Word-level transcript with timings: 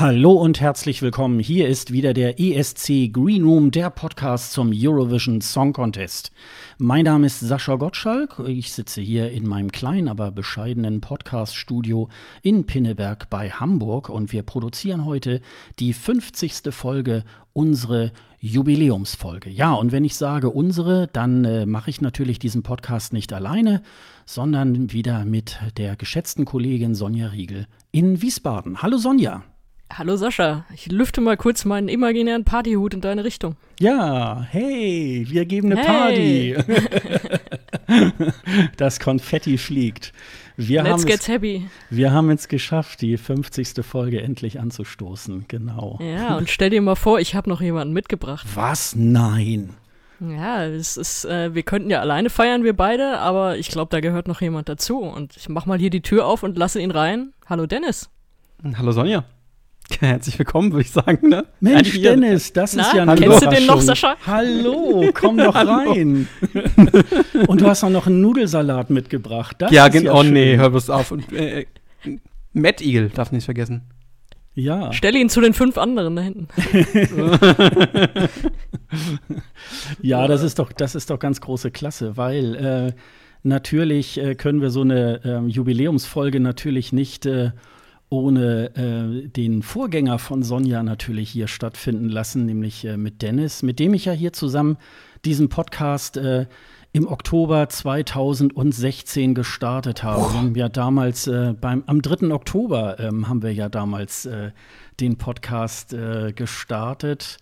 Hallo 0.00 0.32
und 0.32 0.60
herzlich 0.60 1.02
willkommen. 1.02 1.38
Hier 1.38 1.68
ist 1.68 1.92
wieder 1.92 2.14
der 2.14 2.40
ESC 2.40 3.12
Green 3.12 3.44
Room, 3.44 3.70
der 3.70 3.90
Podcast 3.90 4.50
zum 4.52 4.72
Eurovision 4.74 5.40
Song 5.40 5.72
Contest. 5.72 6.32
Mein 6.78 7.04
Name 7.04 7.26
ist 7.26 7.38
Sascha 7.38 7.76
Gottschalk. 7.76 8.42
Ich 8.44 8.72
sitze 8.72 9.00
hier 9.00 9.30
in 9.30 9.46
meinem 9.46 9.70
kleinen, 9.70 10.08
aber 10.08 10.32
bescheidenen 10.32 11.00
Podcast-Studio 11.00 12.08
in 12.42 12.66
Pinneberg 12.66 13.30
bei 13.30 13.50
Hamburg 13.50 14.08
und 14.08 14.32
wir 14.32 14.42
produzieren 14.42 15.04
heute 15.04 15.40
die 15.78 15.92
50. 15.92 16.74
Folge, 16.74 17.22
unsere 17.52 18.10
Jubiläumsfolge. 18.40 19.48
Ja, 19.48 19.74
und 19.74 19.92
wenn 19.92 20.04
ich 20.04 20.16
sage 20.16 20.50
unsere, 20.50 21.06
dann 21.06 21.44
äh, 21.44 21.66
mache 21.66 21.90
ich 21.90 22.00
natürlich 22.00 22.40
diesen 22.40 22.64
Podcast 22.64 23.12
nicht 23.12 23.32
alleine, 23.32 23.80
sondern 24.26 24.90
wieder 24.90 25.24
mit 25.24 25.60
der 25.76 25.94
geschätzten 25.94 26.46
Kollegin 26.46 26.96
Sonja 26.96 27.28
Riegel 27.28 27.68
in 27.92 28.20
Wiesbaden. 28.22 28.82
Hallo 28.82 28.98
Sonja. 28.98 29.44
Hallo 29.96 30.16
Sascha, 30.16 30.64
ich 30.74 30.90
lüfte 30.90 31.20
mal 31.20 31.36
kurz 31.36 31.64
meinen 31.64 31.88
imaginären 31.88 32.44
Partyhut 32.44 32.94
in 32.94 33.00
deine 33.00 33.22
Richtung. 33.22 33.54
Ja, 33.78 34.44
hey, 34.50 35.24
wir 35.28 35.44
geben 35.44 35.70
eine 35.70 35.80
hey. 35.80 36.54
Party. 36.56 38.22
das 38.76 38.98
Konfetti 38.98 39.56
fliegt. 39.56 40.12
Wir 40.56 40.82
Let's 40.82 41.06
get 41.06 41.28
happy. 41.28 41.68
Wir 41.90 42.10
haben 42.10 42.28
es 42.30 42.48
geschafft, 42.48 43.02
die 43.02 43.16
50. 43.16 43.84
Folge 43.86 44.20
endlich 44.20 44.58
anzustoßen, 44.58 45.44
genau. 45.46 46.00
Ja, 46.02 46.38
und 46.38 46.50
stell 46.50 46.70
dir 46.70 46.82
mal 46.82 46.96
vor, 46.96 47.20
ich 47.20 47.36
habe 47.36 47.48
noch 47.48 47.60
jemanden 47.60 47.94
mitgebracht. 47.94 48.48
Was? 48.56 48.96
Nein. 48.96 49.74
Ja, 50.18 50.64
es 50.64 50.96
ist, 50.96 51.24
äh, 51.24 51.54
wir 51.54 51.62
könnten 51.62 51.90
ja 51.90 52.00
alleine 52.00 52.30
feiern, 52.30 52.64
wir 52.64 52.74
beide, 52.74 53.18
aber 53.18 53.58
ich 53.58 53.68
glaube, 53.68 53.90
da 53.90 54.00
gehört 54.00 54.26
noch 54.26 54.40
jemand 54.40 54.68
dazu. 54.68 54.98
Und 54.98 55.36
ich 55.36 55.48
mach 55.48 55.66
mal 55.66 55.78
hier 55.78 55.90
die 55.90 56.02
Tür 56.02 56.26
auf 56.26 56.42
und 56.42 56.58
lasse 56.58 56.80
ihn 56.80 56.90
rein. 56.90 57.32
Hallo 57.46 57.66
Dennis. 57.66 58.10
Hallo 58.76 58.90
Sonja. 58.90 59.24
Herzlich 60.00 60.38
willkommen, 60.38 60.72
würde 60.72 60.82
ich 60.82 60.90
sagen. 60.90 61.28
Ne? 61.28 61.44
Mensch, 61.60 61.78
Eigentlich 61.78 62.02
Dennis, 62.02 62.52
das 62.52 62.74
Na, 62.74 62.82
ist 62.82 62.94
ja 62.94 63.02
eine 63.02 63.14
Kennst 63.14 63.42
du 63.42 63.48
den 63.48 63.66
noch, 63.66 63.80
Sascha? 63.80 64.16
Hallo, 64.26 65.10
komm 65.14 65.36
doch 65.38 65.54
rein. 65.54 66.28
Und 67.46 67.60
du 67.60 67.66
hast 67.66 67.84
auch 67.84 67.90
noch 67.90 68.06
einen 68.06 68.20
Nudelsalat 68.20 68.90
mitgebracht. 68.90 69.56
Das 69.58 69.70
ja, 69.70 69.88
genau. 69.88 70.14
Ja 70.14 70.20
oh 70.20 70.22
nee, 70.22 70.56
hör 70.56 70.70
bloß 70.70 70.90
auf. 70.90 71.10
Und, 71.10 71.32
äh, 71.32 71.60
äh, 71.60 71.66
Matt 72.52 72.80
Eagle 72.80 73.10
darf 73.10 73.32
nicht 73.32 73.44
vergessen. 73.44 73.82
Ja. 74.54 74.92
Stell 74.92 75.16
ihn 75.16 75.28
zu 75.28 75.40
den 75.40 75.52
fünf 75.52 75.76
anderen 75.78 76.14
da 76.14 76.22
hinten. 76.22 76.48
ja, 80.00 80.28
das 80.28 80.42
ist 80.42 80.60
doch, 80.60 80.72
das 80.72 80.94
ist 80.94 81.10
doch 81.10 81.18
ganz 81.18 81.40
große 81.40 81.72
Klasse, 81.72 82.16
weil 82.16 82.54
äh, 82.54 82.92
natürlich 83.42 84.18
äh, 84.18 84.36
können 84.36 84.60
wir 84.62 84.70
so 84.70 84.82
eine 84.82 85.20
ähm, 85.24 85.48
Jubiläumsfolge 85.48 86.38
natürlich 86.38 86.92
nicht 86.92 87.26
äh, 87.26 87.50
ohne 88.08 88.74
äh, 88.76 89.28
den 89.28 89.62
Vorgänger 89.62 90.18
von 90.18 90.42
Sonja 90.42 90.82
natürlich 90.82 91.30
hier 91.30 91.48
stattfinden 91.48 92.08
lassen, 92.08 92.46
nämlich 92.46 92.84
äh, 92.84 92.96
mit 92.96 93.22
Dennis, 93.22 93.62
mit 93.62 93.78
dem 93.78 93.94
ich 93.94 94.04
ja 94.04 94.12
hier 94.12 94.32
zusammen 94.32 94.76
diesen 95.24 95.48
Podcast 95.48 96.16
äh, 96.16 96.46
im 96.92 97.08
Oktober 97.08 97.68
2016 97.68 99.34
gestartet 99.34 100.04
habe. 100.04 100.20
Oh. 100.20 100.32
Wir 100.32 100.38
haben 100.38 100.54
ja 100.54 100.68
damals 100.68 101.26
äh, 101.26 101.54
beim 101.60 101.82
am 101.86 102.02
3. 102.02 102.32
Oktober 102.32 103.00
ähm, 103.00 103.28
haben 103.28 103.42
wir 103.42 103.52
ja 103.52 103.68
damals 103.68 104.26
äh, 104.26 104.52
den 105.00 105.16
Podcast 105.16 105.92
äh, 105.92 106.32
gestartet. 106.32 107.38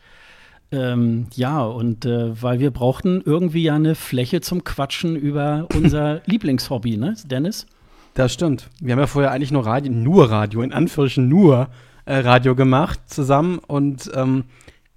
Ähm, 0.71 1.27
ja, 1.35 1.63
und 1.63 2.07
weil 2.07 2.61
wir 2.61 2.71
brauchten 2.71 3.21
irgendwie 3.23 3.65
ja 3.65 3.75
eine 3.75 3.95
Fläche 3.95 4.41
zum 4.41 4.65
Quatschen 4.65 5.17
über 5.17 5.69
unser 5.75 6.23
Lieblingshobby, 6.27 6.97
ne, 6.97 7.15
Dennis? 7.27 7.67
Das 8.15 8.33
stimmt. 8.33 8.69
Wir 8.81 8.93
haben 8.93 9.01
ja 9.01 9.07
vorher 9.07 9.31
eigentlich 9.31 9.53
nur 9.53 9.65
Radio, 9.65 9.93
nur 9.93 10.31
Radio, 10.31 10.63
in 10.63 10.73
Anführungsstrichen 10.73 11.29
nur 11.29 11.69
äh, 12.05 12.17
Radio 12.19 12.55
gemacht 12.55 13.01
zusammen 13.07 13.59
und 13.59 14.11
ähm, 14.15 14.45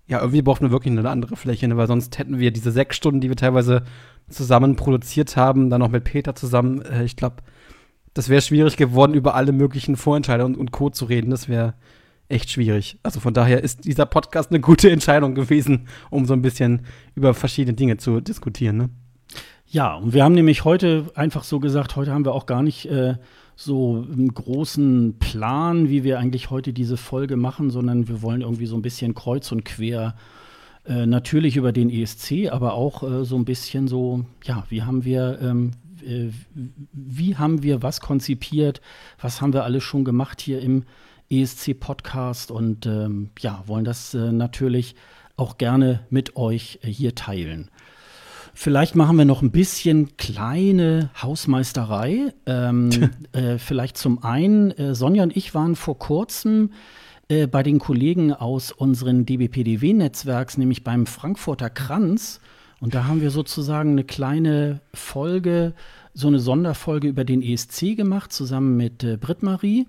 ja, 0.07 0.19
irgendwie 0.19 0.41
brauchten 0.41 0.65
wir 0.65 0.71
wirklich 0.71 0.91
eine 0.91 1.09
andere 1.09 1.35
Fläche, 1.35 1.67
ne? 1.67 1.77
weil 1.77 1.87
sonst 1.87 2.17
hätten 2.19 2.39
wir 2.39 2.51
diese 2.51 2.71
sechs 2.71 2.95
Stunden, 2.97 3.21
die 3.21 3.29
wir 3.29 3.35
teilweise 3.35 3.83
zusammen 4.29 4.75
produziert 4.75 5.35
haben, 5.37 5.69
dann 5.69 5.79
noch 5.79 5.89
mit 5.89 6.03
Peter 6.03 6.35
zusammen, 6.35 6.81
äh, 6.81 7.03
ich 7.03 7.15
glaube, 7.15 7.37
das 8.13 8.29
wäre 8.29 8.41
schwierig 8.41 8.77
geworden, 8.77 9.13
über 9.13 9.35
alle 9.35 9.51
möglichen 9.51 9.97
Vorentscheide 9.97 10.45
und, 10.45 10.57
und 10.57 10.71
Co. 10.71 10.89
zu 10.89 11.05
reden. 11.05 11.31
Das 11.31 11.49
wäre 11.49 11.73
echt 12.29 12.49
schwierig. 12.49 12.97
Also 13.03 13.19
von 13.19 13.33
daher 13.33 13.61
ist 13.61 13.85
dieser 13.85 14.05
Podcast 14.05 14.51
eine 14.51 14.61
gute 14.61 14.89
Entscheidung 14.89 15.35
gewesen, 15.35 15.87
um 16.09 16.25
so 16.25 16.33
ein 16.33 16.41
bisschen 16.41 16.85
über 17.13 17.33
verschiedene 17.33 17.75
Dinge 17.75 17.97
zu 17.97 18.21
diskutieren. 18.21 18.77
Ne? 18.77 18.89
Ja, 19.75 19.95
und 19.95 20.13
wir 20.13 20.23
haben 20.23 20.35
nämlich 20.35 20.63
heute 20.63 21.11
einfach 21.15 21.43
so 21.43 21.59
gesagt, 21.59 21.97
heute 21.97 22.13
haben 22.13 22.23
wir 22.23 22.33
auch 22.33 22.45
gar 22.45 22.63
nicht 22.63 22.85
äh, 22.85 23.15
so 23.57 24.05
einen 24.09 24.33
großen 24.33 25.19
Plan, 25.19 25.89
wie 25.89 26.05
wir 26.05 26.17
eigentlich 26.17 26.49
heute 26.49 26.71
diese 26.71 26.95
Folge 26.95 27.35
machen, 27.35 27.71
sondern 27.71 28.07
wir 28.07 28.21
wollen 28.21 28.39
irgendwie 28.39 28.67
so 28.67 28.77
ein 28.77 28.81
bisschen 28.81 29.15
kreuz 29.15 29.51
und 29.51 29.65
quer 29.65 30.15
äh, 30.85 31.05
natürlich 31.05 31.57
über 31.57 31.73
den 31.73 31.89
ESC, 31.89 32.49
aber 32.51 32.73
auch 32.73 33.03
äh, 33.03 33.25
so 33.25 33.35
ein 33.35 33.43
bisschen 33.43 33.89
so, 33.89 34.23
ja, 34.45 34.63
wie 34.69 34.83
haben 34.83 35.03
wir, 35.03 35.39
ähm, 35.41 35.71
äh, 36.07 36.29
wie 36.93 37.35
haben 37.35 37.61
wir 37.61 37.83
was 37.83 37.99
konzipiert, 37.99 38.79
was 39.19 39.41
haben 39.41 39.51
wir 39.51 39.65
alles 39.65 39.83
schon 39.83 40.05
gemacht 40.05 40.39
hier 40.39 40.61
im 40.61 40.85
ESC-Podcast 41.29 42.49
und 42.49 42.85
ähm, 42.85 43.31
ja, 43.39 43.61
wollen 43.65 43.83
das 43.83 44.13
äh, 44.13 44.31
natürlich 44.31 44.95
auch 45.35 45.57
gerne 45.57 45.99
mit 46.09 46.37
euch 46.37 46.79
hier 46.81 47.13
teilen. 47.13 47.69
Vielleicht 48.57 48.95
machen 48.95 49.17
wir 49.17 49.25
noch 49.25 49.41
ein 49.41 49.51
bisschen 49.51 50.15
kleine 50.15 51.09
Hausmeisterei. 51.21 52.33
Ähm, 52.45 52.89
äh, 53.33 53.57
vielleicht 53.57 53.97
zum 53.97 54.23
einen, 54.23 54.71
äh, 54.71 54.95
Sonja 54.95 55.23
und 55.23 55.35
ich 55.35 55.53
waren 55.53 55.75
vor 55.75 55.99
kurzem 55.99 56.71
äh, 57.27 57.47
bei 57.47 57.63
den 57.63 57.79
Kollegen 57.79 58.31
aus 58.31 58.71
unseren 58.71 59.25
DBPDW-Netzwerks, 59.25 60.57
nämlich 60.57 60.85
beim 60.85 61.05
Frankfurter 61.05 61.69
Kranz. 61.69 62.39
Und 62.79 62.95
da 62.95 63.03
haben 63.03 63.19
wir 63.19 63.29
sozusagen 63.29 63.91
eine 63.91 64.05
kleine 64.05 64.79
Folge, 64.93 65.73
so 66.13 66.29
eine 66.29 66.39
Sonderfolge 66.39 67.09
über 67.09 67.25
den 67.25 67.41
ESC 67.41 67.97
gemacht, 67.97 68.31
zusammen 68.31 68.77
mit 68.77 69.03
äh, 69.03 69.17
Britt-Marie. 69.17 69.85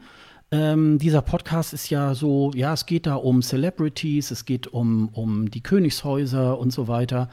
Ähm, 0.50 0.98
dieser 0.98 1.22
Podcast 1.22 1.72
ist 1.72 1.88
ja 1.88 2.16
so, 2.16 2.50
ja, 2.54 2.72
es 2.72 2.86
geht 2.86 3.06
da 3.06 3.14
um 3.14 3.42
Celebrities, 3.42 4.32
es 4.32 4.44
geht 4.44 4.66
um, 4.66 5.08
um 5.10 5.52
die 5.52 5.62
Königshäuser 5.62 6.58
und 6.58 6.72
so 6.72 6.88
weiter. 6.88 7.28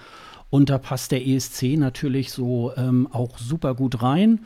Und 0.53 0.69
da 0.69 0.77
passt 0.77 1.11
der 1.11 1.25
ESC 1.25 1.79
natürlich 1.79 2.31
so 2.31 2.73
ähm, 2.77 3.07
auch 3.11 3.39
super 3.39 3.73
gut 3.73 4.03
rein. 4.03 4.45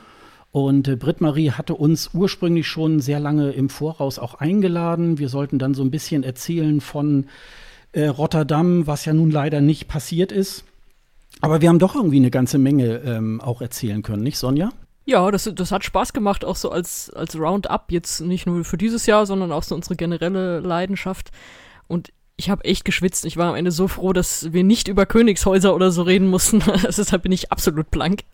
Und 0.53 0.88
äh, 0.88 0.95
Britt-Marie 0.95 1.51
hatte 1.51 1.73
uns 1.75 2.12
ursprünglich 2.13 2.66
schon 2.66 3.01
sehr 3.01 3.19
lange 3.19 3.51
im 3.51 3.68
Voraus 3.68 4.17
auch 4.17 4.35
eingeladen. 4.35 5.17
Wir 5.17 5.28
sollten 5.28 5.59
dann 5.59 5.73
so 5.73 5.84
ein 5.84 5.91
bisschen 5.91 6.23
erzählen 6.23 6.79
von 6.79 7.25
äh, 7.91 8.06
Rotterdam, 8.06 8.88
was 8.88 9.03
ja 9.03 9.12
nun 9.12 9.31
leider 9.31 9.59
nicht 9.59 9.90
passiert 9.90 10.31
ist. 10.31 10.63
Aber 11.41 11.59
wir 11.59 11.67
haben 11.67 11.78
doch 11.78 11.94
irgendwie 11.94 12.16
eine 12.16 12.31
ganze 12.31 12.57
Menge 12.57 13.01
ähm, 13.03 13.41
auch 13.41 13.59
erzählen 13.62 14.01
können, 14.01 14.23
nicht 14.23 14.38
Sonja? 14.38 14.69
Ja, 15.03 15.29
das, 15.29 15.51
das 15.53 15.73
hat 15.73 15.84
Spaß 15.84 16.13
gemacht, 16.13 16.46
auch 16.46 16.55
so 16.55 16.72
als, 16.72 17.09
als 17.09 17.37
Roundup, 17.37 17.91
jetzt 17.91 18.22
nicht 18.22 18.46
nur 18.46 18.64
für 18.64 18.78
dieses 18.78 19.08
Jahr, 19.08 19.26
sondern 19.26 19.52
auch 19.52 19.64
so 19.64 19.76
unsere 19.76 19.97
generelle 19.97 20.61
Leidenschaft. 20.61 21.31
Und 21.90 22.14
ich 22.37 22.51
habe 22.51 22.63
echt 22.66 22.85
geschwitzt. 22.85 23.25
Ich 23.25 23.35
war 23.35 23.49
am 23.49 23.55
Ende 23.55 23.72
so 23.72 23.87
froh, 23.87 24.13
dass 24.13 24.53
wir 24.53 24.63
nicht 24.63 24.87
über 24.87 25.07
Königshäuser 25.07 25.73
oder 25.73 25.89
so 25.91 26.03
reden 26.03 26.28
mussten. 26.28 26.61
Deshalb 26.84 27.23
bin 27.23 27.31
ich 27.31 27.51
absolut 27.51 27.91
blank. 27.91 28.22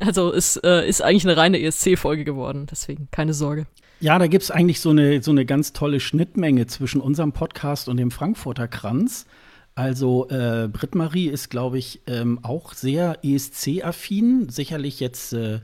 Also 0.00 0.32
es 0.32 0.56
äh, 0.56 0.88
ist 0.88 1.02
eigentlich 1.02 1.24
eine 1.24 1.36
reine 1.36 1.60
ESC-Folge 1.60 2.24
geworden. 2.24 2.66
Deswegen 2.70 3.08
keine 3.10 3.32
Sorge. 3.32 3.66
Ja, 4.00 4.18
da 4.18 4.26
gibt 4.26 4.42
es 4.42 4.50
eigentlich 4.50 4.80
so 4.80 4.90
eine, 4.90 5.22
so 5.22 5.30
eine 5.30 5.46
ganz 5.46 5.72
tolle 5.72 6.00
Schnittmenge 6.00 6.66
zwischen 6.66 7.00
unserem 7.00 7.32
Podcast 7.32 7.88
und 7.88 7.96
dem 7.96 8.10
Frankfurter 8.10 8.68
Kranz. 8.68 9.26
Also 9.74 10.28
äh, 10.28 10.68
Britt-Marie 10.70 11.28
ist, 11.28 11.48
glaube 11.48 11.78
ich, 11.78 12.02
ähm, 12.06 12.38
auch 12.42 12.74
sehr 12.74 13.18
ESC-affin. 13.22 14.48
Sicherlich 14.48 15.00
jetzt 15.00 15.32
äh, 15.32 15.60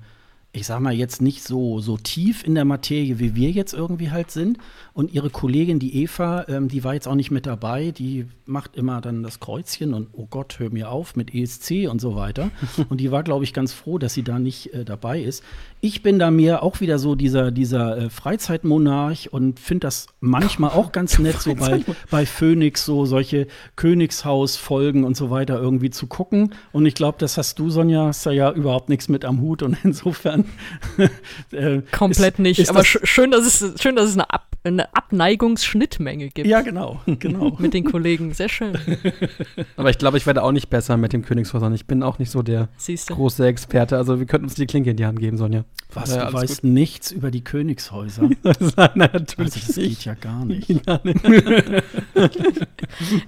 ich 0.53 0.67
sag 0.67 0.81
mal, 0.81 0.93
jetzt 0.93 1.23
nicht 1.23 1.45
so, 1.45 1.79
so 1.79 1.97
tief 1.97 2.45
in 2.45 2.57
der 2.57 2.65
Materie, 2.65 3.21
wie 3.21 3.37
wir 3.37 3.51
jetzt 3.51 3.73
irgendwie 3.73 4.11
halt 4.11 4.33
sind. 4.33 4.59
Und 4.93 5.13
ihre 5.13 5.31
Kollegin, 5.31 5.79
die 5.79 6.03
Eva, 6.03 6.45
ähm, 6.49 6.67
die 6.67 6.83
war 6.83 6.95
jetzt 6.95 7.07
auch 7.07 7.15
nicht 7.15 7.31
mit 7.31 7.47
dabei. 7.47 7.93
Die 7.93 8.27
macht 8.47 8.75
immer 8.75 9.01
dann 9.01 9.23
das 9.23 9.39
Kreuzchen 9.39 9.95
und, 9.95 10.09
oh 10.13 10.27
Gott, 10.29 10.59
hör 10.59 10.71
mir 10.71 10.91
auf 10.91 11.15
mit 11.15 11.33
ESC 11.33 11.89
und 11.89 12.01
so 12.01 12.17
weiter. 12.17 12.51
und 12.89 13.01
die 13.01 13.13
war, 13.13 13.23
glaube 13.23 13.45
ich, 13.45 13.53
ganz 13.53 13.73
froh, 13.73 13.99
dass 13.99 14.13
sie 14.13 14.25
da 14.25 14.41
nicht 14.41 14.75
äh, 14.75 14.85
dabei 14.85 15.21
ist. 15.21 15.45
Ich 15.81 16.03
bin 16.03 16.19
da 16.19 16.33
mir 16.33 16.65
auch 16.65 16.81
wieder 16.81 16.99
so 16.99 17.15
dieser, 17.15 17.53
dieser 17.53 17.97
äh, 17.97 18.11
Freizeitmonarch 18.11 19.33
und 19.33 19.61
finde 19.61 19.87
das 19.87 20.09
manchmal 20.19 20.71
auch 20.71 20.91
ganz 20.91 21.19
nett, 21.21 21.41
so 21.41 21.55
bei, 21.55 21.85
bei 22.11 22.27
Phoenix, 22.27 22.85
so 22.85 23.07
solche 23.07 23.47
Königshaus-Folgen 23.77 25.05
und 25.05 25.17
so 25.17 25.31
weiter 25.31 25.61
irgendwie 25.61 25.91
zu 25.91 26.09
gucken. 26.09 26.55
Und 26.73 26.87
ich 26.87 26.95
glaube, 26.95 27.19
das 27.21 27.39
hast 27.39 27.61
du, 27.61 27.71
Sonja, 27.71 28.07
hast 28.07 28.27
da 28.27 28.33
ja 28.33 28.51
überhaupt 28.51 28.89
nichts 28.89 29.09
mit 29.09 29.25
am 29.25 29.41
Hut 29.41 29.63
und 29.63 29.79
insofern. 29.85 30.40
äh, 31.53 31.83
Komplett 31.93 32.35
ist, 32.35 32.39
nicht. 32.39 32.59
Ist 32.59 32.71
Aber 32.71 32.81
das 32.81 32.87
schön, 32.87 33.31
dass 33.31 33.47
es, 33.47 33.81
schön, 33.81 33.97
dass 33.97 34.07
es 34.07 34.15
eine, 34.15 34.31
Ab 34.31 34.51
eine 34.63 34.95
Abneigungsschnittmenge 34.95 36.29
gibt. 36.29 36.47
Ja, 36.47 36.61
genau. 36.61 37.01
genau. 37.19 37.57
mit 37.59 37.73
den 37.73 37.85
Kollegen. 37.85 38.35
Sehr 38.35 38.49
schön. 38.49 38.77
Aber 39.77 39.91
ich 39.91 39.99
glaube, 39.99 40.19
ich 40.19 40.27
werde 40.27 40.43
auch 40.43 40.53
nicht 40.53 40.69
besser 40.69 40.97
mit 40.97 41.13
dem 41.13 41.25
Königshäusern. 41.25 41.75
Ich 41.75 41.87
bin 41.87 42.03
auch 42.03 42.19
nicht 42.19 42.31
so 42.31 42.43
der 42.43 42.69
Siehste. 42.77 43.15
große 43.15 43.47
Experte. 43.47 43.97
Also 43.97 44.19
wir 44.19 44.27
könnten 44.27 44.45
uns 44.45 44.55
die 44.55 44.67
Klinke 44.67 44.91
in 44.91 44.97
die 44.97 45.07
Hand 45.07 45.19
geben, 45.19 45.39
Sonja. 45.39 45.65
Was, 45.93 46.15
ja, 46.15 46.27
du 46.27 46.35
weißt 46.35 46.63
gut. 46.63 46.71
nichts 46.71 47.11
über 47.11 47.31
die 47.31 47.43
Königshäuser? 47.43 48.29
Nein, 48.43 48.91
natürlich 48.95 49.39
also 49.39 49.61
das 49.67 49.75
geht 49.75 50.05
ja 50.05 50.15
gar 50.15 50.45
nicht. 50.45 50.71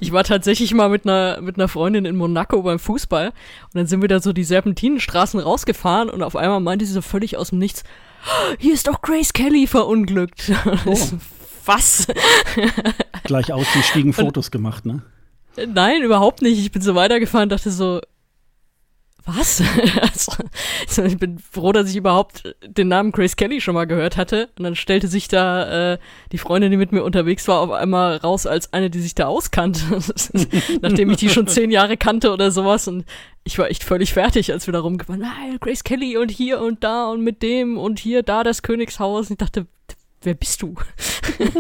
ich 0.00 0.12
war 0.12 0.22
tatsächlich 0.22 0.72
mal 0.74 0.88
mit 0.88 1.04
einer, 1.04 1.40
mit 1.40 1.56
einer 1.56 1.66
Freundin 1.66 2.04
in 2.04 2.14
Monaco 2.14 2.62
beim 2.62 2.78
Fußball 2.78 3.28
und 3.28 3.74
dann 3.74 3.86
sind 3.86 4.00
wir 4.00 4.08
da 4.08 4.20
so 4.20 4.32
die 4.32 4.44
Serpentinenstraßen 4.44 5.40
rausgefahren 5.40 6.08
und 6.08 6.22
auf 6.22 6.36
einmal 6.36 6.60
meinte 6.60 6.86
sie 6.86 6.92
so 6.92 7.01
völlig 7.02 7.36
aus 7.36 7.50
dem 7.50 7.58
Nichts, 7.58 7.84
hier 8.58 8.74
ist 8.74 8.86
doch 8.86 9.02
Grace 9.02 9.32
Kelly 9.32 9.66
verunglückt. 9.66 10.52
Oh. 10.86 10.98
Was? 11.64 12.08
Gleich 13.22 13.52
ausgestiegen 13.52 14.12
Fotos 14.12 14.50
gemacht, 14.50 14.84
ne? 14.84 15.02
Nein, 15.68 16.02
überhaupt 16.02 16.42
nicht. 16.42 16.58
Ich 16.58 16.72
bin 16.72 16.82
so 16.82 16.96
weitergefahren 16.96 17.44
und 17.44 17.52
dachte 17.52 17.70
so, 17.70 18.00
was? 19.24 19.62
also, 20.00 21.02
ich 21.04 21.18
bin 21.18 21.38
froh, 21.38 21.72
dass 21.72 21.88
ich 21.88 21.96
überhaupt 21.96 22.54
den 22.64 22.88
Namen 22.88 23.12
Grace 23.12 23.36
Kelly 23.36 23.60
schon 23.60 23.74
mal 23.74 23.86
gehört 23.86 24.16
hatte. 24.16 24.48
Und 24.58 24.64
dann 24.64 24.74
stellte 24.74 25.08
sich 25.08 25.28
da 25.28 25.92
äh, 25.92 25.98
die 26.32 26.38
Freundin, 26.38 26.70
die 26.70 26.76
mit 26.76 26.92
mir 26.92 27.04
unterwegs 27.04 27.46
war, 27.48 27.60
auf 27.60 27.70
einmal 27.70 28.16
raus 28.16 28.46
als 28.46 28.72
eine, 28.72 28.90
die 28.90 29.00
sich 29.00 29.14
da 29.14 29.26
auskannte. 29.26 29.82
Nachdem 30.80 31.10
ich 31.10 31.18
die 31.18 31.28
schon 31.28 31.46
zehn 31.46 31.70
Jahre 31.70 31.96
kannte 31.96 32.32
oder 32.32 32.50
sowas. 32.50 32.88
Und 32.88 33.04
ich 33.44 33.58
war 33.58 33.70
echt 33.70 33.84
völlig 33.84 34.12
fertig, 34.12 34.52
als 34.52 34.66
wir 34.66 34.72
da 34.72 34.80
rumgefahren, 34.80 35.22
nein, 35.22 35.58
Grace 35.60 35.84
Kelly 35.84 36.16
und 36.16 36.30
hier 36.30 36.60
und 36.60 36.84
da 36.84 37.08
und 37.08 37.22
mit 37.22 37.42
dem 37.42 37.78
und 37.78 37.98
hier, 37.98 38.22
da 38.22 38.44
das 38.44 38.62
Königshaus. 38.62 39.26
Und 39.26 39.32
ich 39.32 39.38
dachte, 39.38 39.66
wer 40.24 40.34
bist 40.34 40.62
du? 40.62 40.74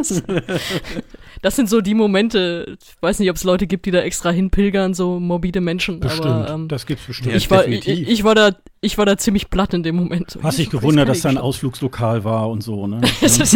das 1.42 1.56
sind 1.56 1.68
so 1.68 1.80
die 1.80 1.94
Momente, 1.94 2.76
ich 2.80 2.94
weiß 3.00 3.18
nicht, 3.18 3.30
ob 3.30 3.36
es 3.36 3.44
Leute 3.44 3.66
gibt, 3.66 3.86
die 3.86 3.90
da 3.90 4.00
extra 4.00 4.30
hinpilgern, 4.30 4.94
so 4.94 5.18
morbide 5.20 5.60
Menschen. 5.60 6.00
Bestimmt, 6.00 6.26
aber, 6.26 6.50
ähm, 6.50 6.68
das 6.68 6.86
gibt's 6.86 7.06
bestimmt. 7.06 7.34
Ich 7.34 7.50
war, 7.50 7.66
ich, 7.66 7.88
ich, 7.88 8.24
war 8.24 8.34
da, 8.34 8.50
ich 8.80 8.98
war 8.98 9.06
da 9.06 9.16
ziemlich 9.16 9.50
platt 9.50 9.74
in 9.74 9.82
dem 9.82 9.96
Moment. 9.96 10.38
Hast 10.42 10.58
dich 10.58 10.70
gewundert, 10.70 11.08
dass 11.08 11.22
da 11.22 11.28
ein 11.28 11.38
Ausflugslokal 11.38 12.24
war 12.24 12.48
und 12.50 12.62
so, 12.62 12.86
ne? 12.86 13.00
das 13.20 13.52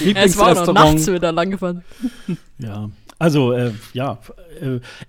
Lieblingsrestaurant. 0.00 0.16
Ja, 0.16 0.24
es 0.24 0.38
war 0.38 0.54
noch 0.54 0.72
nachts, 0.74 1.06
wir 1.06 1.18
da 1.18 1.30
lang 1.30 1.50
gefahren. 1.50 1.84
Ja. 2.58 2.90
Also, 3.20 3.52
äh, 3.52 3.72
ja, 3.94 4.18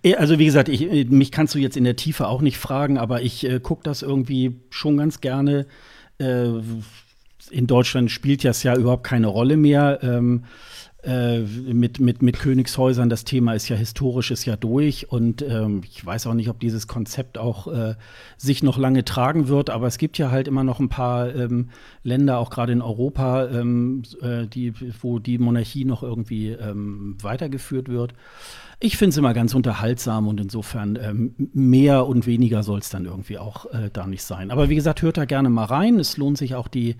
äh, 0.04 0.16
also 0.16 0.40
wie 0.40 0.46
gesagt, 0.46 0.68
ich, 0.68 0.82
äh, 0.82 1.06
mich 1.06 1.32
kannst 1.32 1.54
du 1.54 1.60
jetzt 1.60 1.78
in 1.78 1.84
der 1.84 1.96
Tiefe 1.96 2.28
auch 2.28 2.42
nicht 2.42 2.58
fragen, 2.58 2.98
aber 2.98 3.22
ich 3.22 3.46
äh, 3.46 3.60
gucke 3.60 3.84
das 3.84 4.02
irgendwie 4.02 4.56
schon 4.70 4.98
ganz 4.98 5.22
gerne. 5.22 5.68
In 7.52 7.68
Deutschland 7.68 8.12
spielt 8.12 8.44
das 8.44 8.64
ja 8.64 8.76
überhaupt 8.76 9.04
keine 9.04 9.28
Rolle 9.28 9.58
mehr. 9.58 10.00
Ähm, 10.02 10.44
äh, 11.02 11.40
mit, 11.40 12.02
mit, 12.02 12.22
mit 12.22 12.40
Königshäusern, 12.40 13.08
das 13.08 13.24
Thema 13.24 13.54
ist 13.54 13.70
ja 13.70 13.78
historisch, 13.78 14.32
ist 14.32 14.44
ja 14.44 14.58
durch 14.58 15.10
und 15.10 15.42
ähm, 15.42 15.82
ich 15.90 16.06
weiß 16.06 16.28
auch 16.28 16.34
nicht, 16.34 16.50
ob 16.50 16.60
dieses 16.60 16.88
Konzept 16.88 17.38
auch 17.38 17.68
äh, 17.68 17.96
sich 18.36 18.64
noch 18.64 18.78
lange 18.78 19.06
tragen 19.06 19.48
wird, 19.48 19.70
aber 19.70 19.88
es 19.88 19.98
gibt 19.98 20.18
ja 20.18 20.30
halt 20.30 20.50
immer 20.50 20.66
noch 20.66 20.82
ein 20.82 20.90
paar 20.90 21.34
ähm, 21.34 21.70
Länder, 22.04 22.38
auch 22.38 22.50
gerade 22.50 22.74
in 22.74 22.82
Europa, 22.82 23.48
ähm, 23.48 24.02
äh, 24.22 24.46
die, 24.46 24.74
wo 25.02 25.20
die 25.20 25.38
Monarchie 25.38 25.86
noch 25.86 26.04
irgendwie 26.04 26.50
ähm, 26.50 27.16
weitergeführt 27.22 27.88
wird. 27.88 28.14
Ich 28.82 28.98
finde 28.98 29.12
es 29.12 29.18
immer 29.18 29.34
ganz 29.34 29.56
unterhaltsam 29.56 30.28
und 30.28 30.42
insofern 30.42 31.00
ähm, 31.02 31.34
mehr 31.54 32.08
und 32.08 32.28
weniger 32.28 32.62
soll 32.62 32.80
es 32.80 32.90
dann 32.90 33.06
irgendwie 33.06 33.38
auch 33.38 33.68
äh, 33.68 33.90
da 33.92 34.06
nicht 34.06 34.24
sein. 34.24 34.52
Aber 34.52 34.68
wie 34.68 34.76
gesagt, 34.76 35.02
hört 35.02 35.18
da 35.18 35.24
gerne 35.24 35.50
mal 35.50 35.64
rein. 35.64 35.98
Es 35.98 36.18
lohnt 36.18 36.38
sich 36.38 36.56
auch 36.56 36.68
die 36.68 36.98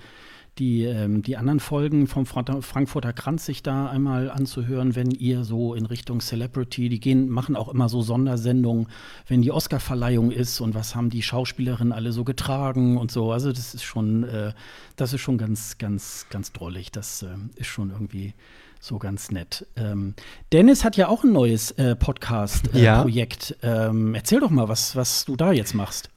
die, 0.60 0.84
ähm, 0.84 1.22
die 1.24 1.38
anderen 1.38 1.60
Folgen 1.60 2.08
vom 2.08 2.26
Frankfurter 2.26 3.14
Kranz 3.14 3.46
sich 3.46 3.64
da 3.64 3.88
einmal 3.88 4.30
anzuhören, 4.30 4.96
wenn 4.96 5.12
ihr 5.12 5.44
so 5.44 5.74
in 5.74 5.86
Richtung 5.86 6.20
Celebrity, 6.20 6.90
die 6.90 7.00
gehen, 7.00 7.30
machen 7.30 7.56
auch 7.56 7.70
immer 7.70 7.90
so 7.90 8.02
Sondersendungen, 8.02 8.88
wenn 9.28 9.42
die 9.42 9.52
Oscarverleihung 9.52 10.32
ist 10.32 10.60
und 10.60 10.76
was 10.76 10.96
haben 10.96 11.10
die 11.10 11.24
Schauspielerinnen 11.24 11.94
alle 11.94 12.12
so 12.12 12.24
getragen 12.24 12.98
und 12.98 13.10
so. 13.10 13.32
Also 13.32 13.52
das 13.52 13.74
ist 13.74 13.84
schon, 13.84 14.26
äh, 14.26 14.54
das 14.98 15.14
ist 15.14 15.22
schon 15.22 15.38
ganz, 15.38 15.78
ganz, 15.78 16.28
ganz 16.30 16.52
drollig. 16.52 16.92
Das 16.92 17.24
äh, 17.24 17.28
ist 17.56 17.68
schon 17.68 17.92
irgendwie 17.92 18.34
so 18.82 18.98
ganz 18.98 19.32
nett. 19.32 19.66
Ähm, 19.76 20.14
Dennis 20.52 20.84
hat 20.84 20.98
ja 20.98 21.08
auch 21.08 21.24
ein 21.24 21.32
neues 21.32 21.72
äh, 21.72 21.96
Podcast-Projekt. 21.96 23.58
Äh, 23.62 23.68
ja. 23.68 23.90
ähm, 23.90 24.16
erzähl 24.16 24.40
doch 24.40 24.50
mal, 24.50 24.68
was, 24.68 24.96
was 24.96 25.26
du 25.26 25.36
da 25.36 25.52
jetzt 25.52 25.74
machst. 25.74 26.10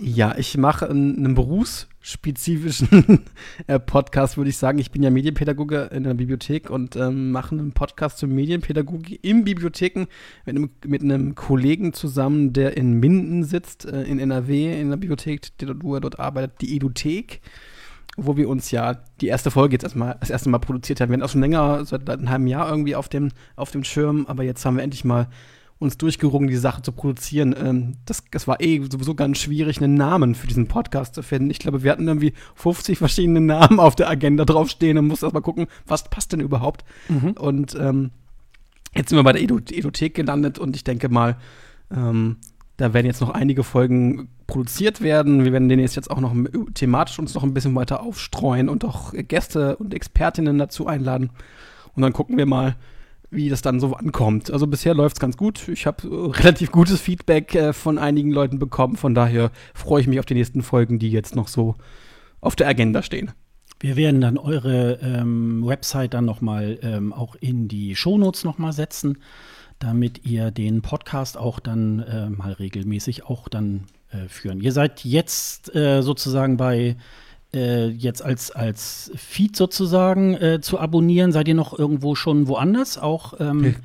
Ja, 0.00 0.36
ich 0.38 0.56
mache 0.56 0.88
einen 0.88 1.34
berufsspezifischen 1.34 1.89
äh, 3.66 3.78
Podcast, 3.78 4.36
würde 4.36 4.50
ich 4.50 4.56
sagen. 4.56 4.78
Ich 4.78 4.90
bin 4.90 5.02
ja 5.02 5.10
Medienpädagoge 5.10 5.90
in 5.92 6.04
der 6.04 6.14
Bibliothek 6.14 6.70
und 6.70 6.96
ähm, 6.96 7.30
mache 7.30 7.54
einen 7.54 7.72
Podcast 7.72 8.18
zur 8.18 8.28
Medienpädagogik 8.28 9.22
in 9.22 9.44
Bibliotheken 9.44 10.06
mit 10.46 10.56
einem, 10.56 10.70
mit 10.86 11.02
einem 11.02 11.34
Kollegen 11.34 11.92
zusammen, 11.92 12.52
der 12.52 12.76
in 12.76 12.94
Minden 12.94 13.44
sitzt, 13.44 13.84
äh, 13.84 14.02
in 14.04 14.18
NRW, 14.18 14.80
in 14.80 14.88
der 14.88 14.96
Bibliothek, 14.96 15.56
der 15.58 15.74
dort 15.74 16.18
arbeitet, 16.18 16.60
die 16.62 16.76
Eduthek 16.76 17.40
wo 18.16 18.36
wir 18.36 18.48
uns 18.48 18.70
ja 18.70 18.98
die 19.20 19.28
erste 19.28 19.50
Folge 19.50 19.74
jetzt 19.74 19.84
erstmal 19.84 20.16
das 20.20 20.30
erste 20.30 20.50
Mal 20.50 20.58
produziert 20.58 21.00
haben. 21.00 21.10
Wir 21.10 21.14
hatten 21.14 21.22
auch 21.22 21.30
schon 21.30 21.40
länger, 21.40 21.84
seit 21.84 22.08
einem 22.10 22.28
halben 22.28 22.46
Jahr 22.46 22.68
irgendwie 22.68 22.96
auf 22.96 23.08
dem, 23.08 23.30
auf 23.56 23.70
dem 23.70 23.84
Schirm, 23.84 24.26
aber 24.26 24.42
jetzt 24.42 24.64
haben 24.64 24.76
wir 24.76 24.82
endlich 24.82 25.04
mal 25.04 25.28
uns 25.80 25.96
durchgerungen, 25.96 26.48
die 26.48 26.56
Sache 26.56 26.82
zu 26.82 26.92
produzieren. 26.92 27.54
Ähm, 27.58 27.96
das, 28.04 28.22
das 28.30 28.46
war 28.46 28.60
eh 28.60 28.82
sowieso 28.82 29.14
ganz 29.14 29.38
schwierig, 29.38 29.82
einen 29.82 29.94
Namen 29.94 30.34
für 30.34 30.46
diesen 30.46 30.68
Podcast 30.68 31.14
zu 31.14 31.22
finden. 31.22 31.50
Ich 31.50 31.58
glaube, 31.58 31.82
wir 31.82 31.90
hatten 31.90 32.06
irgendwie 32.06 32.34
50 32.54 32.98
verschiedene 32.98 33.40
Namen 33.40 33.80
auf 33.80 33.96
der 33.96 34.08
Agenda 34.08 34.44
draufstehen 34.44 34.98
und 34.98 35.08
mussten 35.08 35.24
erstmal 35.24 35.42
gucken, 35.42 35.66
was 35.86 36.04
passt 36.04 36.32
denn 36.32 36.40
überhaupt. 36.40 36.84
Mhm. 37.08 37.32
Und 37.32 37.74
ähm, 37.80 38.10
jetzt 38.94 39.08
sind 39.08 39.18
wir 39.18 39.24
bei 39.24 39.32
der 39.32 39.42
Edothek 39.42 40.14
gelandet 40.14 40.58
und 40.58 40.76
ich 40.76 40.84
denke 40.84 41.08
mal, 41.08 41.36
ähm, 41.90 42.36
da 42.76 42.92
werden 42.92 43.06
jetzt 43.06 43.22
noch 43.22 43.30
einige 43.30 43.64
Folgen 43.64 44.28
produziert 44.46 45.00
werden. 45.00 45.44
Wir 45.44 45.52
werden 45.52 45.70
den 45.70 45.80
jetzt 45.80 46.10
auch 46.10 46.20
noch 46.20 46.34
thematisch 46.74 47.18
uns 47.18 47.34
noch 47.34 47.42
ein 47.42 47.54
bisschen 47.54 47.74
weiter 47.74 48.02
aufstreuen 48.02 48.68
und 48.68 48.84
auch 48.84 49.14
Gäste 49.14 49.76
und 49.76 49.94
Expertinnen 49.94 50.58
dazu 50.58 50.86
einladen. 50.86 51.30
Und 51.94 52.02
dann 52.02 52.12
gucken 52.12 52.36
wir 52.36 52.46
mal, 52.46 52.76
wie 53.30 53.48
das 53.48 53.62
dann 53.62 53.80
so 53.80 53.94
ankommt. 53.94 54.50
Also 54.50 54.66
bisher 54.66 54.94
läuft 54.94 55.16
es 55.16 55.20
ganz 55.20 55.36
gut. 55.36 55.68
Ich 55.68 55.86
habe 55.86 56.06
äh, 56.08 56.38
relativ 56.38 56.72
gutes 56.72 57.00
Feedback 57.00 57.54
äh, 57.54 57.72
von 57.72 57.98
einigen 57.98 58.30
Leuten 58.30 58.58
bekommen. 58.58 58.96
Von 58.96 59.14
daher 59.14 59.50
freue 59.74 60.00
ich 60.00 60.06
mich 60.06 60.18
auf 60.18 60.26
die 60.26 60.34
nächsten 60.34 60.62
Folgen, 60.62 60.98
die 60.98 61.10
jetzt 61.10 61.36
noch 61.36 61.48
so 61.48 61.76
auf 62.40 62.56
der 62.56 62.68
Agenda 62.68 63.02
stehen. 63.02 63.32
Wir 63.78 63.96
werden 63.96 64.20
dann 64.20 64.36
eure 64.36 64.98
ähm, 65.02 65.64
Website 65.64 66.12
dann 66.14 66.26
noch 66.26 66.40
mal 66.40 66.78
ähm, 66.82 67.12
auch 67.12 67.34
in 67.36 67.66
die 67.66 67.96
Shownotes 67.96 68.44
noch 68.44 68.58
mal 68.58 68.72
setzen, 68.72 69.18
damit 69.78 70.26
ihr 70.26 70.50
den 70.50 70.82
Podcast 70.82 71.38
auch 71.38 71.60
dann 71.60 72.00
äh, 72.00 72.28
mal 72.28 72.52
regelmäßig 72.52 73.24
auch 73.24 73.48
dann 73.48 73.84
äh, 74.10 74.28
führen. 74.28 74.60
Ihr 74.60 74.72
seid 74.72 75.04
jetzt 75.04 75.74
äh, 75.74 76.02
sozusagen 76.02 76.58
bei 76.58 76.96
äh, 77.54 77.88
jetzt 77.88 78.22
als, 78.22 78.50
als 78.50 79.10
Feed 79.16 79.56
sozusagen 79.56 80.34
äh, 80.34 80.60
zu 80.60 80.78
abonnieren? 80.78 81.32
Seid 81.32 81.48
ihr 81.48 81.54
noch 81.54 81.78
irgendwo 81.78 82.14
schon 82.14 82.48
woanders? 82.48 82.98
Auch 82.98 83.34
ähm 83.40 83.76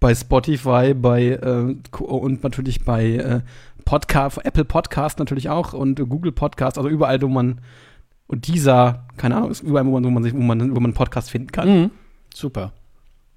bei 0.00 0.14
Spotify, 0.14 0.92
bei 0.92 1.28
äh, 1.28 1.74
und 2.02 2.44
natürlich 2.44 2.84
bei 2.84 3.12
äh, 3.12 3.40
Podcast, 3.86 4.44
Apple 4.44 4.66
Podcast 4.66 5.18
natürlich 5.18 5.48
auch 5.48 5.72
und 5.72 5.96
Google 5.96 6.32
Podcast, 6.32 6.76
also 6.76 6.90
überall, 6.90 7.22
wo 7.22 7.28
man 7.28 7.62
und 8.26 8.46
dieser, 8.48 9.06
keine 9.16 9.36
Ahnung, 9.36 9.50
ist 9.50 9.62
überall, 9.62 9.86
wo 9.86 9.92
man, 9.92 10.04
wo 10.04 10.10
man, 10.10 10.22
sich, 10.22 10.34
wo 10.34 10.38
man, 10.38 10.60
wo 10.60 10.74
man 10.74 10.84
einen 10.84 10.94
Podcast 10.94 11.30
finden 11.30 11.52
kann. 11.52 11.68
Mhm. 11.68 11.90
Super. 12.34 12.72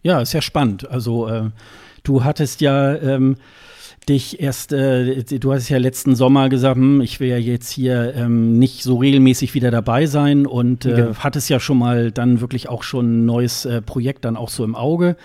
Ja, 0.04 0.20
ist 0.22 0.34
ja 0.34 0.42
spannend. 0.42 0.90
Also 0.90 1.28
äh, 1.28 1.52
du 2.04 2.24
hattest 2.24 2.62
ja 2.62 2.96
ähm, 2.96 3.38
dich 4.10 4.40
erst, 4.40 4.74
äh, 4.74 5.24
du 5.24 5.54
hast 5.54 5.70
ja 5.70 5.78
letzten 5.78 6.16
Sommer 6.16 6.50
gesagt, 6.50 6.78
hm, 6.78 7.02
ich 7.02 7.20
will 7.20 7.30
ja 7.30 7.38
jetzt 7.38 7.70
hier 7.70 8.14
ähm, 8.16 8.58
nicht 8.58 8.84
so 8.84 8.98
regelmäßig 8.98 9.54
wieder 9.54 9.72
dabei 9.72 10.06
sein 10.06 10.46
und 10.46 10.86
äh, 10.86 10.96
genau. 10.96 11.16
hattest 11.20 11.50
ja 11.50 11.60
schon 11.60 11.78
mal 11.78 12.12
dann 12.12 12.42
wirklich 12.42 12.70
auch 12.70 12.84
schon 12.84 13.22
ein 13.22 13.26
neues 13.26 13.66
äh, 13.66 13.82
Projekt 13.82 14.26
dann 14.26 14.38
auch 14.38 14.50
so 14.50 14.64
im 14.64 14.76
Auge. 14.76 15.16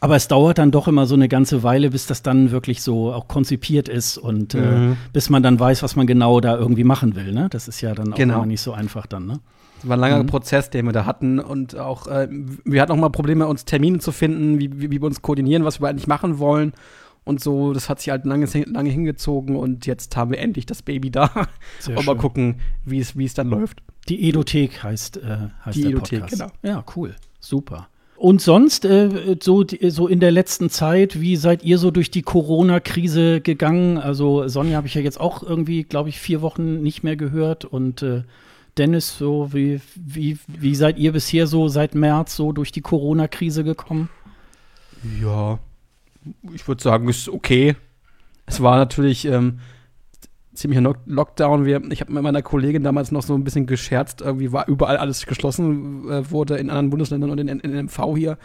Aber 0.00 0.16
es 0.16 0.28
dauert 0.28 0.58
dann 0.58 0.70
doch 0.70 0.86
immer 0.86 1.06
so 1.06 1.14
eine 1.14 1.28
ganze 1.28 1.62
Weile, 1.62 1.90
bis 1.90 2.06
das 2.06 2.22
dann 2.22 2.50
wirklich 2.50 2.82
so 2.82 3.12
auch 3.12 3.26
konzipiert 3.26 3.88
ist 3.88 4.18
und 4.18 4.52
mhm. 4.52 4.92
äh, 4.92 4.96
bis 5.12 5.30
man 5.30 5.42
dann 5.42 5.58
weiß, 5.58 5.82
was 5.82 5.96
man 5.96 6.06
genau 6.06 6.40
da 6.40 6.56
irgendwie 6.56 6.84
machen 6.84 7.16
will. 7.16 7.32
Ne? 7.32 7.48
Das 7.50 7.68
ist 7.68 7.80
ja 7.80 7.94
dann 7.94 8.12
auch 8.12 8.16
genau. 8.16 8.44
nicht 8.44 8.60
so 8.60 8.72
einfach 8.72 9.06
dann. 9.06 9.26
Ne? 9.26 9.40
Das 9.80 9.88
war 9.88 9.96
ein 9.96 10.00
langer 10.00 10.22
mhm. 10.22 10.26
Prozess, 10.26 10.68
den 10.68 10.84
wir 10.84 10.92
da 10.92 11.06
hatten 11.06 11.38
und 11.38 11.78
auch 11.78 12.06
äh, 12.06 12.28
wir 12.64 12.82
hatten 12.82 12.92
auch 12.92 12.96
mal 12.96 13.08
Probleme, 13.08 13.46
uns 13.46 13.64
Termine 13.64 13.98
zu 13.98 14.12
finden, 14.12 14.58
wie, 14.58 14.70
wie, 14.78 14.90
wie 14.90 15.00
wir 15.00 15.06
uns 15.06 15.22
koordinieren, 15.22 15.64
was 15.64 15.80
wir 15.80 15.88
eigentlich 15.88 16.06
machen 16.06 16.38
wollen 16.38 16.74
und 17.24 17.40
so. 17.40 17.72
Das 17.72 17.88
hat 17.88 18.00
sich 18.00 18.10
halt 18.10 18.24
lange, 18.24 18.46
lange 18.66 18.90
hingezogen 18.90 19.56
und 19.56 19.86
jetzt 19.86 20.16
haben 20.16 20.30
wir 20.30 20.38
endlich 20.38 20.66
das 20.66 20.82
Baby 20.82 21.10
da. 21.10 21.48
Sehr 21.80 21.96
und 21.98 22.06
mal 22.06 22.16
gucken, 22.16 22.56
wie 22.84 23.00
es 23.00 23.34
dann 23.34 23.48
läuft. 23.48 23.82
Die 24.08 24.28
Edothek 24.28 24.82
heißt, 24.82 25.16
äh, 25.18 25.48
heißt 25.64 25.76
Die 25.76 25.82
der 25.82 25.90
Edothek, 25.92 26.20
Podcast. 26.20 26.42
genau. 26.42 26.52
Ja, 26.62 26.84
cool. 26.96 27.14
Super. 27.40 27.88
Und 28.16 28.40
sonst, 28.40 28.84
äh, 28.84 29.36
so, 29.42 29.64
so 29.88 30.06
in 30.06 30.20
der 30.20 30.30
letzten 30.30 30.70
Zeit, 30.70 31.20
wie 31.20 31.36
seid 31.36 31.64
ihr 31.64 31.78
so 31.78 31.90
durch 31.90 32.10
die 32.10 32.22
Corona-Krise 32.22 33.40
gegangen? 33.40 33.98
Also 33.98 34.46
Sonja 34.46 34.76
habe 34.76 34.86
ich 34.86 34.94
ja 34.94 35.00
jetzt 35.00 35.20
auch 35.20 35.42
irgendwie, 35.42 35.82
glaube 35.82 36.10
ich, 36.10 36.20
vier 36.20 36.40
Wochen 36.40 36.82
nicht 36.82 37.02
mehr 37.02 37.16
gehört. 37.16 37.64
Und 37.64 38.02
äh, 38.02 38.22
Dennis, 38.78 39.18
so 39.18 39.52
wie, 39.52 39.80
wie, 39.96 40.38
wie 40.46 40.74
seid 40.74 40.98
ihr 40.98 41.12
bisher 41.12 41.46
so 41.46 41.68
seit 41.68 41.94
März 41.94 42.36
so 42.36 42.52
durch 42.52 42.72
die 42.72 42.82
Corona-Krise 42.82 43.64
gekommen? 43.64 44.08
Ja, 45.20 45.58
ich 46.52 46.66
würde 46.66 46.82
sagen, 46.82 47.08
ist 47.08 47.28
okay. 47.28 47.76
Es 48.46 48.62
war 48.62 48.76
natürlich 48.76 49.24
ähm, 49.24 49.60
ziemlicher 50.54 50.94
Lockdown. 51.06 51.64
Wir, 51.64 51.82
ich 51.90 52.00
habe 52.00 52.12
mit 52.12 52.22
meiner 52.22 52.42
Kollegin 52.42 52.82
damals 52.82 53.12
noch 53.12 53.22
so 53.22 53.34
ein 53.34 53.44
bisschen 53.44 53.66
gescherzt. 53.66 54.20
Irgendwie 54.20 54.52
war 54.52 54.68
überall 54.68 54.96
alles 54.96 55.26
geschlossen 55.26 56.10
äh, 56.10 56.30
wurde 56.30 56.56
in 56.56 56.70
anderen 56.70 56.90
Bundesländern 56.90 57.30
und 57.30 57.38
in, 57.38 57.48
in, 57.48 57.60
in 57.60 57.86
MV 57.86 58.16
hier. 58.16 58.38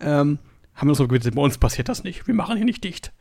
Ähm, 0.00 0.38
haben 0.74 0.88
wir 0.88 0.94
so 0.94 1.08
gesagt, 1.08 1.34
bei 1.34 1.42
uns 1.42 1.58
passiert 1.58 1.88
das 1.88 2.04
nicht. 2.04 2.26
Wir 2.26 2.34
machen 2.34 2.56
hier 2.56 2.66
nicht 2.66 2.84
dicht. 2.84 3.12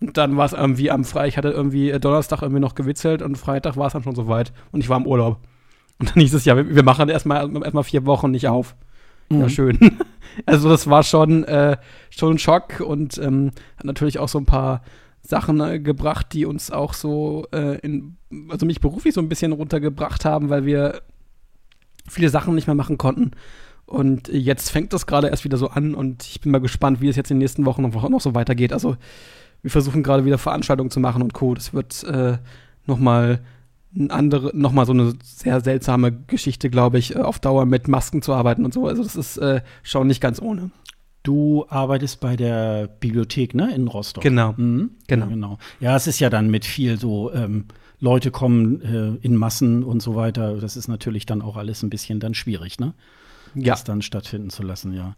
Und 0.00 0.16
dann 0.16 0.36
war 0.36 0.46
es 0.46 0.52
irgendwie 0.52 0.90
am 0.90 1.04
Freitag, 1.04 1.28
ich 1.28 1.36
hatte 1.36 1.50
irgendwie 1.50 1.90
äh, 1.90 2.00
Donnerstag 2.00 2.42
irgendwie 2.42 2.60
noch 2.60 2.74
gewitzelt 2.74 3.22
und 3.22 3.36
Freitag 3.36 3.76
war 3.76 3.86
es 3.86 3.92
dann 3.92 4.02
schon 4.02 4.14
soweit. 4.14 4.52
Und 4.72 4.80
ich 4.80 4.88
war 4.88 4.96
im 4.96 5.06
Urlaub. 5.06 5.38
Und 5.98 6.10
dann 6.10 6.20
hieß 6.20 6.32
es 6.34 6.46
ja, 6.46 6.56
wir, 6.56 6.82
machen 6.82 7.08
erstmal 7.10 7.54
erstmal 7.62 7.84
vier 7.84 8.06
Wochen 8.06 8.30
nicht 8.30 8.48
auf. 8.48 8.74
Mhm. 9.30 9.40
Ja, 9.40 9.48
schön. 9.48 9.78
also 10.46 10.68
das 10.68 10.88
war 10.88 11.02
schon, 11.02 11.44
äh, 11.44 11.76
schon 12.10 12.34
ein 12.34 12.38
Schock 12.38 12.80
und 12.80 13.18
ähm, 13.18 13.52
hat 13.76 13.84
natürlich 13.84 14.18
auch 14.18 14.28
so 14.28 14.38
ein 14.38 14.46
paar 14.46 14.82
Sachen 15.22 15.60
äh, 15.60 15.78
gebracht, 15.78 16.32
die 16.32 16.46
uns 16.46 16.70
auch 16.70 16.94
so 16.94 17.46
äh, 17.52 17.78
in, 17.80 18.16
also 18.48 18.66
mich 18.66 18.80
beruflich 18.80 19.14
so 19.14 19.20
ein 19.20 19.28
bisschen 19.28 19.52
runtergebracht 19.52 20.24
haben, 20.24 20.50
weil 20.50 20.66
wir 20.66 21.02
viele 22.08 22.28
Sachen 22.28 22.54
nicht 22.54 22.66
mehr 22.66 22.76
machen 22.76 22.98
konnten. 22.98 23.32
Und 23.86 24.28
jetzt 24.28 24.70
fängt 24.70 24.92
das 24.92 25.06
gerade 25.06 25.28
erst 25.28 25.44
wieder 25.44 25.56
so 25.56 25.68
an 25.68 25.94
und 25.94 26.24
ich 26.24 26.40
bin 26.40 26.52
mal 26.52 26.60
gespannt, 26.60 27.00
wie 27.00 27.08
es 27.08 27.16
jetzt 27.16 27.30
in 27.30 27.36
den 27.36 27.42
nächsten 27.42 27.66
Wochen 27.66 27.82
noch, 27.82 28.08
noch 28.08 28.20
so 28.20 28.34
weitergeht. 28.34 28.72
Also 28.72 28.96
wir 29.62 29.70
versuchen 29.70 30.02
gerade 30.02 30.24
wieder 30.24 30.38
Veranstaltungen 30.38 30.90
zu 30.90 31.00
machen 31.00 31.22
und 31.22 31.34
Co. 31.34 31.54
Das 31.54 31.74
wird 31.74 32.04
äh, 32.04 32.38
noch 32.86 32.98
mal 32.98 33.40
ein 33.96 34.10
andere, 34.10 34.52
noch 34.54 34.72
mal 34.72 34.86
so 34.86 34.92
eine 34.92 35.14
sehr 35.22 35.60
seltsame 35.60 36.12
Geschichte, 36.12 36.70
glaube 36.70 36.98
ich, 36.98 37.16
äh, 37.16 37.20
auf 37.20 37.38
Dauer 37.38 37.66
mit 37.66 37.88
Masken 37.88 38.22
zu 38.22 38.32
arbeiten 38.32 38.64
und 38.64 38.72
so. 38.72 38.86
Also 38.86 39.02
das 39.02 39.16
ist 39.16 39.36
äh, 39.38 39.62
schon 39.82 40.06
nicht 40.06 40.20
ganz 40.20 40.40
ohne. 40.40 40.70
Du 41.22 41.66
arbeitest 41.68 42.20
bei 42.20 42.36
der 42.36 42.86
Bibliothek, 42.86 43.54
ne, 43.54 43.74
in 43.74 43.88
Rostock. 43.88 44.22
Genau. 44.22 44.54
Mhm. 44.56 44.90
Genau. 45.06 45.26
Ja, 45.26 45.30
genau. 45.30 45.58
Ja, 45.80 45.96
es 45.96 46.06
ist 46.06 46.18
ja 46.18 46.30
dann 46.30 46.50
mit 46.50 46.64
viel 46.64 46.98
so, 46.98 47.32
ähm, 47.32 47.66
Leute 48.00 48.30
kommen 48.30 48.80
äh, 48.80 49.26
in 49.26 49.36
Massen 49.36 49.82
und 49.84 50.00
so 50.00 50.14
weiter. 50.14 50.56
Das 50.56 50.76
ist 50.76 50.88
natürlich 50.88 51.26
dann 51.26 51.42
auch 51.42 51.56
alles 51.56 51.82
ein 51.82 51.90
bisschen 51.90 52.18
dann 52.18 52.34
schwierig, 52.34 52.80
ne? 52.80 52.94
Ja. 53.54 53.74
Das 53.74 53.84
dann 53.84 54.00
stattfinden 54.00 54.48
zu 54.48 54.62
lassen, 54.62 54.94
ja. 54.94 55.16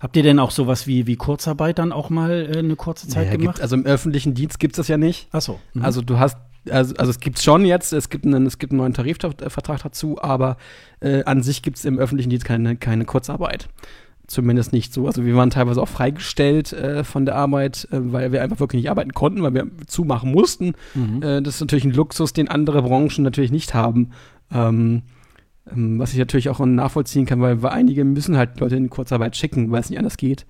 Habt 0.00 0.16
ihr 0.16 0.22
denn 0.22 0.38
auch 0.38 0.50
sowas 0.50 0.86
wie, 0.86 1.06
wie 1.06 1.16
Kurzarbeit 1.16 1.78
dann 1.78 1.92
auch 1.92 2.10
mal 2.10 2.50
äh, 2.52 2.58
eine 2.58 2.76
kurze 2.76 3.06
Zeit 3.06 3.26
ja, 3.26 3.36
gemacht? 3.36 3.56
Gibt, 3.56 3.62
also 3.62 3.76
im 3.76 3.86
öffentlichen 3.86 4.34
Dienst 4.34 4.58
gibt 4.58 4.74
es 4.74 4.78
das 4.78 4.88
ja 4.88 4.96
nicht. 4.96 5.28
Ach 5.30 5.40
so. 5.40 5.60
Mhm. 5.74 5.84
Also 5.84 6.02
du 6.02 6.18
hast 6.18 6.36
also, 6.70 6.94
also 6.96 7.10
es 7.10 7.20
gibt 7.20 7.38
es 7.38 7.44
schon 7.44 7.64
jetzt, 7.64 7.92
es 7.92 8.08
gibt 8.08 8.24
einen, 8.24 8.46
es 8.46 8.58
gibt 8.58 8.72
einen 8.72 8.78
neuen 8.78 8.94
Tarifvertrag 8.94 9.82
dazu, 9.82 10.20
aber 10.20 10.56
äh, 11.00 11.24
an 11.24 11.42
sich 11.42 11.62
gibt 11.62 11.76
es 11.78 11.84
im 11.84 11.98
öffentlichen 11.98 12.30
Dienst 12.30 12.44
keine, 12.44 12.76
keine 12.76 13.04
Kurzarbeit. 13.04 13.68
Zumindest 14.26 14.72
nicht 14.72 14.94
so. 14.94 15.06
Also 15.06 15.26
wir 15.26 15.36
waren 15.36 15.50
teilweise 15.50 15.82
auch 15.82 15.88
freigestellt 15.88 16.72
äh, 16.72 17.04
von 17.04 17.26
der 17.26 17.36
Arbeit, 17.36 17.86
äh, 17.90 17.98
weil 18.00 18.32
wir 18.32 18.42
einfach 18.42 18.58
wirklich 18.58 18.82
nicht 18.82 18.90
arbeiten 18.90 19.12
konnten, 19.12 19.42
weil 19.42 19.52
wir 19.52 19.66
zumachen 19.86 20.32
mussten. 20.32 20.72
Mhm. 20.94 21.22
Äh, 21.22 21.42
das 21.42 21.56
ist 21.56 21.60
natürlich 21.60 21.84
ein 21.84 21.92
Luxus, 21.92 22.32
den 22.32 22.48
andere 22.48 22.82
Branchen 22.82 23.22
natürlich 23.22 23.52
nicht 23.52 23.74
haben. 23.74 24.12
Ähm, 24.50 25.02
ähm, 25.70 25.98
was 25.98 26.12
ich 26.12 26.18
natürlich 26.18 26.48
auch 26.48 26.58
nachvollziehen 26.64 27.26
kann, 27.26 27.40
weil, 27.40 27.62
weil 27.62 27.72
einige 27.72 28.04
müssen 28.04 28.36
halt 28.36 28.60
Leute 28.60 28.76
in 28.76 28.88
Kurzarbeit 28.88 29.36
schicken, 29.36 29.70
weil 29.70 29.80
es 29.80 29.90
nicht 29.90 29.98
anders 29.98 30.16
geht. 30.16 30.46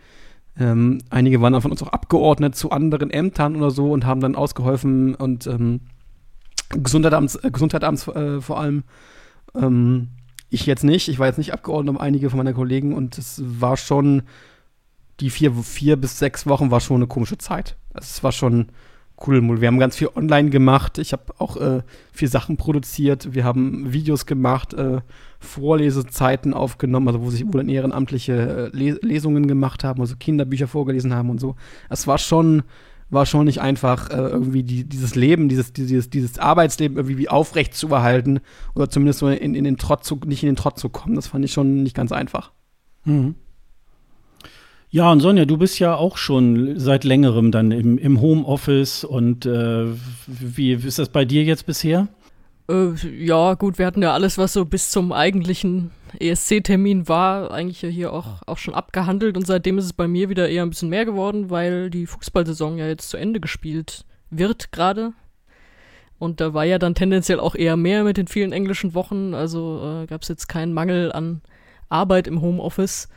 Ähm, 0.59 0.99
einige 1.11 1.40
waren 1.40 1.52
dann 1.52 1.62
von 1.62 1.73
uns 1.73 1.83
auch 1.83 1.88
abgeordnet 1.88 2.54
zu 2.54 2.71
anderen 2.71 3.11
Ämtern 3.11 3.56
oder 3.56 3.73
so 3.73 3.90
und 3.90 4.06
haben 4.06 4.21
dann 4.21 4.37
ausgeholfen 4.37 5.16
und 5.16 5.49
ähm, 5.49 5.80
Gesundheitsamts, 6.71 7.37
äh, 7.37 7.50
Gesundheitsamts 7.50 8.09
äh, 8.09 8.40
vor 8.40 8.59
allem. 8.61 8.85
Ähm, 9.54 10.09
ich 10.50 10.66
jetzt 10.66 10.85
nicht. 10.85 11.09
Ich 11.09 11.18
war 11.18 11.26
jetzt 11.26 11.38
nicht 11.38 11.52
abgeordnet, 11.52 11.97
aber 11.97 12.04
einige 12.04 12.30
von 12.30 12.38
meiner 12.38 12.52
Kollegen 12.52 12.94
und 12.94 13.18
es 13.18 13.42
war 13.44 13.76
schon, 13.76 14.23
die 15.21 15.30
vier, 15.30 15.52
vier 15.52 15.97
bis 15.97 16.18
sechs 16.18 16.47
Wochen 16.47 16.71
war 16.71 16.80
schon 16.80 16.97
eine 16.97 17.06
komische 17.06 17.38
Zeit. 17.38 17.76
Also 17.92 18.06
es 18.06 18.23
war 18.23 18.33
schon 18.33 18.68
cool. 19.26 19.61
Wir 19.61 19.68
haben 19.68 19.78
ganz 19.78 19.97
viel 19.97 20.11
online 20.14 20.50
gemacht. 20.50 20.99
Ich 20.99 21.12
habe 21.12 21.35
auch 21.38 21.56
äh, 21.56 21.83
viel 22.12 22.28
Sachen 22.28 22.56
produziert. 22.56 23.35
Wir 23.35 23.44
haben 23.44 23.92
Videos 23.92 24.26
gemacht, 24.26 24.75
äh, 24.75 25.00
Vorlesezeiten 25.40 26.54
aufgenommen, 26.54 27.09
also 27.09 27.23
wo 27.23 27.30
sich 27.30 27.44
wohl 27.52 27.68
ehrenamtliche 27.68 28.71
äh, 28.73 28.97
Lesungen 29.02 29.47
gemacht 29.47 29.85
haben, 29.85 30.00
also 30.00 30.16
Kinderbücher 30.16 30.68
vorgelesen 30.68 31.14
haben 31.14 31.30
und 31.30 31.40
so. 31.40 31.56
Es 31.90 32.06
war 32.06 32.18
schon 32.18 32.62
war 33.11 33.26
schon 33.26 33.44
nicht 33.46 33.61
einfach, 33.61 34.11
äh, 34.11 34.16
irgendwie 34.16 34.62
die, 34.62 34.84
dieses 34.84 35.14
Leben, 35.14 35.49
dieses, 35.49 35.73
dieses, 35.73 36.11
dieses 36.11 36.38
Arbeitsleben 36.38 36.96
irgendwie 36.96 37.28
aufrecht 37.28 37.75
zu 37.75 37.88
erhalten 37.88 38.40
oder 38.75 38.88
zumindest 38.90 39.20
so 39.20 39.28
in, 39.28 39.54
in 39.54 39.64
den 39.64 39.76
Trott 39.76 40.04
zu, 40.04 40.18
nicht 40.26 40.42
in 40.42 40.50
den 40.50 40.56
Trott 40.56 40.78
zu 40.78 40.88
kommen. 40.88 41.14
Das 41.14 41.28
fand 41.28 41.44
ich 41.44 41.52
schon 41.52 41.82
nicht 41.82 41.94
ganz 41.94 42.12
einfach. 42.12 42.52
Mhm. 43.04 43.34
Ja, 44.90 45.11
und 45.11 45.18
Sonja, 45.18 45.44
du 45.44 45.56
bist 45.56 45.80
ja 45.80 45.96
auch 45.96 46.16
schon 46.16 46.78
seit 46.78 47.02
längerem 47.02 47.50
dann 47.50 47.73
im, 47.73 47.99
im 47.99 48.20
Homeoffice 48.20 49.02
und 49.02 49.44
äh, 49.44 49.87
wie 50.26 50.73
ist 50.73 51.00
das 51.00 51.08
bei 51.08 51.25
dir 51.25 51.42
jetzt 51.42 51.66
bisher? 51.66 52.06
Äh, 52.68 52.94
ja, 53.25 53.54
gut, 53.54 53.78
wir 53.78 53.87
hatten 53.87 54.02
ja 54.02 54.12
alles, 54.14 54.38
was 54.38 54.54
so 54.54 54.64
bis 54.64 54.90
zum 54.90 55.12
eigentlichen 55.12 55.90
ESC-Termin 56.18 57.09
war, 57.09 57.50
eigentlich 57.50 57.83
ja 57.83 57.88
hier 57.88 58.12
auch, 58.12 58.42
auch 58.47 58.59
schon 58.59 58.75
abgehandelt 58.75 59.37
und 59.37 59.47
seitdem 59.47 59.78
ist 59.78 59.85
es 59.85 59.92
bei 59.92 60.09
mir 60.09 60.28
wieder 60.28 60.49
eher 60.49 60.62
ein 60.62 60.71
bisschen 60.71 60.88
mehr 60.88 61.04
geworden, 61.04 61.50
weil 61.50 61.90
die 61.90 62.06
Fußballsaison 62.06 62.78
ja 62.78 62.87
jetzt 62.87 63.11
zu 63.11 63.16
Ende 63.16 63.40
gespielt 63.40 64.04
wird 64.30 64.73
gerade. 64.73 65.12
Und 66.18 66.40
da 66.40 66.54
war 66.54 66.64
ja 66.64 66.78
dann 66.78 66.94
tendenziell 66.94 67.40
auch 67.40 67.54
eher 67.54 67.76
mehr 67.76 68.04
mit 68.04 68.16
den 68.16 68.28
vielen 68.28 68.52
englischen 68.52 68.94
Wochen, 68.94 69.35
also 69.35 70.02
äh, 70.02 70.06
gab 70.06 70.23
es 70.23 70.28
jetzt 70.28 70.49
keinen 70.49 70.73
Mangel 70.73 71.12
an 71.12 71.42
Arbeit 71.88 72.26
im 72.26 72.40
Homeoffice. 72.40 73.09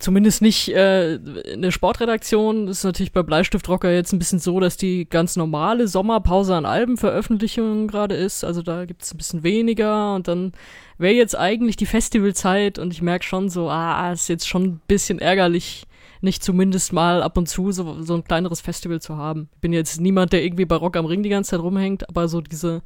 Zumindest 0.00 0.40
nicht 0.40 0.68
äh, 0.74 1.16
in 1.16 1.60
der 1.60 1.70
Sportredaktion. 1.70 2.66
Das 2.66 2.78
ist 2.78 2.84
natürlich 2.84 3.12
bei 3.12 3.22
Bleistiftrocker 3.22 3.92
jetzt 3.92 4.12
ein 4.12 4.18
bisschen 4.18 4.38
so, 4.38 4.58
dass 4.58 4.78
die 4.78 5.08
ganz 5.08 5.36
normale 5.36 5.88
Sommerpause 5.88 6.56
an 6.56 6.64
Albenveröffentlichungen 6.64 7.86
gerade 7.86 8.14
ist. 8.14 8.42
Also 8.42 8.62
da 8.62 8.86
gibt 8.86 9.02
es 9.02 9.12
ein 9.12 9.18
bisschen 9.18 9.42
weniger 9.42 10.14
und 10.14 10.26
dann 10.26 10.52
wäre 10.96 11.12
jetzt 11.12 11.36
eigentlich 11.36 11.76
die 11.76 11.86
Festivalzeit 11.86 12.78
und 12.78 12.92
ich 12.94 13.02
merke 13.02 13.26
schon 13.26 13.50
so, 13.50 13.68
ah, 13.68 14.10
ist 14.10 14.28
jetzt 14.28 14.48
schon 14.48 14.64
ein 14.64 14.80
bisschen 14.88 15.18
ärgerlich, 15.18 15.86
nicht 16.22 16.42
zumindest 16.42 16.94
mal 16.94 17.22
ab 17.22 17.36
und 17.36 17.48
zu 17.48 17.70
so, 17.70 18.02
so 18.02 18.14
ein 18.14 18.24
kleineres 18.24 18.62
Festival 18.62 19.02
zu 19.02 19.18
haben. 19.18 19.50
Ich 19.54 19.60
bin 19.60 19.74
jetzt 19.74 20.00
niemand, 20.00 20.32
der 20.32 20.42
irgendwie 20.42 20.64
bei 20.64 20.76
Rock 20.76 20.96
am 20.96 21.04
Ring 21.04 21.22
die 21.22 21.28
ganze 21.28 21.50
Zeit 21.50 21.60
rumhängt, 21.60 22.08
aber 22.08 22.26
so 22.26 22.40
diese 22.40 22.82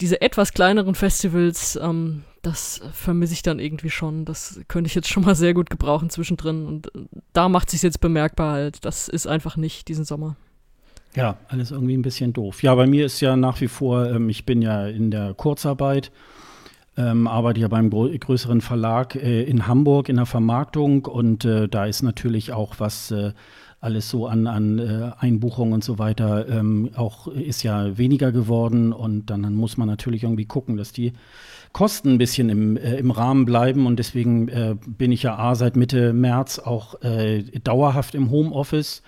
diese 0.00 0.20
etwas 0.20 0.52
kleineren 0.52 0.94
Festivals, 0.94 1.78
ähm, 1.80 2.24
das 2.46 2.80
vermisse 2.92 3.32
ich 3.32 3.42
dann 3.42 3.58
irgendwie 3.58 3.90
schon. 3.90 4.24
Das 4.24 4.60
könnte 4.68 4.88
ich 4.88 4.94
jetzt 4.94 5.08
schon 5.08 5.24
mal 5.24 5.34
sehr 5.34 5.54
gut 5.54 5.70
gebrauchen 5.70 6.10
zwischendrin. 6.10 6.66
Und 6.66 6.94
äh, 6.94 7.00
da 7.32 7.48
macht 7.48 7.70
sich 7.70 7.82
jetzt 7.82 8.00
bemerkbar 8.00 8.52
halt. 8.52 8.84
Das 8.84 9.08
ist 9.08 9.26
einfach 9.26 9.56
nicht 9.56 9.88
diesen 9.88 10.04
Sommer. 10.04 10.36
Ja, 11.16 11.38
alles 11.48 11.70
irgendwie 11.70 11.96
ein 11.96 12.02
bisschen 12.02 12.32
doof. 12.32 12.62
Ja, 12.62 12.74
bei 12.74 12.86
mir 12.86 13.06
ist 13.06 13.20
ja 13.20 13.36
nach 13.36 13.60
wie 13.60 13.68
vor, 13.68 14.10
ähm, 14.10 14.28
ich 14.28 14.44
bin 14.44 14.62
ja 14.62 14.86
in 14.86 15.10
der 15.10 15.32
Kurzarbeit, 15.34 16.10
ähm, 16.96 17.26
arbeite 17.26 17.60
ja 17.60 17.68
beim 17.68 17.90
größeren 17.90 18.60
Verlag 18.60 19.14
äh, 19.14 19.42
in 19.44 19.66
Hamburg 19.66 20.08
in 20.08 20.16
der 20.16 20.26
Vermarktung 20.26 21.04
und 21.04 21.44
äh, 21.44 21.68
da 21.68 21.86
ist 21.86 22.02
natürlich 22.02 22.52
auch 22.52 22.74
was 22.78 23.10
äh, 23.10 23.32
alles 23.84 24.08
so 24.08 24.26
an, 24.26 24.46
an 24.46 24.78
äh, 24.78 25.10
Einbuchungen 25.18 25.74
und 25.74 25.84
so 25.84 25.98
weiter 25.98 26.48
ähm, 26.48 26.90
auch 26.96 27.28
ist 27.28 27.62
ja 27.62 27.98
weniger 27.98 28.32
geworden 28.32 28.92
und 28.92 29.26
dann, 29.26 29.42
dann, 29.42 29.54
muss 29.54 29.76
man 29.76 29.86
natürlich 29.86 30.22
irgendwie 30.22 30.46
gucken, 30.46 30.76
dass 30.76 30.92
die 30.92 31.12
Kosten 31.74 32.12
ein 32.12 32.18
bisschen 32.18 32.48
im, 32.48 32.76
äh, 32.76 32.96
im 32.96 33.10
Rahmen 33.10 33.44
bleiben 33.44 33.86
und 33.86 33.98
deswegen 33.98 34.48
äh, 34.48 34.76
bin 34.86 35.10
ich 35.10 35.24
ja 35.24 35.36
A, 35.36 35.56
seit 35.56 35.74
Mitte 35.74 36.12
März 36.12 36.60
auch 36.60 37.02
äh, 37.02 37.42
dauerhaft 37.42 38.14
im 38.14 38.30
Homeoffice. 38.30 39.02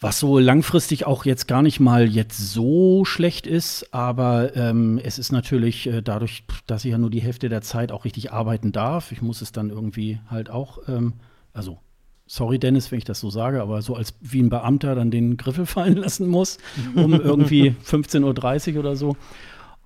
Was 0.00 0.18
so 0.18 0.38
langfristig 0.38 1.06
auch 1.06 1.24
jetzt 1.24 1.46
gar 1.46 1.62
nicht 1.62 1.78
mal 1.78 2.08
jetzt 2.08 2.36
so 2.36 3.04
schlecht 3.04 3.46
ist, 3.46 3.94
aber 3.94 4.56
ähm, 4.56 5.00
es 5.02 5.18
ist 5.18 5.30
natürlich 5.30 5.86
äh, 5.86 6.02
dadurch, 6.02 6.44
dass 6.66 6.84
ich 6.84 6.90
ja 6.90 6.98
nur 6.98 7.10
die 7.10 7.22
Hälfte 7.22 7.48
der 7.48 7.62
Zeit 7.62 7.92
auch 7.92 8.04
richtig 8.04 8.32
arbeiten 8.32 8.72
darf. 8.72 9.12
Ich 9.12 9.22
muss 9.22 9.40
es 9.40 9.52
dann 9.52 9.70
irgendwie 9.70 10.18
halt 10.28 10.50
auch, 10.50 10.80
ähm, 10.88 11.14
also 11.52 11.78
sorry 12.26 12.58
Dennis, 12.58 12.90
wenn 12.90 12.98
ich 12.98 13.04
das 13.04 13.20
so 13.20 13.30
sage, 13.30 13.62
aber 13.62 13.82
so 13.82 13.94
als 13.94 14.14
wie 14.20 14.42
ein 14.42 14.50
Beamter 14.50 14.96
dann 14.96 15.12
den 15.12 15.36
Griffel 15.36 15.66
fallen 15.66 15.96
lassen 15.96 16.26
muss, 16.26 16.58
um 16.96 17.12
irgendwie 17.12 17.76
15.30 17.84 18.74
Uhr 18.74 18.80
oder 18.80 18.96
so. 18.96 19.16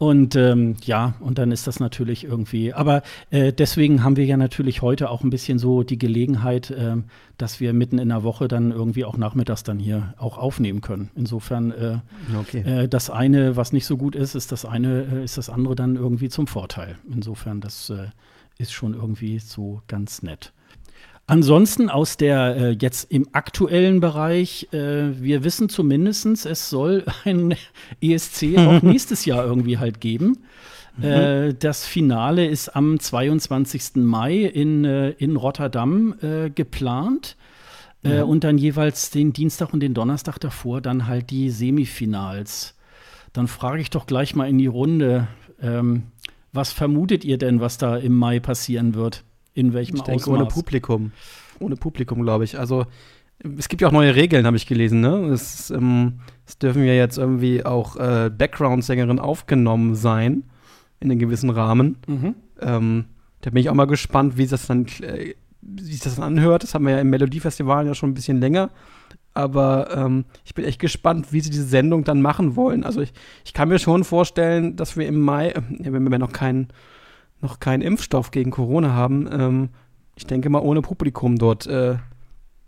Und 0.02 0.34
ähm, 0.34 0.74
ja, 0.82 1.14
und 1.20 1.38
dann 1.38 1.52
ist 1.52 1.68
das 1.68 1.78
natürlich 1.78 2.24
irgendwie, 2.24 2.74
aber 2.74 3.02
äh, 3.30 3.52
deswegen 3.52 4.02
haben 4.02 4.16
wir 4.16 4.24
ja 4.24 4.36
natürlich 4.36 4.82
heute 4.82 5.08
auch 5.08 5.22
ein 5.22 5.30
bisschen 5.30 5.60
so 5.60 5.84
die 5.84 5.96
Gelegenheit, 5.96 6.72
äh, 6.72 6.96
dass 7.38 7.60
wir 7.60 7.72
mitten 7.72 8.00
in 8.00 8.08
der 8.08 8.24
Woche 8.24 8.48
dann 8.48 8.72
irgendwie 8.72 9.04
auch 9.04 9.16
nachmittags 9.16 9.62
dann 9.62 9.78
hier 9.78 10.14
auch 10.18 10.38
aufnehmen 10.38 10.80
können. 10.80 11.10
Insofern 11.14 11.70
äh, 11.70 11.98
okay. 12.36 12.62
Äh, 12.62 12.88
das 12.88 13.10
eine, 13.10 13.54
was 13.54 13.72
nicht 13.72 13.86
so 13.86 13.96
gut 13.96 14.16
ist, 14.16 14.34
ist 14.34 14.50
das 14.50 14.64
eine, 14.64 15.04
äh, 15.04 15.22
ist 15.22 15.38
das 15.38 15.48
andere 15.48 15.76
dann 15.76 15.94
irgendwie 15.94 16.28
zum 16.28 16.48
Vorteil. 16.48 16.96
Insofern, 17.08 17.60
das 17.60 17.88
äh, 17.88 18.08
ist 18.58 18.72
schon 18.72 18.94
irgendwie 18.94 19.38
so 19.38 19.82
ganz 19.86 20.24
nett. 20.24 20.52
Ansonsten 21.32 21.88
aus 21.88 22.16
der 22.16 22.56
äh, 22.56 22.76
jetzt 22.78 23.10
im 23.10 23.26
aktuellen 23.32 24.00
Bereich, 24.00 24.68
äh, 24.72 25.20
wir 25.20 25.44
wissen 25.44 25.68
zumindest, 25.68 26.46
es 26.46 26.68
soll 26.68 27.04
ein 27.24 27.54
ESC 28.00 28.58
auch 28.58 28.82
nächstes 28.82 29.24
Jahr 29.24 29.44
irgendwie 29.44 29.78
halt 29.78 30.00
geben. 30.00 30.38
Mhm. 30.98 31.04
Äh, 31.04 31.54
das 31.54 31.86
Finale 31.86 32.46
ist 32.46 32.68
am 32.76 33.00
22. 33.00 33.96
Mai 33.96 34.42
in, 34.42 34.84
äh, 34.84 35.10
in 35.10 35.36
Rotterdam 35.36 36.14
äh, 36.20 36.50
geplant. 36.50 37.36
Mhm. 38.04 38.24
und 38.24 38.42
dann 38.42 38.58
jeweils 38.58 39.10
den 39.10 39.32
Dienstag 39.32 39.72
und 39.72 39.78
den 39.78 39.94
Donnerstag 39.94 40.40
davor 40.40 40.80
dann 40.80 41.06
halt 41.06 41.30
die 41.30 41.50
Semifinals. 41.50 42.74
Dann 43.32 43.46
frage 43.46 43.80
ich 43.80 43.90
doch 43.90 44.06
gleich 44.06 44.34
mal 44.34 44.48
in 44.48 44.58
die 44.58 44.66
Runde, 44.66 45.28
ähm, 45.62 46.02
was 46.52 46.72
vermutet 46.72 47.24
ihr 47.24 47.38
denn, 47.38 47.60
was 47.60 47.78
da 47.78 47.96
im 47.96 48.16
Mai 48.16 48.40
passieren 48.40 48.96
wird? 48.96 49.22
In 49.54 49.74
welchem 49.74 49.96
ich 49.96 50.02
denke, 50.02 50.22
Ausmaß? 50.22 50.40
ohne 50.40 50.46
Publikum. 50.46 51.12
Ohne 51.58 51.76
Publikum, 51.76 52.22
glaube 52.22 52.44
ich. 52.44 52.58
Also 52.58 52.86
es 53.58 53.68
gibt 53.68 53.82
ja 53.82 53.88
auch 53.88 53.92
neue 53.92 54.14
Regeln, 54.14 54.46
habe 54.46 54.56
ich 54.56 54.66
gelesen. 54.66 55.00
Ne? 55.00 55.26
Es, 55.32 55.70
ähm, 55.70 56.20
es, 56.46 56.58
dürfen 56.58 56.84
ja 56.84 56.92
jetzt 56.92 57.18
irgendwie 57.18 57.64
auch 57.64 57.96
äh, 57.96 58.30
Background-Sängerinnen 58.30 59.18
aufgenommen 59.18 59.94
sein 59.94 60.44
in 61.00 61.10
einem 61.10 61.18
gewissen 61.18 61.50
Rahmen. 61.50 61.96
Mhm. 62.06 62.34
Ähm, 62.60 63.04
da 63.40 63.50
bin 63.50 63.60
ich 63.60 63.68
auch 63.68 63.74
mal 63.74 63.86
gespannt, 63.86 64.36
wie 64.36 64.46
das 64.46 64.66
dann, 64.66 64.86
äh, 65.00 65.34
wie 65.60 65.82
sich 65.82 66.00
das 66.00 66.16
dann 66.16 66.24
anhört. 66.24 66.62
Das 66.62 66.74
haben 66.74 66.86
wir 66.86 66.92
ja 66.92 67.00
im 67.00 67.10
Melodiefestival 67.10 67.86
ja 67.86 67.94
schon 67.94 68.10
ein 68.10 68.14
bisschen 68.14 68.40
länger. 68.40 68.70
Aber 69.34 69.88
ähm, 69.96 70.24
ich 70.44 70.54
bin 70.54 70.64
echt 70.64 70.78
gespannt, 70.78 71.32
wie 71.32 71.40
sie 71.40 71.50
diese 71.50 71.64
Sendung 71.64 72.04
dann 72.04 72.20
machen 72.20 72.54
wollen. 72.54 72.84
Also 72.84 73.00
ich, 73.00 73.12
ich 73.44 73.54
kann 73.54 73.68
mir 73.68 73.78
schon 73.78 74.04
vorstellen, 74.04 74.76
dass 74.76 74.96
wir 74.96 75.08
im 75.08 75.20
Mai, 75.20 75.50
äh, 75.50 75.62
wenn 75.80 76.08
wir 76.08 76.18
noch 76.18 76.32
keinen 76.32 76.68
noch 77.42 77.60
keinen 77.60 77.82
Impfstoff 77.82 78.30
gegen 78.30 78.50
Corona 78.50 78.92
haben, 78.94 79.28
ähm, 79.30 79.68
ich 80.16 80.26
denke 80.26 80.48
mal 80.50 80.60
ohne 80.60 80.82
Publikum 80.82 81.36
dort 81.36 81.66
äh, 81.66 81.96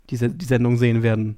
die, 0.09 0.17
die 0.17 0.45
Sendung 0.45 0.77
sehen 0.77 1.03
werden. 1.03 1.37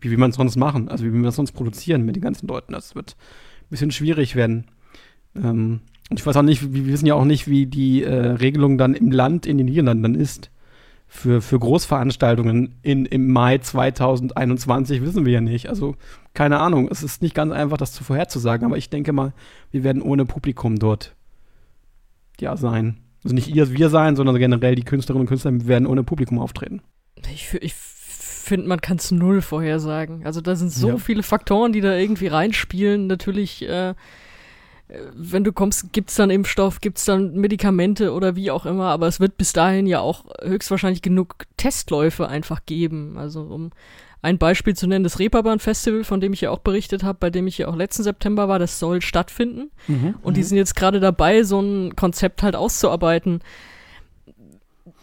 Wie 0.00 0.10
will 0.10 0.18
man 0.18 0.30
es 0.30 0.36
sonst 0.36 0.56
machen? 0.56 0.88
Also 0.88 1.04
wie 1.04 1.12
will 1.12 1.20
man 1.20 1.28
es 1.28 1.36
sonst 1.36 1.52
produzieren 1.52 2.04
mit 2.04 2.16
den 2.16 2.22
ganzen 2.22 2.46
Leuten? 2.46 2.72
Das 2.72 2.94
wird 2.94 3.16
ein 3.62 3.70
bisschen 3.70 3.90
schwierig 3.90 4.36
werden. 4.36 4.66
Ähm, 5.34 5.80
ich 6.10 6.24
weiß 6.24 6.36
auch 6.36 6.42
nicht, 6.42 6.74
wir 6.74 6.86
wissen 6.86 7.06
ja 7.06 7.14
auch 7.14 7.24
nicht, 7.24 7.48
wie 7.48 7.66
die 7.66 8.02
äh, 8.02 8.12
Regelung 8.12 8.76
dann 8.76 8.94
im 8.94 9.10
Land, 9.10 9.46
in 9.46 9.58
den 9.58 9.66
Niederlanden 9.66 10.02
dann 10.02 10.14
ist. 10.14 10.50
Für, 11.06 11.40
für 11.40 11.58
Großveranstaltungen 11.60 12.74
in, 12.82 13.06
im 13.06 13.30
Mai 13.30 13.58
2021 13.58 15.00
wissen 15.02 15.24
wir 15.24 15.34
ja 15.34 15.40
nicht. 15.40 15.68
Also 15.68 15.94
keine 16.32 16.58
Ahnung. 16.58 16.88
Es 16.90 17.02
ist 17.02 17.22
nicht 17.22 17.34
ganz 17.34 17.52
einfach, 17.52 17.76
das 17.76 17.92
zu 17.92 18.02
vorherzusagen, 18.02 18.66
aber 18.66 18.76
ich 18.76 18.90
denke 18.90 19.12
mal, 19.12 19.32
wir 19.70 19.84
werden 19.84 20.02
ohne 20.02 20.24
Publikum 20.24 20.78
dort 20.78 21.14
ja 22.40 22.56
sein. 22.56 23.00
Also 23.22 23.34
nicht 23.34 23.54
ihr, 23.54 23.70
wir 23.70 23.88
sein, 23.88 24.16
sondern 24.16 24.36
generell 24.36 24.74
die 24.74 24.84
Künstlerinnen 24.84 25.22
und 25.22 25.28
Künstler 25.28 25.66
werden 25.66 25.86
ohne 25.86 26.04
Publikum 26.04 26.38
auftreten. 26.38 26.82
Ich, 27.32 27.54
ich 27.60 27.74
finde, 27.74 28.68
man 28.68 28.80
kann 28.80 28.98
es 28.98 29.10
null 29.10 29.40
vorhersagen. 29.40 30.26
Also 30.26 30.40
da 30.40 30.54
sind 30.56 30.70
so 30.70 30.88
ja. 30.88 30.96
viele 30.98 31.22
Faktoren, 31.22 31.72
die 31.72 31.80
da 31.80 31.96
irgendwie 31.96 32.26
reinspielen. 32.26 33.06
Natürlich, 33.06 33.66
äh, 33.66 33.94
wenn 35.14 35.44
du 35.44 35.52
kommst, 35.52 35.92
gibt 35.92 36.10
es 36.10 36.16
dann 36.16 36.28
Impfstoff, 36.30 36.80
gibt 36.80 36.98
es 36.98 37.06
dann 37.06 37.34
Medikamente 37.34 38.12
oder 38.12 38.36
wie 38.36 38.50
auch 38.50 38.66
immer, 38.66 38.88
aber 38.88 39.08
es 39.08 39.18
wird 39.18 39.38
bis 39.38 39.54
dahin 39.54 39.86
ja 39.86 40.00
auch 40.00 40.26
höchstwahrscheinlich 40.42 41.00
genug 41.00 41.36
Testläufe 41.56 42.28
einfach 42.28 42.66
geben. 42.66 43.16
Also 43.16 43.42
um 43.42 43.70
ein 44.24 44.38
Beispiel 44.38 44.74
zu 44.74 44.86
nennen, 44.86 45.04
das 45.04 45.18
Reeperbahn 45.18 45.58
Festival, 45.58 46.02
von 46.02 46.20
dem 46.20 46.32
ich 46.32 46.40
ja 46.40 46.50
auch 46.50 46.60
berichtet 46.60 47.04
habe, 47.04 47.18
bei 47.20 47.28
dem 47.28 47.46
ich 47.46 47.58
ja 47.58 47.68
auch 47.68 47.76
letzten 47.76 48.02
September 48.02 48.48
war, 48.48 48.58
das 48.58 48.78
soll 48.78 49.02
stattfinden. 49.02 49.70
Mhm, 49.86 50.14
und 50.22 50.38
die 50.38 50.40
mhm. 50.40 50.46
sind 50.46 50.56
jetzt 50.56 50.74
gerade 50.74 50.98
dabei, 50.98 51.42
so 51.42 51.60
ein 51.60 51.94
Konzept 51.94 52.42
halt 52.42 52.56
auszuarbeiten. 52.56 53.40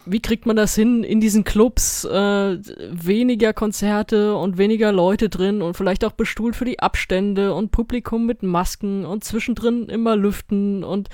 Wie 0.04 0.20
kriegt 0.20 0.46
man 0.46 0.56
das 0.56 0.74
hin, 0.74 1.04
in 1.04 1.20
diesen 1.20 1.44
Clubs 1.44 2.04
äh, 2.04 2.58
weniger 2.90 3.52
Konzerte 3.52 4.34
und 4.34 4.58
weniger 4.58 4.90
Leute 4.90 5.28
drin 5.28 5.62
und 5.62 5.76
vielleicht 5.76 6.04
auch 6.04 6.12
bestuhlt 6.12 6.56
für 6.56 6.64
die 6.64 6.80
Abstände 6.80 7.54
und 7.54 7.70
Publikum 7.70 8.26
mit 8.26 8.42
Masken 8.42 9.06
und 9.06 9.22
zwischendrin 9.22 9.88
immer 9.88 10.16
lüften 10.16 10.82
und 10.82 11.08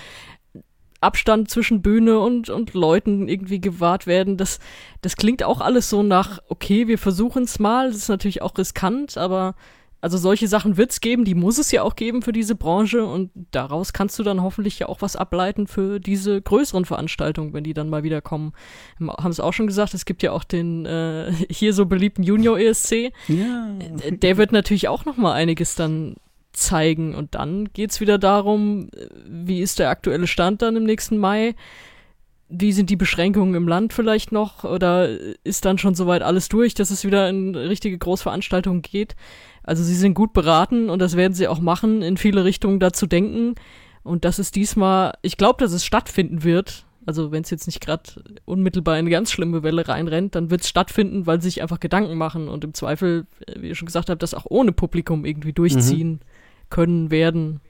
Abstand 1.00 1.50
zwischen 1.50 1.82
Bühne 1.82 2.18
und, 2.18 2.50
und 2.50 2.74
Leuten 2.74 3.28
irgendwie 3.28 3.60
gewahrt 3.60 4.06
werden. 4.06 4.36
Das, 4.36 4.58
das 5.00 5.16
klingt 5.16 5.42
auch 5.42 5.60
alles 5.60 5.88
so 5.88 6.02
nach, 6.02 6.40
okay, 6.48 6.88
wir 6.88 6.98
versuchen 6.98 7.44
es 7.44 7.58
mal. 7.58 7.88
Das 7.88 7.96
ist 7.96 8.08
natürlich 8.08 8.42
auch 8.42 8.56
riskant, 8.58 9.16
aber 9.16 9.54
also 10.00 10.16
solche 10.16 10.46
Sachen 10.46 10.76
wird 10.76 10.92
es 10.92 11.00
geben, 11.00 11.24
die 11.24 11.34
muss 11.34 11.58
es 11.58 11.72
ja 11.72 11.82
auch 11.82 11.96
geben 11.96 12.22
für 12.22 12.30
diese 12.30 12.54
Branche 12.54 13.04
und 13.04 13.30
daraus 13.50 13.92
kannst 13.92 14.16
du 14.18 14.22
dann 14.22 14.42
hoffentlich 14.42 14.78
ja 14.78 14.88
auch 14.88 15.02
was 15.02 15.16
ableiten 15.16 15.66
für 15.66 15.98
diese 15.98 16.40
größeren 16.40 16.84
Veranstaltungen, 16.84 17.52
wenn 17.52 17.64
die 17.64 17.74
dann 17.74 17.88
mal 17.88 18.04
wieder 18.04 18.20
kommen. 18.20 18.52
Haben 19.00 19.30
es 19.30 19.40
auch 19.40 19.52
schon 19.52 19.66
gesagt, 19.66 19.94
es 19.94 20.04
gibt 20.04 20.22
ja 20.22 20.30
auch 20.30 20.44
den 20.44 20.86
äh, 20.86 21.32
hier 21.50 21.72
so 21.72 21.86
beliebten 21.86 22.22
Junior 22.22 22.58
ESC. 22.58 23.12
Ja. 23.26 23.70
Der 24.10 24.36
wird 24.36 24.52
natürlich 24.52 24.86
auch 24.86 25.04
noch 25.04 25.16
mal 25.16 25.32
einiges 25.32 25.74
dann 25.74 26.14
zeigen. 26.58 27.14
Und 27.14 27.34
dann 27.34 27.72
geht 27.72 27.90
es 27.90 28.00
wieder 28.00 28.18
darum, 28.18 28.90
wie 29.26 29.60
ist 29.60 29.78
der 29.78 29.90
aktuelle 29.90 30.26
Stand 30.26 30.62
dann 30.62 30.76
im 30.76 30.84
nächsten 30.84 31.18
Mai? 31.18 31.54
Wie 32.50 32.72
sind 32.72 32.88
die 32.88 32.96
Beschränkungen 32.96 33.54
im 33.54 33.68
Land 33.68 33.92
vielleicht 33.92 34.32
noch? 34.32 34.64
Oder 34.64 35.08
ist 35.44 35.64
dann 35.64 35.78
schon 35.78 35.94
soweit 35.94 36.22
alles 36.22 36.48
durch, 36.48 36.74
dass 36.74 36.90
es 36.90 37.04
wieder 37.04 37.28
in 37.28 37.54
richtige 37.54 37.98
Großveranstaltungen 37.98 38.82
geht? 38.82 39.16
Also 39.62 39.82
sie 39.84 39.94
sind 39.94 40.14
gut 40.14 40.32
beraten 40.32 40.88
und 40.88 41.00
das 41.00 41.16
werden 41.16 41.34
sie 41.34 41.46
auch 41.46 41.60
machen, 41.60 42.00
in 42.00 42.16
viele 42.16 42.44
Richtungen 42.44 42.80
dazu 42.80 43.06
denken. 43.06 43.54
Und 44.02 44.24
das 44.24 44.38
ist 44.38 44.56
diesmal, 44.56 45.12
ich 45.20 45.36
glaube, 45.36 45.62
dass 45.62 45.72
es 45.72 45.84
stattfinden 45.84 46.42
wird. 46.42 46.86
Also 47.04 47.32
wenn 47.32 47.42
es 47.42 47.50
jetzt 47.50 47.66
nicht 47.66 47.80
gerade 47.80 48.02
unmittelbar 48.46 48.94
in 48.94 49.00
eine 49.00 49.10
ganz 49.10 49.30
schlimme 49.30 49.62
Welle 49.62 49.86
reinrennt, 49.86 50.34
dann 50.34 50.50
wird 50.50 50.62
es 50.62 50.68
stattfinden, 50.68 51.26
weil 51.26 51.40
sie 51.40 51.48
sich 51.48 51.62
einfach 51.62 51.80
Gedanken 51.80 52.16
machen 52.16 52.48
und 52.48 52.64
im 52.64 52.72
Zweifel, 52.72 53.26
wie 53.56 53.68
ihr 53.68 53.74
schon 53.74 53.86
gesagt 53.86 54.08
habt, 54.08 54.22
das 54.22 54.34
auch 54.34 54.46
ohne 54.48 54.72
Publikum 54.72 55.26
irgendwie 55.26 55.52
durchziehen. 55.52 56.12
Mhm 56.12 56.20
können 56.70 57.10
werden. 57.10 57.60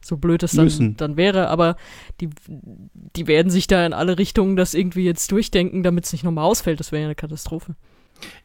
So 0.00 0.16
blöd 0.16 0.42
es 0.42 0.52
dann, 0.52 0.96
dann 0.96 1.16
wäre, 1.16 1.48
aber 1.48 1.76
die, 2.20 2.30
die 2.46 3.26
werden 3.26 3.50
sich 3.50 3.66
da 3.66 3.84
in 3.84 3.92
alle 3.92 4.16
Richtungen 4.16 4.56
das 4.56 4.74
irgendwie 4.74 5.04
jetzt 5.04 5.32
durchdenken, 5.32 5.82
damit 5.82 6.04
es 6.04 6.12
nicht 6.12 6.24
nochmal 6.24 6.44
ausfällt. 6.44 6.80
Das 6.80 6.92
wäre 6.92 7.02
ja 7.02 7.08
eine 7.08 7.14
Katastrophe. 7.14 7.74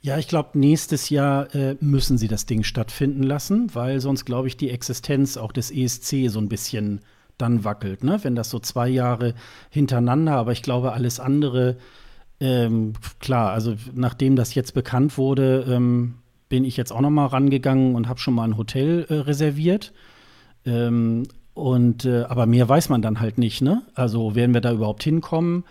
Ja, 0.02 0.18
ich 0.18 0.28
glaube, 0.28 0.58
nächstes 0.60 1.10
Jahr 1.10 1.54
äh, 1.56 1.76
müssen 1.80 2.18
sie 2.18 2.28
das 2.28 2.46
Ding 2.46 2.64
stattfinden 2.64 3.24
lassen, 3.24 3.74
weil 3.74 4.00
sonst, 4.02 4.26
glaube 4.26 4.48
ich, 4.48 4.58
die 4.58 4.70
Existenz 4.70 5.38
auch 5.38 5.52
des 5.52 5.72
ESC 5.72 6.30
so 6.30 6.40
ein 6.40 6.50
bisschen 6.50 7.02
dann 7.38 7.64
wackelt, 7.64 8.04
ne? 8.04 8.20
Wenn 8.22 8.36
das 8.36 8.50
so 8.50 8.60
zwei 8.60 8.88
Jahre 8.88 9.34
hintereinander, 9.70 10.34
aber 10.34 10.52
ich 10.52 10.62
glaube, 10.62 10.94
alles 10.94 11.20
andere, 11.20 11.78
ähm, 12.40 12.94
klar, 13.20 13.52
also 13.52 13.76
nachdem 13.94 14.36
das 14.36 14.54
jetzt 14.54 14.74
bekannt 14.74 15.18
wurde, 15.18 15.66
ähm, 15.68 16.16
bin 16.54 16.66
ich 16.66 16.78
jetzt 16.78 16.92
auch 16.92 17.02
noch 17.02 17.10
mal 17.10 17.26
rangegangen 17.26 17.96
und 17.96 18.08
habe 18.08 18.20
schon 18.20 18.36
mal 18.36 18.44
ein 18.44 18.58
Hotel 18.58 19.08
äh, 19.10 19.16
reserviert. 19.16 19.92
Ähm, 20.68 21.24
und 21.56 22.06
äh, 22.06 22.26
aber 22.26 22.46
mehr 22.46 22.70
weiß 22.70 22.90
man 22.90 23.02
dann 23.02 23.20
halt 23.20 23.40
nicht, 23.40 23.64
ne? 23.64 23.82
Also 23.96 24.36
werden 24.36 24.54
wir 24.54 24.62
da 24.62 24.72
überhaupt 24.72 25.02
hinkommen? 25.02 25.64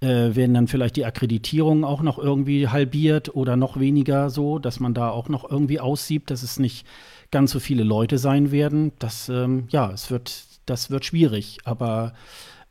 Äh, 0.00 0.36
werden 0.36 0.52
dann 0.52 0.68
vielleicht 0.68 0.96
die 0.96 1.06
Akkreditierungen 1.06 1.82
auch 1.82 2.02
noch 2.02 2.18
irgendwie 2.18 2.68
halbiert 2.68 3.34
oder 3.36 3.56
noch 3.56 3.80
weniger 3.80 4.28
so, 4.28 4.58
dass 4.58 4.80
man 4.80 4.92
da 4.92 5.08
auch 5.08 5.30
noch 5.30 5.50
irgendwie 5.50 5.80
aussiebt, 5.80 6.30
dass 6.30 6.42
es 6.42 6.58
nicht 6.58 6.86
ganz 7.30 7.50
so 7.50 7.58
viele 7.58 7.82
Leute 7.82 8.18
sein 8.18 8.52
werden. 8.52 8.92
Das, 8.98 9.30
ähm, 9.30 9.64
ja, 9.70 9.90
es 9.90 10.10
wird, 10.10 10.44
das 10.66 10.90
wird 10.90 11.06
schwierig. 11.06 11.60
Aber 11.64 12.12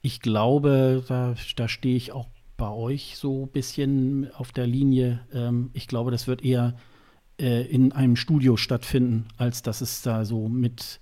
ich 0.04 0.20
glaube, 0.20 1.04
da, 1.08 1.34
da 1.56 1.68
stehe 1.68 1.98
ich 1.98 2.12
auch 2.12 2.28
bei 2.56 2.70
euch 2.70 3.16
so 3.18 3.46
ein 3.46 3.52
bisschen 3.52 4.30
auf 4.36 4.52
der 4.52 4.68
Linie. 4.68 5.22
Ähm, 5.34 5.72
ich 5.74 5.88
glaube, 5.88 6.12
das 6.12 6.28
wird 6.28 6.46
eher 6.46 6.76
äh, 7.40 7.64
in 7.64 7.92
einem 7.92 8.16
Studio 8.16 8.58
stattfinden, 8.58 9.28
als 9.38 9.62
dass 9.62 9.82
es 9.82 10.02
da 10.02 10.26
so 10.26 10.48
mit 10.48 11.00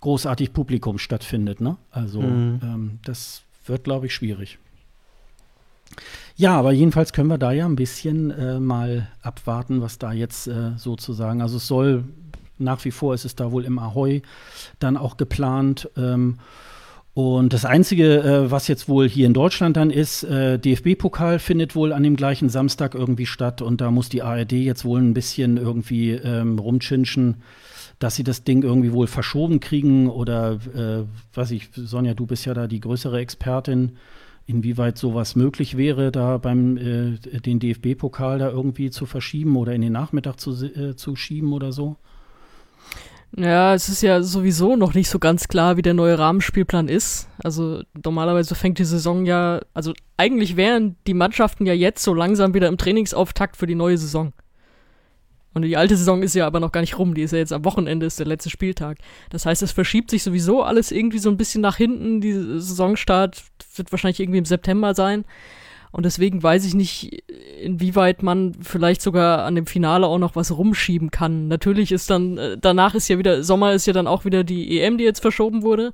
großartig 0.00 0.52
Publikum 0.52 0.98
stattfindet. 0.98 1.60
Ne? 1.60 1.76
Also 1.90 2.20
mhm. 2.20 2.60
ähm, 2.62 2.98
das 3.04 3.42
wird, 3.66 3.84
glaube 3.84 4.06
ich, 4.06 4.14
schwierig. 4.14 4.58
Ja, 6.36 6.58
aber 6.58 6.72
jedenfalls 6.72 7.12
können 7.12 7.28
wir 7.28 7.38
da 7.38 7.52
ja 7.52 7.66
ein 7.66 7.76
bisschen 7.76 8.30
äh, 8.30 8.58
mal 8.58 9.08
abwarten, 9.22 9.80
was 9.80 9.98
da 9.98 10.12
jetzt 10.12 10.46
äh, 10.46 10.72
sozusagen, 10.76 11.42
also 11.42 11.58
es 11.58 11.66
soll 11.66 12.04
nach 12.58 12.84
wie 12.84 12.90
vor 12.90 13.14
ist 13.14 13.24
es 13.24 13.34
da 13.34 13.50
wohl 13.52 13.64
im 13.64 13.78
Ahoi 13.78 14.22
dann 14.78 14.96
auch 14.96 15.16
geplant. 15.16 15.90
Ähm, 15.96 16.38
Und 17.14 17.52
das 17.52 17.66
Einzige, 17.66 18.22
äh, 18.22 18.50
was 18.50 18.68
jetzt 18.68 18.88
wohl 18.88 19.06
hier 19.06 19.26
in 19.26 19.34
Deutschland 19.34 19.76
dann 19.76 19.90
ist, 19.90 20.22
äh, 20.22 20.58
DFB-Pokal 20.58 21.38
findet 21.38 21.74
wohl 21.74 21.92
an 21.92 22.02
dem 22.02 22.16
gleichen 22.16 22.48
Samstag 22.48 22.94
irgendwie 22.94 23.26
statt. 23.26 23.60
Und 23.60 23.82
da 23.82 23.90
muss 23.90 24.08
die 24.08 24.22
ARD 24.22 24.52
jetzt 24.52 24.86
wohl 24.86 25.00
ein 25.00 25.12
bisschen 25.12 25.58
irgendwie 25.58 26.12
ähm, 26.12 26.58
rumchinschen, 26.58 27.42
dass 27.98 28.16
sie 28.16 28.24
das 28.24 28.44
Ding 28.44 28.62
irgendwie 28.62 28.92
wohl 28.92 29.08
verschoben 29.08 29.60
kriegen. 29.60 30.08
Oder, 30.08 30.58
äh, 30.74 31.04
weiß 31.36 31.50
ich, 31.50 31.68
Sonja, 31.74 32.14
du 32.14 32.24
bist 32.24 32.46
ja 32.46 32.54
da 32.54 32.66
die 32.66 32.80
größere 32.80 33.18
Expertin, 33.18 33.92
inwieweit 34.46 34.96
sowas 34.96 35.36
möglich 35.36 35.76
wäre, 35.76 36.12
da 36.12 36.38
beim 36.38 36.78
äh, 36.78 37.18
den 37.40 37.60
DFB-Pokal 37.60 38.38
da 38.38 38.48
irgendwie 38.48 38.90
zu 38.90 39.04
verschieben 39.04 39.56
oder 39.56 39.74
in 39.74 39.82
den 39.82 39.92
Nachmittag 39.92 40.40
zu, 40.40 40.52
äh, 40.64 40.96
zu 40.96 41.14
schieben 41.14 41.52
oder 41.52 41.72
so. 41.72 41.96
Ja, 43.36 43.72
es 43.74 43.88
ist 43.88 44.02
ja 44.02 44.22
sowieso 44.22 44.76
noch 44.76 44.92
nicht 44.92 45.08
so 45.08 45.18
ganz 45.18 45.48
klar, 45.48 45.78
wie 45.78 45.82
der 45.82 45.94
neue 45.94 46.18
Rahmenspielplan 46.18 46.88
ist. 46.88 47.28
Also 47.42 47.82
normalerweise 48.04 48.54
fängt 48.54 48.78
die 48.78 48.84
Saison 48.84 49.24
ja, 49.24 49.60
also 49.72 49.94
eigentlich 50.18 50.56
wären 50.56 50.96
die 51.06 51.14
Mannschaften 51.14 51.64
ja 51.64 51.72
jetzt 51.72 52.02
so 52.02 52.12
langsam 52.12 52.52
wieder 52.52 52.68
im 52.68 52.76
Trainingsauftakt 52.76 53.56
für 53.56 53.66
die 53.66 53.74
neue 53.74 53.96
Saison. 53.96 54.34
Und 55.54 55.62
die 55.62 55.76
alte 55.76 55.96
Saison 55.96 56.22
ist 56.22 56.34
ja 56.34 56.46
aber 56.46 56.60
noch 56.60 56.72
gar 56.72 56.80
nicht 56.80 56.98
rum, 56.98 57.14
die 57.14 57.22
ist 57.22 57.32
ja 57.32 57.38
jetzt 57.38 57.52
am 57.52 57.64
Wochenende, 57.64 58.06
ist 58.06 58.18
der 58.18 58.26
letzte 58.26 58.50
Spieltag. 58.50 58.98
Das 59.30 59.46
heißt, 59.46 59.62
es 59.62 59.72
verschiebt 59.72 60.10
sich 60.10 60.22
sowieso 60.22 60.62
alles 60.62 60.90
irgendwie 60.90 61.18
so 61.18 61.30
ein 61.30 61.36
bisschen 61.36 61.60
nach 61.62 61.76
hinten. 61.76 62.20
Die 62.20 62.32
Saisonstart 62.32 63.42
wird 63.76 63.92
wahrscheinlich 63.92 64.20
irgendwie 64.20 64.38
im 64.38 64.44
September 64.44 64.94
sein. 64.94 65.24
Und 65.92 66.06
deswegen 66.06 66.42
weiß 66.42 66.64
ich 66.64 66.74
nicht, 66.74 67.22
inwieweit 67.60 68.22
man 68.22 68.54
vielleicht 68.60 69.02
sogar 69.02 69.44
an 69.44 69.54
dem 69.54 69.66
Finale 69.66 70.06
auch 70.06 70.18
noch 70.18 70.34
was 70.34 70.56
rumschieben 70.56 71.10
kann. 71.10 71.48
Natürlich 71.48 71.92
ist 71.92 72.08
dann, 72.08 72.38
äh, 72.38 72.56
danach 72.58 72.94
ist 72.94 73.08
ja 73.08 73.18
wieder, 73.18 73.44
Sommer 73.44 73.74
ist 73.74 73.86
ja 73.86 73.92
dann 73.92 74.06
auch 74.06 74.24
wieder 74.24 74.42
die 74.42 74.80
EM, 74.80 74.96
die 74.96 75.04
jetzt 75.04 75.20
verschoben 75.20 75.62
wurde. 75.62 75.92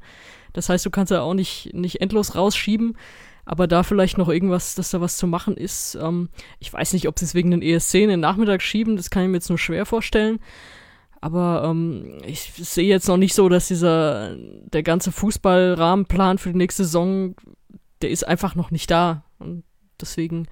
Das 0.52 0.68
heißt, 0.68 0.86
du 0.86 0.90
kannst 0.90 1.10
ja 1.10 1.20
auch 1.22 1.34
nicht, 1.34 1.74
nicht 1.74 2.00
endlos 2.00 2.36
rausschieben. 2.36 2.96
Aber 3.44 3.66
da 3.66 3.82
vielleicht 3.82 4.18
noch 4.18 4.28
irgendwas, 4.28 4.74
dass 4.74 4.90
da 4.90 5.00
was 5.00 5.16
zu 5.16 5.26
machen 5.26 5.56
ist. 5.56 5.96
Ähm, 6.00 6.28
ich 6.58 6.72
weiß 6.72 6.92
nicht, 6.92 7.08
ob 7.08 7.18
sie 7.18 7.24
es 7.24 7.34
wegen 7.34 7.50
den 7.50 7.62
ESC 7.62 7.94
in 7.94 8.10
den 8.10 8.20
Nachmittag 8.20 8.62
schieben, 8.62 8.96
das 8.96 9.10
kann 9.10 9.22
ich 9.22 9.28
mir 9.30 9.38
jetzt 9.38 9.48
nur 9.48 9.58
schwer 9.58 9.86
vorstellen. 9.86 10.38
Aber 11.20 11.64
ähm, 11.64 12.18
ich 12.24 12.52
sehe 12.56 12.86
jetzt 12.86 13.08
noch 13.08 13.16
nicht 13.16 13.34
so, 13.34 13.48
dass 13.48 13.68
dieser, 13.68 14.36
der 14.36 14.82
ganze 14.82 15.10
Fußballrahmenplan 15.12 16.38
für 16.38 16.52
die 16.52 16.58
nächste 16.58 16.84
Saison, 16.84 17.34
der 18.02 18.10
ist 18.10 18.28
einfach 18.28 18.54
noch 18.54 18.70
nicht 18.70 18.90
da. 18.90 19.24
Und 19.38 19.64
Deswegen, 20.00 20.46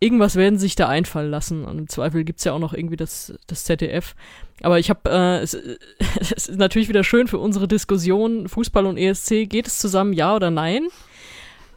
irgendwas 0.00 0.36
werden 0.36 0.58
sich 0.58 0.74
da 0.74 0.88
einfallen 0.88 1.30
lassen. 1.30 1.64
Und 1.64 1.78
im 1.78 1.88
Zweifel 1.88 2.24
gibt 2.24 2.38
es 2.38 2.44
ja 2.44 2.52
auch 2.52 2.58
noch 2.58 2.74
irgendwie 2.74 2.96
das, 2.96 3.34
das 3.46 3.64
ZDF. 3.64 4.14
Aber 4.62 4.78
ich 4.78 4.90
habe, 4.90 5.10
äh, 5.10 5.38
es, 5.42 5.54
es 6.20 6.32
ist 6.32 6.56
natürlich 6.56 6.88
wieder 6.88 7.04
schön 7.04 7.28
für 7.28 7.38
unsere 7.38 7.68
Diskussion, 7.68 8.48
Fußball 8.48 8.86
und 8.86 8.96
ESC, 8.96 9.48
geht 9.48 9.66
es 9.66 9.78
zusammen, 9.78 10.12
ja 10.12 10.34
oder 10.34 10.50
nein? 10.50 10.88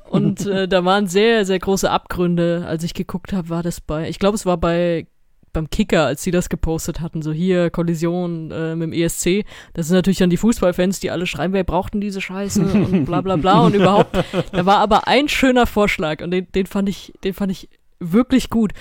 Und 0.10 0.46
äh, 0.46 0.68
da 0.68 0.84
waren 0.86 1.08
sehr, 1.08 1.46
sehr 1.46 1.60
große 1.60 1.90
Abgründe. 1.90 2.66
Als 2.68 2.84
ich 2.84 2.94
geguckt 2.94 3.34
habe, 3.34 3.50
war 3.50 3.64
das 3.64 3.82
bei, 3.82 4.10
ich 4.10 4.20
glaube, 4.20 4.36
es 4.36 4.46
war 4.46 4.58
bei 4.58 5.08
beim 5.54 5.70
Kicker, 5.70 6.06
als 6.06 6.24
sie 6.24 6.32
das 6.32 6.50
gepostet 6.50 7.02
hatten, 7.02 7.22
so 7.22 7.32
hier 7.32 7.70
Kollision 7.70 8.52
äh, 8.52 8.76
mit 8.76 8.88
dem 8.88 8.94
ESC, 8.94 9.46
das 9.74 9.88
sind 9.88 9.96
natürlich 9.96 10.20
dann 10.20 10.30
die 10.30 10.38
Fußballfans, 10.38 11.00
die 11.00 11.12
alle 11.12 11.26
schreiben, 11.26 11.54
wer 11.54 11.64
braucht 11.64 11.94
denn 11.94 12.02
diese 12.02 12.22
Scheiße 12.22 12.62
und 12.62 13.06
bla 13.06 13.22
bla 13.22 13.36
bla 13.36 13.62
und 13.62 13.76
überhaupt. 13.76 14.18
Da 14.52 14.66
war 14.66 14.78
aber 14.78 15.08
ein 15.08 15.28
schöner 15.28 15.66
Vorschlag 15.66 16.22
und 16.22 16.32
den, 16.32 16.52
den 16.54 16.66
fand 16.66 16.90
ich, 16.90 17.14
den 17.24 17.34
fand 17.34 17.52
ich 17.52 17.70
wirklich 18.00 18.50
gut. 18.50 18.74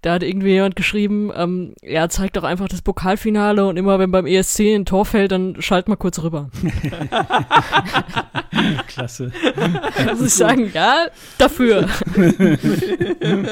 Da 0.00 0.14
hat 0.14 0.22
irgendwie 0.22 0.50
jemand 0.50 0.76
geschrieben, 0.76 1.32
ähm, 1.34 1.74
ja, 1.82 2.08
zeigt 2.08 2.36
doch 2.36 2.44
einfach 2.44 2.68
das 2.68 2.82
Pokalfinale 2.82 3.66
und 3.66 3.76
immer 3.76 3.98
wenn 3.98 4.12
beim 4.12 4.26
ESC 4.26 4.60
ein 4.60 4.84
Tor 4.84 5.04
fällt, 5.04 5.32
dann 5.32 5.60
schalt 5.60 5.88
mal 5.88 5.96
kurz 5.96 6.22
rüber. 6.22 6.50
Klasse. 8.86 9.32
Muss 10.06 10.22
ich 10.22 10.34
sagen, 10.34 10.70
ja, 10.72 11.08
dafür. 11.36 11.88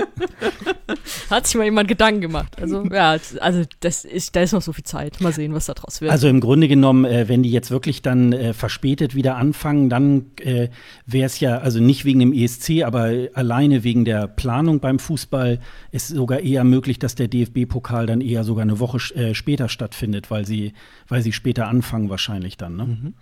Hat 1.30 1.46
sich 1.46 1.56
mal 1.56 1.64
jemand 1.64 1.88
Gedanken 1.88 2.20
gemacht. 2.20 2.56
Also, 2.60 2.84
ja, 2.92 3.16
also 3.40 3.62
das 3.80 4.04
ist, 4.04 4.36
da 4.36 4.42
ist 4.42 4.52
noch 4.52 4.62
so 4.62 4.72
viel 4.72 4.84
Zeit. 4.84 5.20
Mal 5.20 5.32
sehen, 5.32 5.52
was 5.52 5.66
da 5.66 5.74
draus 5.74 6.00
wird. 6.00 6.12
Also 6.12 6.28
im 6.28 6.40
Grunde 6.40 6.68
genommen, 6.68 7.04
äh, 7.04 7.28
wenn 7.28 7.42
die 7.42 7.50
jetzt 7.50 7.70
wirklich 7.70 8.02
dann 8.02 8.32
äh, 8.32 8.54
verspätet 8.54 9.14
wieder 9.14 9.36
anfangen, 9.36 9.88
dann 9.88 10.26
äh, 10.40 10.68
wäre 11.06 11.26
es 11.26 11.40
ja, 11.40 11.58
also 11.58 11.80
nicht 11.80 12.04
wegen 12.04 12.20
dem 12.20 12.32
ESC, 12.32 12.82
aber 12.84 13.10
alleine 13.34 13.84
wegen 13.84 14.04
der 14.04 14.28
Planung 14.28 14.80
beim 14.80 14.98
Fußball 14.98 15.60
ist 15.90 16.08
sogar 16.08 16.35
sogar 16.36 16.50
eher 16.50 16.64
möglich, 16.64 16.98
dass 16.98 17.14
der 17.14 17.28
DFB-Pokal 17.28 18.06
dann 18.06 18.20
eher 18.20 18.44
sogar 18.44 18.62
eine 18.62 18.78
Woche 18.78 18.98
äh, 19.14 19.34
später 19.34 19.68
stattfindet, 19.68 20.30
weil 20.30 20.46
sie, 20.46 20.72
weil 21.08 21.22
sie 21.22 21.32
später 21.32 21.68
anfangen 21.68 22.10
wahrscheinlich 22.10 22.56
dann. 22.56 22.76
Ne? 22.76 22.84
Mhm. 22.84 23.14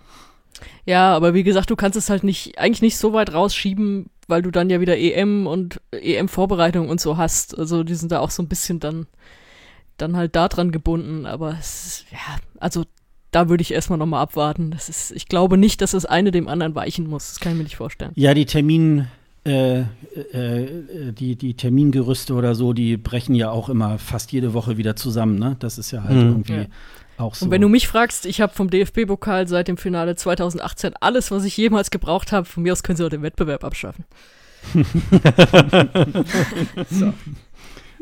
Ja, 0.85 1.13
aber 1.15 1.33
wie 1.33 1.43
gesagt, 1.43 1.69
du 1.69 1.75
kannst 1.75 1.97
es 1.97 2.09
halt 2.09 2.23
nicht, 2.23 2.57
eigentlich 2.57 2.81
nicht 2.81 2.97
so 2.97 3.13
weit 3.13 3.33
rausschieben, 3.33 4.09
weil 4.27 4.41
du 4.41 4.51
dann 4.51 4.69
ja 4.69 4.79
wieder 4.79 4.97
EM 4.97 5.47
und 5.47 5.81
EM-Vorbereitung 5.91 6.87
und 6.89 7.01
so 7.01 7.17
hast. 7.17 7.57
Also 7.57 7.83
die 7.83 7.95
sind 7.95 8.11
da 8.11 8.19
auch 8.19 8.31
so 8.31 8.41
ein 8.41 8.47
bisschen 8.47 8.79
dann, 8.79 9.07
dann 9.97 10.15
halt 10.15 10.35
da 10.35 10.47
dran 10.47 10.71
gebunden. 10.71 11.25
Aber 11.25 11.57
es 11.59 11.85
ist, 11.85 12.05
ja, 12.11 12.37
also 12.59 12.85
da 13.31 13.49
würde 13.49 13.61
ich 13.61 13.73
erstmal 13.73 13.99
nochmal 13.99 14.21
abwarten. 14.21 14.71
Das 14.71 14.87
ist, 14.87 15.11
ich 15.11 15.27
glaube 15.27 15.57
nicht, 15.57 15.81
dass 15.81 15.91
das 15.91 16.05
eine 16.05 16.31
dem 16.31 16.47
anderen 16.47 16.73
weichen 16.73 17.07
muss. 17.07 17.27
Das 17.27 17.39
kann 17.41 17.51
ich 17.51 17.57
mir 17.57 17.65
nicht 17.65 17.75
vorstellen. 17.75 18.13
Ja, 18.15 18.33
die 18.33 18.45
Termin, 18.45 19.07
äh, 19.45 19.81
äh, 19.81 20.67
die, 21.11 21.35
die 21.35 21.53
Termingerüste 21.53 22.33
oder 22.33 22.55
so, 22.55 22.73
die 22.73 22.97
brechen 22.97 23.35
ja 23.35 23.51
auch 23.51 23.69
immer 23.69 23.99
fast 23.99 24.31
jede 24.31 24.55
Woche 24.55 24.77
wieder 24.77 24.95
zusammen. 24.95 25.37
Ne? 25.37 25.55
Das 25.59 25.77
ist 25.77 25.91
ja 25.91 26.03
halt 26.03 26.15
mhm. 26.15 26.29
irgendwie 26.29 26.53
ja. 26.53 26.65
auch 27.17 27.35
so. 27.35 27.45
Und 27.45 27.51
wenn 27.51 27.61
du 27.61 27.69
mich 27.69 27.87
fragst, 27.87 28.25
ich 28.25 28.41
habe 28.41 28.53
vom 28.55 28.71
DFB-Pokal 28.71 29.47
seit 29.47 29.67
dem 29.67 29.77
Finale 29.77 30.15
2018 30.15 30.93
alles, 30.99 31.29
was 31.29 31.45
ich 31.45 31.55
jemals 31.57 31.91
gebraucht 31.91 32.31
habe. 32.31 32.45
Von 32.45 32.63
mir 32.63 32.73
aus 32.73 32.81
können 32.81 32.97
sie 32.97 33.05
auch 33.05 33.09
den 33.09 33.21
Wettbewerb 33.21 33.63
abschaffen. 33.63 34.03
so. 36.89 37.13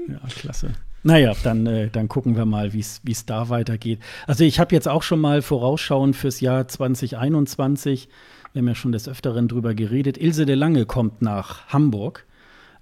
Ja, 0.07 0.19
klasse. 0.39 0.71
Naja, 1.03 1.33
dann, 1.43 1.67
äh, 1.67 1.89
dann 1.89 2.07
gucken 2.07 2.37
wir 2.37 2.45
mal, 2.45 2.71
wie 2.71 2.79
es 2.79 3.25
da 3.25 3.49
weitergeht. 3.49 3.99
Also 4.27 4.45
ich 4.45 4.61
habe 4.61 4.73
jetzt 4.73 4.87
auch 4.87 5.03
schon 5.03 5.19
mal 5.19 5.41
vorausschauend 5.41 6.15
fürs 6.15 6.39
Jahr 6.39 6.69
2021 6.69 8.07
wir 8.53 8.59
haben 8.59 8.67
ja 8.67 8.75
schon 8.75 8.91
des 8.91 9.09
Öfteren 9.09 9.47
drüber 9.47 9.73
geredet. 9.73 10.17
Ilse 10.17 10.45
de 10.45 10.55
Lange 10.55 10.85
kommt 10.85 11.21
nach 11.21 11.67
Hamburg. 11.67 12.25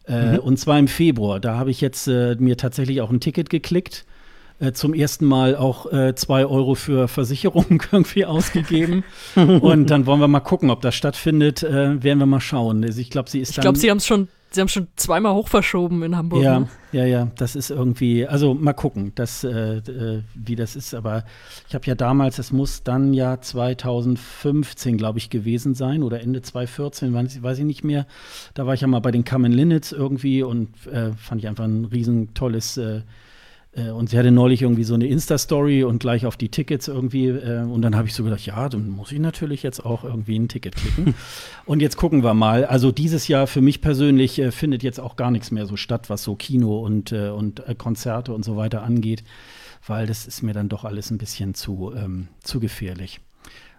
Äh, 0.05 0.33
mhm. 0.33 0.39
Und 0.39 0.57
zwar 0.57 0.77
im 0.77 0.87
Februar. 0.87 1.39
Da 1.39 1.57
habe 1.57 1.71
ich 1.71 1.79
jetzt 1.81 2.07
äh, 2.07 2.35
mir 2.37 2.57
tatsächlich 2.57 3.01
auch 3.01 3.09
ein 3.09 3.19
Ticket 3.21 3.49
geklickt. 3.49 4.05
Äh, 4.59 4.73
zum 4.73 4.93
ersten 4.93 5.25
Mal 5.25 5.55
auch 5.55 5.91
äh, 5.91 6.13
zwei 6.15 6.45
Euro 6.45 6.75
für 6.75 7.07
Versicherungen 7.07 7.81
irgendwie 7.91 8.25
ausgegeben. 8.25 9.03
und 9.35 9.89
dann 9.89 10.05
wollen 10.05 10.19
wir 10.19 10.27
mal 10.27 10.41
gucken, 10.41 10.69
ob 10.69 10.81
das 10.81 10.93
stattfindet. 10.95 11.63
Äh, 11.63 12.03
werden 12.03 12.19
wir 12.19 12.25
mal 12.25 12.41
schauen. 12.41 12.83
Also 12.83 12.99
ich 12.99 13.09
glaube, 13.09 13.29
sie 13.29 13.39
ist 13.39 13.51
Ich 13.51 13.57
glaube, 13.61 13.77
sie 13.77 13.89
haben 13.89 13.97
es 13.97 14.05
schon 14.05 14.27
Sie 14.53 14.59
haben 14.59 14.67
schon 14.67 14.89
zweimal 14.97 15.33
hochverschoben 15.33 16.03
in 16.03 16.17
Hamburg. 16.17 16.43
Ja, 16.43 16.59
ne? 16.59 16.67
ja, 16.91 17.05
ja. 17.05 17.31
Das 17.37 17.55
ist 17.55 17.69
irgendwie, 17.69 18.27
also 18.27 18.53
mal 18.53 18.73
gucken, 18.73 19.13
das, 19.15 19.45
äh, 19.45 19.77
äh, 19.77 20.23
wie 20.35 20.57
das 20.57 20.75
ist. 20.75 20.93
Aber 20.93 21.23
ich 21.69 21.73
habe 21.73 21.85
ja 21.85 21.95
damals, 21.95 22.37
es 22.37 22.51
muss 22.51 22.83
dann 22.83 23.13
ja 23.13 23.39
2015, 23.39 24.97
glaube 24.97 25.19
ich, 25.19 25.29
gewesen 25.29 25.73
sein 25.73 26.03
oder 26.03 26.19
Ende 26.19 26.41
2014, 26.41 27.13
weiß 27.41 27.59
ich 27.59 27.65
nicht 27.65 27.85
mehr. 27.85 28.05
Da 28.53 28.67
war 28.67 28.73
ich 28.73 28.81
ja 28.81 28.87
mal 28.87 28.99
bei 28.99 29.11
den 29.11 29.23
Common 29.23 29.53
Linnets 29.53 29.93
irgendwie 29.93 30.43
und 30.43 30.85
äh, 30.87 31.13
fand 31.13 31.41
ich 31.41 31.47
einfach 31.47 31.63
ein 31.63 31.85
riesen 31.85 32.33
tolles 32.33 32.75
äh, 32.75 33.03
und 33.73 34.09
sie 34.09 34.17
hatte 34.17 34.31
neulich 34.31 34.63
irgendwie 34.63 34.83
so 34.83 34.95
eine 34.95 35.07
Insta-Story 35.07 35.83
und 35.85 35.99
gleich 35.99 36.25
auf 36.25 36.35
die 36.35 36.49
Tickets 36.49 36.89
irgendwie. 36.89 37.27
Äh, 37.27 37.63
und 37.63 37.81
dann 37.81 37.95
habe 37.95 38.07
ich 38.07 38.13
so 38.13 38.23
gedacht, 38.23 38.45
ja, 38.45 38.67
dann 38.67 38.89
muss 38.89 39.13
ich 39.13 39.19
natürlich 39.19 39.63
jetzt 39.63 39.85
auch 39.85 40.03
irgendwie 40.03 40.37
ein 40.37 40.49
Ticket 40.49 40.75
klicken. 40.75 41.15
und 41.65 41.81
jetzt 41.81 41.95
gucken 41.95 42.21
wir 42.23 42.33
mal. 42.33 42.65
Also 42.65 42.91
dieses 42.91 43.29
Jahr 43.29 43.47
für 43.47 43.61
mich 43.61 43.79
persönlich 43.79 44.39
äh, 44.39 44.51
findet 44.51 44.83
jetzt 44.83 44.99
auch 44.99 45.15
gar 45.15 45.31
nichts 45.31 45.51
mehr 45.51 45.65
so 45.65 45.77
statt, 45.77 46.09
was 46.09 46.23
so 46.23 46.35
Kino 46.35 46.79
und, 46.79 47.13
äh, 47.13 47.29
und 47.29 47.65
äh, 47.65 47.73
Konzerte 47.75 48.33
und 48.33 48.43
so 48.43 48.57
weiter 48.57 48.83
angeht, 48.83 49.23
weil 49.87 50.05
das 50.05 50.27
ist 50.27 50.41
mir 50.41 50.53
dann 50.53 50.67
doch 50.67 50.83
alles 50.83 51.09
ein 51.09 51.17
bisschen 51.17 51.53
zu, 51.53 51.93
ähm, 51.95 52.27
zu 52.43 52.59
gefährlich. 52.59 53.21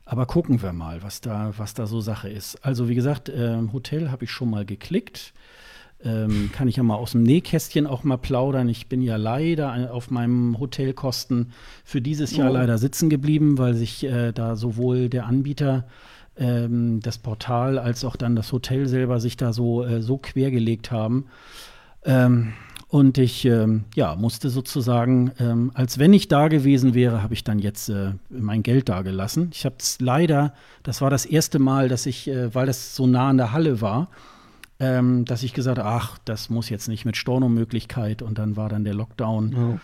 Aber 0.06 0.24
gucken 0.24 0.62
wir 0.62 0.72
mal, 0.72 1.02
was 1.02 1.20
da, 1.20 1.52
was 1.58 1.74
da 1.74 1.86
so 1.86 2.00
Sache 2.00 2.30
ist. 2.30 2.64
Also 2.64 2.88
wie 2.88 2.94
gesagt, 2.94 3.28
äh, 3.28 3.58
Hotel 3.72 4.10
habe 4.10 4.24
ich 4.24 4.30
schon 4.30 4.50
mal 4.50 4.64
geklickt 4.64 5.34
ähm, 6.04 6.50
kann 6.52 6.68
ich 6.68 6.76
ja 6.76 6.82
mal 6.82 6.96
aus 6.96 7.12
dem 7.12 7.22
Nähkästchen 7.22 7.86
auch 7.86 8.04
mal 8.04 8.16
plaudern. 8.16 8.68
Ich 8.68 8.88
bin 8.88 9.02
ja 9.02 9.16
leider 9.16 9.92
auf 9.92 10.10
meinem 10.10 10.58
Hotelkosten 10.58 11.52
für 11.84 12.00
dieses 12.00 12.36
Jahr 12.36 12.50
oh. 12.50 12.54
leider 12.54 12.78
sitzen 12.78 13.10
geblieben, 13.10 13.58
weil 13.58 13.74
sich 13.74 14.04
äh, 14.04 14.32
da 14.32 14.56
sowohl 14.56 15.08
der 15.08 15.26
Anbieter 15.26 15.84
ähm, 16.36 17.00
das 17.00 17.18
Portal 17.18 17.78
als 17.78 18.04
auch 18.04 18.16
dann 18.16 18.36
das 18.36 18.52
Hotel 18.52 18.86
selber 18.86 19.20
sich 19.20 19.36
da 19.36 19.52
so, 19.52 19.84
äh, 19.84 20.02
so 20.02 20.18
quergelegt 20.18 20.90
haben. 20.90 21.26
Ähm, 22.04 22.52
und 22.88 23.16
ich 23.16 23.46
ähm, 23.46 23.84
ja, 23.94 24.14
musste 24.16 24.50
sozusagen, 24.50 25.32
ähm, 25.38 25.70
als 25.72 25.98
wenn 25.98 26.12
ich 26.12 26.28
da 26.28 26.48
gewesen 26.48 26.92
wäre, 26.92 27.22
habe 27.22 27.32
ich 27.32 27.42
dann 27.42 27.58
jetzt 27.58 27.88
äh, 27.88 28.12
mein 28.28 28.62
Geld 28.62 28.90
da 28.90 29.00
gelassen. 29.00 29.48
Ich 29.54 29.64
habe 29.64 29.76
es 29.78 29.98
leider, 29.98 30.52
das 30.82 31.00
war 31.00 31.08
das 31.08 31.24
erste 31.24 31.58
Mal, 31.58 31.88
dass 31.88 32.04
ich, 32.04 32.28
äh, 32.28 32.54
weil 32.54 32.66
das 32.66 32.94
so 32.94 33.06
nah 33.06 33.30
an 33.30 33.38
der 33.38 33.52
Halle 33.52 33.80
war, 33.80 34.08
ähm, 34.82 35.24
dass 35.24 35.44
ich 35.44 35.54
gesagt 35.54 35.78
habe, 35.78 35.88
ach, 35.88 36.18
das 36.24 36.50
muss 36.50 36.68
jetzt 36.68 36.88
nicht 36.88 37.04
mit 37.04 37.16
Stornomöglichkeit 37.16 38.20
und 38.20 38.36
dann 38.36 38.56
war 38.56 38.68
dann 38.68 38.82
der 38.82 38.94
Lockdown. 38.94 39.54
Oh. 39.54 39.80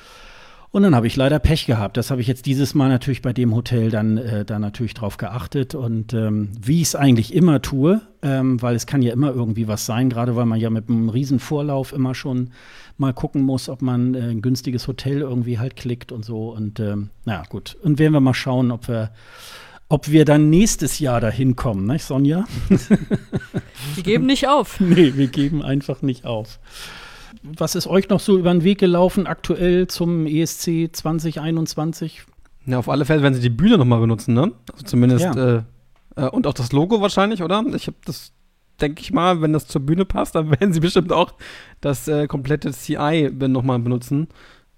Und 0.71 0.83
dann 0.83 0.95
habe 0.95 1.07
ich 1.07 1.17
leider 1.17 1.39
Pech 1.39 1.65
gehabt. 1.65 1.97
Das 1.97 2.11
habe 2.11 2.21
ich 2.21 2.27
jetzt 2.27 2.45
dieses 2.45 2.75
Mal 2.75 2.89
natürlich 2.89 3.23
bei 3.23 3.33
dem 3.33 3.55
Hotel 3.55 3.91
dann, 3.91 4.19
äh, 4.19 4.45
dann 4.45 4.61
natürlich 4.61 4.93
drauf 4.93 5.17
geachtet. 5.17 5.75
Und 5.75 6.13
ähm, 6.13 6.51
wie 6.61 6.83
ich 6.83 6.89
es 6.89 6.95
eigentlich 6.95 7.33
immer 7.33 7.63
tue, 7.63 8.03
ähm, 8.21 8.61
weil 8.61 8.75
es 8.75 8.87
kann 8.87 9.01
ja 9.01 9.13
immer 9.13 9.31
irgendwie 9.31 9.67
was 9.67 9.87
sein, 9.87 10.11
gerade 10.11 10.37
weil 10.37 10.45
man 10.45 10.61
ja 10.61 10.69
mit 10.69 10.91
einem 10.91 11.09
riesen 11.09 11.39
Vorlauf 11.39 11.95
immer 11.95 12.15
schon 12.15 12.51
mal 12.99 13.15
gucken 13.15 13.43
muss, 13.43 13.71
ob 13.71 13.81
man 13.81 14.15
äh, 14.15 14.31
ein 14.31 14.43
günstiges 14.43 14.89
Hotel 14.89 15.21
irgendwie 15.21 15.59
halt 15.59 15.77
klickt 15.77 16.13
und 16.13 16.25
so. 16.25 16.51
Und 16.51 16.81
ähm, 16.81 17.11
naja, 17.25 17.45
gut. 17.49 17.79
Und 17.83 17.99
werden 17.99 18.13
wir 18.13 18.21
mal 18.21 18.35
schauen, 18.35 18.71
ob 18.71 18.89
wir, 18.89 19.11
ob 19.89 20.09
wir 20.11 20.25
dann 20.25 20.51
nächstes 20.51 20.99
Jahr 20.99 21.21
dahin 21.21 21.57
kommen, 21.57 21.87
ne, 21.87 21.99
Sonja? 21.99 22.45
Die 23.97 24.03
geben 24.03 24.27
nicht 24.27 24.49
auf. 24.49 24.81
nee, 24.81 25.13
wir 25.17 25.29
geben 25.29 25.63
einfach 25.63 26.03
nicht 26.03 26.25
auf. 26.27 26.59
Was 27.43 27.75
ist 27.75 27.87
euch 27.87 28.09
noch 28.09 28.21
so 28.21 28.39
über 28.39 28.51
den 28.53 28.65
Weg 28.65 28.79
gelaufen 28.79 29.27
aktuell 29.27 29.87
zum 29.87 30.27
ESC 30.27 30.91
2021? 30.93 32.23
Ja, 32.67 32.79
auf 32.79 32.89
alle 32.89 33.05
Fälle 33.05 33.23
werden 33.23 33.35
sie 33.35 33.41
die 33.41 33.49
Bühne 33.51 33.79
nochmal 33.79 34.01
benutzen, 34.01 34.35
ne? 34.35 34.53
Also 34.73 34.85
zumindest, 34.85 35.25
Ja. 35.25 35.57
äh, 35.59 35.63
äh, 36.17 36.29
und 36.29 36.47
auch 36.47 36.53
das 36.55 36.73
Logo 36.73 37.01
wahrscheinlich, 37.01 37.43
oder? 37.43 37.65
Ich 37.75 37.87
habe 37.87 37.97
das, 38.05 38.33
denke 38.81 39.01
ich 39.01 39.13
mal, 39.13 39.41
wenn 39.41 39.53
das 39.53 39.67
zur 39.69 39.81
Bühne 39.81 40.05
passt, 40.05 40.35
dann 40.35 40.51
werden 40.61 40.73
sie 40.73 40.81
bestimmt 40.81 41.13
auch 41.13 41.33
das 41.81 42.09
äh, 42.09 42.27
komplette 42.27 42.73
CI 42.73 43.31
nochmal 43.49 43.79
benutzen. 43.79 44.29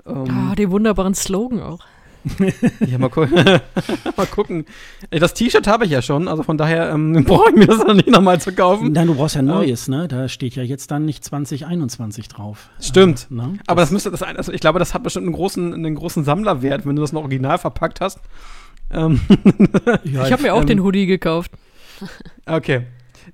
Ähm, 0.06 0.24
Ah, 0.30 0.54
den 0.54 0.70
wunderbaren 0.70 1.14
Slogan 1.14 1.60
auch. 1.60 1.80
Ja, 2.86 2.98
mal, 2.98 3.08
gu 3.08 3.26
mal 4.16 4.26
gucken. 4.26 4.64
Äh, 5.10 5.18
Das 5.18 5.34
T-Shirt 5.34 5.66
habe 5.66 5.84
ich 5.84 5.90
ja 5.90 6.02
schon, 6.02 6.28
also 6.28 6.42
von 6.42 6.58
daher 6.58 6.90
ähm, 6.90 7.24
brauche 7.26 7.50
ich 7.50 7.56
mir 7.56 7.66
das 7.66 7.78
noch 7.78 7.94
nicht 7.94 8.08
nochmal 8.08 8.40
zu 8.40 8.52
kaufen. 8.52 8.92
Nein, 8.92 9.06
du 9.06 9.14
brauchst 9.14 9.36
ja 9.36 9.42
Neues, 9.42 9.88
ne? 9.88 10.08
Da 10.08 10.28
steht 10.28 10.56
ja 10.56 10.62
jetzt 10.62 10.90
dann 10.90 11.04
nicht 11.04 11.24
2021 11.24 12.28
drauf. 12.28 12.68
Stimmt. 12.80 13.26
Ne? 13.30 13.58
Aber 13.66 13.80
das 13.80 13.90
müsste 13.90 14.10
das 14.10 14.22
ein, 14.22 14.36
also 14.36 14.52
ich 14.52 14.60
glaube, 14.60 14.78
das 14.78 14.94
hat 14.94 15.02
bestimmt 15.02 15.26
einen 15.26 15.34
großen, 15.34 15.72
einen 15.74 15.94
großen 15.94 16.24
Sammlerwert, 16.24 16.86
wenn 16.86 16.96
du 16.96 17.02
das 17.02 17.12
noch 17.12 17.22
original 17.22 17.58
verpackt 17.58 18.00
hast. 18.00 18.20
Ähm, 18.92 19.20
ja, 20.04 20.24
ich 20.26 20.32
habe 20.32 20.42
mir 20.42 20.54
auch 20.54 20.62
ähm, 20.62 20.66
den 20.66 20.82
Hoodie 20.82 21.06
gekauft. 21.06 21.52
okay. 22.46 22.82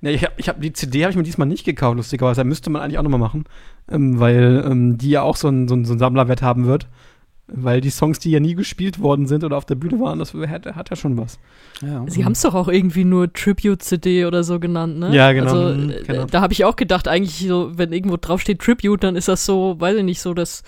Nee, 0.01 0.11
ich 0.11 0.23
habe 0.23 0.33
ich 0.37 0.49
hab, 0.49 0.61
die 0.61 0.73
CD 0.73 1.03
habe 1.03 1.11
ich 1.11 1.17
mir 1.17 1.23
diesmal 1.23 1.47
nicht 1.47 1.63
gekauft, 1.65 1.97
lustigerweise. 1.97 2.41
Da 2.41 2.43
müsste 2.43 2.69
man 2.69 2.81
eigentlich 2.81 2.99
auch 2.99 3.03
nochmal 3.03 3.19
machen, 3.19 3.45
ähm, 3.89 4.19
weil 4.19 4.63
ähm, 4.69 4.97
die 4.97 5.09
ja 5.09 5.21
auch 5.23 5.35
so 5.35 5.47
einen 5.47 5.67
so 5.67 5.75
so 5.83 5.93
einen 5.93 5.99
Sammlerwert 5.99 6.41
haben 6.41 6.65
wird. 6.65 6.87
Weil 7.49 7.79
die 7.79 7.89
Songs, 7.91 8.19
die 8.19 8.29
ja 8.31 8.41
nie 8.41 8.55
gespielt 8.55 8.99
worden 8.99 9.25
sind 9.25 9.43
oder 9.45 9.55
auf 9.57 9.63
der 9.65 9.75
Bühne 9.75 9.99
waren, 10.01 10.19
das 10.19 10.33
hat, 10.33 10.65
hat 10.65 10.89
ja 10.89 10.95
schon 10.97 11.17
was. 11.17 11.39
ja, 11.81 12.03
Sie 12.07 12.25
haben 12.25 12.33
es 12.33 12.41
doch 12.41 12.53
auch 12.53 12.67
irgendwie 12.67 13.05
nur 13.05 13.31
Tribute-CD 13.31 14.25
oder 14.25 14.43
so 14.43 14.59
genannt, 14.59 14.99
ne? 14.99 15.15
Ja, 15.15 15.31
genau. 15.31 15.53
Also, 15.53 15.79
Mhm, 15.79 15.89
äh, 15.91 16.03
genau. 16.05 16.25
da 16.25 16.41
habe 16.41 16.51
ich 16.51 16.65
auch 16.65 16.75
gedacht, 16.75 17.07
eigentlich 17.07 17.47
so, 17.47 17.71
wenn 17.77 17.93
irgendwo 17.93 18.17
draufsteht 18.17 18.59
Tribute, 18.59 19.01
dann 19.01 19.15
ist 19.15 19.29
das 19.29 19.45
so, 19.45 19.75
weiß 19.79 19.95
ich 19.97 20.03
nicht, 20.03 20.19
so 20.19 20.33
das 20.33 20.63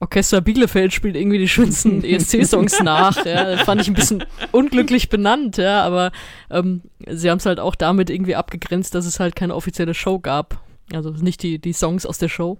Orchester 0.00 0.40
Bielefeld 0.40 0.92
spielt 0.92 1.14
irgendwie 1.14 1.38
die 1.38 1.48
schönsten 1.48 2.02
ESC-Songs 2.04 2.80
nach. 2.82 3.24
Ja, 3.24 3.44
das 3.44 3.62
fand 3.62 3.80
ich 3.80 3.86
ein 3.88 3.94
bisschen 3.94 4.24
unglücklich 4.50 5.08
benannt, 5.08 5.56
ja, 5.56 5.82
aber 5.84 6.10
ähm, 6.50 6.82
sie 7.08 7.30
haben 7.30 7.38
es 7.38 7.46
halt 7.46 7.60
auch 7.60 7.76
damit 7.76 8.10
irgendwie 8.10 8.34
abgegrenzt, 8.34 8.94
dass 8.96 9.06
es 9.06 9.20
halt 9.20 9.36
keine 9.36 9.54
offizielle 9.54 9.94
Show 9.94 10.18
gab. 10.18 10.60
Also 10.92 11.10
nicht 11.10 11.44
die, 11.44 11.60
die 11.60 11.72
Songs 11.72 12.04
aus 12.06 12.18
der 12.18 12.28
Show. 12.28 12.58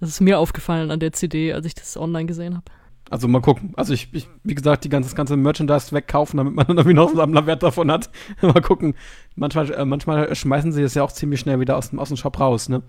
Das 0.00 0.10
ist 0.10 0.20
mir 0.20 0.38
aufgefallen 0.38 0.90
an 0.90 1.00
der 1.00 1.12
CD, 1.12 1.52
als 1.52 1.66
ich 1.66 1.74
das 1.74 1.96
online 1.96 2.26
gesehen 2.26 2.54
habe. 2.54 2.64
Also 3.08 3.28
mal 3.28 3.40
gucken. 3.40 3.72
Also 3.76 3.94
ich, 3.94 4.08
ich 4.12 4.28
wie 4.42 4.54
gesagt, 4.54 4.84
die 4.84 4.88
ganze, 4.88 5.08
das 5.08 5.14
ganze 5.14 5.36
Merchandise 5.36 5.92
wegkaufen, 5.92 6.38
damit 6.38 6.54
man 6.54 6.66
dann 6.66 6.76
irgendwie 6.78 6.94
noch 6.94 7.08
einen 7.08 7.16
Sammlerwert 7.16 7.62
davon 7.62 7.90
hat. 7.90 8.10
mal 8.42 8.60
gucken. 8.60 8.94
Manchmal, 9.36 9.70
äh, 9.72 9.84
manchmal 9.84 10.34
schmeißen 10.34 10.72
sie 10.72 10.82
das 10.82 10.94
ja 10.94 11.02
auch 11.02 11.12
ziemlich 11.12 11.40
schnell 11.40 11.60
wieder 11.60 11.76
aus 11.76 11.90
dem, 11.90 12.00
aus 12.00 12.08
dem 12.08 12.16
Shop 12.16 12.38
raus, 12.40 12.68
ne? 12.68 12.82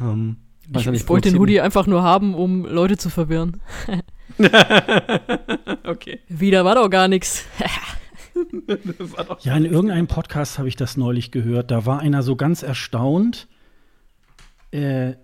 Ähm, 0.00 0.38
weiß 0.68 0.80
Ich, 0.80 0.86
ja 0.86 0.92
nicht, 0.92 1.02
ich 1.02 1.08
wollte 1.08 1.30
den 1.30 1.38
Hoodie 1.38 1.60
einfach 1.60 1.86
nur 1.86 2.02
haben, 2.02 2.34
um 2.34 2.64
Leute 2.64 2.96
zu 2.96 3.10
verwirren. 3.10 3.60
okay. 5.86 6.20
Wieder 6.28 6.64
war 6.64 6.76
doch 6.76 6.88
gar 6.88 7.08
nichts. 7.08 7.44
Ja, 9.40 9.56
in 9.56 9.64
irgendeinem 9.64 10.06
Podcast 10.06 10.58
habe 10.58 10.68
ich 10.68 10.76
das 10.76 10.96
neulich 10.96 11.30
gehört. 11.30 11.70
Da 11.70 11.84
war 11.86 12.00
einer 12.00 12.22
so 12.22 12.36
ganz 12.36 12.62
erstaunt. 12.62 13.48
Äh, 14.70 15.14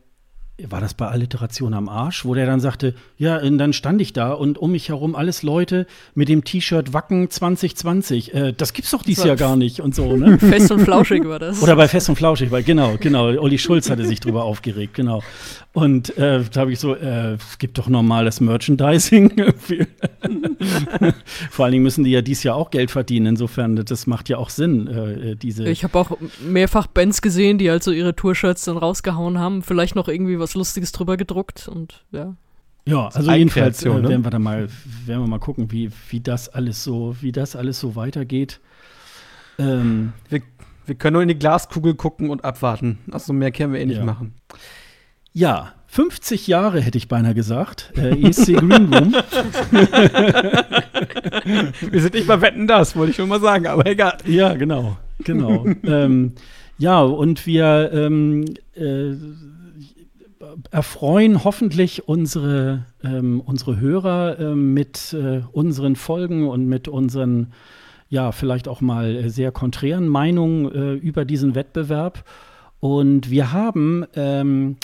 war 0.63 0.81
das 0.81 0.95
bei 0.95 1.09
Alliteration 1.09 1.75
am 1.75 1.89
Arsch, 1.89 2.25
wo 2.25 2.33
der 2.33 2.47
dann 2.47 2.61
sagte, 2.61 2.95
ja, 3.19 3.39
und 3.39 3.59
dann 3.59 3.73
stand 3.73 4.01
ich 4.01 4.13
da 4.13 4.33
und 4.33 4.57
um 4.57 4.71
mich 4.71 4.89
herum 4.89 5.17
alles 5.17 5.43
Leute 5.43 5.85
mit 6.15 6.29
dem 6.29 6.45
T-Shirt 6.45 6.93
Wacken 6.93 7.29
2020. 7.29 8.33
Äh, 8.35 8.53
das 8.57 8.73
gibt's 8.73 8.93
doch 8.93 9.03
dieses 9.03 9.23
So. 9.23 9.29
Jahr 9.29 9.37
gar 9.37 9.57
nicht 9.57 9.81
und 9.81 9.97
so, 9.97 10.17
ne? 10.17 10.39
Fest 10.45 10.71
und 10.71 10.81
flauschig 10.81 11.25
war 11.27 11.41
das. 11.41 11.61
Oder 11.61 11.75
bei 11.75 11.89
Fest 11.89 12.09
und 12.09 12.15
Flauschig, 12.15 12.53
weil 12.53 12.63
genau, 12.63 12.97
genau, 13.01 13.25
Olli 13.37 13.59
Schulz 13.59 13.91
hatte 13.91 14.07
sich 14.07 14.21
drüber 14.21 14.45
aufgeregt, 14.45 14.95
genau. 14.95 15.25
Und 15.73 16.17
äh, 16.17 16.45
da 16.53 16.61
habe 16.61 16.73
ich 16.73 16.79
so, 16.79 16.95
äh, 16.95 17.35
es 17.35 17.59
gibt 17.59 17.77
doch 17.79 17.89
normales 17.89 18.41
Merchandising. 18.41 19.33
Vor 21.51 21.65
allen 21.65 21.73
Dingen 21.73 21.83
müssen 21.83 22.05
die 22.05 22.13
ja 22.13 22.23
dieses 22.23 22.45
Jahr 22.45 22.55
auch 22.55 22.71
Geld 22.71 22.93
verdienen, 22.93 23.27
insofern, 23.27 23.75
das 23.75 24.07
macht 24.07 24.29
ja 24.29 24.39
auch 24.39 24.51
Sinn, 24.51 24.87
äh, 24.87 25.35
diese. 25.35 25.69
ich 25.69 25.83
habe 25.83 25.99
auch 25.99 26.17
mehrfach 26.47 26.87
Bands 26.87 27.23
gesehen, 27.23 27.59
die 27.59 27.71
halt 27.71 27.83
so 27.83 27.91
ihre 27.91 28.15
Tour-Shirts 28.15 28.67
dann 28.67 28.77
rausgehauen 28.77 29.41
haben. 29.41 29.65
Vielleicht 29.65 29.97
noch 29.97 30.07
irgendwie 30.07 30.39
was 30.39 30.44
Lustiges 30.53 30.93
drüber 30.93 31.17
gedruckt 31.17 31.67
und 31.67 32.05
ja. 32.13 32.37
ja, 32.87 33.09
also 33.09 33.33
jedenfalls 33.33 33.83
äh, 33.83 33.89
ne? 33.89 34.07
werden 34.11 34.23
wir 34.25 34.31
da 34.31 34.39
mal, 34.39 34.69
werden 35.07 35.23
wir 35.23 35.29
mal 35.29 35.39
gucken, 35.41 35.73
wie, 35.73 35.89
wie 36.11 36.21
das 36.21 36.51
alles 36.51 36.85
so, 36.85 37.17
wie 37.23 37.33
das 37.33 37.57
alles 37.57 37.81
so 37.81 37.97
weitergeht. 37.97 38.61
Ähm, 39.59 40.13
Wir, 40.29 40.43
wir 40.85 40.95
können 40.97 41.15
nur 41.15 41.23
in 41.23 41.29
die 41.29 41.39
Glaskugel 41.39 41.95
gucken 41.95 42.29
und 42.29 42.45
abwarten. 42.45 42.99
Also 43.11 43.33
mehr 43.33 43.51
können 43.53 43.73
wir 43.73 43.81
eh 43.81 43.87
nicht 43.87 43.97
Ja. 43.99 44.05
machen. 44.05 44.35
ja, 45.33 45.73
50 45.87 46.49
Jahre 46.49 46.81
hätte 46.81 46.99
ich 46.99 47.07
beinahe 47.07 47.35
gesagt. 47.35 47.93
Äh, 47.97 48.21
ESC 48.29 48.55
Green 48.57 48.93
Room. 48.93 49.15
Wir 51.81 52.01
sind 52.01 52.15
nicht 52.15 52.27
bei 52.27 52.41
Wetten 52.41 52.67
das, 52.67 52.97
wollte 52.97 53.11
ich 53.11 53.17
schon 53.17 53.29
mal 53.29 53.41
sagen, 53.41 53.69
aber 53.69 53.87
egal. 53.87 54.19
Ja, 54.27 54.55
genau, 54.55 54.97
genau. 55.21 55.65
ähm, 55.85 56.33
ja, 56.79 57.01
und 57.01 57.47
wir 57.47 57.93
ähm, 57.93 58.45
äh, 58.75 59.13
erfreuen 60.71 61.45
hoffentlich 61.45 62.09
unsere, 62.09 62.87
ähm, 63.03 63.41
unsere 63.41 63.81
Hörer 63.81 64.39
ähm, 64.39 64.75
mit 64.75 65.13
äh, 65.13 65.43
unseren 65.53 65.97
Folgen 65.97 66.49
und 66.49 66.67
mit 66.67 66.89
unseren, 66.89 67.53
ja, 68.09 68.33
vielleicht 68.33 68.69
auch 68.69 68.81
mal 68.81 69.15
äh, 69.15 69.31
sehr 69.31 69.53
konträren 69.53 70.09
Meinungen 70.09 70.73
äh, 70.73 70.93
über 70.95 71.25
diesen 71.25 71.55
Wettbewerb. 71.55 72.25
Und 72.81 73.31
wir 73.31 73.53
haben 73.53 74.05
ähm, 74.15 74.77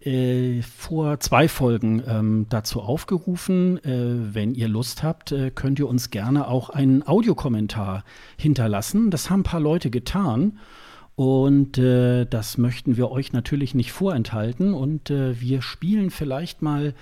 äh, 0.00 0.62
vor 0.62 1.20
zwei 1.20 1.46
Folgen 1.46 2.02
ähm, 2.06 2.46
dazu 2.48 2.80
aufgerufen. 2.80 3.76
Äh, 3.84 4.34
wenn 4.34 4.54
ihr 4.54 4.68
Lust 4.68 5.02
habt, 5.02 5.32
äh, 5.32 5.50
könnt 5.50 5.78
ihr 5.78 5.88
uns 5.88 6.10
gerne 6.10 6.48
auch 6.48 6.70
einen 6.70 7.06
Audiokommentar 7.06 8.04
hinterlassen. 8.38 9.10
Das 9.10 9.28
haben 9.28 9.40
ein 9.40 9.44
paar 9.44 9.60
Leute 9.60 9.90
getan. 9.90 10.58
Und 11.20 11.76
äh, 11.76 12.24
das 12.24 12.56
möchten 12.56 12.96
wir 12.96 13.10
euch 13.10 13.34
natürlich 13.34 13.74
nicht 13.74 13.92
vorenthalten. 13.92 14.72
Und 14.72 15.10
äh, 15.10 15.38
wir 15.38 15.60
spielen 15.60 16.08
vielleicht 16.10 16.62
mal 16.62 16.94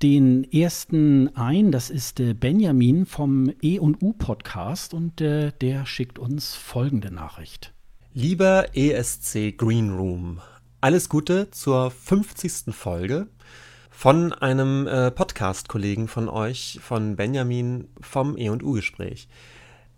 den 0.00 0.44
ersten 0.44 1.34
ein. 1.34 1.72
Das 1.72 1.90
ist 1.90 2.20
äh, 2.20 2.34
Benjamin 2.34 3.04
vom 3.04 3.52
E&U 3.60 4.12
Podcast 4.12 4.94
und 4.94 5.20
äh, 5.20 5.50
der 5.60 5.86
schickt 5.86 6.20
uns 6.20 6.54
folgende 6.54 7.12
Nachricht. 7.12 7.72
Lieber 8.12 8.76
ESC 8.76 9.58
Green 9.58 9.90
Room, 9.90 10.38
alles 10.80 11.08
Gute 11.08 11.50
zur 11.50 11.90
50. 11.90 12.72
Folge 12.72 13.26
von 13.90 14.32
einem 14.32 14.86
äh, 14.86 15.10
Podcast-Kollegen 15.10 16.06
von 16.06 16.28
euch, 16.28 16.78
von 16.80 17.16
Benjamin 17.16 17.88
vom 18.00 18.38
E&U-Gespräch. 18.38 19.26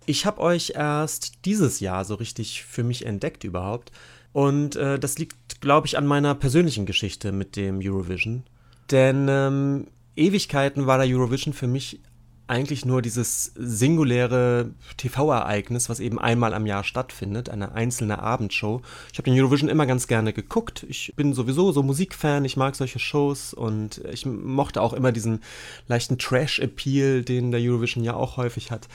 Ich 0.07 0.25
habe 0.25 0.41
euch 0.41 0.73
erst 0.75 1.45
dieses 1.45 1.81
Jahr 1.81 2.05
so 2.05 2.15
richtig 2.15 2.65
für 2.65 2.85
mich 2.85 3.05
entdeckt 3.05 3.45
überhaupt. 3.45 3.91
Und 4.33 4.77
äh, 4.77 4.99
das 4.99 5.19
liegt, 5.19 5.61
glaube 5.61 5.87
ich, 5.87 5.99
an 5.99 6.07
meiner 6.07 6.35
persönlichen 6.35 6.87
Geschichte 6.87 7.33
mit 7.33 7.57
dem 7.57 7.81
Eurovision. 7.83 8.45
Denn 8.91 9.27
ähm, 9.29 9.87
Ewigkeiten 10.15 10.87
war 10.87 10.99
der 10.99 11.09
Eurovision 11.09 11.55
für 11.55 11.67
mich 11.67 12.01
eigentlich 12.49 12.85
nur 12.85 13.03
dieses 13.03 13.53
singuläre 13.57 14.71
TV-Ereignis, 14.97 15.89
was 15.89 15.99
eben 15.99 16.19
einmal 16.19 16.55
am 16.55 16.67
Jahr 16.67 16.85
stattfindet, 16.85 17.49
eine 17.49 17.73
einzelne 17.73 18.21
Abendshow. 18.21 18.83
Ich 19.13 19.19
habe 19.19 19.29
den 19.31 19.41
Eurovision 19.41 19.69
immer 19.69 19.87
ganz 19.87 20.07
gerne 20.07 20.33
geguckt. 20.33 20.87
Ich 20.89 21.13
bin 21.17 21.35
sowieso 21.35 21.73
so 21.73 21.83
Musikfan, 21.83 22.45
ich 22.45 22.57
mag 22.57 22.77
solche 22.77 23.01
Shows 23.01 23.53
und 23.53 24.01
ich 24.13 24.27
mochte 24.27 24.81
auch 24.81 24.93
immer 24.93 25.11
diesen 25.11 25.41
leichten 25.89 26.19
Trash-Appeal, 26.19 27.23
den 27.23 27.51
der 27.51 27.61
Eurovision 27.61 28.05
ja 28.05 28.15
auch 28.15 28.37
häufig 28.37 28.71
hat. 28.71 28.87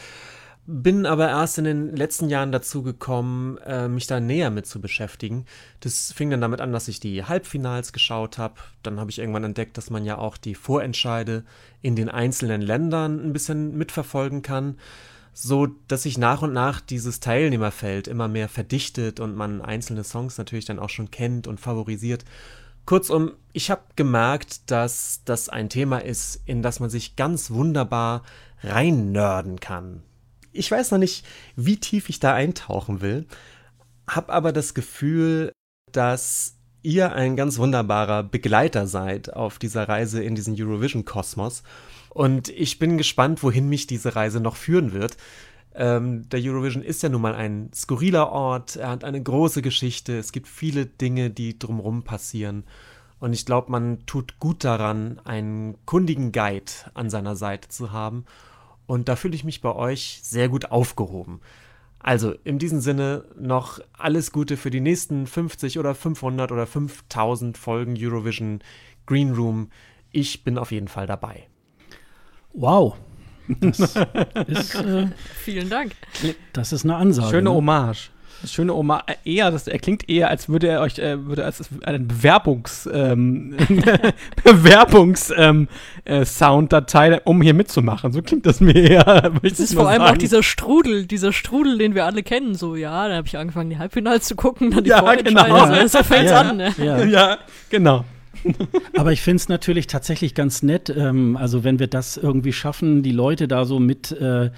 Bin 0.68 1.08
aber 1.08 1.28
erst 1.28 1.58
in 1.58 1.64
den 1.64 1.96
letzten 1.96 2.30
Jahren 2.30 2.52
dazu 2.52 2.84
gekommen, 2.84 3.58
äh, 3.66 3.88
mich 3.88 4.06
da 4.06 4.20
näher 4.20 4.52
mit 4.52 4.68
zu 4.68 4.80
beschäftigen. 4.80 5.46
Das 5.80 6.14
fing 6.14 6.30
dann 6.30 6.42
damit 6.42 6.62
an, 6.62 6.72
dass 6.72 6.88
ich 6.88 7.00
die 7.00 7.24
Halbfinals 7.24 7.94
geschaut 7.94 8.38
habe. 8.38 8.56
Dann 8.84 9.00
habe 9.00 9.10
ich 9.10 9.18
irgendwann 9.18 9.44
entdeckt, 9.44 9.78
dass 9.78 9.90
man 9.90 10.06
ja 10.06 10.20
auch 10.20 10.38
die 10.38 10.54
Vorentscheide 10.54 11.44
in 11.82 11.96
den 11.96 12.10
einzelnen 12.10 12.62
Ländern 12.62 13.26
ein 13.26 13.34
bisschen 13.34 13.76
mitverfolgen 13.76 14.44
kann, 14.44 14.78
so 15.34 15.68
dass 15.88 16.04
sich 16.04 16.20
nach 16.20 16.44
und 16.44 16.54
nach 16.54 16.80
dieses 16.80 17.20
Teilnehmerfeld 17.20 18.08
immer 18.08 18.28
mehr 18.28 18.48
verdichtet 18.48 19.20
und 19.20 19.36
man 19.36 19.62
einzelne 19.62 20.04
Songs 20.04 20.38
natürlich 20.38 20.66
dann 20.66 20.80
auch 20.80 20.90
schon 20.90 21.10
kennt 21.10 21.48
und 21.48 21.60
favorisiert. 21.60 22.24
Kurzum, 22.86 23.32
ich 23.52 23.72
habe 23.72 23.82
gemerkt, 23.96 24.70
dass 24.70 25.22
das 25.26 25.50
ein 25.50 25.70
Thema 25.70 26.04
ist, 26.04 26.42
in 26.46 26.62
das 26.62 26.80
man 26.80 26.92
sich 26.92 27.16
ganz 27.16 27.50
wunderbar 27.50 28.22
reinnörden 28.64 29.60
kann. 29.60 30.04
Ich 30.52 30.70
weiß 30.70 30.92
noch 30.92 30.98
nicht, 30.98 31.26
wie 31.56 31.78
tief 31.78 32.10
ich 32.10 32.20
da 32.20 32.34
eintauchen 32.34 33.02
will, 33.02 33.26
habe 34.08 34.34
aber 34.34 34.52
das 34.52 34.74
Gefühl, 34.74 35.52
dass 35.92 36.58
ihr 36.84 37.14
ein 37.14 37.36
ganz 37.36 37.58
wunderbarer 37.58 38.24
Begleiter 38.24 38.88
seid 38.88 39.34
auf 39.34 39.60
dieser 39.60 39.88
Reise 39.88 40.24
in 40.24 40.36
diesen 40.36 40.56
Eurovision-Kosmos. 40.60 41.64
Und 42.10 42.50
ich 42.50 42.80
bin 42.80 42.98
gespannt, 42.98 43.44
wohin 43.44 43.70
mich 43.70 43.88
diese 43.88 44.16
Reise 44.16 44.40
noch 44.40 44.56
führen 44.56 44.92
wird. 44.92 45.16
Ähm, 45.74 46.28
der 46.30 46.42
Eurovision 46.42 46.84
ist 46.84 47.04
ja 47.04 47.10
nun 47.10 47.22
mal 47.22 47.36
ein 47.36 47.72
skurriler 47.74 48.30
Ort, 48.30 48.76
er 48.76 48.90
hat 48.90 49.06
eine 49.06 49.24
große 49.24 49.62
Geschichte, 49.62 50.18
es 50.18 50.34
gibt 50.34 50.50
viele 50.50 50.86
Dinge, 50.86 51.30
die 51.30 51.58
drumherum 51.58 52.04
passieren. 52.04 52.66
Und 53.20 53.34
ich 53.34 53.46
glaube, 53.46 53.72
man 53.72 54.06
tut 54.06 54.40
gut 54.40 54.64
daran, 54.64 55.22
einen 55.24 55.78
kundigen 55.86 56.32
Guide 56.32 56.72
an 56.94 57.10
seiner 57.10 57.36
Seite 57.36 57.70
zu 57.70 57.92
haben. 57.92 58.26
Und 58.92 59.08
da 59.08 59.16
fühle 59.16 59.36
ich 59.36 59.46
mich 59.46 59.62
bei 59.62 59.74
euch 59.74 60.20
sehr 60.22 60.50
gut 60.50 60.70
aufgehoben. 60.70 61.40
Also 62.00 62.34
in 62.44 62.60
diesem 62.60 62.82
Sinne 62.82 63.24
noch 63.40 63.80
alles 63.94 64.34
Gute 64.34 64.58
für 64.58 64.70
die 64.70 64.82
nächsten 64.82 65.28
50 65.28 65.80
oder 65.80 65.96
500 65.96 66.52
oder 66.52 66.68
5000 66.68 67.58
Folgen 67.58 67.96
Eurovision 67.98 68.60
Green 69.06 69.32
Room. 69.32 69.70
Ich 70.12 70.44
bin 70.44 70.58
auf 70.58 70.74
jeden 70.74 70.90
Fall 70.90 71.08
dabei. 71.08 71.48
Wow. 72.52 72.98
Das 73.62 73.80
ist, 73.80 74.76
äh, 74.76 75.08
Vielen 75.38 75.70
Dank. 75.70 75.94
das 76.52 76.74
ist 76.74 76.84
eine 76.84 76.98
Ansage. 76.98 77.30
Schöne 77.30 77.50
ne? 77.50 77.56
Das 78.42 78.52
schöne 78.52 78.74
Hommage. 78.74 79.04
Äh, 79.08 79.16
Eher, 79.36 79.52
das, 79.52 79.68
er 79.68 79.80
klingt 79.80 80.10
eher, 80.10 80.30
als 80.30 80.50
würde 80.50 80.68
er 80.68 80.82
euch, 80.82 80.98
äh, 81.00 81.26
würde 81.26 81.46
als 81.46 81.62
einen 81.84 82.08
Bewerbungs, 82.08 82.90
ähm, 82.92 83.56
Bewerbungs, 84.44 85.32
ähm, 85.38 85.68
äh, 86.06 86.26
Sounddatei, 86.26 87.22
um 87.22 87.42
hier 87.42 87.54
mitzumachen. 87.54 88.12
So 88.12 88.22
klingt 88.22 88.46
das 88.46 88.60
mir 88.60 88.76
eher. 88.76 89.32
Es 89.44 89.60
ist 89.60 89.74
vor 89.74 89.90
allem 89.90 90.02
auch 90.02 90.18
dieser 90.18 90.44
Strudel, 90.44 91.06
dieser 91.06 91.34
Strudel, 91.34 91.78
den 91.78 91.96
wir 91.96 92.06
alle 92.06 92.24
kennen. 92.24 92.56
So, 92.56 92.76
ja, 92.76 93.08
da 93.08 93.16
habe 93.16 93.28
ich 93.28 93.38
angefangen, 93.38 93.70
die 93.70 93.78
Halbfinals 93.78 94.26
zu 94.28 94.36
gucken, 94.36 94.72
dann 94.72 94.84
die 94.84 94.90
Ja, 94.90 95.16
genau. 95.16 95.88
So 95.88 96.04
fängt's 96.04 96.32
Ja. 96.32 96.42
an. 96.42 96.58
Ne? 96.58 96.74
Ja. 96.78 97.04
Ja, 97.04 97.38
genau. 97.70 98.06
Aber 98.98 99.12
ich 99.12 99.22
finde 99.22 99.38
es 99.38 99.50
natürlich 99.50 99.88
tatsächlich 99.88 100.34
ganz 100.36 100.64
nett, 100.64 100.90
ähm, 100.90 101.38
also 101.38 101.64
wenn 101.64 101.80
wir 101.80 101.88
das 101.88 102.18
irgendwie 102.18 102.54
schaffen, 102.54 103.04
die 103.04 103.12
Leute 103.12 103.48
da 103.48 103.66
so 103.66 103.80
mit, 103.80 104.12
äh, 104.12 104.50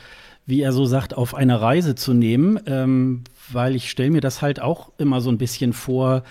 wie 0.45 0.61
er 0.61 0.71
so 0.71 0.85
sagt, 0.85 1.15
auf 1.15 1.35
eine 1.35 1.59
Reise 1.61 1.95
zu 1.95 2.13
nehmen, 2.13 2.59
ähm, 2.65 3.23
weil 3.51 3.75
ich 3.75 3.89
stelle 3.89 4.11
mir 4.11 4.21
das 4.21 4.41
halt 4.41 4.61
auch 4.61 4.91
immer 4.97 5.21
so 5.21 5.29
ein 5.29 5.37
bisschen 5.37 5.73
vor. 5.73 6.23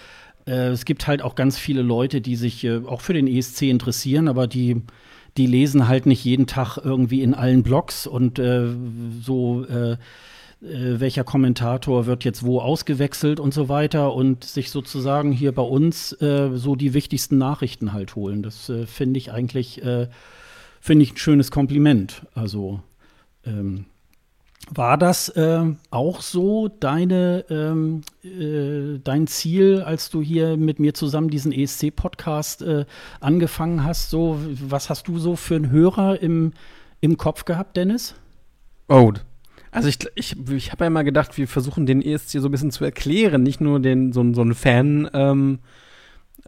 Äh, 0.46 0.68
es 0.68 0.84
gibt 0.84 1.06
halt 1.06 1.22
auch 1.22 1.34
ganz 1.34 1.58
viele 1.58 1.82
Leute, 1.82 2.20
die 2.20 2.36
sich 2.36 2.64
äh, 2.64 2.80
auch 2.86 3.00
für 3.00 3.14
den 3.14 3.26
ESC 3.26 3.62
interessieren, 3.62 4.28
aber 4.28 4.46
die, 4.46 4.82
die 5.36 5.46
lesen 5.46 5.88
halt 5.88 6.06
nicht 6.06 6.24
jeden 6.24 6.46
Tag 6.46 6.78
irgendwie 6.78 7.22
in 7.22 7.34
allen 7.34 7.62
Blogs 7.62 8.06
und 8.06 8.38
äh, 8.38 8.68
so 9.20 9.64
äh, 9.64 9.96
äh, 10.62 11.00
welcher 11.00 11.24
Kommentator 11.24 12.06
wird 12.06 12.24
jetzt 12.24 12.44
wo 12.44 12.60
ausgewechselt 12.60 13.40
und 13.40 13.52
so 13.52 13.68
weiter 13.68 14.14
und 14.14 14.44
sich 14.44 14.70
sozusagen 14.70 15.32
hier 15.32 15.52
bei 15.52 15.62
uns 15.62 16.12
äh, 16.20 16.50
so 16.54 16.76
die 16.76 16.94
wichtigsten 16.94 17.36
Nachrichten 17.36 17.92
halt 17.92 18.14
holen. 18.14 18.42
Das 18.42 18.68
äh, 18.68 18.86
finde 18.86 19.18
ich 19.18 19.32
eigentlich 19.32 19.82
äh, 19.82 20.08
finde 20.80 21.04
ich 21.04 21.14
ein 21.14 21.16
schönes 21.16 21.50
Kompliment. 21.50 22.22
Also 22.34 22.80
ähm, 23.44 23.86
war 24.74 24.96
das 24.96 25.28
äh, 25.30 25.64
auch 25.90 26.22
so 26.22 26.68
deine, 26.68 27.44
ähm, 27.50 28.02
äh, 28.24 28.98
dein 29.02 29.26
Ziel, 29.26 29.82
als 29.82 30.08
du 30.08 30.22
hier 30.22 30.56
mit 30.56 30.78
mir 30.78 30.94
zusammen 30.94 31.28
diesen 31.28 31.52
ESC-Podcast 31.52 32.62
äh, 32.62 32.84
angefangen 33.20 33.84
hast? 33.84 34.10
So, 34.10 34.38
was 34.66 34.88
hast 34.88 35.08
du 35.08 35.18
so 35.18 35.36
für 35.36 35.56
einen 35.56 35.70
Hörer 35.70 36.20
im, 36.22 36.52
im 37.00 37.18
Kopf 37.18 37.44
gehabt, 37.44 37.76
Dennis? 37.76 38.14
Oh. 38.88 39.12
Also 39.70 39.88
ich, 39.88 39.98
ich, 40.14 40.36
ich 40.50 40.72
habe 40.72 40.84
ja 40.84 40.88
immer 40.88 41.04
gedacht, 41.04 41.36
wir 41.36 41.48
versuchen 41.48 41.86
den 41.86 42.02
ESC 42.02 42.40
so 42.40 42.48
ein 42.48 42.50
bisschen 42.50 42.70
zu 42.70 42.84
erklären, 42.84 43.42
nicht 43.42 43.60
nur 43.60 43.80
den, 43.80 44.12
so, 44.12 44.32
so 44.32 44.42
ein 44.42 44.54
Fan, 44.54 45.08
ähm, 45.12 45.58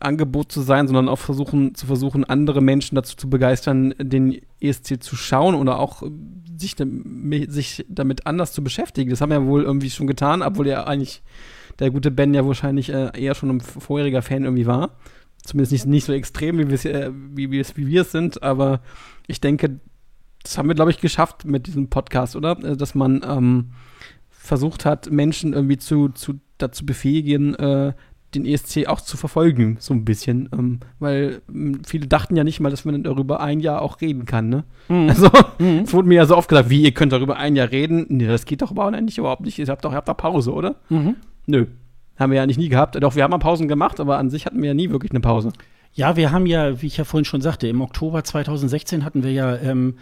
Angebot 0.04 0.52
zu 0.52 0.60
sein, 0.60 0.86
sondern 0.86 1.08
auch 1.08 1.18
versuchen, 1.18 1.74
zu 1.74 1.86
versuchen, 1.86 2.24
andere 2.24 2.60
Menschen 2.60 2.94
dazu 2.94 3.16
zu 3.16 3.28
begeistern, 3.28 3.94
den 3.98 4.40
ESC 4.60 5.02
zu 5.02 5.16
schauen 5.16 5.54
oder 5.54 5.78
auch 5.78 6.02
äh, 6.02 6.10
sich, 6.56 6.76
sich 7.48 7.84
damit 7.88 8.26
anders 8.26 8.52
zu 8.52 8.62
beschäftigen. 8.62 9.10
Das 9.10 9.20
haben 9.20 9.30
wir 9.30 9.40
ja 9.40 9.46
wohl 9.46 9.62
irgendwie 9.62 9.90
schon 9.90 10.06
getan, 10.06 10.42
obwohl 10.42 10.68
ja 10.68 10.84
eigentlich 10.84 11.22
der 11.78 11.90
gute 11.90 12.10
Ben 12.10 12.34
ja 12.34 12.46
wahrscheinlich 12.46 12.90
äh, 12.90 13.10
eher 13.20 13.34
schon 13.34 13.50
ein 13.50 13.60
vorheriger 13.60 14.22
Fan 14.22 14.44
irgendwie 14.44 14.66
war. 14.66 14.96
Zumindest 15.44 15.72
nicht, 15.72 15.86
nicht 15.86 16.04
so 16.04 16.12
extrem, 16.12 16.58
wie 16.58 16.68
wir 16.68 16.74
es 16.74 16.84
äh, 16.84 17.10
wie, 17.12 17.50
wie 17.50 18.02
sind, 18.04 18.42
aber 18.42 18.80
ich 19.26 19.40
denke, 19.40 19.80
das 20.42 20.58
haben 20.58 20.68
wir, 20.68 20.74
glaube 20.74 20.90
ich, 20.90 21.00
geschafft 21.00 21.44
mit 21.44 21.66
diesem 21.66 21.88
Podcast, 21.88 22.36
oder? 22.36 22.62
Äh, 22.62 22.76
Dass 22.76 22.94
man 22.94 23.22
ähm, 23.26 23.72
versucht 24.30 24.84
hat, 24.84 25.10
Menschen 25.10 25.52
irgendwie 25.52 25.78
zu, 25.78 26.10
zu, 26.10 26.40
dazu 26.58 26.86
befähigen, 26.86 27.54
äh, 27.54 27.94
den 28.34 28.46
ESC 28.46 28.86
auch 28.86 29.00
zu 29.00 29.16
verfolgen, 29.16 29.76
so 29.80 29.94
ein 29.94 30.04
bisschen. 30.04 30.48
Ähm, 30.52 30.80
weil 30.98 31.42
viele 31.86 32.06
dachten 32.06 32.36
ja 32.36 32.44
nicht 32.44 32.60
mal, 32.60 32.70
dass 32.70 32.84
man 32.84 33.02
darüber 33.02 33.40
ein 33.40 33.60
Jahr 33.60 33.82
auch 33.82 34.00
reden 34.00 34.26
kann, 34.26 34.48
ne? 34.48 34.64
Also, 34.88 35.30
es 35.58 35.92
wurde 35.92 36.08
mir 36.08 36.16
ja 36.16 36.26
so 36.26 36.36
oft 36.36 36.48
gesagt, 36.48 36.70
wie, 36.70 36.82
ihr 36.82 36.92
könnt 36.92 37.12
darüber 37.12 37.36
ein 37.36 37.56
Jahr 37.56 37.70
reden. 37.70 38.06
Nee, 38.08 38.26
das 38.26 38.44
geht 38.44 38.62
doch 38.62 38.70
überhaupt 38.70 39.00
nicht, 39.00 39.18
überhaupt 39.18 39.42
nicht. 39.42 39.58
Ihr 39.58 39.66
habt 39.66 39.84
doch, 39.84 39.92
ihr 39.92 39.96
habt 39.96 40.08
doch 40.08 40.16
Pause, 40.16 40.52
oder? 40.52 40.76
Mhm. 40.88 41.16
Nö. 41.46 41.66
Haben 42.16 42.30
wir 42.30 42.36
ja 42.36 42.42
eigentlich 42.42 42.58
nie 42.58 42.68
gehabt. 42.68 43.02
Doch, 43.02 43.16
wir 43.16 43.22
haben 43.22 43.30
mal 43.30 43.38
Pausen 43.38 43.66
gemacht, 43.66 43.98
aber 43.98 44.18
an 44.18 44.30
sich 44.30 44.46
hatten 44.46 44.60
wir 44.60 44.68
ja 44.68 44.74
nie 44.74 44.90
wirklich 44.90 45.10
eine 45.10 45.20
Pause. 45.20 45.52
Ja, 45.92 46.16
wir 46.16 46.32
haben 46.32 46.46
ja, 46.46 46.82
wie 46.82 46.86
ich 46.86 46.96
ja 46.96 47.04
vorhin 47.04 47.24
schon 47.24 47.40
sagte, 47.40 47.68
im 47.68 47.80
Oktober 47.80 48.24
2016 48.24 49.04
hatten 49.04 49.22
wir 49.22 49.32
ja 49.32 49.56
ähm, 49.56 49.94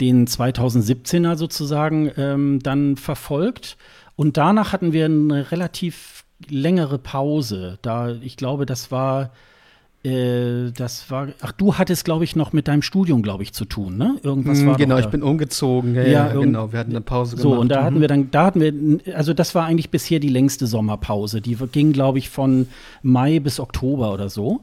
den 0.00 0.26
2017er 0.26 1.36
sozusagen 1.36 2.10
ähm, 2.16 2.58
dann 2.62 2.96
verfolgt. 2.96 3.76
Und 4.16 4.36
danach 4.36 4.72
hatten 4.72 4.92
wir 4.92 5.06
eine 5.06 5.50
relativ 5.50 6.23
längere 6.48 6.98
Pause. 6.98 7.78
Da, 7.82 8.10
ich 8.10 8.36
glaube, 8.36 8.66
das 8.66 8.90
war, 8.90 9.30
äh, 10.04 10.70
das 10.76 11.10
war, 11.10 11.28
ach, 11.40 11.52
du 11.52 11.76
hattest, 11.78 12.04
glaube 12.04 12.24
ich, 12.24 12.36
noch 12.36 12.52
mit 12.52 12.68
deinem 12.68 12.82
Studium, 12.82 13.22
glaube 13.22 13.42
ich, 13.42 13.52
zu 13.54 13.64
tun, 13.64 13.96
ne? 13.96 14.16
Irgendwas 14.22 14.64
war 14.66 14.76
genau, 14.76 14.98
ich 14.98 15.06
bin 15.06 15.22
umgezogen. 15.22 15.94
Ja, 15.94 16.02
Ja, 16.02 16.08
ja, 16.28 16.40
genau. 16.40 16.72
Wir 16.72 16.78
hatten 16.80 16.90
eine 16.90 17.00
Pause 17.00 17.36
So, 17.36 17.50
gemacht. 17.50 17.60
und 17.60 17.68
da 17.70 17.80
Mhm. 17.80 17.84
hatten 17.86 18.00
wir 18.02 18.08
dann, 18.08 18.30
da 18.30 18.44
hatten 18.46 18.60
wir, 18.60 19.16
also 19.16 19.32
das 19.32 19.54
war 19.54 19.64
eigentlich 19.64 19.90
bisher 19.90 20.20
die 20.20 20.28
längste 20.28 20.66
Sommerpause. 20.66 21.40
Die 21.40 21.54
ging, 21.72 21.92
glaube 21.92 22.18
ich, 22.18 22.28
von 22.28 22.68
Mai 23.02 23.38
bis 23.40 23.58
Oktober 23.60 24.12
oder 24.12 24.28
so. 24.28 24.60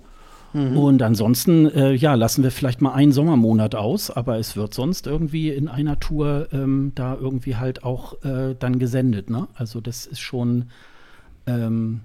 Und 0.54 1.02
ansonsten, 1.02 1.68
äh, 1.72 1.94
ja, 1.94 2.14
lassen 2.16 2.44
wir 2.44 2.52
vielleicht 2.52 2.82
mal 2.82 2.92
einen 2.92 3.14
Sommermonat 3.14 3.74
aus, 3.74 4.12
aber 4.12 4.38
es 4.38 4.58
wird 4.58 4.74
sonst 4.74 5.08
irgendwie 5.08 5.50
in 5.50 5.70
einer 5.70 5.98
Tour 6.02 6.50
ähm, 6.52 6.92
da 6.94 7.16
irgendwie 7.16 7.56
halt 7.56 7.86
auch 7.86 8.22
äh, 8.26 8.54
dann 8.60 8.78
gesendet, 8.78 9.30
ne? 9.30 9.48
Also 9.56 9.80
das 9.80 10.06
ist 10.06 10.20
schon, 10.20 10.66
ähm, 11.48 12.02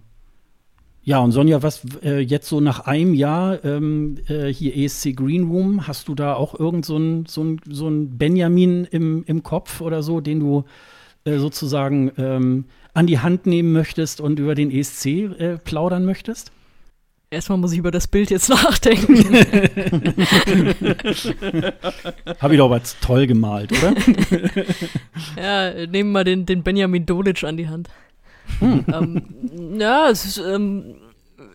ja, 1.06 1.20
und 1.20 1.30
Sonja, 1.30 1.62
was 1.62 1.82
äh, 2.02 2.18
jetzt 2.18 2.48
so 2.48 2.60
nach 2.60 2.80
einem 2.80 3.14
Jahr 3.14 3.64
ähm, 3.64 4.16
äh, 4.26 4.48
hier 4.48 4.76
ESC 4.76 5.14
Green 5.14 5.44
Room, 5.44 5.86
hast 5.86 6.08
du 6.08 6.16
da 6.16 6.34
auch 6.34 6.58
irgend 6.58 6.84
so 6.84 6.96
ein, 6.96 7.26
so 7.26 7.44
ein, 7.44 7.60
so 7.70 7.88
ein 7.88 8.18
Benjamin 8.18 8.84
im, 8.86 9.22
im 9.24 9.44
Kopf 9.44 9.80
oder 9.80 10.02
so, 10.02 10.20
den 10.20 10.40
du 10.40 10.64
äh, 11.24 11.38
sozusagen 11.38 12.10
ähm, 12.18 12.64
an 12.92 13.06
die 13.06 13.20
Hand 13.20 13.46
nehmen 13.46 13.72
möchtest 13.72 14.20
und 14.20 14.40
über 14.40 14.56
den 14.56 14.72
ESC 14.72 15.06
äh, 15.06 15.58
plaudern 15.58 16.04
möchtest? 16.04 16.50
Erstmal 17.30 17.58
muss 17.58 17.72
ich 17.72 17.78
über 17.78 17.90
das 17.90 18.06
Bild 18.06 18.30
jetzt 18.30 18.48
nachdenken. 18.50 19.16
Habe 22.40 22.54
ich 22.54 22.58
doch 22.58 22.66
aber 22.66 22.80
toll 23.00 23.26
gemalt, 23.26 23.72
oder? 23.72 23.94
ja, 25.36 25.86
nehmen 25.86 26.12
wir 26.12 26.24
den, 26.24 26.46
den 26.46 26.62
Benjamin 26.62 27.04
Dolic 27.06 27.44
an 27.44 27.56
die 27.56 27.68
Hand. 27.68 27.88
Hm. 28.60 28.84
ähm, 28.92 29.78
ja, 29.80 30.08
es 30.10 30.24
ist, 30.24 30.38
ähm, 30.38 30.96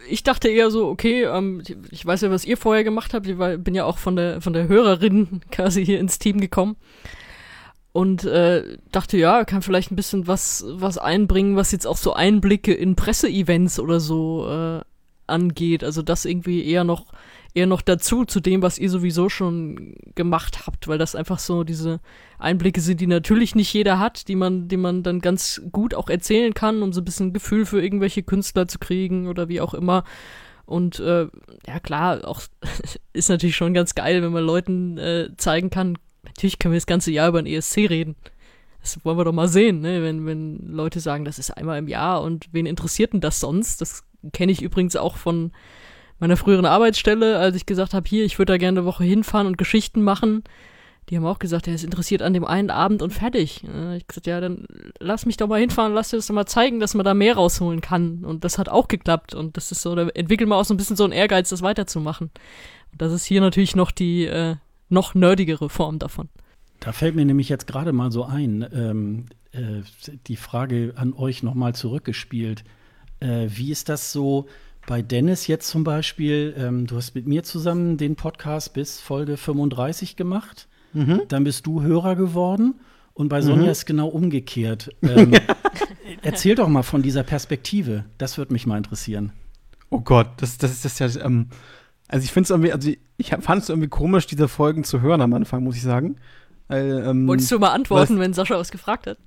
ich 0.09 0.23
dachte 0.23 0.47
eher 0.49 0.69
so, 0.71 0.87
okay, 0.87 1.23
ähm, 1.23 1.61
ich- 1.91 2.05
weiß 2.05 2.21
ja, 2.21 2.31
was 2.31 2.45
ihr 2.45 2.57
vorher 2.57 2.83
gemacht 2.83 3.13
habt. 3.13 3.27
Ich 3.27 3.37
war, 3.37 3.57
bin 3.57 3.75
ja 3.75 3.85
auch 3.85 3.97
von 3.97 4.15
der, 4.15 4.41
von 4.41 4.53
der 4.53 4.67
Hörerin 4.67 5.41
quasi 5.51 5.85
hier 5.85 5.99
ins 5.99 6.19
Team 6.19 6.39
gekommen. 6.39 6.75
Und 7.93 8.23
äh, 8.23 8.77
dachte, 8.91 9.17
ja, 9.17 9.43
kann 9.43 9.61
vielleicht 9.61 9.91
ein 9.91 9.97
bisschen 9.97 10.25
was, 10.25 10.63
was 10.67 10.97
einbringen, 10.97 11.57
was 11.57 11.73
jetzt 11.73 11.85
auch 11.85 11.97
so 11.97 12.13
Einblicke 12.13 12.73
in 12.73 12.95
Presseevents 12.95 13.79
oder 13.81 13.99
so 13.99 14.47
äh, 14.49 14.81
angeht. 15.27 15.83
Also 15.83 16.01
das 16.01 16.23
irgendwie 16.23 16.63
eher 16.65 16.85
noch, 16.85 17.07
eher 17.53 17.67
noch 17.67 17.81
dazu, 17.81 18.25
zu 18.25 18.39
dem, 18.39 18.61
was 18.61 18.77
ihr 18.77 18.89
sowieso 18.89 19.29
schon 19.29 19.95
gemacht 20.15 20.65
habt, 20.65 20.87
weil 20.87 20.97
das 20.97 21.15
einfach 21.15 21.39
so 21.39 21.63
diese 21.63 21.99
Einblicke 22.39 22.81
sind, 22.81 23.01
die 23.01 23.07
natürlich 23.07 23.55
nicht 23.55 23.73
jeder 23.73 23.99
hat, 23.99 24.27
die 24.27 24.35
man, 24.35 24.67
die 24.67 24.77
man 24.77 25.03
dann 25.03 25.19
ganz 25.19 25.61
gut 25.71 25.93
auch 25.93 26.09
erzählen 26.09 26.53
kann, 26.53 26.81
um 26.81 26.93
so 26.93 27.01
ein 27.01 27.05
bisschen 27.05 27.33
Gefühl 27.33 27.65
für 27.65 27.81
irgendwelche 27.81 28.23
Künstler 28.23 28.67
zu 28.67 28.79
kriegen 28.79 29.27
oder 29.27 29.49
wie 29.49 29.61
auch 29.61 29.73
immer. 29.73 30.03
Und 30.65 30.99
äh, 30.99 31.27
ja 31.67 31.79
klar, 31.81 32.25
auch 32.25 32.41
ist 33.13 33.29
natürlich 33.29 33.57
schon 33.57 33.73
ganz 33.73 33.95
geil, 33.95 34.21
wenn 34.23 34.31
man 34.31 34.45
Leuten 34.45 34.97
äh, 34.97 35.29
zeigen 35.37 35.69
kann, 35.69 35.97
natürlich 36.23 36.59
können 36.59 36.73
wir 36.73 36.79
das 36.79 36.87
ganze 36.87 37.11
Jahr 37.11 37.29
über 37.29 37.41
den 37.41 37.53
ESC 37.53 37.89
reden. 37.89 38.15
Das 38.81 39.03
wollen 39.05 39.17
wir 39.17 39.25
doch 39.25 39.33
mal 39.33 39.47
sehen, 39.47 39.81
ne? 39.81 40.01
wenn, 40.01 40.25
wenn 40.25 40.67
Leute 40.67 40.99
sagen, 40.99 41.23
das 41.23 41.37
ist 41.37 41.51
einmal 41.51 41.77
im 41.77 41.87
Jahr 41.87 42.23
und 42.23 42.47
wen 42.51 42.65
interessiert 42.65 43.13
denn 43.13 43.21
das 43.21 43.39
sonst? 43.39 43.79
Das 43.81 44.03
kenne 44.33 44.51
ich 44.51 44.61
übrigens 44.61 44.95
auch 44.95 45.17
von 45.17 45.51
meiner 46.21 46.37
früheren 46.37 46.65
Arbeitsstelle, 46.65 47.39
als 47.39 47.55
ich 47.55 47.65
gesagt 47.65 47.93
habe, 47.93 48.07
hier, 48.07 48.23
ich 48.23 48.37
würde 48.37 48.53
da 48.53 48.57
gerne 48.57 48.79
eine 48.79 48.87
Woche 48.87 49.03
hinfahren 49.03 49.47
und 49.47 49.57
Geschichten 49.57 50.03
machen. 50.03 50.43
Die 51.09 51.17
haben 51.17 51.25
auch 51.25 51.39
gesagt, 51.39 51.67
er 51.67 51.73
ist 51.73 51.83
interessiert 51.83 52.21
an 52.21 52.33
dem 52.33 52.45
einen 52.45 52.69
Abend 52.69 53.01
und 53.01 53.11
fertig. 53.11 53.63
Ich 53.97 54.07
gesagt, 54.07 54.27
ja, 54.27 54.39
dann 54.39 54.65
lass 54.99 55.25
mich 55.25 55.35
doch 55.35 55.47
mal 55.47 55.59
hinfahren, 55.59 55.93
lass 55.93 56.09
dir 56.09 56.17
das 56.17 56.27
doch 56.27 56.35
mal 56.35 56.45
zeigen, 56.45 56.79
dass 56.79 56.93
man 56.93 57.03
da 57.03 57.15
mehr 57.15 57.35
rausholen 57.35 57.81
kann. 57.81 58.23
Und 58.23 58.45
das 58.45 58.59
hat 58.59 58.69
auch 58.69 58.87
geklappt. 58.87 59.33
Und 59.33 59.57
das 59.57 59.71
ist 59.71 59.81
so, 59.81 59.95
da 59.95 60.07
entwickelt 60.09 60.47
man 60.47 60.59
auch 60.59 60.63
so 60.63 60.75
ein 60.75 60.77
bisschen 60.77 60.95
so 60.95 61.03
einen 61.03 61.11
Ehrgeiz, 61.11 61.49
das 61.49 61.63
weiterzumachen. 61.63 62.29
Und 62.91 63.01
das 63.01 63.11
ist 63.11 63.25
hier 63.25 63.41
natürlich 63.41 63.75
noch 63.75 63.89
die 63.89 64.25
äh, 64.25 64.55
noch 64.89 65.15
nerdigere 65.15 65.69
Form 65.69 65.97
davon. 65.97 66.29
Da 66.79 66.91
fällt 66.91 67.15
mir 67.15 67.25
nämlich 67.25 67.49
jetzt 67.49 67.65
gerade 67.65 67.93
mal 67.93 68.11
so 68.11 68.25
ein, 68.25 68.65
ähm, 68.71 69.25
äh, 69.53 69.81
die 70.27 70.35
Frage 70.35 70.93
an 70.95 71.13
euch 71.13 71.41
nochmal 71.41 71.73
zurückgespielt. 71.73 72.63
Äh, 73.19 73.47
wie 73.49 73.71
ist 73.71 73.89
das 73.89 74.11
so 74.11 74.45
bei 74.91 75.01
Dennis 75.01 75.47
jetzt 75.47 75.69
zum 75.69 75.85
Beispiel? 75.85 76.53
Ähm, 76.57 76.85
du 76.85 76.97
hast 76.97 77.15
mit 77.15 77.25
mir 77.25 77.43
zusammen 77.43 77.95
den 77.95 78.17
Podcast 78.17 78.73
bis 78.73 78.99
Folge 78.99 79.37
35 79.37 80.17
gemacht. 80.17 80.67
Mhm. 80.91 81.21
Dann 81.29 81.45
bist 81.45 81.65
du 81.65 81.81
Hörer 81.81 82.17
geworden. 82.17 82.81
Und 83.13 83.29
bei 83.29 83.41
Sonja 83.41 83.63
mhm. 83.63 83.69
ist 83.69 83.85
genau 83.85 84.09
umgekehrt. 84.09 84.93
Ähm, 85.01 85.31
erzähl 86.23 86.55
doch 86.55 86.67
mal 86.67 86.83
von 86.83 87.01
dieser 87.01 87.23
Perspektive. 87.23 88.03
Das 88.17 88.37
würde 88.37 88.51
mich 88.51 88.67
mal 88.67 88.75
interessieren. 88.75 89.31
Oh 89.91 90.01
Gott, 90.01 90.27
das, 90.35 90.57
das, 90.57 90.81
das 90.81 90.99
ist 90.99 91.15
ja. 91.15 91.25
Ähm, 91.25 91.47
also 92.09 92.25
ich 92.25 92.33
finde 92.33 92.47
es 92.47 92.49
irgendwie, 92.49 92.73
also 92.73 92.91
ich 93.15 93.29
fand 93.29 93.63
es 93.63 93.69
irgendwie 93.69 93.87
komisch, 93.87 94.27
diese 94.27 94.49
Folgen 94.49 94.83
zu 94.83 94.99
hören 94.99 95.21
am 95.21 95.33
Anfang, 95.33 95.63
muss 95.63 95.77
ich 95.77 95.83
sagen. 95.83 96.17
Weil, 96.67 97.05
ähm, 97.07 97.29
Wolltest 97.29 97.49
du 97.49 97.59
mal 97.59 97.71
antworten, 97.71 98.19
wenn 98.19 98.33
Sascha 98.33 98.57
was 98.57 98.71
gefragt 98.71 99.07
hat? 99.07 99.19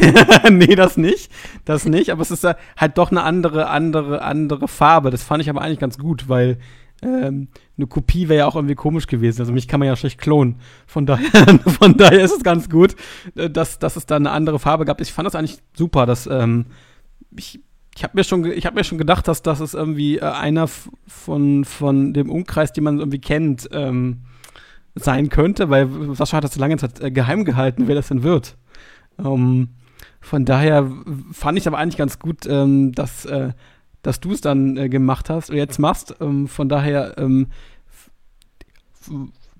nee, 0.50 0.74
das 0.74 0.96
nicht. 0.96 1.30
Das 1.64 1.84
nicht, 1.86 2.10
aber 2.10 2.22
es 2.22 2.30
ist 2.30 2.44
halt 2.44 2.98
doch 2.98 3.10
eine 3.10 3.22
andere, 3.22 3.68
andere, 3.68 4.22
andere 4.22 4.68
Farbe. 4.68 5.10
Das 5.10 5.22
fand 5.22 5.42
ich 5.42 5.50
aber 5.50 5.62
eigentlich 5.62 5.78
ganz 5.78 5.98
gut, 5.98 6.28
weil 6.28 6.58
ähm, 7.02 7.48
eine 7.76 7.86
Kopie 7.86 8.28
wäre 8.28 8.40
ja 8.40 8.46
auch 8.46 8.56
irgendwie 8.56 8.74
komisch 8.74 9.06
gewesen. 9.06 9.40
Also 9.40 9.52
mich 9.52 9.68
kann 9.68 9.80
man 9.80 9.88
ja 9.88 9.96
schlecht 9.96 10.20
klonen. 10.20 10.56
Von 10.86 11.06
daher, 11.06 11.58
von 11.78 11.96
daher 11.96 12.22
ist 12.22 12.36
es 12.36 12.42
ganz 12.42 12.70
gut, 12.70 12.96
äh, 13.36 13.50
dass, 13.50 13.78
dass 13.78 13.96
es 13.96 14.06
da 14.06 14.16
eine 14.16 14.30
andere 14.30 14.58
Farbe 14.58 14.84
gab. 14.84 15.00
Ich 15.00 15.12
fand 15.12 15.26
das 15.26 15.34
eigentlich 15.34 15.58
super, 15.76 16.06
dass 16.06 16.26
ähm, 16.26 16.66
ich 17.36 17.60
ich 17.96 18.02
habe 18.02 18.16
mir 18.16 18.24
schon 18.24 18.44
ich 18.44 18.66
habe 18.66 18.74
mir 18.74 18.84
schon 18.84 18.98
gedacht, 18.98 19.28
dass 19.28 19.42
das 19.42 19.60
ist 19.60 19.74
irgendwie 19.74 20.18
äh, 20.18 20.24
einer 20.24 20.68
von 20.68 21.64
von 21.64 22.12
dem 22.12 22.28
Umkreis, 22.28 22.72
den 22.72 22.84
man 22.84 22.98
irgendwie 22.98 23.20
kennt, 23.20 23.68
ähm, 23.72 24.22
sein 24.96 25.28
könnte, 25.28 25.70
weil 25.70 25.88
Sascha 26.14 26.38
hat 26.38 26.44
das 26.44 26.56
lange 26.56 26.76
Zeit 26.76 27.00
äh, 27.00 27.10
geheim 27.10 27.44
gehalten, 27.44 27.86
wer 27.86 27.94
das 27.94 28.08
denn 28.08 28.22
wird. 28.22 28.56
Ähm, 29.18 29.68
von 30.24 30.46
daher 30.46 30.90
fand 31.32 31.58
ich 31.58 31.66
aber 31.66 31.76
eigentlich 31.76 31.98
ganz 31.98 32.18
gut, 32.18 32.46
ähm, 32.46 32.92
dass, 32.92 33.26
äh, 33.26 33.52
dass 34.00 34.20
du 34.20 34.32
es 34.32 34.40
dann 34.40 34.78
äh, 34.78 34.88
gemacht 34.88 35.28
hast 35.28 35.50
und 35.50 35.56
jetzt 35.56 35.78
machst. 35.78 36.16
Ähm, 36.18 36.48
von 36.48 36.70
daher 36.70 37.18
ähm, 37.18 37.48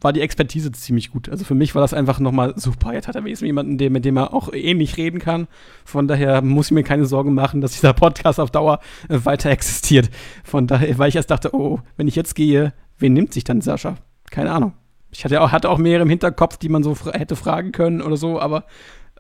war 0.00 0.14
die 0.14 0.22
Expertise 0.22 0.72
ziemlich 0.72 1.10
gut. 1.10 1.28
Also 1.28 1.44
für 1.44 1.54
mich 1.54 1.74
war 1.74 1.82
das 1.82 1.92
einfach 1.92 2.18
nochmal 2.18 2.54
super. 2.56 2.94
Jetzt 2.94 3.08
hat 3.08 3.14
er 3.14 3.24
wenigstens 3.24 3.46
jemanden, 3.46 3.76
der, 3.76 3.90
mit 3.90 4.06
dem 4.06 4.16
er 4.16 4.32
auch 4.32 4.54
ähnlich 4.54 4.96
reden 4.96 5.18
kann. 5.18 5.48
Von 5.84 6.08
daher 6.08 6.40
muss 6.40 6.66
ich 6.66 6.72
mir 6.72 6.82
keine 6.82 7.04
Sorgen 7.04 7.34
machen, 7.34 7.60
dass 7.60 7.72
dieser 7.72 7.92
Podcast 7.92 8.40
auf 8.40 8.50
Dauer 8.50 8.80
äh, 9.10 9.18
weiter 9.24 9.50
existiert. 9.50 10.08
Von 10.44 10.66
daher, 10.66 10.96
weil 10.96 11.10
ich 11.10 11.16
erst 11.16 11.30
dachte, 11.30 11.54
oh, 11.54 11.80
wenn 11.98 12.08
ich 12.08 12.16
jetzt 12.16 12.34
gehe, 12.34 12.72
wen 12.98 13.12
nimmt 13.12 13.34
sich 13.34 13.44
dann 13.44 13.60
Sascha? 13.60 13.96
Keine 14.30 14.50
Ahnung. 14.50 14.72
Ich 15.10 15.26
hatte 15.26 15.42
auch, 15.42 15.52
hatte 15.52 15.68
auch 15.68 15.78
mehrere 15.78 16.04
im 16.04 16.08
Hinterkopf, 16.08 16.56
die 16.56 16.70
man 16.70 16.82
so 16.82 16.94
fra 16.94 17.12
hätte 17.12 17.36
fragen 17.36 17.70
können 17.70 18.00
oder 18.00 18.16
so, 18.16 18.40
aber 18.40 18.64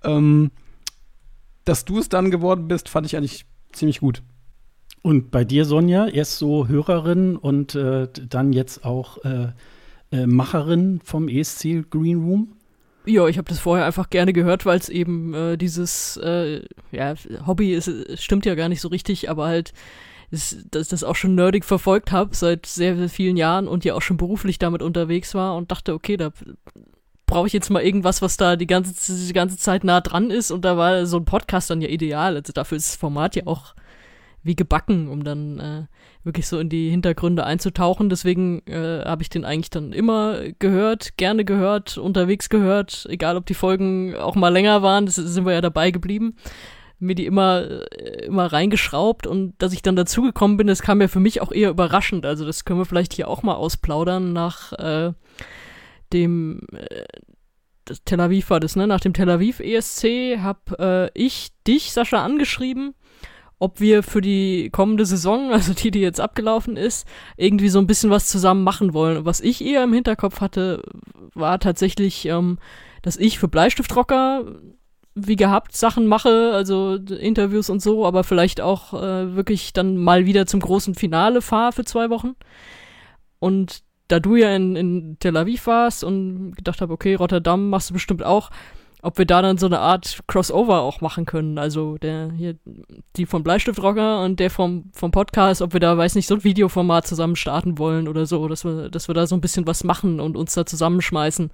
ähm, 0.04 0.50
dass 1.64 1.84
du 1.84 1.98
es 1.98 2.08
dann 2.08 2.30
geworden 2.30 2.68
bist, 2.68 2.88
fand 2.88 3.06
ich 3.06 3.16
eigentlich 3.16 3.46
ziemlich 3.72 4.00
gut. 4.00 4.22
Und 5.02 5.30
bei 5.30 5.44
dir, 5.44 5.64
Sonja, 5.64 6.06
erst 6.06 6.38
so 6.38 6.68
Hörerin 6.68 7.36
und 7.36 7.74
äh, 7.74 8.08
dann 8.28 8.52
jetzt 8.52 8.84
auch 8.84 9.22
äh, 9.24 9.48
äh, 10.10 10.26
Macherin 10.26 11.00
vom 11.04 11.28
ESC 11.28 11.90
Green 11.90 12.22
Room? 12.22 12.56
Ja, 13.06 13.26
ich 13.26 13.36
habe 13.36 13.48
das 13.48 13.58
vorher 13.58 13.84
einfach 13.84 14.08
gerne 14.08 14.32
gehört, 14.32 14.64
weil 14.64 14.78
es 14.78 14.88
eben 14.88 15.34
äh, 15.34 15.58
dieses 15.58 16.16
äh, 16.16 16.62
ja, 16.90 17.14
Hobby 17.46 17.74
ist, 17.74 17.90
stimmt 18.18 18.46
ja 18.46 18.54
gar 18.54 18.70
nicht 18.70 18.80
so 18.80 18.88
richtig, 18.88 19.28
aber 19.28 19.46
halt 19.46 19.74
ist, 20.30 20.66
dass 20.70 20.84
ich 20.84 20.88
das 20.88 21.04
auch 21.04 21.16
schon 21.16 21.34
nerdig 21.34 21.64
verfolgt 21.64 22.12
habe 22.12 22.34
seit 22.34 22.64
sehr, 22.64 22.96
sehr 22.96 23.08
vielen 23.08 23.36
Jahren 23.36 23.68
und 23.68 23.84
ja 23.84 23.94
auch 23.94 24.02
schon 24.02 24.16
beruflich 24.16 24.58
damit 24.58 24.82
unterwegs 24.82 25.34
war 25.34 25.54
und 25.56 25.70
dachte, 25.70 25.92
okay, 25.92 26.16
da 26.16 26.32
brauche 27.26 27.46
ich 27.46 27.52
jetzt 27.52 27.70
mal 27.70 27.82
irgendwas, 27.82 28.22
was 28.22 28.36
da 28.36 28.56
die 28.56 28.66
ganze, 28.66 29.26
die 29.26 29.32
ganze 29.32 29.56
Zeit 29.56 29.84
nah 29.84 30.00
dran 30.00 30.30
ist 30.30 30.50
und 30.50 30.64
da 30.64 30.76
war 30.76 31.06
so 31.06 31.16
ein 31.16 31.24
Podcast 31.24 31.70
dann 31.70 31.80
ja 31.80 31.88
ideal. 31.88 32.36
Also 32.36 32.52
dafür 32.52 32.76
ist 32.76 32.88
das 32.88 32.96
Format 32.96 33.36
ja 33.36 33.46
auch 33.46 33.74
wie 34.44 34.54
gebacken, 34.54 35.08
um 35.08 35.24
dann 35.24 35.58
äh, 35.58 35.86
wirklich 36.22 36.46
so 36.46 36.58
in 36.58 36.68
die 36.68 36.90
Hintergründe 36.90 37.44
einzutauchen. 37.44 38.10
Deswegen 38.10 38.60
äh, 38.66 39.02
habe 39.04 39.22
ich 39.22 39.30
den 39.30 39.44
eigentlich 39.44 39.70
dann 39.70 39.92
immer 39.92 40.38
gehört, 40.58 41.16
gerne 41.16 41.44
gehört, 41.46 41.96
unterwegs 41.96 42.50
gehört, 42.50 43.06
egal 43.08 43.36
ob 43.36 43.46
die 43.46 43.54
Folgen 43.54 44.14
auch 44.14 44.34
mal 44.34 44.50
länger 44.50 44.82
waren, 44.82 45.06
das 45.06 45.16
sind 45.16 45.46
wir 45.46 45.54
ja 45.54 45.62
dabei 45.62 45.90
geblieben. 45.90 46.36
Mir 46.98 47.14
die 47.14 47.26
immer, 47.26 47.62
äh, 47.92 48.26
immer 48.26 48.46
reingeschraubt 48.46 49.26
und 49.26 49.54
dass 49.58 49.72
ich 49.72 49.82
dann 49.82 49.96
dazugekommen 49.96 50.58
bin, 50.58 50.66
das 50.66 50.82
kam 50.82 51.00
ja 51.00 51.08
für 51.08 51.20
mich 51.20 51.40
auch 51.40 51.50
eher 51.50 51.70
überraschend. 51.70 52.26
Also 52.26 52.44
das 52.44 52.66
können 52.66 52.78
wir 52.78 52.86
vielleicht 52.86 53.14
hier 53.14 53.28
auch 53.28 53.42
mal 53.42 53.54
ausplaudern 53.54 54.34
nach 54.34 54.72
äh, 54.74 55.12
dem 56.14 56.62
äh, 56.72 57.04
Tel 58.04 58.20
Aviv 58.20 58.48
war 58.50 58.60
das, 58.60 58.76
ne? 58.76 58.86
Nach 58.86 59.00
dem 59.00 59.12
Tel 59.12 59.28
Aviv 59.28 59.60
ESC 59.60 60.38
habe 60.38 61.10
äh, 61.14 61.20
ich 61.20 61.50
dich, 61.66 61.92
Sascha, 61.92 62.24
angeschrieben, 62.24 62.94
ob 63.58 63.80
wir 63.80 64.02
für 64.02 64.20
die 64.20 64.70
kommende 64.70 65.04
Saison, 65.04 65.50
also 65.52 65.74
die, 65.74 65.90
die 65.90 66.00
jetzt 66.00 66.20
abgelaufen 66.20 66.76
ist, 66.76 67.06
irgendwie 67.36 67.68
so 67.68 67.78
ein 67.78 67.86
bisschen 67.86 68.10
was 68.10 68.28
zusammen 68.28 68.64
machen 68.64 68.94
wollen. 68.94 69.24
Was 69.24 69.40
ich 69.40 69.64
eher 69.64 69.84
im 69.84 69.92
Hinterkopf 69.92 70.40
hatte, 70.40 70.82
war 71.34 71.58
tatsächlich, 71.58 72.26
ähm, 72.26 72.58
dass 73.02 73.16
ich 73.16 73.38
für 73.38 73.48
Bleistiftrocker 73.48 74.44
wie 75.16 75.36
gehabt 75.36 75.76
Sachen 75.76 76.06
mache, 76.08 76.52
also 76.54 76.94
Interviews 76.96 77.70
und 77.70 77.80
so, 77.80 78.04
aber 78.04 78.24
vielleicht 78.24 78.60
auch 78.60 78.94
äh, 78.94 79.36
wirklich 79.36 79.72
dann 79.72 79.96
mal 79.96 80.26
wieder 80.26 80.46
zum 80.46 80.58
großen 80.58 80.94
Finale 80.96 81.40
fahre 81.40 81.72
für 81.72 81.84
zwei 81.84 82.10
Wochen. 82.10 82.34
Und 83.38 83.83
da 84.08 84.20
du 84.20 84.36
ja 84.36 84.54
in, 84.54 84.76
in 84.76 85.16
Tel 85.18 85.36
Aviv 85.36 85.66
warst 85.66 86.04
und 86.04 86.52
gedacht 86.56 86.80
habe, 86.80 86.92
okay, 86.92 87.14
Rotterdam 87.14 87.70
machst 87.70 87.90
du 87.90 87.94
bestimmt 87.94 88.22
auch, 88.22 88.50
ob 89.04 89.18
wir 89.18 89.26
da 89.26 89.42
dann 89.42 89.58
so 89.58 89.66
eine 89.66 89.80
Art 89.80 90.20
Crossover 90.26 90.80
auch 90.80 91.02
machen 91.02 91.26
können. 91.26 91.58
Also 91.58 91.98
der 91.98 92.32
hier, 92.32 92.56
die 93.16 93.26
vom 93.26 93.42
Bleistiftrocker 93.42 94.22
und 94.22 94.40
der 94.40 94.50
vom, 94.50 94.90
vom 94.94 95.10
Podcast, 95.10 95.60
ob 95.60 95.74
wir 95.74 95.80
da, 95.80 95.96
weiß 95.96 96.14
nicht, 96.14 96.26
so 96.26 96.36
ein 96.36 96.44
Videoformat 96.44 97.06
zusammen 97.06 97.36
starten 97.36 97.78
wollen 97.78 98.08
oder 98.08 98.24
so, 98.24 98.48
dass 98.48 98.64
wir, 98.64 98.88
dass 98.88 99.08
wir 99.08 99.14
da 99.14 99.26
so 99.26 99.34
ein 99.34 99.42
bisschen 99.42 99.66
was 99.66 99.84
machen 99.84 100.20
und 100.20 100.36
uns 100.36 100.54
da 100.54 100.64
zusammenschmeißen. 100.64 101.50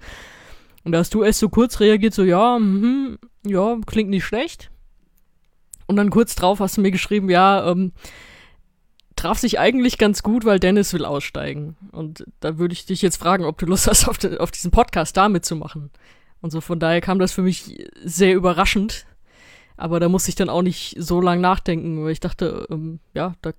Und 0.83 0.91
da 0.91 0.99
hast 0.99 1.13
du 1.13 1.23
erst 1.23 1.39
so 1.39 1.49
kurz 1.49 1.79
reagiert, 1.81 2.13
so, 2.13 2.23
ja, 2.23 2.57
mhm, 2.57 3.17
ja, 3.45 3.77
klingt 3.85 4.09
nicht 4.09 4.23
schlecht. 4.23 4.71
Und 5.87 5.97
dann 5.97 6.09
kurz 6.09 6.35
drauf 6.35 6.61
hast 6.61 6.77
du 6.77 6.81
mir 6.81 6.91
geschrieben, 6.91 7.29
ja, 7.29 7.69
ähm, 7.69 7.91
traf 9.21 9.37
sich 9.37 9.59
eigentlich 9.59 9.99
ganz 9.99 10.23
gut, 10.23 10.45
weil 10.45 10.59
Dennis 10.59 10.93
will 10.93 11.05
aussteigen. 11.05 11.77
Und 11.91 12.25
da 12.39 12.57
würde 12.57 12.73
ich 12.73 12.85
dich 12.85 13.03
jetzt 13.03 13.17
fragen, 13.17 13.45
ob 13.45 13.57
du 13.59 13.67
Lust 13.67 13.87
hast, 13.87 14.07
auf, 14.07 14.17
de, 14.17 14.39
auf 14.39 14.49
diesen 14.49 14.71
Podcast 14.71 15.15
da 15.15 15.29
mitzumachen. 15.29 15.91
Und 16.41 16.49
so 16.49 16.59
von 16.59 16.79
daher 16.79 17.01
kam 17.01 17.19
das 17.19 17.31
für 17.31 17.43
mich 17.43 17.85
sehr 18.03 18.33
überraschend. 18.33 19.05
Aber 19.77 19.99
da 19.99 20.09
musste 20.09 20.29
ich 20.29 20.35
dann 20.35 20.49
auch 20.49 20.63
nicht 20.63 20.95
so 20.97 21.21
lang 21.21 21.39
nachdenken, 21.39 22.03
weil 22.03 22.11
ich 22.11 22.19
dachte, 22.19 22.67
ähm, 22.71 22.99
ja, 23.13 23.33
da 23.41 23.51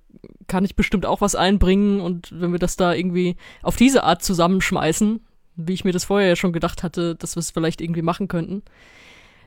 kann 0.47 0.65
ich 0.65 0.75
bestimmt 0.75 1.05
auch 1.05 1.21
was 1.21 1.35
einbringen. 1.35 2.01
Und 2.01 2.29
wenn 2.33 2.51
wir 2.51 2.59
das 2.59 2.75
da 2.75 2.93
irgendwie 2.93 3.37
auf 3.61 3.77
diese 3.77 4.03
Art 4.03 4.21
zusammenschmeißen, 4.21 5.21
wie 5.55 5.73
ich 5.73 5.85
mir 5.85 5.93
das 5.93 6.05
vorher 6.05 6.27
ja 6.27 6.35
schon 6.35 6.53
gedacht 6.53 6.83
hatte, 6.83 7.15
dass 7.15 7.37
wir 7.37 7.39
es 7.39 7.51
vielleicht 7.51 7.79
irgendwie 7.79 8.01
machen 8.01 8.27
könnten, 8.27 8.63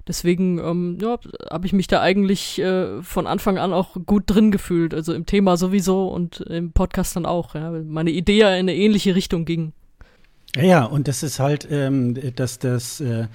Deswegen 0.08 0.58
ähm, 0.58 0.98
ja, 1.00 1.18
habe 1.50 1.66
ich 1.66 1.72
mich 1.72 1.88
da 1.88 2.00
eigentlich 2.00 2.60
äh, 2.60 3.02
von 3.02 3.26
Anfang 3.26 3.58
an 3.58 3.72
auch 3.72 3.96
gut 4.06 4.24
drin 4.26 4.50
gefühlt. 4.50 4.94
Also 4.94 5.12
im 5.12 5.26
Thema 5.26 5.56
sowieso 5.56 6.08
und 6.08 6.40
im 6.40 6.72
Podcast 6.72 7.16
dann 7.16 7.26
auch. 7.26 7.54
Ja, 7.54 7.72
weil 7.72 7.82
meine 7.82 8.10
Idee 8.10 8.38
ja 8.38 8.50
in 8.50 8.60
eine 8.60 8.74
ähnliche 8.74 9.14
Richtung 9.14 9.44
ging. 9.44 9.72
Ja, 10.54 10.84
und 10.84 11.08
das 11.08 11.22
ist 11.22 11.40
halt, 11.40 11.66
ähm, 11.70 12.14
dass 12.36 12.58
das. 12.58 13.00
Äh 13.00 13.26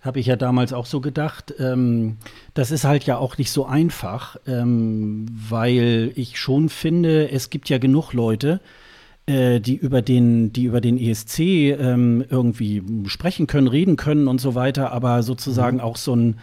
habe 0.00 0.18
ich 0.18 0.26
ja 0.26 0.36
damals 0.36 0.72
auch 0.72 0.86
so 0.86 1.00
gedacht. 1.00 1.54
Ähm, 1.58 2.16
das 2.54 2.70
ist 2.70 2.84
halt 2.84 3.04
ja 3.04 3.18
auch 3.18 3.36
nicht 3.38 3.50
so 3.50 3.66
einfach, 3.66 4.36
ähm, 4.46 5.26
weil 5.30 6.12
ich 6.14 6.38
schon 6.38 6.68
finde, 6.68 7.30
es 7.30 7.50
gibt 7.50 7.68
ja 7.68 7.78
genug 7.78 8.12
Leute, 8.12 8.60
äh, 9.30 9.60
die 9.60 9.76
über 9.76 10.02
den, 10.02 10.52
die 10.52 10.64
über 10.64 10.80
den 10.80 10.98
ESC 10.98 11.38
ähm, 11.38 12.24
irgendwie 12.28 12.82
sprechen 13.06 13.46
können, 13.46 13.68
reden 13.68 13.96
können 13.96 14.26
und 14.26 14.40
so 14.40 14.56
weiter, 14.56 14.90
aber 14.92 15.22
sozusagen 15.22 15.76
mhm. 15.76 15.82
auch 15.82 15.96
so 15.96 16.16
ein 16.16 16.36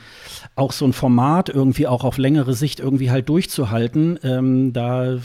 auch 0.55 0.71
so 0.71 0.85
ein 0.85 0.93
Format 0.93 1.49
irgendwie 1.49 1.85
auch 1.85 2.03
auf 2.03 2.17
längere 2.17 2.53
Sicht 2.53 2.79
irgendwie 2.79 3.11
halt 3.11 3.27
durchzuhalten, 3.27 4.19
ähm, 4.23 4.71
da 4.73 5.17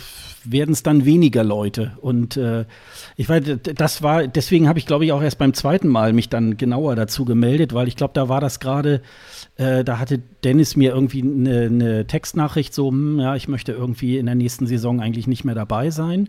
werden 0.44 0.72
es 0.72 0.82
dann 0.82 1.04
weniger 1.04 1.44
Leute. 1.44 1.92
Und 2.00 2.36
äh, 2.36 2.64
ich 3.16 3.28
weiß, 3.28 3.44
das 3.74 4.02
war, 4.02 4.26
deswegen 4.26 4.68
habe 4.68 4.78
ich, 4.78 4.86
glaube 4.86 5.04
ich, 5.04 5.12
auch 5.12 5.22
erst 5.22 5.38
beim 5.38 5.54
zweiten 5.54 5.88
Mal 5.88 6.12
mich 6.12 6.28
dann 6.28 6.56
genauer 6.56 6.96
dazu 6.96 7.24
gemeldet, 7.24 7.74
weil 7.74 7.86
ich 7.86 7.96
glaube, 7.96 8.14
da 8.14 8.28
war 8.28 8.40
das 8.40 8.58
gerade, 8.58 9.02
äh, 9.56 9.84
da 9.84 9.98
hatte 10.00 10.18
Dennis 10.42 10.74
mir 10.74 10.92
irgendwie 10.92 11.22
eine 11.22 11.70
ne 11.70 12.06
Textnachricht 12.06 12.74
so, 12.74 12.88
hm, 12.88 13.20
ja, 13.20 13.36
ich 13.36 13.46
möchte 13.46 13.72
irgendwie 13.72 14.18
in 14.18 14.26
der 14.26 14.34
nächsten 14.34 14.66
Saison 14.66 15.00
eigentlich 15.00 15.28
nicht 15.28 15.44
mehr 15.44 15.54
dabei 15.54 15.90
sein. 15.90 16.28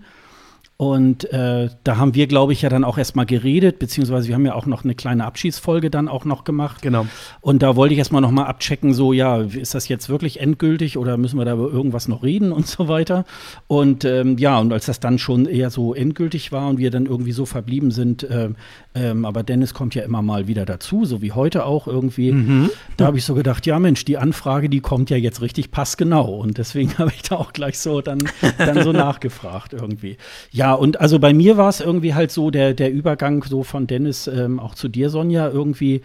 Und 0.76 1.32
äh, 1.32 1.70
da 1.84 1.98
haben 1.98 2.16
wir, 2.16 2.26
glaube 2.26 2.52
ich, 2.52 2.64
ja 2.64 2.70
dann 2.70 2.84
auch 2.84 2.98
erstmal 2.98 3.28
geredet, 3.28 3.78
beziehungsweise 3.78 4.28
wir 4.28 4.36
haben 4.36 4.46
ja 4.46 4.56
auch 4.56 4.66
noch 4.66 4.84
eine 4.84 4.96
kleine 4.96 5.24
Abschiedsfolge 5.26 5.92
dann 5.92 6.08
auch 6.08 6.26
noch 6.26 6.44
gemacht. 6.44 6.82
Genau. 6.82 7.06
Und 7.42 7.62
da 7.62 7.76
wollte 7.76 7.94
ich 7.94 8.00
erstmal 8.00 8.22
noch 8.22 8.32
mal 8.32 8.46
abchecken, 8.46 8.94
so, 8.94 9.14
ja, 9.14 9.42
ist 9.42 9.76
das 9.76 9.88
jetzt 9.88 10.10
wirklich 10.10 10.40
endgültig 10.40 10.98
oder 10.98 11.16
müssen 11.16 11.38
wir 11.38 11.46
da 11.46 11.54
über 11.54 11.72
irgendwas 11.72 12.08
noch 12.08 12.24
reden 12.24 12.52
und 12.52 12.66
so 12.66 12.88
weiter. 12.88 13.24
Und 13.68 14.04
ähm, 14.04 14.38
ja, 14.40 14.60
und 14.60 14.74
als 14.74 14.88
das 14.88 15.00
dann 15.00 15.20
schon 15.20 15.46
eher 15.46 15.70
so 15.70 15.94
endgültig 15.94 16.52
war 16.52 16.68
und 16.68 16.80
wir 16.80 16.90
dann 16.90 17.06
irgendwie 17.06 17.34
so 17.34 17.46
verblieben 17.46 17.92
sind, 17.92 18.24
äh, 18.24 18.50
ähm, 18.96 19.26
aber 19.26 19.44
Dennis 19.44 19.76
kommt 19.76 19.94
ja 19.94 20.04
immer 20.04 20.24
mal 20.24 20.48
wieder 20.48 20.66
dazu, 20.66 21.06
so 21.06 21.22
wie 21.22 21.32
heute 21.32 21.66
auch 21.66 21.88
irgendwie. 21.88 22.32
Mhm. 22.32 22.70
Da 22.98 23.06
habe 23.06 23.20
ich 23.20 23.26
so 23.26 23.36
gedacht, 23.36 23.66
ja 23.68 23.78
Mensch, 23.78 24.06
die 24.06 24.18
Anfrage, 24.18 24.70
die 24.70 24.82
kommt 24.82 25.12
ja 25.12 25.18
jetzt 25.18 25.42
richtig 25.42 25.70
passgenau. 25.70 26.36
Und 26.36 26.58
deswegen 26.58 26.94
habe 26.98 27.12
ich 27.16 27.22
da 27.22 27.36
auch 27.36 27.54
gleich 27.54 27.78
so 27.78 28.02
dann, 28.02 28.20
dann 28.58 28.84
so 28.84 28.92
nachgefragt 28.92 29.74
irgendwie. 29.74 30.18
Ja, 30.52 30.63
und 30.72 31.02
also 31.02 31.20
bei 31.20 31.34
mir 31.34 31.58
war 31.58 31.68
es 31.68 31.82
irgendwie 31.82 32.14
halt 32.14 32.32
so, 32.32 32.50
der, 32.50 32.74
der 32.74 32.92
Übergang 32.92 33.44
so 33.44 33.64
von 33.64 33.86
Dennis 33.86 34.28
ähm, 34.28 34.60
auch 34.60 34.76
zu 34.76 34.88
dir, 34.88 35.10
Sonja, 35.10 35.50
irgendwie. 35.50 36.02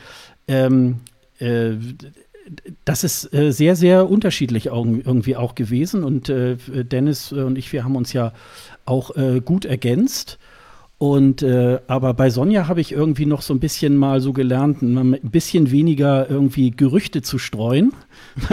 Ähm, 0.49 1.01
äh, 1.39 1.75
das 2.85 3.05
ist 3.05 3.33
äh, 3.35 3.53
sehr, 3.53 3.77
sehr 3.77 4.09
unterschiedlich 4.09 4.67
irgendwie 4.67 5.37
auch 5.37 5.55
gewesen. 5.55 6.03
Und 6.03 6.29
äh, 6.29 6.57
Dennis 6.57 7.33
und 7.33 7.59
ich, 7.59 7.73
wir 7.73 7.85
haben 7.85 7.95
uns 7.95 8.13
ja 8.13 8.33
auch 8.87 9.15
äh, 9.17 9.41
gut 9.45 9.65
ergänzt. 9.65 10.39
Und 11.01 11.43
äh, 11.43 11.79
aber 11.87 12.13
bei 12.13 12.29
Sonja 12.29 12.67
habe 12.67 12.81
ich 12.81 12.91
irgendwie 12.91 13.25
noch 13.25 13.43
so 13.43 13.55
ein 13.55 13.61
bisschen 13.61 13.97
mal 13.97 14.21
so 14.21 14.33
gelernt, 14.33 14.83
ein 14.83 15.17
bisschen 15.23 15.71
weniger 15.71 16.29
irgendwie 16.29 16.73
Gerüchte 16.73 17.23
zu 17.23 17.39
streuen. 17.39 17.93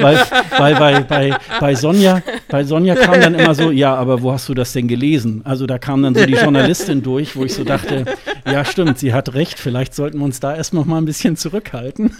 weil, 0.00 0.18
weil 0.58 0.74
bei, 0.74 1.00
bei, 1.02 1.36
bei, 1.60 1.74
Sonja, 1.76 2.20
bei 2.48 2.64
Sonja 2.64 2.96
kam 2.96 3.20
dann 3.20 3.36
immer 3.36 3.54
so, 3.54 3.70
ja, 3.70 3.94
aber 3.94 4.22
wo 4.22 4.32
hast 4.32 4.48
du 4.48 4.54
das 4.54 4.72
denn 4.72 4.88
gelesen? 4.88 5.42
Also 5.44 5.66
da 5.66 5.78
kam 5.78 6.02
dann 6.02 6.16
so 6.16 6.26
die 6.26 6.32
Journalistin 6.32 7.04
durch, 7.04 7.36
wo 7.36 7.44
ich 7.44 7.54
so 7.54 7.62
dachte, 7.62 8.06
ja, 8.44 8.64
stimmt, 8.64 8.98
sie 8.98 9.14
hat 9.14 9.32
recht, 9.34 9.60
vielleicht 9.60 9.94
sollten 9.94 10.18
wir 10.18 10.24
uns 10.24 10.40
da 10.40 10.56
erst 10.56 10.74
noch 10.74 10.84
mal 10.84 10.98
ein 10.98 11.04
bisschen 11.04 11.36
zurückhalten. 11.36 12.10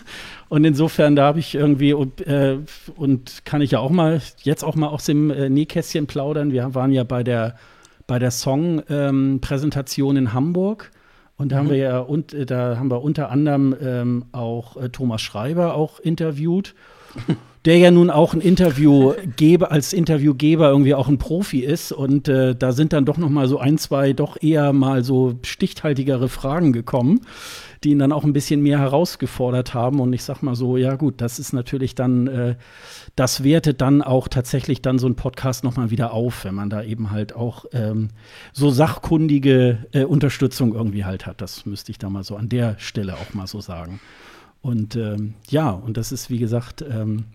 Und 0.49 0.65
insofern, 0.65 1.17
da 1.17 1.25
habe 1.25 1.41
ich 1.41 1.57
irgendwie, 1.57 1.91
äh, 1.91 2.59
und 2.95 3.45
kann 3.45 3.61
ich 3.61 3.73
ja 3.73 3.81
auch 3.81 3.91
mal, 3.91 4.23
jetzt 4.45 4.63
auch 4.63 4.77
mal 4.77 4.87
aus 4.87 5.05
dem 5.05 5.33
äh, 5.33 5.49
Nähkästchen 5.49 6.07
plaudern. 6.07 6.53
Wir 6.53 6.77
waren 6.77 6.93
ja 6.93 7.03
bei 7.03 7.25
der 7.25 7.57
bei 8.07 8.19
der 8.19 8.31
Song-Präsentation 8.31 10.17
ähm, 10.17 10.23
in 10.25 10.33
Hamburg. 10.33 10.91
Und 11.37 11.53
da 11.53 11.57
mhm. 11.57 11.61
haben 11.61 11.71
wir 11.71 11.77
ja 11.77 11.99
und 11.99 12.33
äh, 12.33 12.47
da 12.47 12.79
haben 12.79 12.91
wir 12.91 13.03
unter 13.03 13.31
anderem 13.31 13.77
ähm, 13.81 14.25
auch 14.33 14.77
äh, 14.77 14.89
Thomas 14.89 15.21
Schreiber 15.21 15.75
auch 15.75 16.01
interviewt, 16.01 16.75
der 17.67 17.79
ja 17.79 17.91
nun 17.91 18.11
auch 18.11 18.33
ein 18.33 18.41
Interviewgeber 18.41 19.71
als 19.73 19.93
Interviewgeber 19.93 20.71
irgendwie 20.71 20.95
auch 20.95 21.09
ein 21.09 21.19
Profi 21.19 21.61
ist. 21.61 21.93
Und 21.93 22.29
äh, 22.29 22.55
da 22.55 22.73
sind 22.73 22.93
dann 22.93 23.05
doch 23.05 23.19
noch 23.19 23.29
mal 23.29 23.49
so 23.49 23.59
ein, 23.59 23.77
zwei 23.77 24.13
doch 24.13 24.41
eher 24.41 24.73
mal 24.73 25.05
so 25.05 25.35
stichhaltigere 25.43 26.29
Fragen 26.29 26.73
gekommen 26.73 27.21
die 27.85 27.91
ihn 27.91 27.99
dann 27.99 28.13
auch 28.13 28.25
ein 28.25 28.33
bisschen 28.33 28.63
mehr 28.63 28.79
herausgefordert 28.79 29.75
haben. 29.75 30.01
Und 30.01 30.13
ich 30.13 30.25
sag 30.25 30.43
mal 30.43 30.55
so, 30.55 30.77
ja 30.77 30.97
gut, 30.97 31.21
das 31.21 31.39
ist 31.39 31.53
natürlich 31.53 31.95
dann, 31.95 32.27
äh, 32.27 32.57
das 33.15 33.45
wertet 33.45 33.81
dann 33.81 34.03
auch 34.03 34.29
tatsächlich 34.29 34.83
dann 34.83 34.99
so 34.99 35.07
ein 35.07 35.15
Podcast 35.15 35.65
nochmal 35.65 35.91
wieder 35.91 36.13
auf, 36.13 36.45
wenn 36.45 36.55
man 36.55 36.71
da 36.71 36.83
eben 36.83 37.11
halt 37.11 37.35
auch 37.35 37.67
ähm, 37.73 38.09
so 38.53 38.71
sachkundige 38.71 39.87
äh, 39.93 40.05
Unterstützung 40.05 40.75
irgendwie 40.75 41.05
halt 41.05 41.27
hat. 41.27 41.41
Das 41.41 41.67
müsste 41.67 41.93
ich 41.93 41.99
da 41.99 42.11
mal 42.11 42.25
so 42.25 42.37
an 42.37 42.49
der 42.49 42.77
Stelle 42.79 43.15
auch 43.15 43.35
mal 43.35 43.47
so 43.47 43.61
sagen. 43.61 44.01
Und 44.63 44.97
ähm, 44.97 45.35
ja, 45.49 45.71
und 45.71 45.97
das 45.97 46.11
ist, 46.11 46.29
wie 46.29 46.39
gesagt, 46.39 46.83
ähm, 46.83 47.27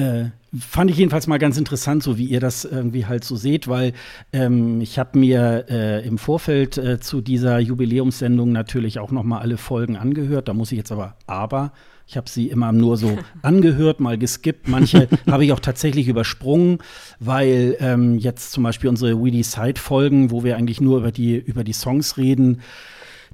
äh, 0.00 0.30
fand 0.58 0.90
ich 0.90 0.96
jedenfalls 0.96 1.26
mal 1.26 1.38
ganz 1.38 1.56
interessant, 1.58 2.02
so 2.02 2.18
wie 2.18 2.24
ihr 2.24 2.40
das 2.40 2.64
irgendwie 2.64 3.06
halt 3.06 3.24
so 3.24 3.36
seht, 3.36 3.68
weil 3.68 3.92
ähm, 4.32 4.80
ich 4.80 4.98
habe 4.98 5.18
mir 5.18 5.66
äh, 5.68 6.06
im 6.06 6.18
Vorfeld 6.18 6.76
äh, 6.78 6.98
zu 6.98 7.20
dieser 7.20 7.58
Jubiläumssendung 7.58 8.50
natürlich 8.50 8.98
auch 8.98 9.12
noch 9.12 9.22
mal 9.22 9.38
alle 9.38 9.56
Folgen 9.56 9.96
angehört. 9.96 10.48
Da 10.48 10.54
muss 10.54 10.72
ich 10.72 10.78
jetzt 10.78 10.90
aber 10.90 11.16
aber 11.26 11.72
ich 12.06 12.16
habe 12.16 12.28
sie 12.28 12.48
immer 12.48 12.72
nur 12.72 12.96
so 12.96 13.18
angehört, 13.42 14.00
mal 14.00 14.18
geskippt. 14.18 14.66
Manche 14.66 15.08
habe 15.30 15.44
ich 15.44 15.52
auch 15.52 15.60
tatsächlich 15.60 16.08
übersprungen, 16.08 16.78
weil 17.20 17.76
ähm, 17.78 18.18
jetzt 18.18 18.50
zum 18.50 18.64
Beispiel 18.64 18.90
unsere 18.90 19.22
Weedy 19.22 19.44
Side 19.44 19.78
Folgen, 19.78 20.32
wo 20.32 20.42
wir 20.42 20.56
eigentlich 20.56 20.80
nur 20.80 20.98
über 20.98 21.12
die 21.12 21.36
über 21.36 21.62
die 21.62 21.72
Songs 21.72 22.16
reden, 22.16 22.60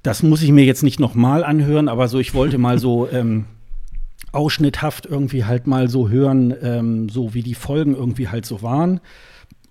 das 0.02 0.22
muss 0.22 0.42
ich 0.42 0.52
mir 0.52 0.64
jetzt 0.64 0.82
nicht 0.82 1.00
noch 1.00 1.14
mal 1.14 1.44
anhören, 1.44 1.88
aber 1.88 2.08
so 2.08 2.18
ich 2.18 2.34
wollte 2.34 2.58
mal 2.58 2.78
so 2.78 3.08
ähm, 3.10 3.46
ausschnitthaft 4.32 5.06
irgendwie 5.06 5.44
halt 5.44 5.66
mal 5.66 5.88
so 5.88 6.08
hören, 6.08 6.54
ähm, 6.62 7.08
so 7.08 7.34
wie 7.34 7.42
die 7.42 7.54
Folgen 7.54 7.94
irgendwie 7.94 8.28
halt 8.28 8.46
so 8.46 8.62
waren. 8.62 9.00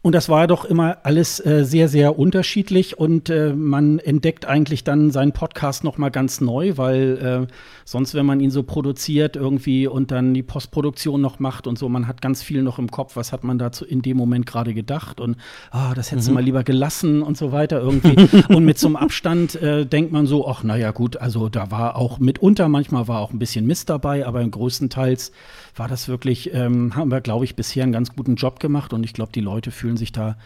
Und 0.05 0.13
das 0.13 0.29
war 0.29 0.45
doch 0.45 0.65
immer 0.65 0.97
alles 1.01 1.43
äh, 1.43 1.65
sehr, 1.65 1.87
sehr 1.87 2.19
unterschiedlich 2.19 2.99
und 2.99 3.31
äh, 3.31 3.53
man 3.53 3.97
entdeckt 3.97 4.45
eigentlich 4.45 4.83
dann 4.83 5.09
seinen 5.09 5.31
Podcast 5.31 5.83
noch 5.83 5.97
mal 5.97 6.09
ganz 6.09 6.41
neu, 6.41 6.73
weil 6.75 7.47
äh, 7.47 7.53
sonst, 7.85 8.13
wenn 8.13 8.23
man 8.23 8.39
ihn 8.39 8.51
so 8.51 8.61
produziert 8.61 9.35
irgendwie 9.35 9.87
und 9.87 10.11
dann 10.11 10.35
die 10.35 10.43
Postproduktion 10.43 11.21
noch 11.21 11.39
macht 11.39 11.65
und 11.65 11.79
so, 11.79 11.89
man 11.89 12.07
hat 12.07 12.21
ganz 12.21 12.43
viel 12.43 12.61
noch 12.61 12.77
im 12.77 12.91
Kopf, 12.91 13.15
was 13.15 13.31
hat 13.31 13.43
man 13.43 13.57
dazu 13.57 13.83
in 13.83 14.03
dem 14.03 14.15
Moment 14.15 14.45
gerade 14.45 14.75
gedacht 14.75 15.19
und 15.19 15.37
ah, 15.71 15.95
das 15.95 16.11
hättest 16.11 16.27
mhm. 16.27 16.33
du 16.33 16.35
mal 16.35 16.43
lieber 16.43 16.63
gelassen 16.63 17.23
und 17.23 17.35
so 17.35 17.51
weiter 17.51 17.81
irgendwie. 17.81 18.43
und 18.53 18.63
mit 18.63 18.77
so 18.77 18.85
einem 18.85 18.97
Abstand 18.97 19.55
äh, 19.55 19.87
denkt 19.87 20.11
man 20.11 20.27
so, 20.27 20.47
ach 20.47 20.61
naja 20.61 20.91
gut, 20.91 21.17
also 21.17 21.49
da 21.49 21.71
war 21.71 21.95
auch 21.95 22.19
mitunter, 22.19 22.69
manchmal 22.69 23.07
war 23.07 23.21
auch 23.21 23.33
ein 23.33 23.39
bisschen 23.39 23.65
Mist 23.65 23.89
dabei, 23.89 24.23
aber 24.27 24.47
größtenteils 24.47 25.31
war 25.75 25.87
das 25.87 26.07
wirklich, 26.07 26.53
ähm, 26.53 26.95
haben 26.95 27.11
wir, 27.11 27.21
glaube 27.21 27.45
ich, 27.45 27.55
bisher 27.55 27.83
einen 27.83 27.91
ganz 27.91 28.15
guten 28.15 28.35
Job 28.35 28.59
gemacht 28.59 28.93
und 28.93 29.03
ich 29.03 29.13
glaube, 29.13 29.31
die 29.33 29.41
Leute 29.41 29.71
fühlen 29.71 29.97
sich 29.97 30.11
da, 30.11 30.37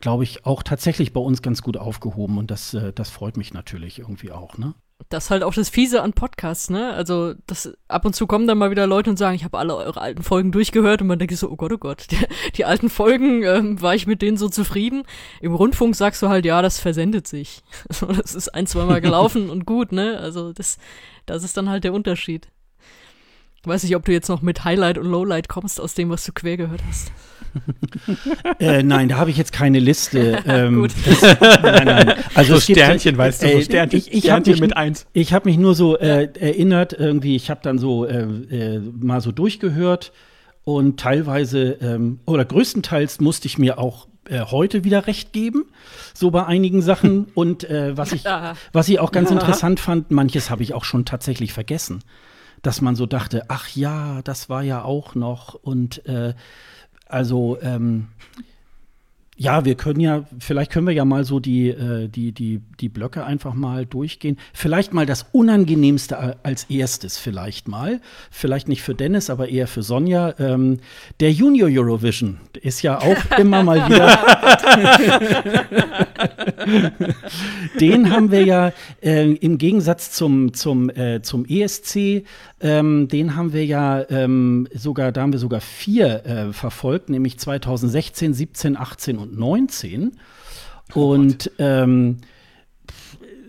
glaube 0.00 0.24
ich, 0.24 0.46
auch 0.46 0.62
tatsächlich 0.62 1.12
bei 1.12 1.20
uns 1.20 1.42
ganz 1.42 1.62
gut 1.62 1.76
aufgehoben 1.76 2.38
und 2.38 2.50
das, 2.50 2.74
äh, 2.74 2.92
das 2.92 3.10
freut 3.10 3.36
mich 3.36 3.52
natürlich 3.52 3.98
irgendwie 3.98 4.32
auch, 4.32 4.56
ne? 4.58 4.74
Das 5.10 5.26
ist 5.26 5.30
halt 5.30 5.44
auch 5.44 5.54
das 5.54 5.68
Fiese 5.68 6.02
an 6.02 6.12
Podcasts, 6.12 6.70
ne? 6.70 6.92
Also, 6.92 7.34
das, 7.46 7.72
ab 7.86 8.04
und 8.04 8.16
zu 8.16 8.26
kommen 8.26 8.48
dann 8.48 8.58
mal 8.58 8.72
wieder 8.72 8.86
Leute 8.88 9.10
und 9.10 9.16
sagen, 9.16 9.36
ich 9.36 9.44
habe 9.44 9.56
alle 9.56 9.76
eure 9.76 10.00
alten 10.00 10.24
Folgen 10.24 10.50
durchgehört 10.50 11.00
und 11.00 11.06
man 11.06 11.20
denkt 11.20 11.36
so, 11.36 11.48
oh 11.48 11.54
Gott, 11.54 11.72
oh 11.72 11.78
Gott, 11.78 12.06
die, 12.10 12.18
die 12.56 12.64
alten 12.64 12.90
Folgen, 12.90 13.44
ähm, 13.44 13.80
war 13.80 13.94
ich 13.94 14.08
mit 14.08 14.22
denen 14.22 14.36
so 14.36 14.48
zufrieden? 14.48 15.04
Im 15.40 15.54
Rundfunk 15.54 15.94
sagst 15.94 16.20
du 16.20 16.28
halt, 16.28 16.44
ja, 16.44 16.62
das 16.62 16.80
versendet 16.80 17.28
sich. 17.28 17.62
das 17.88 18.34
ist 18.34 18.48
ein, 18.48 18.66
zweimal 18.66 19.00
gelaufen 19.00 19.50
und 19.50 19.66
gut, 19.66 19.92
ne? 19.92 20.18
Also, 20.18 20.52
das, 20.52 20.78
das 21.26 21.44
ist 21.44 21.56
dann 21.56 21.68
halt 21.68 21.84
der 21.84 21.92
Unterschied. 21.92 22.48
Weiß 23.64 23.82
nicht, 23.82 23.96
ob 23.96 24.04
du 24.04 24.12
jetzt 24.12 24.28
noch 24.28 24.40
mit 24.40 24.64
Highlight 24.64 24.98
und 24.98 25.06
Lowlight 25.06 25.48
kommst 25.48 25.80
aus 25.80 25.94
dem, 25.94 26.10
was 26.10 26.24
du 26.24 26.32
quer 26.32 26.56
gehört 26.56 26.80
hast. 26.88 27.10
äh, 28.60 28.82
nein, 28.82 29.08
da 29.08 29.16
habe 29.16 29.30
ich 29.30 29.36
jetzt 29.36 29.52
keine 29.52 29.78
Liste. 29.78 30.38
Ähm, 30.48 30.80
Gut. 30.80 30.92
Das, 31.04 31.22
nein, 31.62 31.84
nein. 31.84 32.14
Also 32.34 32.54
so 32.54 32.60
Sternchen, 32.60 33.12
gibt, 33.12 33.18
weißt 33.18 33.42
du, 33.42 33.52
so 33.52 33.60
Sternchen, 33.60 33.98
ich, 33.98 34.12
ich 34.12 34.24
Sternchen 34.24 34.52
mich, 34.52 34.60
mit 34.60 34.76
eins. 34.76 35.06
Ich 35.12 35.32
habe 35.32 35.48
mich 35.48 35.58
nur 35.58 35.74
so 35.74 35.98
äh, 35.98 36.28
erinnert, 36.38 36.92
irgendwie, 36.92 37.36
ich 37.36 37.50
habe 37.50 37.60
dann 37.62 37.78
so 37.78 38.06
äh, 38.06 38.22
äh, 38.22 38.78
mal 38.78 39.20
so 39.20 39.32
durchgehört 39.32 40.12
und 40.64 40.98
teilweise 41.00 41.72
ähm, 41.80 42.20
oder 42.24 42.44
größtenteils 42.44 43.20
musste 43.20 43.46
ich 43.46 43.58
mir 43.58 43.78
auch 43.78 44.06
äh, 44.28 44.40
heute 44.40 44.84
wieder 44.84 45.06
recht 45.06 45.32
geben, 45.32 45.66
so 46.14 46.30
bei 46.30 46.46
einigen 46.46 46.80
Sachen. 46.80 47.26
Und 47.34 47.64
äh, 47.64 47.96
was, 47.96 48.12
ich, 48.12 48.24
was 48.72 48.88
ich 48.88 49.00
auch 49.00 49.12
ganz 49.12 49.30
interessant 49.30 49.80
fand, 49.80 50.10
manches 50.10 50.50
habe 50.50 50.62
ich 50.62 50.72
auch 50.72 50.84
schon 50.84 51.04
tatsächlich 51.04 51.52
vergessen 51.52 52.02
dass 52.62 52.80
man 52.80 52.96
so 52.96 53.06
dachte, 53.06 53.44
ach 53.48 53.68
ja, 53.74 54.22
das 54.22 54.48
war 54.48 54.62
ja 54.62 54.82
auch 54.82 55.14
noch. 55.14 55.54
Und 55.54 56.04
äh, 56.06 56.34
also 57.06 57.58
ähm, 57.62 58.08
ja, 59.40 59.64
wir 59.64 59.76
können 59.76 60.00
ja, 60.00 60.24
vielleicht 60.40 60.72
können 60.72 60.88
wir 60.88 60.94
ja 60.94 61.04
mal 61.04 61.22
so 61.22 61.38
die, 61.38 61.68
äh, 61.68 62.08
die, 62.08 62.32
die, 62.32 62.60
die 62.80 62.88
Blöcke 62.88 63.24
einfach 63.24 63.54
mal 63.54 63.86
durchgehen. 63.86 64.36
Vielleicht 64.52 64.92
mal 64.92 65.06
das 65.06 65.26
Unangenehmste 65.30 66.44
als 66.44 66.64
erstes, 66.64 67.18
vielleicht 67.18 67.68
mal. 67.68 68.00
Vielleicht 68.32 68.66
nicht 68.66 68.82
für 68.82 68.96
Dennis, 68.96 69.30
aber 69.30 69.48
eher 69.48 69.68
für 69.68 69.84
Sonja. 69.84 70.34
Ähm, 70.40 70.80
der 71.20 71.30
Junior 71.30 71.68
Eurovision 71.70 72.38
ist 72.60 72.82
ja 72.82 72.98
auch 72.98 73.16
immer 73.38 73.62
mal 73.62 73.88
wieder. 73.88 74.18
Den 77.80 78.10
haben 78.10 78.32
wir 78.32 78.44
ja 78.44 78.72
äh, 79.00 79.32
im 79.34 79.58
Gegensatz 79.58 80.10
zum, 80.10 80.52
zum, 80.52 80.90
äh, 80.90 81.22
zum 81.22 81.44
ESC, 81.44 82.24
ähm, 82.60 83.06
den 83.06 83.36
haben 83.36 83.52
wir 83.52 83.64
ja 83.64 84.04
ähm, 84.10 84.66
sogar, 84.74 85.12
da 85.12 85.22
haben 85.22 85.32
wir 85.32 85.38
sogar 85.38 85.60
vier 85.60 86.26
äh, 86.26 86.52
verfolgt, 86.52 87.08
nämlich 87.08 87.38
2016, 87.38 88.34
17, 88.34 88.76
18 88.76 89.18
und 89.18 89.27
2019. 89.28 90.12
Oh 90.94 91.12
und 91.12 91.50
ähm, 91.58 92.18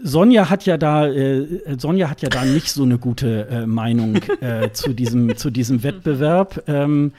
Sonja 0.04 0.50
hat 0.50 0.66
ja 0.66 0.78
da, 0.78 1.08
äh, 1.08 1.78
Sonja 1.78 2.10
hat 2.10 2.22
ja 2.22 2.30
da 2.30 2.46
nicht 2.46 2.72
so 2.72 2.84
eine 2.84 2.98
gute 2.98 3.48
äh, 3.50 3.66
Meinung 3.66 4.16
äh, 4.42 4.72
zu, 4.72 4.94
diesem, 4.94 5.36
zu 5.36 5.50
diesem 5.50 5.84
Wettbewerb. 5.84 6.64
Ähm, 6.68 7.14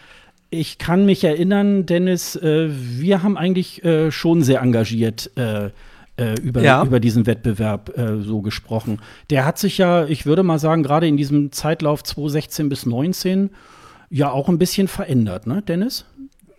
ich 0.50 0.78
kann 0.78 1.06
mich 1.06 1.22
erinnern, 1.22 1.86
Dennis, 1.86 2.36
äh, 2.36 2.68
wir 2.70 3.22
haben 3.22 3.36
eigentlich 3.36 3.84
äh, 3.84 4.10
schon 4.10 4.42
sehr 4.42 4.60
engagiert 4.60 5.30
äh, 5.36 5.70
über, 6.42 6.60
ja. 6.60 6.84
über 6.84 7.00
diesen 7.00 7.24
Wettbewerb 7.24 7.94
so 8.20 8.42
gesprochen. 8.42 8.98
Der 9.30 9.46
hat 9.46 9.56
sich 9.58 9.78
ja, 9.78 10.04
ich 10.04 10.26
würde 10.26 10.42
mal 10.42 10.58
sagen, 10.58 10.82
gerade 10.82 11.08
in 11.08 11.16
diesem 11.16 11.50
Zeitlauf 11.50 12.04
2016 12.04 12.68
bis 12.68 12.80
2019 12.82 13.48
ja 14.10 14.30
auch 14.30 14.50
ein 14.50 14.58
bisschen 14.58 14.86
verändert, 14.86 15.46
ne, 15.46 15.62
Dennis? 15.62 16.04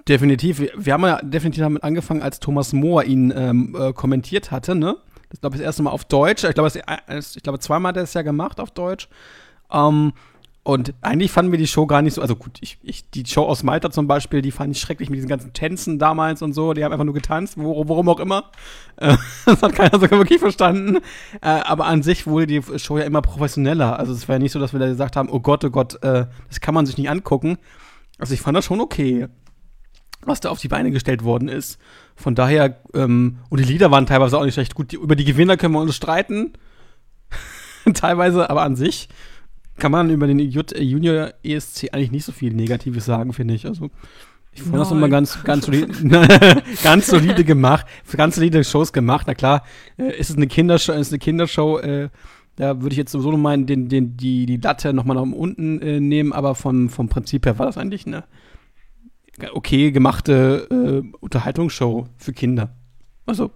Definitiv. 0.07 0.61
Wir, 0.75 0.93
haben 0.93 1.03
ja 1.03 1.21
definitiv 1.21 1.63
damit 1.63 1.83
angefangen, 1.83 2.21
als 2.21 2.39
Thomas 2.39 2.73
Mohr 2.73 3.03
ihn 3.03 3.33
ähm, 3.35 3.75
äh, 3.79 3.93
kommentiert 3.93 4.51
hatte, 4.51 4.75
ne? 4.75 4.97
Das 5.29 5.39
glaube 5.39 5.55
ich 5.55 5.61
das 5.61 5.67
erste 5.67 5.83
Mal 5.83 5.91
auf 5.91 6.05
Deutsch. 6.05 6.43
Ich 6.43 6.53
glaube, 6.53 6.69
ich 6.69 7.43
glaube, 7.43 7.59
zweimal 7.59 7.89
hat 7.89 7.97
er 7.97 8.03
es 8.03 8.13
ja 8.13 8.21
gemacht 8.21 8.59
auf 8.59 8.71
Deutsch. 8.71 9.07
Ähm, 9.71 10.11
und 10.63 10.93
eigentlich 11.01 11.31
fanden 11.31 11.51
wir 11.51 11.57
die 11.57 11.65
Show 11.65 11.87
gar 11.87 12.03
nicht 12.03 12.13
so, 12.13 12.21
also 12.21 12.35
gut, 12.35 12.59
ich, 12.61 12.77
ich, 12.83 13.09
die 13.09 13.25
Show 13.25 13.43
aus 13.43 13.63
Malta 13.63 13.89
zum 13.89 14.05
Beispiel, 14.05 14.43
die 14.43 14.51
fand 14.51 14.75
ich 14.75 14.79
schrecklich 14.79 15.09
mit 15.09 15.17
diesen 15.17 15.29
ganzen 15.29 15.53
Tänzen 15.53 15.97
damals 15.97 16.43
und 16.43 16.53
so. 16.53 16.73
Die 16.73 16.83
haben 16.83 16.91
einfach 16.91 17.05
nur 17.05 17.15
getanzt, 17.15 17.57
wor 17.57 17.87
worum 17.87 18.09
auch 18.09 18.19
immer. 18.19 18.51
Äh, 18.97 19.17
das 19.45 19.61
hat 19.63 19.73
keiner 19.73 19.99
sogar 19.99 20.19
wirklich 20.19 20.39
verstanden. 20.39 20.97
Äh, 21.41 21.47
aber 21.47 21.85
an 21.85 22.03
sich 22.03 22.27
wurde 22.27 22.45
die 22.45 22.61
Show 22.77 22.99
ja 22.99 23.05
immer 23.05 23.23
professioneller. 23.23 23.97
Also 23.97 24.13
es 24.13 24.27
war 24.27 24.35
ja 24.35 24.39
nicht 24.39 24.51
so, 24.51 24.59
dass 24.59 24.73
wir 24.73 24.79
da 24.79 24.87
gesagt 24.87 25.15
haben, 25.15 25.29
oh 25.31 25.39
Gott, 25.39 25.65
oh 25.65 25.71
Gott, 25.71 25.95
äh, 26.03 26.27
das 26.47 26.61
kann 26.61 26.75
man 26.75 26.85
sich 26.85 26.97
nicht 26.97 27.09
angucken. 27.09 27.57
Also 28.19 28.35
ich 28.35 28.41
fand 28.41 28.55
das 28.55 28.65
schon 28.65 28.81
okay, 28.81 29.29
was 30.25 30.39
da 30.39 30.49
auf 30.49 30.59
die 30.59 30.67
Beine 30.67 30.91
gestellt 30.91 31.23
worden 31.23 31.47
ist. 31.47 31.79
Von 32.15 32.35
daher, 32.35 32.81
ähm, 32.93 33.39
und 33.49 33.59
die 33.59 33.65
Lieder 33.65 33.91
waren 33.91 34.05
teilweise 34.05 34.37
auch 34.37 34.45
nicht 34.45 34.57
recht 34.57 34.75
gut. 34.75 34.91
Die, 34.91 34.97
über 34.97 35.15
die 35.15 35.25
Gewinner 35.25 35.57
können 35.57 35.73
wir 35.73 35.81
uns 35.81 35.95
streiten. 35.95 36.53
teilweise, 37.93 38.49
aber 38.49 38.61
an 38.61 38.75
sich 38.75 39.09
kann 39.77 39.91
man 39.91 40.09
über 40.09 40.27
den 40.27 40.39
J 40.39 40.71
äh, 40.73 40.81
Junior 40.81 41.33
ESC 41.43 41.89
eigentlich 41.91 42.11
nicht 42.11 42.25
so 42.25 42.31
viel 42.31 42.53
Negatives 42.53 43.05
sagen, 43.05 43.33
finde 43.33 43.55
ich. 43.55 43.65
Also 43.65 43.89
ich 44.53 44.63
fand 44.63 44.75
das 44.75 44.91
immer 44.91 45.09
ganz, 45.09 45.43
ganz 45.43 45.65
solide, 45.65 45.87
ganz 46.83 47.07
solide 47.07 47.43
gemacht, 47.43 47.85
ganz 48.15 48.35
solide 48.35 48.63
Shows 48.63 48.93
gemacht. 48.93 49.25
Na 49.27 49.33
klar, 49.33 49.63
äh, 49.97 50.15
ist 50.17 50.29
es 50.29 50.35
eine 50.35 50.47
Kindershow, 50.47 50.93
ist 50.93 51.11
eine 51.11 51.19
Kindershow, 51.19 51.79
äh, 51.79 52.09
da 52.57 52.81
würde 52.81 52.93
ich 52.93 52.97
jetzt 52.97 53.13
sowieso 53.13 53.31
nochmal 53.31 53.63
den, 53.63 53.87
den, 53.87 54.17
die, 54.17 54.45
die 54.45 54.57
Latte 54.57 54.93
nochmal 54.93 55.15
nach 55.15 55.23
unten 55.23 55.81
äh, 55.81 55.99
nehmen, 55.99 56.33
aber 56.33 56.53
vom, 56.53 56.89
vom 56.89 57.07
Prinzip 57.07 57.45
her 57.45 57.57
war 57.57 57.65
das 57.65 57.77
eigentlich 57.77 58.05
eine 58.05 58.25
okay 59.53 59.91
gemachte 59.91 60.67
äh, 60.69 61.17
Unterhaltungsshow 61.19 62.07
für 62.17 62.33
Kinder. 62.33 62.75
Also, 63.25 63.51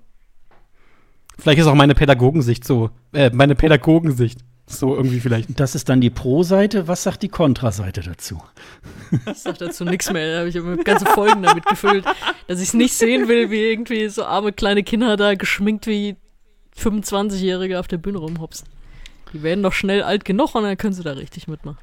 vielleicht 1.37 1.59
ist 1.59 1.67
auch 1.67 1.75
meine 1.75 1.95
Pädagogensicht 1.95 2.63
so, 2.63 2.89
äh, 3.13 3.29
meine 3.33 3.55
Pädagogensicht. 3.55 4.39
So 4.67 4.95
irgendwie 4.95 5.19
vielleicht. 5.19 5.59
Das 5.59 5.75
ist 5.75 5.89
dann 5.89 6.01
die 6.01 6.09
Pro-Seite. 6.09 6.87
Was 6.87 7.03
sagt 7.03 7.21
die 7.21 7.29
Kontra-Seite 7.29 8.01
dazu? 8.01 8.41
Ich 9.31 9.37
sag 9.37 9.59
dazu 9.59 9.85
nichts 9.85 10.11
mehr. 10.11 10.31
Da 10.31 10.39
habe 10.39 10.49
ich 10.49 10.55
immer 10.55 10.75
ganze 10.77 11.05
Folgen 11.05 11.43
damit 11.43 11.67
gefüllt, 11.67 12.03
dass 12.47 12.59
ich 12.59 12.69
es 12.69 12.73
nicht 12.73 12.95
sehen 12.95 13.27
will, 13.27 13.51
wie 13.51 13.61
irgendwie 13.61 14.07
so 14.09 14.25
arme 14.25 14.53
kleine 14.53 14.81
Kinder 14.81 15.17
da 15.17 15.35
geschminkt 15.35 15.85
wie 15.85 16.15
25-Jährige 16.79 17.79
auf 17.79 17.87
der 17.87 17.97
Bühne 17.97 18.17
rumhopsen. 18.17 18.67
Die 19.33 19.43
werden 19.43 19.63
doch 19.63 19.73
schnell 19.73 20.01
alt 20.01 20.25
genug 20.25 20.55
und 20.55 20.63
dann 20.63 20.77
können 20.77 20.93
sie 20.93 21.03
da 21.03 21.11
richtig 21.11 21.47
mitmachen. 21.47 21.77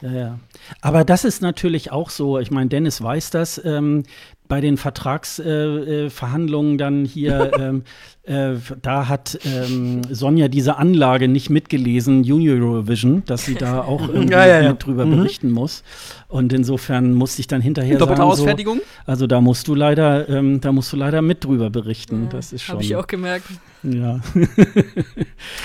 Ja, 0.00 0.12
ja. 0.12 0.38
Aber 0.80 1.04
das 1.04 1.24
ist 1.24 1.42
natürlich 1.42 1.90
auch 1.90 2.10
so, 2.10 2.38
ich 2.38 2.50
meine, 2.50 2.68
Dennis 2.68 3.02
weiß 3.02 3.30
das, 3.30 3.60
ähm, 3.64 4.04
bei 4.48 4.60
den 4.62 4.76
Vertragsverhandlungen 4.78 6.72
äh, 6.72 6.74
äh, 6.74 6.78
dann 6.78 7.04
hier, 7.04 7.52
ähm, 7.58 7.82
äh, 8.24 8.54
da 8.80 9.08
hat 9.08 9.38
ähm, 9.44 10.02
Sonja 10.10 10.48
diese 10.48 10.76
Anlage 10.76 11.28
nicht 11.28 11.50
mitgelesen, 11.50 12.24
Junior 12.24 12.56
Eurovision, 12.56 13.22
dass 13.26 13.44
sie 13.44 13.54
da 13.54 13.82
auch 13.82 14.08
irgendwie 14.12 14.32
ja, 14.32 14.46
ja, 14.46 14.62
ja. 14.62 14.70
mit 14.70 14.84
drüber 14.84 15.04
mhm. 15.04 15.16
berichten 15.16 15.50
muss. 15.50 15.82
Und 16.28 16.52
insofern 16.52 17.14
musste 17.14 17.40
ich 17.40 17.46
dann 17.46 17.60
hinterher 17.60 17.98
Doppelte 17.98 18.22
sagen, 18.22 18.30
Ausfertigung? 18.30 18.78
So, 18.78 18.84
also 19.06 19.26
da 19.26 19.40
musst 19.40 19.68
du 19.68 19.74
leider, 19.74 20.28
ähm, 20.28 20.60
da 20.60 20.72
musst 20.72 20.92
du 20.92 20.96
leider 20.96 21.22
mit 21.22 21.44
drüber 21.44 21.70
berichten. 21.70 22.28
das 22.30 22.52
ist 22.52 22.62
schon. 22.62 22.74
Habe 22.74 22.84
ich 22.84 22.96
auch 22.96 23.06
gemerkt. 23.06 23.46
Ja. 23.82 24.20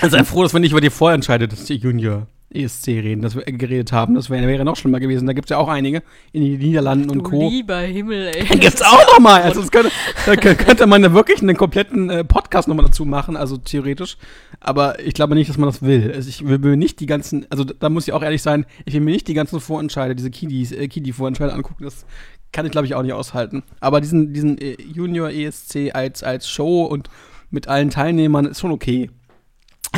also 0.00 0.16
sei 0.16 0.24
froh, 0.24 0.42
dass 0.42 0.52
wir 0.52 0.60
nicht 0.60 0.72
über 0.72 0.80
die 0.80 0.90
vorentscheidet, 0.90 1.52
dass 1.52 1.64
die 1.64 1.76
Junior 1.76 2.26
ESC 2.54 2.88
reden, 2.88 3.22
dass 3.22 3.34
wir 3.34 3.42
geredet 3.42 3.92
haben. 3.92 4.14
Das 4.14 4.30
wäre 4.30 4.46
wär 4.46 4.64
noch 4.64 4.76
schlimmer 4.76 5.00
gewesen. 5.00 5.26
Da 5.26 5.32
gibt 5.32 5.46
es 5.46 5.50
ja 5.50 5.58
auch 5.58 5.68
einige 5.68 6.02
in 6.32 6.42
den 6.42 6.58
Niederlanden 6.58 7.10
und 7.10 7.22
Co. 7.22 7.48
Lieber 7.48 7.78
Himmel, 7.78 8.28
ey. 8.28 8.44
Da 8.48 8.54
gibt 8.54 8.74
es 8.74 8.82
auch 8.82 9.06
noch 9.12 9.20
mal. 9.20 9.42
Also 9.42 9.62
könnte, 9.62 9.90
da 10.26 10.36
könnte 10.36 10.86
man 10.86 11.02
ja 11.02 11.12
wirklich 11.12 11.42
einen 11.42 11.56
kompletten 11.56 12.10
äh, 12.10 12.24
Podcast 12.24 12.68
nochmal 12.68 12.86
dazu 12.86 13.04
machen, 13.04 13.36
also 13.36 13.56
theoretisch. 13.56 14.16
Aber 14.60 15.00
ich 15.00 15.14
glaube 15.14 15.34
nicht, 15.34 15.50
dass 15.50 15.58
man 15.58 15.68
das 15.68 15.82
will. 15.82 16.12
Also 16.14 16.28
ich 16.28 16.46
will 16.46 16.58
mir 16.58 16.76
nicht 16.76 17.00
die 17.00 17.06
ganzen, 17.06 17.46
also 17.50 17.64
da 17.64 17.88
muss 17.88 18.06
ich 18.06 18.12
auch 18.12 18.22
ehrlich 18.22 18.42
sein, 18.42 18.66
ich 18.84 18.94
will 18.94 19.00
mir 19.00 19.12
nicht 19.12 19.28
die 19.28 19.34
ganzen 19.34 19.60
Vorentscheide, 19.60 20.14
diese 20.14 20.30
Kiddies, 20.30 20.72
äh, 20.72 20.88
Kiddie-Vorentscheide 20.88 21.52
angucken. 21.52 21.84
Das 21.84 22.06
kann 22.52 22.64
ich, 22.64 22.72
glaube 22.72 22.86
ich, 22.86 22.94
auch 22.94 23.02
nicht 23.02 23.12
aushalten. 23.12 23.62
Aber 23.80 24.00
diesen, 24.00 24.32
diesen 24.32 24.58
äh, 24.58 24.76
Junior 24.80 25.30
ESC 25.30 25.90
als, 25.92 26.22
als 26.22 26.48
Show 26.48 26.84
und 26.84 27.10
mit 27.50 27.68
allen 27.68 27.90
Teilnehmern 27.90 28.46
ist 28.46 28.60
schon 28.60 28.70
okay. 28.70 29.10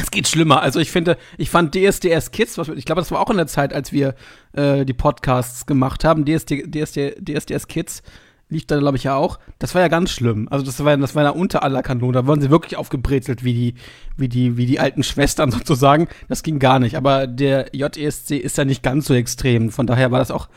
Es 0.07 0.13
geht 0.13 0.29
schlimmer. 0.29 0.63
Also 0.63 0.79
ich 0.79 0.93
finde, 0.93 1.19
ich 1.37 1.51
fand 1.51 1.75
DSDS 1.75 2.31
Kids, 2.31 2.59
was, 2.59 2.69
ich 2.69 2.85
glaube, 2.85 3.01
das 3.01 3.11
war 3.11 3.21
auch 3.21 3.29
in 3.29 3.39
der 3.39 3.49
Zeit, 3.49 3.73
als 3.73 3.91
wir 3.91 4.15
äh, 4.53 4.85
die 4.85 4.93
Podcasts 4.93 5.67
gemacht 5.67 6.05
haben. 6.05 6.25
DSD, 6.25 6.71
DSD, 6.71 7.17
DSDS 7.21 7.67
Kids 7.67 8.05
lief 8.49 8.67
da, 8.67 8.79
glaube 8.79 8.97
ich, 8.97 9.05
ja 9.05 9.17
auch. 9.17 9.39
Das 9.59 9.75
war 9.75 9.83
ja 9.83 9.89
ganz 9.89 10.11
schlimm. 10.11 10.47
Also 10.51 10.65
das 10.65 10.83
war, 10.85 10.97
das 10.97 11.15
war 11.17 11.25
ja 11.25 11.31
unter 11.31 11.63
aller 11.65 11.83
Kanone. 11.83 12.13
Da 12.13 12.27
wurden 12.27 12.41
sie 12.41 12.51
wirklich 12.51 12.77
aufgebrezelt, 12.77 13.43
wie 13.43 13.53
die, 13.53 13.75
wie 14.17 14.29
die, 14.29 14.57
wie 14.57 14.67
die 14.67 14.79
alten 14.79 15.03
Schwestern 15.03 15.51
sozusagen. 15.53 16.09
Das 16.29 16.43
ging 16.43 16.59
gar 16.59 16.79
nicht. 16.79 16.97
Aber 16.97 17.27
der 17.27 17.71
JESC 17.73 18.33
ist 18.33 18.57
ja 18.57 18.65
nicht 18.65 18.83
ganz 18.83 19.07
so 19.07 19.15
extrem. 19.15 19.71
Von 19.71 19.87
daher 19.87 20.13
war 20.13 20.21
das 20.21 20.31
auch 20.31 20.49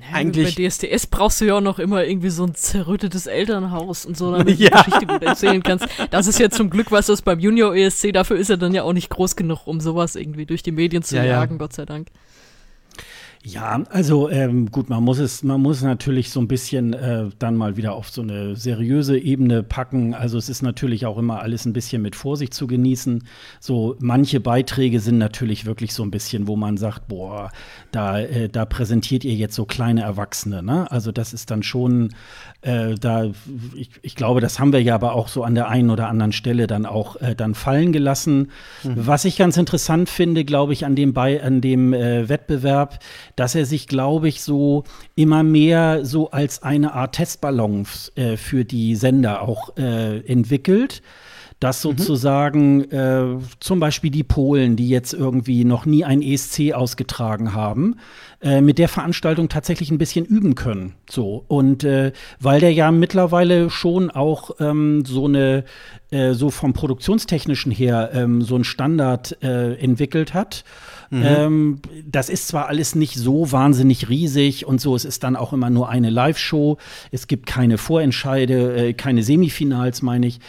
ja, 0.00 0.16
eigentlich. 0.16 0.56
Bei 0.56 0.68
DSDS 0.68 1.06
brauchst 1.06 1.40
du 1.40 1.44
ja 1.44 1.56
auch 1.56 1.60
noch 1.60 1.78
immer 1.78 2.04
irgendwie 2.04 2.30
so 2.30 2.44
ein 2.44 2.54
zerrüttetes 2.54 3.26
Elternhaus 3.26 4.06
und 4.06 4.16
so, 4.16 4.32
damit 4.32 4.58
ja. 4.58 4.70
du 4.70 4.76
die 4.76 4.84
Geschichte 4.84 5.06
gut 5.06 5.22
erzählen 5.22 5.62
kannst. 5.62 5.86
Das 6.10 6.26
ist 6.26 6.38
ja 6.38 6.48
zum 6.48 6.70
Glück 6.70 6.90
was 6.90 7.06
das 7.06 7.20
beim 7.20 7.38
Junior 7.38 7.76
ESC. 7.76 8.12
Dafür 8.12 8.38
ist 8.38 8.48
er 8.48 8.56
dann 8.56 8.74
ja 8.74 8.82
auch 8.84 8.94
nicht 8.94 9.10
groß 9.10 9.36
genug, 9.36 9.66
um 9.66 9.80
sowas 9.80 10.16
irgendwie 10.16 10.46
durch 10.46 10.62
die 10.62 10.72
Medien 10.72 11.02
zu 11.02 11.16
ja, 11.16 11.24
jagen, 11.24 11.54
ja. 11.54 11.58
Gott 11.58 11.74
sei 11.74 11.84
Dank. 11.84 12.08
Ja, 13.46 13.82
also 13.90 14.30
ähm, 14.30 14.70
gut, 14.70 14.88
man 14.88 15.02
muss 15.02 15.18
es, 15.18 15.42
man 15.42 15.60
muss 15.60 15.82
natürlich 15.82 16.30
so 16.30 16.40
ein 16.40 16.48
bisschen 16.48 16.94
äh, 16.94 17.28
dann 17.38 17.56
mal 17.56 17.76
wieder 17.76 17.92
auf 17.92 18.08
so 18.08 18.22
eine 18.22 18.56
seriöse 18.56 19.18
Ebene 19.18 19.62
packen. 19.62 20.14
Also 20.14 20.38
es 20.38 20.48
ist 20.48 20.62
natürlich 20.62 21.04
auch 21.04 21.18
immer 21.18 21.40
alles 21.40 21.66
ein 21.66 21.74
bisschen 21.74 22.00
mit 22.00 22.16
Vorsicht 22.16 22.54
zu 22.54 22.66
genießen. 22.66 23.24
So 23.60 23.96
manche 24.00 24.40
Beiträge 24.40 24.98
sind 24.98 25.18
natürlich 25.18 25.66
wirklich 25.66 25.92
so 25.92 26.02
ein 26.02 26.10
bisschen, 26.10 26.48
wo 26.48 26.56
man 26.56 26.78
sagt, 26.78 27.06
boah, 27.06 27.52
da, 27.92 28.18
äh, 28.18 28.48
da 28.48 28.64
präsentiert 28.64 29.24
ihr 29.24 29.34
jetzt 29.34 29.56
so 29.56 29.66
kleine 29.66 30.00
Erwachsene. 30.00 30.62
Ne? 30.62 30.90
Also 30.90 31.12
das 31.12 31.34
ist 31.34 31.50
dann 31.50 31.62
schon, 31.62 32.14
äh, 32.64 32.94
da, 32.94 33.30
ich, 33.74 33.90
ich, 34.00 34.14
glaube, 34.16 34.40
das 34.40 34.58
haben 34.58 34.72
wir 34.72 34.82
ja 34.82 34.94
aber 34.94 35.14
auch 35.14 35.28
so 35.28 35.44
an 35.44 35.54
der 35.54 35.68
einen 35.68 35.90
oder 35.90 36.08
anderen 36.08 36.32
Stelle 36.32 36.66
dann 36.66 36.86
auch 36.86 37.16
äh, 37.16 37.34
dann 37.34 37.54
fallen 37.54 37.92
gelassen. 37.92 38.50
Mhm. 38.82 39.06
Was 39.06 39.26
ich 39.26 39.36
ganz 39.36 39.56
interessant 39.56 40.08
finde, 40.08 40.44
glaube 40.44 40.72
ich, 40.72 40.86
an 40.86 40.96
dem, 40.96 41.12
Bei 41.12 41.42
an 41.42 41.60
dem 41.60 41.92
äh, 41.92 42.28
Wettbewerb, 42.28 43.00
dass 43.36 43.54
er 43.54 43.66
sich, 43.66 43.86
glaube 43.86 44.28
ich, 44.28 44.42
so 44.42 44.84
immer 45.14 45.42
mehr 45.42 46.04
so 46.06 46.30
als 46.30 46.62
eine 46.62 46.94
Art 46.94 47.16
Testballon 47.16 47.86
äh, 48.14 48.36
für 48.36 48.64
die 48.64 48.96
Sender 48.96 49.42
auch 49.42 49.76
äh, 49.76 50.20
entwickelt 50.20 51.02
dass 51.64 51.82
mhm. 51.82 51.96
sozusagen 51.96 52.76
mhm. 52.76 52.92
äh, 52.92 53.42
zum 53.58 53.80
Beispiel 53.80 54.10
die 54.10 54.22
Polen, 54.22 54.76
die 54.76 54.90
jetzt 54.90 55.14
irgendwie 55.14 55.64
noch 55.64 55.86
nie 55.86 56.04
ein 56.04 56.20
ESC 56.20 56.74
ausgetragen 56.74 57.54
haben, 57.54 57.96
äh, 58.42 58.60
mit 58.60 58.76
der 58.78 58.90
Veranstaltung 58.90 59.48
tatsächlich 59.48 59.90
ein 59.90 59.96
bisschen 59.96 60.26
üben 60.26 60.54
können. 60.54 60.94
So 61.08 61.42
und 61.48 61.82
äh, 61.82 62.12
weil 62.38 62.60
der 62.60 62.72
ja 62.74 62.90
mittlerweile 62.92 63.70
schon 63.70 64.10
auch 64.10 64.50
ähm, 64.60 65.04
so 65.06 65.24
eine 65.24 65.64
äh, 66.10 66.34
so 66.34 66.50
vom 66.50 66.74
produktionstechnischen 66.74 67.72
her 67.72 68.10
ähm, 68.12 68.42
so 68.42 68.56
einen 68.56 68.64
Standard 68.64 69.42
äh, 69.42 69.74
entwickelt 69.76 70.34
hat. 70.34 70.64
Mhm. 71.08 71.22
Ähm, 71.24 71.78
das 72.06 72.28
ist 72.28 72.48
zwar 72.48 72.68
alles 72.68 72.94
nicht 72.94 73.14
so 73.14 73.52
wahnsinnig 73.52 74.08
riesig 74.08 74.66
und 74.66 74.80
so, 74.80 74.94
es 74.94 75.04
ist 75.04 75.24
dann 75.24 75.36
auch 75.36 75.52
immer 75.52 75.70
nur 75.70 75.88
eine 75.88 76.10
Live-Show. 76.10 76.76
Es 77.10 77.26
gibt 77.26 77.46
keine 77.46 77.78
Vorentscheide, 77.78 78.88
äh, 78.88 78.92
keine 78.92 79.22
Semifinals, 79.22 80.02
meine 80.02 80.26
ich. 80.26 80.40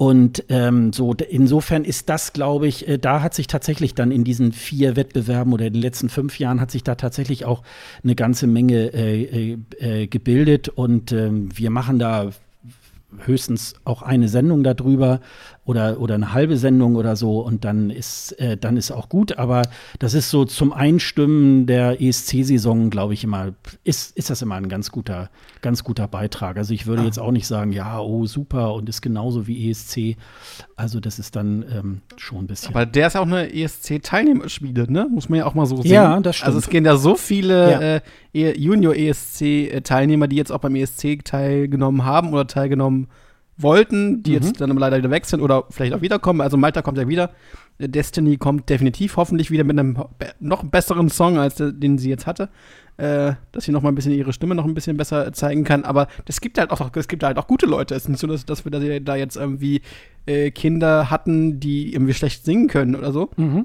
Und 0.00 0.44
ähm, 0.48 0.94
so 0.94 1.12
insofern 1.12 1.84
ist 1.84 2.08
das, 2.08 2.32
glaube 2.32 2.66
ich, 2.66 2.88
äh, 2.88 2.96
da 2.96 3.20
hat 3.20 3.34
sich 3.34 3.48
tatsächlich 3.48 3.94
dann 3.94 4.10
in 4.10 4.24
diesen 4.24 4.52
vier 4.52 4.96
Wettbewerben 4.96 5.52
oder 5.52 5.66
in 5.66 5.74
den 5.74 5.82
letzten 5.82 6.08
fünf 6.08 6.38
Jahren 6.38 6.58
hat 6.58 6.70
sich 6.70 6.82
da 6.82 6.94
tatsächlich 6.94 7.44
auch 7.44 7.62
eine 8.02 8.14
ganze 8.14 8.46
Menge 8.46 8.94
äh, 8.94 9.24
äh, 9.24 9.58
äh 9.78 10.06
gebildet. 10.06 10.70
Und 10.70 11.12
ähm, 11.12 11.50
wir 11.54 11.68
machen 11.68 11.98
da 11.98 12.30
höchstens 13.18 13.74
auch 13.84 14.00
eine 14.00 14.28
Sendung 14.28 14.62
darüber 14.62 15.20
oder, 15.64 16.00
oder 16.00 16.14
eine 16.14 16.32
halbe 16.32 16.56
Sendung 16.56 16.96
oder 16.96 17.16
so 17.16 17.40
und 17.40 17.64
dann 17.64 17.90
ist, 17.90 18.32
äh, 18.40 18.56
dann 18.56 18.76
ist 18.76 18.90
auch 18.90 19.08
gut. 19.08 19.38
Aber 19.38 19.62
das 19.98 20.14
ist 20.14 20.30
so 20.30 20.44
zum 20.44 20.72
Einstimmen 20.72 21.66
der 21.66 22.00
ESC-Saison, 22.00 22.90
glaube 22.90 23.14
ich, 23.14 23.24
immer, 23.24 23.52
ist, 23.84 24.16
ist 24.16 24.30
das 24.30 24.40
immer 24.42 24.56
ein 24.56 24.68
ganz 24.68 24.90
guter, 24.90 25.30
ganz 25.60 25.84
guter 25.84 26.08
Beitrag. 26.08 26.56
Also 26.56 26.72
ich 26.72 26.86
würde 26.86 27.02
ah. 27.02 27.04
jetzt 27.04 27.18
auch 27.18 27.30
nicht 27.30 27.46
sagen, 27.46 27.72
ja, 27.72 28.00
oh, 28.00 28.26
super 28.26 28.74
und 28.74 28.88
ist 28.88 29.02
genauso 29.02 29.46
wie 29.46 29.70
ESC. 29.70 30.16
Also 30.76 30.98
das 30.98 31.18
ist 31.18 31.36
dann 31.36 31.64
ähm, 31.72 32.00
schon 32.16 32.38
ein 32.38 32.46
bisschen. 32.46 32.74
Aber 32.74 32.86
der 32.86 33.06
ist 33.06 33.16
auch 33.16 33.26
eine 33.26 33.52
ESC-Teilnehmerschmiede, 33.52 34.90
ne? 34.90 35.08
Muss 35.12 35.28
man 35.28 35.40
ja 35.40 35.46
auch 35.46 35.54
mal 35.54 35.66
so 35.66 35.82
sehen. 35.82 35.92
Ja, 35.92 36.18
das 36.20 36.36
stimmt. 36.36 36.46
Also 36.46 36.58
es 36.58 36.70
gehen 36.70 36.86
ja 36.86 36.96
so 36.96 37.14
viele 37.16 37.70
ja. 37.70 37.80
äh, 37.80 38.00
e-, 38.32 38.58
Junior-ESC-Teilnehmer, 38.58 40.26
die 40.26 40.36
jetzt 40.36 40.50
auch 40.50 40.60
beim 40.60 40.74
ESC 40.74 41.22
teilgenommen 41.22 42.04
haben 42.04 42.32
oder 42.32 42.46
teilgenommen 42.46 43.08
wollten, 43.62 44.22
die 44.22 44.30
Mhm. 44.30 44.36
jetzt 44.36 44.60
dann 44.60 44.76
leider 44.76 44.98
wieder 44.98 45.10
weg 45.10 45.24
sind 45.26 45.40
oder 45.40 45.64
vielleicht 45.70 45.94
auch 45.94 46.00
wiederkommen. 46.02 46.40
Also 46.40 46.56
Malta 46.56 46.82
kommt 46.82 46.98
ja 46.98 47.08
wieder. 47.08 47.30
Destiny 47.78 48.36
kommt 48.36 48.68
definitiv 48.68 49.16
hoffentlich 49.16 49.50
wieder 49.50 49.64
mit 49.64 49.78
einem 49.78 49.96
noch 50.38 50.64
besseren 50.64 51.08
Song, 51.08 51.38
als 51.38 51.54
der, 51.54 51.72
den 51.72 51.96
sie 51.98 52.10
jetzt 52.10 52.26
hatte. 52.26 52.50
Äh, 52.98 53.32
dass 53.52 53.64
sie 53.64 53.72
noch 53.72 53.80
mal 53.80 53.88
ein 53.88 53.94
bisschen 53.94 54.12
ihre 54.12 54.34
Stimme 54.34 54.54
noch 54.54 54.66
ein 54.66 54.74
bisschen 54.74 54.98
besser 54.98 55.32
zeigen 55.32 55.64
kann. 55.64 55.84
Aber 55.84 56.08
es 56.26 56.42
gibt 56.42 56.58
halt 56.58 56.70
auch, 56.70 56.90
es 56.94 57.08
gibt 57.08 57.22
halt 57.22 57.38
auch 57.38 57.46
gute 57.46 57.64
Leute. 57.64 57.94
Es 57.94 58.02
ist 58.02 58.08
nicht 58.10 58.20
so, 58.20 58.26
dass, 58.26 58.44
dass 58.44 58.64
wir 58.66 58.70
da, 58.72 58.80
da 59.00 59.16
jetzt 59.16 59.36
irgendwie 59.36 59.80
äh, 60.26 60.50
Kinder 60.50 61.10
hatten, 61.10 61.60
die 61.60 61.94
irgendwie 61.94 62.12
schlecht 62.12 62.44
singen 62.44 62.68
können 62.68 62.94
oder 62.94 63.12
so. 63.12 63.30
Mhm. 63.38 63.64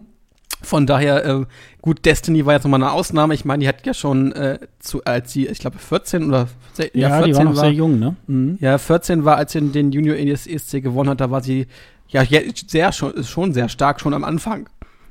Von 0.66 0.86
daher, 0.88 1.26
äh, 1.26 1.46
gut, 1.82 2.06
Destiny 2.06 2.46
war 2.46 2.54
jetzt 2.54 2.64
nochmal 2.64 2.82
eine 2.84 2.92
Ausnahme. 2.92 3.34
Ich 3.34 3.46
meine, 3.46 3.62
die 3.62 3.68
hat 3.68 3.86
ja 3.86 3.94
schon, 3.94 4.32
äh, 4.34 4.60
zu, 4.80 5.04
als 5.06 5.32
sie, 5.32 5.48
ich 5.48 5.60
glaube, 5.60 5.78
14 5.78 6.28
oder 6.28 6.48
se- 6.74 6.90
Ja, 6.94 7.22
die 7.22 7.34
war 7.36 7.44
noch 7.46 7.56
sehr 7.62 7.72
jung, 7.72 8.00
ne? 8.00 8.16
Mhm. 8.28 8.58
Ja, 8.60 8.78
14 8.78 9.24
war, 9.26 9.38
als 9.38 9.52
sie 9.54 9.62
den 9.62 9.92
Junior 9.92 10.16
ESC 10.18 10.82
gewonnen 10.82 11.10
hat, 11.12 11.22
da 11.22 11.32
war 11.32 11.42
sie 11.42 11.68
ja 12.08 12.24
sehr 12.68 12.92
schon, 12.92 13.24
schon 13.24 13.54
sehr 13.54 13.70
stark 13.70 14.00
schon 14.02 14.14
am 14.14 14.24
Anfang. 14.24 14.68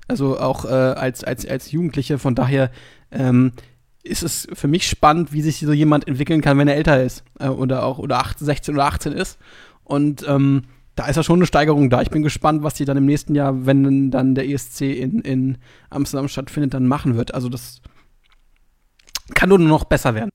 Also 0.07 0.39
auch 0.39 0.65
äh, 0.65 0.69
als, 0.69 1.25
als, 1.25 1.47
als 1.49 1.73
Jugendliche. 1.73 2.19
Von 2.19 2.35
daher 2.35 2.71
ähm, 3.11 3.53
ist 4.03 4.23
es 4.23 4.47
für 4.53 4.69
mich 4.69 4.87
spannend, 4.89 5.33
wie 5.33 5.41
sich 5.41 5.61
so 5.61 5.73
jemand 5.73 6.07
entwickeln 6.07 6.41
kann, 6.43 6.59
wenn 6.59 6.69
er 6.69 6.77
älter 6.77 7.03
ist. 7.03 7.25
Äh, 7.41 7.49
oder 7.49 7.85
auch 7.85 7.99
oder 7.99 8.19
18, 8.19 8.45
16 8.45 8.75
oder 8.75 8.85
18 8.85 9.13
ist. 9.13 9.39
Und 9.83 10.25
ähm, 10.29 10.65
da 10.95 11.07
ist 11.07 11.17
ja 11.17 11.23
schon 11.23 11.39
eine 11.39 11.47
Steigerung 11.47 11.91
da. 11.91 12.03
Ich 12.03 12.11
bin 12.11 12.23
gespannt, 12.23 12.63
was 12.63 12.75
die 12.75 12.85
dann 12.85 12.97
im 12.97 13.07
nächsten 13.07 13.35
Jahr, 13.35 13.67
wenn 13.67 14.11
dann 14.11 14.35
der 14.35 14.49
ESC 14.49 14.83
in, 14.83 15.21
in 15.21 15.59
Amsterdam 15.91 16.29
stattfindet, 16.29 16.75
dann 16.75 16.87
machen 16.87 17.17
wird. 17.17 17.35
Also 17.35 17.49
das 17.49 17.83
kann 19.35 19.49
nur 19.49 19.59
noch 19.59 19.85
besser 19.85 20.15
werden. 20.15 20.31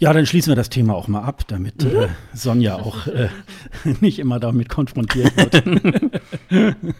Ja, 0.00 0.14
dann 0.14 0.24
schließen 0.24 0.50
wir 0.50 0.56
das 0.56 0.70
Thema 0.70 0.94
auch 0.94 1.08
mal 1.08 1.20
ab, 1.20 1.44
damit 1.48 1.84
äh, 1.84 2.08
Sonja 2.32 2.76
auch 2.76 3.06
äh, 3.06 3.28
nicht 4.00 4.18
immer 4.18 4.40
damit 4.40 4.70
konfrontiert 4.70 5.36
wird. 5.36 5.62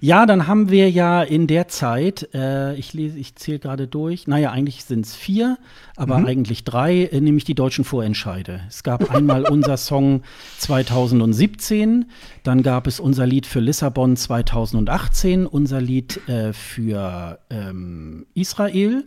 ja, 0.00 0.24
dann 0.24 0.46
haben 0.46 0.70
wir 0.70 0.90
ja 0.90 1.22
in 1.22 1.46
der 1.46 1.68
Zeit, 1.68 2.30
äh, 2.32 2.74
ich 2.76 2.94
lese, 2.94 3.18
ich 3.18 3.36
zähle 3.36 3.58
gerade 3.58 3.86
durch, 3.86 4.26
naja, 4.26 4.52
eigentlich 4.52 4.86
sind 4.86 5.04
es 5.04 5.14
vier, 5.14 5.58
aber 5.96 6.16
eigentlich 6.16 6.64
drei, 6.64 7.04
äh, 7.04 7.20
nämlich 7.20 7.44
die 7.44 7.54
deutschen 7.54 7.84
Vorentscheide. 7.84 8.62
Es 8.70 8.84
gab 8.84 9.14
einmal 9.14 9.44
unser 9.44 9.76
Song 9.76 10.22
2017, 10.60 12.06
dann 12.42 12.62
gab 12.62 12.86
es 12.86 13.00
unser 13.00 13.26
Lied 13.26 13.44
für 13.44 13.60
Lissabon 13.60 14.16
2018, 14.16 15.44
unser 15.44 15.82
Lied 15.82 16.26
äh, 16.26 16.54
für 16.54 17.38
ähm, 17.50 18.24
Israel. 18.32 19.04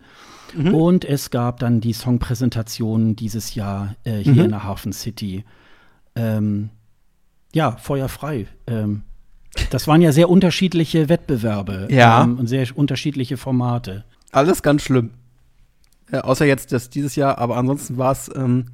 Und 0.55 1.05
es 1.05 1.31
gab 1.31 1.59
dann 1.59 1.81
die 1.81 1.93
Songpräsentation 1.93 3.15
dieses 3.15 3.55
Jahr 3.55 3.95
äh, 4.03 4.17
hier 4.19 4.43
in 4.45 4.51
der 4.51 4.63
Hafen 4.63 4.93
City. 4.93 5.43
Ähm, 6.15 6.69
ja, 7.53 7.71
feuerfrei. 7.77 8.47
Ähm, 8.67 9.01
das 9.69 9.87
waren 9.87 10.01
ja 10.01 10.11
sehr 10.11 10.29
unterschiedliche 10.29 11.09
Wettbewerbe 11.09 11.87
Ja. 11.91 12.23
ähm, 12.23 12.37
und 12.39 12.47
sehr 12.47 12.67
unterschiedliche 12.75 13.37
Formate. 13.37 14.03
Alles 14.31 14.63
ganz 14.63 14.83
schlimm. 14.83 15.11
Äh, 16.11 16.17
außer 16.19 16.45
jetzt 16.45 16.71
das 16.71 16.89
dieses 16.89 17.15
Jahr, 17.15 17.37
aber 17.37 17.57
ansonsten 17.57 17.97
war 17.97 18.11
es 18.11 18.29
ähm, 18.35 18.65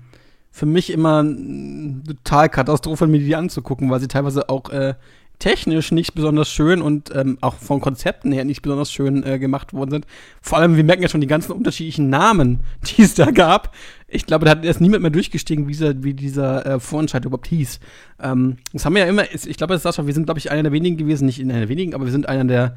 für 0.52 0.66
mich 0.66 0.92
immer 0.92 1.20
eine 1.20 2.02
total 2.06 2.50
Katastrophe, 2.50 3.08
mir 3.08 3.20
die 3.20 3.36
anzugucken, 3.36 3.90
weil 3.90 4.00
sie 4.00 4.08
teilweise 4.08 4.50
auch 4.50 4.70
äh, 4.70 4.96
technisch 5.40 5.92
nicht 5.92 6.14
besonders 6.14 6.50
schön 6.50 6.82
und 6.82 7.16
ähm, 7.16 7.38
auch 7.42 7.56
von 7.56 7.80
Konzepten 7.80 8.32
her 8.32 8.44
nicht 8.44 8.62
besonders 8.62 8.92
schön 8.92 9.24
äh, 9.24 9.40
gemacht 9.40 9.74
worden 9.74 9.92
sind. 9.92 10.08
Vor 10.42 10.58
allem, 10.58 10.76
wir 10.76 10.84
merken 10.84 11.02
ja 11.02 11.10
schon 11.10 11.22
die 11.22 11.28
ganzen 11.28 11.54
unterschiedlichen 11.54 12.10
Namen, 12.10 12.60
die 12.84 13.02
es 13.02 13.16
da 13.16 13.32
gab. 13.32 13.74
Ich 14.08 14.26
glaube, 14.26 14.46
da 14.46 14.52
hat 14.52 14.66
erst 14.66 14.82
niemand 14.82 15.02
mehr 15.02 15.12
durchgestiegen, 15.12 15.68
wie 15.68 15.72
dieser, 15.72 16.04
wie 16.04 16.14
dieser 16.14 16.66
äh, 16.66 16.80
Vorentscheid 16.80 17.24
überhaupt 17.26 17.48
hieß. 17.48 17.80
Ähm, 18.22 18.58
das 18.74 18.86
haben 18.86 18.94
wir 18.94 19.04
ja 19.04 19.08
immer, 19.08 19.24
ich 19.34 19.58
glaube, 19.58 19.74
das 19.74 19.84
Sascha, 19.84 20.06
wir 20.06 20.14
sind, 20.14 20.26
glaube 20.26 20.40
ich, 20.40 20.52
einer 20.52 20.64
der 20.64 20.72
wenigen 20.72 20.98
gewesen, 20.98 21.26
nicht 21.26 21.40
einer 21.40 21.54
der 21.54 21.70
wenigen, 21.70 21.96
aber 21.96 22.06
wir 22.06 22.12
sind 22.12 22.28
einer 22.28 22.46
der 22.46 22.76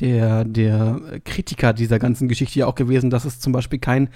der, 0.00 0.44
der 0.44 1.20
Kritiker 1.24 1.72
dieser 1.72 2.00
ganzen 2.00 2.26
Geschichte 2.26 2.58
ja 2.58 2.66
auch 2.66 2.74
gewesen, 2.74 3.10
dass 3.10 3.24
es 3.24 3.38
zum 3.38 3.52
Beispiel 3.52 3.78
kein, 3.78 4.08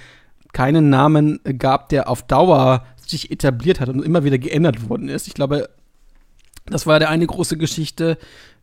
keinen 0.52 0.90
Namen 0.90 1.38
gab, 1.58 1.88
der 1.88 2.08
auf 2.08 2.24
Dauer 2.24 2.84
sich 2.96 3.30
etabliert 3.30 3.80
hat 3.80 3.88
und 3.88 4.04
immer 4.04 4.24
wieder 4.24 4.38
geändert 4.38 4.88
worden 4.88 5.08
ist. 5.08 5.28
Ich 5.28 5.34
glaube, 5.34 5.68
das 6.70 6.86
war 6.86 6.98
der 6.98 7.10
eine 7.10 7.26
große 7.26 7.56
Geschichte. 7.56 8.18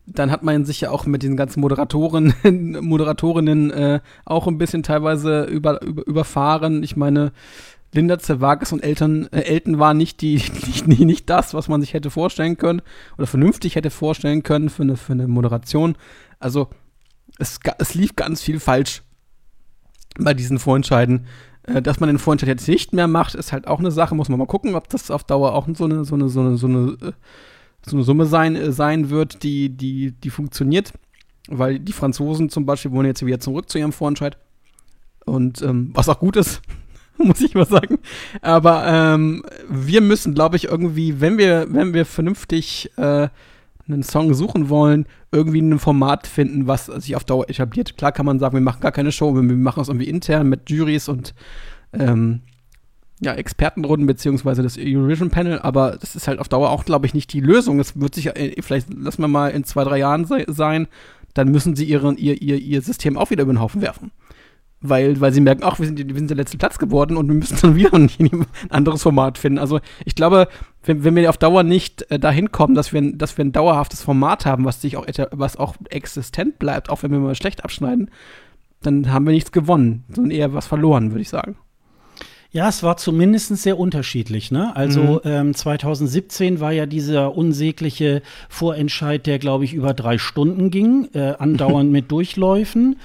Dann 0.06 0.30
hat 0.30 0.42
man 0.42 0.64
sich 0.64 0.80
ja 0.80 0.90
auch 0.90 1.06
mit 1.06 1.22
den 1.22 1.36
ganzen 1.36 1.60
Moderatoren, 1.60 2.34
Moderatorinnen 2.80 3.70
äh, 3.70 4.00
auch 4.24 4.46
ein 4.46 4.58
bisschen 4.58 4.82
teilweise 4.82 5.44
über, 5.44 5.82
über, 5.82 6.06
überfahren. 6.06 6.82
Ich 6.82 6.96
meine, 6.96 7.32
Linda 7.92 8.18
Zerwakis 8.18 8.72
und 8.72 8.84
Eltern, 8.84 9.28
äh, 9.32 9.40
Elton 9.40 9.78
waren 9.78 9.96
nicht, 9.96 10.20
die, 10.20 10.34
nicht, 10.66 10.86
nicht, 10.86 11.30
das, 11.30 11.54
was 11.54 11.68
man 11.68 11.80
sich 11.80 11.94
hätte 11.94 12.10
vorstellen 12.10 12.56
können 12.56 12.82
oder 13.18 13.26
vernünftig 13.26 13.74
hätte 13.74 13.90
vorstellen 13.90 14.42
können 14.42 14.68
für 14.68 14.82
eine, 14.82 14.96
für 14.96 15.12
eine 15.12 15.26
Moderation. 15.26 15.96
Also 16.38 16.68
es, 17.38 17.58
es 17.78 17.94
lief 17.94 18.14
ganz 18.14 18.42
viel 18.42 18.60
falsch 18.60 19.02
bei 20.18 20.34
diesen 20.34 20.58
Vorentscheiden. 20.58 21.26
Äh, 21.64 21.82
dass 21.82 22.00
man 22.00 22.08
den 22.08 22.18
Vorentscheid 22.18 22.48
jetzt 22.48 22.68
nicht 22.68 22.92
mehr 22.92 23.08
macht, 23.08 23.34
ist 23.34 23.52
halt 23.52 23.66
auch 23.66 23.80
eine 23.80 23.90
Sache. 23.90 24.14
Muss 24.14 24.28
man 24.28 24.38
mal 24.38 24.46
gucken, 24.46 24.74
ob 24.74 24.88
das 24.88 25.10
auf 25.10 25.24
Dauer 25.24 25.54
auch 25.54 25.66
so 25.74 25.84
eine, 25.84 26.04
so 26.04 26.14
eine, 26.14 26.28
so 26.28 26.40
eine, 26.40 26.56
so 26.56 26.66
eine, 26.66 26.96
äh, 27.02 27.12
so 27.86 27.96
eine 27.96 28.04
Summe 28.04 28.26
sein, 28.26 28.56
äh, 28.56 28.72
sein 28.72 29.10
wird, 29.10 29.42
die, 29.42 29.70
die, 29.70 30.12
die 30.12 30.30
funktioniert. 30.30 30.92
Weil 31.48 31.78
die 31.78 31.92
Franzosen 31.92 32.48
zum 32.48 32.66
Beispiel 32.66 32.90
wollen 32.90 33.06
jetzt 33.06 33.24
wieder 33.24 33.38
zurück 33.38 33.70
zu 33.70 33.78
ihrem 33.78 33.92
Vorentscheid. 33.92 34.36
Und 35.24 35.62
ähm, 35.62 35.90
was 35.94 36.08
auch 36.08 36.18
gut 36.18 36.36
ist, 36.36 36.60
muss 37.18 37.40
ich 37.40 37.54
mal 37.54 37.66
sagen. 37.66 37.98
Aber 38.42 38.84
ähm, 38.86 39.44
wir 39.68 40.00
müssen, 40.00 40.34
glaube 40.34 40.56
ich, 40.56 40.64
irgendwie, 40.64 41.20
wenn 41.20 41.38
wir, 41.38 41.66
wenn 41.70 41.94
wir 41.94 42.04
vernünftig 42.04 42.90
äh, 42.96 43.28
einen 43.88 44.02
Song 44.02 44.34
suchen 44.34 44.68
wollen, 44.68 45.06
irgendwie 45.30 45.60
ein 45.60 45.78
Format 45.78 46.26
finden, 46.26 46.66
was 46.66 46.86
sich 46.86 47.14
auf 47.14 47.24
Dauer 47.24 47.48
etabliert. 47.48 47.96
Klar 47.96 48.10
kann 48.10 48.26
man 48.26 48.40
sagen, 48.40 48.54
wir 48.54 48.60
machen 48.60 48.80
gar 48.80 48.92
keine 48.92 49.12
Show, 49.12 49.34
wir 49.34 49.42
machen 49.42 49.80
es 49.80 49.88
irgendwie 49.88 50.08
intern 50.08 50.48
mit 50.48 50.68
Juries 50.70 51.08
und 51.08 51.34
ähm, 51.92 52.40
ja, 53.20 53.32
Expertenrunden 53.34 54.06
beziehungsweise 54.06 54.62
das 54.62 54.76
Eurovision 54.78 55.30
Panel, 55.30 55.58
aber 55.60 55.96
das 56.00 56.16
ist 56.16 56.28
halt 56.28 56.38
auf 56.38 56.48
Dauer 56.48 56.70
auch, 56.70 56.84
glaube 56.84 57.06
ich, 57.06 57.14
nicht 57.14 57.32
die 57.32 57.40
Lösung. 57.40 57.80
Es 57.80 57.98
wird 57.98 58.14
sich, 58.14 58.26
äh, 58.36 58.60
vielleicht 58.60 58.92
lassen 58.92 59.22
wir 59.22 59.28
mal 59.28 59.48
in 59.50 59.64
zwei, 59.64 59.84
drei 59.84 59.98
Jahren 59.98 60.24
se 60.26 60.44
sein, 60.48 60.86
dann 61.34 61.48
müssen 61.50 61.76
sie 61.76 61.84
ihren, 61.84 62.16
ihr, 62.18 62.40
ihr, 62.42 62.56
ihr 62.58 62.82
System 62.82 63.16
auch 63.16 63.30
wieder 63.30 63.42
über 63.44 63.52
den 63.52 63.60
Haufen 63.60 63.80
werfen. 63.82 64.10
Weil, 64.82 65.18
weil 65.22 65.32
sie 65.32 65.40
merken, 65.40 65.62
ach, 65.64 65.78
wir 65.78 65.86
sind, 65.86 65.98
wir 66.06 66.14
sind 66.14 66.28
der 66.28 66.36
letzte 66.36 66.58
Platz 66.58 66.76
geworden 66.78 67.16
und 67.16 67.26
wir 67.28 67.34
müssen 67.34 67.56
dann 67.62 67.76
wieder 67.76 67.94
ein, 67.94 68.10
ein 68.18 68.46
anderes 68.68 69.02
Format 69.02 69.38
finden. 69.38 69.58
Also 69.58 69.80
ich 70.04 70.14
glaube, 70.14 70.48
wenn, 70.84 71.02
wenn 71.02 71.16
wir 71.16 71.30
auf 71.30 71.38
Dauer 71.38 71.62
nicht 71.62 72.08
äh, 72.10 72.18
dahin 72.18 72.52
kommen, 72.52 72.74
dass 72.74 72.92
wir, 72.92 73.00
ein- 73.00 73.16
dass 73.16 73.38
wir 73.38 73.44
ein 73.46 73.52
dauerhaftes 73.52 74.02
Format 74.02 74.44
haben, 74.44 74.66
was 74.66 74.82
sich 74.82 74.98
auch, 74.98 75.06
was 75.32 75.56
auch 75.56 75.76
existent 75.88 76.58
bleibt, 76.58 76.90
auch 76.90 77.02
wenn 77.02 77.10
wir 77.10 77.18
mal 77.18 77.34
schlecht 77.34 77.64
abschneiden, 77.64 78.10
dann 78.82 79.10
haben 79.10 79.24
wir 79.24 79.32
nichts 79.32 79.50
gewonnen, 79.52 80.04
sondern 80.10 80.30
eher 80.30 80.52
was 80.52 80.66
verloren, 80.66 81.10
würde 81.10 81.22
ich 81.22 81.30
sagen. 81.30 81.56
Ja, 82.52 82.68
es 82.68 82.82
war 82.82 82.96
zumindest 82.96 83.56
sehr 83.56 83.78
unterschiedlich. 83.78 84.50
Ne? 84.50 84.74
Also 84.74 85.20
ähm, 85.24 85.54
2017 85.54 86.60
war 86.60 86.72
ja 86.72 86.86
dieser 86.86 87.36
unsägliche 87.36 88.22
Vorentscheid, 88.48 89.26
der, 89.26 89.38
glaube 89.38 89.64
ich, 89.64 89.74
über 89.74 89.94
drei 89.94 90.18
Stunden 90.18 90.70
ging, 90.70 91.08
äh, 91.12 91.34
andauernd 91.38 91.90
mit 91.92 92.10
Durchläufen. 92.10 92.96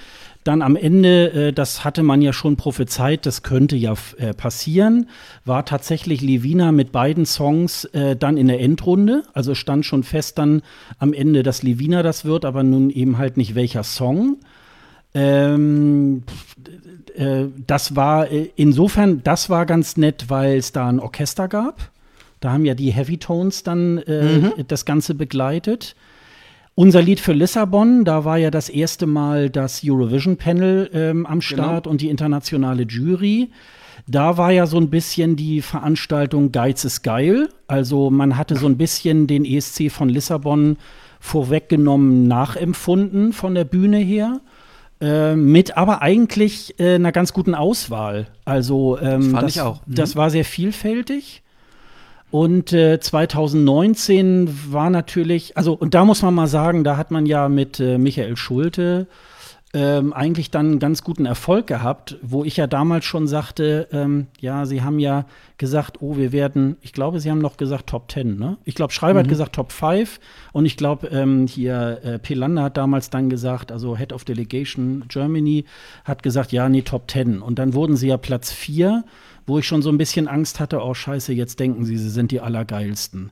Dann 0.44 0.64
am 0.64 0.76
Ende, 0.76 1.50
äh, 1.50 1.54
das 1.54 1.84
hatte 1.86 2.02
man 2.02 2.22
ja 2.22 2.34
schon 2.34 2.56
prophezeit, 2.56 3.26
das 3.26 3.44
könnte 3.44 3.76
ja 3.76 3.94
äh, 4.18 4.34
passieren, 4.34 5.08
war 5.46 5.66
tatsächlich 5.66 6.22
Levina 6.22 6.72
mit 6.72 6.92
beiden 6.92 7.26
Songs 7.26 7.86
äh, 7.86 8.16
dann 8.16 8.38
in 8.38 8.48
der 8.48 8.60
Endrunde. 8.60 9.24
Also 9.34 9.54
stand 9.54 9.86
schon 9.86 10.04
fest 10.04 10.40
dann 10.40 10.64
am 10.98 11.14
Ende, 11.14 11.44
dass 11.44 11.62
Levina 11.62 12.02
das 12.02 12.26
wird, 12.26 12.46
aber 12.46 12.64
nun 12.64 12.90
eben 12.90 13.18
halt 13.20 13.38
nicht 13.38 13.54
welcher 13.54 13.84
Song. 13.84 14.38
Ähm, 15.14 16.24
äh, 17.16 17.46
das 17.68 17.96
war 17.96 18.32
äh, 18.32 18.50
insofern, 18.56 19.24
das 19.24 19.50
war 19.50 19.66
ganz 19.66 19.98
nett, 19.98 20.26
weil 20.30 20.58
es 20.58 20.72
da 20.72 20.88
ein 20.88 21.00
Orchester 21.00 21.48
gab. 21.48 21.92
Da 22.40 22.52
haben 22.52 22.66
ja 22.66 22.74
die 22.74 22.92
Heavy 22.92 23.18
Tones 23.18 23.64
dann 23.64 24.00
äh, 24.00 24.64
das 24.68 24.86
Ganze 24.86 25.14
begleitet. 25.14 25.96
Unser 26.74 27.02
Lied 27.02 27.20
für 27.20 27.34
Lissabon, 27.34 28.06
da 28.06 28.26
war 28.26 28.38
ja 28.38 28.50
das 28.50 28.70
erste 28.70 29.06
Mal 29.06 29.50
das 29.50 29.82
Eurovision 29.86 30.38
Panel 30.38 30.90
ähm, 30.94 31.26
am 31.26 31.42
Start 31.42 31.86
und 31.86 32.02
die 32.02 32.10
internationale 32.10 32.84
Jury. 32.84 33.52
Da 34.08 34.38
war 34.38 34.52
ja 34.52 34.66
so 34.66 34.78
ein 34.78 34.90
bisschen 34.90 35.36
die 35.36 35.62
Veranstaltung 35.62 36.52
Geiz 36.52 36.84
ist 36.86 37.04
geil. 37.04 37.50
Also 37.68 38.10
man 38.10 38.38
hatte 38.38 38.56
so 38.56 38.66
ein 38.66 38.78
bisschen 38.78 39.28
den 39.28 39.46
ESC 39.46 39.92
von 39.92 40.10
Lissabon 40.10 40.78
vorweggenommen 41.20 42.28
nachempfunden 42.28 43.34
von 43.34 43.54
der 43.54 43.66
Bühne 43.66 43.98
her. 43.98 44.42
Äh, 45.02 45.36
mit 45.36 45.78
aber 45.78 46.04
eigentlich 46.04 46.80
äh, 46.80 46.96
einer 46.96 47.12
ganz 47.12 47.34
guten 47.34 47.56
Auswahl. 47.56 48.28
Also 48.46 49.00
ähm, 49.00 49.32
Fand 49.32 49.44
das, 49.44 49.56
ich 49.56 49.62
auch. 49.62 49.86
Mhm. 49.88 49.96
das 49.96 50.16
war 50.16 50.30
sehr 50.30 50.46
vielfältig. 50.46 51.42
Und 52.30 52.72
äh, 52.72 53.00
2019 53.00 54.72
war 54.72 54.90
natürlich, 54.90 55.58
also 55.58 55.74
und 55.74 55.96
da 55.96 56.06
muss 56.06 56.22
man 56.22 56.34
mal 56.34 56.48
sagen, 56.48 56.84
da 56.84 56.98
hat 56.98 57.12
man 57.12 57.26
ja 57.26 57.50
mit 57.50 57.80
äh, 57.80 57.98
Michael 57.98 58.38
Schulte 58.38 59.08
ähm, 59.74 60.12
eigentlich 60.12 60.52
dann 60.52 60.66
einen 60.68 60.80
ganz 60.80 61.02
guten 61.02 61.26
Erfolg 61.26 61.68
gehabt, 61.68 62.18
wo 62.22 62.44
ich 62.44 62.58
ja 62.58 62.68
damals 62.68 63.06
schon 63.06 63.28
sagte, 63.28 63.88
ähm, 63.94 64.28
ja, 64.40 64.66
sie 64.66 64.82
haben 64.82 65.00
ja 65.00 65.26
gesagt, 65.58 66.02
oh, 66.02 66.18
wir 66.18 66.34
werden, 66.34 66.76
ich 66.82 66.92
glaube, 66.92 67.22
sie 67.22 67.32
haben 67.32 67.40
noch 67.40 67.56
gesagt 67.56 67.88
Top 67.88 68.12
10, 68.12 68.38
ne? 68.38 68.58
Ich 68.66 68.76
glaube, 68.76 68.92
Schreiber 68.92 69.20
mhm. 69.20 69.24
hat 69.24 69.30
gesagt 69.30 69.56
Top 69.56 69.72
5 69.72 70.20
und 70.52 70.66
ich 70.66 70.76
glaube, 70.76 71.08
ähm, 71.08 71.48
hier 71.48 72.00
äh, 72.04 72.20
Pelander 72.20 72.64
hat 72.64 72.78
damals 72.78 73.10
dann 73.10 73.30
gesagt, 73.30 73.72
also 73.72 73.96
Head 73.96 74.12
of 74.12 74.26
Delegation 74.26 75.06
Germany 75.08 75.64
hat 76.04 76.22
gesagt, 76.22 76.52
ja, 76.52 76.68
nee, 76.68 76.82
Top 76.82 77.10
10 77.10 77.42
und 77.42 77.58
dann 77.58 77.74
wurden 77.74 77.96
sie 77.96 78.10
ja 78.10 78.18
Platz 78.18 78.52
4, 78.52 79.06
wo 79.48 79.60
ich 79.60 79.66
schon 79.66 79.82
so 79.82 79.90
ein 79.90 79.98
bisschen 79.98 80.28
Angst 80.28 80.60
hatte, 80.60 80.82
oh 80.82 80.94
scheiße, 80.94 81.32
jetzt 81.32 81.62
denken 81.62 81.86
sie, 81.86 81.98
sie 81.98 82.10
sind 82.10 82.32
die 82.32 82.42
Allergeilsten. 82.42 83.32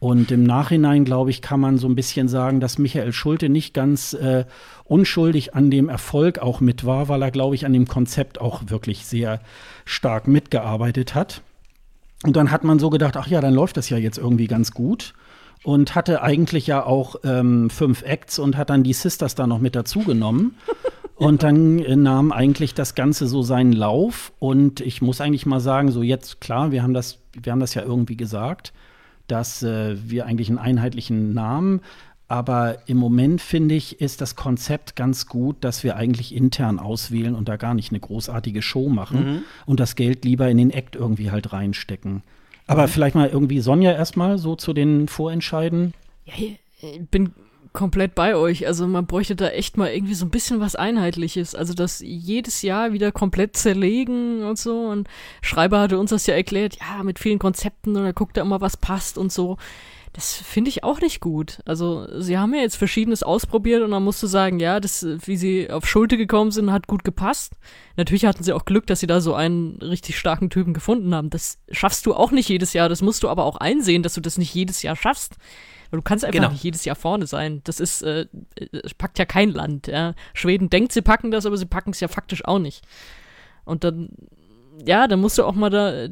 Und 0.00 0.30
im 0.30 0.44
Nachhinein, 0.44 1.04
glaube 1.04 1.30
ich, 1.30 1.42
kann 1.42 1.58
man 1.58 1.76
so 1.76 1.88
ein 1.88 1.96
bisschen 1.96 2.28
sagen, 2.28 2.60
dass 2.60 2.78
Michael 2.78 3.12
Schulte 3.12 3.48
nicht 3.48 3.74
ganz 3.74 4.12
äh, 4.12 4.44
unschuldig 4.84 5.54
an 5.54 5.70
dem 5.70 5.88
Erfolg 5.88 6.38
auch 6.38 6.60
mit 6.60 6.86
war, 6.86 7.08
weil 7.08 7.22
er, 7.22 7.32
glaube 7.32 7.56
ich, 7.56 7.66
an 7.66 7.72
dem 7.72 7.88
Konzept 7.88 8.40
auch 8.40 8.62
wirklich 8.66 9.06
sehr 9.06 9.40
stark 9.84 10.28
mitgearbeitet 10.28 11.16
hat. 11.16 11.42
Und 12.24 12.36
dann 12.36 12.52
hat 12.52 12.62
man 12.62 12.78
so 12.78 12.90
gedacht, 12.90 13.16
ach 13.16 13.26
ja, 13.26 13.40
dann 13.40 13.54
läuft 13.54 13.76
das 13.76 13.90
ja 13.90 13.96
jetzt 13.96 14.18
irgendwie 14.18 14.46
ganz 14.46 14.70
gut. 14.70 15.14
Und 15.64 15.96
hatte 15.96 16.22
eigentlich 16.22 16.68
ja 16.68 16.86
auch 16.86 17.16
ähm, 17.24 17.68
fünf 17.68 18.02
Acts 18.02 18.38
und 18.38 18.56
hat 18.56 18.70
dann 18.70 18.84
die 18.84 18.92
Sisters 18.92 19.34
da 19.34 19.48
noch 19.48 19.58
mit 19.58 19.74
dazugenommen. 19.74 20.54
Und 21.16 21.42
dann 21.42 21.80
äh, 21.80 21.96
nahm 21.96 22.30
eigentlich 22.30 22.74
das 22.74 22.94
Ganze 22.94 23.26
so 23.26 23.42
seinen 23.42 23.72
Lauf. 23.72 24.32
Und 24.38 24.80
ich 24.80 25.02
muss 25.02 25.20
eigentlich 25.20 25.46
mal 25.46 25.58
sagen, 25.58 25.90
so 25.90 26.00
jetzt, 26.00 26.40
klar, 26.40 26.70
wir 26.70 26.84
haben 26.84 26.94
das, 26.94 27.18
wir 27.32 27.50
haben 27.50 27.58
das 27.58 27.74
ja 27.74 27.82
irgendwie 27.82 28.16
gesagt 28.16 28.72
dass 29.28 29.62
äh, 29.62 29.96
wir 30.02 30.26
eigentlich 30.26 30.48
einen 30.48 30.58
einheitlichen 30.58 31.32
Namen 31.32 31.80
aber 32.28 32.76
im 32.86 32.98
Moment 32.98 33.40
finde 33.40 33.74
ich, 33.74 34.02
ist 34.02 34.20
das 34.20 34.36
Konzept 34.36 34.96
ganz 34.96 35.26
gut, 35.26 35.64
dass 35.64 35.82
wir 35.82 35.96
eigentlich 35.96 36.34
intern 36.34 36.78
auswählen 36.78 37.34
und 37.34 37.48
da 37.48 37.56
gar 37.56 37.72
nicht 37.72 37.90
eine 37.90 38.00
großartige 38.00 38.60
Show 38.60 38.90
machen 38.90 39.24
mhm. 39.24 39.42
und 39.64 39.80
das 39.80 39.96
Geld 39.96 40.26
lieber 40.26 40.48
in 40.50 40.58
den 40.58 40.70
Act 40.70 40.94
irgendwie 40.94 41.30
halt 41.30 41.54
reinstecken. 41.54 42.22
Aber 42.66 42.82
mhm. 42.82 42.88
vielleicht 42.88 43.14
mal 43.14 43.30
irgendwie 43.30 43.60
Sonja 43.60 43.92
erstmal 43.92 44.36
so 44.36 44.56
zu 44.56 44.74
den 44.74 45.08
Vorentscheiden. 45.08 45.94
Ja, 46.26 46.34
ich 46.36 47.08
bin 47.10 47.32
komplett 47.78 48.16
bei 48.16 48.34
euch. 48.34 48.66
Also 48.66 48.88
man 48.88 49.06
bräuchte 49.06 49.36
da 49.36 49.48
echt 49.48 49.76
mal 49.76 49.88
irgendwie 49.88 50.14
so 50.14 50.26
ein 50.26 50.30
bisschen 50.30 50.58
was 50.58 50.74
Einheitliches. 50.74 51.54
Also 51.54 51.74
das 51.74 52.00
jedes 52.00 52.62
Jahr 52.62 52.92
wieder 52.92 53.12
komplett 53.12 53.56
zerlegen 53.56 54.42
und 54.42 54.58
so. 54.58 54.80
Und 54.88 55.08
Schreiber 55.42 55.78
hatte 55.80 55.98
uns 55.98 56.10
das 56.10 56.26
ja 56.26 56.34
erklärt, 56.34 56.76
ja, 56.80 57.04
mit 57.04 57.20
vielen 57.20 57.38
Konzepten 57.38 57.96
und 57.96 58.04
er 58.04 58.12
guckt 58.12 58.36
da 58.36 58.42
immer, 58.42 58.60
was 58.60 58.76
passt 58.76 59.16
und 59.16 59.32
so. 59.32 59.58
Das 60.12 60.34
finde 60.34 60.70
ich 60.70 60.82
auch 60.82 61.00
nicht 61.00 61.20
gut. 61.20 61.60
Also, 61.64 62.08
sie 62.20 62.38
haben 62.38 62.52
ja 62.52 62.62
jetzt 62.62 62.76
Verschiedenes 62.76 63.22
ausprobiert 63.22 63.82
und 63.82 63.92
dann 63.92 64.02
musst 64.02 64.20
du 64.20 64.26
sagen, 64.26 64.58
ja, 64.58 64.80
das, 64.80 65.06
wie 65.26 65.36
sie 65.36 65.70
auf 65.70 65.86
Schulte 65.86 66.16
gekommen 66.16 66.50
sind, 66.50 66.72
hat 66.72 66.88
gut 66.88 67.04
gepasst. 67.04 67.52
Natürlich 67.96 68.24
hatten 68.24 68.42
sie 68.42 68.52
auch 68.52 68.64
Glück, 68.64 68.86
dass 68.88 68.98
sie 68.98 69.06
da 69.06 69.20
so 69.20 69.34
einen 69.34 69.76
richtig 69.76 70.18
starken 70.18 70.50
Typen 70.50 70.74
gefunden 70.74 71.14
haben. 71.14 71.30
Das 71.30 71.58
schaffst 71.70 72.06
du 72.06 72.14
auch 72.14 72.32
nicht 72.32 72.48
jedes 72.48 72.72
Jahr. 72.72 72.88
Das 72.88 73.02
musst 73.02 73.22
du 73.22 73.28
aber 73.28 73.44
auch 73.44 73.58
einsehen, 73.58 74.02
dass 74.02 74.14
du 74.14 74.20
das 74.20 74.38
nicht 74.38 74.52
jedes 74.52 74.82
Jahr 74.82 74.96
schaffst. 74.96 75.36
Du 75.90 76.02
kannst 76.02 76.24
einfach 76.24 76.40
genau. 76.40 76.50
nicht 76.52 76.62
jedes 76.62 76.84
Jahr 76.84 76.96
vorne 76.96 77.26
sein. 77.26 77.62
Das 77.64 77.80
ist, 77.80 78.02
äh, 78.02 78.26
packt 78.98 79.18
ja 79.18 79.24
kein 79.24 79.50
Land. 79.50 79.86
Ja. 79.86 80.14
Schweden 80.34 80.68
denkt, 80.68 80.92
sie 80.92 81.02
packen 81.02 81.30
das, 81.30 81.46
aber 81.46 81.56
sie 81.56 81.66
packen 81.66 81.90
es 81.90 82.00
ja 82.00 82.08
faktisch 82.08 82.44
auch 82.44 82.58
nicht. 82.58 82.84
Und 83.64 83.84
dann, 83.84 84.10
ja, 84.84 85.08
dann 85.08 85.20
musst 85.20 85.38
du 85.38 85.44
auch 85.44 85.54
mal 85.54 85.70
da, 85.70 86.08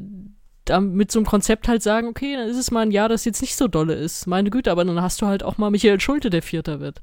da 0.65 0.79
mit 0.79 1.11
so 1.11 1.19
einem 1.19 1.25
Konzept 1.27 1.67
halt 1.67 1.83
sagen, 1.83 2.07
okay, 2.07 2.35
dann 2.35 2.49
ist 2.49 2.57
es 2.57 2.71
mal 2.71 2.81
ein 2.81 2.91
Jahr, 2.91 3.09
das 3.09 3.25
jetzt 3.25 3.41
nicht 3.41 3.55
so 3.55 3.67
dolle 3.67 3.93
ist. 3.93 4.25
Meine 4.25 4.49
Güte, 4.49 4.71
aber 4.71 4.83
dann 4.83 5.01
hast 5.01 5.21
du 5.21 5.27
halt 5.27 5.43
auch 5.43 5.57
mal 5.57 5.69
Michael 5.69 5.99
Schulte, 5.99 6.29
der 6.29 6.41
Vierter 6.41 6.79
wird. 6.79 7.01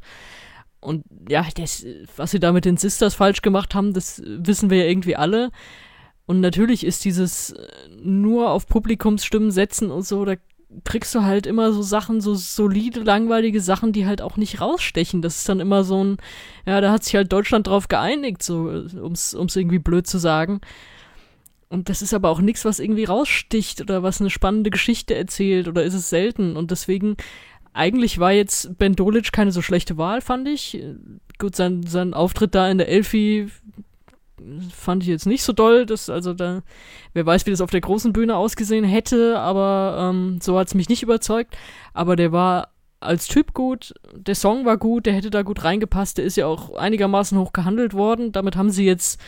Und 0.81 1.05
ja, 1.29 1.47
das, 1.55 1.87
was 2.17 2.33
sie 2.33 2.41
da 2.41 2.53
mit 2.53 2.65
den 2.65 2.77
Sisters 2.77 3.15
falsch 3.15 3.41
gemacht 3.41 3.75
haben, 3.75 3.95
das 3.95 4.21
wissen 4.25 4.69
wir 4.69 4.79
ja 4.79 4.85
irgendwie 4.85 5.17
alle. 5.17 5.51
Und 6.27 6.41
natürlich 6.41 6.85
ist 6.85 7.05
dieses 7.05 7.53
äh, 7.53 7.69
nur 8.03 8.51
auf 8.51 8.67
Publikumsstimmen 8.67 9.51
setzen 9.51 9.91
und 9.91 10.07
so, 10.07 10.25
da 10.25 10.35
kriegst 10.85 11.15
du 11.15 11.23
halt 11.23 11.47
immer 11.47 11.73
so 11.73 11.83
Sachen, 11.83 12.21
so 12.21 12.35
solide, 12.35 13.01
langweilige 13.01 13.61
Sachen, 13.61 13.93
die 13.93 14.07
halt 14.07 14.21
auch 14.21 14.37
nicht 14.37 14.61
rausstechen. 14.61 15.23
Das 15.23 15.39
ist 15.39 15.49
dann 15.49 15.61
immer 15.61 15.85
so 15.85 16.03
ein, 16.03 16.17
ja, 16.67 16.81
da 16.81 16.91
hat 16.91 17.05
sich 17.05 17.15
halt 17.15 17.33
Deutschland 17.33 17.67
drauf 17.67 17.89
geeinigt, 17.89 18.43
so, 18.43 18.65
ums, 18.65 19.35
ums 19.35 19.57
irgendwie 19.57 19.79
blöd 19.79 20.07
zu 20.07 20.19
sagen. 20.19 20.61
Und 21.69 21.89
das 21.89 22.03
ist 22.03 22.15
aber 22.15 22.31
auch 22.31 22.41
nichts, 22.41 22.65
was 22.65 22.79
irgendwie 22.79 23.05
raussticht 23.05 23.81
oder 23.81 24.03
was 24.03 24.21
eine 24.21 24.31
spannende 24.31 24.71
Geschichte 24.71 25.15
erzählt 25.15 25.69
oder 25.69 25.83
ist 25.85 25.95
es 25.95 26.11
selten. 26.11 26.57
Und 26.57 26.71
deswegen, 26.71 27.17
eigentlich 27.73 28.19
war 28.19 28.33
jetzt 28.33 28.79
Ben 28.79 28.95
Dolic 28.95 29.33
keine 29.33 29.53
so 29.53 29.63
schlechte 29.63 29.97
Wahl, 29.97 30.21
fand 30.21 30.49
ich. 30.49 30.81
Gut, 31.39 31.57
sein, 31.57 31.85
sein 31.85 32.15
Auftritt 32.15 32.55
da 32.55 32.71
in 32.71 32.79
der 32.79 32.89
Elfi 32.89 33.49
fand 34.71 35.03
ich 35.03 35.09
jetzt 35.09 35.27
nicht 35.27 35.43
so 35.43 35.53
doll. 35.53 35.87
Das, 35.87 36.11
also 36.11 36.35
da, 36.35 36.63
wer 37.13 37.27
weiß, 37.27 37.47
wie 37.47 37.51
das 37.51 37.61
auf 37.61 37.71
der 37.71 37.81
großen 37.81 38.13
Bühne 38.13 38.37
ausgesehen 38.37 38.85
hätte, 38.85 39.39
aber 39.39 40.11
ähm, 40.11 40.39
so 40.43 40.59
hat 40.59 40.69
es 40.69 40.75
mich 40.75 40.89
nicht 40.89 41.03
überzeugt. 41.03 41.57
Aber 41.93 42.17
der 42.17 42.33
war 42.33 42.69
als 43.01 43.29
Typ 43.29 43.53
gut, 43.55 43.95
der 44.15 44.35
Song 44.35 44.65
war 44.65 44.79
gut, 44.79 45.07
der 45.07 45.13
hätte 45.13 45.31
da 45.31 45.43
gut 45.43 45.65
reingepasst, 45.65 46.19
der 46.19 46.25
ist 46.25 46.37
ja 46.37 46.47
auch 46.47 46.75
einigermaßen 46.75 47.39
hoch 47.39 47.53
gehandelt 47.53 47.95
worden. 47.95 48.33
Damit 48.33 48.57
haben 48.57 48.71
sie 48.71 48.85
jetzt 48.85 49.21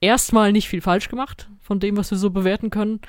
erstmal 0.00 0.52
nicht 0.52 0.68
viel 0.68 0.82
falsch 0.82 1.08
gemacht, 1.08 1.48
von 1.60 1.80
dem, 1.80 1.96
was 1.96 2.10
wir 2.10 2.18
so 2.18 2.30
bewerten 2.30 2.70
können. 2.70 3.00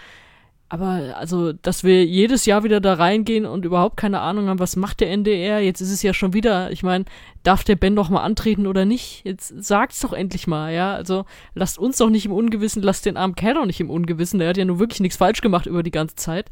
Aber 0.67 1.15
also, 1.17 1.53
dass 1.53 1.83
wir 1.83 2.05
jedes 2.05 2.45
Jahr 2.45 2.63
wieder 2.63 2.81
da 2.81 2.95
reingehen 2.95 3.45
und 3.45 3.65
überhaupt 3.65 3.97
keine 3.97 4.21
Ahnung 4.21 4.47
haben, 4.47 4.59
was 4.59 4.75
macht 4.75 4.99
der 4.99 5.11
NDR? 5.11 5.59
Jetzt 5.59 5.79
ist 5.79 5.91
es 5.91 6.01
ja 6.01 6.11
schon 6.11 6.33
wieder, 6.33 6.71
ich 6.71 6.81
meine, 6.81 7.05
darf 7.43 7.63
der 7.63 7.75
Ben 7.75 7.95
doch 7.95 8.09
mal 8.09 8.23
antreten 8.23 8.65
oder 8.65 8.83
nicht? 8.83 9.23
Jetzt 9.25 9.53
sagt's 9.63 9.99
doch 9.99 10.11
endlich 10.11 10.47
mal, 10.47 10.73
ja? 10.73 10.95
Also, 10.95 11.25
lasst 11.53 11.77
uns 11.77 11.97
doch 11.97 12.09
nicht 12.09 12.25
im 12.25 12.31
Ungewissen, 12.31 12.81
lasst 12.81 13.05
den 13.05 13.15
armen 13.15 13.35
Kerl 13.35 13.53
doch 13.53 13.65
nicht 13.67 13.79
im 13.79 13.91
Ungewissen. 13.91 14.39
Der 14.39 14.49
hat 14.49 14.57
ja 14.57 14.65
nur 14.65 14.79
wirklich 14.79 15.01
nichts 15.01 15.17
falsch 15.17 15.41
gemacht 15.41 15.67
über 15.67 15.83
die 15.83 15.91
ganze 15.91 16.15
Zeit. 16.15 16.49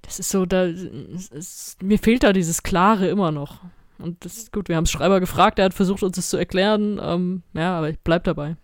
Das 0.00 0.18
ist 0.18 0.30
so, 0.30 0.46
da, 0.46 0.64
es, 0.64 1.76
mir 1.82 1.98
fehlt 1.98 2.22
da 2.22 2.32
dieses 2.32 2.62
Klare 2.62 3.08
immer 3.08 3.32
noch. 3.32 3.60
Und 3.98 4.24
das 4.24 4.38
ist 4.38 4.52
gut, 4.52 4.68
wir 4.68 4.76
haben 4.76 4.86
Schreiber 4.86 5.20
gefragt, 5.20 5.58
er 5.58 5.66
hat 5.66 5.74
versucht, 5.74 6.02
uns 6.02 6.16
das 6.16 6.30
zu 6.30 6.38
erklären. 6.38 6.98
Ähm, 7.02 7.42
ja, 7.52 7.76
aber 7.76 7.90
ich 7.90 7.98
bleib 8.00 8.24
dabei. 8.24 8.56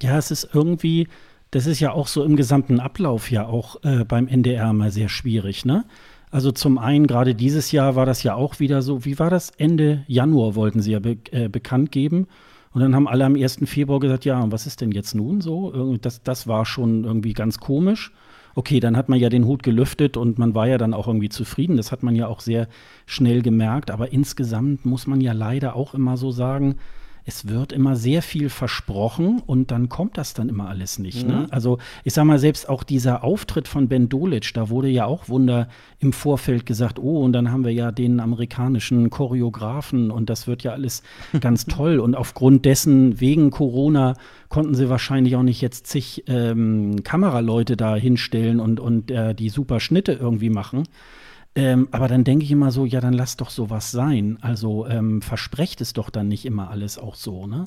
Ja, 0.00 0.18
es 0.18 0.30
ist 0.30 0.48
irgendwie, 0.52 1.06
das 1.52 1.66
ist 1.66 1.80
ja 1.80 1.92
auch 1.92 2.08
so 2.08 2.24
im 2.24 2.34
gesamten 2.34 2.80
Ablauf 2.80 3.30
ja 3.30 3.46
auch 3.46 3.76
äh, 3.84 4.04
beim 4.04 4.26
NDR 4.26 4.72
mal 4.72 4.90
sehr 4.90 5.08
schwierig, 5.08 5.64
ne? 5.64 5.84
Also 6.30 6.50
zum 6.50 6.78
einen, 6.78 7.06
gerade 7.06 7.34
dieses 7.34 7.72
Jahr 7.72 7.94
war 7.94 8.06
das 8.06 8.22
ja 8.22 8.34
auch 8.34 8.58
wieder 8.58 8.80
so, 8.80 9.04
wie 9.04 9.18
war 9.18 9.28
das? 9.28 9.50
Ende 9.50 10.02
Januar 10.06 10.54
wollten 10.54 10.80
sie 10.80 10.92
ja 10.92 10.98
be 10.98 11.18
äh, 11.30 11.48
bekannt 11.50 11.92
geben. 11.92 12.26
Und 12.72 12.80
dann 12.80 12.96
haben 12.96 13.06
alle 13.06 13.26
am 13.26 13.36
1. 13.36 13.58
Februar 13.66 14.00
gesagt, 14.00 14.24
ja, 14.24 14.40
und 14.40 14.50
was 14.50 14.66
ist 14.66 14.80
denn 14.80 14.92
jetzt 14.92 15.14
nun 15.14 15.42
so? 15.42 15.96
Das, 16.00 16.22
das 16.22 16.46
war 16.46 16.64
schon 16.64 17.04
irgendwie 17.04 17.34
ganz 17.34 17.58
komisch. 17.58 18.12
Okay, 18.54 18.80
dann 18.80 18.96
hat 18.96 19.10
man 19.10 19.18
ja 19.18 19.28
den 19.28 19.44
Hut 19.44 19.62
gelüftet 19.62 20.16
und 20.16 20.38
man 20.38 20.54
war 20.54 20.66
ja 20.66 20.78
dann 20.78 20.94
auch 20.94 21.06
irgendwie 21.06 21.28
zufrieden. 21.28 21.76
Das 21.76 21.92
hat 21.92 22.02
man 22.02 22.16
ja 22.16 22.28
auch 22.28 22.40
sehr 22.40 22.66
schnell 23.04 23.42
gemerkt. 23.42 23.90
Aber 23.90 24.10
insgesamt 24.10 24.86
muss 24.86 25.06
man 25.06 25.20
ja 25.20 25.34
leider 25.34 25.76
auch 25.76 25.92
immer 25.92 26.16
so 26.16 26.30
sagen, 26.30 26.76
es 27.24 27.48
wird 27.48 27.72
immer 27.72 27.94
sehr 27.94 28.20
viel 28.22 28.48
versprochen 28.48 29.40
und 29.46 29.70
dann 29.70 29.88
kommt 29.88 30.18
das 30.18 30.34
dann 30.34 30.48
immer 30.48 30.68
alles 30.68 30.98
nicht. 30.98 31.26
Ne? 31.26 31.32
Mhm. 31.32 31.40
Ne? 31.42 31.46
Also 31.50 31.78
ich 32.04 32.14
sag 32.14 32.24
mal, 32.24 32.38
selbst 32.38 32.68
auch 32.68 32.82
dieser 32.82 33.22
Auftritt 33.22 33.68
von 33.68 33.88
Ben 33.88 34.08
Dolic, 34.08 34.52
da 34.54 34.68
wurde 34.68 34.88
ja 34.88 35.04
auch 35.06 35.28
Wunder 35.28 35.68
im 36.00 36.12
Vorfeld 36.12 36.66
gesagt, 36.66 36.98
oh, 36.98 37.22
und 37.22 37.32
dann 37.32 37.50
haben 37.50 37.64
wir 37.64 37.72
ja 37.72 37.92
den 37.92 38.18
amerikanischen 38.18 39.08
Choreografen 39.10 40.10
und 40.10 40.30
das 40.30 40.46
wird 40.46 40.62
ja 40.64 40.72
alles 40.72 41.02
ganz 41.40 41.66
toll. 41.66 42.00
Und 42.00 42.16
aufgrund 42.16 42.64
dessen, 42.64 43.20
wegen 43.20 43.50
Corona, 43.50 44.14
konnten 44.48 44.74
sie 44.74 44.90
wahrscheinlich 44.90 45.36
auch 45.36 45.42
nicht 45.42 45.60
jetzt 45.60 45.86
zig 45.86 46.24
ähm, 46.26 47.02
Kameraleute 47.04 47.76
da 47.76 47.94
hinstellen 47.96 48.60
und, 48.60 48.80
und 48.80 49.10
äh, 49.10 49.34
die 49.34 49.48
super 49.48 49.80
Schnitte 49.80 50.12
irgendwie 50.12 50.50
machen. 50.50 50.84
Ähm, 51.54 51.88
aber 51.90 52.08
dann 52.08 52.24
denke 52.24 52.44
ich 52.44 52.50
immer 52.50 52.70
so, 52.70 52.86
ja, 52.86 53.00
dann 53.00 53.12
lass 53.12 53.36
doch 53.36 53.50
sowas 53.50 53.90
sein. 53.90 54.38
Also 54.40 54.86
ähm, 54.86 55.20
versprecht 55.20 55.80
es 55.80 55.92
doch 55.92 56.08
dann 56.08 56.28
nicht 56.28 56.46
immer 56.46 56.70
alles 56.70 56.98
auch 56.98 57.14
so, 57.14 57.46
ne? 57.46 57.64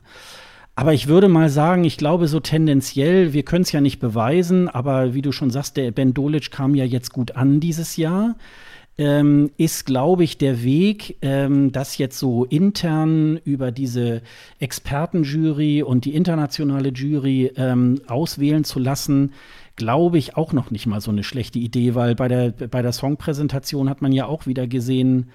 Aber 0.77 0.93
ich 0.93 1.07
würde 1.07 1.29
mal 1.29 1.49
sagen, 1.49 1.85
ich 1.85 1.95
glaube 1.97 2.27
so 2.27 2.41
tendenziell, 2.41 3.31
wir 3.31 3.43
können 3.43 3.61
es 3.61 3.71
ja 3.71 3.79
nicht 3.79 3.99
beweisen, 3.99 4.67
aber 4.67 5.13
wie 5.13 5.21
du 5.21 5.31
schon 5.31 5.49
sagst, 5.49 5.77
der 5.77 5.91
Ben 5.91 6.13
Dolic 6.13 6.51
kam 6.51 6.75
ja 6.75 6.83
jetzt 6.83 7.13
gut 7.13 7.37
an 7.37 7.61
dieses 7.61 7.95
Jahr. 7.95 8.35
Ähm, 8.97 9.51
ist, 9.57 9.85
glaube 9.85 10.23
ich, 10.23 10.37
der 10.37 10.63
Weg, 10.63 11.17
ähm, 11.21 11.73
das 11.73 11.97
jetzt 11.97 12.17
so 12.17 12.45
intern 12.45 13.37
über 13.43 13.71
diese 13.71 14.21
Expertenjury 14.59 15.83
und 15.83 16.05
die 16.05 16.15
internationale 16.15 16.89
Jury 16.89 17.51
ähm, 17.57 18.01
auswählen 18.07 18.63
zu 18.63 18.79
lassen, 18.79 19.33
glaube 19.75 20.17
ich, 20.17 20.37
auch 20.37 20.53
noch 20.53 20.71
nicht 20.71 20.85
mal 20.85 21.01
so 21.01 21.11
eine 21.11 21.23
schlechte 21.23 21.59
Idee, 21.59 21.95
weil 21.95 22.15
bei 22.15 22.27
der, 22.27 22.51
bei 22.51 22.81
der 22.81 22.91
Songpräsentation 22.91 23.89
hat 23.89 24.01
man 24.01 24.11
ja 24.11 24.25
auch 24.25 24.45
wieder 24.47 24.67
gesehen, 24.67 25.31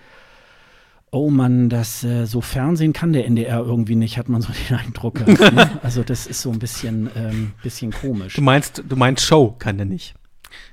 oh 1.11 1.30
Mann, 1.30 1.68
das 1.68 2.05
äh, 2.05 2.26
so 2.26 2.41
Fernsehen 2.41 2.93
kann 2.93 3.12
der 3.12 3.26
NDR 3.26 3.61
irgendwie 3.61 3.97
nicht, 3.97 4.16
hat 4.16 4.28
man 4.28 4.43
so 4.43 4.53
den 4.68 4.78
Eindruck. 4.78 5.26
ne? 5.26 5.70
Also 5.82 6.03
das 6.03 6.26
ist 6.26 6.43
so 6.43 6.51
ein 6.51 6.59
bisschen, 6.59 7.11
ähm, 7.16 7.53
bisschen 7.62 7.93
komisch. 7.93 8.34
Du 8.34 8.43
meinst, 8.43 8.82
du 8.88 8.97
meinst 8.97 9.24
Show 9.24 9.55
kann 9.59 9.76
der 9.76 9.86
nicht. 9.86 10.14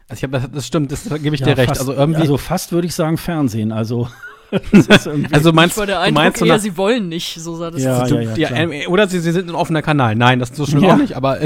Also 0.08 0.20
ich 0.20 0.24
habe 0.24 0.40
das, 0.40 0.52
das 0.52 0.68
stimmt, 0.68 0.92
das, 0.92 1.04
gebe 1.22 1.36
ich 1.36 1.42
ja, 1.42 1.48
dir 1.48 1.58
recht. 1.58 1.70
Fast, 1.70 1.82
also 1.82 1.94
irgendwie 1.94 2.22
also 2.22 2.38
fast 2.38 2.72
würde 2.72 2.88
ich 2.88 2.96
sagen 2.96 3.18
Fernsehen. 3.18 3.72
Also 3.72 4.08
also 5.32 5.52
meinst 5.52 5.78
war 5.78 5.86
der 5.86 5.96
du 5.98 6.02
Eindruck 6.02 6.24
meinst 6.24 6.40
so 6.40 6.46
eher, 6.46 6.54
nach- 6.54 6.60
sie 6.62 6.78
wollen 6.78 7.10
nicht, 7.10 7.40
so 7.42 7.56
sah 7.56 7.70
das 7.72 7.82
Ja, 7.82 8.06
ja, 8.08 8.20
ja, 8.22 8.36
ja, 8.36 8.48
klar. 8.48 8.72
äh, 8.72 8.88
oder 8.88 9.08
sie, 9.08 9.20
sie 9.20 9.32
sind 9.32 9.50
ein 9.50 9.56
offener 9.56 9.82
Kanal. 9.82 10.16
Nein, 10.16 10.40
das 10.40 10.52
ist 10.52 10.56
so 10.58 10.66
schlimm 10.66 10.84
Ja. 10.84 10.94
auch 10.94 10.98
nicht, 10.98 11.16
aber 11.16 11.38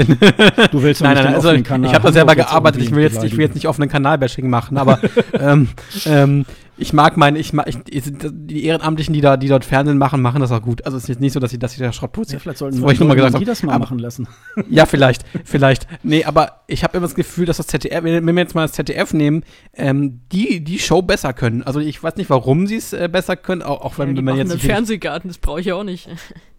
Du 0.70 0.82
willst 0.82 1.00
nein, 1.02 1.14
nicht 1.14 1.24
nein, 1.24 1.26
den 1.32 1.34
also 1.34 1.48
offenen 1.48 1.84
ich 1.84 1.94
habe 1.94 2.04
da 2.06 2.12
selber 2.12 2.34
gearbeitet. 2.36 2.82
Ich 2.82 2.94
will 2.94 3.02
jetzt, 3.02 3.22
ich 3.24 3.32
will 3.32 3.40
jetzt 3.44 3.54
nicht 3.54 3.66
offenen 3.68 3.88
Kanalbashing 3.88 4.48
machen, 4.48 4.76
aber 4.78 5.00
ähm, 5.40 5.68
ähm, 6.06 6.44
ich 6.82 6.92
mag 6.92 7.16
meine, 7.16 7.38
ich 7.38 7.52
mag, 7.54 7.66
ich, 7.68 7.78
die 7.84 8.64
Ehrenamtlichen, 8.64 9.14
die 9.14 9.20
da, 9.22 9.36
die 9.38 9.48
dort 9.48 9.64
Fernsehen 9.64 9.96
machen, 9.96 10.20
machen 10.20 10.40
das 10.40 10.52
auch 10.52 10.60
gut. 10.60 10.84
Also 10.84 10.98
es 10.98 11.04
ist 11.04 11.08
jetzt 11.08 11.20
nicht 11.20 11.32
so, 11.32 11.40
dass 11.40 11.50
sie, 11.50 11.58
dass 11.58 11.72
sie 11.72 11.80
da 11.80 11.92
Schrott 11.92 12.10
Ja, 12.10 12.12
produzieren. 12.14 12.40
vielleicht 12.40 12.58
sollten 12.58 12.76
Das 12.76 12.82
wollte 12.82 12.94
ich 12.94 13.00
nur 13.00 13.08
mal 13.08 13.14
sollten 13.16 13.26
gesagt 13.32 13.40
die 13.40 13.46
das 13.46 13.62
mal 13.62 13.72
Aber- 13.72 13.84
machen 13.84 13.98
lassen. 13.98 14.28
Ja, 14.68 14.84
vielleicht, 14.86 15.24
vielleicht. 15.44 15.86
Nee, 16.02 16.24
aber 16.24 16.62
ich 16.66 16.84
habe 16.84 16.96
immer 16.98 17.06
das 17.06 17.14
Gefühl, 17.14 17.46
dass 17.46 17.56
das 17.56 17.68
ZDF, 17.68 18.04
wenn 18.04 18.26
wir 18.26 18.34
jetzt 18.42 18.54
mal 18.54 18.62
das 18.62 18.72
ZDF 18.72 19.14
nehmen, 19.14 19.44
ähm, 19.74 20.20
die 20.32 20.62
die 20.62 20.78
Show 20.78 21.00
besser 21.02 21.32
können. 21.32 21.62
Also 21.62 21.80
ich 21.80 22.02
weiß 22.02 22.16
nicht, 22.16 22.28
warum 22.28 22.66
sie 22.66 22.76
es 22.76 22.92
äh, 22.92 23.08
besser 23.10 23.36
können, 23.36 23.62
auch, 23.62 23.80
auch 23.80 23.92
Ja, 23.92 23.98
wenn, 24.06 24.16
wenn 24.16 24.24
man 24.24 24.36
jetzt 24.36 24.50
einen 24.50 24.60
Fernsehgarten, 24.60 25.28
das 25.28 25.38
brauche 25.38 25.60
ich 25.60 25.72
auch 25.72 25.84
nicht. 25.84 26.08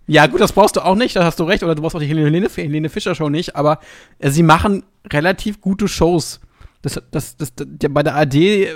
Ja, 0.08 0.28
gut, 0.28 0.42
das 0.42 0.52
brauchst 0.52 0.76
du 0.76 0.82
auch 0.82 0.96
nicht, 0.96 1.16
da 1.16 1.24
hast 1.24 1.40
du 1.40 1.44
recht, 1.46 1.64
oder 1.64 1.76
du 1.76 1.82
brauchst 1.82 1.96
auch 1.96 2.00
die 2.02 2.08
Helene, 2.08 2.50
Helene 2.54 2.90
Fischer 2.90 3.16
Show 3.16 3.30
nicht, 3.30 3.56
aber 3.56 3.80
äh, 4.20 4.30
sie 4.32 4.44
machen 4.44 4.84
relativ 5.12 5.62
gute 5.62 5.88
Shows. 5.88 6.42
Das, 6.82 7.02
das, 7.12 7.38
das, 7.38 7.56
das, 7.56 7.68
ja, 7.82 7.88
bei 7.88 8.04
der 8.04 8.16
AD 8.16 8.36
äh, 8.66 8.68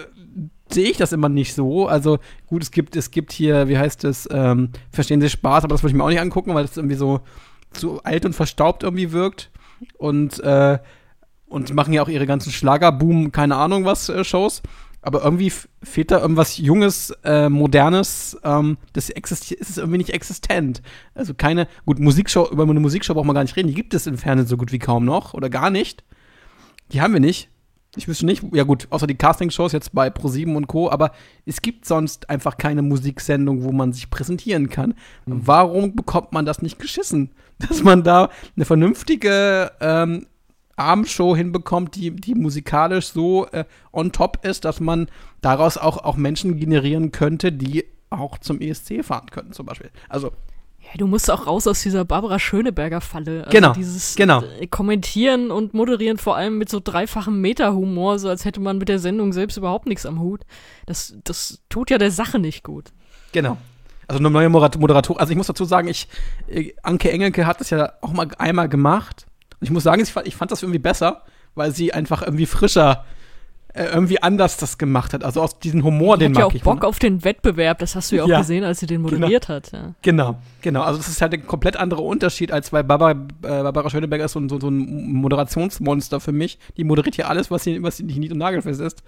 sehe 0.70 0.90
ich 0.90 0.98
das 0.98 1.14
immer 1.14 1.30
nicht 1.30 1.54
so. 1.54 1.88
Also 1.88 2.20
gut, 2.48 2.64
es 2.64 2.72
gibt, 2.72 2.96
es 2.96 3.12
gibt 3.12 3.32
hier, 3.32 3.68
wie 3.68 3.78
heißt 3.78 4.04
es, 4.04 4.28
ähm, 4.32 4.70
Verstehen 4.92 5.22
Sie 5.22 5.30
Spaß, 5.30 5.64
aber 5.64 5.74
das 5.74 5.84
würde 5.84 5.92
ich 5.92 5.98
mir 5.98 6.04
auch 6.04 6.10
nicht 6.10 6.22
angucken, 6.22 6.54
weil 6.54 6.66
das 6.66 6.78
irgendwie 6.78 6.96
so, 6.96 7.22
so 7.76 8.02
alt 8.04 8.26
und 8.26 8.34
verstaubt 8.34 8.84
irgendwie 8.84 9.12
wirkt. 9.12 9.52
Und, 9.98 10.40
äh, 10.40 10.80
und 11.48 11.74
machen 11.74 11.94
ja 11.94 12.02
auch 12.02 12.10
ihre 12.10 12.26
ganzen 12.26 12.52
Schlagerboom, 12.52 13.32
keine 13.32 13.56
Ahnung 13.56 13.86
was, 13.86 14.10
äh, 14.10 14.24
Shows. 14.24 14.62
Aber 15.02 15.24
irgendwie 15.24 15.54
fehlt 15.84 16.12
da 16.12 16.20
irgendwas 16.20 16.58
Junges, 16.58 17.12
äh, 17.24 17.48
Modernes, 17.48 18.38
ähm, 18.44 18.78
das 18.94 19.10
existiert, 19.10 19.62
ist 19.62 19.70
es 19.70 19.78
irgendwie 19.78 20.00
nicht 20.00 20.10
existent. 20.10 20.82
Also 21.14 21.34
keine, 21.34 21.68
gut, 21.86 22.00
Musikshow, 22.00 22.50
über 22.52 22.64
eine 22.64 22.80
Musikshow 22.80 23.14
braucht 23.14 23.26
man 23.26 23.36
gar 23.36 23.44
nicht 23.44 23.56
reden, 23.56 23.70
die 23.70 23.74
gibt 23.74 23.94
es 23.94 24.08
im 24.08 24.18
Fernsehen 24.18 24.48
so 24.48 24.58
gut 24.58 24.72
wie 24.72 24.80
kaum 24.80 25.06
noch 25.06 25.34
oder 25.34 25.50
gar 25.50 25.70
nicht. 25.70 26.04
Die 26.92 27.02
haben 27.02 27.14
wir 27.14 27.22
nicht. 27.22 27.50
Ich 27.98 28.08
wüsste 28.08 28.26
nicht, 28.26 28.44
ja 28.54 28.64
gut, 28.64 28.88
außer 28.92 29.08
die 29.08 29.16
Castingshows 29.16 29.72
jetzt 29.72 29.94
bei 29.94 30.08
Pro7 30.08 30.56
und 30.56 30.68
Co., 30.68 30.90
aber 30.90 31.12
es 31.46 31.62
gibt 31.62 31.86
sonst 31.86 32.30
einfach 32.30 32.58
keine 32.58 32.84
Musiksendung, 32.84 33.64
wo 33.64 33.72
man 33.72 33.92
sich 33.92 34.10
präsentieren 34.10 34.70
kann. 34.70 34.94
Warum 35.26 35.96
bekommt 35.96 36.32
man 36.32 36.46
das 36.46 36.62
nicht 36.62 36.80
geschissen? 36.80 37.32
Dass 37.58 37.84
man 37.84 38.04
da 38.04 38.30
eine 38.56 38.66
vernünftige 38.66 39.72
ähm, 39.82 40.28
Abendshow 40.76 41.36
hinbekommt, 41.36 41.96
die, 41.96 42.12
die 42.12 42.36
musikalisch 42.36 43.08
so 43.08 43.48
äh, 43.48 43.66
on 43.92 44.12
top 44.12 44.46
ist, 44.46 44.64
dass 44.64 44.80
man 44.80 45.08
daraus 45.42 45.76
auch, 45.76 45.98
auch 45.98 46.18
Menschen 46.18 46.60
generieren 46.60 47.12
könnte, 47.12 47.52
die 47.52 47.86
auch 48.12 48.38
zum 48.38 48.62
ESC 48.62 49.04
fahren 49.04 49.26
könnten, 49.32 49.54
zum 49.54 49.66
Beispiel. 49.66 49.90
Also, 50.08 50.32
Ja, 50.92 50.98
du 50.98 51.08
musst 51.08 51.30
auch 51.30 51.48
raus 51.48 51.68
aus 51.68 51.82
dieser 51.82 52.06
Barbara 52.06 52.40
Schöneberger 52.40 53.02
Falle. 53.02 53.40
Also 53.46 53.50
Genau, 53.52 53.74
Dieses 53.74 54.16
genau. 54.16 54.42
äh, 54.60 54.68
Kommentieren 54.68 55.52
und 55.52 55.74
Moderieren 55.74 56.18
vor 56.18 56.38
allem 56.38 56.58
mit 56.58 56.70
so 56.70 56.80
dreifachem 56.84 57.42
Meta-Humor, 57.42 58.20
so 58.20 58.30
als 58.30 58.46
hätte 58.46 58.60
man 58.62 58.78
mit 58.78 58.88
der 58.90 59.00
Sendung 59.00 59.34
selbst 59.34 59.58
überhaupt 59.58 59.86
nichts 59.88 60.06
am 60.06 60.20
Hut. 60.22 60.42
Das, 60.86 61.16
das 61.24 61.62
tut 61.70 61.90
ja 61.90 61.98
der 61.98 62.12
Sache 62.12 62.40
nicht 62.40 62.64
gut. 62.64 62.92
Genau. 63.34 63.58
Also 64.08 64.20
eine 64.20 64.30
neue 64.30 64.48
Moder- 64.48 64.78
Moderator. 64.80 65.20
Also 65.20 65.32
ich 65.32 65.38
muss 65.38 65.48
dazu 65.48 65.66
sagen, 65.66 65.90
ich, 65.90 66.08
äh, 66.48 66.72
Anke 66.84 67.12
Engelke 67.12 67.46
hat 67.46 67.60
das 67.60 67.70
ja 67.70 67.92
auch 68.02 68.14
mal 68.14 68.28
einmal 68.38 68.70
gemacht. 68.70 69.26
Und 69.60 69.66
ich 69.66 69.72
muss 69.72 69.84
sagen, 69.84 70.02
ich 70.02 70.14
fand, 70.14 70.28
ich 70.28 70.36
fand 70.38 70.52
das 70.52 70.64
irgendwie 70.64 70.80
besser, 70.80 71.24
weil 71.56 71.72
sie 71.74 71.94
einfach 71.94 72.22
irgendwie 72.22 72.46
frischer, 72.46 73.04
äh, 73.78 73.86
irgendwie 73.94 74.22
anders 74.22 74.58
das 74.58 74.78
gemacht 74.78 75.14
hat. 75.14 75.24
Also 75.24 75.42
aus 75.42 75.60
diesem 75.60 75.84
Humor, 75.84 76.18
Die 76.18 76.26
den 76.26 76.32
hat 76.34 76.38
ja 76.40 76.44
mag 76.46 76.52
auch 76.52 76.56
ich. 76.56 76.64
Bock 76.64 76.84
auf 76.84 77.00
den 77.00 77.24
Wettbewerb, 77.24 77.80
das 77.80 77.96
hast 77.96 78.12
du 78.12 78.18
ja 78.18 78.24
auch 78.24 78.28
Ja. 78.28 78.40
gesehen, 78.40 78.64
als 78.64 78.80
sie 78.80 78.86
den 78.88 79.02
moderiert 79.02 79.48
hat. 79.50 79.72
Ja. 79.72 79.94
Genau, 80.02 80.38
genau. 80.62 80.82
Also 80.82 80.98
das 80.98 81.08
ist 81.08 81.22
halt 81.22 81.34
ein 81.34 81.46
komplett 81.48 81.78
anderer 81.78 82.04
Unterschied, 82.04 82.52
als 82.52 82.72
bei 82.72 82.84
Barbara, 82.84 83.12
äh, 83.12 83.16
Barbara 83.42 83.90
Schöneberger 83.90 84.26
ist 84.26 84.34
so, 84.34 84.40
ein- 84.40 84.50
so, 84.50 84.60
so 84.60 84.70
ein 84.70 85.14
Moderationsmonster 85.14 86.20
für 86.20 86.32
mich. 86.32 86.60
Die 86.78 86.84
moderiert 86.84 87.16
hier 87.16 87.30
alles, 87.30 87.52
was 87.52 87.64
sie, 87.64 87.82
was 87.84 87.98
sie 87.98 88.04
nicht 88.04 88.18
nied- 88.20 88.32
und 88.32 88.38
nagelfest 88.40 88.82
ist. 88.82 89.04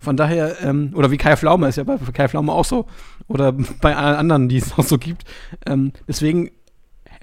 Von 0.00 0.16
daher, 0.16 0.56
ähm, 0.62 0.92
oder 0.94 1.10
wie 1.10 1.16
Kai 1.16 1.36
Pflaume 1.36 1.68
ist 1.68 1.76
ja 1.76 1.84
bei 1.84 1.96
Kai 2.12 2.28
Pflaume 2.28 2.52
auch 2.52 2.64
so. 2.64 2.86
Oder 3.28 3.52
bei 3.80 3.96
allen 3.96 4.16
anderen, 4.16 4.48
die 4.48 4.56
es 4.56 4.76
auch 4.78 4.84
so 4.84 4.98
gibt. 4.98 5.24
Ähm, 5.66 5.92
deswegen 6.08 6.50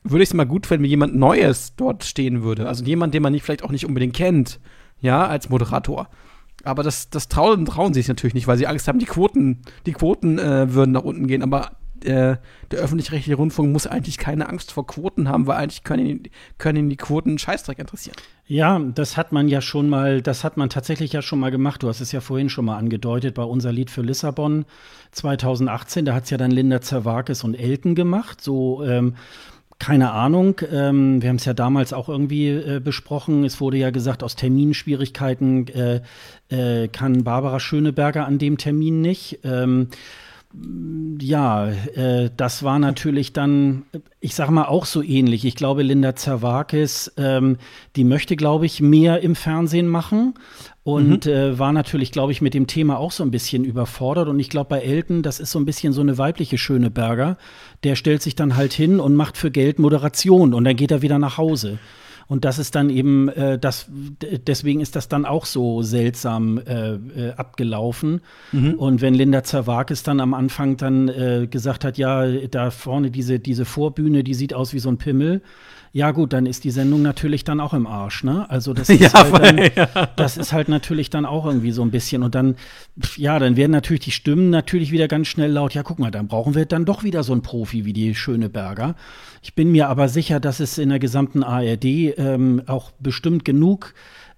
würde 0.04 0.24
ich 0.24 0.30
es 0.30 0.34
mal 0.34 0.46
gut 0.46 0.66
finden, 0.66 0.84
wenn 0.84 0.90
jemand 0.90 1.16
Neues 1.16 1.74
dort 1.76 2.06
stehen 2.06 2.42
würde. 2.42 2.68
Also 2.68 2.86
jemand, 2.86 3.14
den 3.14 3.22
man 3.22 3.34
nicht, 3.34 3.44
vielleicht 3.44 3.64
auch 3.64 3.72
nicht 3.72 3.86
unbedingt 3.86 4.16
kennt, 4.16 4.60
ja, 5.02 5.26
als 5.28 5.50
Moderator. 5.50 6.08
Aber 6.64 6.84
das, 6.84 7.10
das 7.10 7.28
trauen, 7.28 7.66
trauen 7.66 7.94
sie 7.94 8.02
sich 8.02 8.10
natürlich 8.10 8.34
nicht, 8.34 8.48
weil 8.48 8.58
sie 8.58 8.68
Angst 8.68 8.88
haben, 8.88 9.00
die 9.00 9.06
Quoten, 9.06 9.62
die 9.86 9.94
Quoten 9.94 10.40
äh, 10.40 10.74
würden 10.74 10.92
nach 10.92 11.04
unten 11.04 11.28
gehen. 11.28 11.42
Aber 11.42 11.72
äh, 12.04 12.38
der 12.72 12.80
öffentlich-rechtliche 12.80 13.36
Rundfunk 13.36 13.72
muss 13.72 13.88
eigentlich 13.88 14.18
keine 14.18 14.48
Angst 14.48 14.72
vor 14.72 14.88
Quoten 14.88 15.28
haben, 15.28 15.48
weil 15.48 15.58
eigentlich 15.58 15.84
können 15.84 16.06
ihn, 16.06 16.24
können 16.58 16.78
ihn 16.78 16.90
die 16.90 16.98
Quoten 16.98 17.30
einen 17.30 17.40
Scheißdreck 17.40 17.80
interessieren. 17.80 18.16
Ja, 18.46 18.80
das 18.80 19.18
hat 19.18 19.32
man 19.32 19.48
ja 19.48 19.62
schon 19.62 19.90
mal, 19.90 20.22
das 20.22 20.44
hat 20.44 20.58
man 20.58 20.70
tatsächlich 20.70 21.14
ja 21.14 21.22
schon 21.22 21.40
mal 21.40 21.52
gemacht. 21.52 21.84
Du 21.84 21.88
hast 21.88 22.02
es 22.02 22.12
ja 22.12 22.22
vorhin 22.22 22.50
schon 22.50 22.66
mal 22.66 22.78
angedeutet 22.78 23.36
bei 23.36 23.44
unser 23.44 23.72
Lied 23.72 23.92
für 23.92 24.02
Lissabon 24.02 24.66
2018. 25.12 26.06
Da 26.06 26.14
hat 26.14 26.24
es 26.24 26.30
ja 26.30 26.38
dann 26.38 26.52
Linda 26.52 26.82
Zerwakis 26.82 27.44
und 27.44 27.56
Elton 27.56 27.96
gemacht. 27.96 28.42
So, 28.42 28.84
ähm, 28.84 29.16
keine 29.80 30.12
Ahnung. 30.12 30.60
Ähm, 30.72 31.22
wir 31.22 31.30
haben 31.30 31.38
es 31.38 31.46
ja 31.46 31.54
damals 31.54 31.94
auch 31.94 32.10
irgendwie 32.10 32.50
äh, 32.50 32.82
besprochen. 32.84 33.46
Es 33.46 33.62
wurde 33.62 33.78
ja 33.78 33.90
gesagt, 33.90 34.24
aus 34.24 34.36
Terminschwierigkeiten 34.36 35.68
äh, 35.70 36.02
äh, 36.50 36.90
kann 36.90 37.24
Barbara 37.24 37.60
Schöneberger 37.60 38.26
an 38.26 38.38
dem 38.38 38.58
Termin 38.58 39.02
nicht. 39.02 39.40
Ähm, 39.44 39.88
ja, 41.22 41.68
äh, 41.70 42.32
das 42.36 42.64
war 42.64 42.80
natürlich 42.80 43.34
dann, 43.34 43.84
ich 44.20 44.34
sag 44.34 44.50
mal, 44.50 44.66
auch 44.66 44.86
so 44.86 45.04
ähnlich. 45.04 45.46
Ich 45.46 45.56
glaube, 45.56 45.84
Linda 45.84 46.16
Zerwakis, 46.16 47.14
ähm, 47.18 47.58
die 47.96 48.04
möchte, 48.04 48.36
glaube 48.36 48.66
ich, 48.66 48.82
mehr 48.82 49.22
im 49.22 49.36
Fernsehen 49.36 49.88
machen 49.88 50.34
und 50.96 51.26
äh, 51.26 51.58
war 51.58 51.74
natürlich, 51.74 52.12
glaube 52.12 52.32
ich, 52.32 52.42
mit 52.42 52.54
dem 52.54 52.68
Thema 52.68 52.98
auch 52.98 53.12
so 53.12 53.24
ein 53.24 53.32
bisschen 53.32 53.64
überfordert. 53.64 54.28
Und 54.28 54.40
ich 54.40 54.50
glaube, 54.50 54.70
bei 54.70 54.82
Elton, 54.82 55.24
das 55.24 55.40
ist 55.40 55.52
so 55.52 55.60
ein 55.60 55.66
bisschen 55.66 55.94
so 55.94 56.02
eine 56.02 56.18
weibliche 56.18 56.58
Schöneberger, 56.58 57.38
der 57.84 57.96
stellt 57.96 58.22
sich 58.22 58.36
dann 58.36 58.56
halt 58.56 58.74
hin 58.74 59.00
und 59.00 59.16
macht 59.16 59.38
für 59.38 59.52
Geld 59.52 59.80
Moderation 59.80 60.54
und 60.54 60.64
dann 60.64 60.76
geht 60.76 60.92
er 60.92 61.02
wieder 61.02 61.20
nach 61.20 61.38
Hause. 61.38 61.80
Und 62.30 62.46
das 62.46 62.60
ist 62.60 62.76
dann 62.76 62.92
eben, 62.92 63.28
äh, 63.30 63.58
das, 63.58 63.88
deswegen 64.48 64.82
ist 64.82 64.96
das 64.96 65.10
dann 65.10 65.26
auch 65.26 65.46
so 65.46 65.82
seltsam 65.82 66.60
äh, 66.60 66.92
äh, 66.92 67.32
abgelaufen. 67.36 68.22
Und 68.78 69.02
wenn 69.02 69.16
Linda 69.16 69.44
Zerwakis 69.44 70.04
dann 70.04 70.20
am 70.20 70.36
Anfang 70.36 70.78
dann 70.78 71.08
äh, 71.10 71.48
gesagt 71.50 71.84
hat, 71.84 71.98
ja, 71.98 72.28
da 72.28 72.70
vorne 72.70 73.10
diese, 73.10 73.40
diese 73.40 73.66
Vorbühne, 73.66 74.24
die 74.24 74.36
sieht 74.36 74.54
aus 74.54 74.74
wie 74.74 74.80
so 74.80 74.90
ein 74.90 75.00
Pimmel. 75.00 75.42
Ja, 75.92 76.12
gut, 76.12 76.34
dann 76.34 76.46
ist 76.46 76.64
die 76.66 76.72
Sendung 76.72 77.02
natürlich 77.02 77.44
dann 77.44 77.60
auch 77.60 77.74
im 77.74 77.88
Arsch, 77.88 78.24
ne? 78.24 78.48
Also 78.50 78.74
das 78.74 78.90
ist, 78.90 79.02
Ja, 79.02 79.12
halt 79.14 79.34
dann, 79.34 79.58
weil- 79.96 80.10
das 80.16 80.38
ist 80.38 80.54
halt 80.54 80.70
natürlich 80.70 81.10
dann 81.10 81.26
auch 81.26 81.46
irgendwie 81.46 81.72
so 81.72 81.82
ein 81.82 81.92
bisschen. 81.92 82.22
Und 82.24 82.36
dann, 82.36 82.56
ja, 83.16 83.40
dann 83.40 83.56
werden 83.58 83.72
natürlich 83.72 84.02
die 84.04 84.12
Stimmen 84.12 84.50
natürlich 84.52 84.92
wieder 84.92 85.08
ganz 85.08 85.28
schnell 85.28 85.52
laut. 85.52 85.74
Ja, 85.74 85.82
guck 85.84 85.98
mal, 86.00 86.12
dann 86.12 86.28
brauchen 86.28 86.54
wir 86.56 86.66
dann 86.66 86.86
doch 86.86 87.04
wieder 87.04 87.24
so 87.24 87.34
einen 87.34 87.42
Profi 87.42 87.86
wie 87.86 87.94
die 87.94 88.14
Schöneberger. 88.14 88.96
Ich 89.42 89.56
bin 89.56 89.72
mir 89.72 89.90
aber 89.90 90.10
sicher, 90.10 90.40
dass 90.40 90.60
es 90.60 90.78
in 90.78 90.90
der 90.90 91.00
gesamten 91.00 91.44
ARD 91.44 91.86
ähm, 91.86 92.62
auch 92.68 92.92
bestimmt 93.00 93.44
genug 93.46 93.94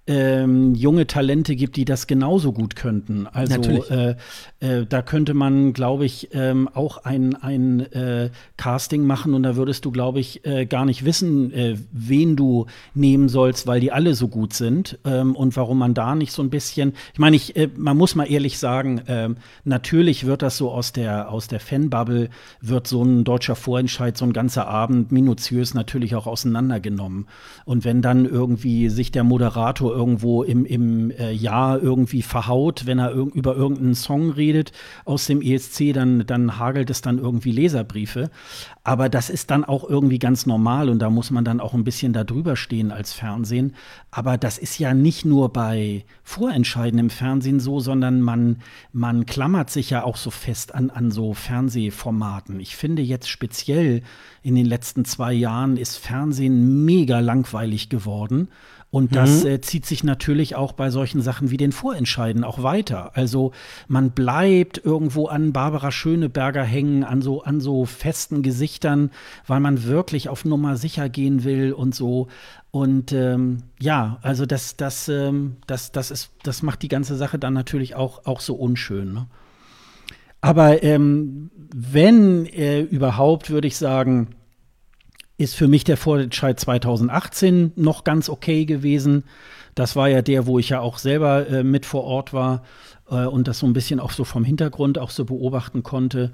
ähm, 0.08 0.74
junge 0.74 1.06
Talente 1.06 1.54
gibt, 1.54 1.76
die 1.76 1.84
das 1.84 2.08
genauso 2.08 2.52
gut 2.52 2.74
könnten. 2.74 3.28
Also 3.28 3.60
äh, 3.60 4.16
äh, 4.58 4.84
da 4.84 5.00
könnte 5.00 5.32
man, 5.32 5.72
glaube 5.72 6.04
ich, 6.04 6.30
ähm, 6.32 6.68
auch 6.74 7.04
ein, 7.04 7.36
ein 7.36 7.80
äh, 7.92 8.30
Casting 8.56 9.04
machen 9.04 9.32
und 9.34 9.44
da 9.44 9.54
würdest 9.54 9.84
du, 9.84 9.92
glaube 9.92 10.18
ich, 10.18 10.44
äh, 10.44 10.66
gar 10.66 10.84
nicht 10.84 11.04
wissen, 11.04 11.52
äh, 11.52 11.76
wen 11.92 12.34
du 12.34 12.66
nehmen 12.94 13.28
sollst, 13.28 13.68
weil 13.68 13.78
die 13.78 13.92
alle 13.92 14.14
so 14.14 14.26
gut 14.26 14.54
sind 14.54 14.98
ähm, 15.04 15.36
und 15.36 15.56
warum 15.56 15.78
man 15.78 15.94
da 15.94 16.16
nicht 16.16 16.32
so 16.32 16.42
ein 16.42 16.50
bisschen, 16.50 16.94
ich 17.12 17.20
meine, 17.20 17.36
ich, 17.36 17.54
äh, 17.54 17.68
man 17.76 17.96
muss 17.96 18.16
mal 18.16 18.24
ehrlich 18.24 18.58
sagen, 18.58 19.02
ähm, 19.06 19.36
natürlich 19.64 20.26
wird 20.26 20.42
das 20.42 20.56
so 20.56 20.72
aus 20.72 20.92
der, 20.92 21.30
aus 21.30 21.46
der 21.46 21.60
Fanbubble, 21.60 22.28
wird 22.60 22.88
so 22.88 23.04
ein 23.04 23.22
deutscher 23.22 23.54
Vorentscheid, 23.54 24.18
so 24.18 24.24
ein 24.24 24.32
ganzer 24.32 24.66
Abend 24.66 25.12
minutiös 25.12 25.74
natürlich 25.74 26.16
auch 26.16 26.26
auseinandergenommen. 26.26 27.28
Und 27.64 27.84
wenn 27.84 28.02
dann 28.02 28.26
irgendwie 28.26 28.88
sich 28.88 29.12
der 29.12 29.22
Moderator 29.22 29.91
irgendwo 29.92 30.42
im, 30.42 30.64
im 30.64 31.10
äh, 31.12 31.30
Jahr 31.32 31.82
irgendwie 31.82 32.22
verhaut, 32.22 32.86
wenn 32.86 32.98
er 32.98 33.12
irg 33.12 33.34
über 33.34 33.54
irgendeinen 33.54 33.94
Song 33.94 34.30
redet 34.30 34.72
aus 35.04 35.26
dem 35.26 35.40
ESC, 35.40 35.92
dann, 35.92 36.26
dann 36.26 36.58
hagelt 36.58 36.90
es 36.90 37.00
dann 37.00 37.18
irgendwie 37.18 37.52
Leserbriefe. 37.52 38.30
Aber 38.84 39.08
das 39.08 39.30
ist 39.30 39.50
dann 39.52 39.64
auch 39.64 39.88
irgendwie 39.88 40.18
ganz 40.18 40.44
normal 40.44 40.88
und 40.88 40.98
da 40.98 41.08
muss 41.08 41.30
man 41.30 41.44
dann 41.44 41.60
auch 41.60 41.72
ein 41.72 41.84
bisschen 41.84 42.12
da 42.12 42.24
drüber 42.24 42.56
stehen 42.56 42.90
als 42.90 43.12
Fernsehen. 43.12 43.74
Aber 44.10 44.36
das 44.38 44.58
ist 44.58 44.78
ja 44.78 44.92
nicht 44.92 45.24
nur 45.24 45.52
bei 45.52 46.04
Vorentscheiden 46.24 46.98
im 46.98 47.10
Fernsehen 47.10 47.60
so, 47.60 47.78
sondern 47.78 48.20
man, 48.20 48.56
man 48.92 49.24
klammert 49.24 49.70
sich 49.70 49.90
ja 49.90 50.02
auch 50.02 50.16
so 50.16 50.30
fest 50.30 50.74
an, 50.74 50.90
an 50.90 51.12
so 51.12 51.32
Fernsehformaten. 51.32 52.58
Ich 52.58 52.74
finde 52.74 53.02
jetzt 53.02 53.28
speziell 53.28 54.02
in 54.42 54.56
den 54.56 54.66
letzten 54.66 55.04
zwei 55.04 55.32
Jahren 55.32 55.76
ist 55.76 55.96
Fernsehen 55.98 56.84
mega 56.84 57.20
langweilig 57.20 57.88
geworden. 57.88 58.48
Und 58.92 59.16
das 59.16 59.42
mhm. 59.42 59.50
äh, 59.50 59.60
zieht 59.62 59.86
sich 59.86 60.04
natürlich 60.04 60.54
auch 60.54 60.72
bei 60.72 60.90
solchen 60.90 61.22
Sachen 61.22 61.50
wie 61.50 61.56
den 61.56 61.72
Vorentscheiden 61.72 62.44
auch 62.44 62.62
weiter. 62.62 63.16
Also 63.16 63.52
man 63.88 64.10
bleibt 64.10 64.84
irgendwo 64.84 65.28
an 65.28 65.54
Barbara 65.54 65.90
Schöneberger 65.90 66.62
hängen, 66.62 67.02
an 67.02 67.22
so, 67.22 67.42
an 67.42 67.62
so 67.62 67.86
festen 67.86 68.42
Gesichtern, 68.42 69.10
weil 69.46 69.60
man 69.60 69.84
wirklich 69.84 70.28
auf 70.28 70.44
Nummer 70.44 70.76
sicher 70.76 71.08
gehen 71.08 71.42
will 71.42 71.72
und 71.72 71.94
so. 71.94 72.28
Und 72.70 73.12
ähm, 73.12 73.62
ja, 73.80 74.18
also 74.20 74.44
das, 74.44 74.76
das, 74.76 75.08
ähm, 75.08 75.56
das, 75.66 75.92
das, 75.92 76.10
ist, 76.10 76.30
das 76.42 76.62
macht 76.62 76.82
die 76.82 76.88
ganze 76.88 77.16
Sache 77.16 77.38
dann 77.38 77.54
natürlich 77.54 77.94
auch, 77.94 78.26
auch 78.26 78.40
so 78.40 78.54
unschön. 78.56 79.14
Ne? 79.14 79.26
Aber 80.42 80.82
ähm, 80.82 81.50
wenn 81.74 82.44
äh, 82.44 82.82
überhaupt, 82.82 83.48
würde 83.48 83.68
ich 83.68 83.78
sagen, 83.78 84.34
ist 85.42 85.54
für 85.54 85.68
mich 85.68 85.84
der 85.84 85.96
Vorentscheid 85.96 86.58
2018 86.58 87.72
noch 87.76 88.04
ganz 88.04 88.28
okay 88.28 88.64
gewesen. 88.64 89.24
Das 89.74 89.96
war 89.96 90.08
ja 90.08 90.22
der, 90.22 90.46
wo 90.46 90.58
ich 90.58 90.68
ja 90.68 90.80
auch 90.80 90.98
selber 90.98 91.48
äh, 91.48 91.64
mit 91.64 91.86
vor 91.86 92.04
Ort 92.04 92.32
war 92.32 92.62
äh, 93.10 93.26
und 93.26 93.48
das 93.48 93.58
so 93.58 93.66
ein 93.66 93.72
bisschen 93.72 94.00
auch 94.00 94.12
so 94.12 94.24
vom 94.24 94.44
Hintergrund 94.44 94.98
auch 94.98 95.10
so 95.10 95.24
beobachten 95.24 95.82
konnte. 95.82 96.32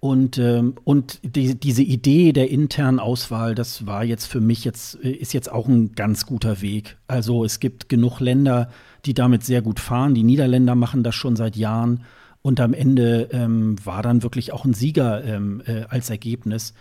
Und, 0.00 0.38
ähm, 0.38 0.74
und 0.84 1.18
die, 1.22 1.58
diese 1.58 1.82
Idee 1.82 2.32
der 2.32 2.50
internen 2.50 3.00
Auswahl, 3.00 3.56
das 3.56 3.86
war 3.86 4.04
jetzt 4.04 4.26
für 4.26 4.40
mich 4.40 4.64
jetzt, 4.64 5.02
äh, 5.02 5.10
ist 5.10 5.34
jetzt 5.34 5.50
auch 5.50 5.66
ein 5.66 5.92
ganz 5.94 6.24
guter 6.24 6.60
Weg. 6.60 6.96
Also 7.08 7.44
es 7.44 7.58
gibt 7.58 7.88
genug 7.88 8.20
Länder, 8.20 8.70
die 9.04 9.14
damit 9.14 9.44
sehr 9.44 9.60
gut 9.60 9.80
fahren. 9.80 10.14
Die 10.14 10.22
Niederländer 10.22 10.74
machen 10.74 11.02
das 11.02 11.14
schon 11.14 11.36
seit 11.36 11.56
Jahren. 11.56 12.04
Und 12.42 12.60
am 12.60 12.74
Ende 12.74 13.28
ähm, 13.32 13.76
war 13.84 14.02
dann 14.02 14.22
wirklich 14.22 14.52
auch 14.52 14.64
ein 14.64 14.72
Sieger 14.72 15.24
ähm, 15.24 15.62
äh, 15.66 15.82
als 15.88 16.10
Ergebnis. 16.10 16.74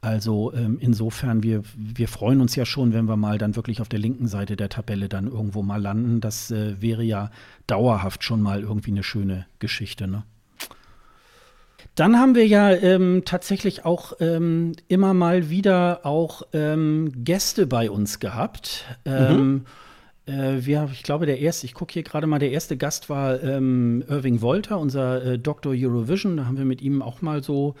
Also 0.00 0.52
ähm, 0.54 0.78
insofern, 0.80 1.42
wir, 1.42 1.62
wir 1.76 2.06
freuen 2.06 2.40
uns 2.40 2.54
ja 2.54 2.64
schon, 2.64 2.92
wenn 2.92 3.06
wir 3.06 3.16
mal 3.16 3.36
dann 3.38 3.56
wirklich 3.56 3.80
auf 3.80 3.88
der 3.88 3.98
linken 3.98 4.28
Seite 4.28 4.54
der 4.54 4.68
Tabelle 4.68 5.08
dann 5.08 5.26
irgendwo 5.26 5.62
mal 5.62 5.80
landen. 5.80 6.20
Das 6.20 6.50
äh, 6.52 6.80
wäre 6.80 7.02
ja 7.02 7.30
dauerhaft 7.66 8.22
schon 8.22 8.40
mal 8.40 8.62
irgendwie 8.62 8.92
eine 8.92 9.02
schöne 9.02 9.46
Geschichte. 9.58 10.06
Ne? 10.06 10.22
Dann 11.96 12.16
haben 12.16 12.36
wir 12.36 12.46
ja 12.46 12.70
ähm, 12.70 13.22
tatsächlich 13.24 13.84
auch 13.84 14.12
ähm, 14.20 14.74
immer 14.86 15.14
mal 15.14 15.50
wieder 15.50 16.06
auch 16.06 16.42
ähm, 16.52 17.12
Gäste 17.24 17.66
bei 17.66 17.90
uns 17.90 18.20
gehabt. 18.20 18.84
Mhm. 19.04 19.12
Ähm, 19.12 19.64
äh, 20.26 20.64
wir, 20.64 20.88
ich 20.92 21.02
glaube, 21.02 21.26
der 21.26 21.40
erste, 21.40 21.66
ich 21.66 21.74
gucke 21.74 21.94
hier 21.94 22.04
gerade 22.04 22.28
mal, 22.28 22.38
der 22.38 22.52
erste 22.52 22.76
Gast 22.76 23.10
war 23.10 23.42
ähm, 23.42 24.04
Irving 24.06 24.42
Wolter, 24.42 24.78
unser 24.78 25.24
äh, 25.24 25.38
Dr. 25.40 25.72
Eurovision. 25.74 26.36
Da 26.36 26.46
haben 26.46 26.56
wir 26.56 26.64
mit 26.64 26.82
ihm 26.82 27.02
auch 27.02 27.20
mal 27.20 27.42
so 27.42 27.74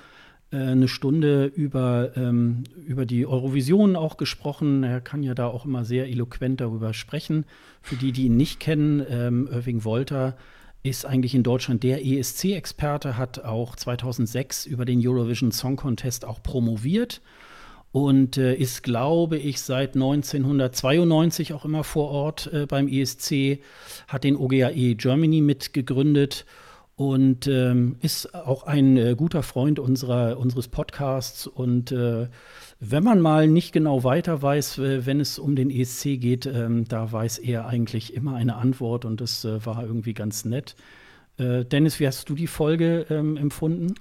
eine 0.50 0.88
Stunde 0.88 1.44
über, 1.44 2.16
ähm, 2.16 2.64
über 2.86 3.04
die 3.04 3.26
Eurovision 3.26 3.96
auch 3.96 4.16
gesprochen. 4.16 4.82
Er 4.82 5.00
kann 5.00 5.22
ja 5.22 5.34
da 5.34 5.46
auch 5.46 5.66
immer 5.66 5.84
sehr 5.84 6.08
eloquent 6.08 6.60
darüber 6.60 6.94
sprechen. 6.94 7.44
Für 7.82 7.96
die, 7.96 8.12
die 8.12 8.26
ihn 8.26 8.36
nicht 8.36 8.58
kennen, 8.58 9.04
ähm, 9.10 9.48
Irving 9.52 9.84
Wolter 9.84 10.36
ist 10.82 11.04
eigentlich 11.04 11.34
in 11.34 11.42
Deutschland 11.42 11.82
der 11.82 12.04
ESC-Experte, 12.04 13.18
hat 13.18 13.44
auch 13.44 13.76
2006 13.76 14.64
über 14.64 14.84
den 14.84 15.06
Eurovision 15.06 15.52
Song 15.52 15.76
Contest 15.76 16.24
auch 16.24 16.42
promoviert 16.42 17.20
und 17.92 18.36
äh, 18.36 18.54
ist, 18.54 18.82
glaube 18.82 19.38
ich, 19.38 19.60
seit 19.60 19.94
1992 19.94 21.52
auch 21.52 21.64
immer 21.64 21.84
vor 21.84 22.10
Ort 22.10 22.50
äh, 22.52 22.66
beim 22.66 22.88
ESC, 22.88 23.60
hat 24.06 24.24
den 24.24 24.36
OGAE 24.36 24.94
Germany 24.94 25.40
mitgegründet 25.40 26.46
und 26.98 27.46
ähm, 27.46 27.94
ist 28.00 28.34
auch 28.34 28.64
ein 28.64 28.96
äh, 28.96 29.14
guter 29.16 29.44
Freund 29.44 29.78
unserer, 29.78 30.36
unseres 30.36 30.66
Podcasts. 30.66 31.46
Und 31.46 31.92
äh, 31.92 32.26
wenn 32.80 33.04
man 33.04 33.20
mal 33.20 33.46
nicht 33.46 33.72
genau 33.72 34.02
weiter 34.02 34.42
weiß, 34.42 34.78
wenn 34.78 35.20
es 35.20 35.38
um 35.38 35.54
den 35.54 35.70
ESC 35.70 36.18
geht, 36.20 36.46
ähm, 36.46 36.88
da 36.88 37.12
weiß 37.12 37.38
er 37.38 37.68
eigentlich 37.68 38.14
immer 38.14 38.34
eine 38.34 38.56
Antwort 38.56 39.04
und 39.04 39.20
das 39.20 39.44
äh, 39.44 39.64
war 39.64 39.84
irgendwie 39.84 40.12
ganz 40.12 40.44
nett. 40.44 40.74
Äh, 41.36 41.64
Dennis, 41.66 42.00
wie 42.00 42.06
hast 42.08 42.28
du 42.30 42.34
die 42.34 42.48
Folge 42.48 43.06
ähm, 43.10 43.36
empfunden? 43.36 43.94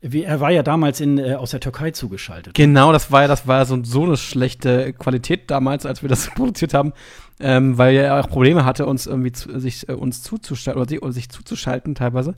Wie, 0.00 0.22
er 0.22 0.38
war 0.38 0.52
ja 0.52 0.62
damals 0.62 1.00
in, 1.00 1.18
äh, 1.18 1.34
aus 1.34 1.50
der 1.50 1.58
Türkei 1.58 1.90
zugeschaltet. 1.90 2.54
Genau, 2.54 2.92
das 2.92 3.10
war 3.10 3.22
ja, 3.22 3.28
das 3.28 3.48
war 3.48 3.66
so, 3.66 3.82
so 3.82 4.04
eine 4.04 4.16
schlechte 4.16 4.92
Qualität 4.92 5.50
damals, 5.50 5.84
als 5.84 6.02
wir 6.02 6.08
das 6.08 6.30
produziert 6.36 6.74
haben, 6.74 6.92
ähm, 7.40 7.78
weil 7.78 7.96
er 7.96 8.20
auch 8.20 8.28
Probleme 8.28 8.64
hatte, 8.64 8.86
uns 8.86 9.06
irgendwie 9.06 9.32
zu, 9.32 9.58
sich 9.58 9.88
äh, 9.88 9.92
uns 9.92 10.22
zuzuschalten 10.22 10.80
oder 10.80 11.02
oder 11.02 11.12
sich 11.12 11.28
zuzuschalten 11.28 11.94
teilweise. 11.94 12.34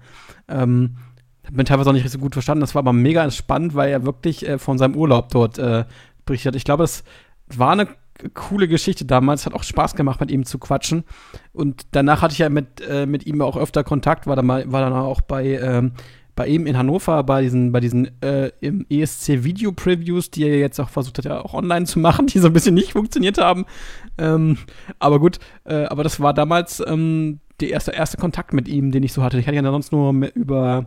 Ähm, 0.49 0.97
hab 1.45 1.55
mir 1.55 1.65
teilweise 1.65 1.91
auch 1.91 1.95
nicht 1.95 2.09
so 2.09 2.19
gut 2.19 2.35
verstanden. 2.35 2.61
Das 2.61 2.75
war 2.75 2.81
aber 2.81 2.93
mega 2.93 3.29
spannend, 3.31 3.75
weil 3.75 3.91
er 3.91 4.05
wirklich 4.05 4.49
äh, 4.49 4.59
von 4.59 4.79
seinem 4.79 4.95
Urlaub 4.95 5.31
dort 5.31 5.59
äh, 5.59 5.85
berichtet. 6.25 6.55
Ich 6.55 6.65
glaube, 6.65 6.85
das 6.85 7.03
war 7.49 7.73
eine 7.73 7.89
coole 8.35 8.69
Geschichte 8.69 9.05
damals. 9.05 9.47
Hat 9.47 9.55
auch 9.55 9.65
Spaß 9.65 9.95
gemacht, 9.95 10.21
mit 10.21 10.31
ihm 10.31 10.45
zu 10.45 10.59
quatschen. 10.59 11.05
Und 11.53 11.87
danach 11.93 12.23
hatte 12.23 12.33
ich 12.33 12.39
ja 12.39 12.49
mit, 12.49 12.81
äh, 12.81 13.07
mit 13.07 13.27
ihm 13.27 13.43
auch 13.43 13.57
öfter 13.57 13.83
Kontakt, 13.83 14.27
war 14.27 14.37
dann, 14.37 14.47
mal, 14.47 14.71
war 14.71 14.83
dann 14.83 14.93
auch 14.93 15.21
bei 15.21 15.59
ähm, 15.59 15.93
bei 16.35 16.47
ihm 16.47 16.67
in 16.67 16.79
Hannover 16.79 17.23
bei 17.25 17.43
diesen, 17.43 17.73
bei 17.73 17.81
diesen 17.81 18.11
äh, 18.23 18.51
ESC-Video-Previews, 18.89 20.31
die 20.31 20.45
er 20.45 20.59
jetzt 20.59 20.81
auch 20.81 20.89
versucht 20.89 21.19
hat, 21.19 21.27
ja 21.27 21.41
auch 21.41 21.55
online 21.55 21.87
zu 21.87 21.99
machen, 21.99 22.27
die 22.29 22.39
so 22.39 22.47
ein 22.47 22.53
bisschen 22.53 22.75
nicht 22.75 22.93
funktioniert 22.93 23.39
haben. 23.39 23.67
Ähm, 24.19 24.59
aber 24.99 25.19
gut, 25.19 25.39
äh, 25.65 25.85
aber 25.85 26.03
das 26.03 26.21
war 26.21 26.33
damals 26.33 26.83
ähm, 26.87 27.41
der 27.61 27.71
erste, 27.71 27.93
erste 27.93 28.17
Kontakt 28.17 28.53
mit 28.53 28.69
ihm, 28.69 28.93
den 28.93 29.03
ich 29.03 29.13
so 29.13 29.23
hatte. 29.23 29.39
Ich 29.39 29.47
hatte 29.47 29.57
ja 29.57 29.63
sonst 29.63 29.93
nur 29.93 30.13
über, 30.35 30.87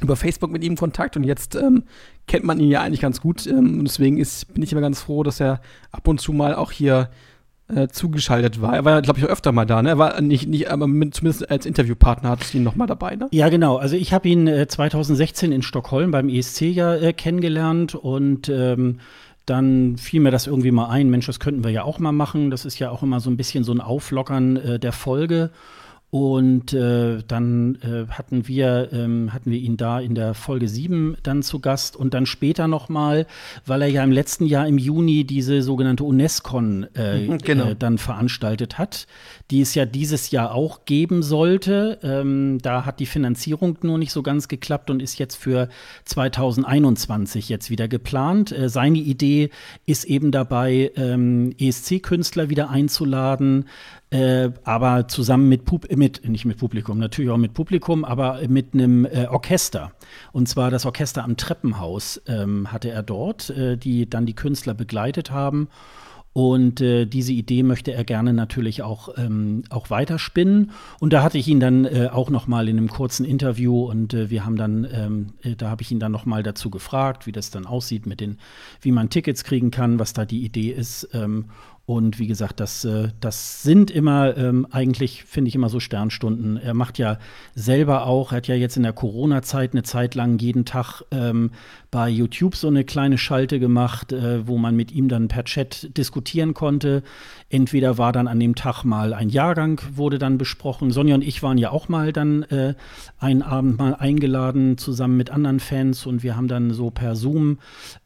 über 0.00 0.16
Facebook 0.16 0.50
mit 0.50 0.64
ihm 0.64 0.76
Kontakt 0.76 1.16
und 1.16 1.24
jetzt 1.24 1.54
ähm, 1.54 1.84
kennt 2.26 2.44
man 2.44 2.58
ihn 2.58 2.70
ja 2.70 2.80
eigentlich 2.80 3.00
ganz 3.00 3.20
gut. 3.20 3.46
Ähm, 3.46 3.80
und 3.80 3.84
deswegen 3.84 4.16
ist, 4.16 4.52
bin 4.54 4.62
ich 4.62 4.72
immer 4.72 4.80
ganz 4.80 5.02
froh, 5.02 5.22
dass 5.22 5.40
er 5.40 5.60
ab 5.90 6.08
und 6.08 6.20
zu 6.20 6.32
mal 6.32 6.54
auch 6.54 6.72
hier 6.72 7.10
äh, 7.74 7.88
zugeschaltet 7.88 8.60
war. 8.60 8.74
Er 8.74 8.84
war, 8.84 9.02
glaube 9.02 9.18
ich, 9.18 9.24
auch 9.24 9.30
öfter 9.30 9.52
mal 9.52 9.64
da, 9.64 9.82
ne? 9.82 9.90
Er 9.90 9.98
war 9.98 10.20
nicht, 10.20 10.48
nicht 10.48 10.70
aber 10.70 10.86
mit, 10.86 11.14
zumindest 11.14 11.50
als 11.50 11.66
Interviewpartner 11.66 12.30
hattest 12.30 12.54
du 12.54 12.58
ihn 12.58 12.64
noch 12.64 12.76
mal 12.76 12.86
dabei, 12.86 13.16
ne? 13.16 13.28
Ja, 13.30 13.48
genau. 13.48 13.76
Also 13.76 13.96
ich 13.96 14.12
habe 14.12 14.28
ihn 14.28 14.46
äh, 14.46 14.66
2016 14.66 15.52
in 15.52 15.62
Stockholm 15.62 16.10
beim 16.10 16.28
ESC 16.28 16.62
ja 16.62 16.94
äh, 16.94 17.12
kennengelernt 17.12 17.94
und 17.94 18.48
ähm, 18.48 18.98
dann 19.46 19.96
fiel 19.96 20.20
mir 20.20 20.30
das 20.30 20.46
irgendwie 20.46 20.70
mal 20.70 20.88
ein, 20.88 21.10
Mensch, 21.10 21.26
das 21.26 21.40
könnten 21.40 21.64
wir 21.64 21.70
ja 21.70 21.82
auch 21.82 21.98
mal 21.98 22.12
machen. 22.12 22.50
Das 22.50 22.64
ist 22.64 22.78
ja 22.78 22.90
auch 22.90 23.02
immer 23.02 23.20
so 23.20 23.30
ein 23.30 23.36
bisschen 23.36 23.64
so 23.64 23.72
ein 23.72 23.80
Auflockern 23.80 24.56
äh, 24.56 24.78
der 24.78 24.92
Folge. 24.92 25.50
Und 26.14 26.74
äh, 26.74 27.22
dann 27.26 27.76
äh, 27.76 28.06
hatten, 28.12 28.46
wir, 28.46 28.90
ähm, 28.92 29.32
hatten 29.32 29.50
wir 29.50 29.58
ihn 29.58 29.78
da 29.78 29.98
in 29.98 30.14
der 30.14 30.34
Folge 30.34 30.68
7 30.68 31.16
dann 31.22 31.42
zu 31.42 31.58
Gast 31.58 31.96
und 31.96 32.12
dann 32.12 32.26
später 32.26 32.68
nochmal, 32.68 33.26
weil 33.64 33.80
er 33.80 33.88
ja 33.88 34.04
im 34.04 34.12
letzten 34.12 34.44
Jahr 34.44 34.68
im 34.68 34.76
Juni 34.76 35.24
diese 35.24 35.62
sogenannte 35.62 36.04
UNESCON 36.04 36.86
äh, 36.94 37.28
mhm, 37.28 37.38
genau. 37.38 37.70
Äh, 37.70 37.76
dann 37.76 37.96
veranstaltet 37.96 38.76
hat, 38.76 39.06
die 39.50 39.62
es 39.62 39.74
ja 39.74 39.86
dieses 39.86 40.30
Jahr 40.30 40.54
auch 40.54 40.84
geben 40.84 41.22
sollte. 41.22 41.98
Ähm, 42.02 42.58
da 42.60 42.84
hat 42.84 43.00
die 43.00 43.06
Finanzierung 43.06 43.78
nur 43.80 43.96
nicht 43.96 44.12
so 44.12 44.22
ganz 44.22 44.48
geklappt 44.48 44.90
und 44.90 45.00
ist 45.00 45.18
jetzt 45.18 45.36
für 45.36 45.70
2021 46.04 47.48
jetzt 47.48 47.70
wieder 47.70 47.88
geplant. 47.88 48.52
Äh, 48.52 48.68
seine 48.68 48.98
Idee 48.98 49.48
ist 49.86 50.04
eben 50.04 50.30
dabei, 50.30 50.92
ähm, 50.94 51.54
ESC-Künstler 51.58 52.50
wieder 52.50 52.68
einzuladen, 52.68 53.64
äh, 54.12 54.50
aber 54.64 55.08
zusammen 55.08 55.48
mit, 55.48 55.64
Pub 55.64 55.90
mit, 55.96 56.28
nicht 56.28 56.44
mit 56.44 56.58
Publikum, 56.58 56.98
natürlich 56.98 57.30
auch 57.30 57.38
mit 57.38 57.54
Publikum, 57.54 58.04
aber 58.04 58.40
mit 58.46 58.74
einem 58.74 59.06
äh, 59.06 59.26
Orchester. 59.26 59.92
Und 60.32 60.48
zwar 60.48 60.70
das 60.70 60.84
Orchester 60.84 61.24
am 61.24 61.38
Treppenhaus 61.38 62.20
ähm, 62.26 62.70
hatte 62.70 62.90
er 62.90 63.02
dort, 63.02 63.48
äh, 63.50 63.78
die 63.78 64.08
dann 64.08 64.26
die 64.26 64.34
Künstler 64.34 64.74
begleitet 64.74 65.30
haben. 65.30 65.68
Und 66.34 66.80
äh, 66.80 67.04
diese 67.04 67.32
Idee 67.32 67.62
möchte 67.62 67.92
er 67.92 68.04
gerne 68.04 68.32
natürlich 68.32 68.82
auch, 68.82 69.10
ähm, 69.18 69.64
auch 69.68 69.90
weiterspinnen. 69.90 70.70
Und 70.98 71.12
da 71.12 71.22
hatte 71.22 71.36
ich 71.36 71.46
ihn 71.46 71.60
dann 71.60 71.84
äh, 71.84 72.08
auch 72.10 72.30
noch 72.30 72.46
mal 72.46 72.68
in 72.68 72.78
einem 72.78 72.88
kurzen 72.88 73.26
Interview 73.26 73.84
und 73.84 74.14
äh, 74.14 74.30
wir 74.30 74.44
haben 74.44 74.56
dann, 74.56 74.86
ähm, 74.90 75.26
äh, 75.42 75.56
da 75.56 75.68
habe 75.68 75.82
ich 75.82 75.90
ihn 75.90 76.00
dann 76.00 76.12
noch 76.12 76.24
mal 76.24 76.42
dazu 76.42 76.70
gefragt, 76.70 77.26
wie 77.26 77.32
das 77.32 77.50
dann 77.50 77.66
aussieht 77.66 78.06
mit 78.06 78.20
den, 78.20 78.38
wie 78.80 78.92
man 78.92 79.10
Tickets 79.10 79.44
kriegen 79.44 79.70
kann, 79.70 79.98
was 79.98 80.14
da 80.14 80.24
die 80.24 80.42
Idee 80.42 80.70
ist. 80.70 81.08
Ähm, 81.12 81.46
und 81.84 82.20
wie 82.20 82.28
gesagt, 82.28 82.60
das, 82.60 82.84
äh, 82.84 83.08
das 83.20 83.64
sind 83.64 83.90
immer 83.90 84.36
ähm, 84.36 84.68
eigentlich, 84.70 85.24
finde 85.24 85.48
ich, 85.48 85.56
immer 85.56 85.68
so 85.68 85.80
Sternstunden. 85.80 86.56
Er 86.56 86.74
macht 86.74 86.96
ja 86.98 87.18
selber 87.56 88.06
auch, 88.06 88.30
er 88.30 88.36
hat 88.36 88.46
ja 88.46 88.54
jetzt 88.54 88.76
in 88.76 88.84
der 88.84 88.92
Corona-Zeit 88.92 89.72
eine 89.72 89.82
Zeit 89.82 90.14
lang 90.14 90.38
jeden 90.38 90.64
Tag 90.64 91.02
ähm, 91.10 91.50
bei 91.90 92.08
YouTube 92.08 92.54
so 92.54 92.68
eine 92.68 92.84
kleine 92.84 93.18
Schalte 93.18 93.58
gemacht, 93.58 94.12
äh, 94.12 94.46
wo 94.46 94.58
man 94.58 94.76
mit 94.76 94.92
ihm 94.92 95.08
dann 95.08 95.26
per 95.26 95.44
Chat 95.44 95.96
diskutieren 95.96 96.54
konnte. 96.54 97.02
Entweder 97.50 97.98
war 97.98 98.12
dann 98.12 98.28
an 98.28 98.38
dem 98.38 98.54
Tag 98.54 98.84
mal 98.84 99.12
ein 99.12 99.28
Jahrgang, 99.28 99.80
wurde 99.92 100.20
dann 100.20 100.38
besprochen. 100.38 100.92
Sonja 100.92 101.16
und 101.16 101.22
ich 101.22 101.42
waren 101.42 101.58
ja 101.58 101.70
auch 101.70 101.88
mal 101.88 102.12
dann 102.12 102.44
äh, 102.44 102.74
einen 103.18 103.42
Abend 103.42 103.78
mal 103.78 103.96
eingeladen, 103.96 104.78
zusammen 104.78 105.16
mit 105.16 105.30
anderen 105.30 105.58
Fans 105.58 106.06
und 106.06 106.22
wir 106.22 106.36
haben 106.36 106.46
dann 106.46 106.70
so 106.70 106.90
per 106.90 107.16
Zoom 107.16 107.58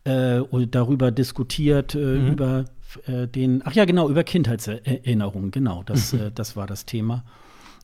äh, 0.05 0.41
darüber 0.71 1.11
diskutiert, 1.11 1.95
äh, 1.95 1.99
mhm. 1.99 2.33
über 2.33 2.65
äh, 3.07 3.27
den, 3.27 3.63
ach 3.65 3.73
ja, 3.73 3.85
genau, 3.85 4.09
über 4.09 4.25
Kindheitserinnerungen, 4.25 5.51
genau, 5.51 5.83
das, 5.83 6.13
mhm. 6.13 6.21
äh, 6.21 6.31
das 6.33 6.57
war 6.57 6.67
das 6.67 6.87
Thema. 6.87 7.25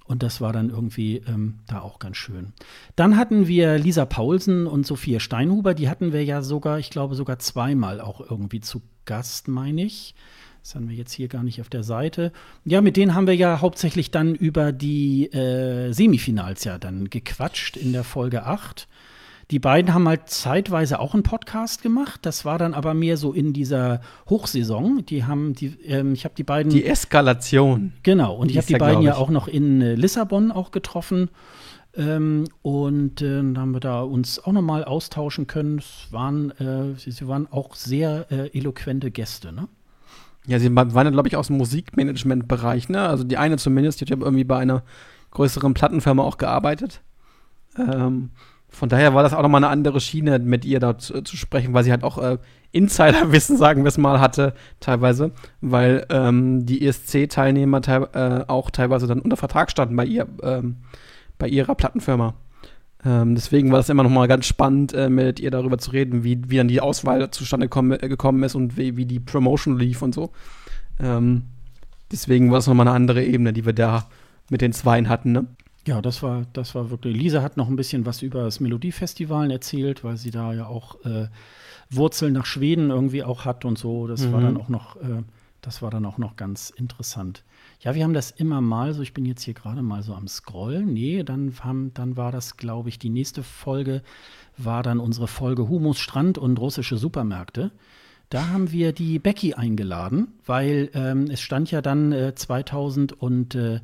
Und 0.04 0.22
das 0.22 0.40
war 0.40 0.52
dann 0.52 0.68
irgendwie 0.68 1.22
ähm, 1.28 1.60
da 1.68 1.80
auch 1.80 1.98
ganz 1.98 2.16
schön. 2.16 2.52
Dann 2.96 3.16
hatten 3.16 3.46
wir 3.46 3.78
Lisa 3.78 4.04
Paulsen 4.04 4.66
und 4.66 4.84
Sophia 4.84 5.20
Steinhuber, 5.20 5.74
die 5.74 5.88
hatten 5.88 6.12
wir 6.12 6.24
ja 6.24 6.42
sogar, 6.42 6.78
ich 6.78 6.90
glaube, 6.90 7.14
sogar 7.14 7.38
zweimal 7.38 8.00
auch 8.00 8.20
irgendwie 8.20 8.60
zu 8.60 8.82
Gast, 9.04 9.48
meine 9.48 9.84
ich. 9.84 10.14
Das 10.62 10.76
haben 10.76 10.88
wir 10.88 10.94
jetzt 10.94 11.12
hier 11.12 11.28
gar 11.28 11.42
nicht 11.42 11.60
auf 11.60 11.68
der 11.68 11.82
Seite. 11.82 12.32
Ja, 12.64 12.80
mit 12.80 12.96
denen 12.96 13.14
haben 13.14 13.26
wir 13.26 13.34
ja 13.34 13.60
hauptsächlich 13.60 14.12
dann 14.12 14.34
über 14.34 14.72
die 14.72 15.26
äh, 15.32 15.92
Semifinals 15.92 16.62
ja 16.64 16.78
dann 16.78 17.10
gequatscht 17.10 17.76
in 17.76 17.92
der 17.92 18.04
Folge 18.04 18.44
8. 18.44 18.86
Die 19.52 19.58
beiden 19.58 19.92
haben 19.92 20.08
halt 20.08 20.30
zeitweise 20.30 20.98
auch 20.98 21.12
einen 21.12 21.24
Podcast 21.24 21.82
gemacht. 21.82 22.20
Das 22.22 22.46
war 22.46 22.56
dann 22.56 22.72
aber 22.72 22.94
mehr 22.94 23.18
so 23.18 23.34
in 23.34 23.52
dieser 23.52 24.00
Hochsaison. 24.30 25.04
Die 25.04 25.24
haben 25.24 25.52
die, 25.52 25.76
ähm, 25.84 26.14
ich 26.14 26.24
habe 26.24 26.34
die 26.34 26.42
beiden. 26.42 26.72
Die 26.72 26.86
Eskalation. 26.86 27.92
Genau. 28.02 28.34
Und 28.34 28.50
ich 28.50 28.56
habe 28.56 28.66
die 28.66 28.76
beiden 28.76 29.02
ja 29.02 29.16
auch 29.16 29.28
noch 29.28 29.48
in 29.48 29.82
äh, 29.82 29.94
Lissabon 29.94 30.52
auch 30.52 30.70
getroffen. 30.70 31.28
Ähm, 31.94 32.44
und 32.62 33.20
äh, 33.20 33.36
dann 33.36 33.58
haben 33.58 33.74
wir 33.74 33.80
da 33.80 34.00
uns 34.00 34.42
auch 34.42 34.52
noch 34.52 34.62
mal 34.62 34.84
austauschen 34.84 35.46
können. 35.46 35.80
Es 35.80 36.10
waren, 36.10 36.52
äh, 36.52 36.98
sie, 36.98 37.10
sie, 37.10 37.28
waren 37.28 37.46
auch 37.50 37.74
sehr 37.74 38.32
äh, 38.32 38.58
eloquente 38.58 39.10
Gäste, 39.10 39.52
ne? 39.52 39.68
Ja, 40.46 40.60
sie 40.60 40.74
waren, 40.74 41.12
glaube 41.12 41.28
ich, 41.28 41.36
aus 41.36 41.48
dem 41.48 41.58
Musikmanagement-Bereich, 41.58 42.88
ne? 42.88 43.06
Also 43.06 43.22
die 43.22 43.36
eine 43.36 43.58
zumindest, 43.58 44.00
die 44.00 44.06
hat 44.06 44.18
irgendwie 44.18 44.44
bei 44.44 44.56
einer 44.56 44.82
größeren 45.32 45.74
Plattenfirma 45.74 46.22
auch 46.22 46.38
gearbeitet. 46.38 47.02
Ähm, 47.76 48.30
von 48.72 48.88
daher 48.88 49.14
war 49.14 49.22
das 49.22 49.34
auch 49.34 49.42
nochmal 49.42 49.62
eine 49.62 49.70
andere 49.70 50.00
Schiene, 50.00 50.38
mit 50.38 50.64
ihr 50.64 50.80
da 50.80 50.96
zu, 50.98 51.22
zu 51.22 51.36
sprechen, 51.36 51.74
weil 51.74 51.84
sie 51.84 51.90
halt 51.90 52.02
auch 52.02 52.18
äh, 52.18 52.38
Insiderwissen, 52.72 53.56
sagen 53.58 53.84
wir 53.84 53.88
es 53.88 53.98
mal, 53.98 54.18
hatte, 54.18 54.54
teilweise, 54.80 55.32
weil 55.60 56.06
ähm, 56.08 56.64
die 56.64 56.86
ESC-Teilnehmer 56.86 57.82
te 57.82 58.08
äh, 58.14 58.50
auch 58.50 58.70
teilweise 58.70 59.06
dann 59.06 59.20
unter 59.20 59.36
Vertrag 59.36 59.70
standen 59.70 59.94
bei 59.94 60.06
ihr, 60.06 60.26
ähm, 60.42 60.78
bei 61.38 61.48
ihrer 61.48 61.74
Plattenfirma. 61.74 62.34
Ähm, 63.04 63.34
deswegen 63.34 63.70
war 63.70 63.78
das 63.78 63.90
immer 63.90 64.04
nochmal 64.04 64.26
ganz 64.26 64.46
spannend, 64.46 64.94
äh, 64.94 65.10
mit 65.10 65.38
ihr 65.38 65.50
darüber 65.50 65.76
zu 65.76 65.90
reden, 65.90 66.24
wie, 66.24 66.40
wie 66.48 66.56
dann 66.56 66.68
die 66.68 66.80
Auswahl 66.80 67.30
zustande 67.30 67.66
äh, 67.66 68.08
gekommen 68.08 68.42
ist 68.42 68.54
und 68.54 68.78
wie, 68.78 68.96
wie 68.96 69.06
die 69.06 69.20
Promotion 69.20 69.78
lief 69.78 70.00
und 70.00 70.14
so. 70.14 70.30
Ähm, 70.98 71.42
deswegen 72.10 72.50
war 72.50 72.58
es 72.58 72.66
nochmal 72.66 72.88
eine 72.88 72.96
andere 72.96 73.22
Ebene, 73.22 73.52
die 73.52 73.66
wir 73.66 73.74
da 73.74 74.06
mit 74.50 74.60
den 74.60 74.72
Zweien 74.72 75.08
hatten, 75.08 75.32
ne? 75.32 75.46
Ja, 75.86 76.00
das 76.00 76.22
war, 76.22 76.46
das 76.52 76.74
war 76.74 76.90
wirklich. 76.90 77.16
Lisa 77.16 77.42
hat 77.42 77.56
noch 77.56 77.68
ein 77.68 77.76
bisschen 77.76 78.06
was 78.06 78.22
über 78.22 78.44
das 78.44 78.60
Melodiefestival 78.60 79.50
erzählt, 79.50 80.04
weil 80.04 80.16
sie 80.16 80.30
da 80.30 80.52
ja 80.52 80.66
auch 80.66 81.04
äh, 81.04 81.28
Wurzeln 81.90 82.32
nach 82.34 82.46
Schweden 82.46 82.90
irgendwie 82.90 83.24
auch 83.24 83.44
hat 83.44 83.64
und 83.64 83.78
so. 83.78 84.06
Das 84.06 84.22
mhm. 84.26 84.32
war 84.32 84.40
dann 84.40 84.56
auch 84.56 84.68
noch, 84.68 84.96
äh, 84.96 85.22
das 85.60 85.82
war 85.82 85.90
dann 85.90 86.06
auch 86.06 86.18
noch 86.18 86.36
ganz 86.36 86.70
interessant. 86.70 87.42
Ja, 87.80 87.96
wir 87.96 88.04
haben 88.04 88.14
das 88.14 88.30
immer 88.30 88.60
mal 88.60 88.94
so. 88.94 89.02
Ich 89.02 89.12
bin 89.12 89.24
jetzt 89.24 89.42
hier 89.42 89.54
gerade 89.54 89.82
mal 89.82 90.04
so 90.04 90.14
am 90.14 90.28
Scrollen. 90.28 90.92
Nee, 90.92 91.24
dann, 91.24 91.52
haben, 91.60 91.92
dann 91.94 92.16
war 92.16 92.30
das, 92.30 92.56
glaube 92.56 92.88
ich, 92.88 93.00
die 93.00 93.10
nächste 93.10 93.42
Folge 93.42 94.02
war 94.56 94.84
dann 94.84 95.00
unsere 95.00 95.26
Folge 95.26 95.68
Humus, 95.68 95.98
Strand 95.98 96.38
und 96.38 96.60
russische 96.60 96.96
Supermärkte. 96.96 97.72
Da 98.30 98.48
haben 98.48 98.70
wir 98.70 98.92
die 98.92 99.18
Becky 99.18 99.54
eingeladen, 99.54 100.28
weil 100.46 100.90
ähm, 100.94 101.28
es 101.28 101.40
stand 101.40 101.70
ja 101.70 101.82
dann 101.82 102.12
äh, 102.12 102.34
2000 102.34 103.12
und 103.20 103.54
äh, 103.54 103.80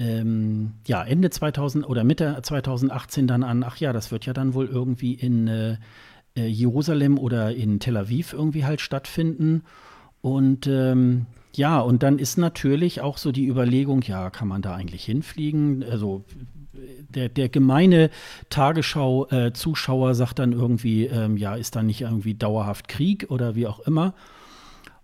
ähm, 0.00 0.72
ja, 0.86 1.04
Ende 1.04 1.30
2000 1.30 1.88
oder 1.88 2.04
Mitte 2.04 2.38
2018 2.42 3.26
dann 3.26 3.42
an, 3.42 3.62
ach 3.62 3.76
ja, 3.76 3.92
das 3.92 4.10
wird 4.10 4.24
ja 4.26 4.32
dann 4.32 4.54
wohl 4.54 4.66
irgendwie 4.66 5.14
in 5.14 5.46
äh, 5.46 5.76
äh, 6.36 6.46
Jerusalem 6.46 7.18
oder 7.18 7.54
in 7.54 7.80
Tel 7.80 7.96
Aviv 7.96 8.32
irgendwie 8.32 8.64
halt 8.64 8.80
stattfinden. 8.80 9.62
Und 10.22 10.66
ähm, 10.66 11.26
ja, 11.54 11.80
und 11.80 12.02
dann 12.02 12.18
ist 12.18 12.38
natürlich 12.38 13.00
auch 13.00 13.18
so 13.18 13.30
die 13.30 13.46
Überlegung, 13.46 14.02
ja, 14.02 14.30
kann 14.30 14.48
man 14.48 14.62
da 14.62 14.74
eigentlich 14.74 15.04
hinfliegen? 15.04 15.84
Also 15.84 16.24
der, 17.14 17.28
der 17.28 17.48
gemeine 17.48 18.10
Tagesschau-Zuschauer 18.48 20.10
äh, 20.10 20.14
sagt 20.14 20.38
dann 20.38 20.52
irgendwie, 20.52 21.06
ähm, 21.06 21.36
ja, 21.36 21.56
ist 21.56 21.76
da 21.76 21.82
nicht 21.82 22.00
irgendwie 22.00 22.34
dauerhaft 22.34 22.88
Krieg 22.88 23.26
oder 23.28 23.54
wie 23.54 23.66
auch 23.66 23.80
immer. 23.80 24.14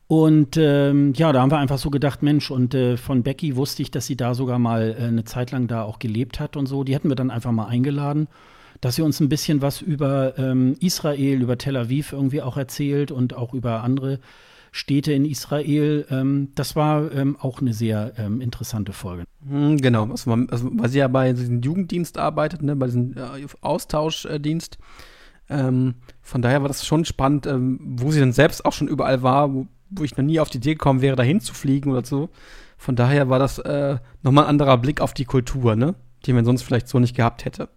Und 0.09 0.57
ähm, 0.57 1.15
ja, 1.17 1.33
da 1.33 1.41
haben 1.41 1.51
wir 1.51 1.59
einfach 1.59 1.79
so 1.79 1.91
gedacht, 1.91 2.23
Mensch, 2.23 2.51
und 2.51 2.75
äh, 2.75 2.97
von 2.97 3.25
Becky 3.25 3.57
wusste 3.57 3.83
ich, 3.83 3.91
dass 3.91 4.07
sie 4.07 4.17
da 4.17 4.35
sogar 4.35 4.59
mal 4.59 4.95
äh, 4.97 5.05
eine 5.05 5.25
Zeit 5.25 5.51
lang 5.51 5.67
da 5.67 5.83
auch 5.83 5.99
gelebt 5.99 6.39
hat 6.39 6.57
und 6.57 6.67
so. 6.67 6.85
Die 6.85 6.95
hätten 6.95 7.09
wir 7.09 7.17
dann 7.17 7.31
einfach 7.31 7.51
mal 7.51 7.67
eingeladen, 7.67 8.29
dass 8.81 8.95
sie 8.95 9.03
uns 9.03 9.19
ein 9.19 9.29
bisschen 9.29 9.63
was 9.63 9.81
über 9.81 10.39
ähm, 10.39 10.77
Israel, 10.81 11.43
über 11.43 11.59
Tel 11.59 11.77
Aviv 11.77 12.13
irgendwie 12.13 12.41
auch 12.41 12.57
erzählt 12.57 13.11
und 13.11 13.35
auch 13.35 13.53
über 13.53 13.83
andere 13.83 14.21
Städte 14.71 15.13
in 15.13 15.25
Israel. 15.25 16.07
Ähm, 16.09 16.53
das 16.55 16.77
war 16.77 17.11
ähm, 17.11 17.37
auch 17.41 17.61
eine 17.61 17.73
sehr 17.73 18.13
ähm, 18.17 18.41
interessante 18.41 18.93
Folge. 18.93 19.25
Hm, 19.49 19.79
genau, 19.79 20.09
also, 20.09 20.31
also, 20.31 20.71
weil 20.73 20.89
sie 20.89 20.99
ja 20.99 21.09
bei 21.09 21.33
diesem 21.33 21.63
Jugenddienst 21.63 22.17
arbeitet, 22.17 22.63
ne, 22.63 22.77
bei 22.77 22.87
diesem 22.87 23.17
äh, 23.17 23.47
Austauschdienst. 23.61 24.79
Ähm, 25.49 25.95
von 26.23 26.43
daher 26.43 26.63
war 26.63 26.69
das 26.69 26.87
schon 26.87 27.05
spannend, 27.05 27.47
ähm, 27.47 27.81
wo 27.81 28.11
sie 28.13 28.21
dann 28.21 28.33
selbst 28.33 28.65
auch 28.65 28.73
schon 28.73 28.89
überall 28.89 29.23
war, 29.23 29.53
wo, 29.55 29.67
wo 29.91 30.05
ich 30.05 30.17
noch 30.17 30.25
nie 30.25 30.41
auf 30.41 30.51
die 30.51 30.59
Idee 30.59 30.75
gekommen 30.75 31.01
wäre, 31.01 31.17
dahin 31.17 31.41
zu 31.41 31.55
fliegen 31.55 31.91
oder 31.91 32.05
so. 32.05 32.29
Von 32.77 32.97
daher 32.97 33.29
war 33.29 33.39
das 33.39 33.59
äh, 33.59 33.97
nochmal 34.23 34.45
ein 34.45 34.51
anderer 34.51 34.79
Blick 34.79 35.01
auf 35.01 35.15
die 35.15 35.25
Kultur, 35.25 35.77
ne? 35.77 35.95
Die 36.25 36.33
man 36.33 36.45
sonst 36.45 36.63
vielleicht 36.63 36.89
so 36.89 36.99
nicht 36.99 37.17
gehabt 37.17 37.45
hätte. 37.45 37.69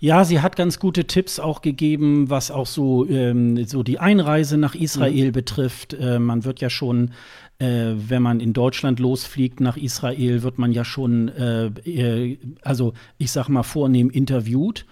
Ja, 0.00 0.24
sie 0.24 0.40
hat 0.40 0.56
ganz 0.56 0.78
gute 0.78 1.06
Tipps 1.06 1.38
auch 1.38 1.62
gegeben, 1.62 2.30
was 2.30 2.50
auch 2.50 2.66
so, 2.66 3.08
ähm, 3.08 3.64
so 3.66 3.82
die 3.82 3.98
Einreise 3.98 4.58
nach 4.58 4.74
Israel 4.74 5.28
mhm. 5.28 5.32
betrifft. 5.32 5.94
Äh, 5.94 6.18
man 6.18 6.44
wird 6.44 6.60
ja 6.60 6.70
schon, 6.70 7.12
äh, 7.58 7.92
wenn 7.94 8.22
man 8.22 8.40
in 8.40 8.52
Deutschland 8.52 8.98
losfliegt 9.00 9.60
nach 9.60 9.76
Israel, 9.76 10.42
wird 10.42 10.58
man 10.58 10.72
ja 10.72 10.84
schon, 10.84 11.28
äh, 11.28 12.36
also 12.62 12.92
ich 13.18 13.30
sag 13.30 13.48
mal, 13.48 13.62
vornehm 13.62 14.10
interviewt. 14.10 14.84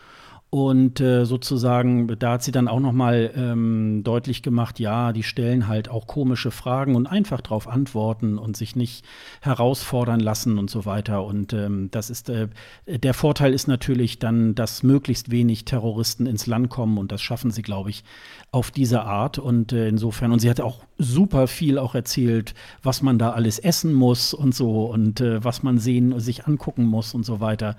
Und 0.57 1.01
äh, 1.01 1.27
sozusagen, 1.27 2.19
da 2.19 2.33
hat 2.33 2.43
sie 2.43 2.51
dann 2.51 2.67
auch 2.67 2.81
noch 2.81 2.95
mal 2.95 3.31
ähm, 3.37 4.01
deutlich 4.03 4.43
gemacht, 4.43 4.81
ja, 4.81 5.13
die 5.13 5.23
stellen 5.23 5.69
halt 5.69 5.91
auch 5.91 6.07
komische 6.07 6.51
Fragen 6.51 6.97
und 6.97 7.07
einfach 7.07 7.43
darauf 7.43 7.69
antworten 7.69 8.39
und 8.39 8.57
sich 8.57 8.75
nicht 8.75 9.05
herausfordern 9.43 10.19
lassen 10.19 10.57
und 10.57 10.71
so 10.71 10.87
weiter. 10.87 11.27
Und 11.27 11.53
ähm, 11.53 11.91
das 11.91 12.09
ist 12.09 12.31
äh, 12.31 12.49
der 12.87 13.13
Vorteil 13.13 13.53
ist 13.53 13.69
natürlich 13.69 14.19
dann, 14.19 14.55
dass 14.55 14.83
möglichst 14.83 15.31
wenig 15.31 15.67
Terroristen 15.67 16.25
ins 16.25 16.47
Land 16.47 16.71
kommen 16.71 16.97
und 16.97 17.13
das 17.13 17.21
schaffen 17.21 17.51
sie, 17.51 17.61
glaube 17.61 17.91
ich, 17.91 18.03
auf 18.51 18.71
diese 18.71 19.03
Art. 19.03 19.39
Und 19.39 19.75
äh, 19.75 19.89
insofern, 19.89 20.33
und 20.33 20.39
sie 20.39 20.49
hat 20.49 20.63
auch 20.63 20.86
super 20.99 21.47
viel 21.47 21.79
auch 21.79 21.95
erzählt, 21.95 22.55
was 22.83 23.03
man 23.03 23.19
da 23.19 23.31
alles 23.31 23.59
essen 23.59 23.93
muss 23.93 24.35
und 24.35 24.55
so 24.55 24.87
und 24.87 25.21
äh, 25.21 25.45
was 25.45 25.63
man 25.63 25.79
sehen, 25.79 26.19
sich 26.21 26.47
angucken 26.47 26.85
muss 26.85 27.15
und 27.15 27.25
so 27.25 27.41
weiter. 27.41 27.77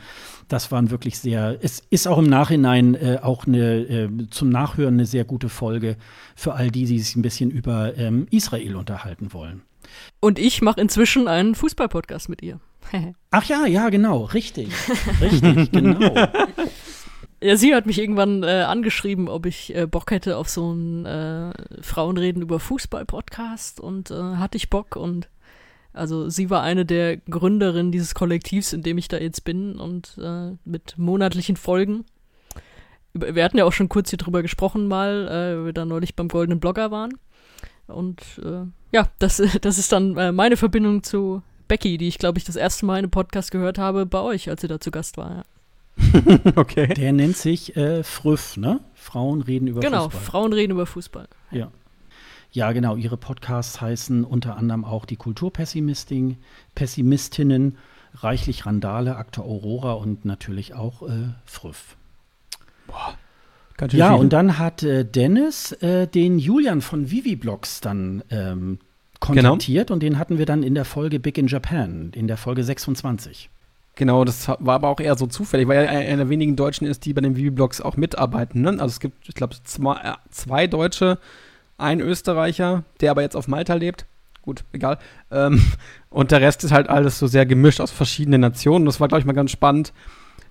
Das 0.48 0.72
waren 0.72 0.92
wirklich 0.92 1.20
sehr, 1.20 1.58
es 1.62 1.82
ist 1.90 2.08
auch 2.08 2.18
im 2.18 2.30
Nachhinein 2.30 2.96
äh, 2.96 3.20
auch 3.22 3.46
eine, 3.46 3.78
äh, 3.78 4.10
zum 4.30 4.50
Nachhören 4.50 4.96
eine 4.96 5.06
sehr 5.06 5.26
gute 5.26 5.50
Folge 5.50 5.98
für 6.36 6.54
all 6.54 6.72
die, 6.72 6.86
die 6.86 7.00
sich 7.00 7.16
ein 7.16 7.22
bisschen 7.22 7.52
über 7.52 7.98
ähm, 7.98 8.28
Israel 8.30 8.76
unterhalten 8.76 9.34
wollen. 9.34 9.62
Und 10.20 10.40
ich 10.40 10.62
mache 10.62 10.82
inzwischen 10.82 11.28
einen 11.28 11.56
Fußball-Podcast 11.56 12.30
mit 12.30 12.42
ihr. 12.42 12.60
Ach 13.32 13.44
ja, 13.46 13.66
ja, 13.66 13.90
genau, 13.90 14.26
richtig. 14.26 14.70
Richtig, 15.22 15.72
genau. 15.72 16.28
Ja, 17.40 17.56
sie 17.56 17.76
hat 17.76 17.86
mich 17.86 18.00
irgendwann 18.00 18.42
äh, 18.42 18.64
angeschrieben, 18.64 19.30
ob 19.30 19.46
ich 19.46 19.76
äh, 19.76 19.86
Bock 19.86 20.10
hätte 20.10 20.38
auf 20.38 20.50
so 20.50 20.72
einen 20.72 21.06
äh, 21.06 21.54
Frauenreden 21.82 22.42
über 22.42 22.60
Fußball-Podcast 22.60 23.80
und 23.80 24.10
äh, 24.10 24.16
hatte 24.16 24.58
ich 24.58 24.72
Bock 24.72 24.96
und 24.96 25.30
also 25.94 26.30
sie 26.30 26.50
war 26.50 26.64
eine 26.64 26.86
der 26.86 27.18
Gründerinnen 27.18 27.92
dieses 27.92 28.16
Kollektivs, 28.16 28.74
in 28.74 28.82
dem 28.82 28.98
ich 28.98 29.08
da 29.08 29.18
jetzt 29.18 29.44
bin 29.44 29.78
und 29.78 30.18
äh, 30.20 30.54
mit 30.66 30.98
monatlichen 30.98 31.58
Folgen. 31.58 32.06
Wir 33.14 33.44
hatten 33.44 33.58
ja 33.58 33.66
auch 33.66 33.74
schon 33.74 33.90
kurz 33.90 34.10
hier 34.10 34.18
drüber 34.18 34.42
gesprochen 34.42 34.88
mal, 34.88 35.28
äh, 35.28 35.66
wir 35.66 35.74
da 35.74 35.86
neulich 35.86 36.16
beim 36.16 36.30
Goldenen 36.30 36.60
Blogger 36.60 36.90
waren. 36.92 37.18
Und 37.88 38.22
ja, 38.92 39.08
das, 39.20 39.42
das 39.62 39.78
ist 39.78 39.92
dann 39.92 40.36
meine 40.36 40.58
Verbindung 40.58 41.04
zu 41.04 41.42
Becky, 41.68 41.98
die 41.98 42.10
ich, 42.10 42.18
glaube 42.18 42.38
ich, 42.38 42.44
das 42.44 42.58
erste 42.58 42.86
Mal 42.86 42.96
in 42.96 43.06
einem 43.06 43.12
Podcast 43.12 43.52
gehört 43.52 43.78
habe 43.78 44.06
bei 44.06 44.20
euch, 44.20 44.50
als 44.50 44.62
sie 44.62 44.68
da 44.68 44.80
zu 44.80 44.92
Gast 44.92 45.18
war. 45.18 45.36
Ja. 45.38 45.44
okay. 46.56 46.94
Der 46.94 47.12
nennt 47.14 47.38
sich 47.38 47.76
äh, 47.76 48.04
Früff, 48.04 48.58
ne? 48.58 48.80
Frauen 48.94 49.42
reden 49.42 49.68
über 49.68 49.82
genau, 49.82 50.04
Fußball. 50.06 50.20
Genau, 50.20 50.32
Frauen 50.32 50.54
reden 50.54 50.72
über 50.72 50.86
Fußball. 50.86 51.28
Ja. 51.52 51.72
Ja, 52.52 52.72
genau. 52.72 52.96
Ihre 52.96 53.18
Podcasts 53.18 53.82
heißen 53.82 54.24
unter 54.24 54.56
anderem 54.58 54.86
auch 54.86 55.06
die 55.06 55.18
Kulturpessistinnen, 55.18 57.78
Reichlich 58.20 58.66
Randale, 58.66 59.16
Akte 59.16 59.44
Aurora 59.44 59.94
und 59.94 60.26
natürlich 60.26 60.74
auch 60.74 61.04
äh, 61.04 61.30
Früff. 61.46 61.98
Boah. 62.88 63.14
Ganz 63.76 63.94
ja, 63.94 64.10
viele. 64.10 64.20
und 64.20 64.34
dann 64.34 64.58
hat 64.58 64.82
äh, 64.82 65.06
Dennis 65.06 65.72
äh, 65.74 66.08
den 66.08 66.40
Julian 66.40 66.82
von 66.82 67.12
Vivi 67.12 67.36
Blogs 67.36 67.80
dann 67.80 68.24
ähm, 68.32 68.80
kontaktiert 69.20 69.88
genau. 69.88 69.96
und 69.96 70.02
den 70.02 70.18
hatten 70.18 70.40
wir 70.40 70.48
dann 70.48 70.64
in 70.64 70.74
der 70.74 70.86
Folge 70.86 71.20
Big 71.20 71.38
in 71.38 71.46
Japan, 71.46 72.12
in 72.16 72.28
der 72.28 72.38
Folge 72.38 72.64
26. 72.64 73.52
Genau, 73.98 74.24
das 74.26 74.48
war 74.48 74.76
aber 74.76 74.90
auch 74.90 75.00
eher 75.00 75.18
so 75.18 75.26
zufällig, 75.26 75.68
weil 75.68 75.86
er 75.86 75.90
einer 75.90 76.18
der 76.18 76.30
wenigen 76.30 76.56
Deutschen 76.56 76.86
ist, 76.86 77.04
die 77.06 77.14
bei 77.14 77.22
den 77.22 77.36
Vivi-Blogs 77.36 77.82
auch 77.82 77.98
mitarbeiten. 77.98 78.62
Ne? 78.62 78.70
Also 78.70 78.86
es 78.86 79.00
gibt, 79.00 79.28
ich 79.28 79.34
glaube, 79.34 79.56
zwei, 79.64 79.96
äh, 79.96 80.14
zwei, 80.30 80.68
Deutsche, 80.68 81.18
ein 81.80 82.00
Österreicher, 82.00 82.84
der 83.02 83.10
aber 83.10 83.24
jetzt 83.24 83.36
auf 83.36 83.48
Malta 83.48 83.74
lebt. 83.74 84.06
Gut, 84.44 84.66
egal. 84.72 85.00
Ähm, 85.32 85.64
und 86.12 86.30
der 86.30 86.42
Rest 86.42 86.64
ist 86.64 86.72
halt 86.72 86.90
alles 86.90 87.18
so 87.18 87.26
sehr 87.26 87.48
gemischt 87.48 87.82
aus 87.82 87.90
verschiedenen 87.90 88.40
Nationen. 88.40 88.86
Das 88.86 89.00
war, 89.00 89.08
glaube 89.08 89.22
ich, 89.22 89.26
mal 89.26 89.34
ganz 89.34 89.50
spannend, 89.50 89.94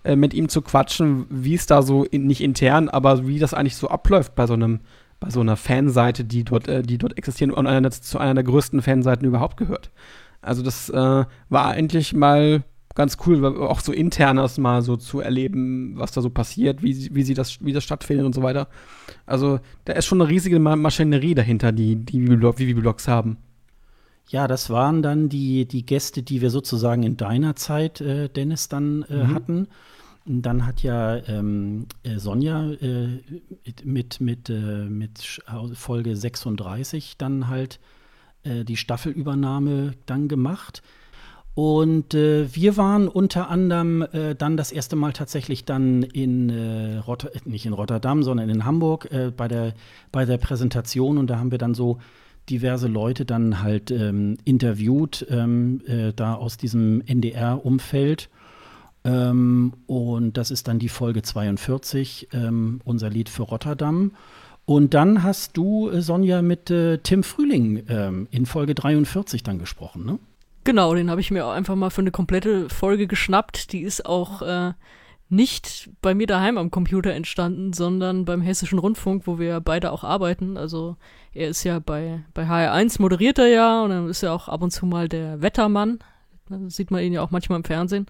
äh, 0.03 0.17
mit 0.17 0.35
ihm 0.35 0.49
zu 0.49 0.61
quatschen, 0.61 1.27
wie 1.31 1.55
es 1.55 1.67
da 1.67 1.83
so 1.83 2.03
in, 2.03 2.27
nicht 2.27 2.41
intern, 2.41 2.89
aber 2.89 3.29
wie 3.29 3.39
das 3.39 3.55
eigentlich 3.55 3.77
so 3.77 3.89
abläuft 3.89 4.35
bei 4.35 4.49
so 4.49 4.55
einem 4.55 4.81
bei 5.21 5.31
so 5.31 5.41
einer 5.41 5.57
Fanseite, 5.57 6.25
die 6.25 6.45
dort, 6.45 6.69
äh, 6.69 6.83
die 6.83 6.99
dort 6.99 7.17
existieren 7.17 7.53
und 7.53 7.67
einer, 7.67 7.91
zu 7.91 8.19
einer 8.19 8.35
der 8.35 8.45
größten 8.45 8.83
Fanseiten 8.83 9.27
überhaupt 9.27 9.57
gehört. 9.57 9.91
Also 10.43 10.63
das 10.63 10.91
äh, 10.91 11.25
war 11.49 11.77
endlich 11.77 12.13
mal 12.13 12.65
ganz 12.97 13.19
cool, 13.27 13.45
auch 13.45 13.81
so 13.81 13.93
internes 13.93 14.59
mal 14.59 14.83
so 14.83 14.97
zu 14.97 15.21
erleben, 15.21 15.93
was 15.97 16.11
da 16.11 16.23
so 16.23 16.31
passiert, 16.31 16.83
wie, 16.83 17.15
wie, 17.15 17.23
sie 17.23 17.35
das, 17.35 17.65
wie 17.65 17.73
das 17.73 17.85
stattfindet 17.85 18.27
und 18.27 18.35
so 18.35 18.43
weiter. 18.43 18.69
Also 19.27 19.61
da 19.85 19.93
ist 19.93 20.07
schon 20.07 20.21
eine 20.21 20.29
riesige 20.29 20.59
Maschinerie 20.59 21.35
dahinter, 21.35 21.71
die 21.71 21.95
die 21.95 22.27
Vivi-Blogs 22.27 23.07
haben. 23.07 23.37
Ja, 24.29 24.49
das 24.49 24.71
waren 24.71 25.03
dann 25.03 25.29
die, 25.29 25.67
die 25.67 25.87
Gäste, 25.87 26.23
die 26.23 26.41
wir 26.41 26.51
sozusagen 26.51 27.05
in 27.05 27.17
deiner 27.17 27.55
Zeit, 27.55 28.01
äh, 28.01 28.29
Dennis, 28.29 28.69
dann 28.69 29.05
äh, 29.09 29.25
mhm. 29.25 29.35
hatten. 29.35 29.69
Dann 30.25 30.67
hat 30.67 30.83
ja 30.83 31.17
ähm, 31.29 31.87
äh, 32.03 32.19
Sonja 32.19 32.73
äh, 32.73 33.21
mit, 33.85 34.21
mit, 34.21 34.51
äh, 34.51 34.87
mit 34.89 35.43
Folge 35.75 36.17
36 36.17 37.17
dann 37.17 37.47
halt 37.47 37.79
äh, 38.43 38.65
die 38.65 38.77
Staffelübernahme 38.77 39.93
dann 40.07 40.27
gemacht. 40.27 40.83
Und 41.57 42.13
äh, 42.13 42.55
wir 42.55 42.77
waren 42.77 43.09
unter 43.09 43.49
anderem 43.49 44.03
äh, 44.03 44.35
dann 44.35 44.59
das 44.59 44.73
erste 44.73 44.95
Mal 44.95 45.15
tatsächlich 45.15 45.65
dann 45.65 46.03
in 46.03 46.51
äh, 46.51 46.99
Rotter 46.99 47.31
nicht 47.47 47.65
in 47.65 47.73
Rotterdam, 47.73 48.23
sondern 48.23 48.51
in 48.51 48.67
Hamburg 48.67 49.11
äh, 49.11 49.33
bei, 49.35 49.49
der, 49.49 49.73
bei 50.13 50.27
der 50.27 50.37
Präsentation 50.37 51.17
und 51.17 51.29
da 51.29 51.39
haben 51.39 51.51
wir 51.51 51.57
dann 51.57 51.73
so 51.73 51.97
diverse 52.51 52.89
Leute 52.89 53.25
dann 53.25 53.63
halt 53.63 53.91
ähm, 53.91 54.37
interviewt, 54.45 55.27
ähm, 55.31 55.81
äh, 55.87 56.13
da 56.13 56.35
aus 56.35 56.59
diesem 56.59 57.01
NDR-Umfeld. 57.01 58.29
Ähm, 59.05 59.73
und 59.87 60.37
das 60.37 60.51
ist 60.51 60.69
dann 60.69 60.79
die 60.79 60.91
Folge 60.91 61.23
42, 61.23 62.29
ähm, 62.35 62.83
unser 62.85 63.09
Lied 63.09 63.31
für 63.31 63.45
Rotterdam. 63.45 64.13
Und 64.67 64.93
dann 64.93 65.23
hast 65.23 65.57
du, 65.57 65.89
äh, 65.89 66.03
Sonja, 66.03 66.43
mit 66.43 66.67
Tim 66.67 67.23
Frühling 67.23 67.83
ähm, 67.89 68.29
in 68.31 68.45
Folge 68.45 68.75
43 68.75 69.43
dann 69.43 69.59
gesprochen, 69.59 70.05
ne? 70.05 70.19
Genau, 70.67 70.97
den 70.97 71.11
habe 71.11 71.21
ich 71.21 71.31
mir 71.31 71.47
auch 71.47 71.53
einfach 71.53 71.77
mal 71.77 71.91
für 71.91 72.01
eine 72.01 72.11
komplette 72.11 72.69
Folge 72.69 73.07
geschnappt. 73.07 73.73
Die 73.73 73.83
ist 73.83 74.05
auch 74.05 74.43
äh, 74.43 74.73
nicht 75.29 75.91
bei 76.03 76.13
mir 76.13 76.27
daheim 76.27 76.59
am 76.59 76.73
Computer 76.73 77.13
entstanden, 77.13 77.73
sondern 77.73 78.25
beim 78.25 78.41
Hessischen 78.41 78.81
Rundfunk, 78.81 79.29
wo 79.29 79.39
wir 79.39 79.61
beide 79.61 79.93
auch 79.93 80.03
arbeiten. 80.03 80.57
Also 80.57 80.97
er 81.33 81.51
ist 81.51 81.63
ja 81.63 81.79
bei, 81.79 82.25
bei 82.35 82.49
HR1 82.49 83.01
moderiert 83.01 83.39
er 83.39 83.47
ja 83.47 83.85
und 83.85 83.91
dann 83.91 84.09
ist 84.09 84.25
er 84.25 84.33
auch 84.33 84.49
ab 84.49 84.61
und 84.61 84.73
zu 84.73 84.87
mal 84.87 85.09
der 85.09 85.41
Wettermann. 85.41 86.01
Da 86.49 86.59
sieht 86.67 86.91
man 86.91 87.01
ihn 87.01 87.13
ja 87.13 87.23
auch 87.23 87.31
manchmal 87.31 87.59
im 87.59 87.65
Fernsehen. 87.65 88.07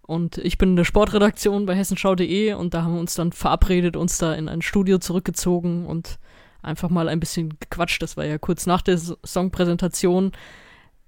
Und 0.00 0.38
ich 0.38 0.56
bin 0.56 0.70
in 0.70 0.76
der 0.76 0.84
Sportredaktion 0.84 1.66
bei 1.66 1.74
hessenschau.de 1.74 2.54
und 2.54 2.72
da 2.72 2.84
haben 2.84 2.94
wir 2.94 3.00
uns 3.00 3.16
dann 3.16 3.32
verabredet, 3.32 3.98
uns 3.98 4.16
da 4.16 4.32
in 4.32 4.48
ein 4.48 4.62
Studio 4.62 4.96
zurückgezogen 4.96 5.84
und 5.84 6.18
einfach 6.62 6.88
mal 6.88 7.10
ein 7.10 7.20
bisschen 7.20 7.50
gequatscht. 7.60 8.00
Das 8.00 8.16
war 8.16 8.24
ja 8.24 8.38
kurz 8.38 8.64
nach 8.64 8.80
der 8.80 8.98
Songpräsentation 8.98 10.32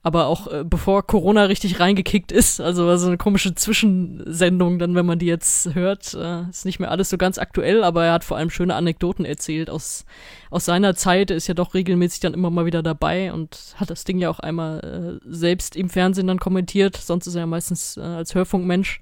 aber 0.05 0.27
auch 0.27 0.47
äh, 0.49 0.65
bevor 0.65 1.03
Corona 1.07 1.45
richtig 1.45 1.81
reingekickt 1.81 2.31
ist. 2.31 2.61
Also 2.61 2.87
war 2.87 2.99
so 2.99 3.07
eine 3.07 3.17
komische 3.17 3.55
Zwischensendung, 3.55 4.79
dann 4.79 4.95
wenn 4.95 5.07
man 5.07 5.19
die 5.19 5.27
jetzt 5.27 5.75
hört, 5.75 6.13
äh, 6.13 6.43
ist 6.51 6.67
nicht 6.67 6.79
mehr 6.79 6.91
alles 6.91 7.09
so 7.09 7.17
ganz 7.17 7.39
aktuell, 7.39 7.83
aber 7.83 8.05
er 8.05 8.13
hat 8.13 8.23
vor 8.23 8.37
allem 8.37 8.51
schöne 8.51 8.75
Anekdoten 8.75 9.25
erzählt 9.25 9.71
aus 9.71 10.05
aus 10.51 10.67
seiner 10.67 10.95
Zeit. 10.95 11.31
Er 11.31 11.39
ist 11.39 11.47
ja 11.47 11.55
doch 11.55 11.73
regelmäßig 11.73 12.21
dann 12.21 12.35
immer 12.35 12.51
mal 12.51 12.67
wieder 12.67 12.83
dabei 12.83 13.33
und 13.33 13.75
hat 13.77 13.89
das 13.89 14.05
Ding 14.05 14.19
ja 14.19 14.29
auch 14.29 14.41
einmal 14.41 15.21
äh, 15.25 15.27
selbst 15.27 15.75
im 15.75 15.89
Fernsehen 15.89 16.27
dann 16.27 16.39
kommentiert. 16.39 16.97
Sonst 16.99 17.27
ist 17.27 17.35
er 17.35 17.41
ja 17.41 17.47
meistens 17.47 17.97
äh, 17.97 18.03
als 18.03 18.35
Hörfunkmensch. 18.35 19.01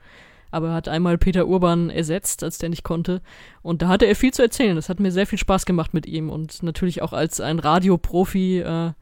Aber 0.52 0.68
er 0.68 0.74
hat 0.74 0.86
einmal 0.86 1.18
Peter 1.18 1.48
Urban 1.48 1.90
ersetzt, 1.90 2.44
als 2.44 2.58
der 2.58 2.68
nicht 2.68 2.84
konnte. 2.84 3.22
Und 3.62 3.82
da 3.82 3.88
hatte 3.88 4.04
er 4.04 4.14
viel 4.14 4.32
zu 4.32 4.42
erzählen. 4.42 4.76
Das 4.76 4.88
hat 4.88 5.00
mir 5.00 5.10
sehr 5.10 5.26
viel 5.26 5.38
Spaß 5.38 5.66
gemacht 5.66 5.94
mit 5.94 6.06
ihm. 6.06 6.30
Und 6.30 6.62
natürlich 6.62 7.02
auch 7.02 7.12
als 7.12 7.40
ein 7.40 7.58
Radioprofi 7.58 8.60
äh, 8.60 8.92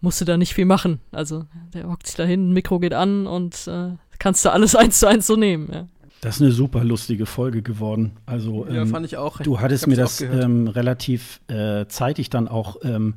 musste 0.00 0.24
da 0.24 0.36
nicht 0.36 0.54
viel 0.54 0.64
machen. 0.64 1.00
Also 1.12 1.44
der 1.74 1.88
hockt 1.88 2.06
sich 2.06 2.16
da 2.16 2.24
hin, 2.24 2.52
Mikro 2.52 2.78
geht 2.78 2.94
an 2.94 3.26
und 3.26 3.66
äh, 3.66 3.90
kannst 4.18 4.44
du 4.44 4.50
alles 4.50 4.74
eins 4.76 5.00
zu 5.00 5.06
eins 5.06 5.26
so 5.26 5.36
nehmen. 5.36 5.68
Ja. 5.72 5.88
Das 6.20 6.36
ist 6.36 6.42
eine 6.42 6.50
super 6.50 6.82
lustige 6.82 7.26
Folge 7.26 7.62
geworden. 7.62 8.12
Also 8.26 8.66
ja, 8.66 8.82
ähm, 8.82 8.88
fand 8.88 9.06
ich 9.06 9.16
auch. 9.16 9.40
Du 9.40 9.60
hattest 9.60 9.86
mir 9.86 9.96
das 9.96 10.20
ähm, 10.20 10.66
relativ 10.66 11.40
äh, 11.46 11.86
zeitig 11.86 12.28
dann 12.28 12.48
auch 12.48 12.76
ähm, 12.82 13.14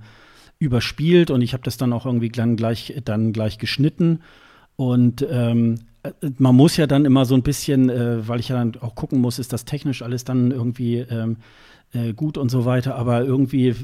überspielt 0.59 1.31
und 1.31 1.41
ich 1.41 1.53
habe 1.53 1.63
das 1.63 1.77
dann 1.77 1.93
auch 1.93 2.05
irgendwie 2.05 2.29
dann 2.29 2.55
gleich, 2.55 2.93
dann 3.03 3.33
gleich 3.33 3.57
geschnitten. 3.57 4.21
Und 4.75 5.25
ähm, 5.27 5.79
äh, 6.03 6.11
man 6.37 6.55
muss 6.55 6.77
ja 6.77 6.85
dann 6.85 7.05
immer 7.05 7.25
so 7.25 7.33
ein 7.33 7.41
bisschen, 7.41 7.89
äh, 7.89 8.27
weil 8.27 8.39
ich 8.39 8.49
ja 8.49 8.55
dann 8.55 8.73
auch 8.81 8.93
gucken 8.93 9.19
muss, 9.19 9.39
ist 9.39 9.51
das 9.51 9.65
technisch 9.65 10.03
alles 10.03 10.23
dann 10.23 10.51
irgendwie 10.51 10.99
ähm, 10.99 11.37
äh, 11.93 12.13
gut 12.13 12.37
und 12.37 12.49
so 12.49 12.65
weiter, 12.65 12.95
aber 12.95 13.23
irgendwie, 13.23 13.75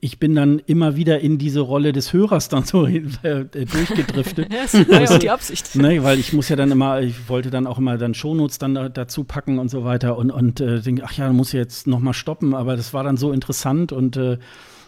ich 0.00 0.18
bin 0.18 0.34
dann 0.34 0.58
immer 0.66 0.96
wieder 0.96 1.20
in 1.20 1.38
diese 1.38 1.60
Rolle 1.60 1.92
des 1.92 2.12
Hörers 2.12 2.48
dann 2.48 2.64
so 2.64 2.86
äh, 2.86 3.00
durchgedriftet. 3.22 4.52
ja, 4.52 4.62
das 4.62 4.74
ist 4.74 4.90
ja 4.90 5.04
auch 5.04 5.18
die 5.18 5.30
Absicht. 5.30 5.74
Ne, 5.74 6.02
weil 6.02 6.18
ich 6.18 6.32
muss 6.32 6.48
ja 6.48 6.56
dann 6.56 6.70
immer, 6.70 7.00
ich 7.00 7.28
wollte 7.28 7.50
dann 7.50 7.66
auch 7.66 7.78
immer 7.78 7.96
dann 7.96 8.14
Shownotes 8.14 8.58
dann 8.58 8.74
da, 8.74 8.88
dazu 8.88 9.24
packen 9.24 9.58
und 9.58 9.70
so 9.70 9.84
weiter 9.84 10.18
und, 10.18 10.30
und 10.30 10.60
äh, 10.60 10.80
denke, 10.80 11.02
ach 11.06 11.12
ja, 11.16 11.32
muss 11.32 11.52
jetzt 11.52 11.86
noch 11.86 12.00
mal 12.00 12.12
stoppen, 12.12 12.54
aber 12.54 12.76
das 12.76 12.92
war 12.92 13.04
dann 13.04 13.16
so 13.16 13.32
interessant 13.32 13.90
und 13.92 14.16
äh, 14.16 14.38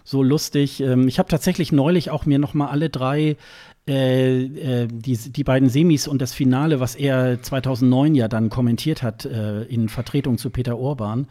so 0.05 0.23
lustig. 0.23 0.81
Ähm, 0.81 1.09
ich 1.09 1.19
habe 1.19 1.29
tatsächlich 1.29 1.73
neulich 1.73 2.11
auch 2.11 2.27
mir 2.27 2.39
noch 2.39 2.55
mal 2.55 2.69
alle 2.69 2.91
drei 2.91 3.37
äh, 3.89 4.43
äh, 4.83 4.89
die, 4.91 5.17
die 5.17 5.45
beiden 5.45 5.71
Semis 5.71 6.07
und 6.07 6.21
das 6.21 6.35
Finale, 6.35 6.79
was 6.79 6.95
er 6.95 7.43
2009 7.43 8.15
ja 8.15 8.29
dann 8.29 8.51
kommentiert 8.51 9.03
hat 9.03 9.25
äh, 9.25 9.63
in 9.63 9.89
Vertretung 9.89 10.37
zu 10.37 10.51
Peter 10.51 10.79
Orban, 10.79 11.27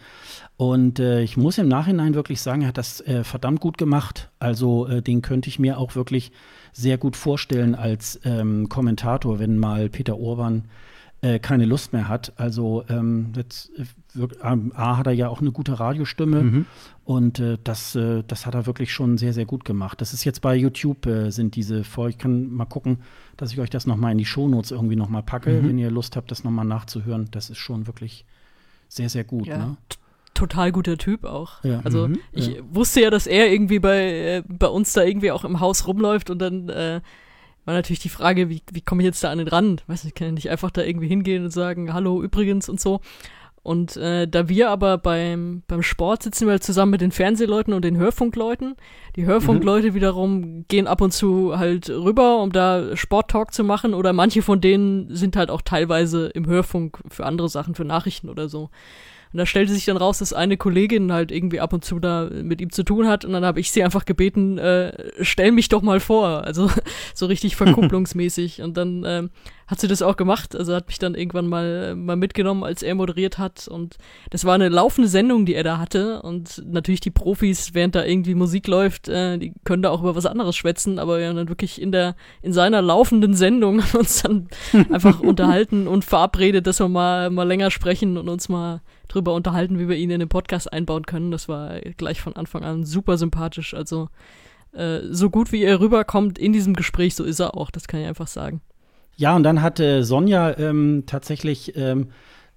und 0.58 1.00
äh, 1.00 1.22
ich 1.22 1.38
muss 1.38 1.60
im 1.60 1.68
Nachhinein 1.68 2.16
wirklich 2.16 2.42
sagen, 2.42 2.64
er 2.64 2.70
hat 2.70 2.80
das 2.80 3.00
äh, 3.02 3.24
verdammt 3.24 3.62
gut 3.62 3.78
gemacht. 3.78 4.32
Also 4.40 4.88
äh, 4.88 5.04
den 5.04 5.22
könnte 5.22 5.50
ich 5.50 5.60
mir 5.60 5.78
auch 5.78 5.96
wirklich 5.96 6.32
sehr 6.74 6.98
gut 6.98 7.16
vorstellen 7.16 7.76
als 7.76 8.20
ähm, 8.26 8.68
Kommentator, 8.68 9.38
wenn 9.38 9.60
mal 9.60 9.88
Peter 9.88 10.18
Orban 10.18 10.64
äh, 11.22 11.38
keine 11.38 11.66
Lust 11.66 11.94
mehr 11.94 12.08
hat. 12.08 12.34
Also 12.38 12.84
ähm, 12.90 13.34
jetzt, 13.36 13.72
äh, 14.16 14.26
A 14.74 14.98
hat 14.98 15.06
er 15.06 15.14
ja 15.14 15.30
auch 15.30 15.42
eine 15.42 15.52
gute 15.52 15.80
Radiostimme 15.80 16.42
mhm. 16.42 16.66
und 17.06 17.40
äh, 17.40 17.60
das, 17.64 17.96
das 18.28 18.46
hat 18.48 18.56
er 18.56 18.66
wirklich 18.66 18.92
schon 18.92 19.20
sehr, 19.20 19.34
sehr 19.34 19.46
gut 19.46 19.64
gemacht. 19.64 20.02
Das 20.02 20.12
ist 20.12 20.24
jetzt 20.24 20.42
bei 20.42 20.56
YouTube 20.56 21.08
sind 21.30 21.56
diese 21.56 21.84
vor. 21.84 22.10
Ich 22.10 22.18
kann 22.18 22.52
mal 22.52 22.66
gucken, 22.66 23.00
dass 23.36 23.52
ich 23.52 23.60
euch 23.60 23.70
das 23.70 23.86
nochmal 23.86 24.14
in 24.14 24.18
die 24.18 24.26
Shownotes 24.26 24.72
irgendwie 24.72 24.96
nochmal 24.96 25.22
packe, 25.22 25.52
mhm. 25.52 25.70
wenn 25.70 25.78
ihr 25.78 25.92
Lust 25.92 26.16
habt, 26.16 26.32
das 26.32 26.44
nochmal 26.44 26.66
nachzuhören. 26.66 27.28
Das 27.30 27.52
ist 27.52 27.60
schon 27.60 27.86
wirklich 27.86 28.26
sehr, 28.88 29.10
sehr 29.10 29.24
gut. 29.24 29.46
Ja. 29.46 29.58
Ne? 29.58 29.78
Total 30.38 30.72
guter 30.72 30.98
Typ 30.98 31.26
auch. 31.26 31.64
Ja. 31.64 31.82
Also 31.84 32.08
mhm, 32.08 32.20
ich 32.32 32.48
ja. 32.48 32.62
wusste 32.70 33.02
ja, 33.02 33.10
dass 33.10 33.28
er 33.28 33.52
irgendwie 33.52 33.80
bei, 33.80 34.00
äh, 34.00 34.44
bei 34.48 34.68
uns 34.68 34.94
da 34.94 35.04
irgendwie 35.04 35.32
auch 35.32 35.44
im 35.44 35.60
Haus 35.60 35.88
rumläuft 35.88 36.30
und 36.30 36.40
dann 36.40 36.70
äh, 36.70 37.02
war 37.66 37.74
natürlich 37.74 38.00
die 38.00 38.10
Frage, 38.10 38.50
wie, 38.50 38.62
wie 38.72 38.82
komme 38.82 39.02
ich 39.02 39.08
jetzt 39.08 39.24
da 39.24 39.32
an 39.32 39.40
den 39.40 39.50
Rand? 39.50 39.84
Weiß 39.88 40.06
nicht, 40.06 40.16
kann 40.16 40.30
ich 40.30 40.34
nicht 40.34 40.50
einfach 40.50 40.72
da 40.72 40.84
irgendwie 40.84 41.10
hingehen 41.10 41.44
und 41.44 41.52
sagen, 41.52 41.94
hallo 41.94 42.24
übrigens 42.24 42.70
und 42.70 42.80
so. 42.80 43.02
Und 43.68 43.98
äh, 43.98 44.30
da 44.30 44.48
wir 44.48 44.70
aber 44.70 44.98
beim, 44.98 45.64
beim 45.68 45.84
Sport 45.84 46.24
sitzen 46.24 46.48
wir 46.48 46.52
halt 46.52 46.64
zusammen 46.64 46.92
mit 46.92 47.02
den 47.02 47.12
Fernsehleuten 47.12 47.74
und 47.74 47.84
den 47.84 47.98
Hörfunkleuten. 47.98 48.78
Die 49.18 49.26
Hörfunkleute 49.26 49.90
mhm. 49.92 49.94
wiederum 49.94 50.66
gehen 50.70 50.88
ab 50.88 51.02
und 51.02 51.12
zu 51.12 51.58
halt 51.58 51.90
rüber, 51.90 52.42
um 52.42 52.54
da 52.54 52.96
Sporttalk 52.96 53.54
zu 53.54 53.66
machen. 53.66 53.94
Oder 53.94 54.14
manche 54.14 54.42
von 54.42 54.62
denen 54.62 55.14
sind 55.14 55.36
halt 55.36 55.52
auch 55.52 55.62
teilweise 55.62 56.28
im 56.28 56.48
Hörfunk 56.48 57.00
für 57.10 57.26
andere 57.26 57.50
Sachen, 57.50 57.76
für 57.76 57.84
Nachrichten 57.84 58.30
oder 58.30 58.48
so. 58.48 58.70
Und 59.38 59.42
da 59.42 59.46
stellte 59.46 59.72
sich 59.72 59.86
dann 59.86 59.98
raus, 59.98 60.18
dass 60.18 60.34
eine 60.34 60.58
Kollegin 60.58 61.14
halt 61.14 61.32
irgendwie 61.32 61.60
ab 61.60 61.72
und 61.72 61.86
zu 61.86 62.00
da 62.00 62.28
mit 62.42 62.60
ihm 62.60 62.72
zu 62.72 62.82
tun 62.82 63.08
hat. 63.08 63.24
Und 63.24 63.34
dann 63.34 63.46
habe 63.46 63.60
ich 63.60 63.72
sie 63.72 63.84
einfach 63.84 64.04
gebeten, 64.04 64.58
äh, 64.58 65.12
stell 65.22 65.52
mich 65.52 65.70
doch 65.70 65.84
mal 65.84 66.00
vor. 66.00 66.44
Also 66.44 66.72
so 67.14 67.28
richtig 67.28 67.56
verkupplungsmäßig. 67.56 68.64
und 68.64 68.78
dann 68.78 69.04
ähm, 69.06 69.30
hat 69.68 69.80
sie 69.80 69.88
das 69.88 70.02
auch 70.02 70.18
gemacht. 70.18 70.56
Also 70.56 70.74
hat 70.74 70.88
mich 70.88 70.98
dann 70.98 71.14
irgendwann 71.14 71.46
mal, 71.46 71.96
mal 71.96 72.16
mitgenommen, 72.16 72.64
als 72.64 72.82
er 72.82 72.96
moderiert 72.96 73.38
hat. 73.38 73.68
Und 73.68 73.98
das 74.32 74.44
war 74.44 74.56
eine 74.56 74.70
laufende 74.70 75.08
Sendung, 75.08 75.46
die 75.46 75.54
er 75.54 75.64
da 75.64 75.78
hatte. 75.78 76.24
Und 76.24 76.64
natürlich 76.66 77.02
die 77.02 77.12
Profis, 77.12 77.76
während 77.76 77.94
da 77.94 78.04
irgendwie 78.04 78.34
Musik 78.34 78.66
läuft, 78.66 79.08
äh, 79.08 79.38
die 79.38 79.54
können 79.66 79.84
da 79.84 79.92
auch 79.92 80.02
über 80.02 80.16
was 80.16 80.26
anderes 80.26 80.56
schwätzen. 80.56 80.98
Aber 80.98 81.20
wir 81.20 81.28
haben 81.28 81.36
dann 81.36 81.50
wirklich 81.50 81.80
in 81.80 81.92
der, 81.92 82.16
in 82.42 82.54
seiner 82.54 82.82
laufenden 82.82 83.36
Sendung 83.36 83.84
uns 83.94 84.24
dann 84.24 84.48
einfach 84.92 85.20
unterhalten 85.20 85.88
und 85.88 86.06
verabredet, 86.06 86.66
dass 86.66 86.80
wir 86.80 86.88
mal, 86.88 87.30
mal 87.30 87.48
länger 87.48 87.70
sprechen 87.70 88.18
und 88.18 88.30
uns 88.30 88.50
mal 88.50 88.82
drüber 89.08 89.34
unterhalten, 89.34 89.80
wie 89.80 89.90
wir 89.90 89.96
ihn 89.96 90.10
in 90.10 90.20
den 90.20 90.30
Podcast 90.30 90.72
einbauen 90.72 91.06
können. 91.06 91.32
Das 91.32 91.48
war 91.48 91.80
gleich 91.98 92.22
von 92.22 92.36
Anfang 92.36 92.64
an 92.64 92.84
super 92.84 93.18
sympathisch. 93.18 93.74
Also 93.74 94.10
äh, 94.74 95.00
so 95.10 95.30
gut 95.30 95.52
wie 95.52 95.64
er 95.64 95.80
rüberkommt 95.80 96.38
in 96.38 96.54
diesem 96.54 96.76
Gespräch, 96.76 97.16
so 97.16 97.24
ist 97.24 97.40
er 97.40 97.56
auch. 97.56 97.72
Das 97.72 97.88
kann 97.88 98.02
ich 98.02 98.08
einfach 98.08 98.28
sagen. 98.28 98.62
Ja, 99.16 99.36
und 99.36 99.44
dann 99.44 99.62
hatte 99.62 100.04
Sonja 100.04 100.58
ähm, 100.58 101.04
tatsächlich 101.08 101.76
ähm, 101.76 102.10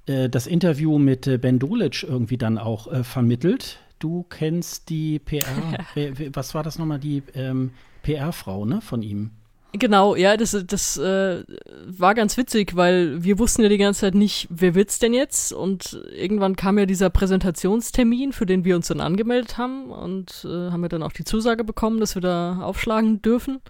äh, 0.07 0.29
das 0.29 0.47
Interview 0.47 0.99
mit 0.99 1.27
äh, 1.27 1.39
Ben 1.39 1.59
Dolic 1.59 2.03
irgendwie 2.03 2.37
dann 2.37 2.59
auch 2.59 2.93
äh, 2.93 3.03
vermittelt. 3.03 3.81
Du 3.99 4.25
kennst 4.29 4.91
die 4.91 5.19
PR, 5.19 5.47
was 6.33 6.55
war 6.55 6.63
das 6.63 6.79
nochmal, 6.79 6.99
die 6.99 7.23
ähm, 7.35 7.71
PR-Frau 8.03 8.65
ne, 8.65 8.81
von 8.81 9.03
ihm? 9.03 9.31
Genau, 9.73 10.17
ja, 10.17 10.37
das, 10.37 10.57
das 10.67 10.97
äh, 10.97 11.45
war 11.87 12.15
ganz 12.17 12.37
witzig, 12.37 12.75
weil 12.75 13.23
wir 13.23 13.39
wussten 13.39 13.63
ja 13.63 13.69
die 13.69 13.79
ganze 13.79 14.01
Zeit 14.01 14.17
nicht, 14.17 14.49
wer 14.51 14.75
wird's 14.75 14.99
denn 14.99 15.15
jetzt? 15.15 15.53
Und 15.53 16.03
irgendwann 16.13 16.57
kam 16.57 16.77
ja 16.77 16.87
dieser 16.87 17.09
Präsentationstermin, 17.09 18.33
für 18.33 18.47
den 18.47 18.65
wir 18.65 18.75
uns 18.75 18.89
dann 18.89 19.01
angemeldet 19.01 19.59
haben 19.59 19.93
und 19.93 20.45
äh, 20.45 20.71
haben 20.71 20.81
wir 20.81 20.89
dann 20.89 21.05
auch 21.05 21.13
die 21.13 21.23
Zusage 21.23 21.63
bekommen, 21.63 22.01
dass 22.01 22.17
wir 22.17 22.23
da 22.23 22.61
aufschlagen 22.63 23.23
dürfen. 23.23 23.61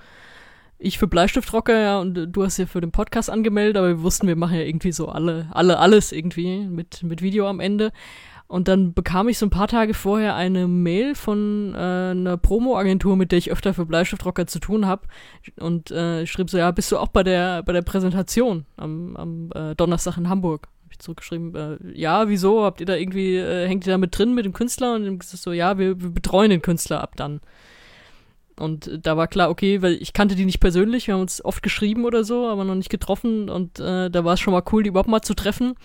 Ich 0.78 0.98
für 0.98 1.06
Bleistiftrocker, 1.06 1.78
ja, 1.78 2.01
und 2.01 2.14
du 2.14 2.43
hast 2.44 2.56
ja 2.56 2.64
für 2.64 2.81
den 2.81 2.93
Podcast 2.93 3.28
angemeldet, 3.28 3.77
aber 3.77 3.89
wir 3.89 4.02
wussten, 4.02 4.27
wir 4.27 4.36
machen 4.36 4.56
ja 4.56 4.62
irgendwie 4.62 4.93
so 4.93 5.10
alle, 5.10 5.48
alle, 5.51 5.78
alles 5.78 6.12
irgendwie 6.12 6.66
mit, 6.66 7.02
mit 7.02 7.20
Video 7.20 7.47
am 7.47 7.60
Ende. 7.60 7.93
Und 8.51 8.66
dann 8.66 8.94
bekam 8.94 9.28
ich 9.28 9.39
so 9.39 9.47
ein 9.47 9.51
paar 9.51 9.68
Tage 9.68 9.94
vorher 9.94 10.35
eine 10.35 10.66
Mail 10.66 11.14
von 11.14 11.72
äh, 11.72 11.78
einer 11.78 12.36
Promo-Agentur, 12.36 13.14
mit 13.14 13.31
der 13.31 13.39
ich 13.39 13.52
öfter 13.52 13.74
für 13.74 13.86
Bleistiftrocker 13.86 14.48
zu 14.48 14.59
tun 14.59 14.86
habe. 14.86 15.06
Und 15.60 15.93
äh, 15.93 16.27
schrieb 16.27 16.51
so, 16.51 16.59
ja, 16.59 16.72
bist 16.72 16.90
du 16.90 16.98
auch 16.98 17.06
bei 17.06 17.22
der, 17.22 17.62
bei 17.62 17.72
der 17.72 17.82
Präsentation 17.82 18.66
am, 18.77 19.16
am 19.16 19.52
äh, 19.55 19.77
Donnerstag 19.77 20.16
in 20.16 20.28
Hamburg? 20.28 20.66
Hab 20.82 20.90
ich 20.90 20.98
zurückgeschrieben, 20.98 21.55
äh, 21.55 21.78
ja, 21.94 22.28
wieso? 22.28 22.64
Habt 22.64 22.81
ihr 22.81 22.86
da 22.86 22.97
irgendwie, 22.97 23.36
äh, 23.36 23.68
hängt 23.68 23.86
ihr 23.86 23.93
da 23.93 23.98
mit 23.98 24.18
drin 24.18 24.35
mit 24.35 24.44
dem 24.44 24.52
Künstler? 24.52 24.97
Und 24.97 25.05
dann 25.05 25.18
es 25.20 25.31
so, 25.31 25.52
ja, 25.52 25.78
wir, 25.78 26.02
wir 26.02 26.10
betreuen 26.10 26.51
den 26.51 26.60
Künstler 26.60 27.01
ab 27.05 27.14
dann. 27.14 27.40
Und 28.59 28.98
da 29.01 29.16
war 29.16 29.28
klar, 29.28 29.51
okay, 29.51 29.81
weil 29.81 29.93
ich 29.93 30.12
kannte 30.12 30.35
die 30.35 30.44
nicht 30.44 30.59
persönlich, 30.59 31.06
wir 31.06 31.14
haben 31.14 31.20
uns 31.20 31.44
oft 31.44 31.62
geschrieben 31.62 32.05
oder 32.05 32.24
so, 32.24 32.48
aber 32.48 32.64
noch 32.64 32.74
nicht 32.74 32.90
getroffen 32.90 33.48
und 33.48 33.78
äh, 33.78 34.10
da 34.10 34.24
war 34.24 34.35
es 34.35 34.40
schon 34.40 34.52
mal 34.52 34.64
cool, 34.72 34.82
die 34.82 34.89
überhaupt 34.89 35.09
mal 35.09 35.22
zu 35.22 35.35
treffen. 35.35 35.77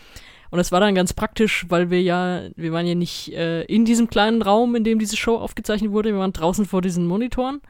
Und 0.51 0.57
das 0.57 0.71
war 0.71 0.79
dann 0.79 0.95
ganz 0.95 1.13
praktisch, 1.13 1.65
weil 1.69 1.89
wir 1.89 2.01
ja, 2.01 2.41
wir 2.55 2.71
waren 2.71 2.87
ja 2.87 2.95
nicht 2.95 3.33
äh, 3.33 3.63
in 3.63 3.85
diesem 3.85 4.09
kleinen 4.09 4.41
Raum, 4.41 4.75
in 4.75 4.83
dem 4.83 4.99
diese 4.99 5.17
Show 5.17 5.37
aufgezeichnet 5.37 5.91
wurde, 5.91 6.13
wir 6.13 6.19
waren 6.19 6.33
draußen 6.33 6.65
vor 6.65 6.81
diesen 6.81 7.07
Monitoren. 7.07 7.61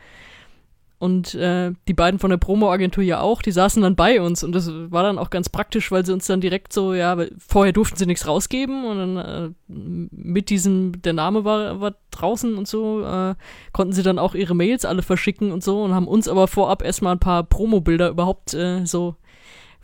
Und 0.97 1.35
äh, 1.35 1.73
die 1.89 1.93
beiden 1.93 2.19
von 2.19 2.29
der 2.29 2.37
Promo-Agentur 2.37 3.03
ja 3.03 3.19
auch, 3.19 3.41
die 3.41 3.51
saßen 3.51 3.81
dann 3.81 3.97
bei 3.97 4.21
uns. 4.21 4.43
Und 4.43 4.53
das 4.53 4.71
war 4.71 5.03
dann 5.03 5.19
auch 5.19 5.29
ganz 5.29 5.49
praktisch, 5.49 5.91
weil 5.91 6.05
sie 6.05 6.13
uns 6.13 6.25
dann 6.25 6.39
direkt 6.39 6.71
so, 6.71 6.93
ja, 6.93 7.17
vorher 7.37 7.73
durften 7.73 7.97
sie 7.97 8.05
nichts 8.05 8.27
rausgeben. 8.27 8.85
Und 8.85 8.97
dann 8.97 9.17
äh, 9.17 9.49
mit 9.67 10.49
diesem, 10.49 11.01
der 11.01 11.13
Name 11.13 11.43
war, 11.43 11.81
war 11.81 11.95
draußen 12.11 12.55
und 12.55 12.67
so, 12.67 13.03
äh, 13.03 13.35
konnten 13.73 13.91
sie 13.91 14.03
dann 14.03 14.17
auch 14.17 14.35
ihre 14.35 14.55
Mails 14.55 14.85
alle 14.85 15.01
verschicken 15.01 15.51
und 15.51 15.63
so 15.63 15.83
und 15.83 15.93
haben 15.93 16.07
uns 16.07 16.29
aber 16.29 16.47
vorab 16.47 16.81
erstmal 16.81 17.15
ein 17.15 17.19
paar 17.19 17.43
Promo-Bilder 17.43 18.09
überhaupt 18.09 18.53
äh, 18.53 18.85
so 18.85 19.15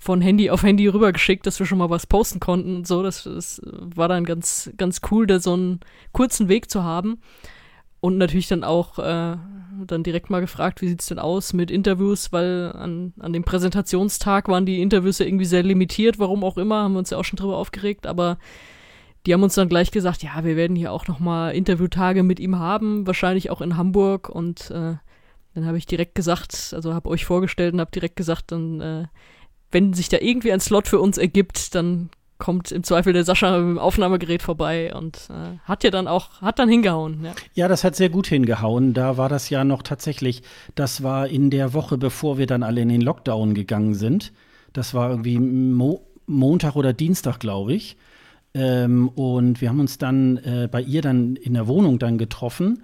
von 0.01 0.19
Handy 0.19 0.49
auf 0.49 0.63
Handy 0.63 0.87
rübergeschickt, 0.87 1.45
dass 1.45 1.59
wir 1.59 1.67
schon 1.67 1.77
mal 1.77 1.91
was 1.91 2.07
posten 2.07 2.39
konnten 2.39 2.77
und 2.77 2.87
so. 2.87 3.03
Das, 3.03 3.23
das 3.23 3.61
war 3.63 4.07
dann 4.07 4.25
ganz, 4.25 4.71
ganz 4.75 4.99
cool, 5.11 5.27
da 5.27 5.39
so 5.39 5.53
einen 5.53 5.79
kurzen 6.11 6.49
Weg 6.49 6.71
zu 6.71 6.83
haben. 6.83 7.21
Und 7.99 8.17
natürlich 8.17 8.47
dann 8.47 8.63
auch 8.63 8.97
äh, 8.97 9.37
dann 9.85 10.01
direkt 10.03 10.31
mal 10.31 10.41
gefragt, 10.41 10.81
wie 10.81 10.87
sieht's 10.87 11.05
denn 11.05 11.19
aus 11.19 11.53
mit 11.53 11.69
Interviews, 11.69 12.31
weil 12.31 12.71
an, 12.71 13.13
an 13.19 13.31
dem 13.31 13.43
Präsentationstag 13.43 14.47
waren 14.47 14.65
die 14.65 14.81
Interviews 14.81 15.19
ja 15.19 15.27
irgendwie 15.27 15.45
sehr 15.45 15.61
limitiert, 15.61 16.17
warum 16.17 16.43
auch 16.43 16.57
immer, 16.57 16.81
haben 16.81 16.93
wir 16.93 16.99
uns 16.99 17.11
ja 17.11 17.19
auch 17.19 17.23
schon 17.23 17.37
drüber 17.37 17.57
aufgeregt, 17.57 18.07
aber 18.07 18.39
die 19.27 19.35
haben 19.35 19.43
uns 19.43 19.53
dann 19.53 19.69
gleich 19.69 19.91
gesagt, 19.91 20.23
ja, 20.23 20.43
wir 20.43 20.55
werden 20.55 20.75
hier 20.75 20.91
auch 20.91 21.07
noch 21.07 21.19
mal 21.19 21.51
Interviewtage 21.51 22.23
mit 22.23 22.39
ihm 22.39 22.57
haben, 22.57 23.05
wahrscheinlich 23.05 23.51
auch 23.51 23.61
in 23.61 23.77
Hamburg 23.77 24.29
und 24.29 24.71
äh, 24.71 24.95
dann 25.53 25.65
habe 25.67 25.77
ich 25.77 25.85
direkt 25.85 26.15
gesagt, 26.15 26.73
also 26.75 26.95
habe 26.95 27.07
euch 27.07 27.25
vorgestellt 27.25 27.75
und 27.75 27.81
habe 27.81 27.91
direkt 27.91 28.15
gesagt, 28.15 28.51
dann 28.51 28.81
äh, 28.81 29.05
wenn 29.71 29.93
sich 29.93 30.09
da 30.09 30.17
irgendwie 30.19 30.51
ein 30.51 30.59
Slot 30.59 30.87
für 30.87 30.99
uns 30.99 31.17
ergibt, 31.17 31.75
dann 31.75 32.09
kommt 32.41 32.71
im 32.71 32.83
Zweifel 32.83 33.13
der 33.13 33.23
Sascha 33.23 33.51
mit 33.51 33.75
dem 33.75 33.79
Aufnahmegerät 33.79 34.41
vorbei 34.41 34.93
und 34.93 35.29
äh, 35.29 35.59
hat 35.63 35.83
ja 35.83 35.91
dann 35.91 36.07
auch, 36.07 36.41
hat 36.41 36.57
dann 36.59 36.67
hingehauen. 36.67 37.23
Ja. 37.23 37.31
ja. 37.53 37.67
das 37.67 37.83
hat 37.83 37.95
sehr 37.95 38.09
gut 38.09 38.27
hingehauen. 38.27 38.93
Da 38.93 39.15
war 39.15 39.29
das 39.29 39.49
ja 39.49 39.63
noch 39.63 39.83
tatsächlich, 39.83 40.41
das 40.75 41.03
war 41.03 41.27
in 41.27 41.51
der 41.51 41.73
Woche, 41.73 41.97
bevor 41.97 42.37
wir 42.37 42.47
dann 42.47 42.63
alle 42.63 42.81
in 42.81 42.89
den 42.89 43.01
Lockdown 43.01 43.53
gegangen 43.53 43.93
sind. 43.93 44.33
Das 44.73 44.93
war 44.93 45.09
irgendwie 45.11 45.39
Mo 45.39 46.01
Montag 46.27 46.75
oder 46.75 46.93
Dienstag, 46.93 47.39
glaube 47.39 47.73
ich. 47.73 47.97
Ähm, 48.53 49.09
und 49.09 49.61
wir 49.61 49.69
haben 49.69 49.79
uns 49.79 49.97
dann 49.97 50.37
äh, 50.37 50.67
bei 50.71 50.81
ihr 50.81 51.01
dann 51.01 51.35
in 51.35 51.53
der 51.53 51.67
Wohnung 51.67 51.99
dann 51.99 52.17
getroffen. 52.17 52.83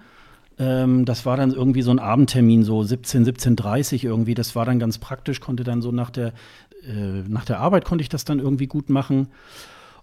Ähm, 0.58 1.04
das 1.04 1.24
war 1.24 1.36
dann 1.36 1.52
irgendwie 1.52 1.82
so 1.82 1.90
ein 1.90 1.98
Abendtermin, 1.98 2.64
so 2.64 2.82
17, 2.82 3.24
17.30 3.24 4.04
irgendwie. 4.04 4.34
Das 4.34 4.56
war 4.56 4.64
dann 4.64 4.78
ganz 4.78 4.98
praktisch, 4.98 5.40
konnte 5.40 5.64
dann 5.64 5.82
so 5.82 5.92
nach 5.92 6.10
der 6.10 6.32
äh, 6.86 7.28
nach 7.28 7.44
der 7.44 7.60
Arbeit 7.60 7.84
konnte 7.84 8.02
ich 8.02 8.08
das 8.08 8.24
dann 8.24 8.38
irgendwie 8.38 8.66
gut 8.66 8.90
machen. 8.90 9.28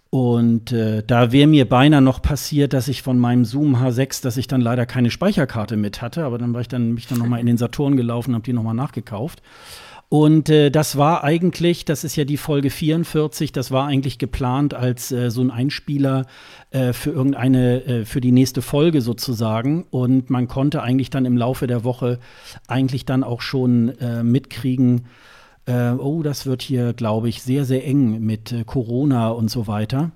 Und 0.09 0.71
äh, 0.71 1.03
da 1.05 1.31
wäre 1.31 1.47
mir 1.47 1.67
beinahe 1.67 2.01
noch 2.01 2.21
passiert, 2.21 2.73
dass 2.73 2.87
ich 2.87 3.01
von 3.01 3.19
meinem 3.19 3.43
Zoom 3.43 3.75
H6, 3.75 4.23
dass 4.23 4.37
ich 4.37 4.47
dann 4.47 4.61
leider 4.61 4.85
keine 4.85 5.11
Speicherkarte 5.11 5.75
mit 5.75 6.01
hatte, 6.01 6.23
aber 6.23 6.37
dann 6.37 6.53
war 6.53 6.61
ich 6.61 6.67
dann 6.67 6.93
mich 6.93 7.07
dann 7.07 7.17
noch 7.17 7.37
in 7.37 7.45
den 7.45 7.57
Saturn 7.57 7.97
gelaufen 7.97 8.29
und 8.31 8.35
habe 8.35 8.45
die 8.45 8.53
noch 8.53 8.63
mal 8.63 8.73
nachgekauft. 8.73 9.41
Und 10.07 10.49
äh, 10.49 10.69
das 10.69 10.97
war 10.97 11.23
eigentlich, 11.23 11.83
das 11.83 12.03
ist 12.03 12.15
ja 12.15 12.25
die 12.25 12.37
Folge 12.37 12.69
44, 12.69 13.51
das 13.51 13.71
war 13.71 13.87
eigentlich 13.87 14.19
geplant 14.19 14.73
als 14.73 15.11
äh, 15.11 15.31
so 15.31 15.41
ein 15.41 15.49
Einspieler 15.49 16.27
äh, 16.69 16.93
für 16.93 17.09
irgendeine, 17.09 17.83
äh, 17.83 18.05
für 18.05 18.21
die 18.21 18.31
nächste 18.31 18.61
Folge 18.61 19.01
sozusagen. 19.01 19.85
Und 19.89 20.29
man 20.29 20.47
konnte 20.47 20.83
eigentlich 20.83 21.09
dann 21.09 21.25
im 21.25 21.35
Laufe 21.35 21.65
der 21.65 21.83
Woche 21.83 22.19
eigentlich 22.67 23.05
dann 23.05 23.23
auch 23.23 23.41
schon 23.41 23.97
äh, 23.99 24.23
mitkriegen, 24.23 25.07
äh, 25.65 25.91
oh, 25.91 26.23
das 26.23 26.45
wird 26.45 26.61
hier, 26.61 26.93
glaube 26.93 27.29
ich, 27.29 27.41
sehr, 27.41 27.65
sehr 27.65 27.85
eng 27.85 28.21
mit 28.21 28.51
äh, 28.51 28.63
Corona 28.63 29.29
und 29.29 29.49
so 29.49 29.67
weiter. 29.67 30.11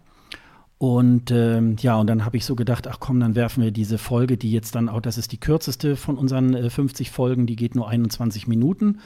Und 0.80 1.30
ähm, 1.32 1.76
ja, 1.82 1.98
und 1.98 2.08
dann 2.08 2.24
habe 2.24 2.38
ich 2.38 2.46
so 2.46 2.56
gedacht, 2.56 2.88
ach 2.88 3.02
komm, 3.02 3.20
dann 3.20 3.36
werfen 3.36 3.62
wir 3.62 3.72
diese 3.72 3.98
Folge, 3.98 4.38
die 4.38 4.52
jetzt 4.52 4.76
dann 4.76 4.88
auch, 4.88 5.02
das 5.02 5.18
ist 5.18 5.34
die 5.34 5.40
kürzeste 5.40 5.98
von 5.98 6.18
unseren 6.18 6.54
äh, 6.54 6.70
50 6.70 7.12
Folgen, 7.12 7.46
die 7.48 7.58
geht 7.58 7.76
nur 7.76 7.90
21 7.90 8.48
Minuten. 8.48 9.00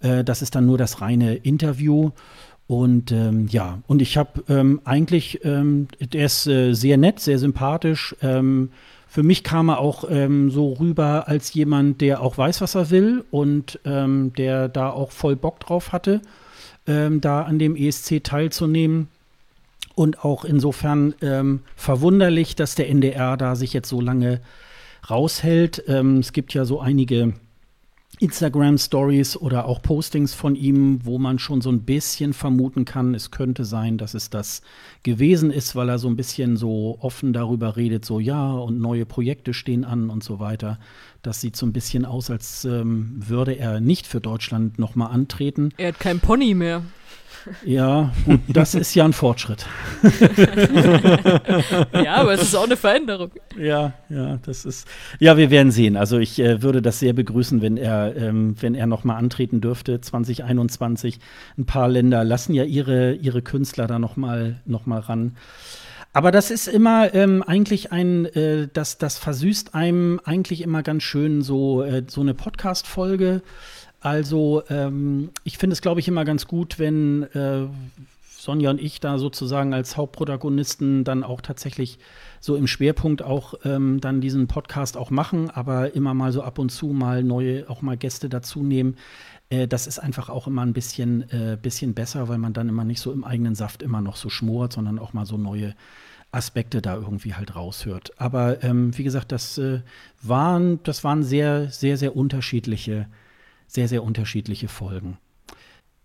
Äh, 0.00 0.24
das 0.24 0.40
ist 0.40 0.54
dann 0.54 0.64
nur 0.64 0.78
das 0.78 1.02
reine 1.02 1.34
Interview. 1.34 2.12
Und 2.66 3.12
ähm, 3.12 3.48
ja, 3.48 3.80
und 3.86 4.00
ich 4.00 4.16
habe 4.16 4.44
ähm, 4.48 4.80
eigentlich, 4.84 5.44
ähm, 5.44 5.88
der 6.00 6.24
ist 6.24 6.46
äh, 6.46 6.72
sehr 6.72 6.96
nett, 6.96 7.20
sehr 7.20 7.38
sympathisch. 7.38 8.16
Für 9.12 9.24
mich 9.24 9.42
kam 9.42 9.68
er 9.70 9.80
auch 9.80 10.04
ähm, 10.08 10.52
so 10.52 10.74
rüber 10.74 11.26
als 11.26 11.52
jemand, 11.52 12.00
der 12.00 12.22
auch 12.22 12.38
weiß, 12.38 12.60
was 12.60 12.76
er 12.76 12.90
will 12.90 13.24
und 13.32 13.80
ähm, 13.84 14.32
der 14.38 14.68
da 14.68 14.90
auch 14.90 15.10
voll 15.10 15.34
Bock 15.34 15.58
drauf 15.58 15.90
hatte, 15.90 16.20
ähm, 16.86 17.20
da 17.20 17.42
an 17.42 17.58
dem 17.58 17.74
ESC 17.74 18.22
teilzunehmen. 18.22 19.08
Und 19.96 20.24
auch 20.24 20.44
insofern 20.44 21.12
ähm, 21.22 21.62
verwunderlich, 21.74 22.54
dass 22.54 22.76
der 22.76 22.88
NDR 22.88 23.36
da 23.36 23.56
sich 23.56 23.72
jetzt 23.72 23.88
so 23.88 24.00
lange 24.00 24.40
raushält. 25.10 25.82
Ähm, 25.88 26.18
es 26.18 26.32
gibt 26.32 26.54
ja 26.54 26.64
so 26.64 26.78
einige 26.78 27.32
Instagram-Stories 28.20 29.36
oder 29.38 29.64
auch 29.64 29.80
Postings 29.82 30.34
von 30.34 30.54
ihm, 30.54 31.00
wo 31.04 31.18
man 31.18 31.38
schon 31.38 31.60
so 31.60 31.70
ein 31.70 31.82
bisschen 31.82 32.32
vermuten 32.32 32.84
kann, 32.84 33.14
es 33.14 33.30
könnte 33.30 33.64
sein, 33.64 33.96
dass 33.98 34.14
es 34.14 34.28
das 34.28 34.62
gewesen 35.02 35.50
ist, 35.50 35.74
weil 35.74 35.88
er 35.88 35.98
so 35.98 36.08
ein 36.08 36.16
bisschen 36.16 36.56
so 36.56 36.98
offen 37.00 37.32
darüber 37.32 37.76
redet, 37.76 38.04
so 38.04 38.20
ja, 38.20 38.52
und 38.52 38.78
neue 38.78 39.06
Projekte 39.06 39.54
stehen 39.54 39.84
an 39.84 40.10
und 40.10 40.22
so 40.22 40.38
weiter. 40.38 40.78
Das 41.22 41.40
sieht 41.40 41.56
so 41.56 41.66
ein 41.66 41.72
bisschen 41.72 42.04
aus, 42.04 42.30
als 42.30 42.64
ähm, 42.64 43.14
würde 43.16 43.58
er 43.58 43.80
nicht 43.80 44.06
für 44.06 44.20
Deutschland 44.20 44.78
nochmal 44.78 45.12
antreten. 45.12 45.70
Er 45.78 45.88
hat 45.88 46.00
kein 46.00 46.20
Pony 46.20 46.54
mehr. 46.54 46.82
Ja, 47.64 48.12
gut, 48.24 48.40
das 48.48 48.74
ist 48.74 48.94
ja 48.94 49.04
ein 49.04 49.12
Fortschritt. 49.12 49.66
ja, 51.92 52.16
aber 52.16 52.34
es 52.34 52.42
ist 52.42 52.54
auch 52.54 52.64
eine 52.64 52.76
Veränderung. 52.76 53.30
Ja, 53.58 53.94
ja, 54.08 54.38
das 54.44 54.64
ist. 54.64 54.86
Ja, 55.18 55.36
wir 55.36 55.50
werden 55.50 55.72
sehen. 55.72 55.96
Also 55.96 56.18
ich 56.18 56.38
äh, 56.38 56.62
würde 56.62 56.82
das 56.82 56.98
sehr 56.98 57.12
begrüßen, 57.12 57.62
wenn 57.62 57.76
er, 57.76 58.14
ähm, 58.16 58.56
wenn 58.60 58.74
er 58.74 58.86
noch 58.86 59.04
mal 59.04 59.16
antreten 59.16 59.60
dürfte 59.60 60.00
2021. 60.00 61.18
Ein 61.56 61.66
paar 61.66 61.88
Länder 61.88 62.24
lassen 62.24 62.54
ja 62.54 62.64
ihre 62.64 63.14
ihre 63.14 63.42
Künstler 63.42 63.86
da 63.86 63.98
noch 63.98 64.16
mal 64.16 64.60
noch 64.66 64.86
mal 64.86 65.00
ran. 65.00 65.36
Aber 66.12 66.32
das 66.32 66.50
ist 66.50 66.66
immer 66.66 67.14
ähm, 67.14 67.42
eigentlich 67.44 67.92
ein, 67.92 68.24
äh, 68.26 68.66
das, 68.72 68.98
das 68.98 69.16
versüßt 69.16 69.74
einem 69.76 70.20
eigentlich 70.24 70.60
immer 70.62 70.82
ganz 70.82 71.04
schön 71.04 71.42
so, 71.42 71.84
äh, 71.84 72.02
so 72.08 72.20
eine 72.20 72.34
Podcast-Folge. 72.34 73.42
Also 74.00 74.62
ähm, 74.68 75.30
ich 75.44 75.58
finde 75.58 75.74
es, 75.74 75.82
glaube 75.82 76.00
ich, 76.00 76.08
immer 76.08 76.24
ganz 76.24 76.46
gut, 76.46 76.78
wenn 76.78 77.24
äh, 77.34 77.66
Sonja 78.40 78.70
und 78.70 78.80
ich 78.80 79.00
da 79.00 79.18
sozusagen 79.18 79.74
als 79.74 79.98
Hauptprotagonisten 79.98 81.04
dann 81.04 81.22
auch 81.22 81.42
tatsächlich 81.42 81.98
so 82.40 82.56
im 82.56 82.66
Schwerpunkt 82.66 83.22
auch 83.22 83.52
ähm, 83.64 84.00
dann 84.00 84.22
diesen 84.22 84.46
Podcast 84.46 84.96
auch 84.96 85.10
machen, 85.10 85.50
aber 85.50 85.94
immer 85.94 86.14
mal 86.14 86.32
so 86.32 86.42
ab 86.42 86.58
und 86.58 86.70
zu 86.70 86.86
mal 86.86 87.22
neue, 87.22 87.68
auch 87.68 87.82
mal 87.82 87.98
Gäste 87.98 88.30
dazu 88.30 88.62
nehmen. 88.62 88.96
Äh, 89.50 89.68
das 89.68 89.86
ist 89.86 89.98
einfach 89.98 90.30
auch 90.30 90.46
immer 90.46 90.62
ein 90.62 90.72
bisschen, 90.72 91.28
äh, 91.30 91.58
bisschen 91.60 91.92
besser, 91.92 92.28
weil 92.28 92.38
man 92.38 92.54
dann 92.54 92.70
immer 92.70 92.84
nicht 92.84 93.00
so 93.00 93.12
im 93.12 93.24
eigenen 93.24 93.54
Saft 93.54 93.82
immer 93.82 94.00
noch 94.00 94.16
so 94.16 94.30
schmort, 94.30 94.72
sondern 94.72 94.98
auch 94.98 95.12
mal 95.12 95.26
so 95.26 95.36
neue 95.36 95.74
Aspekte 96.32 96.80
da 96.80 96.94
irgendwie 96.94 97.34
halt 97.34 97.54
raushört. 97.54 98.12
Aber 98.18 98.64
ähm, 98.64 98.96
wie 98.96 99.04
gesagt, 99.04 99.32
das 99.32 99.58
äh, 99.58 99.80
waren, 100.22 100.82
das 100.84 101.04
waren 101.04 101.22
sehr, 101.22 101.68
sehr, 101.68 101.98
sehr 101.98 102.16
unterschiedliche 102.16 103.06
sehr, 103.70 103.88
sehr 103.88 104.02
unterschiedliche 104.02 104.68
Folgen. 104.68 105.18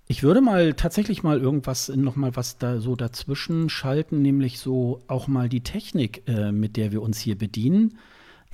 Ich 0.08 0.22
würde 0.22 0.40
mal 0.40 0.76
tatsächlich 0.76 1.24
mal 1.24 1.40
irgendwas 1.40 1.90
noch 1.90 2.16
mal 2.16 2.36
was 2.36 2.60
da 2.60 2.80
so 2.80 2.96
dazwischen 2.96 3.70
schalten, 3.70 4.22
nämlich 4.22 4.60
so 4.60 5.02
auch 5.08 5.28
mal 5.28 5.50
die 5.50 5.62
Technik, 5.62 6.22
äh, 6.28 6.52
mit 6.52 6.78
der 6.78 6.92
wir 6.92 7.02
uns 7.02 7.20
hier 7.20 7.36
bedienen. 7.36 7.98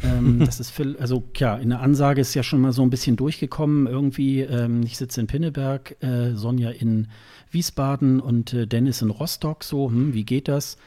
Ähm, 0.01 0.39
das 0.45 0.61
ist 0.61 0.69
viel, 0.69 0.95
also 0.97 1.23
ja, 1.35 1.57
in 1.57 1.69
der 1.69 1.81
Ansage 1.81 2.21
ist 2.21 2.33
ja 2.35 2.43
schon 2.43 2.61
mal 2.61 2.71
so 2.71 2.83
ein 2.83 2.89
bisschen 2.89 3.17
durchgekommen. 3.17 3.85
Irgendwie, 3.85 4.39
ähm, 4.41 4.81
ich 4.83 4.97
sitze 4.97 5.19
in 5.19 5.27
Pinneberg, 5.27 6.01
äh, 6.01 6.33
Sonja 6.35 6.69
in 6.69 7.09
Wiesbaden 7.51 8.21
und 8.21 8.53
äh, 8.53 8.65
Dennis 8.65 9.01
in 9.01 9.09
Rostock. 9.09 9.65
So, 9.65 9.89
hm, 9.89 10.13
wie 10.13 10.23
geht 10.23 10.47
das? 10.47 10.77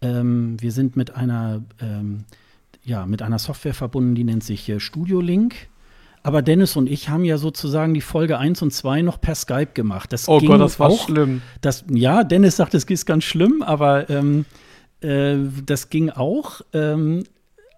Ähm, 0.00 0.56
wir 0.62 0.72
sind 0.72 0.96
mit 0.96 1.14
einer, 1.14 1.62
ähm, 1.78 2.24
ja, 2.82 3.04
mit 3.04 3.20
einer 3.20 3.38
Software 3.38 3.74
verbunden, 3.74 4.14
die 4.14 4.24
nennt 4.24 4.44
sich 4.44 4.66
äh, 4.70 4.80
Studio 4.80 5.20
Link. 5.20 5.68
Aber 6.26 6.42
Dennis 6.42 6.74
und 6.74 6.90
ich 6.90 7.08
haben 7.08 7.24
ja 7.24 7.38
sozusagen 7.38 7.94
die 7.94 8.00
Folge 8.00 8.36
1 8.36 8.60
und 8.60 8.72
2 8.72 9.02
noch 9.02 9.20
per 9.20 9.36
Skype 9.36 9.74
gemacht. 9.74 10.12
Das 10.12 10.28
Oh 10.28 10.40
ging 10.40 10.48
Gott, 10.48 10.60
das 10.60 10.80
war 10.80 10.88
auch, 10.88 11.06
schlimm. 11.06 11.40
Das, 11.60 11.84
ja, 11.88 12.24
Dennis 12.24 12.56
sagt, 12.56 12.74
es 12.74 12.82
ist 12.82 13.06
ganz 13.06 13.22
schlimm, 13.22 13.62
aber 13.62 14.10
ähm, 14.10 14.44
äh, 15.02 15.36
das 15.64 15.88
ging 15.88 16.10
auch. 16.10 16.62
Ähm, 16.72 17.22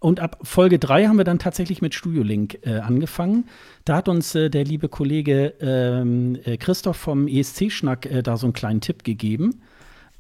und 0.01 0.21
ab 0.21 0.39
Folge 0.45 0.79
3 0.79 1.09
haben 1.09 1.19
wir 1.19 1.25
dann 1.25 1.39
tatsächlich 1.39 1.83
mit 1.83 1.95
Studio 1.95 2.23
Link 2.23 2.61
äh, 2.63 2.79
angefangen. 2.79 3.45
Da 3.85 3.97
hat 3.97 4.09
uns 4.09 4.35
äh, 4.35 4.49
der 4.49 4.65
liebe 4.65 4.89
Kollege 4.89 5.53
ähm, 5.61 6.39
äh, 6.43 6.57
Christoph 6.57 6.97
vom 6.97 7.29
ESC-Schnack 7.29 8.07
äh, 8.07 8.23
da 8.23 8.39
so 8.39 8.47
einen 8.47 8.55
kleinen 8.55 8.81
Tipp 8.81 9.05
gegeben. 9.05 9.61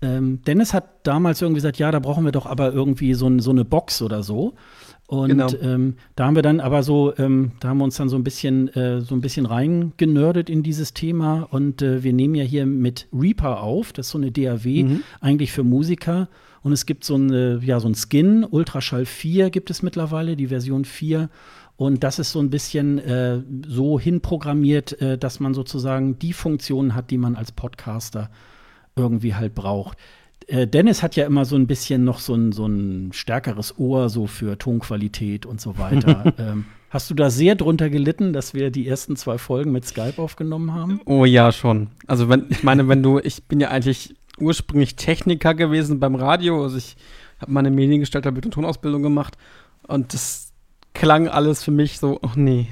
Ähm, 0.00 0.42
Dennis 0.46 0.74
hat 0.74 0.84
damals 1.06 1.42
irgendwie 1.42 1.56
gesagt, 1.58 1.78
ja, 1.78 1.90
da 1.90 1.98
brauchen 1.98 2.24
wir 2.24 2.32
doch 2.32 2.46
aber 2.46 2.72
irgendwie 2.72 3.14
so, 3.14 3.26
ein, 3.28 3.40
so 3.40 3.50
eine 3.50 3.64
Box 3.64 4.00
oder 4.02 4.22
so. 4.22 4.54
Und 5.08 5.30
Genau. 5.30 5.48
ähm, 5.62 5.94
da 6.16 6.26
haben 6.26 6.34
wir 6.36 6.42
dann 6.42 6.60
aber 6.60 6.82
so, 6.82 7.16
ähm, 7.16 7.52
da 7.60 7.68
haben 7.68 7.78
wir 7.78 7.84
uns 7.84 7.96
dann 7.96 8.08
so 8.10 8.16
ein 8.16 8.22
bisschen, 8.24 8.68
äh, 8.74 9.00
so 9.00 9.14
ein 9.14 9.20
bisschen 9.22 9.46
reingenördet 9.46 10.50
in 10.50 10.62
dieses 10.62 10.92
Thema. 10.94 11.48
Und 11.50 11.80
äh, 11.82 12.02
wir 12.04 12.12
nehmen 12.12 12.34
ja 12.34 12.44
hier 12.44 12.66
mit 12.66 13.08
Reaper 13.12 13.62
auf, 13.62 13.92
das 13.92 14.06
ist 14.06 14.12
so 14.12 14.18
eine 14.18 14.30
DAW, 14.30 14.82
Mhm. 14.84 15.00
eigentlich 15.20 15.50
für 15.50 15.64
Musiker. 15.64 16.28
Und 16.62 16.72
es 16.72 16.84
gibt 16.86 17.04
so 17.04 17.14
eine, 17.14 17.60
ja, 17.64 17.80
so 17.80 17.88
ein 17.88 17.94
Skin, 17.94 18.44
Ultraschall 18.44 19.06
4 19.06 19.48
gibt 19.50 19.70
es 19.70 19.82
mittlerweile, 19.82 20.36
die 20.36 20.48
Version 20.48 20.84
4. 20.84 21.30
Und 21.76 22.04
das 22.04 22.18
ist 22.18 22.32
so 22.32 22.40
ein 22.40 22.50
bisschen 22.50 22.98
äh, 22.98 23.40
so 23.66 23.98
hinprogrammiert, 23.98 25.00
äh, 25.00 25.16
dass 25.16 25.40
man 25.40 25.54
sozusagen 25.54 26.18
die 26.18 26.32
Funktionen 26.32 26.94
hat, 26.94 27.10
die 27.10 27.18
man 27.18 27.34
als 27.36 27.50
Podcaster 27.52 28.30
irgendwie 28.98 29.34
halt 29.34 29.54
braucht. 29.54 29.98
Äh, 30.46 30.66
Dennis 30.66 31.02
hat 31.02 31.16
ja 31.16 31.26
immer 31.26 31.44
so 31.44 31.56
ein 31.56 31.66
bisschen 31.66 32.04
noch 32.04 32.18
so 32.20 32.34
ein, 32.34 32.52
so 32.52 32.66
ein 32.66 33.12
stärkeres 33.12 33.78
Ohr 33.78 34.08
so 34.08 34.26
für 34.26 34.58
Tonqualität 34.58 35.46
und 35.46 35.60
so 35.60 35.78
weiter. 35.78 36.32
ähm, 36.38 36.66
hast 36.90 37.10
du 37.10 37.14
da 37.14 37.30
sehr 37.30 37.54
drunter 37.54 37.90
gelitten, 37.90 38.32
dass 38.32 38.54
wir 38.54 38.70
die 38.70 38.88
ersten 38.88 39.16
zwei 39.16 39.38
Folgen 39.38 39.72
mit 39.72 39.84
Skype 39.84 40.20
aufgenommen 40.20 40.72
haben? 40.72 41.00
Oh 41.04 41.24
ja, 41.24 41.52
schon. 41.52 41.88
Also 42.06 42.28
wenn, 42.28 42.46
ich 42.48 42.62
meine, 42.62 42.88
wenn 42.88 43.02
du, 43.02 43.18
ich 43.18 43.44
bin 43.44 43.60
ja 43.60 43.68
eigentlich 43.68 44.14
ursprünglich 44.38 44.96
Techniker 44.96 45.54
gewesen 45.54 46.00
beim 46.00 46.14
Radio, 46.14 46.62
also 46.62 46.78
ich 46.78 46.96
habe 47.40 47.52
meine 47.52 47.70
Mediengestalter 47.70 48.32
Bild- 48.32 48.46
und 48.46 48.52
Tonausbildung 48.52 49.02
gemacht 49.02 49.36
und 49.86 50.14
das 50.14 50.52
klang 50.94 51.28
alles 51.28 51.62
für 51.62 51.70
mich 51.70 51.98
so, 51.98 52.18
ach 52.22 52.36
nee. 52.36 52.68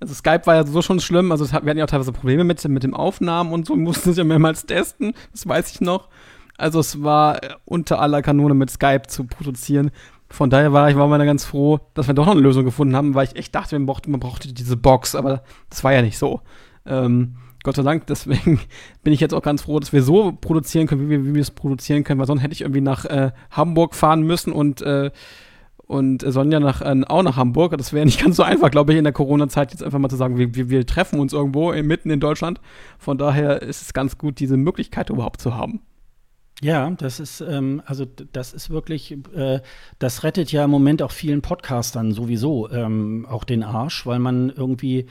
Also 0.00 0.14
Skype 0.14 0.46
war 0.46 0.54
ja 0.54 0.66
so 0.66 0.82
schon 0.82 1.00
schlimm, 1.00 1.32
also 1.32 1.50
wir 1.50 1.52
hatten 1.52 1.78
ja 1.78 1.84
auch 1.84 1.90
teilweise 1.90 2.12
Probleme 2.12 2.44
mit, 2.44 2.66
mit 2.68 2.82
dem 2.82 2.94
Aufnahmen 2.94 3.52
und 3.52 3.66
so, 3.66 3.76
mussten 3.76 4.10
es 4.10 4.16
ja 4.16 4.24
mehrmals 4.24 4.66
testen, 4.66 5.14
das 5.32 5.46
weiß 5.46 5.70
ich 5.72 5.80
noch. 5.80 6.08
Also 6.56 6.80
es 6.80 7.02
war 7.02 7.42
äh, 7.42 7.54
unter 7.64 8.00
aller 8.00 8.22
Kanone 8.22 8.54
mit 8.54 8.70
Skype 8.70 9.02
zu 9.08 9.24
produzieren. 9.24 9.90
Von 10.28 10.50
daher 10.50 10.72
war 10.72 10.88
ich 10.90 10.96
war 10.96 11.06
mal 11.06 11.24
ganz 11.24 11.44
froh, 11.44 11.80
dass 11.94 12.06
wir 12.06 12.14
doch 12.14 12.26
noch 12.26 12.32
eine 12.32 12.40
Lösung 12.40 12.64
gefunden 12.64 12.96
haben, 12.96 13.14
weil 13.14 13.26
ich 13.26 13.36
echt 13.36 13.54
dachte, 13.54 13.78
man 13.78 13.86
brauchte, 13.86 14.10
man 14.10 14.20
brauchte 14.20 14.52
diese 14.52 14.76
Box, 14.76 15.14
aber 15.14 15.42
das 15.70 15.84
war 15.84 15.92
ja 15.92 16.02
nicht 16.02 16.18
so. 16.18 16.40
Ähm, 16.86 17.36
Gott 17.62 17.76
sei 17.76 17.82
Dank, 17.82 18.06
deswegen 18.08 18.60
bin 19.02 19.12
ich 19.12 19.20
jetzt 19.20 19.34
auch 19.34 19.42
ganz 19.42 19.62
froh, 19.62 19.78
dass 19.80 19.92
wir 19.92 20.02
so 20.02 20.32
produzieren 20.32 20.86
können, 20.86 21.02
wie 21.02 21.10
wir, 21.10 21.24
wie 21.24 21.34
wir 21.34 21.42
es 21.42 21.50
produzieren 21.50 22.04
können, 22.04 22.20
weil 22.20 22.26
sonst 22.26 22.42
hätte 22.42 22.52
ich 22.52 22.62
irgendwie 22.62 22.80
nach 22.80 23.04
äh, 23.04 23.32
Hamburg 23.50 23.94
fahren 23.94 24.22
müssen 24.22 24.52
und, 24.52 24.82
äh, 24.82 25.10
und 25.86 26.22
Sonja 26.26 26.60
nach, 26.60 26.80
äh, 26.80 27.02
auch 27.06 27.22
nach 27.22 27.36
Hamburg. 27.36 27.76
Das 27.76 27.92
wäre 27.92 28.04
nicht 28.04 28.20
ganz 28.22 28.36
so 28.36 28.42
einfach, 28.42 28.70
glaube 28.70 28.92
ich, 28.92 28.98
in 28.98 29.04
der 29.04 29.12
Corona-Zeit 29.12 29.72
jetzt 29.72 29.82
einfach 29.82 29.98
mal 29.98 30.08
zu 30.08 30.16
sagen, 30.16 30.38
wir, 30.38 30.54
wir, 30.54 30.70
wir 30.70 30.86
treffen 30.86 31.20
uns 31.20 31.32
irgendwo 31.32 31.72
mitten 31.72 32.10
in 32.10 32.20
Deutschland. 32.20 32.60
Von 32.98 33.18
daher 33.18 33.62
ist 33.62 33.82
es 33.82 33.92
ganz 33.92 34.18
gut, 34.18 34.40
diese 34.40 34.56
Möglichkeit 34.56 35.10
überhaupt 35.10 35.40
zu 35.40 35.54
haben. 35.54 35.80
Ja, 36.62 36.90
das 36.90 37.20
ist, 37.20 37.40
ähm, 37.40 37.82
also 37.84 38.04
das 38.04 38.52
ist 38.52 38.70
wirklich, 38.70 39.16
äh, 39.34 39.60
das 39.98 40.22
rettet 40.22 40.52
ja 40.52 40.64
im 40.64 40.70
Moment 40.70 41.02
auch 41.02 41.10
vielen 41.10 41.42
Podcastern 41.42 42.12
sowieso 42.12 42.70
ähm, 42.70 43.26
auch 43.28 43.44
den 43.44 43.62
Arsch, 43.62 44.06
weil 44.06 44.20
man 44.20 44.50
irgendwie, 44.50 45.06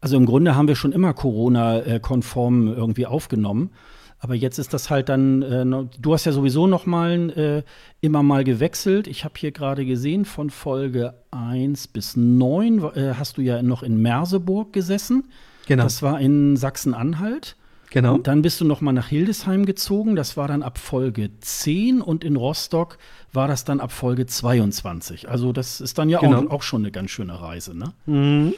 also 0.00 0.16
im 0.16 0.26
Grunde 0.26 0.56
haben 0.56 0.68
wir 0.68 0.74
schon 0.74 0.92
immer 0.92 1.12
Corona-konform 1.12 2.68
irgendwie 2.68 3.06
aufgenommen. 3.06 3.70
Aber 4.18 4.34
jetzt 4.34 4.58
ist 4.58 4.72
das 4.72 4.88
halt 4.88 5.08
dann, 5.08 5.42
äh, 5.42 5.64
du 6.00 6.14
hast 6.14 6.24
ja 6.24 6.32
sowieso 6.32 6.66
noch 6.66 6.86
mal 6.86 7.30
äh, 7.30 7.62
immer 8.00 8.22
mal 8.22 8.44
gewechselt. 8.44 9.06
Ich 9.08 9.24
habe 9.24 9.34
hier 9.36 9.52
gerade 9.52 9.84
gesehen, 9.84 10.24
von 10.24 10.48
Folge 10.50 11.14
1 11.32 11.88
bis 11.88 12.16
9 12.16 12.78
äh, 12.94 13.14
hast 13.18 13.36
du 13.36 13.42
ja 13.42 13.62
noch 13.62 13.82
in 13.82 14.00
Merseburg 14.00 14.72
gesessen. 14.72 15.24
Genau. 15.66 15.82
Das 15.84 16.02
war 16.02 16.18
in 16.20 16.56
Sachsen-Anhalt. 16.56 17.56
genau. 17.90 18.14
Und 18.14 18.26
dann 18.26 18.40
bist 18.40 18.60
du 18.60 18.64
noch 18.64 18.80
mal 18.80 18.92
nach 18.92 19.08
Hildesheim 19.08 19.66
gezogen. 19.66 20.16
Das 20.16 20.36
war 20.36 20.48
dann 20.48 20.62
ab 20.62 20.78
Folge 20.78 21.30
10 21.40 22.00
und 22.00 22.24
in 22.24 22.36
Rostock 22.36 22.96
war 23.32 23.48
das 23.48 23.64
dann 23.64 23.80
ab 23.80 23.92
Folge 23.92 24.24
22. 24.26 25.28
Also 25.28 25.52
das 25.52 25.80
ist 25.82 25.98
dann 25.98 26.08
ja 26.08 26.20
Genau. 26.20 26.46
auch, 26.46 26.50
auch 26.50 26.62
schon 26.62 26.82
eine 26.82 26.90
ganz 26.90 27.10
schöne 27.10 27.38
Reise, 27.40 27.76
ne? 27.76 27.92
Mhm. 28.06 28.54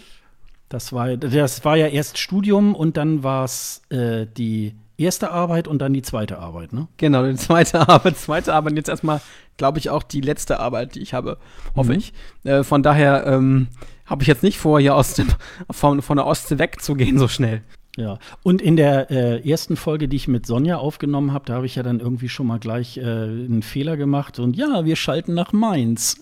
Das 0.69 0.93
war, 0.93 1.17
das 1.17 1.65
war 1.65 1.77
ja 1.77 1.87
erst 1.87 2.19
Studium 2.19 2.75
und 2.75 2.97
dann 2.99 3.23
war 3.23 3.45
es 3.45 3.81
äh, 3.89 4.27
die 4.27 4.75
erste 4.99 5.31
Arbeit 5.31 5.69
und 5.69 5.79
dann 5.79 5.93
die 5.95 6.03
zweite 6.03 6.39
Arbeit, 6.39 6.73
ne? 6.73 6.89
Genau, 6.99 7.25
die 7.25 7.37
zweite 7.37 7.81
Arbeit, 7.89 8.17
zweite 8.19 8.53
Arbeit 8.53 8.73
und 8.73 8.77
jetzt 8.77 8.89
erstmal, 8.89 9.21
glaube 9.57 9.79
ich, 9.79 9.91
auch 9.91 10.03
die 10.03 10.21
letzte 10.21 10.61
Arbeit, 10.61 10.95
die 10.97 11.01
ich 11.01 11.15
habe, 11.15 11.39
hoffe 11.77 11.93
Mhm. 11.93 11.99
ich. 11.99 12.13
Äh, 12.45 12.65
von 12.65 12.83
daher 12.83 13.27
ähm, 13.27 13.69
habe 14.07 14.23
ich 14.23 14.29
jetzt 14.29 14.43
nicht 14.43 14.59
vor, 14.59 14.81
hier 14.81 14.95
aus 14.95 15.15
dem, 15.15 15.29
von, 15.71 16.03
von 16.03 16.17
der 16.17 16.27
Ostsee 16.27 16.59
wegzugehen 16.59 17.19
so 17.19 17.29
schnell. 17.29 17.63
Ja, 17.97 18.19
und 18.45 18.63
in 18.63 18.77
der 18.77 19.11
äh, 19.11 19.49
ersten 19.51 19.75
Folge, 19.77 20.07
die 20.07 20.15
ich 20.17 20.29
mit 20.29 20.47
Sonja 20.47 20.77
aufgenommen 20.77 21.33
habe, 21.33 21.47
da 21.47 21.55
habe 21.55 21.67
ich 21.67 21.75
ja 21.75 21.83
dann 21.83 21.99
irgendwie 21.99 22.29
schon 22.29 22.47
mal 22.47 22.61
gleich 22.61 22.97
äh, 22.97 23.01
einen 23.03 23.63
Fehler 23.63 23.97
gemacht 23.97 24.39
und 24.39 24.55
ja, 24.57 24.85
wir 24.85 24.95
schalten 24.95 25.35
nach 25.35 25.53
Mainz. 25.53 26.21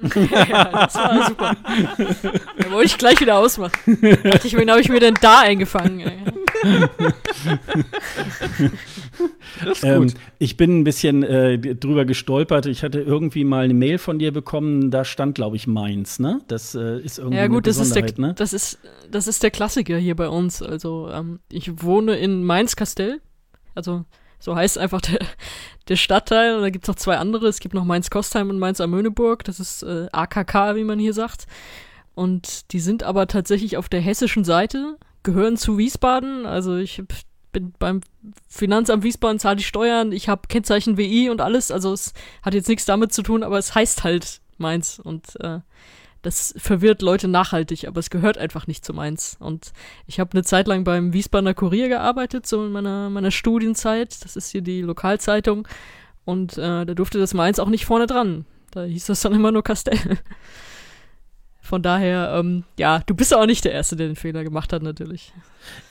ja, 0.48 0.86
das 0.86 0.94
war 0.94 1.26
super. 1.26 1.56
Da 2.58 2.70
wollte 2.70 2.86
ich 2.86 2.96
gleich 2.98 3.20
wieder 3.20 3.36
ausmachen. 3.36 3.98
Dachte 4.22 4.46
ich, 4.46 4.56
wen 4.56 4.70
habe 4.70 4.80
ich 4.80 4.88
mir 4.88 5.00
denn 5.00 5.14
da 5.20 5.40
eingefangen? 5.40 6.00
Ey? 6.00 6.18
Das 9.64 9.78
ist 9.78 9.84
Ähm, 9.84 10.02
gut. 10.02 10.14
ich 10.38 10.56
bin 10.56 10.80
ein 10.80 10.84
bisschen 10.84 11.22
äh, 11.22 11.58
drüber 11.74 12.04
gestolpert. 12.04 12.66
Ich 12.66 12.82
hatte 12.82 13.00
irgendwie 13.00 13.44
mal 13.44 13.64
eine 13.64 13.74
Mail 13.74 13.98
von 13.98 14.18
dir 14.18 14.32
bekommen, 14.32 14.90
da 14.90 15.04
stand, 15.04 15.34
glaube 15.34 15.56
ich, 15.56 15.66
Mainz, 15.66 16.18
ne? 16.18 16.40
Das 16.48 16.74
äh, 16.74 17.00
ist 17.00 17.18
irgendwie 17.18 17.38
Ja 17.38 17.46
gut, 17.46 17.66
eine 17.66 17.74
das 17.74 17.78
ist, 17.78 17.94
der, 17.94 18.04
ne? 18.18 18.34
das, 18.34 18.52
ist, 18.52 18.78
das 19.10 19.26
ist 19.26 19.42
der 19.42 19.50
Klassiker 19.50 19.96
hier 19.96 20.16
bei 20.16 20.28
uns. 20.28 20.62
Also 20.62 21.08
ähm, 21.10 21.40
ich 21.50 21.82
wohne 21.82 22.16
in 22.16 22.44
Mainz-Kastell. 22.44 23.20
Also 23.74 24.04
so 24.38 24.54
heißt 24.54 24.78
einfach 24.78 25.00
der, 25.00 25.18
der 25.88 25.96
Stadtteil. 25.96 26.56
Und 26.56 26.62
da 26.62 26.70
gibt 26.70 26.84
es 26.84 26.88
noch 26.88 26.96
zwei 26.96 27.16
andere. 27.16 27.48
Es 27.48 27.60
gibt 27.60 27.74
noch 27.74 27.84
Mainz-Kostheim 27.84 28.50
und 28.50 28.58
Mainz-Amöneburg. 28.58 29.44
Das 29.44 29.60
ist 29.60 29.82
äh, 29.82 30.06
AKK, 30.12 30.76
wie 30.76 30.84
man 30.84 30.98
hier 30.98 31.14
sagt. 31.14 31.46
Und 32.14 32.72
die 32.72 32.80
sind 32.80 33.02
aber 33.04 33.28
tatsächlich 33.28 33.76
auf 33.76 33.88
der 33.88 34.00
hessischen 34.00 34.42
Seite, 34.42 34.96
gehören 35.28 35.58
zu 35.58 35.76
Wiesbaden. 35.76 36.46
Also 36.46 36.76
ich 36.76 37.02
bin 37.52 37.74
beim 37.78 38.00
Finanzamt 38.48 39.02
Wiesbaden, 39.04 39.38
zahle 39.38 39.56
die 39.56 39.62
Steuern, 39.62 40.10
ich 40.12 40.28
habe 40.28 40.48
Kennzeichen 40.48 40.96
WI 40.96 41.28
und 41.28 41.42
alles. 41.42 41.70
Also 41.70 41.92
es 41.92 42.14
hat 42.42 42.54
jetzt 42.54 42.68
nichts 42.68 42.86
damit 42.86 43.12
zu 43.12 43.22
tun, 43.22 43.42
aber 43.42 43.58
es 43.58 43.74
heißt 43.74 44.04
halt 44.04 44.40
Mainz. 44.56 44.98
Und 45.02 45.38
äh, 45.40 45.60
das 46.22 46.54
verwirrt 46.56 47.02
Leute 47.02 47.28
nachhaltig, 47.28 47.86
aber 47.86 48.00
es 48.00 48.08
gehört 48.08 48.38
einfach 48.38 48.66
nicht 48.66 48.86
zu 48.86 48.94
Mainz. 48.94 49.36
Und 49.38 49.72
ich 50.06 50.18
habe 50.18 50.32
eine 50.32 50.44
Zeit 50.44 50.66
lang 50.66 50.84
beim 50.84 51.12
Wiesbadener 51.12 51.54
Kurier 51.54 51.88
gearbeitet, 51.88 52.46
so 52.46 52.64
in 52.64 52.72
meiner, 52.72 53.10
meiner 53.10 53.30
Studienzeit. 53.30 54.24
Das 54.24 54.34
ist 54.34 54.50
hier 54.50 54.62
die 54.62 54.80
Lokalzeitung. 54.80 55.68
Und 56.24 56.56
äh, 56.56 56.86
da 56.86 56.94
durfte 56.94 57.18
das 57.18 57.34
Mainz 57.34 57.58
auch 57.58 57.68
nicht 57.68 57.84
vorne 57.84 58.06
dran. 58.06 58.46
Da 58.70 58.84
hieß 58.84 59.06
das 59.06 59.20
dann 59.20 59.34
immer 59.34 59.52
nur 59.52 59.62
Kastell. 59.62 59.98
Von 61.68 61.82
daher, 61.82 62.32
ähm, 62.34 62.64
ja, 62.78 63.02
du 63.04 63.14
bist 63.14 63.34
auch 63.34 63.44
nicht 63.44 63.62
der 63.64 63.72
Erste, 63.72 63.94
der 63.94 64.06
den 64.06 64.16
Fehler 64.16 64.42
gemacht 64.42 64.72
hat, 64.72 64.82
natürlich. 64.82 65.34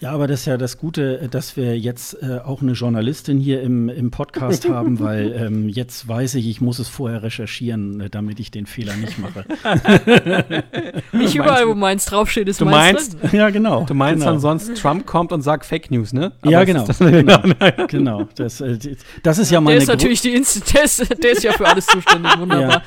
Ja, 0.02 0.10
aber 0.12 0.26
das 0.26 0.40
ist 0.40 0.46
ja 0.48 0.58
das 0.58 0.80
Gute, 0.80 1.20
äh, 1.22 1.28
dass 1.28 1.56
wir 1.56 1.78
jetzt 1.78 2.18
äh, 2.24 2.40
auch 2.44 2.64
eine 2.64 2.72
Journalistin 2.72 3.40
hier 3.40 3.62
im, 3.62 3.90
im 3.90 4.10
Podcast 4.10 4.68
haben, 4.70 5.00
weil 5.00 5.34
ähm, 5.34 5.70
jetzt 5.70 6.08
weiß 6.08 6.34
ich, 6.34 6.48
ich 6.50 6.62
muss 6.62 6.80
es 6.80 6.88
vorher 6.90 7.22
recherchieren, 7.22 8.02
äh, 8.02 8.10
damit 8.10 8.40
ich 8.40 8.50
den 8.50 8.66
Fehler 8.66 8.96
nicht 8.96 9.20
mache. 9.20 9.46
Nicht 11.12 11.36
überall, 11.36 11.68
wo 11.68 11.76
Mainz 11.76 12.06
draufsteht, 12.06 12.48
ist 12.48 12.60
Du 12.62 12.66
Mainz 12.66 13.10
meinst- 13.16 13.32
drin. 13.32 13.40
ja, 13.40 13.50
genau. 13.52 13.84
Du 13.86 13.94
meinst 13.94 14.22
genau. 14.22 14.32
dann 14.32 14.40
sonst, 14.40 14.76
Trump 14.82 15.06
kommt 15.06 15.32
und 15.32 15.42
sagt 15.42 15.66
Fake 15.66 15.92
News, 15.92 16.12
ne? 16.14 16.32
Ja, 16.44 16.62
es 16.62 16.66
genau. 16.68 16.80
ist 16.82 16.88
Das, 16.88 16.98
genau. 17.00 17.40
genau. 17.88 18.28
Das, 18.36 18.62
äh, 18.62 18.78
das 19.24 19.38
ist 19.38 19.52
ja 19.52 19.58
Der 19.58 19.62
meine 19.62 19.78
ist 19.78 19.86
gro- 19.86 19.94
natürlich 19.94 20.22
die 20.22 20.34
Inst 20.34 20.74
der 20.74 20.84
ist, 20.84 21.24
der 21.24 21.32
ist 21.32 21.44
ja 21.44 21.52
für 21.54 21.68
alles 21.68 21.86
zuständig, 21.86 22.38
wunderbar. 22.40 22.82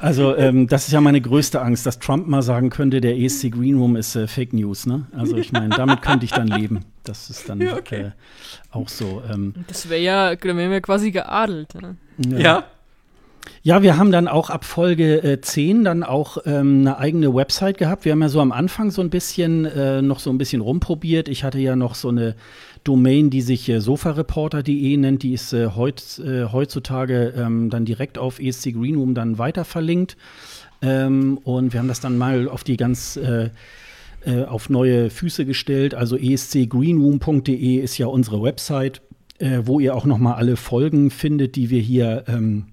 Also 0.00 0.36
ähm, 0.38 0.66
das 0.66 0.86
ist 0.86 0.92
ja 0.92 1.00
meine 1.00 1.20
größte 1.20 1.60
Angst, 1.60 1.86
dass 1.86 1.98
Trump 1.98 2.26
mal 2.26 2.42
sagen 2.42 2.70
könnte, 2.70 3.00
der 3.00 3.16
ESC 3.16 3.50
Green 3.52 3.78
Room 3.78 3.96
ist 3.96 4.16
äh, 4.16 4.26
Fake 4.26 4.52
News. 4.52 4.86
Ne? 4.86 5.06
Also 5.16 5.36
ich 5.36 5.52
meine, 5.52 5.68
damit 5.68 6.02
könnte 6.02 6.24
ich 6.24 6.32
dann 6.32 6.46
leben. 6.48 6.84
Das 7.04 7.30
ist 7.30 7.48
dann 7.48 7.60
Ja, 7.60 7.76
okay. 7.76 8.00
äh, 8.00 8.10
auch 8.72 8.88
so. 8.88 9.22
Ähm, 9.30 9.54
Das 9.68 9.88
wäre 9.88 10.00
ja, 10.00 10.34
dann 10.36 10.56
wären 10.56 10.70
wir 10.70 10.80
quasi 10.80 11.10
geadelt. 11.10 11.74
Ne? 11.74 11.96
ja. 12.18 12.38
Ja, 12.38 12.64
wir 13.62 13.96
haben 13.96 14.12
dann 14.12 14.28
auch 14.28 14.50
ab 14.50 14.64
Folge 14.64 15.22
äh, 15.22 15.40
10 15.40 15.84
dann 15.84 16.02
auch 16.02 16.38
ähm, 16.46 16.80
eine 16.80 16.98
eigene 16.98 17.34
Website 17.34 17.78
gehabt. 17.78 18.04
Wir 18.04 18.12
haben 18.12 18.22
ja 18.22 18.28
so 18.28 18.40
am 18.40 18.52
Anfang 18.52 18.90
so 18.90 19.02
ein 19.02 19.10
bisschen 19.10 19.64
äh, 19.64 20.02
noch 20.02 20.18
so 20.18 20.30
ein 20.30 20.38
bisschen 20.38 20.60
rumprobiert. 20.60 21.28
Ich 21.28 21.44
hatte 21.44 21.58
ja 21.58 21.76
noch 21.76 21.94
so 21.94 22.08
eine 22.08 22.36
Domain, 22.84 23.30
die 23.30 23.42
sich 23.42 23.68
äh, 23.68 23.80
sofareporter.de 23.80 24.96
nennt. 24.96 25.22
Die 25.22 25.34
ist 25.34 25.52
äh, 25.52 25.68
heut, 25.68 26.18
äh, 26.18 26.44
heutzutage 26.44 27.34
ähm, 27.36 27.70
dann 27.70 27.84
direkt 27.84 28.18
auf 28.18 28.40
ESC 28.40 28.72
Greenroom 28.72 29.14
dann 29.14 29.38
weiter 29.38 29.64
verlinkt. 29.64 30.16
Ähm, 30.82 31.38
und 31.44 31.72
wir 31.72 31.80
haben 31.80 31.88
das 31.88 32.00
dann 32.00 32.16
mal 32.16 32.48
auf 32.48 32.64
die 32.64 32.76
ganz 32.76 33.16
äh, 33.16 33.50
äh, 34.24 34.44
auf 34.44 34.70
neue 34.70 35.10
Füße 35.10 35.44
gestellt. 35.44 35.94
Also 35.94 36.16
escgreenroom.de 36.16 37.76
ist 37.76 37.98
ja 37.98 38.06
unsere 38.06 38.42
Website, 38.42 39.02
äh, 39.38 39.60
wo 39.64 39.80
ihr 39.80 39.94
auch 39.94 40.06
noch 40.06 40.18
mal 40.18 40.34
alle 40.34 40.56
Folgen 40.56 41.10
findet, 41.10 41.56
die 41.56 41.70
wir 41.70 41.80
hier 41.80 42.24
ähm, 42.28 42.66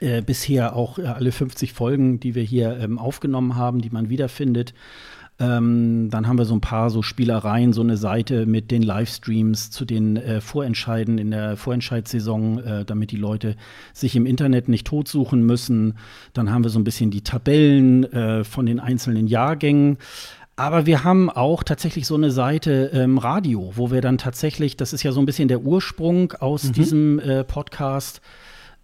äh, 0.00 0.22
bisher 0.22 0.76
auch 0.76 0.98
äh, 0.98 1.06
alle 1.06 1.32
50 1.32 1.72
Folgen, 1.72 2.20
die 2.20 2.34
wir 2.34 2.42
hier 2.42 2.78
ähm, 2.78 2.98
aufgenommen 2.98 3.56
haben, 3.56 3.80
die 3.80 3.90
man 3.90 4.08
wiederfindet. 4.08 4.74
Ähm, 5.40 6.10
dann 6.10 6.28
haben 6.28 6.38
wir 6.38 6.44
so 6.44 6.54
ein 6.54 6.60
paar 6.60 6.90
so 6.90 7.02
Spielereien, 7.02 7.72
so 7.72 7.80
eine 7.80 7.96
Seite 7.96 8.46
mit 8.46 8.70
den 8.70 8.82
Livestreams 8.82 9.70
zu 9.70 9.84
den 9.84 10.16
äh, 10.16 10.40
Vorentscheiden 10.40 11.18
in 11.18 11.32
der 11.32 11.56
Vorentscheidssaison, 11.56 12.58
äh, 12.62 12.84
damit 12.84 13.10
die 13.10 13.16
Leute 13.16 13.56
sich 13.92 14.14
im 14.14 14.26
Internet 14.26 14.68
nicht 14.68 14.86
totsuchen 14.86 15.44
müssen. 15.44 15.98
Dann 16.34 16.52
haben 16.52 16.62
wir 16.62 16.70
so 16.70 16.78
ein 16.78 16.84
bisschen 16.84 17.10
die 17.10 17.22
Tabellen 17.22 18.04
äh, 18.12 18.44
von 18.44 18.66
den 18.66 18.78
einzelnen 18.78 19.26
Jahrgängen. 19.26 19.98
Aber 20.56 20.86
wir 20.86 21.02
haben 21.02 21.30
auch 21.30 21.64
tatsächlich 21.64 22.06
so 22.06 22.14
eine 22.14 22.30
Seite 22.30 22.90
ähm, 22.94 23.18
Radio, 23.18 23.72
wo 23.74 23.90
wir 23.90 24.00
dann 24.00 24.18
tatsächlich, 24.18 24.76
das 24.76 24.92
ist 24.92 25.02
ja 25.02 25.10
so 25.10 25.18
ein 25.18 25.26
bisschen 25.26 25.48
der 25.48 25.62
Ursprung 25.62 26.32
aus 26.34 26.62
mhm. 26.62 26.72
diesem 26.74 27.18
äh, 27.18 27.42
Podcast, 27.42 28.20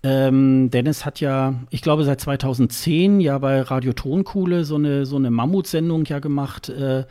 ähm, 0.03 0.71
Dennis 0.71 1.05
hat 1.05 1.21
ja, 1.21 1.55
ich 1.69 1.83
glaube, 1.83 2.05
seit 2.05 2.21
2010 2.21 3.21
ja 3.21 3.37
bei 3.39 3.61
Radio 3.61 3.93
Tonkuhle 3.93 4.65
so 4.65 4.77
eine, 4.77 5.05
so 5.05 5.17
eine 5.17 5.31
Mammutsendung 5.31 6.07
ja 6.07 6.21
gemacht 6.21 6.71
äh, 6.71 7.05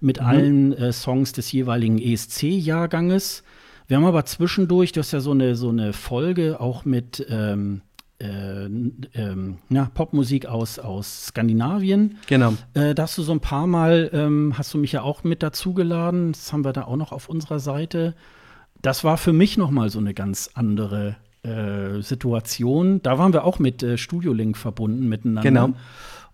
mit 0.00 0.20
mhm. 0.20 0.26
allen 0.26 0.72
äh, 0.72 0.92
Songs 0.92 1.32
des 1.32 1.50
jeweiligen 1.50 1.98
ESC-Jahrganges. 1.98 3.42
Wir 3.88 3.96
haben 3.96 4.04
aber 4.04 4.24
zwischendurch, 4.26 4.92
du 4.92 5.00
hast 5.00 5.12
ja 5.12 5.20
so 5.20 5.32
eine, 5.32 5.56
so 5.56 5.70
eine 5.70 5.92
Folge 5.92 6.60
auch 6.60 6.84
mit 6.84 7.26
ähm, 7.28 7.82
äh, 8.18 8.64
ähm, 8.64 9.58
ja, 9.68 9.90
Popmusik 9.92 10.46
aus, 10.46 10.78
aus 10.78 11.26
Skandinavien. 11.26 12.18
Genau. 12.28 12.54
Äh, 12.74 12.94
da 12.94 13.04
hast 13.04 13.18
du 13.18 13.22
so 13.22 13.32
ein 13.32 13.40
paar 13.40 13.66
Mal, 13.66 14.08
ähm, 14.12 14.54
hast 14.56 14.72
du 14.72 14.78
mich 14.78 14.92
ja 14.92 15.02
auch 15.02 15.24
mit 15.24 15.42
dazugeladen. 15.42 16.32
Das 16.32 16.52
haben 16.52 16.64
wir 16.64 16.72
da 16.72 16.84
auch 16.84 16.96
noch 16.96 17.12
auf 17.12 17.28
unserer 17.28 17.58
Seite. 17.58 18.14
Das 18.80 19.02
war 19.02 19.18
für 19.18 19.32
mich 19.32 19.58
noch 19.58 19.70
mal 19.70 19.90
so 19.90 19.98
eine 19.98 20.14
ganz 20.14 20.50
andere 20.54 21.16
äh, 21.46 22.02
Situation. 22.02 23.02
Da 23.02 23.18
waren 23.18 23.32
wir 23.32 23.44
auch 23.44 23.58
mit 23.58 23.82
äh, 23.82 23.96
Studiolink 23.96 24.56
verbunden 24.56 25.08
miteinander. 25.08 25.42
Genau. 25.42 25.70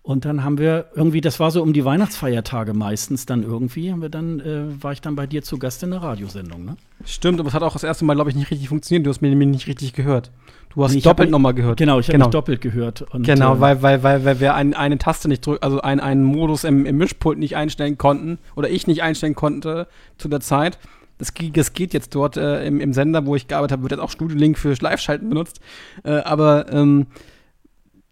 Und 0.05 0.25
dann 0.25 0.43
haben 0.43 0.57
wir 0.57 0.87
irgendwie, 0.95 1.21
das 1.21 1.39
war 1.39 1.49
so 1.49 1.63
um 1.63 1.71
die 1.71 1.85
Weihnachtsfeiertage 1.85 2.73
meistens 2.73 3.25
dann 3.25 3.41
irgendwie, 3.41 3.89
haben 3.89 4.01
wir 4.01 4.09
dann, 4.09 4.41
äh, 4.41 4.83
war 4.83 4.91
ich 4.91 4.99
dann 4.99 5.15
bei 5.15 5.27
dir 5.27 5.43
zu 5.43 5.57
Gast 5.57 5.81
in 5.81 5.91
der 5.91 6.03
Radiosendung, 6.03 6.65
ne? 6.65 6.75
Stimmt, 7.05 7.39
aber 7.39 7.47
es 7.47 7.53
hat 7.53 7.63
auch 7.63 7.71
das 7.71 7.85
erste 7.85 8.03
Mal, 8.03 8.15
glaube 8.15 8.29
ich, 8.29 8.35
nicht 8.35 8.51
richtig 8.51 8.67
funktioniert. 8.67 9.05
Du 9.05 9.09
hast 9.09 9.21
mir 9.21 9.29
nämlich 9.29 9.47
nicht 9.47 9.67
richtig 9.67 9.93
gehört. 9.93 10.29
Du 10.73 10.83
hast 10.83 10.93
nee, 10.93 10.99
doppelt 10.99 11.29
nochmal 11.29 11.53
gehört. 11.53 11.77
Genau, 11.77 11.99
ich 11.99 12.07
habe 12.07 12.17
genau. 12.17 12.29
doppelt 12.29 12.59
gehört. 12.59 13.03
Und, 13.13 13.25
genau, 13.25 13.55
äh, 13.55 13.59
weil, 13.61 13.81
weil, 13.81 14.03
weil, 14.03 14.25
weil 14.25 14.39
wir 14.41 14.55
ein, 14.55 14.73
eine 14.73 14.97
Taste 14.97 15.29
nicht 15.29 15.45
drücken, 15.45 15.63
also 15.63 15.79
ein, 15.79 16.01
einen 16.01 16.23
Modus 16.25 16.65
im, 16.65 16.85
im 16.85 16.97
Mischpult 16.97 17.39
nicht 17.39 17.55
einstellen 17.55 17.97
konnten 17.97 18.39
oder 18.57 18.69
ich 18.69 18.87
nicht 18.87 19.03
einstellen 19.03 19.35
konnte 19.35 19.87
zu 20.17 20.27
der 20.27 20.41
Zeit. 20.41 20.79
Das, 21.23 21.33
das 21.53 21.73
geht 21.73 21.93
jetzt 21.93 22.13
dort 22.15 22.37
äh, 22.37 22.65
im, 22.65 22.79
im, 22.79 22.93
Sender, 22.93 23.25
wo 23.25 23.35
ich 23.35 23.47
gearbeitet 23.47 23.73
habe, 23.73 23.83
wird 23.83 23.93
jetzt 23.93 24.01
auch 24.01 24.11
Studio 24.11 24.37
Link 24.37 24.57
für 24.57 24.73
Live-Schalten 24.73 25.29
benutzt. 25.29 25.59
Äh, 26.03 26.17
aber 26.17 26.71
ähm, 26.71 27.07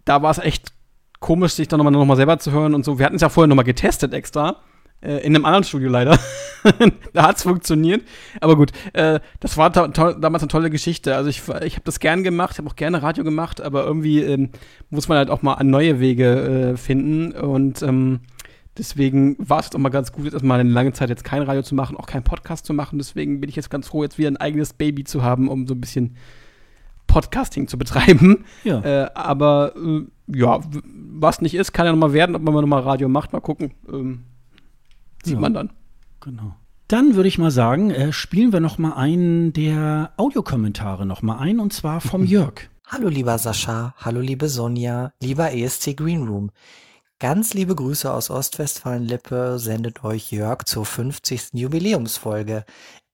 da 0.05 0.21
war 0.21 0.31
es 0.31 0.37
echt 0.37 0.71
komisch, 1.19 1.53
sich 1.53 1.67
dann 1.67 1.77
nochmal 1.77 1.91
noch 1.91 2.05
mal 2.05 2.15
selber 2.15 2.39
zu 2.39 2.51
hören 2.51 2.73
und 2.73 2.85
so. 2.85 2.99
Wir 2.99 3.05
hatten 3.05 3.15
es 3.15 3.21
ja 3.21 3.29
vorher 3.29 3.47
nochmal 3.47 3.65
getestet 3.65 4.13
extra. 4.13 4.57
Äh, 5.01 5.17
in 5.25 5.35
einem 5.35 5.45
anderen 5.45 5.63
Studio 5.63 5.89
leider. 5.89 6.17
da 7.13 7.23
hat 7.23 7.37
es 7.37 7.43
funktioniert. 7.43 8.03
Aber 8.39 8.55
gut, 8.55 8.71
äh, 8.93 9.19
das 9.39 9.57
war 9.57 9.69
damals 9.71 10.43
eine 10.43 10.47
tolle 10.47 10.69
Geschichte. 10.69 11.15
Also 11.15 11.29
ich, 11.29 11.41
ich 11.63 11.75
habe 11.75 11.83
das 11.83 11.99
gern 11.99 12.23
gemacht, 12.23 12.57
habe 12.59 12.69
auch 12.69 12.75
gerne 12.75 13.01
Radio 13.01 13.23
gemacht, 13.23 13.61
aber 13.61 13.83
irgendwie 13.83 14.21
ähm, 14.21 14.49
muss 14.89 15.07
man 15.07 15.17
halt 15.17 15.29
auch 15.29 15.41
mal 15.41 15.61
neue 15.63 15.99
Wege 15.99 16.73
äh, 16.73 16.77
finden. 16.77 17.31
Und 17.31 17.81
ähm, 17.81 18.21
Deswegen 18.77 19.35
war 19.37 19.59
es 19.59 19.65
jetzt 19.65 19.75
auch 19.75 19.79
mal 19.79 19.89
ganz 19.89 20.11
gut, 20.11 20.25
jetzt 20.25 20.33
erstmal 20.33 20.59
eine 20.59 20.69
lange 20.69 20.93
Zeit 20.93 21.09
jetzt 21.09 21.23
kein 21.23 21.41
Radio 21.41 21.61
zu 21.61 21.75
machen, 21.75 21.97
auch 21.97 22.05
keinen 22.05 22.23
Podcast 22.23 22.65
zu 22.65 22.73
machen. 22.73 22.97
Deswegen 22.97 23.41
bin 23.41 23.49
ich 23.49 23.55
jetzt 23.55 23.69
ganz 23.69 23.87
froh, 23.87 24.03
jetzt 24.03 24.17
wieder 24.17 24.29
ein 24.29 24.37
eigenes 24.37 24.73
Baby 24.73 25.03
zu 25.03 25.23
haben, 25.23 25.49
um 25.49 25.67
so 25.67 25.73
ein 25.73 25.81
bisschen 25.81 26.15
Podcasting 27.07 27.67
zu 27.67 27.77
betreiben. 27.77 28.45
Ja. 28.63 28.79
Äh, 28.79 29.09
aber 29.13 29.73
äh, 29.75 30.05
ja, 30.33 30.61
was 30.83 31.41
nicht 31.41 31.55
ist, 31.55 31.73
kann 31.73 31.85
ja 31.85 31.91
nochmal 31.91 32.13
werden, 32.13 32.35
ob 32.35 32.41
man 32.41 32.53
nochmal 32.53 32.81
Radio 32.81 33.09
macht. 33.09 33.33
Mal 33.33 33.41
gucken. 33.41 33.73
Ähm, 33.91 34.23
sieht 35.23 35.33
ja. 35.33 35.39
man 35.39 35.53
dann. 35.53 35.71
Genau. 36.21 36.55
Dann 36.87 37.15
würde 37.15 37.27
ich 37.27 37.37
mal 37.37 37.51
sagen, 37.51 37.91
äh, 37.91 38.13
spielen 38.13 38.53
wir 38.53 38.61
noch 38.61 38.77
mal 38.77 38.93
einen 38.93 39.51
der 39.51 40.11
Audiokommentare 40.17 41.05
noch 41.05 41.21
mal 41.21 41.37
ein, 41.37 41.59
und 41.59 41.73
zwar 41.73 41.99
vom 41.99 42.23
Jörg. 42.25 42.69
Hallo 42.87 43.07
lieber 43.07 43.37
Sascha, 43.37 43.93
hallo 43.97 44.19
liebe 44.19 44.49
Sonja, 44.49 45.13
lieber 45.21 45.53
ESC 45.53 45.95
Green 45.95 46.27
Room. 46.27 46.51
Ganz 47.21 47.53
liebe 47.53 47.75
Grüße 47.75 48.11
aus 48.11 48.31
Ostwestfalen-Lippe 48.31 49.59
sendet 49.59 50.03
euch 50.03 50.31
Jörg 50.31 50.63
zur 50.65 50.87
50. 50.87 51.49
Jubiläumsfolge. 51.53 52.65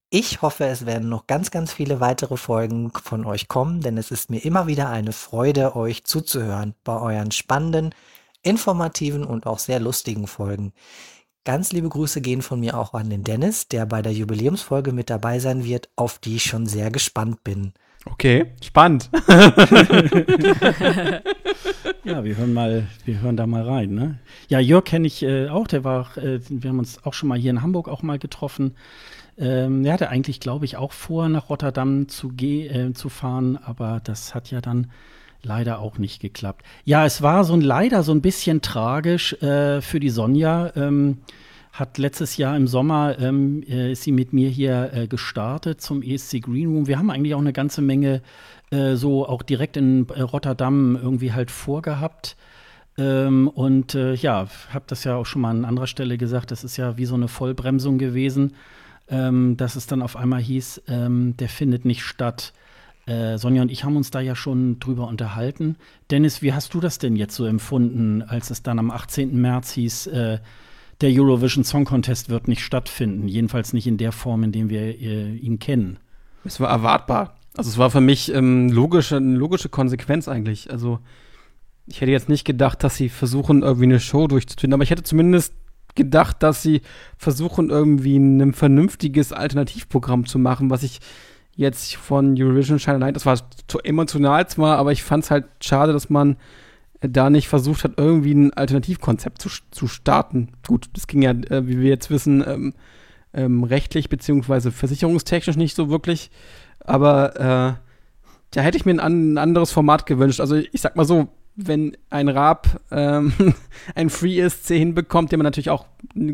Ich 0.10 0.42
hoffe, 0.42 0.64
es 0.64 0.86
werden 0.86 1.10
noch 1.10 1.28
ganz, 1.28 1.52
ganz 1.52 1.74
viele 1.74 2.00
weitere 2.00 2.38
Folgen 2.38 2.90
von 3.04 3.26
euch 3.26 3.50
kommen, 3.50 3.82
denn 3.82 3.98
es 3.98 4.10
ist 4.10 4.30
mir 4.30 4.46
immer 4.46 4.66
wieder 4.66 4.88
eine 4.88 5.12
Freude, 5.12 5.76
euch 5.76 6.06
zuzuhören 6.06 6.74
bei 6.86 6.98
euren 6.98 7.32
spannenden, 7.32 7.94
informativen 8.44 9.26
und 9.26 9.46
auch 9.46 9.60
sehr 9.60 9.82
lustigen 9.82 10.28
Folgen. 10.28 10.72
Ganz 11.44 11.74
liebe 11.74 11.90
Grüße 11.90 12.22
gehen 12.22 12.42
von 12.42 12.62
mir 12.62 12.78
auch 12.78 12.94
an 12.94 13.10
den 13.10 13.26
Dennis, 13.26 13.68
der 13.68 13.86
bei 13.86 14.02
der 14.02 14.14
Jubiläumsfolge 14.14 14.94
mit 14.94 15.10
dabei 15.10 15.40
sein 15.40 15.66
wird, 15.66 15.90
auf 15.98 16.18
die 16.18 16.38
ich 16.38 16.46
schon 16.46 16.66
sehr 16.66 16.92
gespannt 16.92 17.44
bin. 17.44 17.74
Okay, 18.12 18.46
spannend. 18.64 19.10
ja, 22.04 22.24
wir 22.24 22.38
hören 22.38 22.54
mal, 22.54 22.88
wir 23.06 23.22
hören 23.22 23.38
da 23.38 23.46
mal 23.48 23.64
rein. 23.64 23.94
Ne? 23.94 24.20
Ja, 24.48 24.60
Jörg 24.60 24.86
kenne 24.86 25.08
ich 25.08 25.24
äh, 25.24 25.50
auch, 25.50 25.68
der 25.68 25.84
war, 25.84 26.18
äh, 26.18 26.40
wir 26.50 26.70
haben 26.70 26.80
uns 26.80 27.04
auch 27.04 27.14
schon 27.14 27.30
mal 27.30 27.38
hier 27.38 27.52
in 27.52 27.62
Hamburg 27.62 27.90
auch 27.90 28.02
mal 28.04 28.18
getroffen. 28.18 28.76
Ähm, 29.38 29.84
der 29.84 29.94
hatte 29.94 30.10
eigentlich, 30.10 30.40
glaube 30.40 30.66
ich, 30.66 30.78
auch 30.78 30.94
vor, 30.94 31.30
nach 31.30 31.50
Rotterdam 31.50 32.08
zu, 32.08 32.32
äh, 32.40 32.94
zu 32.94 33.10
fahren, 33.10 33.58
aber 33.62 34.02
das 34.04 34.34
hat 34.34 34.52
ja 34.52 34.62
dann 34.62 34.90
leider 35.44 35.80
auch 35.80 35.98
nicht 35.98 36.22
geklappt. 36.22 36.66
Ja, 36.86 37.06
es 37.06 37.22
war 37.22 37.44
so 37.44 37.54
ein 37.54 37.62
leider 37.62 38.04
so 38.04 38.14
ein 38.14 38.22
bisschen 38.22 38.62
tragisch 38.62 39.34
äh, 39.42 39.82
für 39.82 40.00
die 40.00 40.10
Sonja. 40.10 40.72
Ähm, 40.76 41.20
hat 41.78 42.00
letztes 42.00 42.38
Jahr 42.38 42.58
im 42.58 42.68
Sommer 42.68 43.20
ähm, 43.20 43.64
äh, 43.70 43.92
ist 43.92 44.02
sie 44.02 44.12
mit 44.12 44.34
mir 44.34 44.50
hier 44.50 44.92
äh, 44.94 45.08
gestartet 45.08 45.80
zum 45.80 46.02
ESC 46.02 46.42
Green 46.42 46.70
Room. 46.70 46.88
Wir 46.88 46.98
haben 46.98 47.12
eigentlich 47.12 47.36
auch 47.36 47.40
eine 47.40 47.54
ganze 47.54 47.84
Menge 47.84 48.24
äh, 48.72 48.96
so 48.96 49.28
auch 49.28 49.44
direkt 49.44 49.78
in 49.78 50.10
äh, 50.10 50.22
Rotterdam 50.22 50.96
irgendwie 50.96 51.34
halt 51.34 51.52
vorgehabt. 51.52 52.36
Ähm, 52.98 53.48
und 53.48 53.94
äh, 53.94 54.16
ja, 54.16 54.48
habe 54.72 54.86
das 54.88 55.04
ja 55.04 55.16
auch 55.16 55.28
schon 55.28 55.44
mal 55.44 55.52
an 55.52 55.66
anderer 55.66 55.86
Stelle 55.86 56.18
gesagt, 56.18 56.50
das 56.50 56.64
ist 56.64 56.78
ja 56.78 56.98
wie 56.98 57.06
so 57.06 57.14
eine 57.14 57.28
Vollbremsung 57.28 58.00
gewesen, 58.00 58.56
ähm, 59.08 59.56
dass 59.56 59.76
es 59.76 59.86
dann 59.86 60.02
auf 60.02 60.16
einmal 60.16 60.42
hieß, 60.42 60.82
ähm, 60.88 61.38
der 61.38 61.48
findet 61.48 61.86
nicht 61.86 62.02
statt. 62.02 62.54
Äh, 63.06 63.38
Sonja 63.38 63.62
und 63.62 63.72
ich 63.72 63.84
haben 63.84 63.98
uns 63.98 64.10
da 64.10 64.20
ja 64.20 64.36
schon 64.36 64.80
drüber 64.80 65.08
unterhalten. 65.08 65.76
Dennis, 66.10 66.42
wie 66.42 66.54
hast 66.54 66.74
du 66.74 66.80
das 66.80 66.98
denn 66.98 67.16
jetzt 67.16 67.36
so 67.36 67.46
empfunden, 67.46 68.24
als 68.24 68.50
es 68.50 68.64
dann 68.64 68.80
am 68.80 68.90
18. 68.90 69.40
März 69.40 69.74
hieß, 69.74 70.08
der 71.02 71.12
Eurovision 71.12 71.64
Song 71.64 71.86
Contest 71.86 72.30
wird 72.30 72.48
nicht 72.48 72.62
stattfinden. 72.62 73.28
Jedenfalls 73.28 73.74
nicht 73.74 73.88
in 73.88 73.98
der 73.98 74.12
Form, 74.12 74.44
in 74.44 74.52
der 74.52 74.70
wir 74.70 74.82
äh, 74.82 75.36
ihn 75.36 75.60
kennen. 75.60 76.00
Es 76.44 76.60
war 76.60 76.70
erwartbar. 76.70 77.36
Also 77.56 77.70
es 77.70 77.78
war 77.78 77.92
für 77.92 78.02
mich 78.02 78.34
ähm, 78.34 78.70
logische, 78.70 79.18
eine 79.18 79.36
logische 79.36 79.70
Konsequenz 79.70 80.28
eigentlich. 80.28 80.72
Also 80.72 81.00
ich 81.88 82.02
hätte 82.02 82.12
jetzt 82.12 82.30
nicht 82.30 82.46
gedacht, 82.46 82.84
dass 82.84 82.96
sie 82.96 83.10
versuchen, 83.10 83.64
irgendwie 83.64 83.86
eine 83.86 84.00
Show 84.00 84.28
durchzuführen, 84.28 84.74
aber 84.74 84.84
ich 84.84 84.90
hätte 84.90 85.04
zumindest 85.04 85.54
gedacht, 85.96 86.44
dass 86.44 86.62
sie 86.62 86.82
versuchen, 87.18 87.70
irgendwie 87.70 88.18
ein 88.18 88.54
vernünftiges 88.54 89.34
Alternativprogramm 89.34 90.26
zu 90.26 90.38
machen, 90.38 90.70
was 90.70 90.84
ich 90.84 91.00
jetzt 91.56 91.96
von 91.96 92.36
Eurovision 92.40 92.80
China 92.80 93.00
Night, 93.00 93.16
das 93.16 93.26
war 93.26 93.40
emotional 93.84 94.48
zwar, 94.48 94.78
aber 94.78 94.92
ich 94.92 95.04
fand 95.04 95.24
es 95.24 95.32
halt 95.32 95.46
schade, 95.60 95.92
dass 95.92 96.10
man 96.10 96.38
da 97.02 97.30
nicht 97.30 97.48
versucht 97.48 97.84
hat, 97.84 97.94
irgendwie 97.98 98.34
ein 98.34 98.54
Alternativkonzept 98.54 99.42
zu, 99.42 99.50
zu 99.72 99.88
starten. 99.88 100.50
Gut, 100.66 100.90
das 100.94 101.08
ging 101.08 101.22
ja, 101.22 101.32
äh, 101.32 101.68
wie 101.68 101.80
wir 101.80 101.90
jetzt 101.90 102.10
wissen, 102.10 102.44
ähm, 102.46 102.74
ähm, 103.34 103.64
rechtlich 103.64 104.10
beziehungsweise 104.10 104.72
versicherungstechnisch 104.72 105.58
nicht 105.58 105.76
so 105.76 105.90
wirklich. 105.90 106.32
Aber 106.80 107.36
äh, 107.36 107.74
da 108.52 108.62
hätte 108.62 108.78
ich 108.78 108.86
mir 108.86 108.92
ein, 108.92 109.00
ein, 109.34 109.38
anderes 109.38 109.72
Format 109.72 110.06
gewünscht. 110.06 110.40
Also 110.40 110.56
ich 110.56 110.82
sag 110.82 110.96
mal 110.96 111.06
so, 111.06 111.28
wenn 111.56 111.98
ein 112.10 112.30
Raab 112.30 112.82
ähm, 112.92 113.34
ein 113.96 114.10
Free 114.10 114.40
ESC 114.40 114.70
hinbekommt, 114.70 115.32
den 115.32 115.40
man 115.40 115.46
natürlich 115.46 115.70
auch 115.70 115.86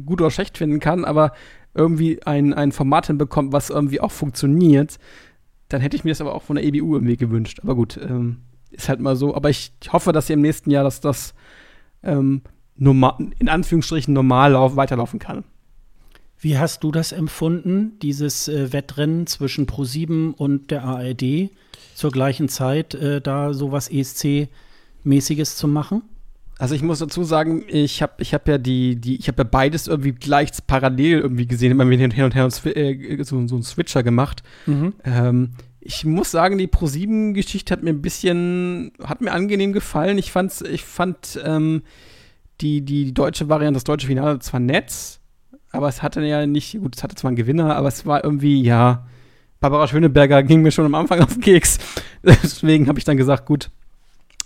gut 0.06 0.22
oder 0.22 0.32
schlecht 0.32 0.58
finden 0.58 0.80
kann, 0.80 1.06
aber 1.06 1.34
irgendwie 1.74 2.22
ein, 2.24 2.54
ein 2.54 2.72
Format 2.72 3.08
hinbekommt, 3.08 3.52
was 3.52 3.70
irgendwie 3.70 4.00
auch 4.00 4.12
funktioniert, 4.12 5.00
dann 5.70 5.82
hätte 5.82 5.96
ich 5.96 6.04
mir 6.04 6.12
das 6.12 6.22
aber 6.22 6.36
auch 6.36 6.44
von 6.44 6.56
der 6.56 6.66
EBU 6.66 6.96
irgendwie 6.96 7.18
gewünscht. 7.18 7.60
Aber 7.64 7.76
gut, 7.76 8.00
ähm, 8.02 8.38
Ist 8.74 8.90
halt 8.90 9.00
mal 9.00 9.16
so. 9.16 9.36
Aber 9.36 9.50
ich, 9.50 9.72
hoffe, 9.90 10.12
dass 10.12 10.28
sie 10.28 10.34
im 10.34 10.42
nächsten 10.42 10.72
Jahr, 10.72 10.84
dass 10.84 11.00
das 11.00 11.34
ähm, 12.04 12.42
normal, 12.76 13.16
in 13.40 13.50
Anführungsstrichen 13.50 14.14
normal 14.14 14.52
lauf, 14.52 14.76
weiterlaufen 14.76 15.20
kann. 15.20 15.44
Wie 16.40 16.58
hast 16.58 16.84
du 16.84 16.92
das 16.92 17.14
empfunden, 17.14 17.98
dieses 18.02 18.50
äh, 18.50 18.74
Wettrennen 18.74 19.28
zwischen 19.28 19.66
Pro7 19.66 20.34
und 20.34 20.72
der 20.72 20.84
ARD 20.84 21.52
zur 21.96 22.12
gleichen 22.12 22.50
Zeit, 22.50 22.96
äh, 22.96 23.22
da 23.22 23.54
sowas 23.54 23.90
ESC-mäßiges 23.90 25.56
zu 25.56 25.68
machen? 25.70 26.02
Also 26.60 26.76
ich 26.76 26.82
muss 26.82 27.00
dazu 27.00 27.24
sagen, 27.24 27.64
ich 27.68 28.02
habe 28.02 28.14
ich 28.20 28.34
hab 28.34 28.48
ja 28.48 28.58
die, 28.58 28.96
die, 28.96 29.16
ich 29.16 29.28
habe 29.28 29.44
ja 29.44 29.50
beides 29.50 29.88
irgendwie 29.88 30.12
gleich 30.12 30.52
parallel 30.68 31.20
irgendwie 31.20 31.48
gesehen, 31.48 31.72
immer 31.72 31.86
hin 31.86 32.04
und 32.04 32.16
her 32.16 32.26
und 32.26 32.36
her 32.36 32.46
und 32.46 32.66
äh, 32.66 33.24
so, 33.24 33.48
so 33.48 33.56
einen 33.56 33.64
Switcher 33.64 34.04
gemacht. 34.04 34.44
Mhm. 34.66 34.94
Ähm, 35.04 35.52
ich 35.86 36.06
muss 36.06 36.32
sagen, 36.32 36.58
die 36.58 36.68
Pro7-Geschichte 36.68 37.74
hat 37.74 37.84
mir 37.84 37.90
ein 37.90 38.02
bisschen, 38.02 38.94
hat 39.04 39.22
mir 39.22 39.34
angenehm 39.34 39.74
gefallen. 39.74 40.18
Ich 40.18 40.32
fand's, 40.32 40.62
ich 40.62 40.84
fand 40.84 41.42
ähm, 41.44 41.84
die, 42.62 42.82
die 42.82 43.14
deutsche 43.14 43.50
Variante, 43.50 43.76
das 43.76 43.84
deutsche 43.84 44.08
Finale 44.08 44.40
zwar 44.40 44.62
nett, 44.62 45.20
aber 45.72 45.90
es 45.90 46.02
hatte 46.02 46.22
ja 46.22 46.46
nicht, 46.46 46.80
gut, 46.80 46.96
es 46.96 47.04
hatte 47.04 47.16
zwar 47.16 47.30
einen 47.30 47.36
Gewinner, 47.36 47.76
aber 47.76 47.90
es 47.90 48.06
war 48.06 48.24
irgendwie, 48.24 48.62
ja, 48.62 49.08
Barbara 49.60 49.88
Schöneberger 49.88 50.44
ging 50.44 50.62
mir 50.62 50.72
schon 50.72 50.86
am 50.86 50.96
Anfang 50.96 51.20
auf 51.24 51.34
den 51.34 51.42
Keks. 51.42 51.80
Deswegen 52.24 52.88
habe 52.88 53.00
ich 53.00 53.06
dann 53.06 53.18
gesagt, 53.18 53.46
gut, 53.46 53.70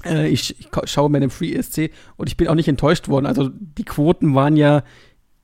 äh, 0.05 0.27
ich, 0.27 0.59
ich, 0.59 0.69
schaue 0.85 1.09
mir 1.09 1.19
den 1.19 1.29
Free 1.29 1.53
ESC 1.53 1.91
und 2.15 2.29
ich 2.29 2.37
bin 2.37 2.47
auch 2.47 2.55
nicht 2.55 2.67
enttäuscht 2.67 3.09
worden. 3.09 3.27
Also 3.27 3.49
die 3.49 3.83
Quoten 3.83 4.33
waren 4.33 4.57
ja 4.57 4.83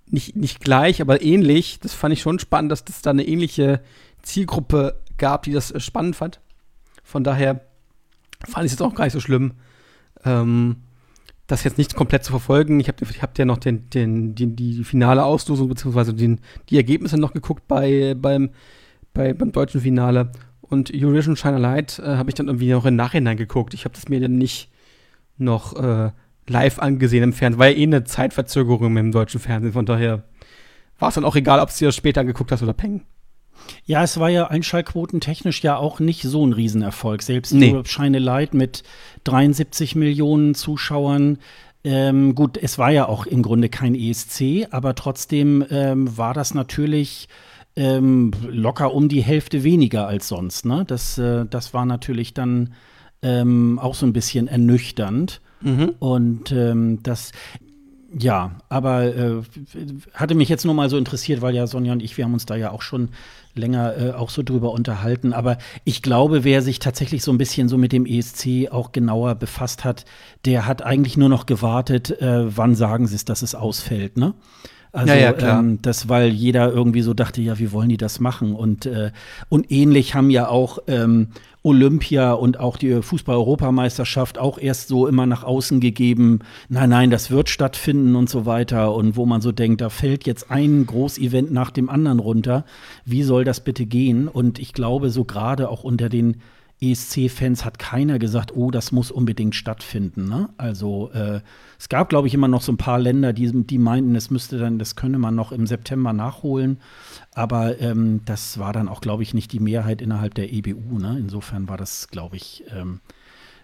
nicht, 0.07 0.35
nicht 0.35 0.59
gleich, 0.59 1.01
aber 1.01 1.21
ähnlich. 1.21 1.79
Das 1.81 1.93
fand 1.93 2.13
ich 2.13 2.21
schon 2.21 2.39
spannend, 2.39 2.71
dass 2.71 2.83
das 2.83 3.01
da 3.01 3.11
eine 3.11 3.27
ähnliche 3.27 3.81
Zielgruppe 4.23 4.99
gab, 5.17 5.43
die 5.43 5.51
das 5.51 5.71
äh, 5.71 5.79
spannend 5.79 6.15
fand. 6.15 6.39
Von 7.03 7.23
daher 7.23 7.61
fand 8.45 8.65
ich 8.65 8.71
es 8.71 8.79
jetzt 8.79 8.81
auch 8.81 8.95
gar 8.95 9.03
nicht 9.05 9.13
so 9.13 9.19
schlimm, 9.19 9.53
ähm, 10.25 10.77
das 11.47 11.63
jetzt 11.63 11.77
nicht 11.77 11.95
komplett 11.95 12.23
zu 12.23 12.31
verfolgen. 12.31 12.79
Ich 12.79 12.87
habe 12.87 13.05
ich 13.09 13.21
hab 13.21 13.37
ja 13.37 13.45
noch 13.45 13.57
den, 13.57 13.89
den, 13.89 14.33
den, 14.33 14.55
die 14.55 14.83
finale 14.83 15.23
Auslosung 15.23 15.67
beziehungsweise 15.67 16.13
die 16.13 16.37
Ergebnisse 16.71 17.17
noch 17.17 17.33
geguckt 17.33 17.67
bei, 17.67 18.15
beim, 18.17 18.49
bei, 19.13 19.33
beim 19.33 19.51
deutschen 19.51 19.81
Finale. 19.81 20.31
Und 20.61 20.91
Eurovision 20.93 21.35
Shine 21.35 21.55
a 21.55 21.59
Light 21.59 21.99
äh, 21.99 22.15
habe 22.15 22.29
ich 22.29 22.35
dann 22.35 22.47
irgendwie 22.47 22.71
noch 22.71 22.85
im 22.85 22.95
Nachhinein 22.95 23.37
geguckt. 23.37 23.73
Ich 23.73 23.85
habe 23.85 23.93
das 23.93 24.07
mir 24.07 24.19
dann 24.19 24.37
nicht 24.37 24.71
noch 25.37 25.75
äh, 25.75 26.11
live 26.47 26.79
angesehen 26.79 27.23
im 27.23 27.33
Fernsehen. 27.33 27.59
War 27.59 27.67
ja 27.67 27.77
eh 27.77 27.83
eine 27.83 28.03
Zeitverzögerung 28.05 28.97
im 28.97 29.11
deutschen 29.11 29.39
Fernsehen. 29.39 29.73
Von 29.73 29.85
daher 29.85 30.23
war 30.97 31.09
es 31.09 31.15
dann 31.15 31.25
auch 31.25 31.35
egal, 31.35 31.59
ob 31.59 31.69
du 31.69 31.75
dir 31.77 31.87
das 31.89 31.95
später 31.95 32.21
angeguckt 32.21 32.51
hast 32.51 32.63
oder 32.63 32.73
Peng. 32.73 33.01
Ja, 33.85 34.03
es 34.03 34.19
war 34.19 34.29
ja 34.29 34.47
einschaltquotentechnisch 34.47 35.61
ja 35.63 35.77
auch 35.77 35.99
nicht 35.99 36.23
so 36.23 36.45
ein 36.45 36.53
Riesenerfolg. 36.53 37.21
Selbst 37.21 37.53
nee. 37.53 37.81
Shine 37.85 38.19
Light 38.19 38.53
mit 38.53 38.83
73 39.25 39.95
Millionen 39.95 40.55
Zuschauern. 40.55 41.37
Ähm, 41.83 42.33
gut, 42.33 42.57
es 42.57 42.77
war 42.77 42.91
ja 42.91 43.07
auch 43.07 43.25
im 43.25 43.41
Grunde 43.41 43.67
kein 43.67 43.93
ESC, 43.93 44.67
aber 44.71 44.95
trotzdem 44.95 45.65
ähm, 45.69 46.17
war 46.17 46.33
das 46.33 46.53
natürlich 46.53 47.27
ähm, 47.75 48.31
locker 48.47 48.93
um 48.93 49.09
die 49.09 49.21
Hälfte 49.21 49.63
weniger 49.63 50.07
als 50.07 50.27
sonst. 50.27 50.65
Ne? 50.65 50.85
Das, 50.87 51.17
äh, 51.17 51.45
das 51.49 51.73
war 51.73 51.85
natürlich 51.85 52.33
dann 52.33 52.73
ähm, 53.21 53.79
auch 53.79 53.95
so 53.95 54.05
ein 54.05 54.13
bisschen 54.13 54.47
ernüchternd. 54.47 55.41
Mhm. 55.61 55.95
Und 55.99 56.51
ähm, 56.51 57.01
das, 57.03 57.31
ja, 58.17 58.51
aber 58.69 59.03
äh, 59.03 59.41
hatte 60.13 60.35
mich 60.35 60.49
jetzt 60.49 60.65
nur 60.65 60.73
mal 60.73 60.89
so 60.89 60.97
interessiert, 60.97 61.41
weil 61.41 61.55
ja 61.55 61.65
Sonja 61.67 61.93
und 61.93 62.03
ich, 62.03 62.17
wir 62.17 62.25
haben 62.25 62.33
uns 62.33 62.45
da 62.45 62.55
ja 62.55 62.71
auch 62.71 62.81
schon 62.81 63.09
länger 63.55 63.97
äh, 63.97 64.11
auch 64.11 64.29
so 64.29 64.43
drüber 64.43 64.71
unterhalten. 64.71 65.33
Aber 65.33 65.57
ich 65.83 66.01
glaube, 66.01 66.43
wer 66.43 66.61
sich 66.61 66.79
tatsächlich 66.79 67.23
so 67.23 67.31
ein 67.31 67.37
bisschen 67.37 67.69
so 67.69 67.77
mit 67.77 67.91
dem 67.91 68.05
ESC 68.05 68.71
auch 68.71 68.91
genauer 68.91 69.35
befasst 69.35 69.83
hat, 69.83 70.05
der 70.45 70.67
hat 70.67 70.83
eigentlich 70.83 71.17
nur 71.17 71.29
noch 71.29 71.45
gewartet, 71.45 72.21
äh, 72.21 72.55
wann 72.55 72.75
sagen 72.75 73.07
sie 73.07 73.15
es, 73.15 73.25
dass 73.25 73.41
es 73.41 73.55
ausfällt, 73.55 74.17
ne? 74.17 74.33
Also 74.93 75.11
ja, 75.11 75.19
ja, 75.19 75.33
klar. 75.33 75.59
Ähm, 75.59 75.79
das, 75.81 76.07
weil 76.07 76.29
jeder 76.29 76.71
irgendwie 76.71 77.01
so 77.01 77.15
dachte, 77.15 77.41
ja, 77.41 77.57
wie 77.57 77.71
wollen 77.71 77.89
die 77.89 77.97
das 77.97 78.19
machen? 78.19 78.53
Und, 78.53 78.85
äh, 78.85 79.11
und 79.49 79.71
ähnlich 79.71 80.13
haben 80.13 80.29
ja 80.29 80.47
auch 80.47 80.77
ähm, 80.85 81.29
Olympia 81.63 82.33
und 82.33 82.59
auch 82.59 82.77
die 82.77 83.01
Fußball-Europameisterschaft 83.01 84.37
auch 84.37 84.59
erst 84.59 84.89
so 84.89 85.07
immer 85.07 85.25
nach 85.25 85.43
außen 85.43 85.79
gegeben, 85.79 86.39
nein, 86.69 86.91
nein, 86.91 87.09
das 87.09 87.31
wird 87.31 87.49
stattfinden 87.49 88.15
und 88.15 88.29
so 88.29 88.45
weiter. 88.45 88.93
Und 88.93 89.15
wo 89.17 89.25
man 89.25 89.41
so 89.41 89.51
denkt, 89.51 89.81
da 89.81 89.89
fällt 89.89 90.27
jetzt 90.27 90.51
ein 90.51 90.85
Großevent 90.85 91.51
nach 91.51 91.71
dem 91.71 91.89
anderen 91.89 92.19
runter. 92.19 92.63
Wie 93.03 93.23
soll 93.23 93.45
das 93.45 93.61
bitte 93.61 93.87
gehen? 93.87 94.27
Und 94.27 94.59
ich 94.59 94.73
glaube, 94.73 95.09
so 95.09 95.25
gerade 95.25 95.69
auch 95.69 95.83
unter 95.83 96.07
den 96.07 96.37
ESC-Fans 96.91 97.65
hat 97.65 97.79
keiner 97.79 98.19
gesagt, 98.19 98.55
oh, 98.55 98.71
das 98.71 98.91
muss 98.91 99.11
unbedingt 99.11 99.55
stattfinden. 99.55 100.27
Ne? 100.27 100.49
Also 100.57 101.11
äh, 101.13 101.41
es 101.79 101.89
gab, 101.89 102.09
glaube 102.09 102.27
ich, 102.27 102.33
immer 102.33 102.47
noch 102.47 102.61
so 102.61 102.71
ein 102.71 102.77
paar 102.77 102.99
Länder, 102.99 103.33
die, 103.33 103.51
die 103.65 103.77
meinten, 103.77 104.15
es 104.15 104.29
müsste 104.29 104.57
dann, 104.57 104.79
das 104.79 104.95
könne 104.95 105.17
man 105.17 105.35
noch 105.35 105.51
im 105.51 105.67
September 105.67 106.13
nachholen. 106.13 106.79
Aber 107.33 107.79
ähm, 107.79 108.21
das 108.25 108.59
war 108.59 108.73
dann 108.73 108.87
auch, 108.87 109.01
glaube 109.01 109.23
ich, 109.23 109.33
nicht 109.33 109.51
die 109.51 109.59
Mehrheit 109.59 110.01
innerhalb 110.01 110.35
der 110.35 110.51
EBU. 110.51 110.99
Ne? 110.99 111.17
Insofern 111.19 111.67
war 111.69 111.77
das, 111.77 112.09
glaube 112.09 112.35
ich, 112.35 112.63
ähm, 112.75 112.99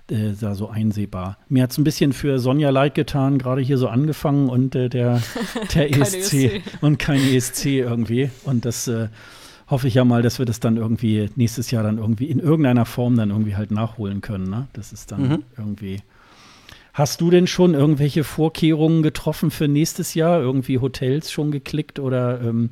äh, 0.10 0.34
da 0.40 0.56
so 0.56 0.70
einsehbar. 0.70 1.38
Mir 1.50 1.64
hat 1.64 1.72
es 1.72 1.78
ein 1.78 1.84
bisschen 1.84 2.14
für 2.14 2.40
Sonja 2.40 2.70
leid 2.72 2.96
getan, 2.96 3.38
gerade 3.38 3.62
hier 3.62 3.78
so 3.78 3.88
angefangen 3.88 4.50
und 4.50 4.76
äh, 4.76 4.90
der, 4.90 5.22
der 5.76 5.96
ESC, 5.96 6.34
ESC, 6.34 6.62
und 6.82 7.00
kein 7.00 7.22
ESC 7.22 7.66
irgendwie. 7.66 8.32
Und 8.44 8.66
das 8.66 8.88
äh, 8.88 9.10
hoffe 9.70 9.88
ich 9.88 9.94
ja 9.94 10.06
mal, 10.06 10.22
dass 10.22 10.40
wir 10.40 10.46
das 10.46 10.60
dann 10.60 10.78
irgendwie 10.78 11.30
nächstes 11.36 11.72
Jahr 11.72 11.84
dann 11.84 11.98
irgendwie 11.98 12.26
in 12.26 12.40
irgendeiner 12.40 12.86
Form 12.86 13.16
dann 13.16 13.30
irgendwie 13.30 13.56
halt 13.56 13.72
nachholen 13.72 14.22
können. 14.22 14.50
Ne? 14.50 14.68
Das 14.74 14.92
ist 14.92 15.12
dann 15.12 15.30
mhm. 15.30 15.44
irgendwie. 15.58 16.02
Hast 16.94 17.22
du 17.22 17.30
denn 17.30 17.48
schon 17.48 17.76
irgendwelche 17.76 18.24
Vorkehrungen 18.24 19.04
getroffen 19.04 19.52
für 19.52 19.68
nächstes 19.68 20.16
Jahr? 20.16 20.42
Irgendwie 20.42 20.80
Hotels 20.80 21.32
schon 21.32 21.52
geklickt 21.52 22.00
oder 22.00 22.42
ähm, 22.42 22.72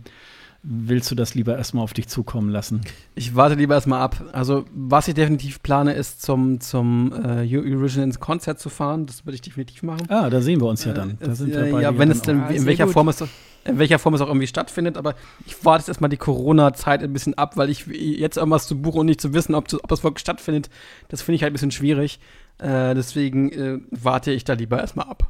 willst 0.63 1.09
du 1.11 1.15
das 1.15 1.35
lieber 1.35 1.55
erstmal 1.55 1.83
auf 1.83 1.93
dich 1.93 2.07
zukommen 2.07 2.49
lassen? 2.49 2.81
Ich 3.15 3.35
warte 3.35 3.55
lieber 3.55 3.75
erstmal 3.75 4.01
ab. 4.01 4.21
Also, 4.33 4.65
was 4.73 5.07
ich 5.07 5.13
definitiv 5.13 5.61
plane, 5.61 5.93
ist 5.93 6.21
zum, 6.21 6.59
zum 6.59 7.13
äh, 7.13 7.47
Eurovision 7.49 8.03
ins 8.03 8.19
Konzert 8.19 8.59
zu 8.59 8.69
fahren. 8.69 9.05
Das 9.05 9.25
würde 9.25 9.35
ich 9.35 9.41
definitiv 9.41 9.83
machen. 9.83 10.07
Ah, 10.09 10.29
da 10.29 10.41
sehen 10.41 10.59
wir 10.59 10.67
uns 10.67 10.83
ja 10.83 10.93
dann. 10.93 11.17
Da 11.19 11.35
sind 11.35 11.53
wir 11.53 11.63
äh, 11.63 11.81
ja, 11.81 11.97
wenn 11.97 12.11
es 12.11 12.21
denn, 12.21 12.47
in 12.49 12.65
welcher 12.65 12.87
Form 12.87 13.07
es 13.07 13.23
in 13.67 13.79
welcher 13.79 13.99
Form 13.99 14.13
es 14.13 14.21
auch 14.21 14.27
irgendwie 14.27 14.47
stattfindet, 14.47 14.97
aber 14.97 15.15
ich 15.45 15.63
warte 15.63 15.81
jetzt 15.81 15.89
erstmal 15.89 16.09
die 16.09 16.17
Corona-Zeit 16.17 17.03
ein 17.03 17.13
bisschen 17.13 17.35
ab, 17.35 17.57
weil 17.57 17.69
ich 17.69 17.85
jetzt 17.87 18.37
irgendwas 18.37 18.67
zu 18.67 18.81
buchen 18.81 19.01
und 19.01 19.05
nicht 19.07 19.21
zu 19.21 19.33
wissen, 19.33 19.55
ob, 19.55 19.71
ob 19.73 19.87
das 19.87 20.03
wirklich 20.03 20.21
stattfindet, 20.21 20.69
das 21.09 21.21
finde 21.21 21.35
ich 21.35 21.43
halt 21.43 21.51
ein 21.51 21.53
bisschen 21.53 21.71
schwierig. 21.71 22.19
Äh, 22.59 22.95
deswegen 22.95 23.51
äh, 23.51 23.79
warte 23.91 24.31
ich 24.31 24.43
da 24.43 24.53
lieber 24.53 24.79
erstmal 24.79 25.07
ab. 25.07 25.29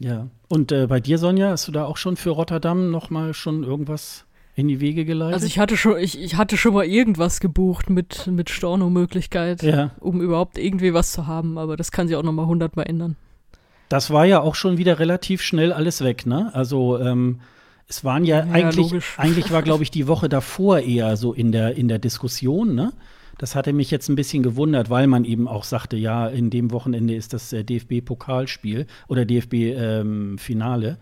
Ja. 0.00 0.28
Und 0.48 0.72
äh, 0.72 0.86
bei 0.86 1.00
dir, 1.00 1.18
Sonja, 1.18 1.50
hast 1.50 1.68
du 1.68 1.72
da 1.72 1.84
auch 1.84 1.96
schon 1.96 2.16
für 2.16 2.30
Rotterdam 2.30 2.90
noch 2.90 3.10
mal 3.10 3.34
schon 3.34 3.64
irgendwas 3.64 4.24
in 4.54 4.68
die 4.68 4.80
Wege 4.80 5.04
geleitet? 5.04 5.34
Also 5.34 5.46
ich 5.46 5.58
hatte 5.58 5.76
schon, 5.76 5.98
ich, 5.98 6.20
ich 6.20 6.36
hatte 6.36 6.56
schon 6.56 6.74
mal 6.74 6.84
irgendwas 6.84 7.40
gebucht 7.40 7.90
mit, 7.90 8.26
mit 8.26 8.50
Storno-Möglichkeit, 8.50 9.62
ja. 9.62 9.90
um 10.00 10.20
überhaupt 10.20 10.58
irgendwie 10.58 10.94
was 10.94 11.12
zu 11.12 11.26
haben, 11.26 11.58
aber 11.58 11.76
das 11.76 11.92
kann 11.92 12.08
sich 12.08 12.16
auch 12.16 12.22
noch 12.22 12.32
mal 12.32 12.46
hundertmal 12.46 12.86
ändern. 12.88 13.16
Das 13.88 14.10
war 14.10 14.26
ja 14.26 14.40
auch 14.40 14.54
schon 14.54 14.76
wieder 14.76 14.98
relativ 14.98 15.42
schnell 15.42 15.72
alles 15.72 16.02
weg, 16.04 16.26
ne? 16.26 16.50
Also 16.52 16.98
ähm, 16.98 17.40
es 17.88 18.04
waren 18.04 18.24
ja, 18.24 18.44
ja 18.44 18.52
eigentlich, 18.52 18.92
eigentlich 19.16 19.50
war, 19.50 19.62
glaube 19.62 19.82
ich, 19.82 19.90
die 19.90 20.06
Woche 20.06 20.28
davor 20.28 20.80
eher 20.80 21.16
so 21.16 21.32
in 21.32 21.52
der, 21.52 21.76
in 21.76 21.88
der 21.88 21.98
Diskussion, 21.98 22.74
ne? 22.74 22.92
Das 23.38 23.54
hatte 23.54 23.72
mich 23.72 23.92
jetzt 23.92 24.08
ein 24.08 24.16
bisschen 24.16 24.42
gewundert, 24.42 24.90
weil 24.90 25.06
man 25.06 25.24
eben 25.24 25.46
auch 25.46 25.62
sagte, 25.62 25.96
ja, 25.96 26.26
in 26.26 26.50
dem 26.50 26.72
Wochenende 26.72 27.14
ist 27.14 27.32
das 27.32 27.52
äh, 27.52 27.62
DFB-Pokalspiel 27.62 28.86
oder 29.06 29.24
DFB-Finale. 29.24 30.98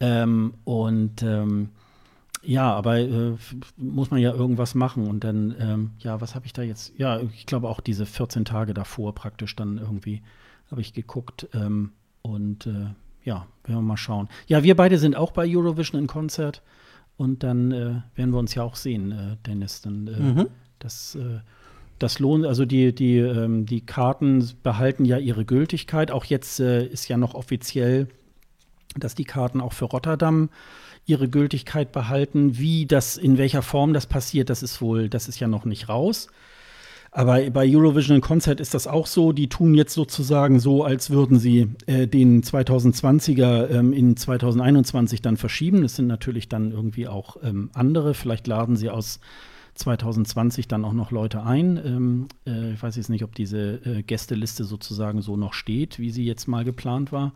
ähm, 0.00 0.54
und 0.64 1.22
ähm, 1.22 1.68
ja, 2.42 2.72
aber 2.72 2.98
äh, 2.98 3.36
muss 3.76 4.10
man 4.10 4.20
ja 4.20 4.32
irgendwas 4.32 4.74
machen. 4.74 5.06
Und 5.06 5.22
dann, 5.22 5.54
ähm, 5.60 5.90
ja, 6.00 6.20
was 6.20 6.34
habe 6.34 6.46
ich 6.46 6.52
da 6.52 6.62
jetzt? 6.62 6.92
Ja, 6.98 7.20
ich 7.20 7.46
glaube 7.46 7.68
auch 7.68 7.80
diese 7.80 8.04
14 8.04 8.44
Tage 8.44 8.74
davor 8.74 9.14
praktisch 9.14 9.54
dann 9.54 9.78
irgendwie 9.78 10.22
habe 10.72 10.80
ich 10.80 10.92
geguckt. 10.92 11.48
Ähm, 11.54 11.92
und 12.22 12.66
äh, 12.66 12.86
ja, 13.24 13.46
werden 13.64 13.76
wir 13.76 13.82
mal 13.82 13.96
schauen. 13.96 14.28
Ja, 14.46 14.62
wir 14.62 14.76
beide 14.76 14.98
sind 14.98 15.16
auch 15.16 15.32
bei 15.32 15.46
Eurovision 15.46 16.00
in 16.00 16.06
Konzert. 16.06 16.62
Und 17.16 17.42
dann 17.42 17.70
äh, 17.70 18.00
werden 18.14 18.30
wir 18.30 18.38
uns 18.38 18.54
ja 18.54 18.62
auch 18.62 18.76
sehen, 18.76 19.12
äh, 19.12 19.36
Dennis. 19.46 19.82
Dann 19.82 20.06
äh, 20.06 20.20
mhm. 20.20 20.46
das 20.78 21.16
äh, 21.16 21.40
das 22.00 22.18
lohnt, 22.18 22.46
also 22.46 22.64
die, 22.64 22.94
die, 22.94 23.18
ähm, 23.18 23.66
die 23.66 23.82
Karten 23.82 24.50
behalten 24.62 25.04
ja 25.04 25.18
ihre 25.18 25.44
Gültigkeit. 25.44 26.10
Auch 26.10 26.24
jetzt 26.24 26.58
äh, 26.58 26.84
ist 26.84 27.08
ja 27.08 27.18
noch 27.18 27.34
offiziell, 27.34 28.08
dass 28.96 29.14
die 29.14 29.24
Karten 29.24 29.60
auch 29.60 29.74
für 29.74 29.84
Rotterdam 29.84 30.48
ihre 31.04 31.28
Gültigkeit 31.28 31.92
behalten. 31.92 32.56
Wie 32.58 32.86
das, 32.86 33.18
in 33.18 33.36
welcher 33.36 33.60
Form 33.60 33.92
das 33.92 34.06
passiert, 34.06 34.48
das 34.48 34.62
ist 34.62 34.80
wohl, 34.80 35.10
das 35.10 35.28
ist 35.28 35.40
ja 35.40 35.46
noch 35.46 35.66
nicht 35.66 35.90
raus. 35.90 36.28
Aber 37.12 37.50
bei 37.50 37.66
Eurovision 37.68 38.20
Concert 38.20 38.60
ist 38.60 38.72
das 38.72 38.86
auch 38.86 39.06
so. 39.06 39.32
Die 39.32 39.48
tun 39.48 39.74
jetzt 39.74 39.94
sozusagen 39.94 40.60
so, 40.60 40.84
als 40.84 41.10
würden 41.10 41.38
sie 41.40 41.68
äh, 41.86 42.06
den 42.06 42.42
2020er 42.42 43.68
ähm, 43.68 43.92
in 43.92 44.16
2021 44.16 45.20
dann 45.20 45.36
verschieben. 45.36 45.82
Das 45.82 45.96
sind 45.96 46.06
natürlich 46.06 46.48
dann 46.48 46.70
irgendwie 46.70 47.08
auch 47.08 47.36
ähm, 47.42 47.70
andere. 47.74 48.14
Vielleicht 48.14 48.46
laden 48.46 48.76
sie 48.76 48.90
aus 48.90 49.18
2020 49.74 50.68
dann 50.68 50.84
auch 50.84 50.92
noch 50.92 51.10
Leute 51.10 51.42
ein. 51.42 51.80
Ähm, 51.84 52.28
äh, 52.46 52.74
ich 52.74 52.82
weiß 52.82 52.94
jetzt 52.94 53.10
nicht, 53.10 53.24
ob 53.24 53.34
diese 53.34 53.80
äh, 53.84 54.02
Gästeliste 54.02 54.62
sozusagen 54.62 55.20
so 55.20 55.36
noch 55.36 55.52
steht, 55.52 55.98
wie 55.98 56.10
sie 56.10 56.24
jetzt 56.24 56.46
mal 56.46 56.64
geplant 56.64 57.10
war. 57.10 57.32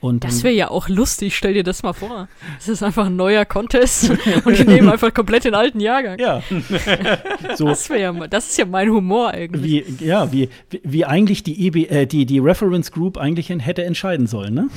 Und 0.00 0.24
das 0.24 0.42
wäre 0.42 0.52
ja 0.52 0.68
auch 0.68 0.88
lustig, 0.88 1.36
stell 1.36 1.54
dir 1.54 1.62
das 1.62 1.84
mal 1.84 1.92
vor. 1.92 2.28
Das 2.56 2.68
ist 2.68 2.82
einfach 2.82 3.06
ein 3.06 3.14
neuer 3.14 3.44
Contest 3.44 4.10
und 4.44 4.58
die 4.58 4.64
nehmen 4.64 4.88
einfach 4.90 5.14
komplett 5.14 5.44
den 5.44 5.54
alten 5.54 5.78
Jahrgang. 5.78 6.18
Ja. 6.18 6.42
so. 7.56 7.66
Das, 7.66 7.86
ja, 7.86 8.12
das 8.26 8.50
ist 8.50 8.58
ja 8.58 8.64
mein 8.64 8.90
Humor 8.90 9.30
eigentlich. 9.30 9.62
Wie, 9.62 10.04
ja, 10.04 10.32
wie, 10.32 10.48
wie 10.82 11.04
eigentlich 11.04 11.44
die, 11.44 11.66
EB, 11.66 11.88
äh, 11.88 12.06
die, 12.06 12.26
die 12.26 12.40
Reference 12.40 12.90
Group 12.90 13.16
eigentlich 13.16 13.48
hätte 13.48 13.84
entscheiden 13.84 14.26
sollen, 14.26 14.54
ne? 14.54 14.68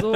so. 0.00 0.12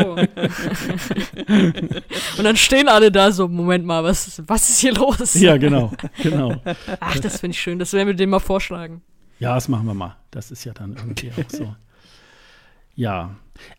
und 2.38 2.44
dann 2.44 2.56
stehen 2.56 2.88
alle 2.88 3.10
da 3.10 3.32
so, 3.32 3.48
Moment 3.48 3.84
mal, 3.84 4.04
was, 4.04 4.40
was 4.46 4.70
ist 4.70 4.78
hier 4.78 4.94
los? 4.94 5.34
Ja, 5.34 5.56
genau, 5.56 5.90
genau. 6.22 6.54
Ach, 7.00 7.18
das 7.18 7.40
finde 7.40 7.54
ich 7.54 7.60
schön, 7.60 7.80
das 7.80 7.92
werden 7.92 8.06
wir 8.06 8.14
dem 8.14 8.30
mal 8.30 8.38
vorschlagen. 8.38 9.02
Ja, 9.40 9.56
das 9.56 9.66
machen 9.66 9.86
wir 9.86 9.94
mal. 9.94 10.16
Das 10.30 10.52
ist 10.52 10.62
ja 10.62 10.72
dann 10.72 10.94
irgendwie 10.96 11.32
auch 11.32 11.50
so. 11.50 11.74
Ja. 12.94 13.30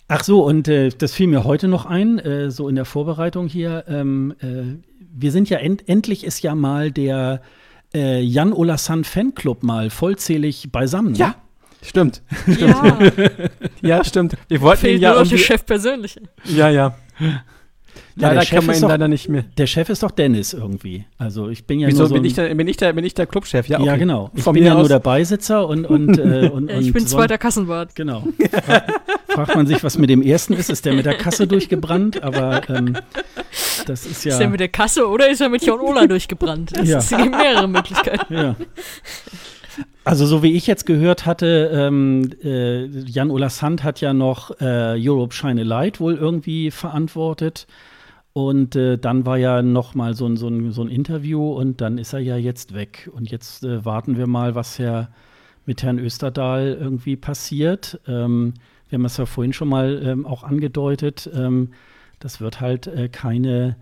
Ach 0.07 0.23
so, 0.23 0.43
und 0.43 0.67
äh, 0.67 0.89
das 0.89 1.13
fiel 1.13 1.27
mir 1.27 1.43
heute 1.43 1.67
noch 1.67 1.85
ein, 1.85 2.19
äh, 2.19 2.51
so 2.51 2.69
in 2.69 2.75
der 2.75 2.85
Vorbereitung 2.85 3.47
hier. 3.47 3.85
Ähm, 3.87 4.33
äh, 4.39 4.77
wir 5.15 5.31
sind 5.31 5.49
ja 5.49 5.59
end 5.59 5.87
endlich 5.87 6.23
ist 6.23 6.41
ja 6.41 6.55
mal 6.55 6.91
der 6.91 7.41
äh, 7.93 8.21
Jan 8.21 8.53
Olasan 8.53 9.03
Fanclub 9.03 9.63
mal 9.63 9.89
vollzählig 9.89 10.71
beisammen. 10.71 11.15
Ja. 11.15 11.27
Ne? 11.27 11.35
Stimmt. 11.83 12.21
Ja. 12.47 12.99
ja, 13.81 14.03
stimmt. 14.05 14.37
Wir 14.47 14.61
wollten 14.61 14.81
Fehlt 14.81 14.95
ihn 14.95 15.01
ja 15.01 15.15
nur 15.15 15.25
der 15.25 15.37
Chef 15.37 15.65
persönlich. 15.65 16.17
Ja, 16.45 16.69
ja. 16.69 16.95
Ja, 18.15 18.31
leider 18.31 18.45
kann 18.45 18.65
man 18.65 18.75
ihn 18.75 18.81
doch, 18.81 18.89
leider 18.89 19.07
nicht 19.07 19.27
mehr. 19.27 19.43
Der 19.57 19.65
Chef 19.65 19.89
ist 19.89 20.03
doch 20.03 20.11
Dennis 20.11 20.53
irgendwie. 20.53 21.05
Also 21.17 21.49
ich 21.49 21.65
bin 21.65 21.79
ja 21.79 21.87
Wieso, 21.87 21.99
nur 21.99 22.07
so 22.09 22.13
bin, 22.13 22.25
ich 22.25 22.33
der, 22.33 22.53
bin, 22.53 22.67
ich 22.67 22.77
der, 22.77 22.93
bin 22.93 23.03
ich 23.03 23.13
der 23.15 23.25
Clubchef? 23.25 23.67
Ja, 23.67 23.79
okay. 23.79 23.87
ja 23.87 23.95
genau. 23.95 24.29
Ich 24.35 24.43
Von 24.43 24.53
bin 24.53 24.63
ja 24.63 24.75
nur 24.75 24.87
der 24.87 24.99
Beisitzer 24.99 25.67
und, 25.67 25.85
und, 25.85 26.17
äh, 26.19 26.49
und, 26.53 26.69
ja, 26.69 26.79
Ich 26.79 26.93
bin 26.93 27.07
zweiter 27.07 27.37
Kassenwart. 27.37 27.95
Genau. 27.95 28.23
Fragt 29.27 29.55
man 29.55 29.65
sich, 29.65 29.83
was 29.83 29.97
mit 29.97 30.09
dem 30.09 30.21
ersten 30.21 30.53
ist. 30.53 30.69
Ist 30.69 30.85
der 30.85 30.93
mit 30.93 31.05
der 31.05 31.15
Kasse 31.15 31.47
durchgebrannt? 31.47 32.21
Aber 32.21 32.69
ähm, 32.69 32.97
das 33.87 34.05
ist 34.05 34.23
ja. 34.25 34.33
Ist 34.33 34.39
der 34.39 34.49
mit 34.49 34.59
der 34.59 34.69
Kasse 34.69 35.07
oder 35.07 35.29
ist 35.29 35.41
er 35.41 35.49
mit 35.49 35.65
Jon 35.65 35.79
Ola 35.79 36.05
durchgebrannt? 36.05 36.77
Es 36.77 36.89
ja. 36.89 37.17
gibt 37.17 37.31
mehrere 37.31 37.67
Möglichkeiten. 37.67 38.33
Ja. 38.33 38.55
Also 40.03 40.25
so 40.25 40.43
wie 40.43 40.53
ich 40.53 40.67
jetzt 40.67 40.85
gehört 40.85 41.25
hatte, 41.25 41.71
ähm, 41.73 42.29
äh, 42.43 42.85
Jan 42.85 43.31
Ola 43.31 43.49
Sand 43.49 43.83
hat 43.83 44.01
ja 44.01 44.13
noch 44.13 44.51
äh, 44.59 44.95
Europe 44.97 45.33
Shine 45.33 45.61
a 45.61 45.63
Light 45.63 45.99
wohl 45.99 46.15
irgendwie 46.15 46.71
verantwortet. 46.71 47.67
Und 48.33 48.75
äh, 48.75 48.97
dann 48.97 49.27
war 49.27 49.37
ja 49.37 49.61
noch 49.61 49.93
mal 49.93 50.15
so 50.15 50.25
ein, 50.25 50.37
so, 50.37 50.47
ein, 50.47 50.71
so 50.71 50.81
ein 50.81 50.89
Interview 50.89 51.53
und 51.53 51.81
dann 51.81 51.99
ist 51.99 52.13
er 52.13 52.19
ja 52.19 52.35
jetzt 52.35 52.73
weg. 52.73 53.09
Und 53.13 53.29
jetzt 53.29 53.63
äh, 53.63 53.85
warten 53.85 54.17
wir 54.17 54.25
mal, 54.25 54.55
was 54.55 54.79
Herr, 54.79 55.09
mit 55.67 55.83
Herrn 55.83 55.99
Österdahl 55.99 56.75
irgendwie 56.79 57.15
passiert. 57.15 57.99
Ähm, 58.07 58.55
wir 58.89 58.97
haben 58.97 59.05
es 59.05 59.17
ja 59.17 59.27
vorhin 59.27 59.53
schon 59.53 59.69
mal 59.69 60.01
ähm, 60.03 60.25
auch 60.25 60.43
angedeutet. 60.43 61.29
Ähm, 61.33 61.69
das 62.19 62.41
wird 62.41 62.59
halt 62.59 62.87
äh, 62.87 63.07
keine, 63.07 63.75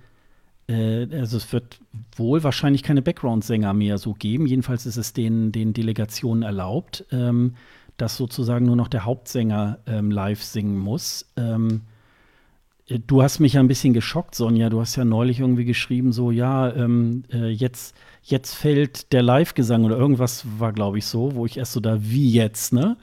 äh, 0.68 1.08
also 1.12 1.38
es 1.38 1.54
wird 1.54 1.80
wohl 2.16 2.44
wahrscheinlich 2.44 2.84
keine 2.84 3.02
Background-Sänger 3.02 3.74
mehr 3.74 3.98
so 3.98 4.14
geben. 4.14 4.48
Jedenfalls 4.48 4.86
ist 4.86 4.98
es 4.98 5.14
den, 5.14 5.54
den 5.54 5.72
Delegationen 5.74 6.44
erlaubt, 6.44 7.06
ähm, 7.12 7.56
dass 7.96 8.18
sozusagen 8.18 8.66
nur 8.66 8.76
noch 8.76 8.90
der 8.90 9.06
Hauptsänger 9.06 9.80
ähm, 9.86 10.12
live 10.12 10.44
singen 10.44 10.78
muss. 10.78 11.26
Ähm, 11.38 11.82
Du 13.00 13.22
hast 13.22 13.40
mich 13.40 13.54
ja 13.54 13.60
ein 13.60 13.68
bisschen 13.68 13.94
geschockt, 13.94 14.36
Sonja. 14.36 14.70
Du 14.70 14.80
hast 14.82 14.96
ja 14.96 15.06
neulich 15.06 15.40
irgendwie 15.40 15.66
geschrieben, 15.66 16.12
so, 16.12 16.32
ja, 16.32 16.74
ähm, 16.74 17.24
äh, 17.32 17.48
jetzt, 17.50 17.96
jetzt 18.24 18.54
fällt 18.54 19.12
der 19.14 19.22
Live-Gesang 19.22 19.84
oder 19.86 19.98
irgendwas 19.98 20.46
war, 20.60 20.74
glaube 20.74 20.98
ich, 20.98 21.06
so, 21.06 21.36
wo 21.36 21.46
ich 21.46 21.58
erst 21.58 21.74
so 21.74 21.80
da, 21.80 21.98
wie 22.02 22.32
jetzt, 22.32 22.74
ne? 22.74 22.98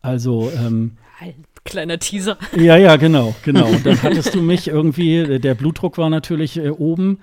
Also, 0.00 0.50
ähm, 0.56 0.92
Ein 1.20 1.34
kleiner 1.64 1.98
Teaser. 1.98 2.36
Ja, 2.56 2.76
ja, 2.76 2.96
genau, 2.96 3.34
genau. 3.44 3.66
Und 3.66 3.86
dann 3.86 4.02
hattest 4.02 4.34
du 4.34 4.42
mich 4.42 4.68
irgendwie, 4.68 5.38
der 5.38 5.54
Blutdruck 5.54 5.96
war 5.98 6.10
natürlich 6.10 6.56
äh, 6.58 6.70
oben, 6.70 7.20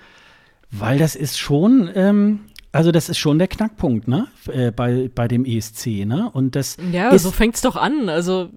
weil 0.71 0.97
das 0.97 1.15
ist 1.15 1.37
schon, 1.37 1.89
ähm, 1.95 2.39
also 2.71 2.91
das 2.91 3.09
ist 3.09 3.17
schon 3.17 3.37
der 3.37 3.47
Knackpunkt, 3.47 4.07
ne? 4.07 4.27
Äh, 4.47 4.71
bei, 4.71 5.09
bei 5.13 5.27
dem 5.27 5.43
ESC, 5.45 6.05
ne? 6.05 6.29
Und 6.31 6.55
das 6.55 6.77
Ja, 6.91 7.17
so 7.17 7.31
fängt's 7.31 7.61
doch 7.61 7.75
an. 7.75 8.07
Also 8.07 8.49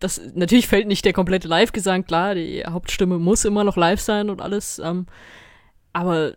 das 0.00 0.20
natürlich 0.34 0.68
fällt 0.68 0.86
nicht 0.86 1.04
der 1.04 1.12
komplette 1.12 1.48
Live-Gesang, 1.48 2.04
klar, 2.04 2.34
die 2.34 2.64
Hauptstimme 2.64 3.18
muss 3.18 3.44
immer 3.44 3.64
noch 3.64 3.76
live 3.76 4.00
sein 4.00 4.30
und 4.30 4.40
alles. 4.40 4.78
Ähm, 4.78 5.06
aber 5.92 6.32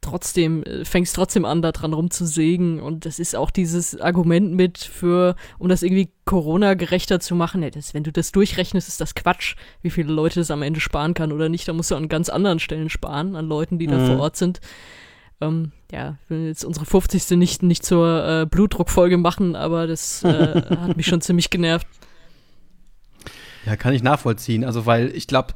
trotzdem 0.00 0.62
äh, 0.62 0.84
fängst 0.84 1.16
trotzdem 1.16 1.44
an, 1.44 1.60
da 1.60 1.72
dran 1.72 1.92
rumzusägen. 1.92 2.80
Und 2.80 3.04
das 3.04 3.18
ist 3.18 3.34
auch 3.34 3.50
dieses 3.50 4.00
Argument 4.00 4.54
mit 4.54 4.78
für, 4.78 5.34
um 5.58 5.68
das 5.68 5.82
irgendwie 5.82 6.10
Corona-gerechter 6.24 7.20
zu 7.20 7.34
machen. 7.34 7.62
Ja, 7.62 7.70
das, 7.70 7.94
wenn 7.94 8.04
du 8.04 8.12
das 8.12 8.32
durchrechnest, 8.32 8.88
ist 8.88 9.00
das 9.00 9.14
Quatsch, 9.14 9.56
wie 9.82 9.90
viele 9.90 10.12
Leute 10.12 10.40
das 10.40 10.50
am 10.50 10.62
Ende 10.62 10.80
sparen 10.80 11.14
kann 11.14 11.32
oder 11.32 11.48
nicht. 11.48 11.66
Da 11.68 11.72
musst 11.72 11.90
du 11.90 11.96
an 11.96 12.08
ganz 12.08 12.28
anderen 12.28 12.60
Stellen 12.60 12.90
sparen, 12.90 13.34
an 13.34 13.46
Leuten, 13.46 13.78
die 13.78 13.88
mhm. 13.88 13.92
da 13.92 14.06
vor 14.06 14.20
Ort 14.20 14.36
sind. 14.36 14.60
Ähm, 15.42 15.72
ja, 15.90 16.16
ich 16.24 16.30
will 16.30 16.46
jetzt 16.46 16.64
unsere 16.64 16.86
50. 16.86 17.36
nicht, 17.36 17.62
nicht 17.62 17.84
zur 17.84 18.26
äh, 18.26 18.46
Blutdruckfolge 18.46 19.18
machen, 19.18 19.56
aber 19.56 19.86
das 19.86 20.22
äh, 20.24 20.62
hat 20.80 20.96
mich 20.96 21.06
schon 21.06 21.20
ziemlich 21.20 21.50
genervt. 21.50 21.86
Ja, 23.66 23.76
kann 23.76 23.94
ich 23.94 24.02
nachvollziehen. 24.02 24.64
Also, 24.64 24.86
weil 24.86 25.14
ich 25.14 25.26
glaube, 25.26 25.54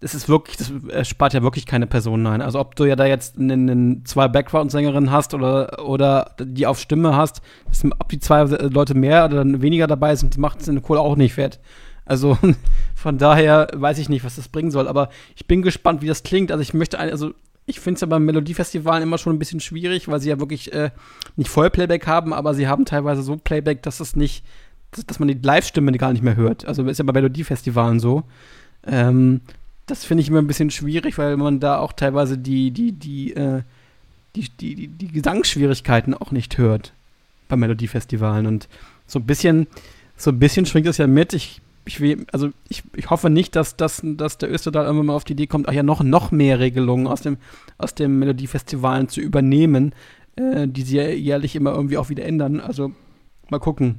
das 0.00 0.14
ist 0.14 0.28
wirklich, 0.28 0.56
das 0.56 1.08
spart 1.08 1.32
ja 1.32 1.42
wirklich 1.42 1.66
keine 1.66 1.86
Personen 1.86 2.26
ein. 2.26 2.42
Also, 2.42 2.58
ob 2.60 2.76
du 2.76 2.84
ja 2.84 2.96
da 2.96 3.06
jetzt 3.06 3.38
einen, 3.38 3.70
einen 3.70 4.04
zwei 4.04 4.28
Background-Sängerinnen 4.28 5.10
hast 5.10 5.34
oder, 5.34 5.84
oder 5.84 6.34
die 6.40 6.66
auf 6.66 6.78
Stimme 6.78 7.16
hast, 7.16 7.42
das, 7.68 7.84
ob 7.84 8.08
die 8.08 8.18
zwei 8.18 8.42
Leute 8.44 8.94
mehr 8.94 9.24
oder 9.26 9.44
weniger 9.44 9.86
dabei 9.86 10.16
sind, 10.16 10.38
macht 10.38 10.60
es 10.60 10.68
in 10.68 10.76
der 10.76 10.82
Kohle 10.82 11.00
auch 11.00 11.16
nicht 11.16 11.34
fett. 11.34 11.60
Also 12.04 12.36
von 12.94 13.18
daher 13.18 13.68
weiß 13.74 13.98
ich 13.98 14.08
nicht, 14.08 14.24
was 14.24 14.36
das 14.36 14.48
bringen 14.48 14.70
soll. 14.70 14.88
Aber 14.88 15.08
ich 15.36 15.46
bin 15.46 15.62
gespannt, 15.62 16.02
wie 16.02 16.08
das 16.08 16.22
klingt. 16.22 16.50
Also 16.50 16.62
ich 16.62 16.74
möchte, 16.74 16.98
also 16.98 17.32
ich 17.66 17.80
finde 17.80 17.96
es 17.96 18.00
ja 18.00 18.06
beim 18.06 18.24
Melodiefestivalen 18.24 19.02
immer 19.02 19.18
schon 19.18 19.34
ein 19.34 19.38
bisschen 19.38 19.60
schwierig, 19.60 20.08
weil 20.08 20.20
sie 20.20 20.30
ja 20.30 20.40
wirklich 20.40 20.72
äh, 20.72 20.90
nicht 21.36 21.48
Vollplayback 21.48 22.06
haben, 22.06 22.32
aber 22.32 22.54
sie 22.54 22.66
haben 22.66 22.84
teilweise 22.84 23.22
so 23.22 23.36
Playback, 23.36 23.82
dass 23.82 24.00
es 24.00 24.16
nicht, 24.16 24.44
dass, 24.90 25.06
dass 25.06 25.18
man 25.18 25.28
die 25.28 25.38
Live-Stimme 25.40 25.92
gar 25.92 26.12
nicht 26.12 26.22
mehr 26.22 26.36
hört. 26.36 26.66
Also 26.66 26.84
ist 26.84 26.98
ja 26.98 27.04
bei 27.04 27.12
Melodiefestivalen 27.12 28.00
so. 28.00 28.24
Ähm, 28.84 29.40
das 29.86 30.04
finde 30.04 30.22
ich 30.22 30.28
immer 30.28 30.38
ein 30.40 30.46
bisschen 30.46 30.70
schwierig, 30.70 31.18
weil 31.18 31.36
man 31.36 31.60
da 31.60 31.78
auch 31.78 31.92
teilweise 31.92 32.38
die, 32.38 32.70
die, 32.70 32.92
die, 32.92 33.34
äh, 33.34 33.62
die, 34.34 34.48
die, 34.60 34.74
die, 34.74 34.88
die 34.88 35.08
Gesangsschwierigkeiten 35.08 36.14
auch 36.14 36.30
nicht 36.30 36.58
hört 36.58 36.92
bei 37.48 37.56
Melodiefestivalen. 37.56 38.46
Und 38.46 38.68
so 39.06 39.18
ein 39.18 39.26
bisschen, 39.26 39.66
so 40.16 40.30
ein 40.30 40.38
bisschen 40.38 40.66
schwingt 40.66 40.86
es 40.86 40.98
ja 40.98 41.06
mit. 41.06 41.32
Ich 41.32 41.60
ich 41.84 42.00
will, 42.00 42.26
also 42.32 42.50
ich, 42.68 42.82
ich 42.94 43.10
hoffe 43.10 43.30
nicht, 43.30 43.56
dass, 43.56 43.76
dass, 43.76 44.02
dass 44.04 44.38
der 44.38 44.50
Österreich 44.52 44.84
irgendwann 44.84 45.06
mal 45.06 45.14
auf 45.14 45.24
die 45.24 45.32
Idee 45.32 45.46
kommt, 45.46 45.68
ach 45.68 45.72
ja, 45.72 45.82
noch, 45.82 46.02
noch 46.02 46.30
mehr 46.30 46.60
Regelungen 46.60 47.06
aus 47.06 47.22
dem, 47.22 47.38
aus 47.78 47.94
dem 47.94 48.18
Melodiefestivalen 48.18 49.08
zu 49.08 49.20
übernehmen, 49.20 49.94
äh, 50.36 50.68
die 50.68 50.82
sie 50.82 50.96
ja 50.96 51.08
jährlich 51.08 51.56
immer 51.56 51.72
irgendwie 51.72 51.98
auch 51.98 52.08
wieder 52.08 52.24
ändern. 52.24 52.60
Also 52.60 52.92
mal 53.50 53.58
gucken. 53.58 53.98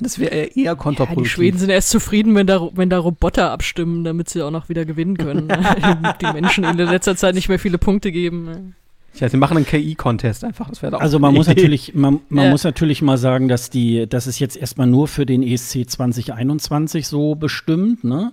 Das 0.00 0.18
wäre 0.18 0.34
eher 0.34 0.74
kontraproduktiv. 0.74 1.16
Ja, 1.16 1.22
die 1.22 1.28
Schweden 1.28 1.58
sind 1.58 1.70
erst 1.70 1.90
zufrieden, 1.90 2.34
wenn 2.34 2.46
da, 2.46 2.68
wenn 2.74 2.90
da 2.90 2.98
Roboter 2.98 3.50
abstimmen, 3.50 4.02
damit 4.02 4.28
sie 4.28 4.42
auch 4.42 4.50
noch 4.50 4.68
wieder 4.68 4.84
gewinnen 4.84 5.16
können. 5.16 5.48
die 6.20 6.32
Menschen 6.32 6.64
in 6.64 6.76
letzter 6.76 7.16
Zeit 7.16 7.34
nicht 7.34 7.48
mehr 7.48 7.60
viele 7.60 7.78
Punkte 7.78 8.10
geben. 8.10 8.74
Ja, 9.20 9.28
sie 9.28 9.36
machen 9.36 9.56
einen 9.56 9.66
KI-Contest 9.66 10.44
einfach. 10.44 10.68
Das 10.68 10.82
wäre 10.82 11.00
Also 11.00 11.18
man 11.18 11.34
muss 11.34 11.46
natürlich, 11.46 11.94
man, 11.94 12.20
man 12.28 12.46
ja. 12.46 12.50
muss 12.50 12.64
natürlich 12.64 13.00
mal 13.00 13.16
sagen, 13.16 13.48
dass 13.48 13.70
die, 13.70 14.08
das 14.08 14.26
ist 14.26 14.38
jetzt 14.38 14.56
erstmal 14.56 14.86
nur 14.86 15.06
für 15.08 15.24
den 15.24 15.42
ESC 15.42 15.88
2021 15.88 17.06
so 17.06 17.34
bestimmt, 17.34 18.04
ne? 18.04 18.32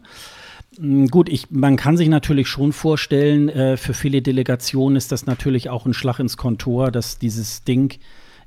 Hm, 0.78 1.08
gut, 1.08 1.30
ich, 1.30 1.52
man 1.52 1.76
kann 1.76 1.98
sich 1.98 2.10
natürlich 2.10 2.48
schon 2.48 2.74
vorstellen, 2.74 3.50
äh, 3.50 3.78
für 3.78 3.94
viele 3.94 4.22
Delegationen 4.22 4.96
ist 4.96 5.12
das 5.12 5.26
natürlich 5.26 5.70
auch 5.70 5.86
ein 5.86 5.94
Schlag 5.94 6.20
ins 6.20 6.38
Kontor, 6.38 6.92
dass 6.92 7.20
dieses 7.20 7.64
Ding 7.64 8.00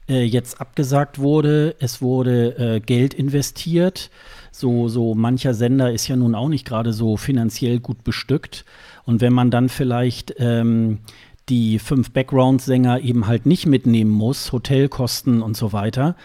äh, 0.08 0.24
jetzt 0.24 0.60
abgesagt 0.60 1.18
wurde. 1.18 1.76
Es 1.78 2.02
wurde 2.02 2.58
äh, 2.58 2.80
Geld 2.80 3.14
investiert. 3.14 4.10
So, 4.50 4.88
so 4.88 5.14
mancher 5.14 5.54
Sender 5.54 5.92
ist 5.92 6.08
ja 6.08 6.16
nun 6.16 6.34
auch 6.34 6.48
nicht 6.48 6.66
gerade 6.66 6.92
so 6.92 7.16
finanziell 7.16 7.80
gut 7.80 8.04
bestückt. 8.04 8.64
Und 9.04 9.20
wenn 9.20 9.32
man 9.32 9.50
dann 9.50 9.68
vielleicht 9.68 10.34
ähm, 10.38 11.00
die 11.48 11.78
fünf 11.78 12.12
Background-Sänger 12.12 13.00
eben 13.00 13.26
halt 13.26 13.46
nicht 13.46 13.66
mitnehmen 13.66 14.10
muss, 14.10 14.52
Hotelkosten 14.52 15.42
und 15.42 15.56
so 15.56 15.72
weiter, 15.72 16.16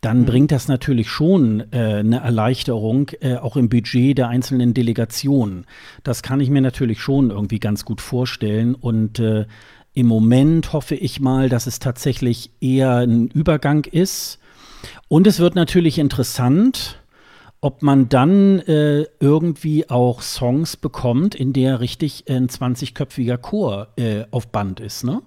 dann 0.00 0.20
mhm. 0.20 0.26
bringt 0.26 0.52
das 0.52 0.68
natürlich 0.68 1.08
schon 1.08 1.72
äh, 1.72 1.96
eine 1.96 2.20
Erleichterung, 2.20 3.10
äh, 3.20 3.36
auch 3.36 3.56
im 3.56 3.68
Budget 3.68 4.18
der 4.18 4.28
einzelnen 4.28 4.74
Delegationen. 4.74 5.66
Das 6.04 6.22
kann 6.22 6.40
ich 6.40 6.50
mir 6.50 6.60
natürlich 6.60 7.00
schon 7.00 7.30
irgendwie 7.30 7.58
ganz 7.58 7.84
gut 7.84 8.00
vorstellen. 8.00 8.74
Und 8.74 9.18
äh, 9.18 9.46
im 9.94 10.06
Moment 10.06 10.72
hoffe 10.72 10.94
ich 10.94 11.20
mal, 11.20 11.48
dass 11.48 11.66
es 11.66 11.80
tatsächlich 11.80 12.52
eher 12.60 12.98
ein 12.98 13.28
Übergang 13.28 13.84
ist. 13.84 14.38
Und 15.08 15.26
es 15.26 15.40
wird 15.40 15.56
natürlich 15.56 15.98
interessant, 15.98 17.00
ob 17.60 17.82
man 17.82 18.08
dann 18.08 18.60
äh, 18.60 19.06
irgendwie 19.20 19.90
auch 19.90 20.22
Songs 20.22 20.76
bekommt, 20.76 21.34
in 21.34 21.52
der 21.52 21.80
richtig 21.80 22.24
ein 22.28 22.48
20-köpfiger 22.48 23.36
Chor 23.36 23.88
äh, 23.96 24.24
auf 24.30 24.48
Band 24.48 24.80
ist, 24.80 25.04
ne? 25.04 25.22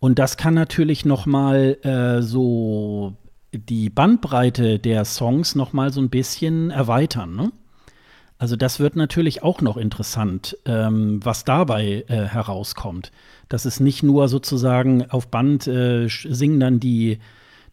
Und 0.00 0.18
das 0.18 0.38
kann 0.38 0.54
natürlich 0.54 1.04
noch 1.04 1.26
mal 1.26 1.76
äh, 1.82 2.22
so 2.22 3.14
die 3.52 3.90
Bandbreite 3.90 4.78
der 4.78 5.04
Songs 5.04 5.54
noch 5.54 5.72
mal 5.72 5.92
so 5.92 6.00
ein 6.00 6.08
bisschen 6.08 6.70
erweitern. 6.70 7.36
Ne? 7.36 7.52
Also 8.38 8.56
das 8.56 8.80
wird 8.80 8.96
natürlich 8.96 9.42
auch 9.42 9.60
noch 9.60 9.76
interessant, 9.76 10.56
ähm, 10.64 11.20
was 11.22 11.44
dabei 11.44 12.04
äh, 12.08 12.24
herauskommt. 12.24 13.12
Dass 13.50 13.66
es 13.66 13.80
nicht 13.80 14.02
nur 14.02 14.28
sozusagen 14.28 15.10
auf 15.10 15.28
Band 15.28 15.66
äh, 15.66 16.08
singen 16.08 16.60
dann 16.60 16.80
die 16.80 17.18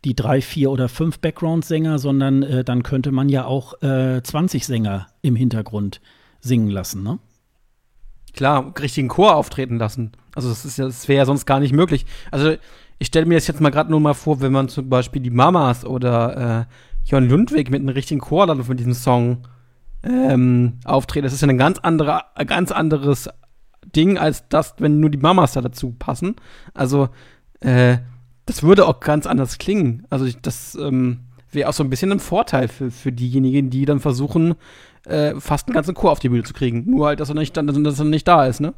die 0.07 0.15
drei, 0.15 0.41
vier 0.41 0.71
oder 0.71 0.88
fünf 0.88 1.19
Background-Sänger, 1.19 1.99
sondern 1.99 2.41
äh, 2.41 2.63
dann 2.63 2.81
könnte 2.81 3.11
man 3.11 3.27
ja 3.27 3.43
auch 3.43 3.81
äh, 3.81 4.23
20 4.23 4.65
Sänger 4.65 5.07
im 5.21 5.35
Hintergrund 5.35 5.99
singen 6.39 6.69
lassen, 6.69 7.03
ne? 7.03 7.19
Klar, 8.34 8.73
richtigen 8.79 9.09
Chor 9.09 9.35
auftreten 9.35 9.77
lassen. 9.77 10.13
Also 10.34 10.49
das 10.49 10.63
das 10.75 11.07
wäre 11.09 11.17
ja 11.17 11.25
sonst 11.25 11.45
gar 11.45 11.59
nicht 11.59 11.73
möglich. 11.73 12.05
Also 12.31 12.55
ich 12.99 13.07
stelle 13.07 13.25
mir 13.25 13.35
das 13.35 13.47
jetzt 13.47 13.59
mal 13.59 13.69
gerade 13.71 13.91
nur 13.91 13.99
mal 13.99 14.13
vor, 14.13 14.39
wenn 14.39 14.53
man 14.53 14.69
zum 14.69 14.88
Beispiel 14.89 15.21
die 15.21 15.29
Mamas 15.29 15.84
oder 15.84 16.67
äh, 16.69 17.11
Jon 17.11 17.27
Lundwig 17.27 17.69
mit 17.69 17.81
einem 17.81 17.89
richtigen 17.89 18.21
Chor 18.21 18.47
dann 18.47 18.63
von 18.63 18.77
diesem 18.77 18.93
Song 18.93 19.39
ähm, 20.03 20.79
auftreten. 20.85 21.25
Das 21.25 21.34
ist 21.34 21.41
ja 21.41 21.49
ein 21.49 21.57
ganz 21.57 21.79
anderer, 21.79 22.25
ein 22.35 22.47
ganz 22.47 22.71
anderes 22.71 23.27
Ding 23.84 24.17
als 24.17 24.47
das, 24.47 24.75
wenn 24.77 25.01
nur 25.01 25.09
die 25.09 25.17
Mamas 25.17 25.53
da 25.53 25.61
dazu 25.61 25.95
passen. 25.97 26.35
Also 26.73 27.09
äh, 27.59 27.97
das 28.48 28.64
würde 28.64 28.88
auch 28.88 28.99
ganz 28.99 29.28
anders 29.28 29.60
klingen. 29.60 30.06
Also 30.10 30.26
ich, 30.26 30.38
das 30.41 30.76
ähm, 30.82 31.19
wäre 31.52 31.69
auch 31.69 31.74
so 31.74 31.84
ein 31.84 31.90
bisschen 31.91 32.11
ein 32.11 32.19
Vorteil 32.19 32.68
für, 32.68 32.90
für 32.90 33.11
diejenigen, 33.11 33.69
die 33.69 33.86
dann 33.86 33.99
versuchen, 33.99 34.56
äh, 35.06 35.36
fast 35.40 35.68
einen 35.68 35.76
ganzen 35.76 35.94
Chor 35.94 36.11
auf 36.11 36.19
die 36.19 36.30
Bühne 36.30 36.44
zu 36.44 36.53
kriegen. 36.53 36.90
Nur 36.90 37.06
halt, 37.07 37.19
dass 37.19 37.30
er 37.30 37.36
nicht, 37.36 37.56
dass 37.56 37.99
er 37.99 38.06
nicht 38.06 38.28
da 38.28 38.45
ist, 38.48 38.60
ne? 38.60 38.74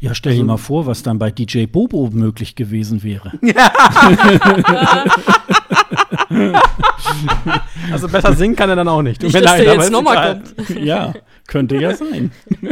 Ja, 0.00 0.14
stell 0.14 0.32
dir 0.32 0.38
Also- 0.40 0.46
mal 0.46 0.56
vor, 0.58 0.86
was 0.86 1.02
dann 1.04 1.18
bei 1.18 1.30
DJ 1.30 1.64
Bobo 1.66 2.10
möglich 2.12 2.54
gewesen 2.56 3.02
wäre. 3.02 3.32
Also 7.92 8.08
besser 8.08 8.32
singen 8.34 8.56
kann 8.56 8.70
er 8.70 8.76
dann 8.76 8.88
auch 8.88 9.02
nicht. 9.02 9.22
Nicht, 9.22 9.34
dass 9.34 9.42
der 9.42 9.52
aber 9.72 9.82
jetzt 9.82 9.92
nochmal 9.92 10.42
kommt. 10.56 10.70
ja, 10.80 11.12
könnte 11.46 11.76
ja 11.76 11.94
sein. 11.94 12.30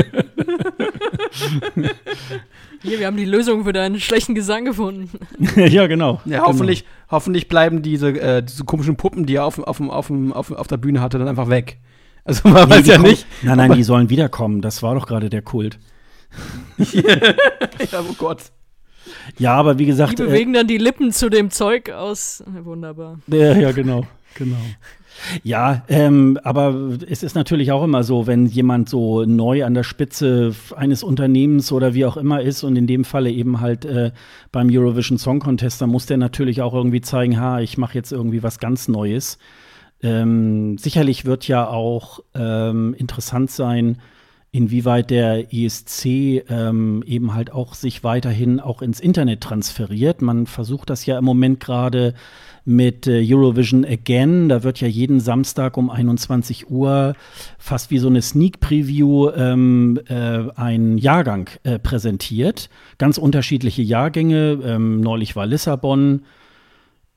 Hier, 2.83 2.99
wir 2.99 3.07
haben 3.07 3.17
die 3.17 3.25
Lösung 3.27 3.65
für 3.65 3.73
deinen 3.73 4.01
schlechten 4.01 4.35
Gesang 4.35 4.65
gefunden. 4.65 5.11
ja, 5.57 5.87
genau. 5.87 6.21
Ja, 6.25 6.43
hoffentlich, 6.47 6.85
hoffentlich 7.11 7.49
bleiben 7.49 7.83
diese, 7.83 8.09
äh, 8.19 8.43
diese 8.43 8.65
komischen 8.65 8.97
Puppen, 8.97 9.27
die 9.27 9.35
er 9.37 9.45
auf, 9.45 9.59
auf, 9.59 9.81
auf, 9.81 10.11
auf, 10.11 10.51
auf 10.53 10.67
der 10.67 10.77
Bühne 10.79 11.01
hatte, 11.01 11.19
dann 11.19 11.29
einfach 11.29 11.49
weg. 11.49 11.79
Also 12.23 12.49
man 12.51 12.69
Nee, 12.69 12.75
weiß 12.77 12.83
die 12.85 12.91
ja 12.91 12.97
kommen- 12.97 13.11
nicht. 13.11 13.27
Nein, 13.43 13.57
nein, 13.57 13.73
die 13.73 13.83
sollen 13.83 14.11
wiederkommen. 14.11 14.61
Das 14.61 14.83
war 14.83 14.95
doch 14.95 15.07
gerade 15.07 15.31
der 15.31 15.41
Kult. 15.43 15.79
Ja, 16.93 18.01
oh 18.09 18.13
Gott. 18.19 18.43
Ja, 19.39 19.55
aber 19.55 19.75
wie 19.79 19.85
Die 19.85 19.87
gesagt, 19.87 20.21
äh, 20.21 20.25
bewegen 20.25 20.53
dann 20.53 20.67
die 20.67 20.77
Lippen 20.79 21.13
zu 21.13 21.31
dem 21.31 21.51
Zeug 21.51 21.91
aus. 21.91 22.45
Wunderbar. 22.47 23.19
Ja, 23.27 23.55
ja, 23.57 23.73
genau, 23.73 24.07
genau. 24.35 24.59
Ja, 25.43 25.85
ähm, 25.89 26.39
aber 26.43 26.99
es 27.09 27.23
ist 27.23 27.35
natürlich 27.35 27.73
auch 27.73 27.85
immer 27.85 28.03
so, 28.03 28.27
wenn 28.27 28.47
jemand 28.47 28.89
so 28.89 29.25
neu 29.25 29.65
an 29.65 29.75
der 29.75 29.83
Spitze 29.83 30.55
eines 30.77 31.03
Unternehmens 31.03 31.73
oder 31.73 31.95
wie 31.95 32.07
auch 32.07 32.17
immer 32.17 32.41
ist 32.41 32.65
und 32.65 32.77
in 32.77 32.87
dem 32.87 33.05
Falle 33.05 33.31
eben 33.31 33.61
halt 33.61 33.85
äh, 33.85 34.13
beim 34.53 34.69
Eurovision 34.71 35.19
Song 35.19 35.41
Contest, 35.41 35.81
dann 35.81 35.91
muss 35.91 36.07
der 36.07 36.17
natürlich 36.17 36.63
auch 36.63 36.75
irgendwie 36.75 37.01
zeigen, 37.01 37.41
ha, 37.41 37.61
ich 37.61 37.79
mache 37.79 37.95
jetzt 37.95 38.13
irgendwie 38.13 38.43
was 38.43 38.59
ganz 38.59 38.89
Neues. 38.89 39.39
Ähm, 40.03 40.79
sicherlich 40.79 41.25
wird 41.25 41.47
ja 41.47 41.69
auch 41.69 42.21
ähm, 42.35 42.95
interessant 42.95 43.51
sein, 43.51 43.99
inwieweit 44.53 45.11
der 45.11 45.55
ESC 45.55 46.07
ähm, 46.49 47.05
eben 47.07 47.35
halt 47.35 47.53
auch 47.53 47.75
sich 47.75 48.03
weiterhin 48.03 48.59
auch 48.59 48.83
ins 48.83 48.99
Internet 48.99 49.43
transferiert. 49.43 50.23
Man 50.23 50.47
versucht 50.47 50.91
das 50.91 51.07
ja 51.07 51.19
im 51.19 51.25
Moment 51.25 51.61
gerade 51.61 52.15
mit 52.65 53.07
äh, 53.07 53.25
Eurovision 53.25 53.85
Again. 53.85 54.49
Da 54.49 54.63
wird 54.65 54.81
ja 54.81 54.89
jeden 54.89 55.21
Samstag 55.21 55.77
um 55.77 55.89
21 55.89 56.69
Uhr 56.69 57.15
fast 57.59 57.91
wie 57.91 57.99
so 57.99 58.09
eine 58.09 58.23
Sneak 58.23 58.61
Preview 58.61 59.31
ähm, 59.31 60.01
äh, 60.09 60.51
ein 60.57 60.99
Jahrgang 60.99 61.49
äh, 61.63 61.79
präsentiert. 61.79 62.71
Ganz 62.99 63.19
unterschiedliche 63.19 63.83
Jahrgänge. 63.83 64.59
Ähm, 64.65 65.01
neulich 65.01 65.37
war 65.37 65.47
Lissabon. 65.47 66.23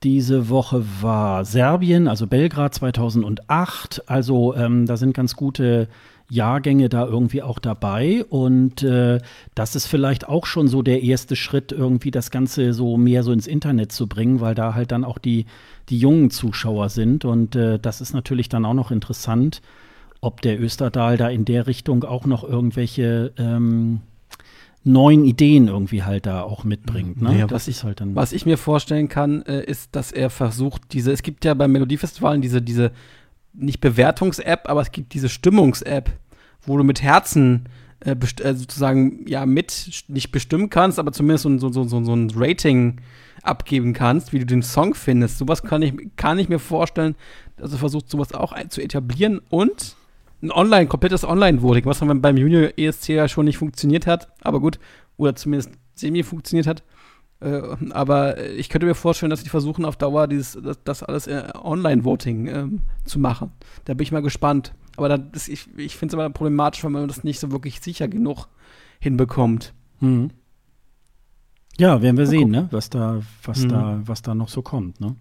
Diese 0.03 0.49
Woche 0.49 0.84
war 1.01 1.45
Serbien, 1.45 2.07
also 2.07 2.27
Belgrad 2.27 2.73
2008. 2.76 4.03
Also 4.05 4.53
ähm, 4.53 4.85
da 4.85 4.97
sind 4.97 5.14
ganz 5.14 5.35
gute 5.35 5.88
Jahrgänge 6.34 6.89
da 6.89 7.05
irgendwie 7.05 7.41
auch 7.41 7.60
dabei. 7.60 8.26
Und 8.26 8.84
äh, 8.84 9.19
das 9.55 9.76
ist 9.76 9.85
vielleicht 9.85 10.27
auch 10.27 10.45
schon 10.45 10.68
so 10.68 10.81
der 10.81 11.03
erste 11.03 11.35
Schritt, 11.35 11.72
irgendwie 11.72 12.11
das 12.11 12.31
Ganze 12.31 12.73
so 12.73 12.97
mehr 12.97 13.23
so 13.23 13.31
ins 13.31 13.47
Internet 13.47 13.91
zu 13.91 14.07
bringen, 14.07 14.41
weil 14.41 14.55
da 14.55 14.73
halt 14.73 14.91
dann 14.91 15.03
auch 15.03 15.18
die, 15.18 15.45
die 15.89 15.99
jungen 15.99 16.31
Zuschauer 16.31 16.89
sind. 16.89 17.23
Und 17.26 17.55
äh, 17.55 17.80
das 17.80 18.01
ist 18.01 18.14
natürlich 18.14 18.49
dann 18.49 18.65
auch 18.65 18.73
noch 18.73 18.91
interessant, 18.91 19.61
ob 20.22 20.41
der 20.41 20.60
Österdahl 20.60 21.18
da 21.18 21.30
in 21.30 21.45
der 21.45 21.68
Richtung 21.68 22.03
auch 22.03 22.26
noch 22.26 22.43
irgendwelche 22.43 23.34
ähm, 23.38 24.01
neuen 24.84 25.26
Ideen 25.26 25.68
irgendwie 25.68 26.03
halt 26.03 26.26
da 26.26 26.41
auch 26.41 26.64
mitbringt. 26.64 27.22
Ne? 27.22 27.30
Naja, 27.30 27.51
was 27.51 27.68
ist 27.68 27.84
halt. 27.84 28.01
Was 28.15 28.34
ich 28.34 28.45
mir 28.45 28.57
vorstellen 28.57 29.07
kann, 29.07 29.43
äh, 29.43 29.64
ist, 29.64 29.95
dass 29.95 30.11
er 30.11 30.30
versucht, 30.30 30.81
diese, 30.93 31.11
es 31.11 31.23
gibt 31.23 31.45
ja 31.45 31.53
beim 31.53 31.72
Melodiefestivalen 31.72 32.41
diese, 32.41 32.61
diese, 32.61 32.91
nicht 33.53 33.81
Bewertungs-App, 33.81 34.68
aber 34.68 34.81
es 34.81 34.91
gibt 34.91 35.14
diese 35.14 35.30
Stimmungs-App, 35.30 36.11
wo 36.65 36.77
du 36.77 36.84
mit 36.84 37.02
Herzen 37.02 37.65
äh, 37.99 38.11
äh, 38.11 38.53
sozusagen 38.53 39.26
ja 39.27 39.45
mit 39.45 40.03
nicht 40.07 40.31
bestimmen 40.31 40.69
kannst, 40.69 40.99
aber 40.99 41.11
zumindest 41.11 41.44
so, 41.44 41.49
ein- 41.49 41.60
so, 41.60 41.72
so, 41.72 42.03
so, 42.03 42.14
ein 42.15 42.31
Rating 42.35 42.98
abgeben 43.41 43.94
kannst, 43.94 44.34
wie 44.34 44.40
du 44.40 44.45
den 44.45 44.61
Song 44.61 44.94
findest. 44.94 45.38
Sowas 45.38 45.64
kann 45.64 45.81
ich, 45.81 45.94
kann 46.15 46.40
ich 46.40 46.49
mir 46.49 46.60
vorstellen, 46.60 47.15
dass 47.57 47.72
er 47.72 47.77
versucht, 47.77 48.10
sowas 48.10 48.34
auch 48.34 48.53
zu 48.69 48.81
etablieren 48.81 49.41
und 49.49 49.95
ein 50.41 50.52
Online, 50.52 50.88
komplettes 50.88 51.23
Online-Voting, 51.23 51.85
was 51.85 51.99
beim 51.99 52.38
Junior 52.38 52.72
ESC 52.77 53.10
ja 53.10 53.27
schon 53.30 53.45
nicht 53.45 53.57
funktioniert 53.57 54.07
hat, 54.07 54.27
aber 54.41 54.60
gut, 54.60 54.80
oder 55.15 55.35
zumindest 55.35 55.72
semi 55.95 56.23
funktioniert 56.23 56.68
hat. 56.68 56.84
Äh, 57.40 57.61
aber 57.91 58.38
äh, 58.38 58.53
ich 58.53 58.69
könnte 58.69 58.85
mir 58.85 58.95
vorstellen, 58.95 59.30
dass 59.30 59.44
die 59.44 59.49
versuchen 59.49 59.85
auf 59.85 59.95
Dauer 59.95 60.27
dieses, 60.27 60.57
das, 60.61 60.80
das 60.84 61.03
alles 61.03 61.27
äh, 61.27 61.44
Online-Voting 61.53 62.48
ähm, 62.48 62.80
zu 63.06 63.19
machen. 63.19 63.52
Da 63.85 63.94
bin 63.94 64.03
ich 64.03 64.11
mal 64.11 64.22
gespannt. 64.22 64.73
Aber 64.97 65.09
da, 65.09 65.17
das, 65.17 65.47
ich, 65.47 65.67
ich 65.77 65.95
finde 65.95 66.15
es 66.15 66.19
aber 66.19 66.29
problematisch, 66.29 66.83
wenn 66.83 66.91
man 66.91 67.07
das 67.07 67.23
nicht 67.23 67.39
so 67.39 67.51
wirklich 67.51 67.79
sicher 67.81 68.07
genug 68.07 68.47
hinbekommt. 68.99 69.73
Mhm. 69.99 70.31
Ja, 71.77 72.01
werden 72.01 72.17
wir 72.17 72.25
Mal 72.25 72.29
sehen, 72.29 72.51
ne? 72.51 72.67
was, 72.71 72.89
da, 72.89 73.21
was, 73.43 73.63
Mhm. 73.63 73.69
da, 73.69 74.01
was 74.05 74.21
da 74.21 74.35
noch 74.35 74.49
so 74.49 74.61
kommt. 74.61 75.01
Ne? 75.01 75.15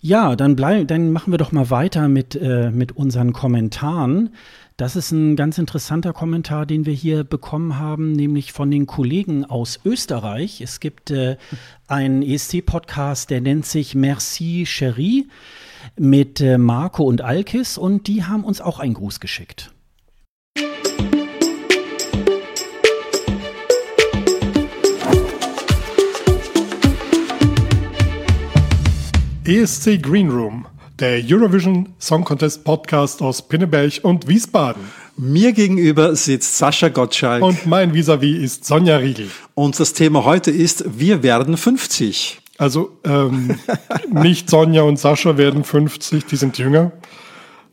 Ja, 0.00 0.34
dann, 0.34 0.56
bleib, 0.56 0.88
dann 0.88 1.12
machen 1.12 1.32
wir 1.32 1.38
doch 1.38 1.52
mal 1.52 1.70
weiter 1.70 2.08
mit, 2.08 2.34
äh, 2.34 2.70
mit 2.70 2.92
unseren 2.92 3.32
Kommentaren. 3.32 4.30
Das 4.76 4.96
ist 4.96 5.12
ein 5.12 5.36
ganz 5.36 5.58
interessanter 5.58 6.12
Kommentar, 6.12 6.66
den 6.66 6.86
wir 6.86 6.94
hier 6.94 7.22
bekommen 7.24 7.78
haben, 7.78 8.12
nämlich 8.12 8.52
von 8.52 8.70
den 8.70 8.86
Kollegen 8.86 9.44
aus 9.44 9.78
Österreich. 9.84 10.60
Es 10.60 10.80
gibt 10.80 11.10
äh, 11.10 11.36
einen 11.86 12.22
ESC-Podcast, 12.22 13.30
der 13.30 13.42
nennt 13.42 13.66
sich 13.66 13.94
Merci 13.94 14.64
Cherie 14.66 15.28
mit 15.98 16.40
äh, 16.40 16.58
Marco 16.58 17.04
und 17.04 17.20
Alkis 17.20 17.78
und 17.78 18.06
die 18.06 18.24
haben 18.24 18.44
uns 18.44 18.60
auch 18.60 18.78
einen 18.78 18.94
Gruß 18.94 19.20
geschickt. 19.20 19.72
ESC 29.44 30.00
Green 30.00 30.30
Room, 30.30 30.66
der 31.00 31.20
Eurovision 31.26 31.88
Song 31.98 32.24
Contest 32.24 32.64
Podcast 32.64 33.20
aus 33.22 33.42
Pinneberg 33.48 33.98
und 34.02 34.28
Wiesbaden. 34.28 34.82
Mir 35.16 35.52
gegenüber 35.52 36.14
sitzt 36.14 36.56
Sascha 36.56 36.88
Gottschalk 36.88 37.42
und, 37.42 37.50
Und 37.58 37.66
mein 37.66 37.92
Vis-à-vis 37.92 38.38
ist 38.40 38.64
Sonja 38.64 38.96
Riegel. 38.96 39.28
das 39.80 39.92
Thema 39.94 40.24
heute 40.24 40.50
ist, 40.50 40.84
wir 40.98 41.22
werden 41.22 41.56
50. 41.56 42.41
Also 42.62 42.96
ähm, 43.02 43.56
nicht 44.12 44.48
Sonja 44.48 44.82
und 44.82 44.96
Sascha 44.96 45.36
werden 45.36 45.64
50, 45.64 46.26
die 46.26 46.36
sind 46.36 46.58
jünger, 46.58 46.92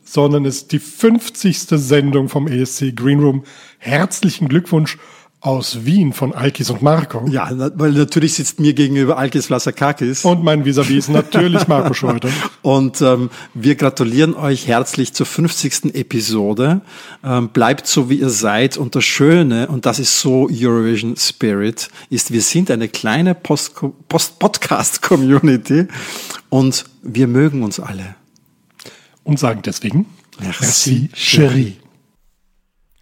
sondern 0.02 0.44
es 0.44 0.62
ist 0.62 0.72
die 0.72 0.80
50. 0.80 1.60
Sendung 1.68 2.28
vom 2.28 2.48
ESC 2.48 2.96
Green 2.96 3.20
Room. 3.20 3.44
Herzlichen 3.78 4.48
Glückwunsch 4.48 4.98
aus 5.42 5.86
Wien 5.86 6.12
von 6.12 6.34
Alkis 6.34 6.68
und 6.68 6.82
Marco. 6.82 7.26
Ja, 7.28 7.50
weil 7.76 7.92
natürlich 7.92 8.34
sitzt 8.34 8.60
mir 8.60 8.74
gegenüber 8.74 9.16
Alkis 9.16 9.46
Vlasakakis. 9.46 10.24
Und 10.24 10.44
mein 10.44 10.64
Vis-à-vis 10.64 10.98
ist 10.98 11.08
natürlich 11.08 11.66
Marco 11.68 11.94
Schröder. 11.94 12.28
Und 12.60 13.00
ähm, 13.00 13.30
wir 13.54 13.74
gratulieren 13.76 14.34
euch 14.34 14.66
herzlich 14.66 15.14
zur 15.14 15.24
50. 15.24 15.94
Episode. 15.94 16.82
Ähm, 17.24 17.48
bleibt 17.48 17.86
so, 17.86 18.10
wie 18.10 18.16
ihr 18.16 18.28
seid. 18.28 18.76
Und 18.76 18.94
das 18.94 19.04
Schöne, 19.04 19.68
und 19.68 19.86
das 19.86 19.98
ist 19.98 20.20
so 20.20 20.46
Eurovision 20.50 21.16
Spirit, 21.16 21.88
ist, 22.10 22.32
wir 22.32 22.42
sind 22.42 22.70
eine 22.70 22.88
kleine 22.88 23.34
Post- 23.34 23.76
Post- 24.08 24.34
und 26.50 26.84
wir 27.02 27.26
mögen 27.26 27.62
uns 27.62 27.80
alle. 27.80 28.14
Und 29.24 29.38
sagen 29.38 29.62
deswegen 29.64 30.06
Merci, 30.38 31.08
Cherie. 31.14 31.76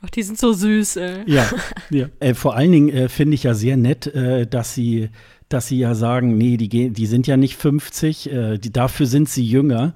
Ach, 0.01 0.11
die 0.11 0.23
sind 0.23 0.39
so 0.39 0.53
süß, 0.53 0.97
ey. 0.97 1.23
Ja, 1.27 1.49
ja. 1.91 2.07
Äh, 2.20 2.35
vor 2.35 2.55
allen 2.55 2.73
Dingen 2.73 2.89
äh, 2.91 3.09
finde 3.09 3.35
ich 3.35 3.43
ja 3.43 3.55
sehr 3.55 3.77
nett, 3.77 4.07
äh, 4.07 4.47
dass 4.47 4.75
sie 4.75 5.11
dass 5.49 5.66
sie 5.66 5.79
ja 5.79 5.95
sagen, 5.95 6.37
nee, 6.37 6.59
die, 6.59 6.69
gehen, 6.69 6.93
die 6.93 7.07
sind 7.07 7.27
ja 7.27 7.39
nicht 7.39 7.57
50, 7.57 8.31
äh, 8.31 8.59
die, 8.59 8.70
dafür 8.70 9.07
sind 9.07 9.31
sie 9.31 9.43
jünger. 9.43 9.95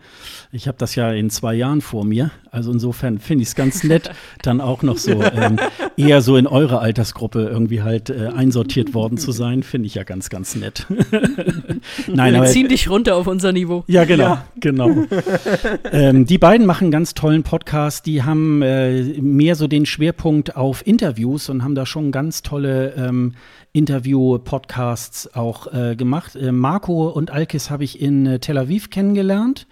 Ich 0.50 0.66
habe 0.66 0.78
das 0.78 0.94
ja 0.94 1.12
in 1.12 1.28
zwei 1.28 1.54
Jahren 1.54 1.82
vor 1.82 2.06
mir. 2.06 2.30
Also 2.54 2.70
insofern 2.70 3.18
finde 3.18 3.42
ich 3.44 3.48
es 3.48 3.54
ganz 3.54 3.82
nett, 3.82 4.10
dann 4.42 4.60
auch 4.60 4.82
noch 4.82 4.98
so 4.98 5.22
ähm, 5.22 5.58
eher 5.96 6.20
so 6.20 6.36
in 6.36 6.46
eure 6.46 6.80
Altersgruppe 6.80 7.48
irgendwie 7.50 7.80
halt 7.80 8.10
äh, 8.10 8.26
einsortiert 8.26 8.92
worden 8.92 9.16
zu 9.16 9.32
sein, 9.32 9.62
finde 9.62 9.86
ich 9.86 9.94
ja 9.94 10.02
ganz, 10.02 10.28
ganz 10.28 10.54
nett. 10.54 10.86
Nein, 12.08 12.34
Wir 12.34 12.40
aber, 12.40 12.46
ziehen 12.48 12.68
dich 12.68 12.90
runter 12.90 13.16
auf 13.16 13.26
unser 13.26 13.52
Niveau. 13.52 13.84
Ja, 13.86 14.04
genau, 14.04 14.24
ja. 14.24 14.44
genau. 14.60 15.06
ähm, 15.92 16.26
die 16.26 16.36
beiden 16.36 16.66
machen 16.66 16.84
einen 16.84 16.90
ganz 16.90 17.14
tollen 17.14 17.42
Podcast. 17.42 18.04
Die 18.04 18.22
haben 18.22 18.60
äh, 18.60 19.02
mehr 19.22 19.56
so 19.56 19.66
den 19.66 19.86
Schwerpunkt 19.86 20.54
auf 20.54 20.86
Interviews 20.86 21.48
und 21.48 21.64
haben 21.64 21.74
da 21.74 21.86
schon 21.86 22.12
ganz 22.12 22.42
tolle 22.42 22.92
ähm, 22.98 23.32
Interview-Podcasts 23.72 25.34
auch 25.34 25.72
äh, 25.72 25.96
gemacht. 25.96 26.36
Äh, 26.36 26.52
Marco 26.52 27.08
und 27.08 27.30
Alkis 27.30 27.70
habe 27.70 27.84
ich 27.84 27.98
in 27.98 28.26
äh, 28.26 28.40
Tel 28.40 28.58
Aviv 28.58 28.90
kennengelernt. 28.90 29.66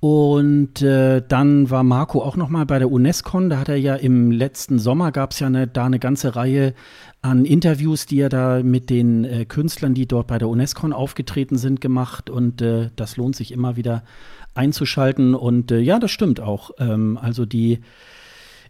Und 0.00 0.80
äh, 0.80 1.22
dann 1.26 1.68
war 1.68 1.82
Marco 1.82 2.22
auch 2.22 2.36
noch 2.36 2.48
mal 2.48 2.64
bei 2.64 2.78
der 2.78 2.90
UNESCO. 2.90 3.38
Da 3.48 3.58
hat 3.58 3.68
er 3.68 3.76
ja 3.76 3.96
im 3.96 4.30
letzten 4.30 4.78
Sommer 4.78 5.12
gab 5.12 5.32
es 5.32 5.40
ja 5.40 5.46
eine, 5.46 5.66
da 5.66 5.84
eine 5.84 5.98
ganze 5.98 6.34
Reihe 6.36 6.74
an 7.20 7.44
Interviews, 7.44 8.06
die 8.06 8.20
er 8.20 8.30
da 8.30 8.62
mit 8.62 8.88
den 8.88 9.24
äh, 9.24 9.44
Künstlern, 9.44 9.92
die 9.92 10.06
dort 10.06 10.26
bei 10.26 10.38
der 10.38 10.48
UNESCO 10.48 10.90
aufgetreten 10.90 11.58
sind, 11.58 11.82
gemacht. 11.82 12.30
Und 12.30 12.62
äh, 12.62 12.88
das 12.96 13.18
lohnt 13.18 13.36
sich 13.36 13.52
immer 13.52 13.76
wieder 13.76 14.02
einzuschalten. 14.54 15.34
Und 15.34 15.70
äh, 15.70 15.80
ja, 15.80 15.98
das 15.98 16.10
stimmt 16.10 16.40
auch. 16.40 16.70
Ähm, 16.78 17.18
also 17.20 17.44
die 17.44 17.80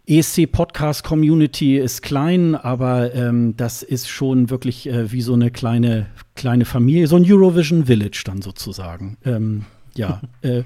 ESC 0.07 0.51
Podcast 0.51 1.05
Community 1.05 1.77
ist 1.77 2.01
klein, 2.01 2.55
aber 2.55 3.15
ähm, 3.15 3.55
das 3.55 3.83
ist 3.83 4.09
schon 4.09 4.49
wirklich 4.49 4.89
äh, 4.89 5.13
wie 5.13 5.21
so 5.21 5.33
eine 5.33 5.49
kleine, 5.49 6.07
kleine 6.35 6.65
Familie, 6.65 7.07
so 7.07 7.15
ein 7.15 7.23
Eurovision 7.25 7.85
Village 7.85 8.23
dann 8.25 8.41
sozusagen. 8.41 9.15
Ähm, 9.23 9.65
ja. 9.95 10.21
Äh, 10.41 10.63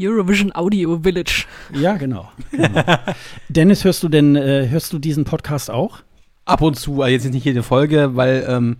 Eurovision 0.00 0.54
Audio 0.54 1.00
Village. 1.02 1.46
Ja, 1.72 1.96
genau. 1.96 2.30
genau. 2.50 2.82
Dennis, 3.48 3.84
hörst 3.84 4.02
du 4.02 4.08
denn, 4.08 4.36
äh, 4.36 4.68
hörst 4.68 4.92
du 4.92 4.98
diesen 4.98 5.24
Podcast 5.24 5.70
auch? 5.70 5.98
Ab 6.44 6.62
und 6.62 6.76
zu, 6.76 7.02
also 7.02 7.12
jetzt 7.12 7.32
nicht 7.32 7.44
jede 7.44 7.62
Folge, 7.62 8.16
weil 8.16 8.46
ähm, 8.48 8.76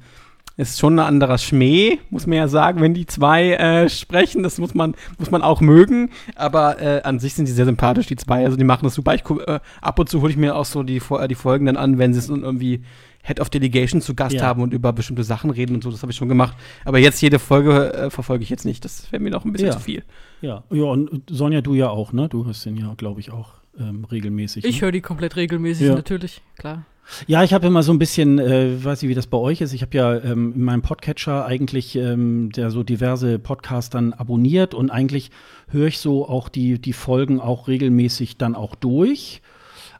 es 0.56 0.70
ist 0.70 0.80
schon 0.80 0.98
ein 0.98 1.06
anderer 1.06 1.38
Schmäh, 1.38 1.98
muss 2.10 2.26
man 2.26 2.36
ja 2.36 2.48
sagen, 2.48 2.80
wenn 2.80 2.92
die 2.92 3.06
zwei 3.06 3.52
äh, 3.52 3.88
sprechen. 3.88 4.42
Das 4.42 4.58
muss 4.58 4.74
man, 4.74 4.96
muss 5.16 5.30
man 5.30 5.42
auch 5.42 5.60
mögen. 5.60 6.10
Aber 6.34 6.80
äh, 6.82 7.02
an 7.02 7.20
sich 7.20 7.34
sind 7.34 7.46
die 7.46 7.52
sehr 7.52 7.64
sympathisch, 7.64 8.06
die 8.06 8.16
zwei. 8.16 8.44
Also 8.44 8.56
die 8.56 8.64
machen 8.64 8.84
das 8.84 8.94
super. 8.94 9.14
Ich, 9.14 9.22
äh, 9.46 9.60
ab 9.80 9.98
und 10.00 10.08
zu 10.08 10.20
hole 10.20 10.32
ich 10.32 10.36
mir 10.36 10.56
auch 10.56 10.64
so 10.64 10.82
die, 10.82 11.00
die 11.28 11.34
Folgen 11.36 11.66
dann 11.66 11.76
an, 11.76 11.98
wenn 11.98 12.12
sie 12.12 12.18
es 12.18 12.28
irgendwie 12.28 12.82
Head 13.22 13.40
of 13.40 13.50
Delegation 13.50 14.00
zu 14.00 14.14
Gast 14.14 14.34
ja. 14.34 14.42
haben 14.42 14.60
und 14.60 14.72
über 14.72 14.92
bestimmte 14.92 15.22
Sachen 15.22 15.50
reden 15.50 15.76
und 15.76 15.84
so. 15.84 15.92
Das 15.92 16.02
habe 16.02 16.10
ich 16.10 16.18
schon 16.18 16.28
gemacht. 16.28 16.56
Aber 16.84 16.98
jetzt 16.98 17.20
jede 17.20 17.38
Folge 17.38 17.92
äh, 17.92 18.10
verfolge 18.10 18.42
ich 18.42 18.50
jetzt 18.50 18.64
nicht. 18.64 18.84
Das 18.84 19.12
wäre 19.12 19.22
mir 19.22 19.30
noch 19.30 19.44
ein 19.44 19.52
bisschen 19.52 19.68
ja. 19.68 19.74
zu 19.74 19.80
viel. 19.80 20.02
Ja, 20.40 20.64
ja, 20.70 20.84
und 20.84 21.22
Sonja, 21.30 21.60
du 21.60 21.74
ja 21.74 21.88
auch, 21.88 22.12
ne? 22.12 22.28
Du 22.28 22.46
hast 22.46 22.64
den 22.64 22.76
ja, 22.76 22.94
glaube 22.96 23.20
ich, 23.20 23.30
auch 23.30 23.54
ähm, 23.78 24.04
regelmäßig. 24.04 24.64
Ich 24.64 24.76
ne? 24.76 24.82
höre 24.82 24.92
die 24.92 25.00
komplett 25.00 25.36
regelmäßig, 25.36 25.88
ja. 25.88 25.94
natürlich, 25.94 26.42
klar. 26.56 26.84
Ja, 27.26 27.42
ich 27.42 27.54
habe 27.54 27.66
immer 27.66 27.82
so 27.82 27.92
ein 27.92 27.98
bisschen, 27.98 28.38
äh, 28.38 28.84
weiß 28.84 29.02
ich, 29.02 29.08
wie 29.08 29.14
das 29.14 29.26
bei 29.26 29.38
euch 29.38 29.60
ist. 29.60 29.72
Ich 29.72 29.82
habe 29.82 29.96
ja 29.96 30.16
ähm, 30.16 30.52
in 30.54 30.64
meinem 30.64 30.82
Podcatcher 30.82 31.46
eigentlich 31.46 31.96
ähm, 31.96 32.50
der 32.52 32.70
so 32.70 32.82
diverse 32.82 33.38
Podcasts 33.38 33.90
dann 33.90 34.12
abonniert 34.12 34.74
und 34.74 34.90
eigentlich 34.90 35.30
höre 35.68 35.86
ich 35.86 35.98
so 35.98 36.28
auch 36.28 36.48
die, 36.48 36.78
die 36.78 36.92
Folgen 36.92 37.40
auch 37.40 37.66
regelmäßig 37.66 38.36
dann 38.36 38.54
auch 38.54 38.74
durch. 38.74 39.40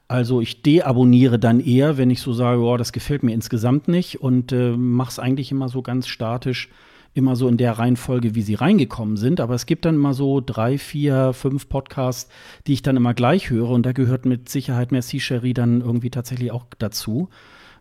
Also 0.07 0.41
ich 0.41 0.63
deabonniere 0.63 1.39
dann 1.39 1.61
eher, 1.61 1.99
wenn 1.99 2.11
ich 2.11 2.21
so 2.21 2.33
sage, 2.33 2.61
oh, 2.63 2.77
das 2.77 2.93
gefällt 2.93 3.23
mir 3.23 3.33
insgesamt 3.33 3.89
nicht 3.89 4.21
und 4.21 4.53
äh, 4.53 4.77
mache 4.77 5.11
es 5.11 5.19
eigentlich 5.19 5.51
immer 5.51 5.69
so 5.69 5.83
ganz 5.83 6.09
statisch 6.09 6.69
immer 7.15 7.37
so 7.37 7.49
in 7.49 7.57
der 7.57 7.73
Reihenfolge, 7.79 8.35
wie 8.35 8.43
sie 8.43 8.55
reingekommen 8.55 9.17
sind. 9.17 9.41
Aber 9.41 9.55
es 9.55 9.67
gibt 9.67 9.85
dann 9.85 9.97
immer 9.97 10.15
so 10.15 10.41
drei, 10.41 10.79
vier, 10.79 11.33
fünf 11.33 11.69
Podcasts, 11.69 12.31
die 12.67 12.75
ich 12.75 12.83
dann 12.83 12.97
immer 12.97 13.15
gleich 13.15 13.51
höre. 13.51 13.71
Und 13.71 13.85
da 13.85 13.93
gehört 13.93 14.25
mit 14.27 14.49
Sicherheit 14.49 14.93
Merci 14.93 15.19
Cherie 15.21 15.55
dann 15.55 15.81
irgendwie 15.81 16.11
tatsächlich 16.11 16.53
auch 16.53 16.67
dazu. 16.79 17.29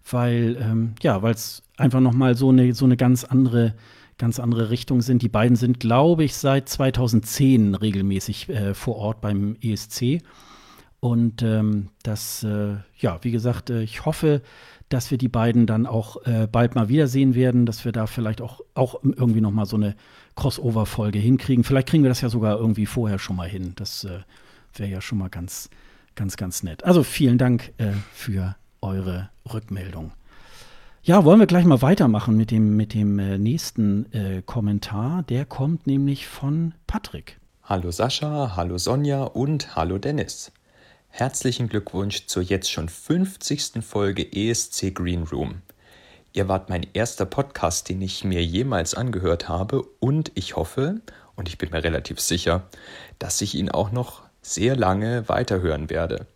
Weil, 0.10 0.58
ähm, 0.62 0.94
ja, 1.02 1.22
weil 1.22 1.34
es 1.34 1.64
einfach 1.78 2.00
nochmal 2.00 2.36
so 2.36 2.50
eine, 2.50 2.74
so 2.74 2.86
eine 2.86 2.98
ganz 2.98 3.24
andere, 3.24 3.76
ganz 4.18 4.40
andere 4.40 4.70
Richtung 4.70 5.02
sind. 5.02 5.22
Die 5.22 5.30
beiden 5.30 5.56
sind, 5.56 5.80
glaube 5.80 6.24
ich, 6.24 6.36
seit 6.36 6.70
2010 6.70 7.76
regelmäßig 7.76 8.50
äh, 8.50 8.74
vor 8.74 8.96
Ort 8.96 9.22
beim 9.22 9.58
ESC. 9.62 10.22
Und 11.00 11.44
ähm, 11.44 11.90
das, 12.04 12.44
äh, 12.44 12.78
ja, 12.98 13.20
wie 13.22 13.32
gesagt, 13.32 13.70
äh, 13.70 13.84
ich 13.84 14.06
hoffe, 14.06 14.42
dass 14.90 15.12
wir 15.12 15.18
die 15.18 15.28
beiden 15.28 15.66
dann 15.66 15.86
auch 15.86 16.26
äh, 16.26 16.48
bald 16.50 16.76
mal 16.76 16.90
wiedersehen 16.90 17.36
werden, 17.36 17.66
dass 17.66 17.84
wir 17.86 17.92
da 17.92 18.08
vielleicht 18.08 18.42
auch, 18.42 18.62
auch 18.74 19.02
irgendwie 19.04 19.42
noch 19.42 19.52
mal 19.52 19.66
so 19.66 19.76
eine 19.76 19.96
Crossover-Folge 20.36 21.20
hinkriegen. 21.20 21.64
Vielleicht 21.64 21.90
kriegen 21.90 22.04
wir 22.04 22.10
das 22.10 22.22
ja 22.22 22.30
sogar 22.30 22.58
irgendwie 22.58 22.86
vorher 22.86 23.20
schon 23.20 23.36
mal 23.36 23.50
hin. 23.50 23.74
Das 23.76 24.04
äh, 24.04 24.20
wäre 24.76 24.90
ja 24.90 25.02
schon 25.02 25.18
mal 25.18 25.30
ganz, 25.30 25.70
ganz, 26.16 26.38
ganz 26.38 26.64
nett. 26.64 26.86
Also 26.86 27.04
vielen 27.04 27.38
Dank 27.38 27.74
äh, 27.78 27.92
für 28.14 28.56
eure 28.82 29.30
Rückmeldung. 29.52 30.12
Ja, 31.04 31.24
wollen 31.24 31.40
wir 31.40 31.48
gleich 31.48 31.66
mal 31.66 31.82
weitermachen 31.82 32.36
mit 32.36 32.52
dem, 32.52 32.76
mit 32.76 32.94
dem 32.94 33.18
äh, 33.20 33.38
nächsten 33.38 34.12
äh, 34.12 34.42
Kommentar. 34.46 35.24
Der 35.24 35.46
kommt 35.46 35.88
nämlich 35.88 36.28
von 36.28 36.74
Patrick. 36.86 37.40
Hallo 37.64 37.92
Sascha, 37.92 38.56
hallo 38.56 38.78
Sonja 38.78 39.24
und 39.24 39.76
hallo 39.76 39.98
Dennis. 39.98 40.52
Herzlichen 41.10 41.68
Glückwunsch 41.68 42.28
zur 42.28 42.44
jetzt 42.44 42.72
schon 42.72 42.90
50. 42.90 43.84
Folge 43.84 44.32
ESC 44.32 44.94
Green 44.94 45.24
Room. 45.24 45.62
Ihr 46.34 46.48
wart 46.48 46.70
mein 46.70 46.86
erster 46.94 47.26
Podcast, 47.26 47.90
den 47.90 48.02
ich 48.02 48.24
mir 48.24 48.44
jemals 48.44 48.94
angehört 48.94 49.50
habe 49.50 49.82
und 50.00 50.32
ich 50.36 50.56
hoffe, 50.56 51.02
und 51.36 51.50
ich 51.50 51.58
bin 51.58 51.72
mir 51.72 51.84
relativ 51.84 52.20
sicher, 52.20 52.68
dass 53.20 53.42
ich 53.42 53.56
ihn 53.56 53.70
auch 53.70 53.92
noch 53.92 54.22
sehr 54.42 54.76
lange 54.76 55.28
weiterhören 55.28 55.90
werde. 55.90 56.28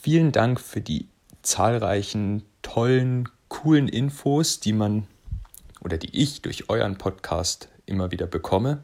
Vielen 0.00 0.32
Dank 0.32 0.60
für 0.60 0.80
die 0.80 1.06
zahlreichen, 1.42 2.42
tollen, 2.62 3.28
coolen 3.48 3.88
Infos, 3.88 4.58
die 4.58 4.72
man 4.72 5.06
oder 5.80 5.98
die 5.98 6.16
ich 6.20 6.42
durch 6.42 6.68
euren 6.68 6.98
Podcast 6.98 7.68
immer 7.86 8.10
wieder 8.10 8.26
bekomme. 8.26 8.82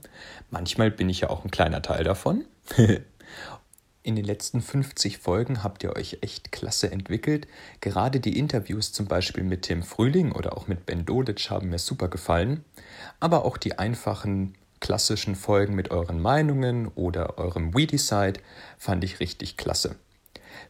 Manchmal 0.51 0.91
bin 0.91 1.09
ich 1.09 1.21
ja 1.21 1.31
auch 1.31 1.45
ein 1.45 1.51
kleiner 1.51 1.83
Teil 1.83 2.05
davon. 2.05 2.45
In 4.03 4.17
den 4.17 4.25
letzten 4.25 4.61
50 4.61 5.19
Folgen 5.19 5.63
habt 5.63 5.83
ihr 5.83 5.95
euch 5.97 6.19
echt 6.23 6.53
klasse 6.53 6.91
entwickelt. 6.91 7.47
Gerade 7.81 8.21
die 8.21 8.39
Interviews 8.39 8.93
zum 8.93 9.07
Beispiel 9.07 9.43
mit 9.43 9.63
Tim 9.63 9.83
Frühling 9.83 10.33
oder 10.33 10.57
auch 10.57 10.69
mit 10.69 10.87
Ben 10.87 11.05
Dolic 11.05 11.51
haben 11.51 11.71
mir 11.71 11.79
super 11.79 12.09
gefallen. 12.09 12.65
Aber 13.21 13.45
auch 13.45 13.57
die 13.57 13.79
einfachen 13.79 14.55
klassischen 14.81 15.35
Folgen 15.35 15.75
mit 15.75 15.91
euren 15.91 16.21
Meinungen 16.21 16.89
oder 16.89 17.39
eurem 17.39 17.75
We-Decide 17.75 18.41
fand 18.79 19.05
ich 19.05 19.21
richtig 19.21 19.57
klasse. 19.57 19.97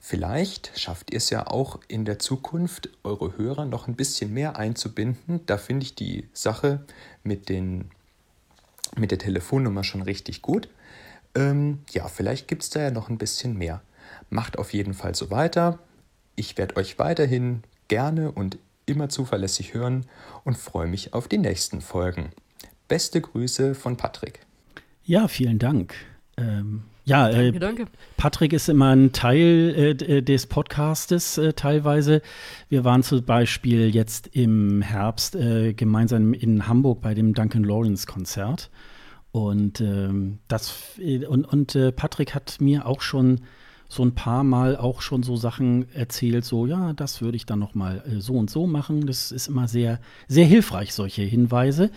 Vielleicht 0.00 0.78
schafft 0.78 1.10
ihr 1.12 1.18
es 1.18 1.30
ja 1.30 1.46
auch 1.46 1.80
in 1.88 2.04
der 2.04 2.18
Zukunft, 2.18 2.88
eure 3.04 3.36
Hörer 3.36 3.66
noch 3.66 3.88
ein 3.88 3.96
bisschen 3.96 4.32
mehr 4.32 4.56
einzubinden. 4.56 5.40
Da 5.46 5.58
finde 5.58 5.84
ich 5.84 5.94
die 5.94 6.28
Sache 6.32 6.84
mit, 7.22 7.48
den, 7.48 7.90
mit 8.96 9.10
der 9.10 9.18
Telefonnummer 9.18 9.84
schon 9.84 10.02
richtig 10.02 10.42
gut. 10.42 10.68
Ähm, 11.34 11.80
ja, 11.90 12.08
vielleicht 12.08 12.48
gibt 12.48 12.62
es 12.62 12.70
da 12.70 12.80
ja 12.80 12.90
noch 12.90 13.08
ein 13.08 13.18
bisschen 13.18 13.56
mehr. 13.56 13.82
Macht 14.30 14.58
auf 14.58 14.72
jeden 14.72 14.94
Fall 14.94 15.14
so 15.14 15.30
weiter. 15.30 15.78
Ich 16.36 16.58
werde 16.58 16.76
euch 16.76 16.98
weiterhin 16.98 17.62
gerne 17.88 18.32
und 18.32 18.58
immer 18.86 19.08
zuverlässig 19.08 19.74
hören 19.74 20.06
und 20.44 20.56
freue 20.56 20.86
mich 20.86 21.14
auf 21.14 21.28
die 21.28 21.38
nächsten 21.38 21.80
Folgen. 21.80 22.30
Beste 22.88 23.20
Grüße 23.20 23.74
von 23.74 23.96
Patrick. 23.96 24.40
Ja, 25.04 25.28
vielen 25.28 25.58
Dank. 25.58 25.94
Ähm, 26.36 26.84
ja, 27.04 27.28
äh, 27.30 27.52
danke, 27.52 27.58
danke. 27.58 27.86
Patrick 28.18 28.52
ist 28.52 28.68
immer 28.68 28.94
ein 28.94 29.12
Teil 29.12 29.96
äh, 30.00 30.18
äh, 30.18 30.22
des 30.22 30.46
Podcastes 30.46 31.38
äh, 31.38 31.54
teilweise. 31.54 32.20
Wir 32.68 32.84
waren 32.84 33.02
zum 33.02 33.24
Beispiel 33.24 33.88
jetzt 33.88 34.28
im 34.34 34.82
Herbst 34.82 35.34
äh, 35.34 35.72
gemeinsam 35.72 36.34
in 36.34 36.68
Hamburg 36.68 37.00
bei 37.00 37.14
dem 37.14 37.32
Duncan 37.32 37.64
Lawrence 37.64 38.06
Konzert. 38.06 38.70
Und 39.30 39.80
ähm, 39.80 40.38
das 40.48 40.74
und, 41.28 41.44
und 41.44 41.74
äh, 41.74 41.92
Patrick 41.92 42.34
hat 42.34 42.60
mir 42.60 42.86
auch 42.86 43.02
schon 43.02 43.40
so 43.88 44.02
ein 44.02 44.14
paar 44.14 44.44
Mal 44.44 44.76
auch 44.76 45.00
schon 45.00 45.22
so 45.22 45.36
Sachen 45.36 45.86
erzählt, 45.94 46.44
so 46.44 46.66
ja, 46.66 46.92
das 46.92 47.22
würde 47.22 47.36
ich 47.36 47.46
dann 47.46 47.58
noch 47.58 47.74
mal 47.74 48.02
äh, 48.06 48.20
so 48.20 48.34
und 48.34 48.50
so 48.50 48.66
machen. 48.66 49.06
Das 49.06 49.32
ist 49.32 49.48
immer 49.48 49.68
sehr 49.68 50.00
sehr 50.28 50.46
hilfreich 50.46 50.94
solche 50.94 51.22
Hinweise. 51.22 51.90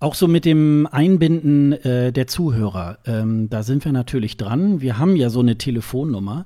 Auch 0.00 0.14
so 0.16 0.26
mit 0.26 0.44
dem 0.44 0.88
Einbinden 0.90 1.72
äh, 1.72 2.12
der 2.12 2.26
Zuhörer. 2.26 2.98
Ähm, 3.06 3.48
da 3.48 3.62
sind 3.62 3.84
wir 3.84 3.92
natürlich 3.92 4.36
dran. 4.36 4.80
Wir 4.80 4.98
haben 4.98 5.14
ja 5.14 5.30
so 5.30 5.38
eine 5.38 5.58
Telefonnummer, 5.58 6.44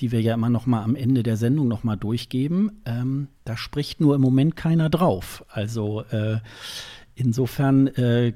die 0.00 0.10
wir 0.10 0.20
ja 0.20 0.34
immer 0.34 0.50
noch 0.50 0.66
mal 0.66 0.82
am 0.82 0.96
Ende 0.96 1.22
der 1.22 1.36
Sendung 1.36 1.68
noch 1.68 1.84
mal 1.84 1.94
durchgeben. 1.94 2.82
Ähm, 2.84 3.28
da 3.44 3.56
spricht 3.56 4.00
nur 4.00 4.16
im 4.16 4.20
Moment 4.20 4.56
keiner 4.56 4.90
drauf. 4.90 5.44
Also 5.48 6.02
äh, 6.10 6.38
Insofern 7.18 7.86
äh, 7.86 8.30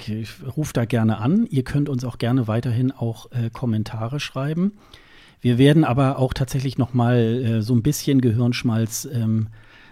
ruft 0.57 0.78
da 0.78 0.86
gerne 0.86 1.19
an. 1.19 1.47
Ihr 1.51 1.65
könnt 1.65 1.90
uns 1.90 2.02
auch 2.02 2.16
gerne 2.16 2.48
weiterhin 2.48 2.93
auch 2.93 3.31
äh, 3.31 3.51
Kommentare 3.51 4.20
schreiben. 4.20 4.73
Wir 5.43 5.59
werden 5.59 5.85
aber 5.85 6.19
auch 6.19 6.32
tatsächlich 6.32 6.78
noch 6.78 6.94
mal 6.94 7.19
äh, 7.19 7.62
so 7.62 7.74
ein 7.74 7.82
bisschen 7.82 8.23
Gehirnschmalz 8.23 9.07
ähm, 9.12 9.48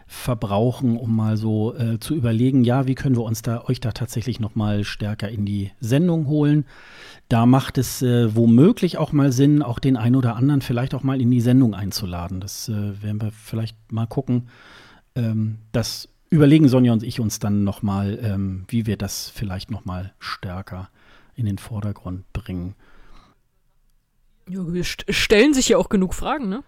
verbrauchen, 0.06 0.96
um 0.96 1.14
mal 1.14 1.36
so 1.36 1.74
äh, 1.74 2.00
zu 2.00 2.14
überlegen, 2.14 2.64
ja, 2.64 2.86
wie 2.86 2.94
können 2.94 3.14
wir 3.14 3.24
uns 3.24 3.42
da 3.42 3.62
euch 3.66 3.78
da 3.78 3.92
tatsächlich 3.92 4.40
noch 4.40 4.54
mal 4.54 4.84
stärker 4.84 5.28
in 5.28 5.44
die 5.44 5.70
Sendung 5.80 6.26
holen. 6.26 6.64
Da 7.28 7.44
macht 7.44 7.76
es 7.76 8.00
äh, 8.00 8.34
womöglich 8.34 8.96
auch 8.96 9.12
mal 9.12 9.32
Sinn, 9.32 9.62
auch 9.62 9.80
den 9.80 9.98
einen 9.98 10.16
oder 10.16 10.34
anderen 10.34 10.62
vielleicht 10.62 10.94
auch 10.94 11.02
mal 11.02 11.20
in 11.20 11.30
die 11.30 11.42
Sendung 11.42 11.74
einzuladen. 11.74 12.40
Das 12.40 12.70
äh, 12.70 13.02
werden 13.02 13.20
wir 13.20 13.32
vielleicht 13.32 13.92
mal 13.92 14.06
gucken. 14.06 14.48
Ähm, 15.14 15.58
das 15.72 16.08
überlegen 16.30 16.68
Sonja 16.68 16.92
und 16.92 17.02
ich 17.02 17.20
uns 17.20 17.38
dann 17.38 17.64
noch 17.64 17.82
mal, 17.82 18.18
ähm, 18.22 18.64
wie 18.68 18.86
wir 18.86 18.96
das 18.96 19.30
vielleicht 19.30 19.70
noch 19.70 19.84
mal 19.84 20.12
stärker 20.18 20.90
in 21.34 21.46
den 21.46 21.58
Vordergrund 21.58 22.30
bringen. 22.32 22.74
Ja, 24.48 24.72
wir 24.72 24.84
st 24.84 25.04
stellen 25.08 25.54
sich 25.54 25.68
ja 25.68 25.76
auch 25.76 25.88
genug 25.88 26.14
Fragen, 26.14 26.48
ne? 26.48 26.64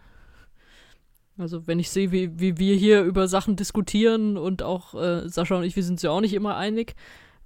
Also 1.39 1.67
wenn 1.67 1.79
ich 1.79 1.91
sehe, 1.91 2.13
wie, 2.13 2.39
wie 2.39 2.59
wir 2.59 2.77
hier 2.77 3.03
über 3.03 3.27
Sachen 3.27 3.57
diskutieren 3.57 4.37
und 4.37 4.63
auch 4.63 4.95
äh, 4.95 5.27
Sascha 5.29 5.57
und 5.57 5.65
ich, 5.65 5.75
wir 5.75 5.83
sind 5.83 6.03
ja 6.03 6.11
auch 6.11 6.21
nicht 6.21 6.35
immer 6.35 6.57
einig. 6.57 6.95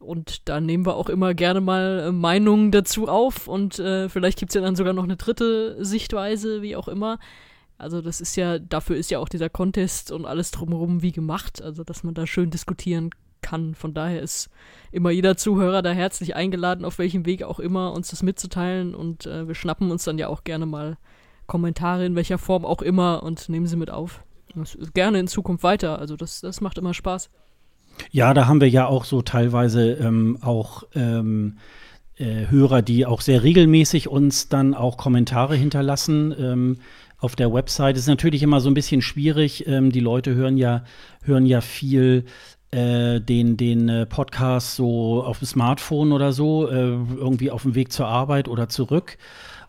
Und 0.01 0.49
da 0.49 0.61
nehmen 0.61 0.85
wir 0.85 0.97
auch 0.97 1.09
immer 1.09 1.33
gerne 1.35 1.61
mal 1.61 2.07
äh, 2.09 2.13
Meinungen 2.13 2.73
dazu 2.73 3.09
auf 3.09 3.49
und 3.49 3.79
äh, 3.79 4.09
vielleicht 4.09 4.39
gibt 4.39 4.51
es 4.51 4.55
ja 4.55 4.61
dann 4.61 4.77
sogar 4.77 4.93
noch 4.93 5.05
eine 5.05 5.17
dritte 5.17 5.83
Sichtweise, 5.83 6.61
wie 6.61 6.77
auch 6.77 6.89
immer. 6.89 7.19
Also 7.77 8.01
das 8.01 8.21
ist 8.21 8.37
ja, 8.37 8.59
dafür 8.59 8.97
ist 8.97 9.11
ja 9.11 9.19
auch 9.19 9.29
dieser 9.29 9.51
Contest 9.51 10.13
und 10.13 10.27
alles 10.27 10.51
drumherum 10.51 11.03
wie 11.03 11.13
gemacht, 11.13 11.61
also 11.63 11.85
dass 11.85 12.05
man 12.05 12.15
da 12.15 12.27
schön 12.27 12.51
diskutieren 12.51 13.11
kann. 13.43 13.75
Von 13.75 13.95
daher 13.95 14.23
ist 14.23 14.49
immer 14.93 15.11
jeder 15.11 15.37
Zuhörer 15.37 15.83
da 15.83 15.91
herzlich 15.91 16.37
eingeladen, 16.37 16.85
auf 16.85 16.99
welchem 16.99 17.27
Weg 17.27 17.43
auch 17.43 17.61
immer, 17.61 17.93
uns 17.93 18.09
das 18.09 18.23
mitzuteilen 18.23 18.95
und 18.95 19.27
äh, 19.27 19.47
wir 19.47 19.55
schnappen 19.55 19.91
uns 19.91 20.05
dann 20.05 20.19
ja 20.19 20.29
auch 20.29 20.45
gerne 20.45 20.67
mal 20.67 20.97
Kommentare 21.47 22.07
in 22.07 22.15
welcher 22.17 22.39
Form 22.39 22.65
auch 22.65 22.81
immer 22.81 23.23
und 23.23 23.49
nehmen 23.49 23.67
sie 23.67 23.77
mit 23.77 23.91
auf. 23.91 24.23
Das, 24.55 24.79
gerne 24.95 25.19
in 25.19 25.27
Zukunft 25.27 25.65
weiter. 25.65 25.99
Also 25.99 26.17
das, 26.17 26.41
das 26.41 26.61
macht 26.61 26.79
immer 26.79 26.95
Spaß. 26.95 27.29
Ja, 28.11 28.35
da 28.35 28.47
haben 28.47 28.61
wir 28.61 28.69
ja 28.69 28.87
auch 28.87 29.05
so 29.05 29.23
teilweise 29.23 29.93
ähm, 29.93 30.39
auch 30.41 30.85
ähm, 30.95 31.59
äh, 32.17 32.47
Hörer, 32.49 32.83
die 32.83 33.07
auch 33.07 33.21
sehr 33.21 33.43
regelmäßig 33.43 34.09
uns 34.09 34.49
dann 34.49 34.75
auch 34.75 34.97
Kommentare 34.97 35.57
hinterlassen. 35.57 36.35
Ähm, 36.39 36.79
auf 37.25 37.37
der 37.37 37.53
Website 37.53 37.97
ist 37.97 38.07
natürlich 38.07 38.43
immer 38.43 38.61
so 38.61 38.71
ein 38.71 38.75
bisschen 38.75 39.03
schwierig. 39.03 39.67
Ähm, 39.67 39.91
die 39.91 40.01
Leute 40.01 40.35
hören 40.35 40.57
ja, 40.57 40.85
hören 41.23 41.47
ja 41.47 41.63
viel 41.63 42.27
äh, 42.71 43.21
den, 43.21 43.57
den 43.57 43.89
äh, 43.89 44.07
Podcast 44.07 44.77
so 44.77 45.25
auf 45.25 45.39
dem 45.39 45.47
Smartphone 45.47 46.13
oder 46.13 46.33
so, 46.33 46.69
äh, 46.69 46.75
irgendwie 46.75 47.51
auf 47.51 47.63
dem 47.63 47.75
Weg 47.75 47.93
zur 47.93 48.07
Arbeit 48.07 48.47
oder 48.47 48.69
zurück 48.69 49.17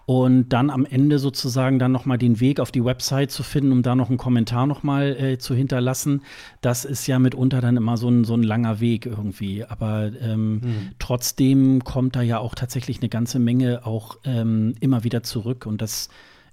und 0.05 0.49
dann 0.49 0.69
am 0.69 0.85
Ende 0.85 1.17
sozusagen 1.17 1.79
dann 1.79 1.91
nochmal 1.91 2.17
den 2.17 2.39
Weg 2.39 2.59
auf 2.59 2.71
die 2.71 2.83
Website 2.85 3.31
zu 3.31 3.41
finden, 3.41 3.71
um 3.71 3.81
da 3.81 3.95
noch 3.95 4.09
einen 4.09 4.17
Kommentar 4.17 4.67
nochmal 4.67 5.15
äh, 5.15 5.37
zu 5.37 5.55
hinterlassen, 5.55 6.21
das 6.61 6.85
ist 6.85 7.07
ja 7.07 7.17
mitunter 7.17 7.61
dann 7.61 7.77
immer 7.77 7.97
so 7.97 8.09
ein, 8.09 8.23
so 8.23 8.35
ein 8.35 8.43
langer 8.43 8.79
Weg 8.79 9.05
irgendwie. 9.05 9.63
Aber 9.65 10.11
ähm, 10.21 10.53
mhm. 10.53 10.91
trotzdem 10.99 11.83
kommt 11.83 12.15
da 12.15 12.21
ja 12.21 12.37
auch 12.37 12.53
tatsächlich 12.53 12.99
eine 12.99 13.09
ganze 13.09 13.39
Menge 13.39 13.85
auch 13.85 14.17
ähm, 14.25 14.75
immer 14.79 15.03
wieder 15.03 15.23
zurück 15.23 15.65
und 15.65 15.81
das 15.81 16.09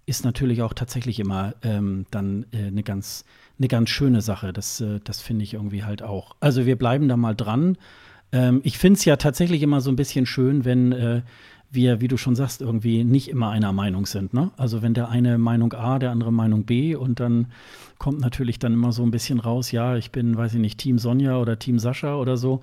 ist 0.07 0.25
natürlich 0.25 0.63
auch 0.63 0.73
tatsächlich 0.73 1.21
immer 1.21 1.55
ähm, 1.63 2.07
dann 2.11 2.47
äh, 2.53 2.67
eine 2.67 2.83
ganz 2.83 3.25
eine 3.59 3.69
ganz 3.69 3.91
schöne 3.91 4.21
Sache. 4.21 4.53
Das, 4.53 4.81
äh, 4.81 5.01
das 5.05 5.21
finde 5.21 5.45
ich 5.45 5.55
irgendwie 5.55 5.85
halt 5.85 6.03
auch. 6.03 6.35
Also 6.41 6.67
wir 6.67 6.77
bleiben 6.77 7.09
da 7.09 7.17
mal 7.17 7.35
dran. 7.35 7.79
Ähm, 8.33 8.61
ich 8.65 8.79
finde 8.79 8.99
es 8.99 9.05
ja 9.05 9.17
tatsächlich 9.17 9.63
immer 9.63 9.81
so 9.81 9.91
ein 9.91 9.97
bisschen 9.97 10.27
schön, 10.27 10.65
wenn 10.65 10.93
äh, 10.93 11.23
wir, 11.73 12.01
wie 12.01 12.09
du 12.09 12.19
schon 12.19 12.37
sagst, 12.37 12.61
irgendwie 12.61 13.03
nicht 13.03 13.29
immer 13.29 13.51
einer 13.51 13.73
Meinung 13.73 14.05
sind. 14.05 14.35
Ne? 14.35 14.51
Also 14.57 14.83
wenn 14.83 14.93
der 14.93 15.09
eine 15.09 15.39
Meinung 15.39 15.73
A, 15.73 15.99
der 15.99 16.11
andere 16.11 16.33
Meinung 16.33 16.65
B 16.65 16.95
und 16.95 17.19
dann 17.19 17.47
kommt 17.99 18.21
natürlich 18.21 18.59
dann 18.59 18.75
immer 18.75 18.93
so 18.93 19.03
ein 19.03 19.11
bisschen 19.11 19.41
raus, 19.41 19.73
ja, 19.73 19.97
ich 19.97 20.13
bin, 20.13 20.37
weiß 20.37 20.55
ich 20.55 20.61
nicht, 20.61 20.79
Team 20.79 20.99
Sonja 20.99 21.39
oder 21.39 21.59
Team 21.59 21.79
Sascha 21.79 22.17
oder 22.17 22.37
so. 22.37 22.61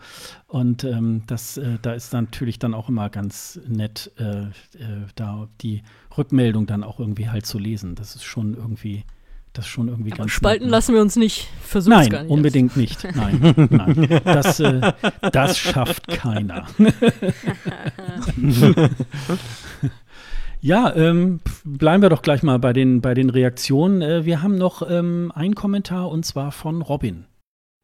Und 0.47 0.83
ähm, 0.83 1.23
das, 1.25 1.57
äh, 1.57 1.79
da 1.81 1.93
ist 1.93 2.13
natürlich 2.13 2.59
dann 2.59 2.73
auch 2.73 2.87
immer 2.89 3.09
ganz 3.09 3.59
nett, 3.67 4.11
äh, 4.19 4.43
äh, 4.43 5.07
da 5.15 5.47
die 5.61 5.81
Rückmeldung 6.15 6.67
dann 6.67 6.83
auch 6.83 6.99
irgendwie 6.99 7.29
halt 7.29 7.45
zu 7.45 7.57
lesen. 7.57 7.95
Das 7.95 8.15
ist 8.15 8.23
schon 8.23 8.53
irgendwie 8.53 9.05
das 9.59 9.65
ist 9.65 9.71
schon 9.71 9.89
irgendwie 9.89 10.13
Aber 10.13 10.19
ganz. 10.19 10.31
Spalten 10.31 10.67
nett. 10.67 10.71
lassen 10.71 10.95
wir 10.95 11.01
uns 11.01 11.17
nicht. 11.17 11.49
Versuchen 11.61 11.97
Nein, 11.97 12.09
gar 12.09 12.23
nicht 12.23 12.31
unbedingt 12.31 12.77
nicht. 12.77 13.03
Nein, 13.13 13.67
nein. 13.69 14.21
Das, 14.23 14.61
äh, 14.61 14.93
das 15.33 15.57
schafft 15.57 16.07
keiner. 16.07 16.65
ja, 20.61 20.95
ähm, 20.95 21.41
bleiben 21.65 22.01
wir 22.01 22.07
doch 22.07 22.21
gleich 22.21 22.41
mal 22.41 22.57
bei 22.57 22.71
den, 22.71 23.01
bei 23.01 23.13
den 23.13 23.29
Reaktionen. 23.29 24.01
Äh, 24.01 24.23
wir 24.23 24.41
haben 24.41 24.57
noch 24.57 24.89
ähm, 24.89 25.33
einen 25.35 25.55
Kommentar 25.55 26.09
und 26.09 26.25
zwar 26.25 26.53
von 26.53 26.81
Robin. 26.81 27.25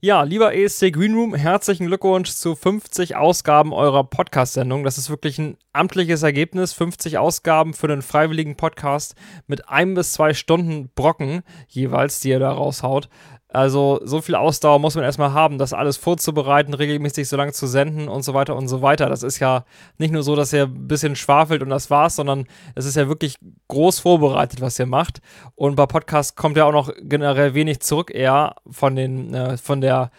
Ja, 0.05 0.21
lieber 0.21 0.53
ESC 0.53 0.93
Greenroom, 0.93 1.33
herzlichen 1.33 1.87
Glückwunsch 1.87 2.29
zu 2.29 2.53
50 2.53 3.15
Ausgaben 3.15 3.73
eurer 3.73 4.03
Podcast-Sendung. 4.03 4.83
Das 4.83 4.99
ist 4.99 5.09
wirklich 5.09 5.39
ein 5.39 5.57
amtliches 5.73 6.21
Ergebnis. 6.21 6.73
50 6.73 7.17
Ausgaben 7.17 7.73
für 7.73 7.87
den 7.87 8.03
freiwilligen 8.03 8.55
Podcast 8.55 9.15
mit 9.47 9.67
ein 9.67 9.95
bis 9.95 10.13
zwei 10.13 10.35
Stunden 10.35 10.91
Brocken 10.93 11.41
jeweils, 11.69 12.19
die 12.19 12.29
ihr 12.29 12.37
da 12.37 12.51
raushaut. 12.51 13.09
Also 13.55 14.01
so 14.03 14.21
viel 14.21 14.35
Ausdauer 14.35 14.79
muss 14.79 14.95
man 14.95 15.03
erstmal 15.03 15.33
haben, 15.33 15.57
das 15.57 15.73
alles 15.73 15.97
vorzubereiten, 15.97 16.73
regelmäßig 16.73 17.27
so 17.27 17.37
lange 17.37 17.53
zu 17.53 17.67
senden 17.67 18.07
und 18.07 18.23
so 18.23 18.33
weiter 18.33 18.55
und 18.55 18.67
so 18.67 18.81
weiter. 18.81 19.07
Das 19.07 19.23
ist 19.23 19.39
ja 19.39 19.65
nicht 19.97 20.11
nur 20.11 20.23
so, 20.23 20.35
dass 20.35 20.51
ihr 20.53 20.63
ein 20.63 20.87
bisschen 20.87 21.15
schwafelt 21.15 21.63
und 21.63 21.69
das 21.69 21.89
war's, 21.89 22.15
sondern 22.17 22.47
es 22.75 22.85
ist 22.85 22.95
ja 22.95 23.07
wirklich 23.07 23.37
groß 23.69 23.99
vorbereitet, 23.99 24.61
was 24.61 24.77
ihr 24.77 24.85
macht. 24.85 25.21
Und 25.55 25.75
bei 25.75 25.85
Podcasts 25.85 26.35
kommt 26.35 26.57
ja 26.57 26.65
auch 26.65 26.73
noch 26.73 26.91
generell 27.01 27.53
wenig 27.53 27.79
zurück, 27.79 28.11
eher 28.13 28.55
von 28.69 28.95
den, 28.95 29.33
äh, 29.33 29.57
von 29.57 29.81
der 29.81 30.11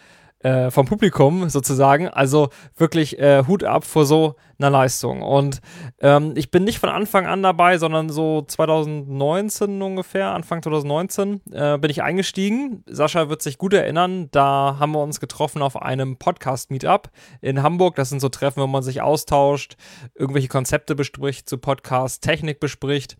äh, 0.47 0.71
vom 0.71 0.85
Publikum 0.85 1.49
sozusagen. 1.49 2.07
Also 2.07 2.49
wirklich 2.77 3.19
äh, 3.19 3.43
Hut 3.47 3.63
ab 3.63 3.83
vor 3.83 4.05
so 4.05 4.35
einer 4.57 4.69
Leistung. 4.69 5.21
Und 5.21 5.59
ähm, 5.99 6.33
ich 6.35 6.51
bin 6.51 6.63
nicht 6.63 6.79
von 6.79 6.89
Anfang 6.89 7.25
an 7.27 7.43
dabei, 7.43 7.77
sondern 7.77 8.09
so 8.09 8.43
2019 8.47 9.81
ungefähr, 9.81 10.33
Anfang 10.33 10.63
2019 10.63 11.41
äh, 11.51 11.77
bin 11.77 11.91
ich 11.91 12.01
eingestiegen. 12.01 12.83
Sascha 12.87 13.29
wird 13.29 13.41
sich 13.41 13.57
gut 13.57 13.73
erinnern, 13.73 14.29
da 14.31 14.77
haben 14.79 14.93
wir 14.93 15.01
uns 15.01 15.19
getroffen 15.19 15.61
auf 15.61 15.81
einem 15.81 16.15
Podcast-Meetup 16.17 17.09
in 17.41 17.61
Hamburg. 17.61 17.95
Das 17.95 18.09
sind 18.09 18.21
so 18.21 18.29
Treffen, 18.29 18.63
wo 18.63 18.67
man 18.67 18.83
sich 18.83 19.01
austauscht, 19.01 19.75
irgendwelche 20.15 20.47
Konzepte 20.47 20.95
bespricht, 20.95 21.49
zu 21.49 21.57
Podcast, 21.57 22.23
Technik 22.23 22.59
bespricht 22.59 23.17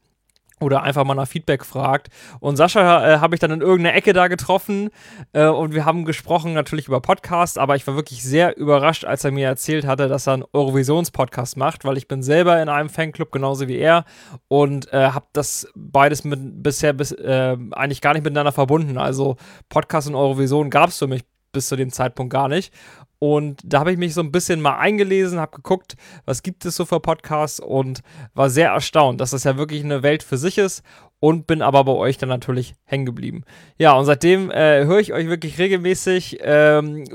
oder 0.59 0.83
einfach 0.83 1.03
mal 1.03 1.13
nach 1.13 1.27
Feedback 1.27 1.63
fragt. 1.65 2.07
Und 2.39 2.55
Sascha 2.55 3.15
äh, 3.15 3.19
habe 3.19 3.35
ich 3.35 3.39
dann 3.39 3.51
in 3.51 3.61
irgendeiner 3.61 3.95
Ecke 3.95 4.13
da 4.13 4.27
getroffen 4.27 4.89
äh, 5.33 5.45
und 5.45 5.73
wir 5.73 5.85
haben 5.85 6.05
gesprochen 6.05 6.53
natürlich 6.53 6.87
über 6.87 6.99
Podcast, 6.99 7.57
aber 7.59 7.75
ich 7.75 7.85
war 7.85 7.95
wirklich 7.95 8.23
sehr 8.23 8.57
überrascht, 8.57 9.05
als 9.05 9.23
er 9.23 9.31
mir 9.31 9.47
erzählt 9.47 9.85
hatte, 9.85 10.07
dass 10.07 10.27
er 10.27 10.33
einen 10.33 10.43
Eurovisions-Podcast 10.53 11.57
macht, 11.57 11.85
weil 11.85 11.97
ich 11.97 12.07
bin 12.07 12.23
selber 12.23 12.61
in 12.61 12.69
einem 12.69 12.89
Fanclub 12.89 13.31
genauso 13.31 13.67
wie 13.67 13.77
er 13.77 14.05
und 14.47 14.91
äh, 14.93 15.09
habe 15.11 15.27
das 15.33 15.67
beides 15.75 16.23
mit, 16.23 16.63
bisher 16.63 16.93
bis, 16.93 17.11
äh, 17.11 17.55
eigentlich 17.71 18.01
gar 18.01 18.13
nicht 18.13 18.23
miteinander 18.23 18.51
verbunden. 18.51 18.97
Also 18.97 19.37
Podcast 19.69 20.07
und 20.07 20.15
Eurovision 20.15 20.69
gab 20.69 20.89
es 20.89 20.97
für 20.97 21.07
mich 21.07 21.23
bis 21.51 21.67
zu 21.67 21.75
dem 21.75 21.91
Zeitpunkt 21.91 22.31
gar 22.31 22.47
nicht. 22.47 22.73
Und 23.19 23.61
da 23.63 23.79
habe 23.79 23.91
ich 23.91 23.97
mich 23.97 24.13
so 24.13 24.21
ein 24.21 24.31
bisschen 24.31 24.61
mal 24.61 24.77
eingelesen, 24.77 25.39
habe 25.39 25.55
geguckt, 25.55 25.95
was 26.25 26.43
gibt 26.43 26.65
es 26.65 26.75
so 26.75 26.85
für 26.85 26.99
Podcasts 26.99 27.59
und 27.59 28.01
war 28.33 28.49
sehr 28.49 28.69
erstaunt, 28.69 29.19
dass 29.21 29.31
das 29.31 29.43
ja 29.43 29.57
wirklich 29.57 29.83
eine 29.83 30.03
Welt 30.03 30.23
für 30.23 30.37
sich 30.37 30.57
ist 30.57 30.83
und 31.19 31.47
bin 31.47 31.61
aber 31.61 31.83
bei 31.83 31.93
euch 31.93 32.17
dann 32.17 32.29
natürlich 32.29 32.75
hängen 32.85 33.05
geblieben. 33.05 33.43
Ja, 33.77 33.93
und 33.93 34.05
seitdem 34.05 34.51
äh, 34.51 34.85
höre 34.85 34.99
ich 34.99 35.13
euch 35.13 35.27
wirklich 35.27 35.57
regelmäßig. 35.57 36.37
Ähm, 36.41 37.05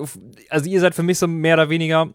also 0.48 0.68
ihr 0.68 0.80
seid 0.80 0.94
für 0.94 1.04
mich 1.04 1.18
so 1.18 1.28
mehr 1.28 1.54
oder 1.54 1.70
weniger 1.70 2.10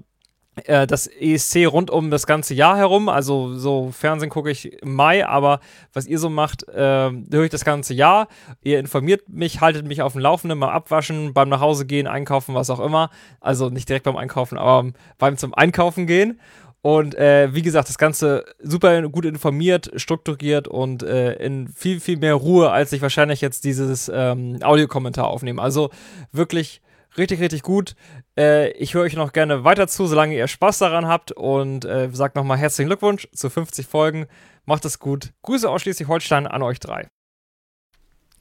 das 0.65 1.07
ESC 1.07 1.67
rund 1.67 1.89
um 1.91 2.09
das 2.09 2.25
ganze 2.25 2.53
Jahr 2.53 2.77
herum. 2.77 3.09
Also 3.09 3.55
so 3.55 3.91
Fernsehen 3.91 4.29
gucke 4.29 4.49
ich 4.49 4.81
im 4.81 4.95
Mai, 4.95 5.25
aber 5.25 5.59
was 5.93 6.07
ihr 6.07 6.19
so 6.19 6.29
macht, 6.29 6.67
äh, 6.69 7.11
höre 7.11 7.43
ich 7.43 7.51
das 7.51 7.65
ganze 7.65 7.93
Jahr. 7.93 8.27
Ihr 8.63 8.79
informiert 8.79 9.29
mich, 9.29 9.61
haltet 9.61 9.85
mich 9.85 10.01
auf 10.01 10.13
dem 10.13 10.21
Laufenden 10.21 10.59
beim 10.59 10.69
Abwaschen, 10.69 11.33
beim 11.33 11.49
Nachhausegehen, 11.49 12.07
Einkaufen, 12.07 12.55
was 12.55 12.69
auch 12.69 12.79
immer. 12.79 13.09
Also 13.39 13.69
nicht 13.69 13.87
direkt 13.89 14.05
beim 14.05 14.17
Einkaufen, 14.17 14.57
aber 14.57 14.91
beim 15.17 15.37
zum 15.37 15.53
Einkaufen 15.53 16.07
gehen. 16.07 16.39
Und 16.81 17.15
äh, 17.15 17.53
wie 17.53 17.63
gesagt, 17.63 17.89
das 17.89 17.97
Ganze 17.97 18.45
super 18.61 19.01
gut 19.09 19.25
informiert, 19.25 19.91
strukturiert 19.95 20.67
und 20.67 21.03
äh, 21.03 21.33
in 21.33 21.67
viel, 21.67 21.99
viel 21.99 22.17
mehr 22.17 22.35
Ruhe, 22.35 22.71
als 22.71 22.93
ich 22.93 23.01
wahrscheinlich 23.01 23.41
jetzt 23.41 23.65
dieses 23.65 24.09
ähm, 24.13 24.59
Audiokommentar 24.61 25.27
aufnehme. 25.27 25.61
Also 25.61 25.89
wirklich 26.31 26.81
richtig, 27.17 27.39
richtig 27.39 27.61
gut. 27.63 27.95
Äh, 28.37 28.71
ich 28.71 28.93
höre 28.93 29.03
euch 29.03 29.15
noch 29.15 29.33
gerne 29.33 29.63
weiter 29.63 29.87
zu, 29.87 30.07
solange 30.07 30.35
ihr 30.35 30.47
Spaß 30.47 30.79
daran 30.79 31.07
habt 31.07 31.31
und 31.31 31.85
äh, 31.85 32.09
sagt 32.11 32.35
nochmal 32.35 32.57
herzlichen 32.57 32.87
Glückwunsch 32.87 33.27
zu 33.33 33.49
50 33.49 33.87
Folgen. 33.87 34.27
Macht 34.65 34.85
es 34.85 34.99
gut. 34.99 35.33
Grüße 35.43 35.69
aus 35.69 35.81
Schleswig-Holstein 35.81 36.47
an 36.47 36.61
euch 36.61 36.79
drei. 36.79 37.07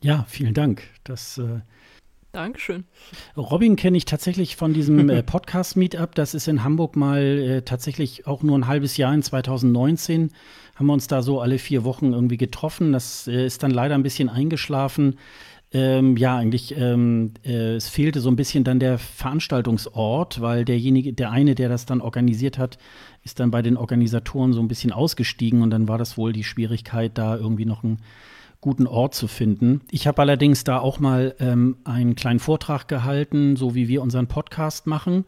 Ja, 0.01 0.27
vielen 0.29 0.55
Dank. 0.55 0.83
Das 1.05 1.39
äh 1.39 1.61
Dankeschön. 2.37 2.85
Robin 3.35 3.77
kenne 3.77 3.97
ich 3.97 4.05
tatsächlich 4.05 4.57
von 4.57 4.75
diesem 4.75 5.09
äh, 5.09 5.23
Podcast-Meetup. 5.23 6.15
Das 6.15 6.35
ist 6.35 6.49
in 6.49 6.63
Hamburg 6.63 6.95
mal 6.95 7.23
äh, 7.23 7.63
tatsächlich 7.63 8.27
auch 8.27 8.43
nur 8.43 8.59
ein 8.59 8.67
halbes 8.67 8.99
Jahr 8.99 9.15
in 9.15 9.23
2019. 9.23 10.31
Haben 10.75 10.87
wir 10.87 10.93
uns 10.93 11.07
da 11.07 11.23
so 11.23 11.41
alle 11.41 11.59
vier 11.59 11.85
Wochen 11.85 12.13
irgendwie 12.13 12.37
getroffen. 12.37 12.93
Das 12.93 13.27
äh, 13.27 13.47
ist 13.47 13.63
dann 13.63 13.71
leider 13.71 13.95
ein 13.95 14.03
bisschen 14.03 14.29
eingeschlafen. 14.29 15.19
Ähm, 15.73 16.17
ja, 16.17 16.37
eigentlich, 16.37 16.77
ähm, 16.77 17.35
äh, 17.45 17.75
es 17.75 17.89
fehlte 17.89 18.21
so 18.21 18.31
ein 18.31 18.37
bisschen 18.37 18.63
dann 18.63 18.79
der 18.79 18.99
Veranstaltungsort, 18.99 20.41
weil 20.41 20.65
derjenige, 20.65 21.13
der 21.13 21.33
eine, 21.33 21.55
der 21.55 21.69
das 21.69 21.87
dann 21.87 22.01
organisiert 22.01 22.57
hat, 22.57 22.79
ist 23.25 23.41
dann 23.41 23.51
bei 23.51 23.63
den 23.63 23.77
Organisatoren 23.77 24.53
so 24.53 24.61
ein 24.61 24.69
bisschen 24.69 24.93
ausgestiegen 24.93 25.63
und 25.63 25.71
dann 25.71 25.89
war 25.89 25.99
das 25.99 26.17
wohl 26.17 26.33
die 26.33 26.45
Schwierigkeit, 26.45 27.19
da 27.19 27.37
irgendwie 27.37 27.65
noch 27.65 27.83
einen 27.83 27.99
guten 28.61 28.87
Ort 28.87 29.15
zu 29.15 29.29
finden. 29.29 29.81
Ich 29.91 30.07
habe 30.07 30.23
allerdings 30.23 30.65
da 30.65 30.79
auch 30.79 31.01
mal 31.01 31.35
ähm, 31.41 31.77
einen 31.85 32.15
kleinen 32.15 32.41
Vortrag 32.41 32.89
gehalten, 32.89 33.57
so 33.57 33.75
wie 33.75 33.89
wir 33.89 34.03
unseren 34.03 34.29
Podcast 34.29 34.87
machen. 34.87 35.25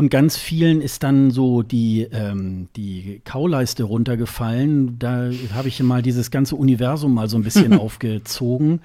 Und 0.00 0.08
ganz 0.08 0.38
vielen 0.38 0.80
ist 0.80 1.02
dann 1.02 1.30
so 1.30 1.60
die, 1.60 2.08
ähm, 2.10 2.68
die 2.74 3.20
Kauleiste 3.26 3.82
runtergefallen. 3.82 4.98
Da 4.98 5.28
habe 5.52 5.68
ich 5.68 5.82
mal 5.82 6.00
dieses 6.00 6.30
ganze 6.30 6.56
Universum 6.56 7.12
mal 7.12 7.28
so 7.28 7.36
ein 7.36 7.42
bisschen 7.42 7.74
aufgezogen, 7.78 8.80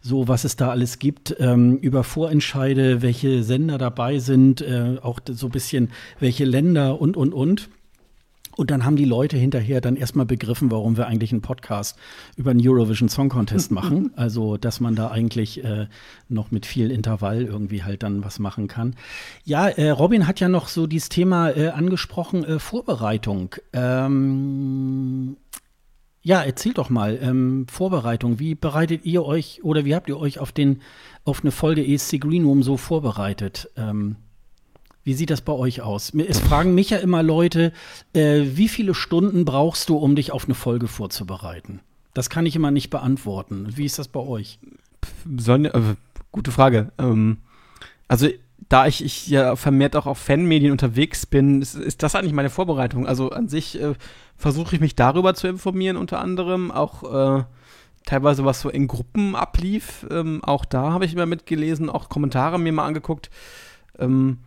so 0.00 0.28
was 0.28 0.44
es 0.44 0.54
da 0.54 0.70
alles 0.70 1.00
gibt, 1.00 1.34
ähm, 1.40 1.76
über 1.78 2.04
Vorentscheide, 2.04 3.02
welche 3.02 3.42
Sender 3.42 3.78
dabei 3.78 4.20
sind, 4.20 4.60
äh, 4.60 4.98
auch 5.02 5.18
so 5.28 5.48
ein 5.48 5.50
bisschen 5.50 5.90
welche 6.20 6.44
Länder 6.44 7.00
und, 7.00 7.16
und, 7.16 7.34
und. 7.34 7.68
Und 8.56 8.70
dann 8.70 8.84
haben 8.84 8.96
die 8.96 9.04
Leute 9.04 9.36
hinterher 9.36 9.80
dann 9.80 9.96
erstmal 9.96 10.26
begriffen, 10.26 10.70
warum 10.70 10.96
wir 10.96 11.06
eigentlich 11.06 11.32
einen 11.32 11.40
Podcast 11.40 11.96
über 12.36 12.52
den 12.52 12.66
Eurovision 12.66 13.08
Song 13.08 13.28
Contest 13.28 13.70
machen. 13.70 14.12
Also, 14.16 14.56
dass 14.56 14.80
man 14.80 14.96
da 14.96 15.10
eigentlich 15.10 15.64
äh, 15.64 15.86
noch 16.28 16.50
mit 16.50 16.66
viel 16.66 16.90
Intervall 16.90 17.42
irgendwie 17.42 17.84
halt 17.84 18.02
dann 18.02 18.24
was 18.24 18.38
machen 18.38 18.68
kann. 18.68 18.96
Ja, 19.44 19.68
äh, 19.68 19.90
Robin 19.90 20.26
hat 20.26 20.40
ja 20.40 20.48
noch 20.48 20.68
so 20.68 20.86
dieses 20.86 21.08
Thema 21.08 21.50
äh, 21.50 21.68
angesprochen, 21.68 22.44
äh, 22.44 22.58
Vorbereitung. 22.58 23.54
Ähm, 23.72 25.36
ja, 26.22 26.42
erzählt 26.42 26.78
doch 26.78 26.90
mal, 26.90 27.18
ähm, 27.22 27.66
Vorbereitung. 27.70 28.38
Wie 28.38 28.54
bereitet 28.54 29.06
ihr 29.06 29.24
euch 29.24 29.64
oder 29.64 29.84
wie 29.84 29.94
habt 29.94 30.08
ihr 30.08 30.18
euch 30.18 30.38
auf, 30.38 30.52
den, 30.52 30.82
auf 31.24 31.40
eine 31.42 31.50
Folge 31.50 31.86
ESC 31.86 32.20
Green 32.20 32.44
Room 32.44 32.62
so 32.62 32.76
vorbereitet? 32.76 33.70
Ähm, 33.76 34.16
wie 35.02 35.14
sieht 35.14 35.30
das 35.30 35.40
bei 35.40 35.52
euch 35.52 35.80
aus? 35.82 36.12
Es 36.14 36.40
fragen 36.40 36.74
mich 36.74 36.90
ja 36.90 36.98
immer 36.98 37.22
Leute, 37.22 37.72
äh, 38.12 38.42
wie 38.54 38.68
viele 38.68 38.94
Stunden 38.94 39.44
brauchst 39.44 39.88
du, 39.88 39.96
um 39.96 40.14
dich 40.14 40.32
auf 40.32 40.44
eine 40.44 40.54
Folge 40.54 40.88
vorzubereiten? 40.88 41.80
Das 42.14 42.28
kann 42.28 42.46
ich 42.46 42.56
immer 42.56 42.70
nicht 42.70 42.90
beantworten. 42.90 43.66
Wie 43.76 43.86
ist 43.86 43.98
das 43.98 44.08
bei 44.08 44.20
euch? 44.20 44.58
Sonja, 45.38 45.72
äh, 45.74 45.94
gute 46.32 46.50
Frage. 46.50 46.92
Ähm, 46.98 47.38
also 48.08 48.28
da 48.68 48.86
ich, 48.86 49.04
ich 49.04 49.28
ja 49.28 49.56
vermehrt 49.56 49.96
auch 49.96 50.06
auf 50.06 50.18
Fanmedien 50.18 50.72
unterwegs 50.72 51.26
bin, 51.26 51.62
ist, 51.62 51.74
ist 51.74 52.02
das 52.02 52.14
eigentlich 52.14 52.32
meine 52.32 52.50
Vorbereitung. 52.50 53.06
Also 53.06 53.30
an 53.30 53.48
sich 53.48 53.80
äh, 53.80 53.94
versuche 54.36 54.74
ich 54.74 54.80
mich 54.80 54.96
darüber 54.96 55.34
zu 55.34 55.48
informieren, 55.48 55.96
unter 55.96 56.20
anderem 56.20 56.70
auch 56.70 57.38
äh, 57.38 57.44
teilweise 58.04 58.44
was 58.44 58.60
so 58.60 58.68
in 58.68 58.86
Gruppen 58.86 59.34
ablief. 59.34 60.06
Ähm, 60.10 60.42
auch 60.44 60.64
da 60.64 60.92
habe 60.92 61.04
ich 61.04 61.14
immer 61.14 61.26
mitgelesen, 61.26 61.88
auch 61.88 62.08
Kommentare 62.08 62.58
mir 62.58 62.72
mal 62.72 62.86
angeguckt. 62.86 63.30
Ähm, 63.98 64.38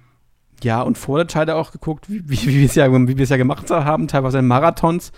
ja, 0.64 0.82
und 0.82 0.98
Vorentscheide 0.98 1.56
auch 1.56 1.72
geguckt, 1.72 2.10
wie, 2.10 2.28
wie, 2.28 2.48
wie 2.48 2.60
wir 2.60 2.66
es 2.66 2.76
ja, 2.76 2.88
ja 2.88 3.38
gemacht 3.38 3.70
haben, 3.70 4.08
teilweise 4.08 4.40
in 4.40 4.48
Marathons. 4.48 5.12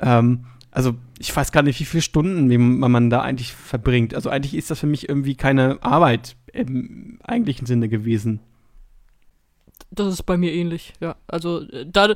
Ähm, 0.00 0.46
also 0.70 0.94
ich 1.18 1.34
weiß 1.34 1.52
gar 1.52 1.62
nicht, 1.62 1.80
wie 1.80 1.84
viele 1.84 2.02
Stunden 2.02 2.48
man, 2.78 2.92
man 2.92 3.10
da 3.10 3.22
eigentlich 3.22 3.54
verbringt. 3.54 4.14
Also 4.14 4.28
eigentlich 4.28 4.54
ist 4.54 4.70
das 4.70 4.80
für 4.80 4.86
mich 4.86 5.08
irgendwie 5.08 5.34
keine 5.34 5.78
Arbeit 5.82 6.36
im 6.52 7.18
eigentlichen 7.24 7.66
Sinne 7.66 7.88
gewesen. 7.88 8.40
Das 9.90 10.12
ist 10.12 10.24
bei 10.24 10.36
mir 10.36 10.52
ähnlich, 10.52 10.92
ja. 11.00 11.16
Also 11.26 11.62
äh, 11.70 11.86
da, 11.90 12.14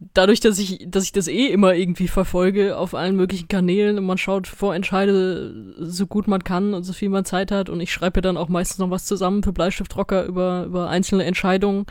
dadurch, 0.00 0.40
dass 0.40 0.58
ich, 0.58 0.86
dass 0.88 1.04
ich 1.04 1.12
das 1.12 1.28
eh 1.28 1.46
immer 1.46 1.74
irgendwie 1.74 2.08
verfolge 2.08 2.76
auf 2.76 2.94
allen 2.94 3.16
möglichen 3.16 3.48
Kanälen 3.48 3.98
und 3.98 4.06
man 4.06 4.18
schaut 4.18 4.46
Vorentscheide 4.46 5.74
so 5.78 6.06
gut 6.06 6.28
man 6.28 6.44
kann 6.44 6.74
und 6.74 6.84
so 6.84 6.92
viel 6.92 7.08
man 7.08 7.24
Zeit 7.24 7.50
hat 7.50 7.68
und 7.68 7.80
ich 7.80 7.92
schreibe 7.92 8.20
dann 8.20 8.36
auch 8.36 8.48
meistens 8.48 8.78
noch 8.78 8.90
was 8.90 9.06
zusammen 9.06 9.42
für 9.42 9.52
Bleistiftrocker 9.52 10.24
über, 10.24 10.64
über 10.64 10.88
einzelne 10.88 11.24
Entscheidungen. 11.24 11.86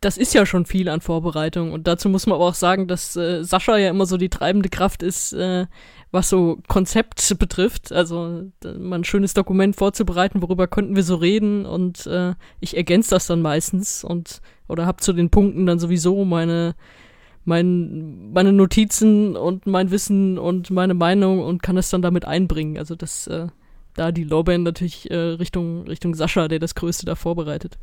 Das 0.00 0.16
ist 0.16 0.32
ja 0.32 0.46
schon 0.46 0.64
viel 0.64 0.88
an 0.88 1.00
Vorbereitung 1.00 1.72
und 1.72 1.86
dazu 1.86 2.08
muss 2.08 2.26
man 2.26 2.36
aber 2.36 2.46
auch 2.46 2.54
sagen, 2.54 2.86
dass 2.86 3.16
äh, 3.16 3.42
Sascha 3.44 3.76
ja 3.76 3.90
immer 3.90 4.06
so 4.06 4.16
die 4.16 4.30
treibende 4.30 4.68
Kraft 4.68 5.02
ist, 5.02 5.32
äh, 5.32 5.66
was 6.12 6.28
so 6.28 6.58
Konzept 6.68 7.38
betrifft. 7.38 7.92
Also 7.92 8.50
mal 8.78 8.98
ein 8.98 9.04
schönes 9.04 9.34
Dokument 9.34 9.76
vorzubereiten, 9.76 10.42
worüber 10.42 10.66
könnten 10.66 10.96
wir 10.96 11.02
so 11.02 11.16
reden 11.16 11.66
und 11.66 12.06
äh, 12.06 12.34
ich 12.60 12.76
ergänze 12.76 13.10
das 13.10 13.26
dann 13.26 13.42
meistens 13.42 14.04
und 14.04 14.40
oder 14.68 14.86
habe 14.86 15.00
zu 15.00 15.12
den 15.12 15.30
Punkten 15.30 15.66
dann 15.66 15.78
sowieso 15.78 16.24
meine 16.24 16.74
mein, 17.44 18.32
meine 18.32 18.52
Notizen 18.52 19.36
und 19.36 19.66
mein 19.66 19.90
Wissen 19.90 20.38
und 20.38 20.70
meine 20.70 20.94
Meinung 20.94 21.40
und 21.42 21.62
kann 21.62 21.76
es 21.76 21.90
dann 21.90 22.02
damit 22.02 22.24
einbringen. 22.24 22.78
Also 22.78 22.94
das, 22.94 23.26
äh, 23.26 23.46
da 23.94 24.12
die 24.12 24.24
Lowband 24.24 24.64
natürlich 24.64 25.10
äh, 25.10 25.16
Richtung, 25.16 25.86
Richtung 25.86 26.14
Sascha, 26.14 26.48
der 26.48 26.58
das 26.58 26.74
Größte 26.74 27.06
da 27.06 27.14
vorbereitet. 27.14 27.78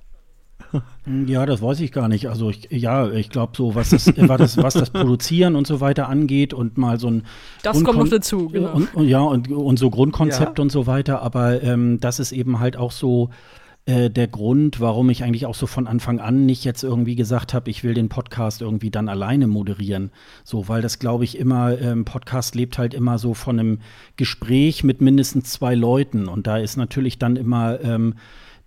Ja, 1.25 1.45
das 1.45 1.61
weiß 1.61 1.79
ich 1.79 1.91
gar 1.91 2.07
nicht. 2.07 2.27
Also 2.27 2.49
ich, 2.49 2.67
ja, 2.69 3.09
ich 3.09 3.29
glaube 3.29 3.53
so, 3.55 3.75
was 3.75 3.91
das, 3.91 4.07
was 4.17 4.37
das, 4.37 4.57
was 4.57 4.73
das 4.73 4.89
Produzieren 4.89 5.55
und 5.55 5.65
so 5.65 5.79
weiter 5.79 6.09
angeht 6.09 6.53
und 6.53 6.77
mal 6.77 6.99
so 6.99 7.07
ein 7.07 7.23
Das 7.63 7.83
kommt 7.83 7.99
noch 7.99 8.09
dazu, 8.09 8.49
genau. 8.49 8.73
Und, 8.73 8.93
und, 8.93 9.07
ja, 9.07 9.21
und, 9.21 9.49
und 9.49 9.79
so 9.79 9.89
Grundkonzept 9.89 10.57
ja. 10.57 10.61
und 10.61 10.71
so 10.71 10.85
weiter, 10.85 11.21
aber 11.21 11.63
ähm, 11.63 11.99
das 11.99 12.19
ist 12.19 12.33
eben 12.33 12.59
halt 12.59 12.75
auch 12.75 12.91
so 12.91 13.29
äh, 13.85 14.09
der 14.09 14.27
Grund, 14.27 14.81
warum 14.81 15.09
ich 15.09 15.23
eigentlich 15.23 15.45
auch 15.45 15.55
so 15.55 15.65
von 15.65 15.87
Anfang 15.87 16.19
an 16.19 16.45
nicht 16.45 16.65
jetzt 16.65 16.83
irgendwie 16.83 17.15
gesagt 17.15 17.53
habe, 17.53 17.69
ich 17.69 17.85
will 17.85 17.93
den 17.93 18.09
Podcast 18.09 18.61
irgendwie 18.61 18.91
dann 18.91 19.07
alleine 19.07 19.47
moderieren. 19.47 20.11
So, 20.43 20.67
weil 20.67 20.81
das 20.81 20.99
glaube 20.99 21.23
ich 21.23 21.37
immer, 21.37 21.79
ähm, 21.79 22.03
Podcast 22.03 22.53
lebt 22.53 22.77
halt 22.77 22.93
immer 22.93 23.17
so 23.17 23.33
von 23.33 23.59
einem 23.59 23.79
Gespräch 24.17 24.83
mit 24.83 24.99
mindestens 24.99 25.51
zwei 25.51 25.73
Leuten. 25.73 26.27
Und 26.27 26.47
da 26.47 26.57
ist 26.57 26.75
natürlich 26.75 27.17
dann 27.17 27.37
immer 27.37 27.79
ähm, 27.81 28.15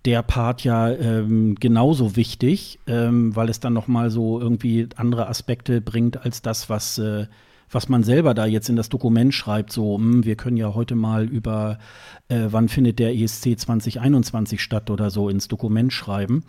der 0.05 0.23
Part 0.23 0.63
ja 0.63 0.89
ähm, 0.89 1.55
genauso 1.59 2.15
wichtig, 2.15 2.79
ähm, 2.87 3.35
weil 3.35 3.49
es 3.49 3.59
dann 3.59 3.73
noch 3.73 3.87
mal 3.87 4.09
so 4.09 4.39
irgendwie 4.39 4.87
andere 4.95 5.27
Aspekte 5.27 5.81
bringt 5.81 6.23
als 6.25 6.41
das, 6.41 6.69
was 6.69 6.97
äh, 6.97 7.27
was 7.71 7.87
man 7.87 8.03
selber 8.03 8.33
da 8.33 8.45
jetzt 8.45 8.69
in 8.69 8.75
das 8.75 8.89
Dokument 8.89 9.33
schreibt, 9.33 9.71
so, 9.71 9.97
mh, 9.97 10.03
hm, 10.03 10.25
wir 10.25 10.35
können 10.35 10.57
ja 10.57 10.73
heute 10.73 10.95
mal 10.95 11.25
über, 11.25 11.79
äh, 12.27 12.47
wann 12.49 12.67
findet 12.67 12.99
der 12.99 13.15
ESC 13.15 13.57
2021 13.57 14.61
statt 14.61 14.89
oder 14.89 15.09
so 15.09 15.29
ins 15.29 15.47
Dokument 15.47 15.93
schreiben. 15.93 16.43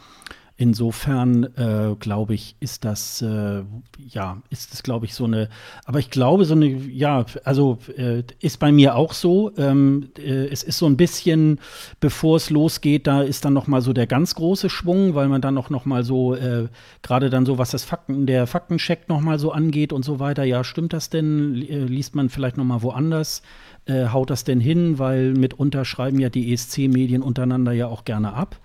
Insofern 0.56 1.44
äh, 1.56 1.96
glaube 1.98 2.34
ich, 2.34 2.56
ist 2.60 2.84
das 2.84 3.22
äh, 3.22 3.62
ja, 3.98 4.42
ist 4.50 4.72
das 4.72 4.82
glaube 4.82 5.06
ich 5.06 5.14
so 5.14 5.24
eine, 5.24 5.48
aber 5.86 5.98
ich 5.98 6.10
glaube 6.10 6.44
so 6.44 6.54
eine, 6.54 6.66
ja, 6.66 7.24
also 7.42 7.78
äh, 7.96 8.22
ist 8.38 8.58
bei 8.58 8.70
mir 8.70 8.96
auch 8.96 9.14
so. 9.14 9.50
Ähm, 9.56 10.10
äh, 10.18 10.48
es 10.48 10.62
ist 10.62 10.76
so 10.76 10.86
ein 10.86 10.98
bisschen, 10.98 11.58
bevor 12.00 12.36
es 12.36 12.50
losgeht, 12.50 13.06
da 13.06 13.22
ist 13.22 13.46
dann 13.46 13.54
noch 13.54 13.66
mal 13.66 13.80
so 13.80 13.94
der 13.94 14.06
ganz 14.06 14.34
große 14.34 14.68
Schwung, 14.68 15.14
weil 15.14 15.28
man 15.28 15.40
dann 15.40 15.56
auch 15.56 15.70
noch 15.70 15.86
mal 15.86 16.04
so 16.04 16.34
äh, 16.34 16.68
gerade 17.00 17.30
dann 17.30 17.46
so 17.46 17.56
was 17.56 17.70
das 17.70 17.84
Fakten, 17.84 18.26
der 18.26 18.46
Faktencheck 18.46 19.08
noch 19.08 19.22
mal 19.22 19.38
so 19.38 19.52
angeht 19.52 19.92
und 19.92 20.04
so 20.04 20.20
weiter. 20.20 20.44
Ja, 20.44 20.64
stimmt 20.64 20.92
das 20.92 21.08
denn? 21.08 21.62
Äh, 21.62 21.84
liest 21.84 22.14
man 22.14 22.28
vielleicht 22.28 22.56
noch 22.56 22.64
mal 22.64 22.82
woanders? 22.82 23.42
haut 23.88 24.30
das 24.30 24.44
denn 24.44 24.60
hin? 24.60 25.00
Weil 25.00 25.32
mitunter 25.32 25.84
schreiben 25.84 26.20
ja 26.20 26.28
die 26.28 26.52
ESC-Medien 26.52 27.20
untereinander 27.20 27.72
ja 27.72 27.88
auch 27.88 28.04
gerne 28.04 28.32
ab. 28.32 28.60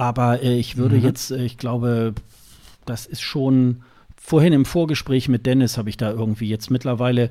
Aber 0.00 0.42
äh, 0.42 0.58
ich 0.58 0.78
würde 0.78 0.96
mhm. 0.96 1.02
jetzt, 1.02 1.30
äh, 1.30 1.44
ich 1.44 1.58
glaube, 1.58 2.14
das 2.86 3.04
ist 3.04 3.20
schon 3.20 3.82
vorhin 4.16 4.54
im 4.54 4.64
Vorgespräch 4.64 5.28
mit 5.28 5.44
Dennis 5.44 5.76
habe 5.76 5.90
ich 5.90 5.98
da 5.98 6.10
irgendwie 6.10 6.48
jetzt 6.48 6.70
mittlerweile 6.70 7.30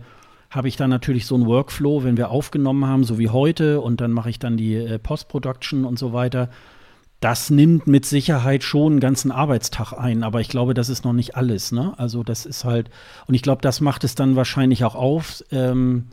habe 0.52 0.68
ich 0.68 0.78
da 0.78 0.88
natürlich 0.88 1.28
so 1.28 1.36
einen 1.36 1.46
Workflow, 1.46 2.04
wenn 2.04 2.18
wir 2.18 2.30
aufgenommen 2.32 2.86
haben, 2.86 3.04
so 3.04 3.20
wie 3.20 3.30
heute, 3.30 3.82
und 3.82 4.02
dann 4.02 4.12
mache 4.12 4.32
ich 4.32 4.40
dann 4.40 4.58
die 4.58 4.76
äh, 4.76 4.98
Post-Production 4.98 5.86
und 5.86 6.00
so 6.00 6.12
weiter. 6.12 6.50
Das 7.20 7.50
nimmt 7.50 7.86
mit 7.86 8.06
Sicherheit 8.06 8.64
schon 8.64 8.94
einen 8.94 9.00
ganzen 9.00 9.32
Arbeitstag 9.32 9.94
ein, 9.94 10.24
aber 10.24 10.42
ich 10.42 10.50
glaube, 10.50 10.74
das 10.74 10.90
ist 10.90 11.06
noch 11.06 11.14
nicht 11.14 11.36
alles. 11.36 11.72
Ne? 11.72 11.94
Also 11.98 12.24
das 12.24 12.48
ist 12.48 12.66
halt, 12.66 12.90
und 13.28 13.36
ich 13.36 13.44
glaube, 13.44 13.62
das 13.62 13.82
macht 13.82 14.04
es 14.04 14.16
dann 14.16 14.36
wahrscheinlich 14.36 14.84
auch 14.84 14.96
auf. 14.96 15.44
Ähm, 15.52 16.06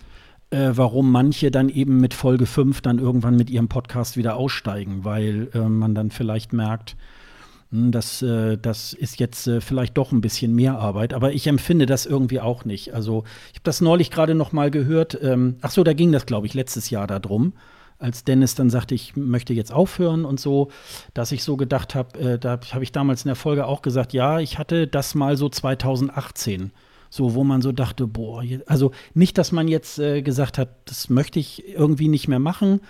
äh, 0.51 0.71
warum 0.73 1.11
manche 1.11 1.51
dann 1.51 1.69
eben 1.69 1.99
mit 1.99 2.15
Folge 2.15 2.47
5 2.47 2.81
dann 2.81 2.99
irgendwann 2.99 3.37
mit 3.37 3.51
ihrem 3.51 3.69
Podcast 3.69 4.17
wieder 4.17 4.37
aussteigen, 4.37 5.05
weil 5.05 5.49
äh, 5.55 5.61
man 5.61 5.95
dann 5.95 6.11
vielleicht 6.11 6.53
merkt, 6.53 6.97
mh, 7.71 7.81
hm, 7.81 7.93
das, 7.93 8.23
äh, 8.23 8.57
das 8.57 8.93
ist 8.93 9.19
jetzt 9.19 9.47
äh, 9.47 9.61
vielleicht 9.61 9.97
doch 9.97 10.13
ein 10.13 10.21
bisschen 10.21 10.55
mehr 10.55 10.79
Arbeit. 10.79 11.15
Aber 11.15 11.33
ich 11.33 11.47
empfinde 11.47 11.87
das 11.87 12.07
irgendwie 12.07 12.41
auch 12.41 12.65
nicht. 12.65 12.95
Also 12.95 13.25
ich 13.49 13.57
habe 13.57 13.65
das 13.65 13.81
neulich 13.81 14.11
gerade 14.11 14.35
noch 14.35 14.53
mal 14.53 14.71
gehört. 14.71 15.19
Ähm, 15.23 15.57
ach 15.63 15.71
so, 15.71 15.85
da 15.85 15.93
ging 15.93 16.13
das, 16.13 16.27
glaube 16.27 16.47
ich, 16.47 16.55
letztes 16.55 16.91
Jahr 16.91 17.07
darum 17.07 17.53
als 17.99 18.25
Dennis 18.25 18.55
dann 18.55 18.71
sagte, 18.71 18.95
ich 18.95 19.17
möchte 19.17 19.55
jetzt 19.55 19.73
aufhören 19.73 20.25
und 20.25 20.39
so, 20.39 20.71
dass 21.15 21.33
ich 21.33 21.43
so 21.43 21.57
gedacht 21.57 21.95
habe, 21.95 22.19
äh, 22.19 22.39
da 22.39 22.61
habe 22.73 22.85
ich 22.85 22.93
damals 22.93 23.25
in 23.25 23.29
der 23.29 23.37
Folge 23.37 23.67
auch 23.67 23.83
gesagt, 23.83 24.13
ja, 24.13 24.39
ich 24.39 24.59
hatte 24.59 24.87
das 24.87 25.15
mal 25.15 25.37
so 25.37 25.49
2018 25.49 26.73
so, 27.11 27.35
wo 27.35 27.45
man 27.45 27.63
so 27.63 27.73
dachte, 27.73 28.07
boah, 28.07 28.43
also 28.67 28.93
nicht, 29.15 29.39
dass 29.39 29.53
man 29.53 29.69
jetzt 29.69 29.99
äh, 29.99 30.23
gesagt 30.23 30.59
hat, 30.59 30.69
das 30.87 31.09
möchte 31.09 31.39
ich 31.39 31.69
irgendwie 31.69 32.09
nicht 32.09 32.29
mehr 32.29 32.39
machen, 32.39 32.81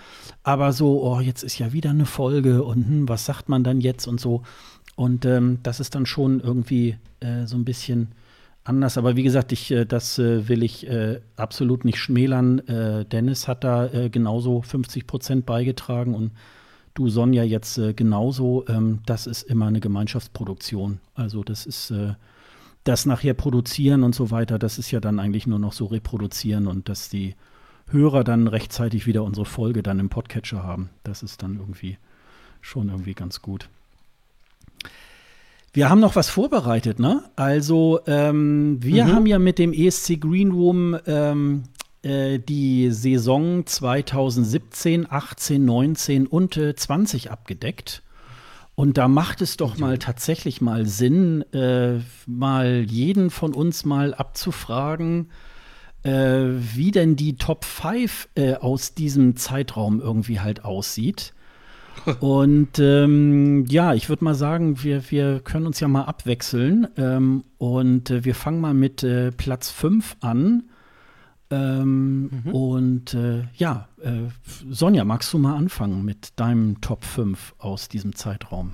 aber 0.43 0.73
so, 0.73 1.03
oh, 1.03 1.19
jetzt 1.19 1.43
ist 1.43 1.59
ja 1.59 1.73
wieder 1.73 1.89
eine 1.89 2.05
Folge 2.05 2.63
und 2.63 2.87
hm, 2.87 3.09
was 3.09 3.25
sagt 3.25 3.49
man 3.49 3.63
dann 3.63 3.81
jetzt 3.81 4.07
und 4.07 4.19
so. 4.19 4.43
Und 4.95 5.25
ähm, 5.25 5.59
das 5.61 5.79
ist 5.79 5.93
dann 5.93 6.05
schon 6.05 6.39
irgendwie 6.39 6.97
äh, 7.19 7.45
so 7.45 7.55
ein 7.55 7.65
bisschen 7.65 8.09
anders. 8.67 8.97
Aber 8.97 9.15
wie 9.15 9.23
gesagt, 9.23 9.51
ich, 9.51 9.71
äh, 9.71 9.85
das 9.85 10.19
äh, 10.19 10.47
will 10.47 10.63
ich 10.63 10.87
äh, 10.87 11.19
absolut 11.35 11.85
nicht 11.85 11.97
schmälern. 11.97 12.59
Äh, 12.67 13.05
Dennis 13.05 13.47
hat 13.47 13.63
da 13.63 13.89
genauso 14.09 14.61
50 14.61 15.07
Prozent 15.07 15.45
beigetragen 15.45 16.13
und 16.13 16.31
du, 16.93 17.09
Sonja, 17.09 17.43
jetzt 17.43 17.79
genauso. 17.95 18.65
Ähm, 18.67 18.99
das 19.05 19.27
ist 19.27 19.43
immer 19.43 19.67
eine 19.67 19.79
Gemeinschaftsproduktion. 19.79 20.99
Also 21.15 21.43
das 21.43 21.65
ist 21.65 21.93
das 22.87 23.05
nachher 23.05 23.33
produzieren 23.33 24.03
und 24.03 24.15
so 24.15 24.31
weiter. 24.31 24.59
Das 24.59 24.77
ist 24.77 24.91
ja 24.91 24.99
dann 24.99 25.19
eigentlich 25.19 25.47
nur 25.47 25.59
noch 25.59 25.73
so 25.73 25.85
reproduzieren 25.85 26.67
und 26.67 26.89
dass 26.89 27.09
die 27.09 27.35
Hörer 27.89 28.23
dann 28.23 28.47
rechtzeitig 28.47 29.07
wieder 29.07 29.23
unsere 29.23 29.45
Folge 29.45 29.83
dann 29.83 29.99
im 29.99 30.09
Podcatcher 30.09 30.63
haben. 30.63 30.89
Das 31.03 31.23
ist 31.23 31.41
dann 31.41 31.57
irgendwie 31.57 31.97
schon 32.61 32.89
irgendwie 32.89 33.13
ganz 33.13 33.41
gut. 33.41 33.69
Wir 35.73 35.89
haben 35.89 35.99
noch 35.99 36.15
was 36.15 36.29
vorbereitet, 36.29 36.99
ne? 36.99 37.23
Also, 37.35 37.99
ähm, 38.07 38.77
wir 38.81 39.05
mhm. 39.05 39.11
haben 39.13 39.25
ja 39.25 39.37
mit 39.37 39.59
dem 39.59 39.73
ESC 39.73 40.19
Green 40.19 40.51
Room 40.51 40.97
ähm, 41.05 41.63
äh, 42.01 42.39
die 42.39 42.89
Saison 42.91 43.65
2017, 43.65 45.05
18, 45.09 45.63
19 45.63 46.27
und 46.27 46.57
äh, 46.57 46.75
20 46.75 47.31
abgedeckt. 47.31 48.01
Und 48.79 48.99
da 48.99 49.07
macht 49.07 49.41
es 49.41 49.57
doch 49.57 49.79
mal 49.79 49.97
tatsächlich 49.97 50.61
mal 50.61 50.85
Sinn, 50.85 51.41
äh, 51.51 51.99
mal 52.27 52.85
jeden 52.87 53.31
von 53.31 53.55
uns 53.55 53.85
mal 53.85 54.13
abzufragen, 54.13 55.31
äh, 56.03 56.11
wie 56.11 56.91
denn 56.91 57.15
die 57.15 57.37
Top 57.37 57.65
5 57.65 58.29
äh, 58.35 58.53
aus 58.53 58.93
diesem 58.93 59.35
Zeitraum 59.35 59.99
irgendwie 59.99 60.41
halt 60.41 60.63
aussieht. 60.63 61.33
Und 62.19 62.77
ähm, 62.77 63.65
ja, 63.65 63.95
ich 63.95 64.09
würde 64.09 64.23
mal 64.23 64.35
sagen, 64.35 64.83
wir, 64.83 65.09
wir 65.09 65.39
können 65.39 65.65
uns 65.65 65.79
ja 65.79 65.87
mal 65.87 66.03
abwechseln. 66.03 66.87
Ähm, 66.97 67.45
und 67.57 68.11
äh, 68.11 68.25
wir 68.25 68.35
fangen 68.35 68.61
mal 68.61 68.75
mit 68.75 69.01
äh, 69.01 69.31
Platz 69.31 69.71
5 69.71 70.17
an. 70.19 70.69
Ähm, 71.49 72.43
mhm. 72.43 72.53
Und 72.53 73.13
äh, 73.13 73.43
ja, 73.55 73.87
äh, 74.01 74.29
Sonja, 74.69 75.05
magst 75.05 75.31
du 75.31 75.37
mal 75.37 75.55
anfangen 75.55 76.03
mit 76.03 76.39
deinem 76.39 76.81
Top 76.81 77.05
5 77.05 77.55
aus 77.57 77.87
diesem 77.87 78.15
Zeitraum? 78.15 78.73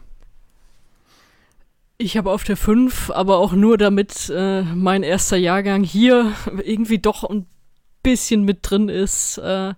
Ich 2.00 2.18
habe 2.18 2.32
auf 2.32 2.44
der 2.44 2.58
5, 2.58 3.12
aber 3.12 3.38
auch 3.38 3.54
nur 3.54 3.78
damit 3.78 4.32
äh, 4.36 4.64
mein 4.64 5.04
erster 5.04 5.38
Jahrgang 5.38 5.84
hier 5.84 6.34
irgendwie 6.64 6.98
doch 6.98 7.24
ein 7.24 7.45
bisschen 8.02 8.44
mit 8.44 8.60
drin 8.64 8.90
ist 8.90 9.38
äh, 9.38 9.74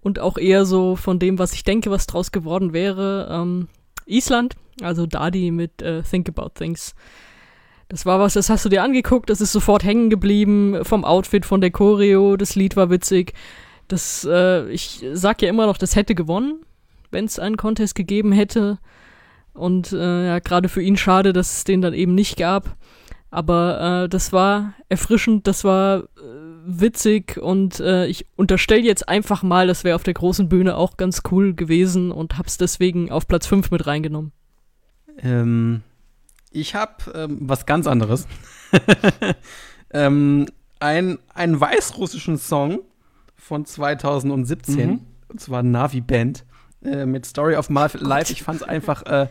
und 0.00 0.18
auch 0.18 0.36
eher 0.36 0.66
so 0.66 0.96
von 0.96 1.18
dem, 1.18 1.38
was 1.38 1.52
ich 1.54 1.62
denke, 1.62 1.90
was 1.90 2.06
draus 2.06 2.32
geworden 2.32 2.72
wäre. 2.72 3.28
Ähm, 3.30 3.68
Island, 4.04 4.56
also 4.82 5.06
Dadi 5.06 5.50
mit 5.52 5.80
äh, 5.80 6.02
Think 6.02 6.28
About 6.28 6.50
Things. 6.54 6.94
Das 7.92 8.06
war 8.06 8.18
was, 8.18 8.32
das 8.32 8.48
hast 8.48 8.64
du 8.64 8.70
dir 8.70 8.82
angeguckt, 8.82 9.28
das 9.28 9.42
ist 9.42 9.52
sofort 9.52 9.84
hängen 9.84 10.08
geblieben 10.08 10.82
vom 10.82 11.04
Outfit, 11.04 11.44
von 11.44 11.60
der 11.60 11.70
Choreo, 11.70 12.38
das 12.38 12.54
Lied 12.54 12.74
war 12.74 12.88
witzig. 12.88 13.34
Das, 13.86 14.26
äh, 14.26 14.66
ich 14.70 15.04
sag 15.12 15.42
ja 15.42 15.50
immer 15.50 15.66
noch, 15.66 15.76
das 15.76 15.94
hätte 15.94 16.14
gewonnen, 16.14 16.64
wenn 17.10 17.26
es 17.26 17.38
einen 17.38 17.58
Contest 17.58 17.94
gegeben 17.94 18.32
hätte. 18.32 18.78
Und 19.52 19.92
äh, 19.92 20.26
ja, 20.26 20.38
gerade 20.38 20.70
für 20.70 20.80
ihn 20.80 20.96
schade, 20.96 21.34
dass 21.34 21.58
es 21.58 21.64
den 21.64 21.82
dann 21.82 21.92
eben 21.92 22.14
nicht 22.14 22.38
gab. 22.38 22.78
Aber 23.30 24.04
äh, 24.04 24.08
das 24.08 24.32
war 24.32 24.72
erfrischend, 24.88 25.46
das 25.46 25.62
war 25.62 25.98
äh, 25.98 26.04
witzig 26.64 27.36
und 27.36 27.78
äh, 27.80 28.06
ich 28.06 28.24
unterstelle 28.36 28.80
jetzt 28.80 29.06
einfach 29.06 29.42
mal, 29.42 29.66
das 29.66 29.84
wäre 29.84 29.96
auf 29.96 30.02
der 30.02 30.14
großen 30.14 30.48
Bühne 30.48 30.78
auch 30.78 30.96
ganz 30.96 31.20
cool 31.30 31.52
gewesen 31.52 32.10
und 32.10 32.38
hab's 32.38 32.56
deswegen 32.56 33.10
auf 33.10 33.28
Platz 33.28 33.46
5 33.46 33.70
mit 33.70 33.86
reingenommen. 33.86 34.32
Ähm, 35.18 35.82
ich 36.52 36.74
habe 36.74 37.12
ähm, 37.14 37.38
was 37.40 37.66
ganz 37.66 37.86
anderes. 37.86 38.26
ähm, 39.92 40.46
ein, 40.80 41.18
einen 41.34 41.60
weißrussischen 41.60 42.38
Song 42.38 42.80
von 43.36 43.64
2017, 43.64 44.90
mhm. 44.90 45.00
und 45.28 45.40
zwar 45.40 45.62
Navi 45.62 46.00
Band 46.00 46.44
äh, 46.84 47.06
mit 47.06 47.26
Story 47.26 47.56
of 47.56 47.70
My 47.70 47.86
Life. 47.94 48.32
Ich 48.32 48.42
fand 48.42 48.62
es 48.62 48.68
einfach, 48.68 49.02
äh, 49.04 49.28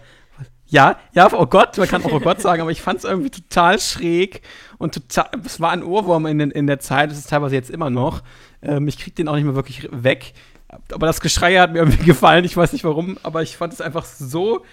ja, 0.68 0.98
ja, 1.14 1.30
oh 1.34 1.45
Gott, 1.45 1.77
man 1.77 1.88
kann 1.88 2.03
auch 2.06 2.14
oh 2.14 2.19
Gott 2.19 2.39
sagen, 2.39 2.61
aber 2.61 2.72
ich 2.72 2.81
fand 2.81 2.99
es 2.99 3.03
irgendwie 3.03 3.30
total 3.30 3.77
schräg 3.80 4.41
und 4.77 4.93
total, 4.93 5.30
es 5.45 5.60
war 5.60 5.72
ein 5.72 5.84
Ohrwurm 5.84 6.26
in, 6.26 6.39
in 6.39 6.68
der 6.68 6.80
Zeit, 6.80 7.11
es 7.11 7.18
ist 7.18 7.30
teilweise 7.30 7.56
jetzt 7.56 7.69
immer 7.69 7.89
noch. 7.89 8.23
Ähm, 8.61 8.88
ich 8.88 8.98
krieg 8.98 9.15
den 9.15 9.27
auch 9.27 9.35
nicht 9.35 9.43
mehr 9.43 9.56
wirklich 9.56 9.89
weg. 9.91 10.34
Aber 10.93 11.07
das 11.07 11.19
Geschrei 11.19 11.57
hat 11.57 11.73
mir 11.73 11.80
irgendwie 11.80 12.06
gefallen, 12.06 12.45
ich 12.45 12.56
weiß 12.56 12.72
nicht 12.72 12.85
warum, 12.85 13.18
aber 13.23 13.41
ich 13.41 13.57
fand 13.57 13.73
es 13.73 13.81
einfach 13.81 14.06
so 14.06 14.64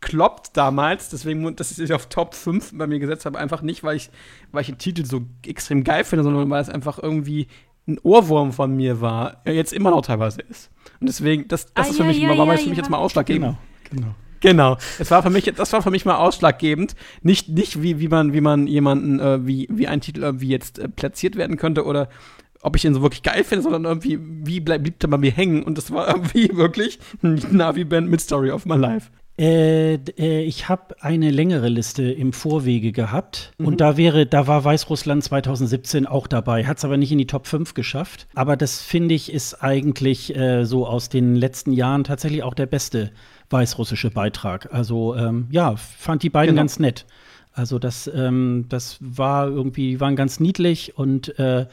bekloppt 0.00 0.56
damals, 0.56 1.10
deswegen, 1.10 1.56
dass 1.56 1.72
ich 1.72 1.78
es 1.78 1.90
auf 1.90 2.06
Top 2.06 2.34
5 2.34 2.72
bei 2.76 2.86
mir 2.86 2.98
gesetzt 2.98 3.26
habe, 3.26 3.38
einfach 3.38 3.62
nicht, 3.62 3.82
weil 3.82 3.96
ich, 3.96 4.10
weil 4.52 4.62
ich 4.62 4.68
den 4.68 4.78
Titel 4.78 5.04
so 5.04 5.22
extrem 5.46 5.84
geil 5.84 6.04
finde, 6.04 6.24
sondern 6.24 6.48
weil 6.50 6.62
es 6.62 6.68
einfach 6.68 6.98
irgendwie 6.98 7.48
ein 7.86 7.98
Ohrwurm 8.02 8.52
von 8.52 8.76
mir 8.76 9.00
war, 9.00 9.42
ja, 9.44 9.52
jetzt 9.52 9.72
immer 9.72 9.90
noch 9.90 10.02
teilweise 10.02 10.42
ist. 10.42 10.70
Und 11.00 11.08
deswegen, 11.08 11.48
das, 11.48 11.72
das 11.72 11.86
ah, 11.86 11.90
ist 11.90 11.96
für 11.96 12.02
ja, 12.02 12.08
mich, 12.08 12.18
ja, 12.18 12.28
war, 12.28 12.46
ja, 12.46 12.56
für 12.56 12.68
mich 12.68 12.78
jetzt 12.78 12.90
mal 12.90 12.98
ausschlaggebend. 12.98 13.56
Genau, 13.90 14.02
genau. 14.02 14.14
Genau. 14.40 14.78
Es 15.00 15.10
war 15.10 15.22
für 15.24 15.30
mich, 15.30 15.52
das 15.56 15.72
war 15.72 15.82
für 15.82 15.90
mich 15.90 16.04
mal 16.04 16.16
ausschlaggebend. 16.16 16.94
Nicht, 17.22 17.48
nicht 17.48 17.82
wie, 17.82 17.98
wie 17.98 18.06
man, 18.06 18.32
wie 18.32 18.40
man 18.40 18.68
jemanden, 18.68 19.18
äh, 19.18 19.44
wie, 19.44 19.66
wie 19.68 19.88
ein 19.88 20.00
Titel 20.00 20.22
irgendwie 20.22 20.48
jetzt 20.48 20.78
äh, 20.78 20.88
platziert 20.88 21.34
werden 21.34 21.56
könnte 21.56 21.84
oder 21.84 22.08
ob 22.60 22.76
ich 22.76 22.84
ihn 22.84 22.94
so 22.94 23.02
wirklich 23.02 23.24
geil 23.24 23.42
finde, 23.42 23.62
sondern 23.62 23.84
irgendwie, 23.84 24.20
wie 24.20 24.60
bleib, 24.60 24.82
blieb 24.82 25.00
der 25.00 25.08
bei 25.08 25.18
mir 25.18 25.32
hängen. 25.32 25.64
Und 25.64 25.76
das 25.76 25.90
war 25.90 26.06
irgendwie 26.14 26.56
wirklich 26.56 27.00
Navi-Band 27.22 28.08
mit 28.08 28.20
Story 28.20 28.52
of 28.52 28.64
My 28.64 28.76
Life. 28.76 29.10
Äh, 29.38 29.94
äh, 29.94 30.42
ich 30.42 30.68
habe 30.68 30.96
eine 31.00 31.30
längere 31.30 31.68
Liste 31.68 32.10
im 32.10 32.32
Vorwege 32.32 32.90
gehabt 32.90 33.52
mhm. 33.58 33.66
und 33.66 33.80
da 33.80 33.96
wäre, 33.96 34.26
da 34.26 34.46
war 34.48 34.64
Weißrussland 34.64 35.22
2017 35.22 36.06
auch 36.06 36.26
dabei, 36.26 36.66
hat 36.66 36.78
es 36.78 36.84
aber 36.84 36.96
nicht 36.96 37.12
in 37.12 37.18
die 37.18 37.26
Top 37.26 37.46
5 37.46 37.74
geschafft. 37.74 38.26
Aber 38.34 38.56
das 38.56 38.82
finde 38.82 39.14
ich 39.14 39.32
ist 39.32 39.62
eigentlich 39.62 40.34
äh, 40.34 40.64
so 40.64 40.86
aus 40.86 41.08
den 41.08 41.36
letzten 41.36 41.72
Jahren 41.72 42.02
tatsächlich 42.02 42.42
auch 42.42 42.54
der 42.54 42.66
beste 42.66 43.12
weißrussische 43.50 44.10
Beitrag. 44.10 44.72
Also 44.72 45.14
ähm, 45.14 45.46
ja, 45.50 45.76
fand 45.76 46.24
die 46.24 46.30
beiden 46.30 46.54
genau. 46.54 46.62
ganz 46.62 46.80
nett. 46.80 47.06
Also 47.52 47.78
das, 47.78 48.10
ähm, 48.12 48.66
das 48.68 48.98
war 49.00 49.48
irgendwie, 49.48 50.00
waren 50.00 50.16
ganz 50.16 50.40
niedlich 50.40 50.96
und 50.96 51.38
äh, 51.38 51.66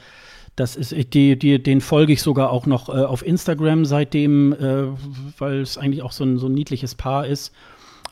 das 0.55 0.75
ist, 0.75 1.13
die, 1.13 1.37
die, 1.37 1.61
den 1.61 1.81
folge 1.81 2.13
ich 2.13 2.21
sogar 2.21 2.51
auch 2.51 2.65
noch 2.65 2.89
äh, 2.89 3.03
auf 3.03 3.25
Instagram 3.25 3.85
seitdem, 3.85 4.53
äh, 4.53 4.87
weil 5.37 5.61
es 5.61 5.77
eigentlich 5.77 6.01
auch 6.01 6.11
so 6.13 6.23
ein, 6.23 6.37
so 6.37 6.47
ein 6.47 6.53
niedliches 6.53 6.95
Paar 6.95 7.27
ist. 7.27 7.53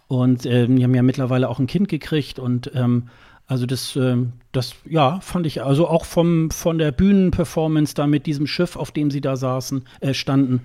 Und 0.07 0.45
äh, 0.45 0.68
die 0.68 0.84
haben 0.84 0.94
ja 0.94 1.03
mittlerweile 1.03 1.49
auch 1.49 1.60
ein 1.60 1.68
Kind 1.68 1.88
gekriegt 1.88 2.40
und 2.40 2.72
ähm, 2.76 3.10
also 3.48 3.65
das, 3.65 3.95
äh, 3.95 4.18
das, 4.52 4.76
ja, 4.86 5.20
fand 5.22 5.45
ich, 5.45 5.64
also 5.64 5.88
auch 5.88 6.06
vom, 6.06 6.49
von 6.52 6.78
der 6.78 6.91
Bühnenperformance 6.91 7.94
da 7.94 8.07
mit 8.07 8.26
diesem 8.26 8.48
Schiff, 8.48 8.76
auf 8.76 8.91
dem 8.91 9.11
sie 9.11 9.22
da 9.22 9.36
saßen, 9.36 9.84
äh, 9.99 10.14
standen, 10.14 10.61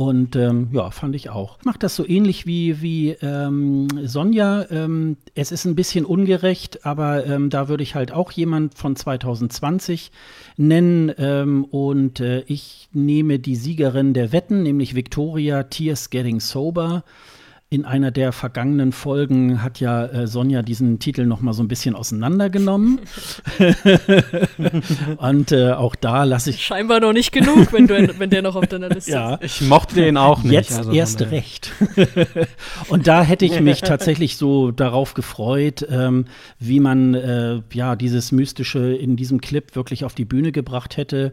und 0.00 0.34
ähm, 0.34 0.70
ja, 0.72 0.90
fand 0.90 1.14
ich 1.14 1.28
auch. 1.28 1.58
Macht 1.62 1.82
das 1.82 1.94
so 1.94 2.08
ähnlich 2.08 2.46
wie, 2.46 2.80
wie 2.80 3.10
ähm, 3.20 3.86
Sonja. 4.02 4.64
Ähm, 4.70 5.18
es 5.34 5.52
ist 5.52 5.66
ein 5.66 5.74
bisschen 5.74 6.06
ungerecht, 6.06 6.86
aber 6.86 7.26
ähm, 7.26 7.50
da 7.50 7.68
würde 7.68 7.82
ich 7.82 7.96
halt 7.96 8.10
auch 8.10 8.32
jemand 8.32 8.78
von 8.78 8.96
2020 8.96 10.10
nennen. 10.56 11.12
Ähm, 11.18 11.64
und 11.64 12.18
äh, 12.20 12.40
ich 12.46 12.88
nehme 12.94 13.38
die 13.40 13.56
Siegerin 13.56 14.14
der 14.14 14.32
Wetten, 14.32 14.62
nämlich 14.62 14.94
Victoria 14.94 15.64
Tears 15.64 16.08
Getting 16.08 16.40
Sober 16.40 17.04
in 17.72 17.84
einer 17.84 18.10
der 18.10 18.32
vergangenen 18.32 18.90
Folgen 18.90 19.62
hat 19.62 19.78
ja 19.78 20.04
äh, 20.04 20.26
Sonja 20.26 20.62
diesen 20.62 20.98
Titel 20.98 21.24
noch 21.24 21.40
mal 21.40 21.52
so 21.52 21.62
ein 21.62 21.68
bisschen 21.68 21.94
auseinandergenommen. 21.94 22.98
und 25.18 25.52
äh, 25.52 25.70
auch 25.74 25.94
da 25.94 26.24
lasse 26.24 26.50
ich 26.50 26.66
scheinbar 26.66 26.98
noch 26.98 27.12
nicht 27.12 27.30
genug, 27.30 27.72
wenn, 27.72 27.86
du, 27.86 28.18
wenn 28.18 28.28
der 28.28 28.42
noch 28.42 28.56
auf 28.56 28.66
deiner 28.66 28.88
Liste 28.88 29.12
ja. 29.12 29.34
ist. 29.36 29.62
Ich 29.62 29.68
mochte 29.68 29.94
den 29.94 30.16
auch 30.16 30.42
nicht. 30.42 30.52
Jetzt 30.52 30.76
also 30.76 30.90
erst 30.90 31.20
recht. 31.30 31.70
und 32.88 33.06
da 33.06 33.22
hätte 33.22 33.44
ich 33.44 33.60
mich 33.60 33.80
tatsächlich 33.82 34.36
so 34.36 34.72
darauf 34.72 35.14
gefreut, 35.14 35.86
ähm, 35.88 36.24
wie 36.58 36.80
man 36.80 37.14
äh, 37.14 37.62
ja 37.72 37.94
dieses 37.94 38.32
mystische 38.32 38.96
in 38.96 39.14
diesem 39.14 39.40
Clip 39.40 39.76
wirklich 39.76 40.04
auf 40.04 40.16
die 40.16 40.24
Bühne 40.24 40.50
gebracht 40.50 40.96
hätte. 40.96 41.32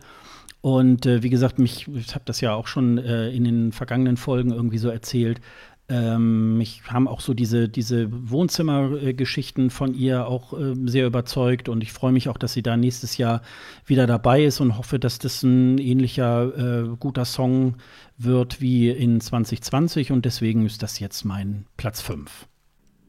Und 0.62 1.08
äh, 1.08 1.24
wie 1.24 1.32
gesagt, 1.32 1.58
mich, 1.58 1.88
ich 1.96 2.14
habe 2.14 2.26
das 2.26 2.42
ja 2.42 2.54
auch 2.54 2.68
schon 2.68 3.00
äh, 3.00 3.30
in 3.30 3.44
den 3.44 3.72
vergangenen 3.72 4.18
Folgen 4.18 4.52
irgendwie 4.52 4.78
so 4.78 4.90
erzählt. 4.90 5.42
Ähm, 5.90 6.58
mich 6.58 6.82
haben 6.88 7.08
auch 7.08 7.22
so 7.22 7.34
diese, 7.34 7.70
diese 7.70 8.10
Wohnzimmergeschichten 8.12 9.70
von 9.70 9.94
ihr 9.94 10.28
auch 10.28 10.52
äh, 10.52 10.74
sehr 10.86 11.08
überzeugt 11.08 11.70
und 11.70 11.82
ich 11.82 11.94
freue 11.94 12.12
mich 12.12 12.28
auch, 12.28 12.38
dass 12.38 12.52
sie 12.52 12.62
da 12.62 12.76
nächstes 12.76 13.16
Jahr 13.16 13.42
wieder 13.86 14.06
dabei 14.06 14.44
ist 14.44 14.60
und 14.60 14.78
hoffe, 14.78 15.00
dass 15.00 15.18
das 15.18 15.44
ein 15.44 15.78
ähnlicher 15.78 16.58
äh, 16.58 16.96
guter 17.00 17.24
Song 17.24 17.76
wird 18.18 18.60
wie 18.60 18.90
in 18.90 19.22
2020 19.22 20.12
und 20.12 20.26
deswegen 20.26 20.66
ist 20.66 20.84
das 20.84 21.00
jetzt 21.00 21.24
mein 21.24 21.66
Platz 21.78 22.02
5. 22.02 22.48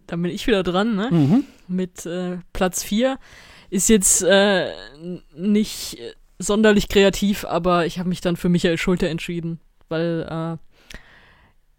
Dann 0.07 0.23
bin 0.23 0.31
ich 0.31 0.47
wieder 0.47 0.63
dran, 0.63 0.95
ne? 0.95 1.09
Mhm. 1.11 1.45
Mit 1.67 2.07
äh, 2.07 2.39
Platz 2.53 2.85
4. 2.85 3.19
Ist 3.71 3.89
jetzt 3.89 4.23
äh, 4.23 4.73
nicht 5.37 5.99
sonderlich 6.39 6.89
kreativ, 6.89 7.45
aber 7.45 7.87
ich 7.87 7.99
habe 7.99 8.09
mich 8.09 8.21
dann 8.21 8.37
für 8.37 8.49
Michael 8.49 8.79
Schulter 8.79 9.09
entschieden, 9.09 9.59
weil 9.89 10.27
äh, 10.31 10.68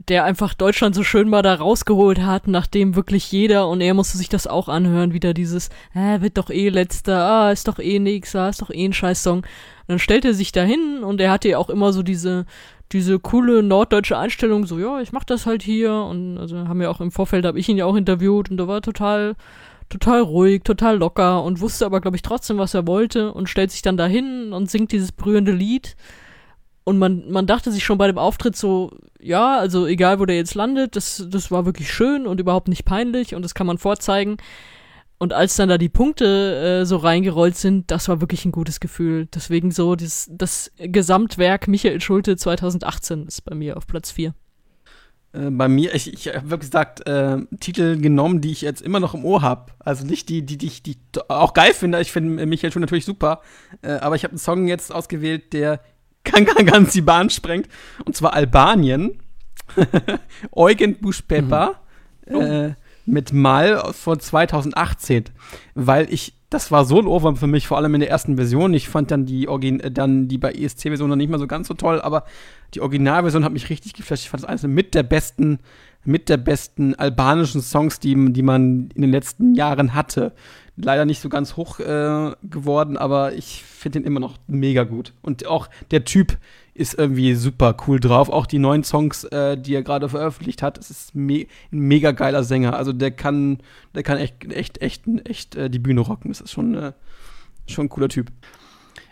der 0.08 0.24
einfach 0.24 0.54
Deutschland 0.54 0.96
so 0.96 1.04
schön 1.04 1.30
mal 1.30 1.42
da 1.42 1.56
rausgeholt 1.56 2.22
hat, 2.22 2.48
nachdem 2.48 2.96
wirklich 2.96 3.32
jeder 3.32 3.68
und 3.68 3.82
er 3.82 3.94
musste 3.94 4.18
sich 4.18 4.30
das 4.30 4.48
auch 4.48 4.70
anhören, 4.70 5.14
wieder 5.14 5.34
dieses, 5.34 5.70
äh, 5.94 6.22
wird 6.22 6.38
doch 6.38 6.50
eh 6.50 6.70
letzter, 6.70 7.18
ah, 7.18 7.52
ist 7.52 7.68
doch 7.68 7.80
eh 7.80 8.00
nix, 8.00 8.36
ah, 8.36 8.50
ist 8.50 8.62
doch 8.62 8.70
eh 8.70 8.86
ein 8.86 8.94
Scheißsong. 8.94 9.46
Dann 9.88 10.00
stellt 10.00 10.24
er 10.24 10.34
sich 10.34 10.52
dahin 10.52 11.04
und 11.04 11.20
er 11.20 11.32
hatte 11.32 11.50
ja 11.50 11.58
auch 11.58 11.70
immer 11.70 11.92
so 11.92 12.02
diese, 12.02 12.46
diese 12.92 13.20
coole 13.20 13.62
norddeutsche 13.62 14.18
Einstellung, 14.18 14.66
so, 14.66 14.80
ja, 14.80 15.02
ich 15.02 15.12
mach 15.12 15.26
das 15.26 15.46
halt 15.46 15.62
hier 15.64 15.94
und 15.94 16.38
also 16.38 16.58
haben 16.68 16.82
ja 16.82 16.90
auch 16.90 17.02
im 17.02 17.12
Vorfeld, 17.12 17.46
habe 17.46 17.60
ich 17.60 17.68
ihn 17.68 17.78
ja 17.78 17.86
auch 17.86 17.96
interviewt 17.96 18.50
und 18.50 18.58
da 18.58 18.68
war 18.68 18.82
total, 18.82 19.36
total 19.90 20.22
ruhig, 20.22 20.64
total 20.64 20.98
locker 20.98 21.44
und 21.44 21.60
wusste 21.60 21.86
aber, 21.86 22.00
glaube 22.00 22.16
ich, 22.16 22.24
trotzdem, 22.24 22.58
was 22.58 22.74
er 22.74 22.88
wollte 22.88 23.34
und 23.34 23.50
stellt 23.50 23.72
sich 23.72 23.82
dann 23.82 23.98
dahin 23.98 24.54
und 24.54 24.72
singt 24.72 24.94
dieses 24.94 25.12
berührende 25.12 25.52
Lied 25.52 25.98
und 26.90 26.98
man, 26.98 27.30
man 27.30 27.46
dachte 27.46 27.72
sich 27.72 27.84
schon 27.84 28.00
bei 28.00 28.08
dem 28.08 28.18
Auftritt 28.18 28.56
so, 28.56 28.90
ja, 29.22 29.60
also 29.60 29.86
egal 29.86 30.20
wo 30.20 30.26
der 30.26 30.38
jetzt 30.38 30.56
landet, 30.56 30.96
das, 30.96 31.24
das 31.30 31.52
war 31.52 31.68
wirklich 31.68 31.94
schön 31.94 32.26
und 32.26 32.40
überhaupt 32.40 32.68
nicht 32.68 32.84
peinlich 32.84 33.36
und 33.36 33.44
das 33.44 33.54
kann 33.54 33.68
man 33.68 33.78
vorzeigen. 33.78 34.38
Und 35.20 35.32
als 35.32 35.56
dann 35.56 35.70
da 35.70 35.78
die 35.78 35.88
Punkte 35.88 36.82
äh, 36.82 36.86
so 36.88 36.98
reingerollt 36.98 37.56
sind, 37.56 37.92
das 37.92 38.10
war 38.10 38.22
wirklich 38.22 38.44
ein 38.44 38.52
gutes 38.52 38.80
Gefühl. 38.80 39.28
Deswegen 39.28 39.70
so 39.70 39.96
das, 39.96 40.32
das 40.32 40.72
Gesamtwerk 40.80 41.68
Michael 41.68 42.02
Schulte 42.02 42.38
2018 42.38 43.28
ist 43.28 43.46
bei 43.46 43.54
mir 43.54 43.78
auf 43.78 43.86
Platz 43.86 44.10
4. 44.10 44.34
Äh, 45.34 45.52
bei 45.52 45.68
mir, 45.68 45.94
ich, 45.94 46.12
ich 46.12 46.34
habe 46.34 46.58
gesagt, 46.58 47.08
äh, 47.08 47.38
Titel 47.60 48.02
genommen, 48.02 48.42
die 48.42 48.52
ich 48.52 48.62
jetzt 48.62 48.82
immer 48.82 49.00
noch 49.00 49.14
im 49.14 49.26
Ohr 49.26 49.44
habe. 49.44 49.74
Also 49.78 50.08
nicht 50.08 50.28
die, 50.28 50.44
die, 50.44 50.58
die 50.58 50.66
ich 50.66 50.82
die 50.82 50.98
auch 51.28 51.54
geil 51.54 51.76
finde. 51.76 52.02
Ich 52.02 52.12
finde 52.12 52.48
Michael 52.48 52.72
Schulte 52.72 52.88
natürlich 52.88 53.06
super. 53.06 53.42
Äh, 53.84 53.92
aber 53.92 54.16
ich 54.16 54.24
habe 54.24 54.32
einen 54.32 54.40
Song 54.40 54.68
jetzt 54.68 54.92
ausgewählt, 54.92 55.54
der 55.54 55.82
ganz 56.24 56.94
die 56.94 57.02
Bahn 57.02 57.30
sprengt. 57.30 57.68
Und 58.06 58.16
zwar 58.16 58.34
Albanien. 58.34 59.20
Eugen 60.52 61.00
Buschpepper 61.00 61.80
mhm. 62.28 62.36
oh. 62.36 62.42
äh, 62.42 62.74
mit 63.06 63.34
Mal 63.34 63.94
von 63.94 64.20
2018. 64.20 65.26
Weil 65.76 66.12
ich, 66.12 66.34
das 66.50 66.72
war 66.72 66.86
so 66.86 67.00
ein 67.00 67.08
Ohrwurm 67.08 67.36
für 67.36 67.48
mich, 67.48 67.68
vor 67.68 67.78
allem 67.78 67.94
in 67.94 68.02
der 68.02 68.10
ersten 68.10 68.36
Version. 68.36 68.74
Ich 68.74 68.90
fand 68.90 69.12
dann 69.12 69.26
die, 69.26 69.48
Origin, 69.48 69.80
äh, 69.80 69.92
dann 69.92 70.28
die 70.28 70.38
bei 70.38 70.52
ESC-Version 70.52 71.10
noch 71.10 71.16
nicht 71.16 71.30
mal 71.30 71.40
so 71.40 71.48
ganz 71.48 71.68
so 71.68 71.76
toll, 71.76 72.02
aber 72.02 72.26
die 72.74 72.82
Originalversion 72.82 73.44
hat 73.44 73.54
mich 73.54 73.70
richtig 73.70 73.94
geflasht. 73.94 74.24
Ich 74.24 74.30
fand 74.30 74.44
das 74.44 74.50
eines 74.50 74.64
mit 74.64 74.96
der 74.96 75.04
besten 75.04 75.60
mit 76.06 76.30
der 76.30 76.38
besten 76.38 76.96
albanischen 76.96 77.62
Songs, 77.62 78.00
die, 78.00 78.32
die 78.32 78.42
man 78.42 78.90
in 78.96 79.02
den 79.02 79.12
letzten 79.12 79.54
Jahren 79.54 79.94
hatte 79.94 80.34
leider 80.82 81.06
nicht 81.06 81.20
so 81.20 81.30
ganz 81.30 81.58
hoch 81.58 81.80
äh, 81.80 82.32
geworden, 82.44 82.98
aber 82.98 83.34
ich 83.34 83.64
finde 83.64 84.00
ihn 84.00 84.06
immer 84.06 84.20
noch 84.20 84.38
mega 84.48 84.84
gut. 84.84 85.14
Und 85.22 85.46
auch 85.46 85.70
der 85.92 86.06
Typ 86.06 86.38
ist 86.74 86.98
irgendwie 86.98 87.36
super 87.36 87.76
cool 87.88 88.00
drauf. 88.00 88.30
Auch 88.30 88.46
die 88.46 88.60
neuen 88.60 88.84
Songs, 88.84 89.26
äh, 89.26 89.58
die 89.58 89.76
er 89.76 89.84
gerade 89.84 90.08
veröffentlicht 90.08 90.64
hat, 90.64 90.78
es 90.78 90.90
ist 90.90 91.16
me 91.16 91.48
ein 91.72 91.80
mega 91.80 92.12
geiler 92.12 92.44
Sänger. 92.44 92.76
Also 92.76 92.94
der 92.94 93.12
kann, 93.12 93.60
der 93.94 94.04
kann 94.04 94.18
echt, 94.18 94.52
echt, 94.52 94.82
echt, 94.82 95.04
echt 95.26 95.56
äh, 95.56 95.70
die 95.70 95.80
Bühne 95.80 96.02
rocken. 96.02 96.32
Das 96.32 96.42
ist 96.42 96.52
schon, 96.52 96.76
äh, 96.76 96.94
schon 97.68 97.88
ein 97.88 97.90
cooler 97.90 98.10
Typ. 98.10 98.32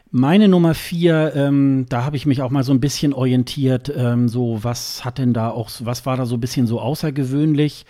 Meine 0.10 0.48
Nummer 0.48 0.74
vier, 0.74 1.34
ähm, 1.36 1.86
da 1.90 2.06
habe 2.06 2.16
ich 2.16 2.26
mich 2.26 2.42
auch 2.42 2.50
mal 2.50 2.64
so 2.64 2.72
ein 2.72 2.80
bisschen 2.80 3.14
orientiert, 3.14 3.92
ähm, 3.94 4.30
so 4.30 4.64
was 4.64 5.04
hat 5.04 5.18
denn 5.18 5.34
da 5.34 5.50
auch, 5.50 5.70
was 5.82 6.06
war 6.06 6.16
da 6.16 6.26
so 6.26 6.36
ein 6.36 6.40
bisschen 6.40 6.66
so 6.66 6.80
außergewöhnlich? 6.80 7.86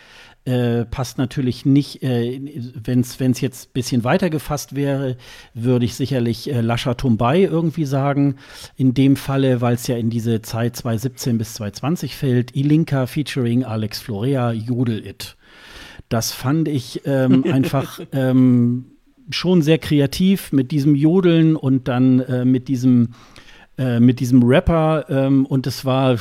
Äh, 0.48 0.86
passt 0.86 1.18
natürlich 1.18 1.65
nicht, 1.65 2.02
äh, 2.03 2.40
wenn 2.82 3.02
es 3.02 3.41
jetzt 3.41 3.68
ein 3.68 3.74
bisschen 3.74 4.06
weiter 4.06 4.30
gefasst 4.30 4.78
wäre, 4.78 5.18
würde 5.53 5.84
ich 5.84 5.95
sicherlich 5.95 6.49
äh, 6.49 6.61
Lascha 6.61 6.94
Tumbai 6.94 7.41
irgendwie 7.41 7.84
sagen. 7.84 8.38
In 8.78 8.94
dem 8.94 9.18
Falle, 9.18 9.60
weil 9.60 9.76
es 9.76 9.88
ja 9.88 9.98
in 9.98 10.10
diese 10.10 10.41
Zeit 10.41 10.78
2017 10.78 11.38
bis 11.38 11.56
2020 11.56 12.15
fällt, 12.15 12.56
Ilinka 12.56 13.07
featuring 13.07 13.65
Alex 13.65 13.99
Florea, 13.99 14.53
Jodel 14.53 15.06
It. 15.06 15.36
Das 16.07 16.32
fand 16.32 16.69
ich 16.69 17.02
ähm, 17.03 17.44
einfach 17.52 17.99
ähm, 18.14 18.86
schon 19.30 19.61
sehr 19.61 19.80
kreativ 19.80 20.53
mit 20.53 20.72
diesem 20.72 20.95
Jodeln 20.95 21.57
und 21.57 21.90
dann 21.90 22.22
äh, 22.22 22.45
mit 22.45 22.69
diesem 22.69 23.10
äh, 23.78 23.99
mit 23.99 24.20
diesem 24.20 24.44
Rapper 24.44 25.06
ähm, 25.10 25.45
und 25.45 25.68
es 25.68 25.86
war 25.86 26.18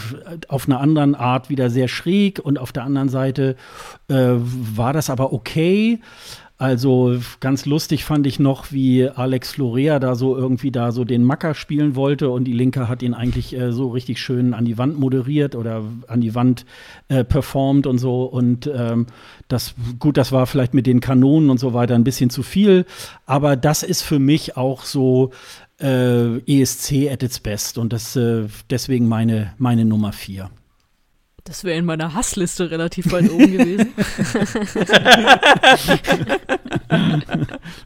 auf 0.49 0.69
einer 0.69 0.81
anderen 0.81 1.15
Art 1.15 1.49
wieder 1.49 1.70
sehr 1.70 1.89
schräg 1.89 2.39
und 2.39 2.59
auf 2.59 2.73
der 2.73 2.85
anderen 2.85 3.09
Seite 3.09 3.57
äh, 4.09 4.15
war 4.15 4.93
das 4.93 5.11
aber 5.11 5.33
okay. 5.33 6.01
Also 6.59 7.19
ganz 7.41 7.66
lustig 7.66 8.07
fand 8.07 8.27
ich 8.27 8.39
noch, 8.39 8.73
wie 8.73 9.07
Alex 9.07 9.53
Florea 9.53 9.99
da 9.99 10.15
so 10.15 10.35
irgendwie 10.35 10.70
da 10.70 10.91
so 10.91 11.05
den 11.05 11.23
Macker 11.23 11.55
spielen 11.55 11.97
wollte 11.97 12.31
und 12.31 12.45
die 12.45 12.55
Linke 12.55 12.89
hat 12.89 13.03
ihn 13.03 13.12
eigentlich 13.12 13.55
äh, 13.55 13.73
so 13.73 13.91
richtig 13.91 14.20
schön 14.20 14.55
an 14.55 14.65
die 14.65 14.78
Wand 14.78 14.99
moderiert 14.99 15.55
oder 15.55 15.83
an 16.09 16.23
die 16.23 16.35
Wand 16.35 16.65
äh, 17.09 17.24
performt 17.24 17.87
und 17.87 17.99
so. 17.99 18.24
Und 18.24 18.70
ähm, 18.74 19.07
das, 19.49 19.74
gut, 19.99 20.16
das 20.16 20.33
war 20.33 20.47
vielleicht 20.47 20.73
mit 20.73 20.87
den 20.87 21.01
Kanonen 21.01 21.51
und 21.51 21.61
so 21.61 21.74
weiter 21.74 21.95
ein 21.95 22.05
bisschen 22.05 22.31
zu 22.31 22.43
viel, 22.43 22.87
aber 23.27 23.57
das 23.57 23.83
ist 23.83 24.01
für 24.01 24.19
mich 24.19 24.57
auch 24.57 24.85
so 24.85 25.33
äh, 25.81 26.39
ESC 26.39 27.11
at 27.11 27.23
its 27.23 27.40
best 27.40 27.78
und 27.78 27.93
das 27.93 28.16
äh, 28.16 28.47
deswegen 28.70 29.09
meine, 29.09 29.55
meine 29.59 29.85
Nummer 29.85 30.12
vier. 30.12 30.51
Das 31.44 31.62
wäre 31.62 31.78
in 31.78 31.85
meiner 31.85 32.12
Hassliste 32.12 32.73
relativ 32.73 33.12
weit 33.12 33.31
oben 33.31 33.53
gewesen. 33.53 33.93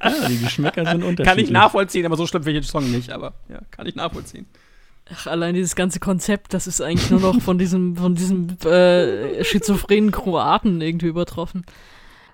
ja, 0.03 0.29
die 0.29 0.39
Geschmäcker 0.39 0.87
sind 0.87 1.03
unterschiedlich. 1.03 1.27
Kann 1.27 1.39
ich 1.39 1.51
nachvollziehen, 1.51 2.07
aber 2.07 2.17
so 2.17 2.27
schlimm 2.27 2.43
finde 2.43 2.61
ich 2.61 2.67
den 2.67 2.71
Song 2.71 2.91
nicht, 2.91 3.11
aber 3.11 3.35
ja, 3.51 3.61
kann 3.71 3.87
ich 3.87 3.97
nachvollziehen. 3.97 4.47
Ach, 5.13 5.27
allein 5.27 5.55
dieses 5.55 5.75
ganze 5.75 6.01
Konzept, 6.01 6.55
das 6.55 6.67
ist 6.67 6.81
eigentlich 6.81 7.11
nur 7.11 7.21
noch 7.21 7.41
von 7.43 7.59
diesem, 7.59 7.97
von 7.97 8.15
diesem 8.15 8.57
äh, 8.65 9.45
schizophrenen 9.45 10.11
Kroaten 10.11 10.81
irgendwie 10.81 11.09
übertroffen. 11.09 11.65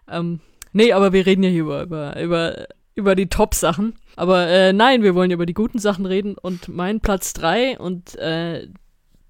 Ähm, 0.08 0.40
nee, 0.72 0.92
aber 0.92 1.12
wir 1.12 1.26
reden 1.26 1.42
ja 1.42 1.50
hier 1.50 1.62
über, 1.62 1.82
über, 1.82 2.20
über, 2.20 2.66
über 2.96 3.14
die 3.14 3.28
Top-Sachen. 3.28 3.94
Aber 4.16 4.48
äh, 4.48 4.72
nein, 4.72 5.02
wir 5.02 5.14
wollen 5.14 5.30
über 5.30 5.46
die 5.46 5.54
guten 5.54 5.78
Sachen 5.78 6.06
reden 6.06 6.36
und 6.36 6.68
mein 6.68 7.00
Platz 7.00 7.34
3 7.34 7.78
und 7.78 8.16
äh, 8.16 8.66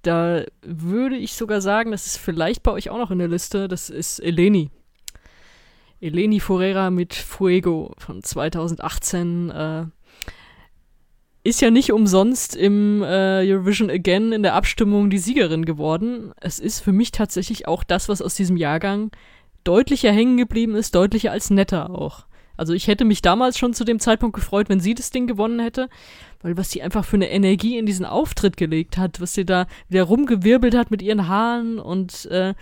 da 0.01 0.43
würde 0.61 1.17
ich 1.17 1.33
sogar 1.33 1.61
sagen, 1.61 1.91
das 1.91 2.07
ist 2.07 2.17
vielleicht 2.17 2.63
bei 2.63 2.71
euch 2.71 2.89
auch 2.89 2.97
noch 2.97 3.11
in 3.11 3.19
der 3.19 3.27
Liste, 3.27 3.67
das 3.67 3.89
ist 3.89 4.19
Eleni. 4.19 4.69
Eleni 5.99 6.39
Forera 6.39 6.89
mit 6.89 7.13
Fuego 7.13 7.93
von 7.97 8.23
2018 8.23 9.49
äh, 9.49 9.85
ist 11.43 11.61
ja 11.61 11.71
nicht 11.71 11.91
umsonst 11.91 12.55
im 12.55 13.03
äh, 13.03 13.43
Eurovision 13.51 13.89
Again 13.89 14.31
in 14.31 14.43
der 14.43 14.53
Abstimmung 14.53 15.09
die 15.09 15.17
Siegerin 15.17 15.65
geworden. 15.65 16.31
Es 16.39 16.59
ist 16.59 16.79
für 16.79 16.91
mich 16.93 17.11
tatsächlich 17.11 17.67
auch 17.67 17.83
das, 17.83 18.07
was 18.07 18.21
aus 18.21 18.35
diesem 18.35 18.57
Jahrgang 18.57 19.11
deutlicher 19.63 20.11
hängen 20.11 20.37
geblieben 20.37 20.75
ist, 20.75 20.95
deutlicher 20.95 21.31
als 21.31 21.49
netter 21.49 21.89
auch. 21.89 22.27
Also 22.57 22.73
ich 22.73 22.87
hätte 22.87 23.05
mich 23.05 23.21
damals 23.21 23.57
schon 23.57 23.73
zu 23.73 23.85
dem 23.85 23.99
Zeitpunkt 23.99 24.35
gefreut, 24.35 24.67
wenn 24.69 24.79
sie 24.79 24.95
das 24.95 25.11
Ding 25.11 25.27
gewonnen 25.27 25.59
hätte, 25.59 25.89
weil 26.41 26.57
was 26.57 26.71
sie 26.71 26.81
einfach 26.81 27.05
für 27.05 27.15
eine 27.15 27.29
Energie 27.29 27.77
in 27.77 27.85
diesen 27.85 28.05
Auftritt 28.05 28.57
gelegt 28.57 28.97
hat, 28.97 29.21
was 29.21 29.33
sie 29.33 29.45
da 29.45 29.67
wieder 29.89 30.03
rumgewirbelt 30.03 30.75
hat 30.75 30.91
mit 30.91 31.01
ihren 31.01 31.27
Haaren 31.27 31.79
und 31.79 32.25
äh, 32.25 32.53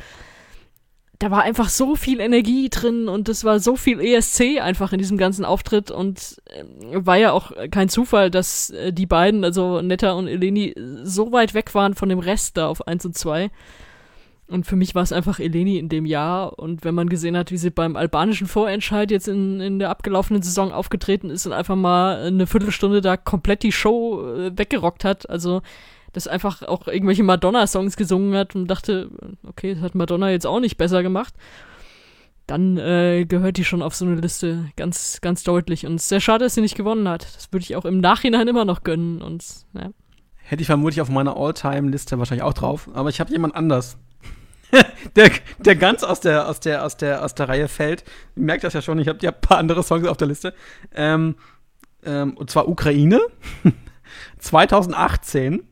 da 1.20 1.32
war 1.32 1.44
einfach 1.44 1.70
so 1.70 1.96
viel 1.96 2.20
Energie 2.20 2.70
drin 2.70 3.08
und 3.08 3.30
es 3.30 3.44
war 3.44 3.60
so 3.60 3.76
viel 3.76 4.02
ESC 4.02 4.60
einfach 4.62 4.92
in 4.92 5.00
diesem 5.00 5.18
ganzen 5.18 5.46
Auftritt 5.46 5.92
und 5.92 6.42
äh, 6.48 6.64
war 6.94 7.18
ja 7.18 7.32
auch 7.32 7.52
kein 7.72 7.90
Zufall, 7.90 8.30
dass 8.30 8.70
äh, 8.72 8.92
die 8.92 9.06
beiden, 9.06 9.44
also 9.44 9.82
Netta 9.82 10.14
und 10.14 10.28
Eleni, 10.28 10.76
so 11.04 11.32
weit 11.32 11.54
weg 11.54 11.74
waren 11.74 11.96
von 11.96 12.10
dem 12.10 12.20
Rest 12.20 12.58
da 12.58 12.68
auf 12.68 12.88
1 12.88 13.06
und 13.06 13.18
2. 13.18 13.50
Und 14.48 14.66
für 14.68 14.76
mich 14.76 14.94
war 14.94 15.02
es 15.02 15.12
einfach 15.12 15.40
Eleni 15.40 15.80
in 15.80 15.90
dem 15.90 16.06
Jahr. 16.06 16.60
Und 16.60 16.84
wenn 16.84 16.94
man 16.94 17.10
gesehen 17.10 17.36
hat, 17.36 17.52
wie 17.52 17.58
sie 17.58 17.72
beim 17.72 17.96
albanischen 17.96 18.48
Vorentscheid 18.48 19.10
jetzt 19.10 19.28
in, 19.28 19.60
in 19.60 19.80
der 19.80 19.90
abgelaufenen 19.90 20.44
Saison 20.44 20.72
aufgetreten 20.72 21.30
ist 21.30 21.48
und 21.48 21.54
einfach 21.54 21.76
mal 21.76 22.18
eine 22.24 22.46
Viertelstunde 22.46 23.02
da 23.02 23.18
komplett 23.18 23.64
die 23.64 23.72
Show 23.72 24.24
äh, 24.24 24.58
weggerockt 24.58 25.04
hat, 25.04 25.30
also 25.30 25.62
das 26.14 26.28
einfach 26.28 26.62
auch 26.62 26.88
irgendwelche 26.88 27.24
Madonna-Songs 27.24 27.98
gesungen 27.98 28.36
hat 28.36 28.56
und 28.56 28.68
dachte, 28.68 29.10
okay, 29.48 29.74
das 29.74 29.84
hat 29.84 29.96
Madonna 29.96 30.30
jetzt 30.30 30.48
auch 30.48 30.60
nicht 30.60 30.78
besser 30.78 31.04
gemacht, 31.04 31.34
dann 32.48 32.78
äh, 32.78 33.26
gehört 33.28 33.58
die 33.58 33.66
schon 33.66 33.82
auf 33.82 33.96
so 33.96 34.06
eine 34.06 34.16
Liste 34.16 34.72
ganz, 34.76 35.20
ganz 35.22 35.44
deutlich. 35.44 35.86
Und 35.86 35.96
es 35.96 36.04
ist 36.04 36.10
sehr 36.10 36.22
schade, 36.22 36.46
dass 36.46 36.56
sie 36.56 36.62
nicht 36.62 36.78
gewonnen 36.78 37.10
hat. 37.10 37.26
Das 37.36 37.52
würde 37.52 37.64
ich 37.64 37.76
auch 37.76 37.86
im 37.86 38.00
Nachhinein 38.00 38.48
immer 38.48 38.66
noch 38.66 38.84
gönnen. 38.84 39.22
Und 39.22 39.44
ja. 39.74 39.90
Hätte 40.48 40.62
ich 40.62 40.68
vermutlich 40.68 41.02
auf 41.02 41.10
meiner 41.10 41.36
All-Time-Liste 41.36 42.20
wahrscheinlich 42.20 42.44
auch 42.44 42.54
drauf, 42.54 42.88
aber 42.94 43.10
ich 43.10 43.20
habe 43.20 43.32
jemand 43.32 43.56
anders. 43.56 43.98
der, 45.16 45.32
der 45.58 45.76
ganz 45.76 46.04
aus 46.04 46.20
der, 46.20 46.48
aus, 46.48 46.60
der, 46.60 46.86
aus, 46.86 46.98
der, 46.98 47.24
aus 47.24 47.34
der 47.34 47.50
Reihe 47.50 47.68
fällt. 47.68 48.04
Ihr 48.36 48.44
merkt 48.44 48.64
das 48.64 48.74
ja 48.74 48.82
schon, 48.82 49.00
ich 49.00 49.08
habe 49.08 49.20
ja 49.22 49.32
ein 49.32 49.42
paar 49.42 49.58
andere 49.58 49.82
Songs 49.82 50.08
auf 50.08 50.18
der 50.18 50.28
Liste. 50.28 50.54
Ähm, 50.94 51.36
ähm, 52.04 52.38
und 52.38 52.52
zwar 52.52 52.68
Ukraine. 52.68 53.22
2018. 54.38 55.64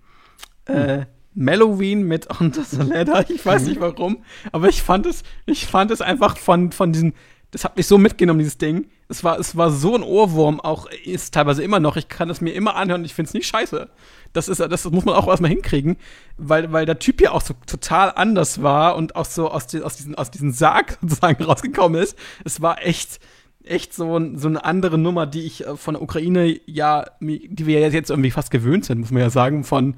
Äh, 0.65 1.05
Melloween 1.35 2.03
mit 2.03 2.39
Under 2.39 2.63
the 2.63 2.77
Ladder. 2.77 3.29
Ich 3.29 3.45
weiß 3.45 3.63
nicht 3.63 3.79
warum, 3.79 4.23
aber 4.51 4.69
ich 4.69 4.81
fand 4.81 5.05
es, 5.05 5.23
ich 5.45 5.65
fand 5.65 5.91
es 5.91 6.01
einfach 6.01 6.37
von, 6.37 6.71
von 6.71 6.93
diesen 6.93 7.13
das 7.53 7.63
hat 7.63 7.77
mich 7.77 7.85
so 7.85 7.99
mitgenommen, 7.99 8.39
dieses 8.39 8.57
Ding. 8.57 8.87
Es 9.09 9.23
war, 9.23 9.39
es 9.39 9.55
war 9.55 9.69
so 9.69 9.93
ein 9.93 10.01
Ohrwurm, 10.01 10.59
auch 10.59 10.87
ist 11.05 11.35
teilweise 11.35 11.61
immer 11.61 11.79
noch. 11.79 11.97
Ich 11.97 12.09
kann 12.09 12.31
es 12.31 12.41
mir 12.41 12.51
immer 12.51 12.75
anhören 12.75 13.05
ich 13.05 13.13
finde 13.13 13.27
es 13.27 13.35
nicht 13.35 13.45
scheiße. 13.45 13.89
Das, 14.33 14.47
ist, 14.47 14.59
das 14.59 14.89
muss 14.89 15.05
man 15.05 15.13
auch 15.13 15.27
erstmal 15.27 15.51
hinkriegen, 15.51 15.97
weil, 16.37 16.71
weil 16.73 16.87
der 16.87 16.97
Typ 16.97 17.21
ja 17.21 17.31
auch 17.31 17.41
so 17.41 17.53
total 17.67 18.11
anders 18.15 18.63
war 18.63 18.95
und 18.95 19.15
auch 19.15 19.25
so 19.25 19.51
aus, 19.51 19.67
die, 19.67 19.83
aus, 19.83 19.97
diesen, 19.97 20.15
aus 20.15 20.31
diesem 20.31 20.51
Sarg 20.51 20.97
sozusagen 21.01 21.43
rausgekommen 21.43 22.01
ist. 22.01 22.17
Es 22.43 22.59
war 22.59 22.83
echt, 22.83 23.19
echt 23.63 23.93
so, 23.93 24.19
so 24.35 24.47
eine 24.47 24.65
andere 24.65 24.97
Nummer, 24.97 25.27
die 25.27 25.43
ich 25.43 25.67
äh, 25.67 25.77
von 25.77 25.93
der 25.93 26.01
Ukraine 26.01 26.59
ja, 26.65 27.05
die 27.19 27.67
wir 27.67 27.87
jetzt 27.87 28.09
irgendwie 28.09 28.31
fast 28.31 28.49
gewöhnt 28.49 28.85
sind, 28.85 28.99
muss 28.99 29.11
man 29.11 29.21
ja 29.21 29.29
sagen, 29.29 29.63
von 29.63 29.95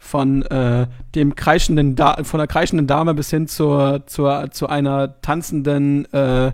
von 0.00 0.42
äh, 0.42 0.86
dem 1.16 1.34
kreischenden 1.34 1.96
da 1.96 2.22
von 2.22 2.38
der 2.38 2.46
kreischenden 2.46 2.86
Dame 2.86 3.14
bis 3.14 3.30
hin 3.30 3.48
zur, 3.48 4.06
zur 4.06 4.48
zu 4.52 4.68
einer 4.68 5.20
tanzenden 5.22 6.04
äh, 6.12 6.52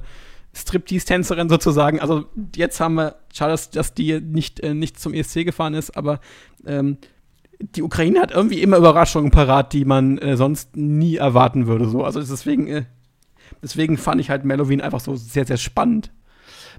Striptease-Tänzerin 0.55 1.49
sozusagen. 1.49 2.01
Also 2.01 2.25
jetzt 2.55 2.81
haben 2.81 2.95
wir, 2.95 3.17
schade, 3.33 3.53
dass, 3.53 3.71
dass 3.71 3.95
die 3.95 4.21
nicht, 4.21 4.61
äh, 4.61 4.75
nicht 4.75 4.99
zum 4.99 5.13
ESC 5.15 5.45
gefahren 5.45 5.75
ist, 5.75 5.97
aber 5.97 6.21
ähm, 6.67 6.99
die 7.61 7.83
Ukraine 7.83 8.21
hat 8.21 8.31
irgendwie 8.31 8.63
immer 8.63 8.77
Überraschungen 8.77 9.31
parat, 9.31 9.73
die 9.73 9.85
man 9.85 10.19
äh, 10.19 10.37
sonst 10.37 10.77
nie 10.77 11.17
erwarten 11.17 11.67
würde. 11.67 11.89
So. 11.89 12.05
Also 12.05 12.21
deswegen, 12.21 12.67
äh, 12.69 12.85
deswegen 13.63 13.97
fand 13.97 14.21
ich 14.21 14.31
halt 14.31 14.45
Melloween 14.45 14.81
einfach 14.81 15.01
so 15.01 15.17
sehr, 15.17 15.47
sehr 15.47 15.57
spannend. 15.57 16.13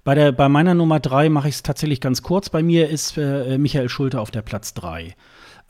Bei, 0.03 0.14
der, 0.15 0.31
bei 0.31 0.49
meiner 0.49 0.73
Nummer 0.73 0.99
drei 0.99 1.30
mache 1.30 1.49
ich 1.49 1.56
es 1.56 1.64
tatsächlich 1.64 2.02
ganz 2.02 2.22
kurz. 2.22 2.49
Bei 2.49 2.61
mir 2.61 2.89
ist 2.89 3.18
äh, 3.18 3.57
Michael 3.57 3.89
Schulte 3.89 4.19
auf 4.19 4.31
der 4.31 4.43
Platz 4.43 4.73
drei. 4.73 5.15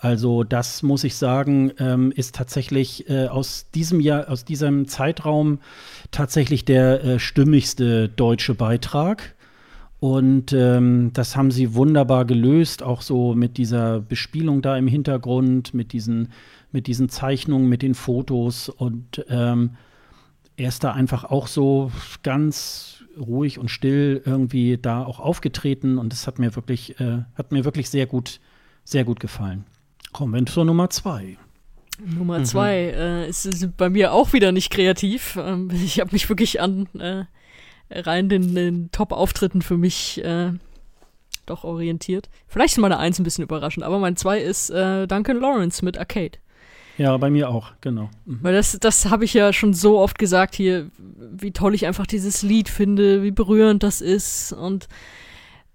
Also 0.06 0.44
das 0.44 0.84
muss 0.84 1.03
ich 1.03 1.15
sagen, 1.15 1.72
ähm, 1.80 2.11
ist 2.15 2.36
tatsächlich 2.36 3.10
äh, 3.10 3.26
aus 3.26 3.72
diesem 3.73 3.99
Jahr, 3.99 4.30
aus 4.30 4.45
diesem 4.45 4.88
Zeitraum 4.88 5.57
tatsächlich 6.11 6.64
der 6.64 7.03
äh, 7.03 7.18
stimmigste 7.18 8.07
deutsche 8.07 8.53
Beitrag. 8.53 9.34
Und 9.99 10.53
ähm, 10.53 11.10
das 11.14 11.36
haben 11.36 11.49
sie 11.49 11.73
wunderbar 11.73 12.26
gelöst, 12.26 12.84
auch 12.84 13.02
so 13.02 13.34
mit 13.34 13.57
dieser 13.57 13.99
Bespielung 13.99 14.61
da 14.61 14.77
im 14.77 14.86
Hintergrund, 14.86 15.73
mit 15.73 15.91
diesen, 15.91 16.30
mit 16.72 16.86
diesen 16.86 17.10
Zeichnungen, 17.10 17.68
mit 17.68 17.82
den 17.82 17.95
Fotos. 17.95 18.69
Und 18.69 19.26
ähm, 19.27 19.72
er 20.56 20.68
ist 20.68 20.84
da 20.84 20.94
einfach 20.94 21.23
auch 21.23 21.48
so 21.48 21.91
ganz 22.22 23.03
ruhig 23.19 23.57
und 23.57 23.72
still 23.72 24.22
irgendwie 24.23 24.77
da 24.80 25.03
auch 25.03 25.19
aufgetreten. 25.19 25.98
Und 25.98 26.14
das 26.14 26.27
hat 26.27 26.38
mir 26.38 26.56
wirklich, 26.56 26.99
äh, 26.99 27.23
hat 27.34 27.52
mir 27.52 27.65
wirklich 27.65 27.90
sehr 27.90 28.06
gut, 28.06 28.40
sehr 28.84 29.03
gut 29.03 29.19
gefallen. 29.19 29.65
Kommen 30.15 30.33
wir 30.33 30.45
zur 30.45 30.63
Nummer 30.63 30.89
zwei. 30.89 31.35
Nummer 31.99 32.39
mhm. 32.39 32.45
zwei 32.45 32.73
äh, 32.73 33.27
ist, 33.27 33.45
ist, 33.45 33.75
bei 33.75 33.89
mir 33.89 34.13
auch 34.13 34.31
wieder 34.31 34.53
nicht 34.53 34.69
kreativ. 34.71 35.37
Ähm, 35.37 35.69
ich 35.83 35.99
habe 35.99 36.13
mich 36.13 36.29
wirklich 36.29 36.61
an 36.61 36.87
äh, 36.97 37.25
rein 37.89 38.29
den, 38.29 38.55
den 38.55 38.91
Top-Auftritten 38.93 39.61
für 39.61 39.75
mich 39.75 40.23
äh, 40.23 40.53
doch 41.45 41.65
orientiert. 41.65 42.29
Vielleicht 42.47 42.75
ist 42.75 42.79
meine 42.79 42.97
Eins 42.97 43.19
ein 43.19 43.25
bisschen 43.25 43.43
überraschend, 43.43 43.85
aber 43.85 43.99
mein 43.99 44.15
Zwei 44.15 44.39
ist 44.39 44.69
äh, 44.69 45.05
Duncan 45.05 45.41
Lawrence 45.41 45.83
mit 45.83 45.97
Arcade. 45.97 46.37
Ja, 46.97 47.17
bei 47.17 47.29
mir 47.29 47.49
auch, 47.49 47.73
genau. 47.81 48.09
Mhm. 48.23 48.39
Weil 48.41 48.53
das, 48.53 48.79
das 48.79 49.09
habe 49.09 49.25
ich 49.25 49.33
ja 49.33 49.51
schon 49.51 49.73
so 49.73 49.99
oft 49.99 50.17
gesagt 50.17 50.55
hier, 50.55 50.89
wie 50.97 51.51
toll 51.51 51.75
ich 51.75 51.87
einfach 51.87 52.07
dieses 52.07 52.41
Lied 52.41 52.69
finde, 52.69 53.21
wie 53.21 53.31
berührend 53.31 53.83
das 53.83 53.99
ist 53.99 54.53
und 54.53 54.87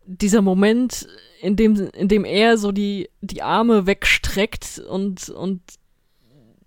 dieser 0.06 0.40
Moment, 0.40 1.06
in 1.40 1.56
dem, 1.56 1.76
in 1.94 2.08
dem 2.08 2.24
er 2.24 2.58
so 2.58 2.72
die, 2.72 3.08
die 3.20 3.42
Arme 3.42 3.86
wegstreckt 3.86 4.82
und, 4.88 5.28
und 5.30 5.60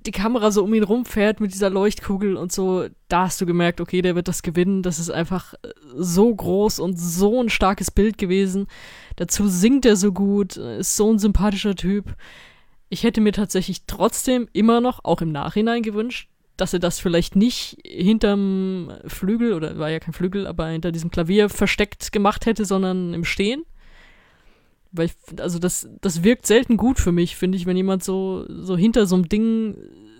die 0.05 0.11
Kamera 0.11 0.51
so 0.51 0.63
um 0.63 0.73
ihn 0.73 0.83
rumfährt 0.83 1.39
mit 1.39 1.53
dieser 1.53 1.69
Leuchtkugel 1.69 2.35
und 2.35 2.51
so, 2.51 2.87
da 3.07 3.25
hast 3.25 3.39
du 3.39 3.45
gemerkt, 3.45 3.79
okay, 3.79 4.01
der 4.01 4.15
wird 4.15 4.27
das 4.27 4.43
gewinnen. 4.43 4.83
Das 4.83 4.99
ist 4.99 5.09
einfach 5.09 5.53
so 5.95 6.33
groß 6.33 6.79
und 6.79 6.99
so 6.99 7.41
ein 7.41 7.49
starkes 7.49 7.91
Bild 7.91 8.17
gewesen. 8.17 8.67
Dazu 9.15 9.47
singt 9.47 9.85
er 9.85 9.95
so 9.95 10.11
gut, 10.11 10.57
ist 10.57 10.97
so 10.97 11.11
ein 11.11 11.19
sympathischer 11.19 11.75
Typ. 11.75 12.15
Ich 12.89 13.03
hätte 13.03 13.21
mir 13.21 13.31
tatsächlich 13.31 13.85
trotzdem 13.87 14.49
immer 14.53 14.81
noch, 14.81 15.03
auch 15.03 15.21
im 15.21 15.31
Nachhinein 15.31 15.83
gewünscht, 15.83 16.29
dass 16.57 16.73
er 16.73 16.79
das 16.79 16.99
vielleicht 16.99 17.35
nicht 17.35 17.77
hinterm 17.85 18.91
Flügel, 19.07 19.53
oder 19.53 19.77
war 19.79 19.89
ja 19.89 19.99
kein 19.99 20.13
Flügel, 20.13 20.45
aber 20.45 20.67
hinter 20.67 20.91
diesem 20.91 21.11
Klavier 21.11 21.49
versteckt 21.49 22.11
gemacht 22.11 22.45
hätte, 22.45 22.65
sondern 22.65 23.13
im 23.13 23.23
Stehen. 23.23 23.63
Weil 24.93 25.07
ich, 25.07 25.39
also 25.39 25.59
das, 25.59 25.89
das 26.01 26.23
wirkt 26.23 26.45
selten 26.45 26.77
gut 26.77 26.99
für 26.99 27.11
mich, 27.11 27.35
finde 27.35 27.57
ich, 27.57 27.65
wenn 27.65 27.75
jemand 27.75 28.03
so, 28.03 28.45
so 28.47 28.77
hinter 28.77 29.07
so 29.07 29.15
einem 29.15 29.27
Ding 29.27 29.75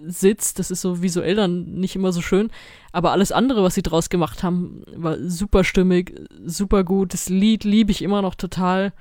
sitzt. 0.05 0.59
Das 0.59 0.71
ist 0.71 0.81
so 0.81 1.01
visuell 1.01 1.35
dann 1.35 1.65
nicht 1.75 1.95
immer 1.95 2.11
so 2.11 2.21
schön. 2.21 2.49
Aber 2.91 3.11
alles 3.11 3.31
andere, 3.31 3.63
was 3.63 3.75
sie 3.75 3.83
draus 3.83 4.09
gemacht 4.09 4.43
haben, 4.43 4.83
war 4.95 5.17
super 5.19 5.63
stimmig, 5.63 6.19
super 6.45 6.83
gut. 6.83 7.13
Das 7.13 7.29
Lied 7.29 7.63
liebe 7.63 7.91
ich 7.91 8.01
immer 8.01 8.21
noch 8.21 8.35
total. 8.35 8.93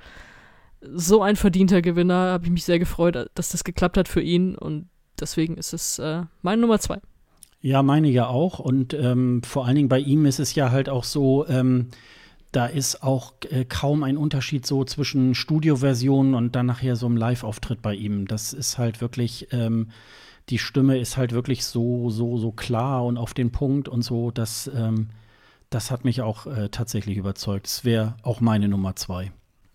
So 0.81 1.21
ein 1.21 1.35
verdienter 1.35 1.81
Gewinner, 1.81 2.31
habe 2.33 2.45
ich 2.45 2.51
mich 2.51 2.65
sehr 2.65 2.79
gefreut, 2.79 3.29
dass 3.35 3.49
das 3.49 3.63
geklappt 3.63 3.97
hat 3.97 4.07
für 4.07 4.21
ihn. 4.21 4.55
Und 4.55 4.87
deswegen 5.19 5.57
ist 5.57 5.73
es 5.73 5.99
äh, 5.99 6.23
meine 6.41 6.61
Nummer 6.61 6.79
zwei. 6.79 6.99
Ja, 7.61 7.81
meine 7.81 8.09
ja 8.09 8.27
auch. 8.27 8.59
Und 8.59 8.93
ähm, 8.93 9.41
vor 9.43 9.65
allen 9.65 9.75
Dingen 9.75 9.89
bei 9.89 9.99
ihm 9.99 10.25
ist 10.25 10.39
es 10.39 10.53
ja 10.53 10.71
halt 10.71 10.89
auch 10.89 11.05
so, 11.05 11.47
ähm, 11.47 11.87
da 12.53 12.67
ist 12.67 13.03
auch 13.03 13.33
äh, 13.49 13.65
kaum 13.65 14.03
ein 14.03 14.15
Unterschied 14.15 14.65
so 14.65 14.85
zwischen 14.85 15.35
Studioversionen 15.35 16.35
und 16.35 16.55
dann 16.55 16.67
nachher 16.67 16.95
so 16.95 17.07
einem 17.07 17.17
Live-Auftritt 17.17 17.81
bei 17.81 17.95
ihm. 17.95 18.27
Das 18.27 18.53
ist 18.53 18.77
halt 18.77 19.01
wirklich, 19.01 19.47
ähm, 19.51 19.89
die 20.49 20.59
Stimme 20.59 20.99
ist 20.99 21.17
halt 21.17 21.31
wirklich 21.31 21.65
so, 21.65 22.11
so, 22.11 22.37
so 22.37 22.51
klar 22.51 23.05
und 23.05 23.17
auf 23.17 23.33
den 23.33 23.51
Punkt 23.51 23.89
und 23.89 24.03
so, 24.03 24.29
dass 24.29 24.69
ähm, 24.73 25.09
das 25.71 25.89
hat 25.89 26.05
mich 26.05 26.21
auch 26.21 26.45
äh, 26.45 26.69
tatsächlich 26.69 27.17
überzeugt. 27.17 27.65
Es 27.65 27.83
wäre 27.83 28.15
auch 28.21 28.39
meine 28.39 28.67
Nummer 28.67 28.95
zwei. 28.95 29.31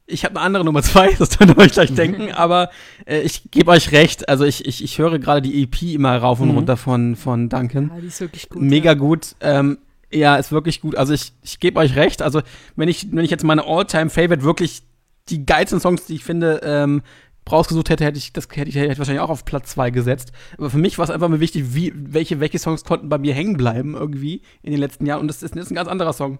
Ich 0.06 0.24
habe 0.24 0.36
eine 0.36 0.46
andere 0.46 0.64
Nummer 0.64 0.82
zwei, 0.82 1.12
das 1.18 1.36
könnt 1.36 1.50
ihr 1.50 1.59
euch 1.59 1.72
gleich 1.72 1.92
denken, 1.92 2.30
aber 2.34 2.70
äh, 3.06 3.22
ich 3.22 3.50
gebe 3.50 3.72
euch 3.72 3.90
recht. 3.90 4.28
Also 4.28 4.44
ich, 4.44 4.64
ich, 4.66 4.84
ich 4.84 4.98
höre 4.98 5.18
gerade 5.18 5.42
die 5.42 5.64
EP 5.64 5.82
immer 5.82 6.16
rauf 6.16 6.38
und 6.40 6.50
mhm. 6.50 6.59
runter 6.59 6.76
von, 6.76 7.16
von 7.16 7.48
Duncan. 7.48 7.90
Ja, 7.92 8.00
die 8.00 8.06
ist 8.06 8.20
wirklich 8.20 8.48
gut. 8.48 8.62
Mega 8.62 8.90
ja. 8.90 8.94
gut. 8.94 9.34
Ähm, 9.40 9.78
ja, 10.12 10.36
ist 10.36 10.52
wirklich 10.52 10.80
gut. 10.80 10.97
Also 10.97 11.12
ich, 11.12 11.32
ich 11.43 11.60
gebe 11.60 11.78
euch 11.78 11.97
recht. 11.97 12.22
Also 12.22 12.43
wenn 12.76 12.89
ich, 12.89 13.09
wenn 13.12 13.24
ich 13.24 13.30
jetzt 13.30 13.44
meine 13.44 13.64
All-Time-Favorite 13.64 14.43
wirklich 14.43 14.82
die 15.28 15.44
geilsten 15.44 15.80
Songs, 15.80 16.06
die 16.06 16.14
ich 16.14 16.24
finde, 16.24 16.60
ähm, 16.64 17.02
rausgesucht 17.51 17.89
hätte, 17.89 18.05
hätte 18.05 18.18
ich 18.18 18.32
das 18.32 18.47
hätte 18.51 18.68
ich, 18.68 18.76
hätte 18.76 18.93
ich 18.93 18.98
wahrscheinlich 18.98 19.22
auch 19.22 19.30
auf 19.30 19.44
Platz 19.44 19.70
2 19.70 19.90
gesetzt. 19.90 20.32
Aber 20.56 20.70
für 20.70 20.78
mich 20.78 20.98
war 20.98 21.05
es 21.05 21.10
einfach 21.10 21.28
mal 21.28 21.40
wichtig, 21.40 21.74
wie, 21.74 21.93
welche, 21.94 22.40
welche 22.40 22.59
Songs 22.59 22.85
konnten 22.85 23.09
bei 23.09 23.18
mir 23.18 23.35
hängen 23.35 23.56
bleiben 23.56 23.94
irgendwie 23.94 24.43
in 24.62 24.70
den 24.70 24.80
letzten 24.80 25.06
Jahren. 25.06 25.20
Und 25.20 25.28
das 25.28 25.43
ist, 25.43 25.55
das 25.55 25.64
ist 25.64 25.70
ein 25.70 25.76
ganz 25.76 25.89
anderer 25.89 26.12
Song. 26.12 26.39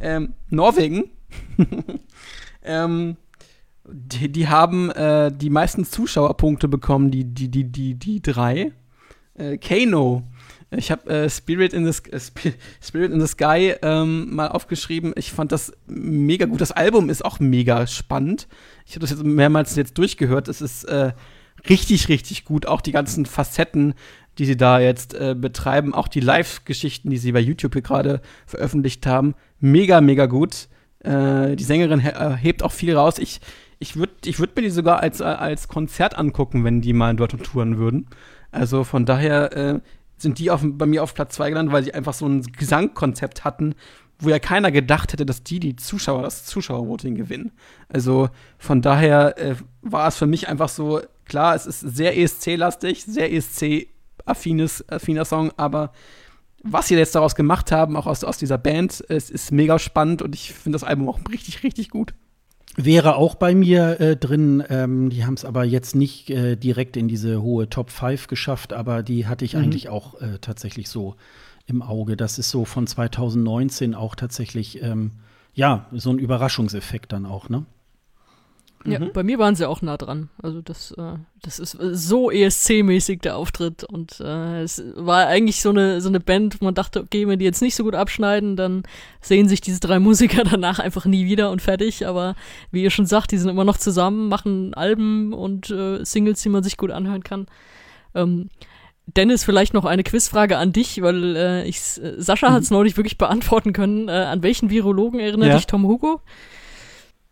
Ähm, 0.00 0.34
Norwegen 0.50 1.10
Ähm, 2.64 3.16
die, 3.86 4.32
die, 4.32 4.48
haben 4.48 4.90
äh, 4.90 5.30
die 5.30 5.50
meisten 5.50 5.84
Zuschauerpunkte 5.84 6.68
bekommen, 6.68 7.10
die, 7.10 7.24
die, 7.24 7.50
die, 7.50 7.64
die, 7.70 7.94
die 7.94 8.22
drei. 8.22 8.72
Äh, 9.34 9.58
Kano. 9.58 10.22
Ich 10.70 10.90
habe 10.90 11.08
äh, 11.08 11.30
Spirit, 11.30 11.72
in 11.72 11.90
the, 11.90 12.10
äh, 12.10 12.20
Spirit 12.82 13.12
in 13.12 13.20
the 13.20 13.26
Sky 13.26 13.74
ähm, 13.82 14.34
mal 14.34 14.48
aufgeschrieben. 14.48 15.12
Ich 15.16 15.32
fand 15.32 15.52
das 15.52 15.72
mega 15.86 16.46
gut. 16.46 16.60
Das 16.60 16.72
Album 16.72 17.10
ist 17.10 17.24
auch 17.24 17.40
mega 17.40 17.86
spannend. 17.86 18.48
Ich 18.86 18.92
habe 18.92 19.00
das 19.00 19.10
jetzt 19.10 19.24
mehrmals 19.24 19.76
jetzt 19.76 19.98
durchgehört. 19.98 20.48
Es 20.48 20.60
ist 20.60 20.84
äh, 20.84 21.12
richtig, 21.68 22.08
richtig 22.08 22.44
gut. 22.44 22.66
Auch 22.66 22.80
die 22.80 22.92
ganzen 22.92 23.26
Facetten, 23.26 23.94
die 24.38 24.46
sie 24.46 24.56
da 24.56 24.80
jetzt 24.80 25.14
äh, 25.14 25.34
betreiben, 25.38 25.94
auch 25.94 26.08
die 26.08 26.20
Live-Geschichten, 26.20 27.10
die 27.10 27.18
sie 27.18 27.32
bei 27.32 27.40
YouTube 27.40 27.82
gerade 27.82 28.20
veröffentlicht 28.46 29.06
haben. 29.06 29.34
Mega, 29.60 30.00
mega 30.00 30.26
gut. 30.26 30.68
Äh, 31.00 31.56
die 31.56 31.64
Sängerin 31.64 32.00
äh, 32.00 32.36
hebt 32.36 32.62
auch 32.62 32.72
viel 32.72 32.96
raus. 32.96 33.18
Ich, 33.18 33.40
ich 33.78 33.96
würde 33.96 34.12
ich 34.24 34.38
würd 34.38 34.56
mir 34.56 34.62
die 34.62 34.70
sogar 34.70 35.00
als, 35.00 35.20
als 35.20 35.68
Konzert 35.68 36.18
angucken, 36.18 36.64
wenn 36.64 36.80
die 36.80 36.92
mal 36.92 37.14
dort 37.14 37.42
touren 37.44 37.78
würden. 37.78 38.08
Also 38.50 38.84
von 38.84 39.04
daher 39.04 39.82
sind 40.24 40.40
die 40.40 40.50
auf, 40.50 40.62
bei 40.64 40.86
mir 40.86 41.04
auf 41.04 41.14
Platz 41.14 41.36
2 41.36 41.50
gelandet, 41.50 41.72
weil 41.72 41.84
sie 41.84 41.94
einfach 41.94 42.14
so 42.14 42.26
ein 42.26 42.42
Gesangkonzept 42.42 43.44
hatten, 43.44 43.76
wo 44.18 44.28
ja 44.28 44.40
keiner 44.40 44.72
gedacht 44.72 45.12
hätte, 45.12 45.24
dass 45.24 45.44
die 45.44 45.60
die 45.60 45.76
Zuschauer, 45.76 46.22
das 46.22 46.44
Zuschauervoting 46.46 47.14
gewinnen. 47.14 47.52
Also 47.88 48.28
von 48.58 48.82
daher 48.82 49.38
äh, 49.38 49.54
war 49.82 50.08
es 50.08 50.16
für 50.16 50.26
mich 50.26 50.48
einfach 50.48 50.68
so, 50.68 51.00
klar, 51.24 51.54
es 51.54 51.66
ist 51.66 51.80
sehr 51.80 52.18
ESC-lastig, 52.18 53.04
sehr 53.04 53.32
ESC-affiner 53.32 55.24
Song, 55.24 55.52
aber 55.56 55.92
was 56.64 56.88
sie 56.88 56.96
jetzt 56.96 57.14
daraus 57.14 57.34
gemacht 57.34 57.70
haben, 57.70 57.96
auch 57.96 58.06
aus, 58.06 58.24
aus 58.24 58.38
dieser 58.38 58.58
Band, 58.58 59.04
es 59.08 59.30
ist 59.30 59.52
mega 59.52 59.78
spannend 59.78 60.22
und 60.22 60.34
ich 60.34 60.54
finde 60.54 60.76
das 60.76 60.84
Album 60.84 61.08
auch 61.08 61.20
richtig, 61.30 61.62
richtig 61.62 61.90
gut. 61.90 62.14
Wäre 62.76 63.16
auch 63.16 63.34
bei 63.36 63.54
mir 63.54 64.00
äh, 64.00 64.16
drin. 64.16 64.62
Ähm, 64.68 65.10
die 65.10 65.24
haben 65.24 65.34
es 65.34 65.44
aber 65.44 65.64
jetzt 65.64 65.94
nicht 65.94 66.30
äh, 66.30 66.56
direkt 66.56 66.96
in 66.96 67.08
diese 67.08 67.40
hohe 67.42 67.68
Top 67.68 67.90
5 67.90 68.26
geschafft, 68.26 68.72
aber 68.72 69.02
die 69.02 69.26
hatte 69.26 69.44
ich 69.44 69.54
mhm. 69.54 69.62
eigentlich 69.62 69.88
auch 69.88 70.20
äh, 70.20 70.38
tatsächlich 70.40 70.88
so 70.88 71.14
im 71.66 71.82
Auge. 71.82 72.16
Das 72.16 72.38
ist 72.38 72.50
so 72.50 72.64
von 72.64 72.86
2019 72.86 73.94
auch 73.94 74.14
tatsächlich, 74.14 74.82
ähm, 74.82 75.12
ja, 75.54 75.86
so 75.92 76.10
ein 76.10 76.18
Überraschungseffekt 76.18 77.12
dann 77.12 77.26
auch, 77.26 77.48
ne? 77.48 77.64
Ja, 78.86 78.98
Mhm. 78.98 79.12
bei 79.14 79.22
mir 79.22 79.38
waren 79.38 79.54
sie 79.56 79.66
auch 79.68 79.80
nah 79.82 79.96
dran. 79.96 80.28
Also 80.42 80.60
das, 80.60 80.90
äh, 80.92 81.14
das 81.42 81.58
ist 81.58 81.72
so 81.80 82.30
ESC-mäßig 82.30 83.20
der 83.22 83.36
Auftritt 83.36 83.82
und 83.84 84.20
äh, 84.20 84.62
es 84.62 84.82
war 84.94 85.26
eigentlich 85.26 85.62
so 85.62 85.70
eine 85.70 86.00
so 86.02 86.08
eine 86.10 86.20
Band, 86.20 86.60
wo 86.60 86.66
man 86.66 86.74
dachte, 86.74 87.00
okay, 87.00 87.26
wenn 87.26 87.38
die 87.38 87.46
jetzt 87.46 87.62
nicht 87.62 87.74
so 87.76 87.84
gut 87.84 87.94
abschneiden, 87.94 88.56
dann 88.56 88.82
sehen 89.22 89.48
sich 89.48 89.60
diese 89.62 89.80
drei 89.80 89.98
Musiker 90.00 90.44
danach 90.44 90.78
einfach 90.80 91.06
nie 91.06 91.24
wieder 91.24 91.50
und 91.50 91.62
fertig. 91.62 92.06
Aber 92.06 92.34
wie 92.70 92.82
ihr 92.82 92.90
schon 92.90 93.06
sagt, 93.06 93.32
die 93.32 93.38
sind 93.38 93.48
immer 93.48 93.64
noch 93.64 93.78
zusammen, 93.78 94.28
machen 94.28 94.74
Alben 94.74 95.32
und 95.32 95.70
äh, 95.70 96.04
Singles, 96.04 96.42
die 96.42 96.50
man 96.50 96.62
sich 96.62 96.76
gut 96.76 96.90
anhören 96.90 97.22
kann. 97.24 97.46
Ähm, 98.14 98.50
Dennis, 99.06 99.44
vielleicht 99.44 99.74
noch 99.74 99.84
eine 99.84 100.02
Quizfrage 100.02 100.56
an 100.56 100.72
dich, 100.72 101.00
weil 101.02 101.36
äh, 101.36 101.64
ich, 101.68 101.78
äh, 102.02 102.14
Sascha 102.18 102.52
hat 102.52 102.62
es 102.62 102.70
neulich 102.70 102.96
wirklich 102.96 103.18
beantworten 103.18 103.72
können. 103.74 104.08
Äh, 104.08 104.12
an 104.12 104.42
welchen 104.42 104.70
Virologen 104.70 105.20
erinnert 105.20 105.48
Ja. 105.48 105.56
dich 105.56 105.66
Tom 105.66 105.86
Hugo? 105.86 106.20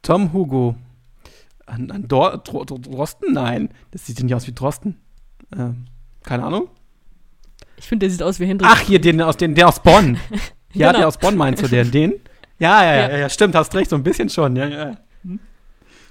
Tom 0.02 0.32
Hugo. 0.32 0.74
An, 1.72 1.90
an 1.90 2.06
Dor 2.08 2.38
Dro 2.38 2.64
Dro 2.64 2.78
Drosten? 2.78 3.32
Nein. 3.32 3.70
Das 3.92 4.06
sieht 4.06 4.18
ja 4.18 4.24
nicht 4.24 4.34
aus 4.34 4.46
wie 4.46 4.52
Drosten. 4.52 4.96
Ähm, 5.56 5.86
keine 6.22 6.44
Ahnung. 6.44 6.68
Ich 7.76 7.86
finde, 7.88 8.04
der 8.06 8.10
sieht 8.10 8.22
aus 8.22 8.38
wie 8.40 8.46
Hendrik. 8.46 8.70
Ach, 8.70 8.80
hier, 8.80 9.00
den 9.00 9.20
aus, 9.22 9.36
den, 9.36 9.54
der 9.54 9.68
aus 9.68 9.80
Bonn. 9.82 10.18
Ja, 10.74 10.86
Genau. 10.88 10.98
der 11.00 11.08
aus 11.08 11.18
Bonn 11.18 11.36
meinst 11.36 11.62
du, 11.62 11.68
den? 11.68 11.90
Den? 11.90 12.12
Ja, 12.58 12.82
ja, 12.82 12.94
ja, 12.94 13.10
Ja. 13.10 13.16
ja, 13.18 13.28
stimmt, 13.28 13.54
hast 13.54 13.74
recht, 13.74 13.90
so 13.90 13.96
ein 13.96 14.02
bisschen 14.02 14.30
schon. 14.30 14.56
Ja, 14.56 14.66
ja. 14.68 14.96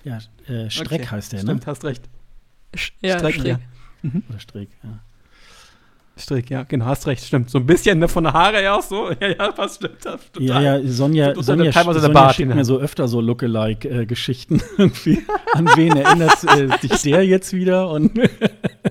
Ja, 0.03 0.19
äh, 0.47 0.69
Streck 0.69 1.01
Okay, 1.01 1.07
heißt 1.07 1.31
der, 1.33 1.39
Stimmt, 1.39 1.61
ne? 1.61 1.65
hast 1.65 1.83
recht. 1.83 2.03
Sch- 2.75 2.91
ja, 3.01 3.17
Strecken, 3.17 3.39
Streck. 3.41 3.59
ja. 4.03 4.09
Oder 4.29 4.39
Streck, 4.39 4.69
ja. 4.83 4.99
Strick, 6.21 6.49
ja, 6.49 6.63
genau, 6.63 6.85
hast 6.85 7.07
recht, 7.07 7.25
stimmt. 7.25 7.49
So 7.49 7.57
ein 7.57 7.65
bisschen 7.65 7.99
ne, 7.99 8.07
von 8.07 8.23
der 8.23 8.33
Haare 8.33 8.57
her 8.57 8.75
auch 8.75 8.81
so. 8.83 9.09
Ja, 9.19 9.27
ja, 9.29 9.51
passt, 9.51 9.77
stimmt. 9.77 9.97
Das, 10.05 10.19
Ja, 10.39 10.53
total. 10.55 10.63
ja, 10.63 10.91
Sonja, 10.91 11.31
uns 11.31 11.45
Sonja, 11.45 11.65
ja 11.65 11.71
teilweise 11.71 11.99
der 11.99 12.07
Sonja 12.07 12.21
Bart 12.21 12.35
schickt 12.35 12.49
hin. 12.49 12.57
mir 12.57 12.63
so 12.65 12.77
öfter 12.79 13.07
so 13.07 13.19
Lookalike-Geschichten 13.21 14.61
irgendwie. 14.77 15.21
An 15.53 15.67
wen 15.75 15.95
erinnert 15.97 16.43
äh, 16.43 16.67
dich 16.87 17.01
der 17.03 17.25
jetzt 17.25 17.53
wieder? 17.53 17.89
Und 17.89 18.11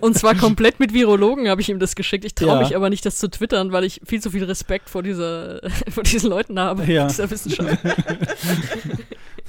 Und 0.01 0.17
zwar 0.19 0.35
komplett 0.35 0.81
mit 0.81 0.93
Virologen 0.95 1.49
habe 1.49 1.61
ich 1.61 1.69
ihm 1.69 1.79
das 1.79 1.95
geschickt. 1.95 2.25
Ich 2.25 2.35
traue 2.35 2.49
Ja. 2.49 2.59
mich 2.61 2.75
aber 2.77 2.91
nicht, 2.91 3.05
das 3.07 3.19
zu 3.19 3.31
twittern, 3.31 3.73
weil 3.73 3.85
ich 3.85 4.01
viel 4.05 4.21
zu 4.21 4.31
viel 4.31 4.45
Respekt 4.45 4.91
vor, 4.91 5.03
dieser, 5.03 5.61
vor 5.89 6.03
diesen 6.03 6.31
Leuten 6.31 6.59
habe, 6.59 6.85
Ja. 6.85 7.07
dieser 7.07 7.31
Wissenschaft. 7.31 7.79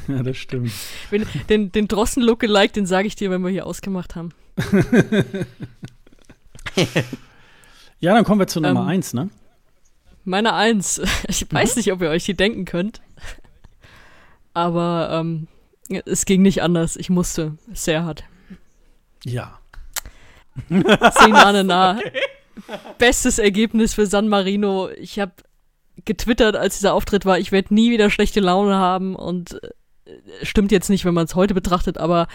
ja, 0.07 0.23
das 0.23 0.37
stimmt. 0.37 0.71
Wenn, 1.09 1.25
den, 1.49 1.71
den 1.71 1.87
Drossen-Lookalike, 1.87 2.73
den 2.73 2.85
sage 2.85 3.07
ich 3.07 3.15
dir, 3.15 3.31
wenn 3.31 3.41
wir 3.41 3.49
hier 3.49 3.65
ausgemacht 3.65 4.15
haben. 4.15 4.29
Ja, 8.01 8.13
dann 8.13 8.23
kommen 8.25 8.39
wir 8.39 8.47
zu 8.47 8.59
Nummer 8.59 8.81
Ähm, 8.81 8.87
eins, 8.87 9.13
ne? 9.13 9.29
Meine 10.25 10.53
Eins. 10.53 11.01
Ich 11.27 11.49
Mhm. 11.49 11.55
weiß 11.55 11.75
nicht, 11.77 11.91
ob 11.91 12.01
ihr 12.01 12.09
euch 12.09 12.25
die 12.25 12.35
denken 12.35 12.65
könnt. 12.65 13.01
Aber 14.53 15.09
ähm, 15.11 15.47
es 16.05 16.25
ging 16.25 16.41
nicht 16.41 16.61
anders. 16.61 16.95
Ich 16.97 17.09
musste. 17.09 17.57
Sehr 17.73 18.03
hart. 18.03 18.23
Ja. 19.23 19.59
Zehn 20.69 21.33
Jahre 21.33 21.63
nah. 21.63 21.99
Bestes 22.97 23.39
Ergebnis 23.39 23.93
für 23.93 24.05
San 24.05 24.27
Marino. 24.27 24.89
Ich 24.89 25.19
habe 25.19 25.31
getwittert, 26.05 26.55
als 26.55 26.75
dieser 26.79 26.93
Auftritt 26.93 27.25
war, 27.25 27.39
ich 27.39 27.51
werde 27.51 27.73
nie 27.73 27.91
wieder 27.91 28.09
schlechte 28.09 28.39
Laune 28.39 28.75
haben 28.75 29.15
und 29.15 29.61
äh, 29.63 29.69
stimmt 30.43 30.71
jetzt 30.71 30.89
nicht, 30.89 31.05
wenn 31.05 31.13
man 31.13 31.25
es 31.25 31.35
heute 31.35 31.53
betrachtet, 31.53 31.97
aber 31.97 32.27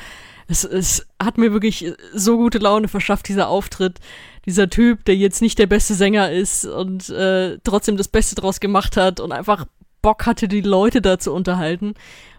es, 0.49 0.65
es 0.65 1.07
hat 1.23 1.39
mir 1.39 1.53
wirklich 1.53 1.93
so 2.15 2.37
gute 2.37 2.59
Laune 2.59 2.89
verschafft, 2.89 3.29
dieser 3.29 3.49
Auftritt. 3.49 3.99
Dieser 4.47 4.71
Typ, 4.71 5.05
der 5.05 5.17
jetzt 5.17 5.43
nicht 5.43 5.59
der 5.59 5.67
beste 5.67 5.95
Sänger 5.95 6.31
ist 6.31 6.65
und 6.65 7.09
äh, 7.09 7.59
trotzdem 7.65 7.97
das 7.97 8.09
Beste 8.09 8.37
draus 8.37 8.61
gemacht 8.61 8.97
hat 8.97 9.19
und 9.19 9.33
einfach 9.33 9.67
Bock 10.03 10.25
hatte, 10.25 10.47
die 10.47 10.61
Leute 10.61 11.03
da 11.03 11.19
zu 11.19 11.33
unterhalten. 11.33 11.95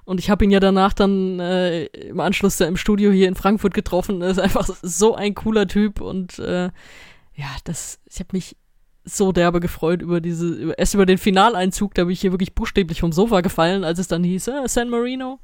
Und 0.05 0.21
ich 0.21 0.29
habe 0.29 0.45
ihn 0.45 0.51
ja 0.51 0.61
danach 0.61 0.93
dann 0.93 1.41
äh, 1.41 1.85
im 1.85 2.21
Anschluss 2.21 2.55
da 2.55 2.65
im 2.65 2.77
Studio 2.77 3.11
hier 3.11 3.27
in 3.27 3.35
Frankfurt 3.35 3.73
getroffen. 3.73 4.21
Er 4.21 4.29
ist 4.29 4.39
einfach 4.39 4.69
so 4.81 5.15
ein 5.15 5.35
cooler 5.35 5.67
Typ 5.67 5.99
und 5.99 6.39
äh, 6.39 6.69
ja, 7.35 7.49
das, 7.65 7.99
ich 8.09 8.19
habe 8.19 8.29
mich 8.31 8.55
so 9.03 9.33
derbe 9.33 9.59
gefreut 9.59 10.01
über 10.01 10.21
diese, 10.21 10.47
über, 10.47 10.79
erst 10.79 10.93
über 10.93 11.05
den 11.05 11.17
Finaleinzug, 11.17 11.93
da 11.93 12.05
bin 12.05 12.13
ich 12.13 12.21
hier 12.21 12.31
wirklich 12.31 12.55
buchstäblich 12.55 13.01
vom 13.01 13.11
Sofa 13.11 13.41
gefallen, 13.41 13.83
als 13.83 13.99
es 13.99 14.07
dann 14.07 14.23
hieß, 14.23 14.47
äh, 14.47 14.67
San 14.67 14.89
Marino. 14.89 15.39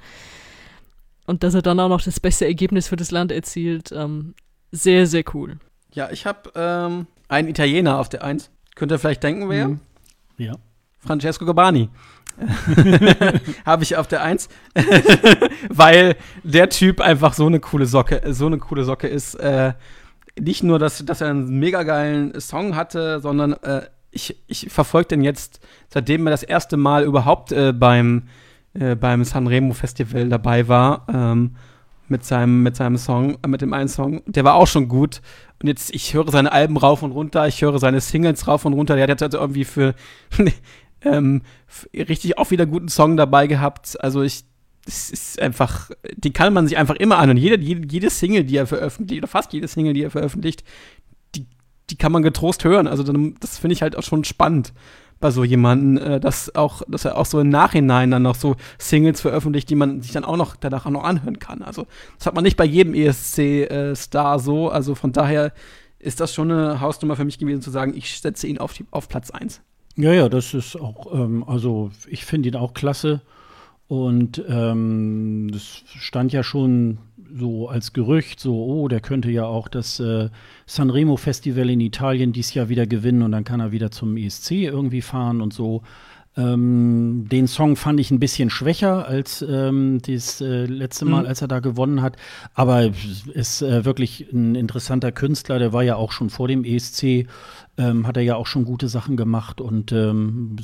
Und 1.25 1.43
dass 1.43 1.53
er 1.53 1.61
dann 1.61 1.79
auch 1.79 1.89
noch 1.89 2.01
das 2.01 2.19
beste 2.19 2.45
Ergebnis 2.45 2.87
für 2.87 2.95
das 2.95 3.11
Land 3.11 3.31
erzielt, 3.31 3.91
ähm, 3.91 4.33
sehr, 4.71 5.07
sehr 5.07 5.23
cool. 5.33 5.57
Ja, 5.93 6.09
ich 6.11 6.25
habe 6.25 6.51
ähm, 6.55 7.07
einen 7.27 7.47
Italiener 7.47 7.99
auf 7.99 8.09
der 8.09 8.23
Eins. 8.23 8.49
Könnt 8.75 8.91
ihr 8.91 8.99
vielleicht 8.99 9.23
denken, 9.23 9.49
wer? 9.49 9.69
Mhm. 9.69 9.79
Ja. 10.37 10.55
Francesco 10.99 11.45
Gabani. 11.45 11.89
habe 13.65 13.83
ich 13.83 13.95
auf 13.95 14.07
der 14.07 14.23
Eins, 14.23 14.49
weil 15.69 16.15
der 16.43 16.69
Typ 16.69 16.99
einfach 16.99 17.33
so 17.33 17.45
eine 17.45 17.59
coole 17.59 17.85
Socke, 17.85 18.21
so 18.33 18.47
eine 18.47 18.57
coole 18.57 18.83
Socke 18.83 19.07
ist. 19.07 19.35
Äh, 19.35 19.73
nicht 20.39 20.63
nur, 20.63 20.79
dass, 20.79 21.05
dass 21.05 21.21
er 21.21 21.29
einen 21.29 21.59
mega 21.59 21.83
geilen 21.83 22.39
Song 22.39 22.75
hatte, 22.75 23.19
sondern 23.19 23.53
äh, 23.53 23.83
ich, 24.09 24.41
ich 24.47 24.69
verfolge 24.69 25.09
den 25.09 25.21
jetzt, 25.21 25.59
seitdem 25.89 26.25
er 26.25 26.31
das 26.31 26.43
erste 26.43 26.77
Mal 26.77 27.03
überhaupt 27.03 27.51
äh, 27.51 27.71
beim, 27.71 28.23
äh, 28.73 28.95
beim 28.95 29.23
Sanremo 29.23 29.73
Festival 29.73 30.29
dabei 30.29 30.67
war, 30.67 31.05
ähm, 31.13 31.55
mit 32.07 32.25
seinem, 32.25 32.63
mit 32.63 32.75
seinem 32.75 32.97
Song, 32.97 33.37
äh, 33.43 33.47
mit 33.47 33.61
dem 33.61 33.73
einen 33.73 33.87
Song. 33.87 34.21
Der 34.25 34.43
war 34.43 34.55
auch 34.55 34.67
schon 34.67 34.87
gut. 34.87 35.21
Und 35.61 35.67
jetzt, 35.67 35.93
ich 35.93 36.13
höre 36.13 36.29
seine 36.31 36.51
Alben 36.51 36.77
rauf 36.77 37.03
und 37.03 37.11
runter, 37.11 37.47
ich 37.47 37.61
höre 37.61 37.79
seine 37.79 38.01
Singles 38.01 38.47
rauf 38.47 38.65
und 38.65 38.73
runter. 38.73 38.95
Der 38.95 39.03
hat 39.03 39.09
jetzt 39.09 39.23
also 39.23 39.37
irgendwie 39.37 39.65
für 39.65 39.93
ähm, 41.03 41.41
richtig 41.93 42.37
auch 42.37 42.51
wieder 42.51 42.65
guten 42.65 42.89
Song 42.89 43.15
dabei 43.15 43.47
gehabt. 43.47 44.01
Also 44.03 44.21
ich, 44.21 44.43
es 44.85 45.09
ist 45.11 45.39
einfach, 45.39 45.91
die 46.15 46.33
kann 46.33 46.53
man 46.53 46.67
sich 46.67 46.77
einfach 46.77 46.95
immer 46.95 47.19
an. 47.19 47.29
Und 47.29 47.37
jede, 47.37 47.61
jede, 47.61 48.09
Single, 48.09 48.43
die 48.43 48.57
er 48.57 48.67
veröffentlicht, 48.67 49.21
oder 49.21 49.27
fast 49.27 49.53
jede 49.53 49.67
Single, 49.67 49.93
die 49.93 50.03
er 50.03 50.11
veröffentlicht, 50.11 50.63
die, 51.35 51.45
die 51.89 51.95
kann 51.95 52.11
man 52.11 52.23
getrost 52.23 52.63
hören. 52.63 52.87
Also 52.87 53.03
das 53.39 53.59
finde 53.59 53.73
ich 53.73 53.81
halt 53.81 53.95
auch 53.95 54.03
schon 54.03 54.23
spannend 54.23 54.73
bei 55.23 55.31
so 55.31 55.45
jemanden, 55.45 55.97
äh, 55.97 56.19
dass 56.19 56.53
auch, 56.53 56.83
dass 56.87 57.05
er 57.05 57.17
auch 57.17 57.25
so 57.25 57.39
im 57.39 57.47
Nachhinein 57.47 58.11
dann 58.11 58.23
noch 58.23 58.35
so 58.35 58.57
Singles 58.77 59.21
veröffentlicht, 59.21 59.69
die 59.69 59.75
man 59.75 60.01
sich 60.01 60.11
dann 60.11 60.25
auch 60.25 60.35
noch 60.35 60.57
danach 60.57 60.85
auch 60.85 60.91
noch 60.91 61.05
anhören 61.05 61.39
kann. 61.39 61.61
Also 61.61 61.87
das 62.17 62.27
hat 62.27 62.35
man 62.35 62.43
nicht 62.43 62.57
bei 62.57 62.65
jedem 62.65 62.93
ESC-Star 62.93 64.39
so. 64.39 64.69
Also 64.69 64.95
von 64.95 65.13
daher 65.13 65.53
ist 65.97 66.19
das 66.19 66.33
schon 66.33 66.51
eine 66.51 66.81
Hausnummer 66.81 67.15
für 67.15 67.23
mich 67.23 67.39
gewesen 67.39 67.61
zu 67.61 67.71
sagen, 67.71 67.93
ich 67.95 68.19
setze 68.19 68.47
ihn 68.47 68.57
auf, 68.57 68.73
die, 68.73 68.85
auf 68.91 69.07
Platz 69.07 69.31
1. 69.31 69.61
Ja, 69.95 70.11
ja, 70.11 70.27
das 70.27 70.53
ist 70.53 70.75
auch, 70.75 71.13
ähm, 71.13 71.45
also 71.47 71.91
ich 72.07 72.25
finde 72.25 72.49
ihn 72.49 72.55
auch 72.57 72.73
klasse. 72.73 73.21
Und 73.87 74.43
ähm, 74.49 75.49
das 75.53 75.83
stand 75.85 76.33
ja 76.33 76.43
schon 76.43 76.97
so 77.35 77.67
als 77.67 77.93
Gerücht, 77.93 78.39
so, 78.39 78.63
oh, 78.63 78.87
der 78.87 78.99
könnte 78.99 79.31
ja 79.31 79.45
auch 79.45 79.67
das 79.67 79.99
äh, 79.99 80.29
Sanremo 80.65 81.17
Festival 81.17 81.69
in 81.69 81.79
Italien 81.79 82.31
dieses 82.33 82.53
Jahr 82.53 82.69
wieder 82.69 82.85
gewinnen 82.87 83.21
und 83.23 83.31
dann 83.31 83.43
kann 83.43 83.59
er 83.59 83.71
wieder 83.71 83.91
zum 83.91 84.17
ESC 84.17 84.51
irgendwie 84.51 85.01
fahren 85.01 85.41
und 85.41 85.53
so. 85.53 85.81
Ähm, 86.35 87.27
den 87.31 87.47
Song 87.47 87.75
fand 87.75 87.99
ich 87.99 88.09
ein 88.09 88.19
bisschen 88.19 88.49
schwächer 88.49 89.07
als 89.07 89.43
ähm, 89.47 89.99
das 90.05 90.41
äh, 90.41 90.65
letzte 90.65 91.05
Mal, 91.05 91.21
Mhm. 91.21 91.27
als 91.27 91.41
er 91.43 91.47
da 91.47 91.59
gewonnen 91.59 92.01
hat. 92.01 92.17
Aber 92.55 92.89
ist 93.33 93.61
äh, 93.61 93.85
wirklich 93.85 94.27
ein 94.33 94.55
interessanter 94.55 95.11
Künstler. 95.11 95.59
Der 95.59 95.73
war 95.73 95.83
ja 95.83 95.95
auch 95.95 96.11
schon 96.11 96.31
vor 96.31 96.47
dem 96.47 96.63
ESC, 96.65 97.27
ähm, 97.77 98.05
hat 98.05 98.17
er 98.17 98.23
ja 98.23 98.35
auch 98.35 98.45
schon 98.47 98.65
gute 98.65 98.87
Sachen 98.87 99.17
gemacht 99.17 99.59
und 99.61 99.91
ähm, 99.91 100.55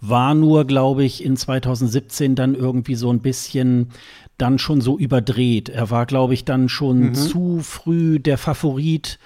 war 0.00 0.34
nur, 0.34 0.64
glaube 0.64 1.04
ich, 1.04 1.22
in 1.24 1.36
2017 1.36 2.34
dann 2.34 2.54
irgendwie 2.54 2.94
so 2.94 3.10
ein 3.12 3.20
bisschen 3.20 3.90
dann 4.38 4.58
schon 4.58 4.80
so 4.80 4.98
überdreht. 4.98 5.68
Er 5.68 5.90
war, 5.90 6.06
glaube 6.06 6.34
ich, 6.34 6.44
dann 6.44 6.68
schon 6.68 7.00
Mhm. 7.10 7.14
zu 7.14 7.58
früh 7.60 8.18
der 8.18 8.38
Favorit. 8.38 9.18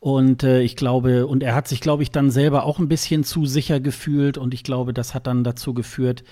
Und 0.00 0.42
äh, 0.42 0.62
ich 0.62 0.74
glaube, 0.76 1.26
und 1.28 1.42
er 1.44 1.54
hat 1.54 1.68
sich, 1.68 1.80
glaube 1.80 2.02
ich, 2.02 2.10
dann 2.10 2.30
selber 2.30 2.64
auch 2.64 2.78
ein 2.80 2.88
bisschen 2.88 3.22
zu 3.24 3.46
sicher 3.46 3.78
gefühlt. 3.80 4.36
Und 4.36 4.52
ich 4.52 4.64
glaube, 4.64 4.92
das 4.92 5.14
hat 5.14 5.26
dann 5.28 5.44
dazu 5.44 5.74
geführt, 5.74 6.24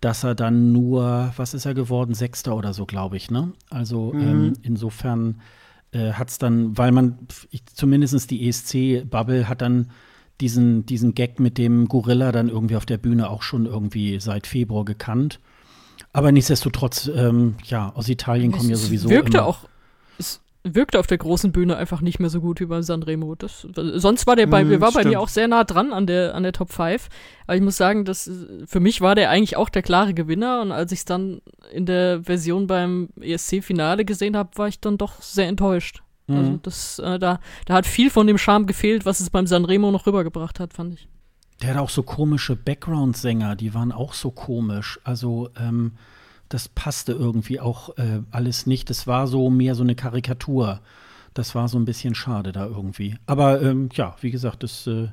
dass 0.00 0.24
er 0.24 0.34
dann 0.34 0.72
nur, 0.72 1.32
was 1.36 1.54
ist 1.54 1.64
er 1.64 1.74
geworden? 1.74 2.14
Sechster 2.14 2.56
oder 2.56 2.72
so, 2.72 2.84
glaube 2.84 3.16
ich, 3.16 3.30
ne? 3.30 3.52
Also 3.70 4.12
ähm, 4.14 4.54
insofern 4.62 5.40
äh, 5.92 6.12
hat 6.12 6.30
es 6.30 6.38
dann, 6.38 6.76
weil 6.76 6.92
man, 6.92 7.18
ich, 7.50 7.64
zumindest 7.66 8.30
die 8.30 8.48
ESC-Bubble 8.48 9.48
hat 9.48 9.62
dann 9.62 9.90
diesen, 10.40 10.86
diesen 10.86 11.14
Gag 11.14 11.38
mit 11.38 11.58
dem 11.58 11.86
Gorilla 11.86 12.32
dann 12.32 12.48
irgendwie 12.48 12.76
auf 12.76 12.86
der 12.86 12.98
Bühne 12.98 13.30
auch 13.30 13.42
schon 13.42 13.66
irgendwie 13.66 14.18
seit 14.20 14.46
Februar 14.46 14.84
gekannt. 14.84 15.40
Aber 16.12 16.32
nichtsdestotrotz, 16.32 17.10
ähm, 17.14 17.54
ja, 17.64 17.92
aus 17.94 18.08
Italien 18.08 18.52
kommen 18.52 18.68
ja 18.68 18.74
Es 18.74 18.86
sowieso 18.86 19.08
wirkte 19.08 19.38
immer. 19.38 19.46
auch, 19.46 19.68
wirkte 20.64 20.98
auf 20.98 21.06
der 21.06 21.18
großen 21.18 21.52
Bühne 21.52 21.76
einfach 21.76 22.00
nicht 22.00 22.20
mehr 22.20 22.30
so 22.30 22.40
gut 22.40 22.60
wie 22.60 22.66
beim 22.66 22.82
Sanremo. 22.82 23.34
Das, 23.34 23.66
sonst 23.74 24.26
war 24.26 24.36
der 24.36 24.46
bei, 24.46 24.64
Mm, 24.64 24.70
wir 24.70 24.80
war 24.80 24.92
bei 24.92 25.04
mir 25.04 25.20
auch 25.20 25.28
sehr 25.28 25.48
nah 25.48 25.64
dran 25.64 25.92
an 25.92 26.06
der, 26.06 26.34
an 26.34 26.44
der 26.44 26.52
Top 26.52 26.72
5. 26.72 27.08
Aber 27.46 27.56
ich 27.56 27.62
muss 27.62 27.76
sagen, 27.76 28.04
dass, 28.04 28.28
äh, 28.28 28.66
für 28.66 28.80
mich 28.80 29.00
war 29.00 29.14
der 29.14 29.30
eigentlich 29.30 29.56
auch 29.56 29.68
der 29.68 29.82
klare 29.82 30.14
Gewinner. 30.14 30.60
Und 30.62 30.72
als 30.72 30.92
ich 30.92 31.00
es 31.00 31.04
dann 31.04 31.40
in 31.72 31.86
der 31.86 32.22
Version 32.22 32.66
beim 32.66 33.08
ESC-Finale 33.20 34.04
gesehen 34.04 34.36
habe, 34.36 34.50
war 34.56 34.68
ich 34.68 34.80
dann 34.80 34.98
doch 34.98 35.20
sehr 35.20 35.48
enttäuscht. 35.48 36.02
Mhm. 36.28 36.36
Also 36.36 36.58
das, 36.62 36.98
äh, 37.00 37.18
da, 37.18 37.40
da 37.66 37.74
hat 37.74 37.86
viel 37.86 38.10
von 38.10 38.26
dem 38.26 38.38
Charme 38.38 38.66
gefehlt, 38.66 39.04
was 39.04 39.20
es 39.20 39.30
beim 39.30 39.46
Sanremo 39.46 39.90
noch 39.90 40.06
rübergebracht 40.06 40.60
hat, 40.60 40.72
fand 40.72 40.94
ich. 40.94 41.08
Der 41.60 41.70
hat 41.70 41.78
auch 41.78 41.90
so 41.90 42.02
komische 42.02 42.56
Background-Sänger, 42.56 43.56
die 43.56 43.74
waren 43.74 43.92
auch 43.92 44.14
so 44.14 44.30
komisch. 44.30 45.00
Also, 45.04 45.50
ähm, 45.58 45.92
das 46.52 46.68
passte 46.68 47.12
irgendwie 47.12 47.60
auch 47.60 47.96
äh, 47.96 48.20
alles 48.30 48.66
nicht. 48.66 48.90
Das 48.90 49.06
war 49.06 49.26
so 49.26 49.48
mehr 49.48 49.74
so 49.74 49.82
eine 49.82 49.94
Karikatur. 49.94 50.80
Das 51.34 51.54
war 51.54 51.68
so 51.68 51.78
ein 51.78 51.86
bisschen 51.86 52.14
schade 52.14 52.52
da 52.52 52.66
irgendwie. 52.66 53.16
Aber 53.24 53.62
ähm, 53.62 53.88
ja, 53.94 54.16
wie 54.20 54.30
gesagt, 54.30 54.62
das 54.62 54.86
äh, 54.86 55.08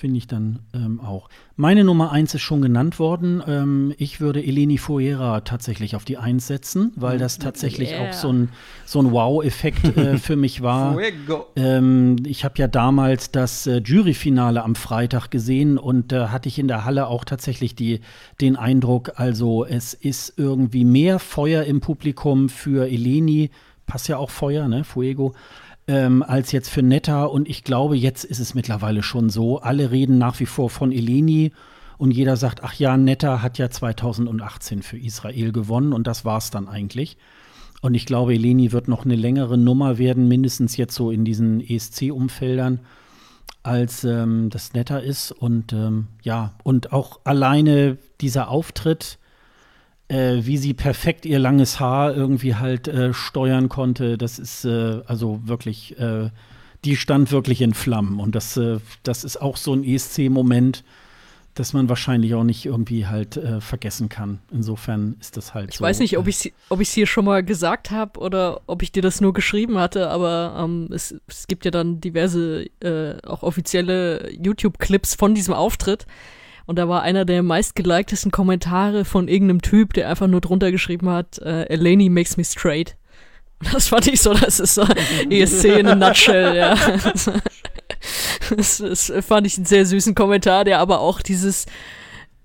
finde 0.00 0.16
ich 0.16 0.26
dann 0.26 0.60
ähm, 0.72 0.98
auch. 0.98 1.28
Meine 1.56 1.84
Nummer 1.84 2.10
eins 2.10 2.34
ist 2.34 2.40
schon 2.40 2.62
genannt 2.62 2.98
worden. 2.98 3.42
Ähm, 3.46 3.94
ich 3.98 4.18
würde 4.18 4.42
Eleni 4.42 4.78
Fuera 4.78 5.42
tatsächlich 5.42 5.94
auf 5.94 6.06
die 6.06 6.16
Eins 6.16 6.46
setzen, 6.46 6.92
weil 6.96 7.18
das 7.18 7.38
tatsächlich 7.38 7.90
Yeah. 7.90 8.08
auch 8.08 8.12
so 8.14 8.32
ein, 8.32 8.48
so 8.86 9.02
ein 9.02 9.12
Wow-Effekt 9.12 9.96
äh, 9.96 10.16
für 10.18 10.36
mich 10.36 10.62
war. 10.62 10.96
Ähm, 11.54 12.16
ich 12.24 12.44
habe 12.44 12.54
ja 12.56 12.66
damals 12.66 13.30
das 13.30 13.66
äh, 13.66 13.82
Juryfinale 13.84 14.62
am 14.62 14.74
Freitag 14.74 15.30
gesehen 15.30 15.76
und 15.76 16.12
da 16.12 16.30
hatte 16.30 16.48
ich 16.48 16.58
in 16.58 16.66
der 16.66 16.86
Halle 16.86 17.06
auch 17.06 17.24
tatsächlich 17.24 17.74
die, 17.74 18.00
den 18.40 18.56
Eindruck, 18.56 19.12
also 19.16 19.66
es 19.66 19.92
ist 19.92 20.34
irgendwie 20.38 20.86
mehr 20.86 21.18
Feuer 21.18 21.64
im 21.64 21.80
Publikum 21.80 22.48
für 22.48 22.88
Eleni, 22.88 23.50
passt 23.86 24.08
ja 24.08 24.16
auch 24.16 24.30
Feuer, 24.30 24.66
ne, 24.66 24.84
Fuego, 24.84 25.34
ähm, 25.86 26.22
als 26.22 26.52
jetzt 26.52 26.70
für 26.70 26.82
Netta. 26.82 27.24
Und 27.24 27.48
ich 27.48 27.64
glaube, 27.64 27.96
jetzt 27.96 28.24
ist 28.24 28.38
es 28.38 28.54
mittlerweile 28.54 29.02
schon 29.02 29.30
so. 29.30 29.60
Alle 29.60 29.90
reden 29.90 30.18
nach 30.18 30.38
wie 30.40 30.46
vor 30.46 30.70
von 30.70 30.92
Eleni 30.92 31.52
und 32.00 32.12
jeder 32.12 32.36
sagt, 32.36 32.64
ach 32.64 32.72
ja, 32.74 32.96
Netta 32.96 33.42
hat 33.42 33.58
ja 33.58 33.68
2018 33.68 34.82
für 34.82 34.96
Israel 34.96 35.52
gewonnen 35.52 35.92
und 35.92 36.06
das 36.06 36.24
war's 36.24 36.50
dann 36.50 36.66
eigentlich. 36.66 37.18
Und 37.82 37.94
ich 37.94 38.06
glaube, 38.06 38.34
Eleni 38.34 38.72
wird 38.72 38.88
noch 38.88 39.04
eine 39.04 39.16
längere 39.16 39.58
Nummer 39.58 39.98
werden, 39.98 40.26
mindestens 40.26 40.78
jetzt 40.78 40.94
so 40.94 41.10
in 41.10 41.26
diesen 41.26 41.60
ESC-Umfeldern, 41.60 42.80
als 43.62 44.04
ähm, 44.04 44.48
das 44.50 44.72
netter 44.72 45.02
ist. 45.02 45.30
Und 45.30 45.74
ähm, 45.74 46.08
ja, 46.22 46.54
und 46.62 46.92
auch 46.92 47.20
alleine 47.24 47.98
dieser 48.22 48.48
Auftritt, 48.48 49.18
äh, 50.10 50.44
wie 50.44 50.58
sie 50.58 50.74
perfekt 50.74 51.24
ihr 51.24 51.38
langes 51.38 51.78
Haar 51.78 52.14
irgendwie 52.14 52.56
halt 52.56 52.88
äh, 52.88 53.14
steuern 53.14 53.68
konnte, 53.68 54.18
das 54.18 54.38
ist 54.38 54.64
äh, 54.64 55.02
also 55.06 55.40
wirklich, 55.44 55.98
äh, 55.98 56.30
die 56.84 56.96
stand 56.96 57.30
wirklich 57.30 57.62
in 57.62 57.74
Flammen. 57.74 58.18
Und 58.18 58.34
das, 58.34 58.56
äh, 58.56 58.78
das 59.04 59.22
ist 59.22 59.40
auch 59.40 59.56
so 59.56 59.72
ein 59.72 59.84
ESC-Moment, 59.84 60.82
das 61.54 61.74
man 61.74 61.88
wahrscheinlich 61.88 62.34
auch 62.34 62.42
nicht 62.42 62.66
irgendwie 62.66 63.06
halt 63.06 63.36
äh, 63.36 63.60
vergessen 63.60 64.08
kann. 64.08 64.40
Insofern 64.50 65.16
ist 65.20 65.36
das 65.36 65.54
halt 65.54 65.70
Ich 65.70 65.76
so. 65.76 65.84
weiß 65.84 66.00
nicht, 66.00 66.18
ob 66.18 66.26
ich 66.26 66.52
ob 66.70 66.80
es 66.80 66.92
hier 66.92 67.06
schon 67.06 67.24
mal 67.24 67.44
gesagt 67.44 67.92
habe 67.92 68.18
oder 68.18 68.62
ob 68.66 68.82
ich 68.82 68.90
dir 68.90 69.02
das 69.02 69.20
nur 69.20 69.32
geschrieben 69.32 69.78
hatte, 69.78 70.10
aber 70.10 70.56
ähm, 70.58 70.88
es, 70.90 71.14
es 71.28 71.46
gibt 71.46 71.64
ja 71.64 71.70
dann 71.70 72.00
diverse 72.00 72.66
auch 73.24 73.42
offizielle 73.42 74.32
YouTube-Clips 74.32 75.14
von 75.14 75.34
diesem 75.34 75.54
Auftritt. 75.54 76.06
Und 76.70 76.76
da 76.76 76.88
war 76.88 77.02
einer 77.02 77.24
der 77.24 77.42
meistgeliktesten 77.42 78.30
Kommentare 78.30 79.04
von 79.04 79.26
irgendeinem 79.26 79.60
Typ, 79.60 79.92
der 79.92 80.08
einfach 80.08 80.28
nur 80.28 80.40
drunter 80.40 80.70
geschrieben 80.70 81.10
hat, 81.10 81.40
äh, 81.40 81.64
Eleni 81.64 82.08
makes 82.08 82.36
me 82.36 82.44
straight. 82.44 82.96
Das 83.72 83.88
fand 83.88 84.06
ich 84.06 84.22
so, 84.22 84.32
das 84.34 84.60
ist 84.60 84.76
so 84.76 84.86
ESC 85.28 85.64
in 85.64 85.88
a 85.88 85.96
nutshell, 85.96 86.56
ja. 86.56 86.76
Das, 88.56 88.78
das 88.78 89.12
fand 89.26 89.48
ich 89.48 89.56
einen 89.56 89.66
sehr 89.66 89.84
süßen 89.84 90.14
Kommentar, 90.14 90.64
der 90.64 90.78
aber 90.78 91.00
auch 91.00 91.20
dieses 91.22 91.66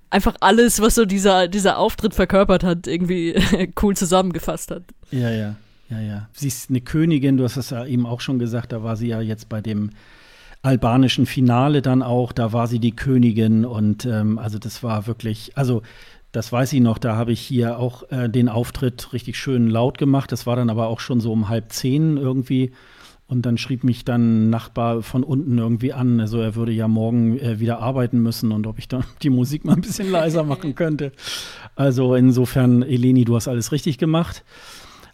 einfach 0.09 0.35
alles, 0.39 0.81
was 0.81 0.95
so 0.95 1.05
dieser, 1.05 1.47
dieser 1.47 1.77
Auftritt 1.77 2.15
verkörpert 2.15 2.63
hat, 2.63 2.87
irgendwie 2.87 3.35
cool 3.83 3.95
zusammengefasst 3.95 4.71
hat. 4.71 4.85
Ja, 5.11 5.29
ja, 5.29 5.55
ja, 5.91 5.99
ja. 6.01 6.29
Sie 6.33 6.47
ist 6.47 6.71
eine 6.71 6.81
Königin, 6.81 7.37
du 7.37 7.43
hast 7.43 7.57
es 7.57 7.69
ja 7.69 7.85
eben 7.85 8.07
auch 8.07 8.21
schon 8.21 8.39
gesagt, 8.39 8.71
da 8.71 8.81
war 8.81 8.95
sie 8.95 9.07
ja 9.07 9.21
jetzt 9.21 9.49
bei 9.49 9.61
dem 9.61 9.91
albanischen 10.65 11.27
Finale 11.27 11.81
dann 11.81 12.01
auch, 12.01 12.31
da 12.31 12.51
war 12.51 12.67
sie 12.67 12.79
die 12.79 12.95
Königin 12.95 13.65
und 13.65 14.05
ähm, 14.05 14.39
also 14.39 14.57
das 14.57 14.81
war 14.81 15.05
wirklich, 15.05 15.55
also 15.55 15.83
das 16.31 16.51
weiß 16.51 16.73
ich 16.73 16.81
noch, 16.81 16.97
da 16.97 17.15
habe 17.15 17.31
ich 17.31 17.39
hier 17.39 17.77
auch 17.77 18.09
äh, 18.11 18.27
den 18.27 18.49
Auftritt 18.49 19.13
richtig 19.13 19.37
schön 19.37 19.69
laut 19.69 19.99
gemacht, 19.99 20.31
das 20.31 20.47
war 20.47 20.55
dann 20.55 20.71
aber 20.71 20.87
auch 20.87 20.99
schon 20.99 21.19
so 21.19 21.31
um 21.31 21.49
halb 21.49 21.71
zehn 21.71 22.17
irgendwie 22.17 22.71
und 23.27 23.45
dann 23.45 23.59
schrieb 23.59 23.83
mich 23.83 24.05
dann 24.05 24.47
ein 24.47 24.49
Nachbar 24.49 25.03
von 25.03 25.23
unten 25.23 25.59
irgendwie 25.59 25.93
an, 25.93 26.19
also 26.19 26.39
er 26.39 26.55
würde 26.55 26.71
ja 26.71 26.87
morgen 26.87 27.37
äh, 27.37 27.59
wieder 27.59 27.79
arbeiten 27.79 28.19
müssen 28.23 28.51
und 28.51 28.65
ob 28.65 28.79
ich 28.79 28.87
dann 28.87 29.03
die 29.21 29.29
Musik 29.29 29.65
mal 29.65 29.75
ein 29.75 29.81
bisschen 29.81 30.09
leiser 30.09 30.43
machen 30.43 30.73
könnte. 30.75 31.11
Also 31.75 32.15
insofern, 32.15 32.81
Eleni, 32.81 33.23
du 33.23 33.35
hast 33.35 33.47
alles 33.47 33.71
richtig 33.71 33.99
gemacht. 33.99 34.43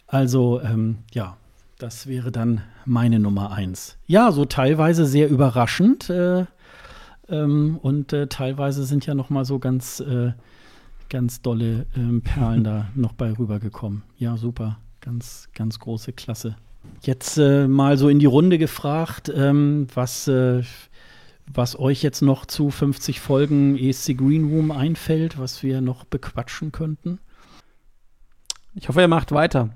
Also 0.08 0.62
ähm, 0.62 1.00
ja, 1.14 1.38
das 1.82 2.06
wäre 2.06 2.32
dann 2.32 2.62
meine 2.86 3.20
Nummer 3.20 3.52
eins. 3.52 3.98
Ja, 4.06 4.32
so 4.32 4.46
teilweise 4.46 5.06
sehr 5.08 5.30
überraschend 5.30 6.10
äh, 6.12 6.46
ähm, 7.28 7.80
und 7.82 8.14
äh, 8.14 8.28
teilweise 8.28 8.86
sind 8.86 9.08
ja 9.08 9.16
noch 9.16 9.32
mal 9.32 9.46
so 9.46 9.58
ganz, 9.58 10.00
äh, 10.00 10.34
ganz 11.10 11.42
dolle 11.42 11.88
ähm, 11.96 12.22
Perlen 12.22 12.64
da 12.64 12.90
noch 12.96 13.14
bei 13.14 13.32
rübergekommen. 13.32 14.04
Ja, 14.18 14.38
super, 14.38 14.78
ganz, 15.00 15.50
ganz 15.56 15.80
große 15.80 16.14
Klasse. 16.14 16.56
Jetzt 17.02 17.38
äh, 17.38 17.68
mal 17.68 17.98
so 17.98 18.10
in 18.10 18.20
die 18.20 18.28
Runde 18.28 18.60
gefragt, 18.60 19.32
ähm, 19.36 19.88
was, 19.94 20.28
äh, 20.28 20.62
was 21.52 21.78
euch 21.80 22.04
jetzt 22.04 22.22
noch 22.22 22.46
zu 22.46 22.70
50 22.70 23.20
Folgen 23.20 23.76
ESC 23.76 24.18
Green 24.18 24.52
Room 24.52 24.70
einfällt, 24.70 25.40
was 25.40 25.64
wir 25.64 25.82
noch 25.82 26.06
bequatschen 26.06 26.72
könnten. 26.72 27.20
Ich 28.76 28.88
hoffe, 28.88 29.02
ihr 29.02 29.08
macht 29.08 29.32
weiter. 29.32 29.70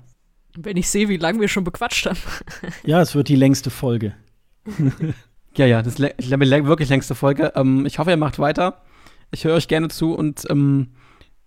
Wenn 0.58 0.76
ich 0.76 0.88
sehe, 0.88 1.08
wie 1.08 1.16
lange 1.16 1.40
wir 1.40 1.48
schon 1.48 1.64
bequatscht 1.64 2.06
haben. 2.06 2.18
Ja, 2.84 3.00
es 3.00 3.14
wird 3.14 3.28
die 3.28 3.36
längste 3.36 3.70
Folge. 3.70 4.14
Ja, 5.56 5.64
ja, 5.64 5.80
das 5.80 5.98
ist 5.98 6.14
ich 6.18 6.30
wirklich 6.30 6.90
längste 6.90 7.14
Folge. 7.14 7.52
Ähm, 7.56 7.86
ich 7.86 7.98
hoffe, 7.98 8.10
ihr 8.10 8.18
macht 8.18 8.38
weiter. 8.38 8.82
Ich 9.30 9.44
höre 9.44 9.54
euch 9.54 9.68
gerne 9.68 9.88
zu 9.88 10.12
und 10.12 10.44
ähm, 10.50 10.88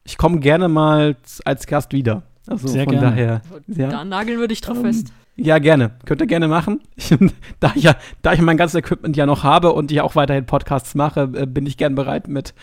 ich 0.03 0.17
komme 0.17 0.39
gerne 0.39 0.67
mal 0.67 1.15
als 1.45 1.67
Gast 1.67 1.93
wieder. 1.93 2.23
Also 2.47 2.67
Sehr 2.67 2.85
von 2.85 2.93
gerne. 2.93 3.09
daher. 3.09 3.41
Ja. 3.67 3.89
Da 3.89 4.03
nageln 4.03 4.39
wir 4.39 4.47
dich 4.47 4.61
drauf 4.61 4.77
Ähm, 4.77 4.85
fest. 4.85 5.13
Ja, 5.35 5.59
gerne. 5.59 5.91
Könnt 6.05 6.21
ihr 6.21 6.27
gerne 6.27 6.47
machen. 6.47 6.81
Ich, 6.95 7.15
da, 7.59 7.71
ich 7.75 7.83
ja, 7.83 7.95
da 8.23 8.33
ich 8.33 8.41
mein 8.41 8.57
ganzes 8.57 8.79
Equipment 8.79 9.15
ja 9.15 9.27
noch 9.27 9.43
habe 9.43 9.73
und 9.73 9.91
ich 9.91 10.01
auch 10.01 10.15
weiterhin 10.15 10.45
Podcasts 10.45 10.95
mache, 10.95 11.29
äh, 11.35 11.45
bin 11.45 11.67
ich 11.67 11.77
gern 11.77 11.93
bereit, 11.93 12.27
mit 12.27 12.55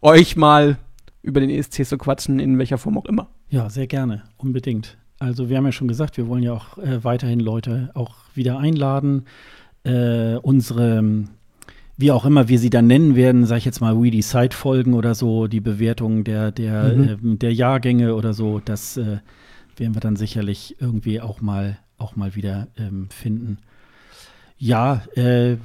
euch 0.00 0.36
mal 0.36 0.78
über 1.22 1.40
den 1.40 1.50
ESC 1.50 1.84
zu 1.86 1.96
quatschen, 1.96 2.40
in 2.40 2.58
welcher 2.58 2.78
Form 2.78 2.98
auch 2.98 3.04
immer. 3.04 3.28
Ja, 3.48 3.70
sehr 3.70 3.86
gerne, 3.86 4.24
unbedingt. 4.36 4.98
Also 5.18 5.48
wir 5.48 5.56
haben 5.56 5.64
ja 5.66 5.72
schon 5.72 5.88
gesagt, 5.88 6.16
wir 6.16 6.28
wollen 6.28 6.42
ja 6.42 6.52
auch 6.52 6.78
äh, 6.78 7.02
weiterhin 7.02 7.40
Leute 7.40 7.90
auch 7.94 8.14
wieder 8.34 8.58
einladen. 8.58 9.24
Äh, 9.82 10.36
unsere, 10.36 11.24
wie 11.96 12.12
auch 12.12 12.24
immer 12.24 12.48
wir 12.48 12.58
sie 12.58 12.70
dann 12.70 12.86
nennen 12.86 13.16
werden, 13.16 13.44
sage 13.46 13.58
ich 13.58 13.64
jetzt 13.64 13.80
mal 13.80 14.00
We 14.00 14.10
Decide 14.10 14.54
Folgen 14.54 14.94
oder 14.94 15.14
so, 15.14 15.48
die 15.48 15.60
Bewertung 15.60 16.24
der, 16.24 16.52
der, 16.52 16.94
Mhm. 16.94 17.08
ähm, 17.08 17.38
der 17.38 17.52
Jahrgänge 17.52 18.14
oder 18.14 18.32
so, 18.32 18.60
das 18.64 18.96
äh, 18.96 19.18
werden 19.76 19.94
wir 19.94 20.00
dann 20.00 20.16
sicherlich 20.16 20.76
irgendwie 20.80 21.20
auch 21.20 21.40
mal, 21.40 21.78
auch 21.96 22.14
mal 22.14 22.34
wieder 22.36 22.68
ähm, 22.76 23.08
finden. 23.10 23.58
Ja, 24.56 25.02
äh, 25.14 25.56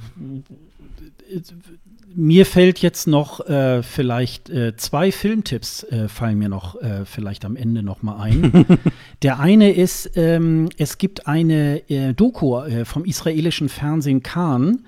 mir 2.16 2.46
fällt 2.46 2.80
jetzt 2.80 3.06
noch 3.06 3.40
äh, 3.48 3.82
vielleicht 3.82 4.48
äh, 4.50 4.76
zwei 4.76 5.12
Filmtipps 5.12 5.82
äh, 5.84 6.08
fallen 6.08 6.38
mir 6.38 6.48
noch 6.48 6.80
äh, 6.80 7.04
vielleicht 7.04 7.44
am 7.44 7.56
Ende 7.56 7.82
noch 7.82 8.02
mal 8.02 8.20
ein. 8.20 8.66
Der 9.22 9.40
eine 9.40 9.72
ist, 9.72 10.12
ähm, 10.16 10.68
es 10.76 10.98
gibt 10.98 11.26
eine 11.26 11.88
äh, 11.90 12.14
Doku 12.14 12.58
äh, 12.60 12.84
vom 12.84 13.04
israelischen 13.04 13.68
Fernsehen 13.68 14.22
Khan. 14.22 14.84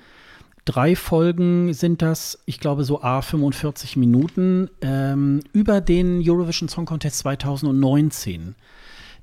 Drei 0.64 0.96
Folgen 0.96 1.72
sind 1.74 2.02
das, 2.02 2.40
ich 2.44 2.58
glaube 2.58 2.84
so 2.84 3.00
a 3.02 3.22
45 3.22 3.96
Minuten 3.96 4.68
ähm, 4.80 5.40
über 5.52 5.80
den 5.80 6.22
Eurovision 6.28 6.68
Song 6.68 6.86
Contest 6.86 7.18
2019. 7.18 8.56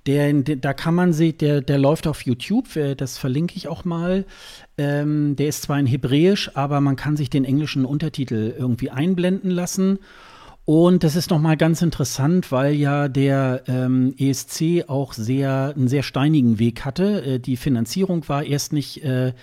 Der, 0.05 0.33
da 0.33 0.73
kann 0.73 0.95
man 0.95 1.13
sehen, 1.13 1.37
der, 1.37 1.61
der 1.61 1.77
läuft 1.77 2.07
auf 2.07 2.23
YouTube, 2.23 2.75
äh, 2.75 2.95
das 2.95 3.17
verlinke 3.17 3.55
ich 3.55 3.67
auch 3.67 3.85
mal. 3.85 4.25
Ähm, 4.77 5.35
der 5.37 5.47
ist 5.47 5.63
zwar 5.63 5.79
in 5.79 5.85
Hebräisch, 5.85 6.51
aber 6.55 6.81
man 6.81 6.95
kann 6.95 7.15
sich 7.15 7.29
den 7.29 7.45
englischen 7.45 7.85
Untertitel 7.85 8.53
irgendwie 8.57 8.89
einblenden 8.89 9.49
lassen. 9.49 9.99
Und 10.65 11.03
das 11.03 11.17
ist 11.17 11.29
nochmal 11.29 11.57
ganz 11.57 11.81
interessant, 11.81 12.49
weil 12.53 12.73
ja 12.73 13.09
der 13.09 13.63
ähm, 13.67 14.15
ESC 14.17 14.85
auch 14.87 15.11
sehr, 15.11 15.73
einen 15.75 15.89
sehr 15.89 16.03
steinigen 16.03 16.57
Weg 16.57 16.85
hatte. 16.85 17.21
Äh, 17.25 17.39
die 17.39 17.57
Finanzierung 17.57 18.29
war 18.29 18.43
erst 18.43 18.71
nicht 18.71 19.03
äh, 19.03 19.33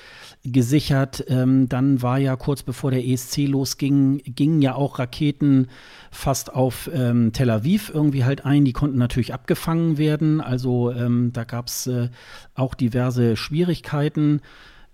gesichert. 0.44 1.22
Ähm, 1.28 1.68
dann 1.68 2.00
war 2.00 2.16
ja 2.16 2.36
kurz 2.36 2.62
bevor 2.62 2.90
der 2.90 3.06
ESC 3.06 3.48
losging, 3.48 4.22
gingen 4.24 4.62
ja 4.62 4.74
auch 4.74 4.98
Raketen 4.98 5.68
fast 6.10 6.54
auf 6.54 6.90
ähm, 6.90 7.34
Tel 7.34 7.50
Aviv 7.50 7.90
irgendwie 7.92 8.24
halt 8.24 8.46
ein. 8.46 8.64
Die 8.64 8.72
konnten 8.72 8.96
natürlich 8.96 9.34
abgefangen 9.34 9.98
werden. 9.98 10.40
Also 10.40 10.90
ähm, 10.90 11.34
da 11.34 11.44
gab 11.44 11.66
es 11.66 11.86
äh, 11.86 12.08
auch 12.54 12.74
diverse 12.74 13.36
Schwierigkeiten. 13.36 14.40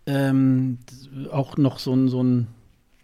Ähm, 0.06 0.78
auch 1.30 1.56
noch 1.56 1.78
so 1.78 1.94
ein, 1.94 2.08
so 2.08 2.20
ein 2.20 2.48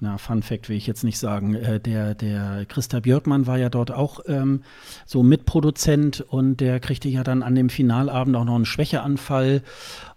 na, 0.02 0.18
Fun 0.18 0.42
Fact 0.42 0.68
will 0.68 0.76
ich 0.76 0.88
jetzt 0.88 1.04
nicht 1.04 1.18
sagen. 1.18 1.54
Äh, 1.54 1.78
der, 1.78 2.16
der 2.16 2.66
Christa 2.66 2.98
Björkmann 2.98 3.46
war 3.46 3.56
ja 3.56 3.68
dort 3.68 3.92
auch 3.92 4.20
ähm, 4.26 4.62
so 5.06 5.22
Mitproduzent 5.22 6.20
und 6.20 6.56
der 6.56 6.80
kriegte 6.80 7.08
ja 7.08 7.22
dann 7.22 7.44
an 7.44 7.54
dem 7.54 7.68
Finalabend 7.68 8.34
auch 8.34 8.44
noch 8.44 8.56
einen 8.56 8.64
Schwächeanfall. 8.64 9.62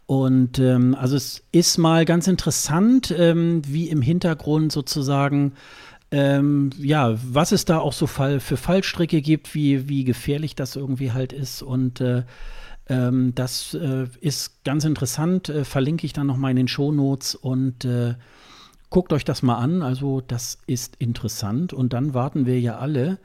Und 0.07 0.57
ähm, 0.57 0.95
also 0.99 1.15
es 1.15 1.43
ist 1.51 1.77
mal 1.77 2.03
ganz 2.03 2.27
interessant, 2.27 3.14
ähm, 3.15 3.61
wie 3.67 3.89
im 3.89 4.01
Hintergrund 4.01 4.72
sozusagen 4.72 5.53
ähm, 6.11 6.72
ja, 6.80 7.15
was 7.23 7.51
es 7.51 7.65
da 7.65 7.80
auch 7.80 7.93
so 7.93 8.07
Fall 8.07 8.39
für 8.39 8.57
Fallstricke 8.57 9.22
gibt, 9.22 9.53
wie, 9.53 9.88
wie 9.88 10.03
gefährlich 10.03 10.55
das 10.55 10.75
irgendwie 10.75 11.11
halt 11.11 11.31
ist. 11.31 11.61
Und 11.61 12.01
äh, 12.01 12.23
ähm, 12.88 13.33
das 13.35 13.75
äh, 13.75 14.07
ist 14.19 14.64
ganz 14.64 14.83
interessant, 14.83 15.49
äh, 15.49 15.64
verlinke 15.64 16.05
ich 16.05 16.14
dann 16.14 16.27
noch 16.27 16.38
mal 16.38 16.49
in 16.49 16.57
den 16.57 16.67
Shownotes 16.67 17.35
und 17.35 17.85
äh, 17.85 18.15
guckt 18.89 19.14
euch 19.14 19.25
das 19.25 19.41
mal 19.41 19.57
an. 19.57 19.81
Also, 19.81 20.22
das 20.22 20.59
ist 20.67 20.95
interessant. 20.97 21.73
Und 21.73 21.93
dann 21.93 22.14
warten 22.14 22.45
wir 22.45 22.59
ja 22.59 22.77
alle 22.77 23.19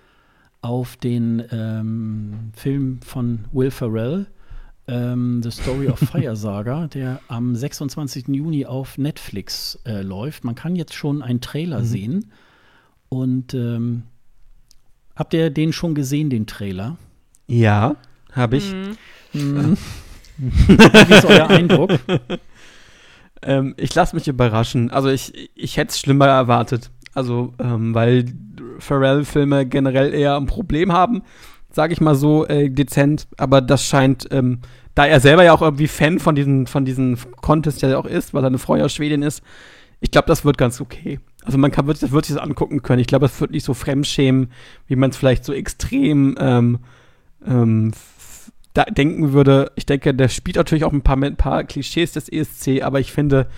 auf 0.62 0.97
den 0.97 1.42
ähm, 1.50 2.50
Film 2.55 3.00
von 3.02 3.47
Will 3.52 3.70
Ferrell, 3.70 4.26
ähm, 4.89 5.42
The 5.42 5.50
Story 5.50 5.89
of 5.89 5.98
Fire 6.10 6.36
Saga, 6.36 6.86
der 6.89 7.20
am 7.28 7.55
26. 7.55 8.28
Juni 8.28 8.66
auf 8.66 8.98
Netflix 8.98 9.78
äh, 9.86 10.02
läuft. 10.02 10.44
Man 10.44 10.55
kann 10.55 10.76
jetzt 10.76 10.94
schon 10.94 11.22
einen 11.22 11.40
Trailer 11.40 11.80
mhm. 11.80 11.84
sehen. 11.84 12.32
Und 13.08 13.55
ähm, 13.55 14.05
habt 15.16 15.34
ihr 15.34 15.50
den 15.50 15.72
schon 15.72 15.94
gesehen, 15.94 16.30
den 16.30 16.47
Trailer? 16.47 16.97
Ja, 17.47 17.97
habe 18.32 18.56
ich. 18.56 18.72
Mhm. 18.72 18.97
Mhm. 19.32 19.76
Wie 20.36 21.14
ist 21.14 21.24
euer 21.24 21.48
Eindruck? 21.48 21.90
Ähm, 23.43 23.75
ich 23.77 23.94
lasse 23.94 24.15
mich 24.15 24.28
überraschen. 24.28 24.91
Also 24.91 25.09
ich, 25.09 25.51
ich 25.55 25.77
hätte 25.77 25.91
es 25.91 25.99
schlimmer 25.99 26.27
erwartet. 26.27 26.91
Also, 27.15 27.55
ähm, 27.59 27.94
weil 27.94 28.27
Pharrell-Filme 28.78 29.67
generell 29.67 30.15
eher 30.15 30.36
ein 30.36 30.47
Problem 30.47 30.93
haben, 30.93 31.23
sage 31.70 31.93
ich 31.93 32.01
mal 32.01 32.15
so 32.15 32.47
äh, 32.47 32.70
dezent. 32.70 33.27
Aber 33.36 33.60
das 33.60 33.85
scheint, 33.85 34.28
ähm, 34.31 34.60
da 34.94 35.07
er 35.07 35.20
selber 35.20 35.43
ja 35.43 35.52
auch 35.52 35.62
irgendwie 35.62 35.89
Fan 35.89 36.19
von 36.19 36.35
diesen, 36.35 36.67
von 36.67 36.85
diesen 36.85 37.19
Contest 37.41 37.83
ja 37.83 37.99
auch 37.99 38.07
ist, 38.07 38.33
weil 38.33 38.43
seine 38.43 38.59
Frau 38.59 38.77
ja 38.77 38.89
Schwedin 38.89 39.23
ist, 39.23 39.43
ich 40.01 40.10
glaube, 40.10 40.28
das 40.28 40.44
wird 40.44 40.57
ganz 40.57 40.81
okay. 40.81 41.20
Also 41.44 41.59
man 41.59 41.70
kann 41.70 41.86
wird, 41.86 42.12
wird 42.12 42.25
sich 42.25 42.35
das 42.35 42.44
angucken 42.44 42.83
können. 42.83 43.01
Ich 43.01 43.07
glaube, 43.07 43.27
es 43.27 43.41
wird 43.41 43.51
nicht 43.51 43.65
so 43.65 43.75
fremdschämen, 43.75 44.51
wie 44.86 44.97
man 44.97 45.10
es 45.10 45.17
vielleicht 45.17 45.44
so 45.44 45.52
extrem 45.52 46.36
ähm, 46.39 46.78
ähm, 47.47 47.93
da 48.74 48.84
denken 48.84 49.32
würde, 49.32 49.73
ich 49.74 49.86
denke, 49.86 50.15
der 50.15 50.28
spielt 50.28 50.57
natürlich 50.57 50.84
auch 50.84 50.92
ein 50.92 51.02
paar, 51.02 51.16
ein 51.16 51.36
paar 51.36 51.65
Klischees 51.65 52.12
des 52.12 52.28
ESC, 52.28 52.82
aber 52.82 53.00
ich 53.00 53.12
finde, 53.12 53.49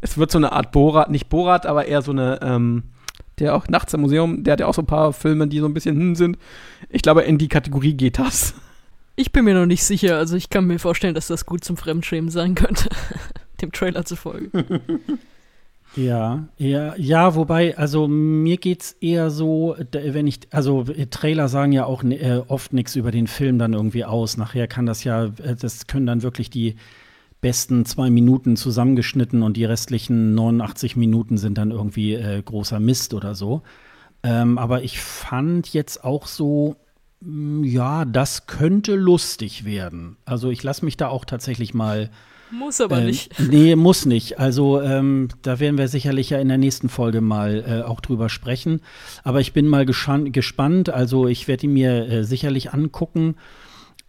es 0.00 0.16
wird 0.16 0.30
so 0.30 0.38
eine 0.38 0.52
Art 0.52 0.72
Borat, 0.72 1.10
nicht 1.10 1.28
Borat, 1.28 1.66
aber 1.66 1.86
eher 1.86 2.02
so 2.02 2.12
eine, 2.12 2.38
ähm, 2.42 2.84
der 3.38 3.54
auch 3.54 3.68
nachts 3.68 3.94
im 3.94 4.02
Museum, 4.02 4.44
der 4.44 4.52
hat 4.52 4.60
ja 4.60 4.66
auch 4.66 4.74
so 4.74 4.82
ein 4.82 4.86
paar 4.86 5.12
Filme, 5.12 5.48
die 5.48 5.58
so 5.58 5.66
ein 5.66 5.74
bisschen 5.74 5.96
hm 5.96 6.14
sind. 6.14 6.38
Ich 6.88 7.02
glaube, 7.02 7.22
in 7.22 7.38
die 7.38 7.48
Kategorie 7.48 7.94
geht 7.94 8.18
das. 8.18 8.54
Ich 9.16 9.32
bin 9.32 9.44
mir 9.44 9.54
noch 9.54 9.66
nicht 9.66 9.84
sicher, 9.84 10.16
also 10.16 10.36
ich 10.36 10.50
kann 10.50 10.66
mir 10.66 10.78
vorstellen, 10.78 11.14
dass 11.14 11.26
das 11.26 11.46
gut 11.46 11.64
zum 11.64 11.76
Fremdschämen 11.76 12.30
sein 12.30 12.54
könnte, 12.54 12.88
dem 13.60 13.72
Trailer 13.72 14.04
zu 14.04 14.16
folgen. 14.16 14.50
Ja, 15.96 16.48
ja, 16.56 16.94
ja, 16.96 17.34
wobei, 17.34 17.76
also 17.76 18.06
mir 18.06 18.58
geht's 18.58 18.92
eher 19.00 19.30
so, 19.30 19.76
wenn 19.90 20.28
ich, 20.28 20.40
also 20.52 20.84
Trailer 21.10 21.48
sagen 21.48 21.72
ja 21.72 21.84
auch 21.84 22.04
äh, 22.04 22.42
oft 22.46 22.72
nichts 22.72 22.94
über 22.94 23.10
den 23.10 23.26
Film 23.26 23.58
dann 23.58 23.72
irgendwie 23.72 24.04
aus. 24.04 24.36
Nachher 24.36 24.68
kann 24.68 24.86
das 24.86 25.02
ja, 25.02 25.24
äh, 25.24 25.56
das 25.56 25.88
können 25.88 26.06
dann 26.06 26.22
wirklich 26.22 26.48
die 26.48 26.76
besten 27.40 27.84
zwei 27.86 28.08
Minuten 28.10 28.56
zusammengeschnitten 28.56 29.42
und 29.42 29.56
die 29.56 29.64
restlichen 29.64 30.34
89 30.34 30.94
Minuten 30.96 31.38
sind 31.38 31.58
dann 31.58 31.72
irgendwie 31.72 32.14
äh, 32.14 32.40
großer 32.40 32.78
Mist 32.78 33.12
oder 33.12 33.34
so. 33.34 33.62
Ähm, 34.22 34.58
aber 34.58 34.82
ich 34.82 35.00
fand 35.00 35.72
jetzt 35.72 36.04
auch 36.04 36.26
so, 36.26 36.76
mm, 37.20 37.64
ja, 37.64 38.04
das 38.04 38.46
könnte 38.46 38.94
lustig 38.94 39.64
werden. 39.64 40.18
Also 40.24 40.50
ich 40.50 40.62
lasse 40.62 40.84
mich 40.84 40.96
da 40.96 41.08
auch 41.08 41.24
tatsächlich 41.24 41.74
mal 41.74 42.10
muss 42.50 42.80
aber 42.80 42.98
äh, 42.98 43.04
nicht. 43.04 43.38
Nee, 43.50 43.76
muss 43.76 44.06
nicht. 44.06 44.38
Also 44.38 44.80
ähm, 44.80 45.28
da 45.42 45.60
werden 45.60 45.78
wir 45.78 45.88
sicherlich 45.88 46.30
ja 46.30 46.38
in 46.38 46.48
der 46.48 46.58
nächsten 46.58 46.88
Folge 46.88 47.20
mal 47.20 47.64
äh, 47.66 47.82
auch 47.82 48.00
drüber 48.00 48.28
sprechen. 48.28 48.80
Aber 49.24 49.40
ich 49.40 49.52
bin 49.52 49.66
mal 49.66 49.86
gespannt. 49.86 50.90
Also 50.90 51.26
ich 51.26 51.48
werde 51.48 51.66
ihn 51.66 51.72
mir 51.72 52.08
äh, 52.08 52.24
sicherlich 52.24 52.72
angucken. 52.72 53.36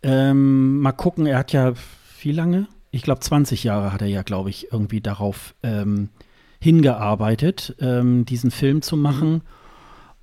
Ähm, 0.03 0.79
mal 0.79 0.91
gucken, 0.91 1.25
er 1.25 1.37
hat 1.37 1.53
ja 1.53 1.73
wie 2.21 2.31
lange? 2.31 2.67
Ich 2.91 3.03
glaube 3.03 3.21
20 3.21 3.63
Jahre 3.63 3.93
hat 3.93 4.01
er 4.01 4.07
ja, 4.07 4.21
glaube 4.21 4.49
ich, 4.49 4.71
irgendwie 4.71 5.01
darauf 5.01 5.55
ähm, 5.63 6.09
hingearbeitet, 6.59 7.75
ähm, 7.79 8.25
diesen 8.25 8.51
Film 8.51 8.81
zu 8.81 8.97
machen. 8.97 9.31
Mhm. 9.33 9.41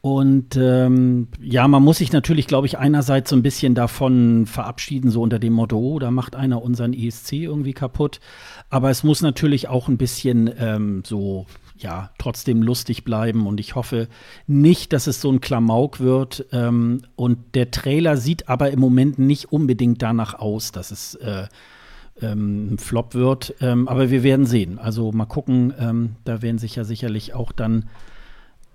Und 0.09 0.57
ähm, 0.57 1.29
ja, 1.39 1.69
man 1.69 1.83
muss 1.83 1.99
sich 1.99 2.13
natürlich, 2.13 2.47
glaube 2.47 2.67
ich, 2.67 2.79
einerseits 2.79 3.29
so 3.29 3.37
ein 3.37 3.43
bisschen 3.43 3.75
davon 3.75 4.47
verabschieden, 4.47 5.11
so 5.11 5.21
unter 5.21 5.39
dem 5.39 5.53
Motto, 5.53 5.77
oh, 5.77 5.99
da 5.99 6.11
macht 6.11 6.35
einer 6.35 6.63
unseren 6.63 6.95
ESC 6.95 7.35
irgendwie 7.35 7.75
kaputt. 7.75 8.19
Aber 8.71 8.89
es 8.89 9.05
muss 9.05 9.21
natürlich 9.21 9.69
auch 9.69 9.87
ein 9.87 9.99
bisschen 9.99 10.51
ähm, 10.59 11.03
so, 11.05 11.45
ja, 11.77 12.11
trotzdem 12.17 12.63
lustig 12.63 13.05
bleiben. 13.05 13.47
Und 13.47 13.61
ich 13.61 13.75
hoffe 13.75 14.09
nicht, 14.47 14.95
dass 14.95 15.09
es 15.09 15.21
so 15.21 15.31
ein 15.31 15.43
Klamauk 15.43 16.01
wird. 16.01 16.47
Ähm, 16.53 17.03
und 17.15 17.55
der 17.55 17.71
Trailer 17.71 18.17
sieht 18.17 18.49
aber 18.49 18.71
im 18.71 18.81
Moment 18.81 19.19
nicht 19.19 19.53
unbedingt 19.53 20.01
danach 20.01 20.33
aus, 20.39 20.73
dass 20.73 20.91
es 20.91 21.17
äh, 21.17 21.49
ähm, 22.23 22.73
ein 22.73 22.79
Flop 22.79 23.15
wird. 23.15 23.57
Ähm, 23.61 23.89
aber 23.89 24.09
wir 24.09 24.23
werden 24.23 24.47
sehen. 24.47 24.79
Also 24.79 25.13
mal 25.13 25.27
gucken, 25.27 25.75
ähm, 25.79 26.17
da 26.25 26.41
werden 26.41 26.57
sich 26.57 26.77
ja 26.77 26.85
sicherlich 26.85 27.35
auch 27.35 27.53
dann 27.53 27.91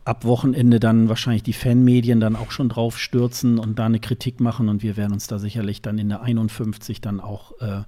ab 0.06 0.26
Wochenende 0.26 0.80
dann 0.80 1.10
wahrscheinlich 1.10 1.44
die 1.44 1.54
Fanmedien 1.54 2.20
dann 2.20 2.36
auch 2.36 2.52
schon 2.52 2.70
drauf 2.70 3.00
stürzen 3.00 3.58
und 3.58 3.80
da 3.80 3.86
eine 3.86 4.00
Kritik 4.00 4.40
machen 4.40 4.70
und 4.70 4.84
wir 4.84 4.98
werden 4.98 5.14
uns 5.14 5.28
da 5.28 5.40
sicherlich 5.40 5.82
dann 5.82 5.98
in 5.98 6.10
der 6.10 6.22
51 6.22 7.02
dann 7.02 7.20
auch 7.20 7.60
äh, 7.62 7.84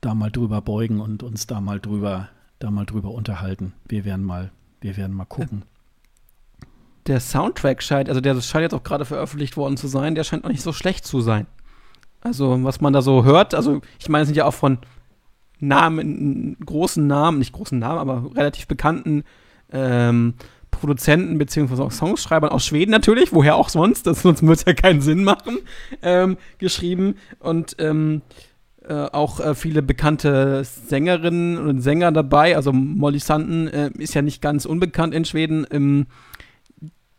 da 0.00 0.14
mal 0.14 0.30
drüber 0.30 0.60
beugen 0.60 1.00
und 1.00 1.22
uns 1.22 1.46
da 1.46 1.60
mal 1.60 1.80
drüber 1.80 2.28
da 2.58 2.70
mal 2.70 2.84
drüber 2.84 3.10
unterhalten. 3.10 3.72
Wir 3.88 4.04
werden 4.04 4.24
mal 4.24 4.50
wir 4.80 4.96
werden 4.96 5.14
mal 5.14 5.24
gucken. 5.24 5.64
Der 7.06 7.20
Soundtrack 7.20 7.82
scheint, 7.82 8.08
also 8.08 8.20
der 8.20 8.40
scheint 8.40 8.62
jetzt 8.62 8.74
auch 8.74 8.82
gerade 8.82 9.04
veröffentlicht 9.04 9.56
worden 9.56 9.76
zu 9.76 9.88
sein, 9.88 10.14
der 10.14 10.24
scheint 10.24 10.44
auch 10.44 10.48
nicht 10.50 10.62
so 10.62 10.72
schlecht 10.72 11.06
zu 11.06 11.20
sein. 11.20 11.46
Also, 12.22 12.62
was 12.64 12.80
man 12.80 12.92
da 12.92 13.00
so 13.00 13.24
hört, 13.24 13.54
also 13.54 13.80
ich 13.98 14.08
meine, 14.08 14.22
es 14.22 14.28
sind 14.28 14.36
ja 14.36 14.44
auch 14.44 14.54
von 14.54 14.78
Namen, 15.58 16.56
großen 16.64 17.06
Namen, 17.06 17.38
nicht 17.38 17.52
großen 17.52 17.78
Namen, 17.78 17.98
aber 17.98 18.36
relativ 18.36 18.66
bekannten 18.66 19.24
ähm, 19.72 20.34
Produzenten 20.70 21.38
beziehungsweise 21.38 21.82
auch 21.82 21.92
Songschreibern 21.92 22.50
aus 22.50 22.64
Schweden 22.64 22.90
natürlich, 22.90 23.32
woher 23.32 23.56
auch 23.56 23.68
sonst, 23.68 24.06
das 24.06 24.22
sonst 24.22 24.42
würde 24.42 24.54
es 24.54 24.64
ja 24.64 24.74
keinen 24.74 25.00
Sinn 25.00 25.24
machen, 25.24 25.58
ähm, 26.02 26.36
geschrieben 26.58 27.16
und 27.38 27.76
ähm, 27.78 28.22
äh, 28.88 28.94
auch 28.94 29.40
äh, 29.40 29.54
viele 29.54 29.82
bekannte 29.82 30.64
Sängerinnen 30.64 31.58
und 31.58 31.80
Sänger 31.80 32.12
dabei. 32.12 32.56
Also 32.56 32.72
Molly 32.72 33.18
Sanden 33.18 33.68
äh, 33.68 33.90
ist 33.98 34.14
ja 34.14 34.22
nicht 34.22 34.40
ganz 34.40 34.64
unbekannt 34.64 35.14
in 35.14 35.24
Schweden. 35.24 35.66
Ähm, 35.70 36.06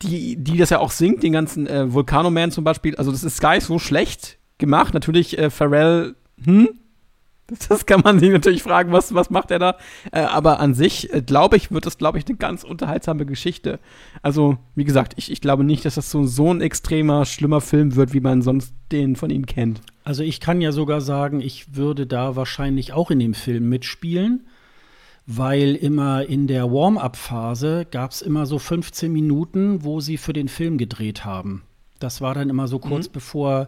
die, 0.01 0.35
die 0.35 0.57
das 0.57 0.71
ja 0.71 0.79
auch 0.79 0.91
singt, 0.91 1.23
den 1.23 1.33
ganzen 1.33 1.67
äh, 1.67 1.93
Volcano 1.93 2.31
Man 2.31 2.51
zum 2.51 2.63
Beispiel. 2.63 2.95
Also 2.95 3.11
das 3.11 3.23
ist 3.23 3.39
gar 3.39 3.53
nicht 3.53 3.65
so 3.65 3.79
schlecht 3.79 4.39
gemacht. 4.57 4.93
Natürlich 4.93 5.37
äh, 5.37 5.49
Pharrell, 5.49 6.15
hm, 6.43 6.69
Das 7.69 7.85
kann 7.85 8.01
man 8.01 8.19
sich 8.19 8.31
natürlich 8.31 8.63
fragen, 8.63 8.91
was, 8.91 9.13
was 9.13 9.29
macht 9.29 9.51
er 9.51 9.59
da? 9.59 9.77
Äh, 10.11 10.21
aber 10.21 10.59
an 10.59 10.73
sich, 10.73 11.13
äh, 11.13 11.21
glaube 11.21 11.57
ich, 11.57 11.71
wird 11.71 11.85
das, 11.85 11.97
glaube 11.97 12.17
ich, 12.17 12.27
eine 12.27 12.37
ganz 12.37 12.63
unterhaltsame 12.63 13.25
Geschichte. 13.25 13.79
Also, 14.21 14.57
wie 14.75 14.83
gesagt, 14.83 15.13
ich, 15.17 15.31
ich 15.31 15.41
glaube 15.41 15.63
nicht, 15.63 15.85
dass 15.85 15.95
das 15.95 16.09
so, 16.11 16.25
so 16.25 16.51
ein 16.53 16.61
extremer, 16.61 17.25
schlimmer 17.25 17.61
Film 17.61 17.95
wird, 17.95 18.13
wie 18.13 18.19
man 18.19 18.41
sonst 18.41 18.73
den 18.91 19.15
von 19.15 19.29
ihm 19.29 19.45
kennt. 19.45 19.81
Also, 20.03 20.23
ich 20.23 20.39
kann 20.39 20.61
ja 20.61 20.71
sogar 20.71 21.01
sagen, 21.01 21.41
ich 21.41 21.75
würde 21.75 22.07
da 22.07 22.35
wahrscheinlich 22.35 22.93
auch 22.93 23.11
in 23.11 23.19
dem 23.19 23.33
Film 23.33 23.69
mitspielen, 23.69 24.47
weil 25.25 25.75
immer 25.75 26.25
in 26.25 26.47
der 26.47 26.71
Warm-up-Phase 26.71 27.85
gab 27.89 28.11
es 28.11 28.21
immer 28.21 28.45
so 28.45 28.59
15 28.59 29.11
Minuten, 29.11 29.83
wo 29.83 29.99
sie 29.99 30.17
für 30.17 30.33
den 30.33 30.47
Film 30.47 30.77
gedreht 30.77 31.25
haben. 31.25 31.63
Das 31.99 32.21
war 32.21 32.33
dann 32.33 32.49
immer 32.49 32.67
so 32.67 32.79
kurz 32.79 33.07
mhm. 33.07 33.13
bevor 33.13 33.67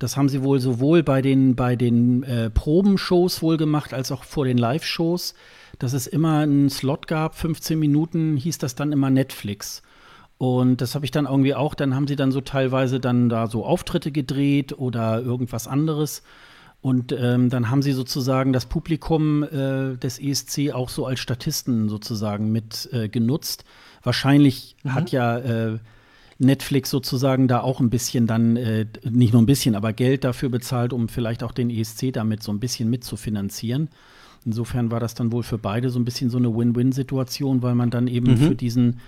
das 0.00 0.16
haben 0.16 0.30
sie 0.30 0.42
wohl 0.42 0.58
sowohl 0.60 1.02
bei 1.02 1.20
den, 1.22 1.54
bei 1.54 1.76
den 1.76 2.22
äh, 2.22 2.50
Probenshows 2.50 3.42
wohl 3.42 3.58
gemacht, 3.58 3.94
als 3.94 4.10
auch 4.10 4.24
vor 4.24 4.46
den 4.46 4.58
Live-Shows, 4.58 5.34
dass 5.78 5.92
es 5.92 6.06
immer 6.06 6.38
einen 6.38 6.70
Slot 6.70 7.06
gab, 7.06 7.36
15 7.36 7.78
Minuten 7.78 8.36
hieß 8.36 8.58
das 8.58 8.74
dann 8.74 8.92
immer 8.92 9.10
Netflix. 9.10 9.82
Und 10.38 10.80
das 10.80 10.94
habe 10.94 11.04
ich 11.04 11.10
dann 11.10 11.26
irgendwie 11.26 11.54
auch, 11.54 11.74
dann 11.74 11.94
haben 11.94 12.08
sie 12.08 12.16
dann 12.16 12.32
so 12.32 12.40
teilweise 12.40 12.98
dann 12.98 13.28
da 13.28 13.46
so 13.46 13.62
Auftritte 13.64 14.10
gedreht 14.10 14.72
oder 14.78 15.20
irgendwas 15.20 15.68
anderes. 15.68 16.22
Und 16.80 17.12
ähm, 17.12 17.50
dann 17.50 17.68
haben 17.68 17.82
sie 17.82 17.92
sozusagen 17.92 18.54
das 18.54 18.64
Publikum 18.64 19.42
äh, 19.42 19.98
des 19.98 20.18
ESC 20.18 20.72
auch 20.72 20.88
so 20.88 21.04
als 21.04 21.20
Statisten 21.20 21.90
sozusagen 21.90 22.50
mit 22.50 22.88
äh, 22.90 23.10
genutzt. 23.10 23.66
Wahrscheinlich 24.02 24.76
mhm. 24.82 24.94
hat 24.94 25.12
ja 25.12 25.38
äh, 25.38 25.78
Netflix 26.40 26.90
sozusagen 26.90 27.48
da 27.48 27.60
auch 27.60 27.80
ein 27.80 27.90
bisschen 27.90 28.26
dann, 28.26 28.56
äh, 28.56 28.86
nicht 29.08 29.32
nur 29.32 29.42
ein 29.42 29.46
bisschen, 29.46 29.74
aber 29.74 29.92
Geld 29.92 30.24
dafür 30.24 30.48
bezahlt, 30.48 30.92
um 30.92 31.08
vielleicht 31.08 31.42
auch 31.42 31.52
den 31.52 31.70
ESC 31.70 32.12
damit 32.12 32.42
so 32.42 32.50
ein 32.50 32.60
bisschen 32.60 32.88
mitzufinanzieren. 32.88 33.90
Insofern 34.46 34.90
war 34.90 35.00
das 35.00 35.14
dann 35.14 35.32
wohl 35.32 35.42
für 35.42 35.58
beide 35.58 35.90
so 35.90 35.98
ein 35.98 36.06
bisschen 36.06 36.30
so 36.30 36.38
eine 36.38 36.56
Win-Win-Situation, 36.56 37.62
weil 37.62 37.74
man 37.74 37.90
dann 37.90 38.06
eben 38.06 38.32
mhm. 38.32 38.36
für 38.38 38.54
diesen 38.54 39.00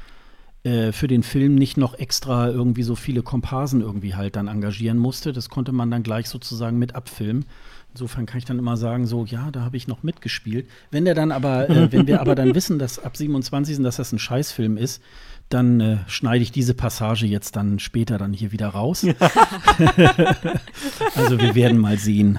äh, 0.65 0.93
für 0.93 1.09
den 1.09 1.23
Film 1.23 1.57
nicht 1.57 1.77
noch 1.77 1.99
extra 1.99 2.49
irgendwie 2.49 2.85
so 2.85 2.95
viele 2.95 3.23
Komparsen 3.23 3.81
irgendwie 3.81 4.15
halt 4.15 4.37
dann 4.37 4.47
engagieren 4.47 4.99
musste. 4.99 5.33
Das 5.33 5.49
konnte 5.49 5.73
man 5.73 5.91
dann 5.91 6.05
gleich 6.05 6.29
sozusagen 6.29 6.79
mit 6.79 6.95
abfilmen. 6.95 7.47
Insofern 7.93 8.27
kann 8.27 8.39
ich 8.39 8.45
dann 8.45 8.59
immer 8.59 8.77
sagen, 8.77 9.07
so, 9.07 9.25
ja, 9.25 9.51
da 9.51 9.63
habe 9.63 9.77
ich 9.77 9.89
noch 9.89 10.03
mitgespielt. 10.03 10.69
Wenn 10.91 11.05
der 11.05 11.15
dann 11.15 11.33
aber, 11.33 11.69
äh, 11.69 11.91
wenn 11.93 12.07
wir 12.07 12.21
aber 12.21 12.35
dann 12.35 12.55
wissen, 12.55 12.79
dass 12.79 12.99
ab 12.99 13.17
27. 13.17 13.83
dass 13.83 13.97
das 13.97 14.13
ein 14.13 14.19
Scheißfilm 14.19 14.77
ist, 14.77 15.03
dann 15.49 15.81
äh, 15.81 15.99
schneide 16.07 16.43
ich 16.43 16.53
diese 16.53 16.75
Passage 16.75 17.27
jetzt 17.27 17.57
dann 17.57 17.79
später 17.79 18.17
dann 18.17 18.33
hier 18.33 18.53
wieder 18.53 18.69
raus. 18.69 19.05
also 21.17 21.41
wir 21.41 21.55
werden 21.55 21.79
mal 21.79 21.99
sehen. 21.99 22.39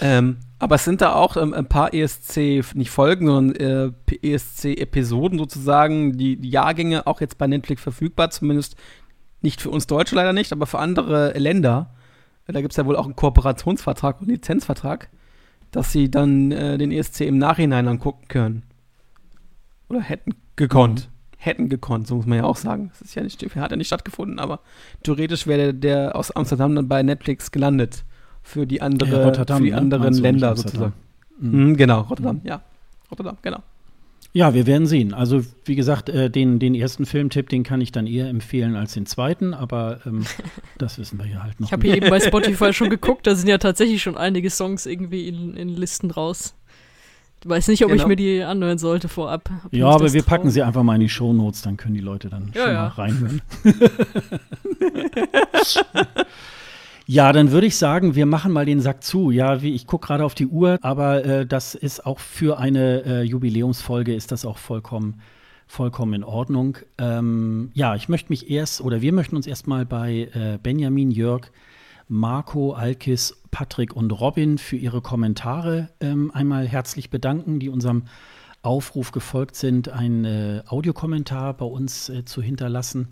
Ähm, 0.00 0.38
aber 0.58 0.76
es 0.76 0.84
sind 0.84 1.00
da 1.00 1.14
auch 1.14 1.36
ähm, 1.36 1.54
ein 1.54 1.68
paar 1.68 1.94
ESC, 1.94 2.64
nicht 2.74 2.90
Folgen, 2.90 3.26
sondern 3.26 3.56
äh, 3.56 3.90
ESC-Episoden 4.22 5.38
sozusagen, 5.38 6.16
die, 6.16 6.36
die 6.36 6.50
Jahrgänge 6.50 7.06
auch 7.06 7.20
jetzt 7.20 7.38
bei 7.38 7.46
Netflix 7.46 7.82
verfügbar, 7.82 8.30
zumindest 8.30 8.76
nicht 9.40 9.60
für 9.60 9.70
uns 9.70 9.86
Deutsche 9.86 10.16
leider 10.16 10.32
nicht, 10.32 10.52
aber 10.52 10.66
für 10.66 10.80
andere 10.80 11.38
Länder. 11.38 11.94
Da 12.46 12.60
gibt 12.60 12.72
es 12.72 12.76
ja 12.76 12.86
wohl 12.86 12.96
auch 12.96 13.04
einen 13.04 13.14
Kooperationsvertrag 13.14 14.20
und 14.20 14.28
Lizenzvertrag, 14.28 15.10
dass 15.70 15.92
sie 15.92 16.10
dann 16.10 16.50
äh, 16.50 16.78
den 16.78 16.90
ESC 16.90 17.20
im 17.20 17.38
Nachhinein 17.38 17.86
angucken 17.86 18.26
können. 18.26 18.62
Oder 19.88 20.00
hätten 20.00 20.34
gekonnt. 20.56 21.08
Hätten 21.36 21.68
gekonnt, 21.68 22.08
so 22.08 22.16
muss 22.16 22.26
man 22.26 22.38
ja 22.38 22.44
auch 22.44 22.56
sagen. 22.56 22.88
Das 22.88 23.02
ist 23.02 23.14
ja 23.14 23.22
nicht, 23.22 23.40
hat 23.54 23.70
ja 23.70 23.76
nicht 23.76 23.86
stattgefunden, 23.86 24.40
aber 24.40 24.60
theoretisch 25.04 25.46
wäre 25.46 25.72
der, 25.72 26.06
der 26.08 26.16
aus 26.16 26.32
Amsterdam 26.32 26.74
dann 26.74 26.88
bei 26.88 27.02
Netflix 27.02 27.52
gelandet 27.52 28.04
für 28.48 28.66
die 28.66 28.80
andere, 28.80 29.10
Ja, 29.36 29.44
für 29.44 29.62
die 29.62 29.70
ne? 29.70 29.76
anderen 29.76 30.10
nicht 30.10 30.22
Länder 30.22 30.56
sozusagen. 30.56 30.94
Mhm. 31.38 31.66
Mhm, 31.68 31.76
genau, 31.76 32.00
Rotterdam, 32.00 32.40
ja. 32.44 32.62
Rotterdam, 33.10 33.36
genau. 33.42 33.58
Ja, 34.32 34.54
wir 34.54 34.66
werden 34.66 34.86
sehen. 34.86 35.12
Also 35.14 35.42
wie 35.64 35.74
gesagt, 35.74 36.08
äh, 36.08 36.30
den, 36.30 36.58
den 36.58 36.74
ersten 36.74 37.04
Filmtipp, 37.06 37.48
den 37.48 37.62
kann 37.62 37.80
ich 37.80 37.92
dann 37.92 38.06
eher 38.06 38.28
empfehlen 38.28 38.74
als 38.76 38.92
den 38.94 39.06
zweiten, 39.06 39.52
aber 39.54 40.00
ähm, 40.06 40.24
das 40.78 40.98
wissen 40.98 41.18
wir 41.18 41.26
ja 41.26 41.42
halt 41.42 41.60
noch 41.60 41.68
Ich 41.68 41.72
habe 41.72 41.86
hier 41.86 41.96
eben 41.96 42.08
bei 42.08 42.20
Spotify 42.26 42.72
schon 42.72 42.88
geguckt, 42.90 43.26
da 43.26 43.34
sind 43.34 43.48
ja 43.48 43.58
tatsächlich 43.58 44.02
schon 44.02 44.16
einige 44.16 44.48
Songs 44.50 44.86
irgendwie 44.86 45.28
in, 45.28 45.54
in 45.54 45.68
Listen 45.68 46.10
raus. 46.10 46.54
Ich 47.42 47.48
weiß 47.48 47.68
nicht, 47.68 47.84
ob 47.84 47.90
ich 47.90 47.98
Genau. 47.98 48.08
mir 48.08 48.16
die 48.16 48.42
anhören 48.42 48.78
sollte 48.78 49.08
vorab. 49.08 49.48
ob 49.66 49.72
Ja, 49.72 49.86
aber 49.88 50.12
wir 50.12 50.22
packen 50.22 50.50
sie 50.50 50.62
einfach 50.62 50.82
mal 50.82 50.94
in 50.96 51.00
die 51.02 51.08
Shownotes, 51.08 51.62
dann 51.62 51.76
können 51.76 51.94
die 51.94 52.00
Leute 52.00 52.28
dann 52.30 52.50
Ja, 52.54 52.62
schon 52.64 52.72
ja. 52.72 52.82
mal 52.82 52.88
reinhören. 52.88 53.42
ja, 57.10 57.32
dann 57.32 57.52
würde 57.52 57.66
ich 57.66 57.76
sagen, 57.76 58.14
wir 58.14 58.26
machen 58.26 58.52
mal 58.52 58.66
den 58.66 58.80
Sack 58.80 59.02
zu. 59.02 59.30
Ja, 59.30 59.62
wie 59.62 59.74
ich 59.74 59.86
gucke 59.86 60.08
gerade 60.08 60.26
auf 60.26 60.34
die 60.34 60.46
Uhr, 60.46 60.78
aber 60.82 61.24
äh, 61.24 61.46
das 61.46 61.74
ist 61.74 62.04
auch 62.04 62.18
für 62.18 62.58
eine 62.58 63.02
äh, 63.04 63.22
Jubiläumsfolge 63.22 64.14
ist 64.14 64.30
das 64.30 64.44
auch 64.44 64.58
vollkommen 64.58 65.22
vollkommen 65.66 66.12
in 66.12 66.24
Ordnung. 66.24 66.76
Ähm, 66.98 67.70
ja, 67.72 67.94
ich 67.94 68.10
möchte 68.10 68.30
mich 68.30 68.50
erst 68.50 68.82
oder 68.82 69.00
wir 69.00 69.14
möchten 69.14 69.36
uns 69.36 69.46
erstmal 69.46 69.86
bei 69.86 70.28
äh, 70.34 70.58
Benjamin, 70.62 71.10
Jörg, 71.10 71.50
Marco, 72.08 72.72
Alkis, 72.72 73.40
Patrick 73.50 73.96
und 73.96 74.10
Robin 74.10 74.58
für 74.58 74.76
ihre 74.76 75.00
Kommentare 75.00 75.88
ähm, 76.00 76.30
einmal 76.34 76.68
herzlich 76.68 77.08
bedanken, 77.08 77.58
die 77.58 77.70
unserem 77.70 78.04
Aufruf 78.60 79.12
gefolgt 79.12 79.56
sind, 79.56 79.88
einen 79.88 80.26
äh, 80.26 80.62
Audiokommentar 80.66 81.54
bei 81.54 81.64
uns 81.64 82.10
äh, 82.10 82.26
zu 82.26 82.42
hinterlassen. 82.42 83.08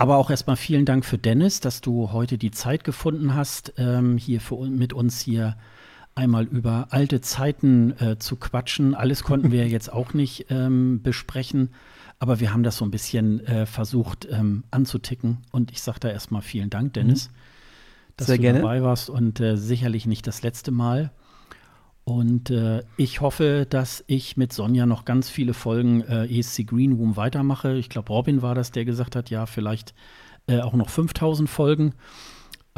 Aber 0.00 0.16
auch 0.16 0.30
erstmal 0.30 0.56
vielen 0.56 0.86
Dank 0.86 1.04
für 1.04 1.18
Dennis, 1.18 1.60
dass 1.60 1.82
du 1.82 2.10
heute 2.10 2.38
die 2.38 2.50
Zeit 2.50 2.84
gefunden 2.84 3.34
hast, 3.34 3.74
ähm, 3.76 4.16
hier 4.16 4.40
für, 4.40 4.64
mit 4.64 4.94
uns 4.94 5.20
hier 5.20 5.58
einmal 6.14 6.44
über 6.44 6.86
alte 6.88 7.20
Zeiten 7.20 7.90
äh, 7.98 8.18
zu 8.18 8.36
quatschen. 8.36 8.94
Alles 8.94 9.24
konnten 9.24 9.52
wir 9.52 9.68
jetzt 9.68 9.92
auch 9.92 10.14
nicht 10.14 10.46
ähm, 10.48 11.02
besprechen, 11.02 11.68
aber 12.18 12.40
wir 12.40 12.50
haben 12.54 12.62
das 12.62 12.78
so 12.78 12.86
ein 12.86 12.90
bisschen 12.90 13.46
äh, 13.46 13.66
versucht 13.66 14.26
ähm, 14.30 14.64
anzuticken. 14.70 15.42
Und 15.52 15.70
ich 15.70 15.82
sage 15.82 16.00
da 16.00 16.08
erstmal 16.08 16.40
vielen 16.40 16.70
Dank, 16.70 16.94
Dennis, 16.94 17.30
dass 18.16 18.28
Sehr 18.28 18.36
du 18.36 18.42
gerne. 18.42 18.60
dabei 18.60 18.82
warst 18.82 19.10
und 19.10 19.38
äh, 19.38 19.58
sicherlich 19.58 20.06
nicht 20.06 20.26
das 20.26 20.40
letzte 20.40 20.70
Mal. 20.70 21.10
Und 22.10 22.50
äh, 22.50 22.82
ich 22.96 23.20
hoffe, 23.20 23.68
dass 23.70 24.02
ich 24.08 24.36
mit 24.36 24.52
Sonja 24.52 24.84
noch 24.84 25.04
ganz 25.04 25.30
viele 25.30 25.54
Folgen 25.54 26.00
äh, 26.02 26.26
ESC 26.26 26.66
Green 26.66 26.94
Room 26.94 27.16
weitermache. 27.16 27.76
Ich 27.76 27.88
glaube, 27.88 28.12
Robin 28.12 28.42
war 28.42 28.56
das, 28.56 28.72
der 28.72 28.84
gesagt 28.84 29.14
hat, 29.14 29.30
ja, 29.30 29.46
vielleicht 29.46 29.94
äh, 30.48 30.58
auch 30.58 30.72
noch 30.72 30.88
5000 30.88 31.48
Folgen. 31.48 31.94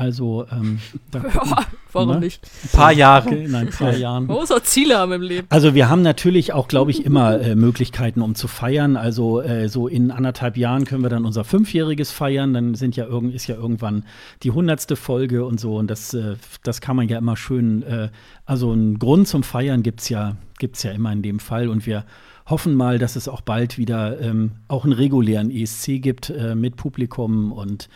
Also, 0.02 0.46
ähm, 0.50 0.80
da 1.12 1.20
Ja, 1.34 1.58
warum 1.92 2.08
Ne? 2.10 2.20
nicht? 2.20 2.42
Ein 2.64 2.76
paar 2.76 2.92
Jahre. 2.92 3.32
in 3.34 3.54
ein 3.54 3.70
paar 3.70 3.96
Jahren. 3.96 4.26
Man 4.26 4.36
muss 4.36 4.50
auch 4.50 4.62
Ziele 4.64 4.98
haben 4.98 5.12
im 5.12 5.22
Leben. 5.22 5.46
Also 5.48 5.74
wir 5.76 5.88
haben 5.88 6.02
natürlich 6.02 6.52
auch, 6.52 6.66
glaube 6.66 6.90
ich, 6.90 7.04
immer 7.04 7.40
äh, 7.40 7.54
Möglichkeiten, 7.54 8.20
um 8.20 8.34
zu 8.34 8.48
feiern. 8.48 8.96
Also 8.96 9.40
äh, 9.40 9.68
so 9.68 9.86
in 9.86 10.10
anderthalb 10.10 10.56
Jahren 10.56 10.86
können 10.86 11.04
wir 11.04 11.08
dann 11.08 11.24
unser 11.24 11.44
Fünfjähriges 11.44 12.10
feiern. 12.10 12.52
Dann 12.52 12.74
sind 12.74 12.96
ja 12.96 13.06
irgend, 13.06 13.32
ist 13.32 13.46
ja 13.46 13.54
irgendwann 13.54 14.04
die 14.42 14.50
hundertste 14.50 14.96
Folge 14.96 15.44
und 15.44 15.60
so. 15.60 15.76
Und 15.76 15.88
das, 15.88 16.14
äh, 16.14 16.34
das 16.64 16.80
kann 16.80 16.96
man 16.96 17.08
ja 17.08 17.18
immer 17.18 17.36
schön. 17.36 17.84
Äh, 17.84 18.08
also 18.44 18.72
einen 18.72 18.98
Grund 18.98 19.28
zum 19.28 19.44
Feiern 19.44 19.84
gibt's 19.84 20.08
ja, 20.08 20.36
gibt's 20.58 20.82
ja 20.82 20.90
immer 20.90 21.12
in 21.12 21.22
dem 21.22 21.38
Fall. 21.38 21.68
Und 21.68 21.86
wir 21.86 22.04
hoffen 22.46 22.74
mal, 22.74 22.98
dass 22.98 23.14
es 23.14 23.28
auch 23.28 23.40
bald 23.42 23.78
wieder 23.78 24.20
ähm, 24.20 24.50
auch 24.66 24.82
einen 24.82 24.94
regulären 24.94 25.48
ESC 25.48 26.02
gibt 26.02 26.28
äh, 26.30 26.56
mit 26.56 26.74
Publikum 26.74 27.52
und 27.52 27.88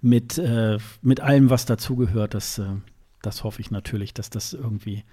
mit, 0.00 0.38
äh, 0.38 0.78
mit 1.02 1.20
allem, 1.20 1.50
was 1.50 1.66
dazugehört. 1.66 2.34
Das, 2.34 2.58
äh, 2.58 2.66
das 3.22 3.44
hoffe 3.44 3.60
ich 3.60 3.70
natürlich, 3.70 4.14
dass 4.14 4.30
das 4.30 4.52
irgendwie 4.52 5.04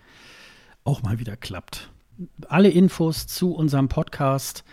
auch 0.83 1.01
mal 1.01 1.19
wieder 1.19 1.37
klappt. 1.37 1.89
Alle 2.47 2.69
Infos 2.69 3.27
zu 3.27 3.53
unserem 3.53 3.89
Podcast, 3.89 4.63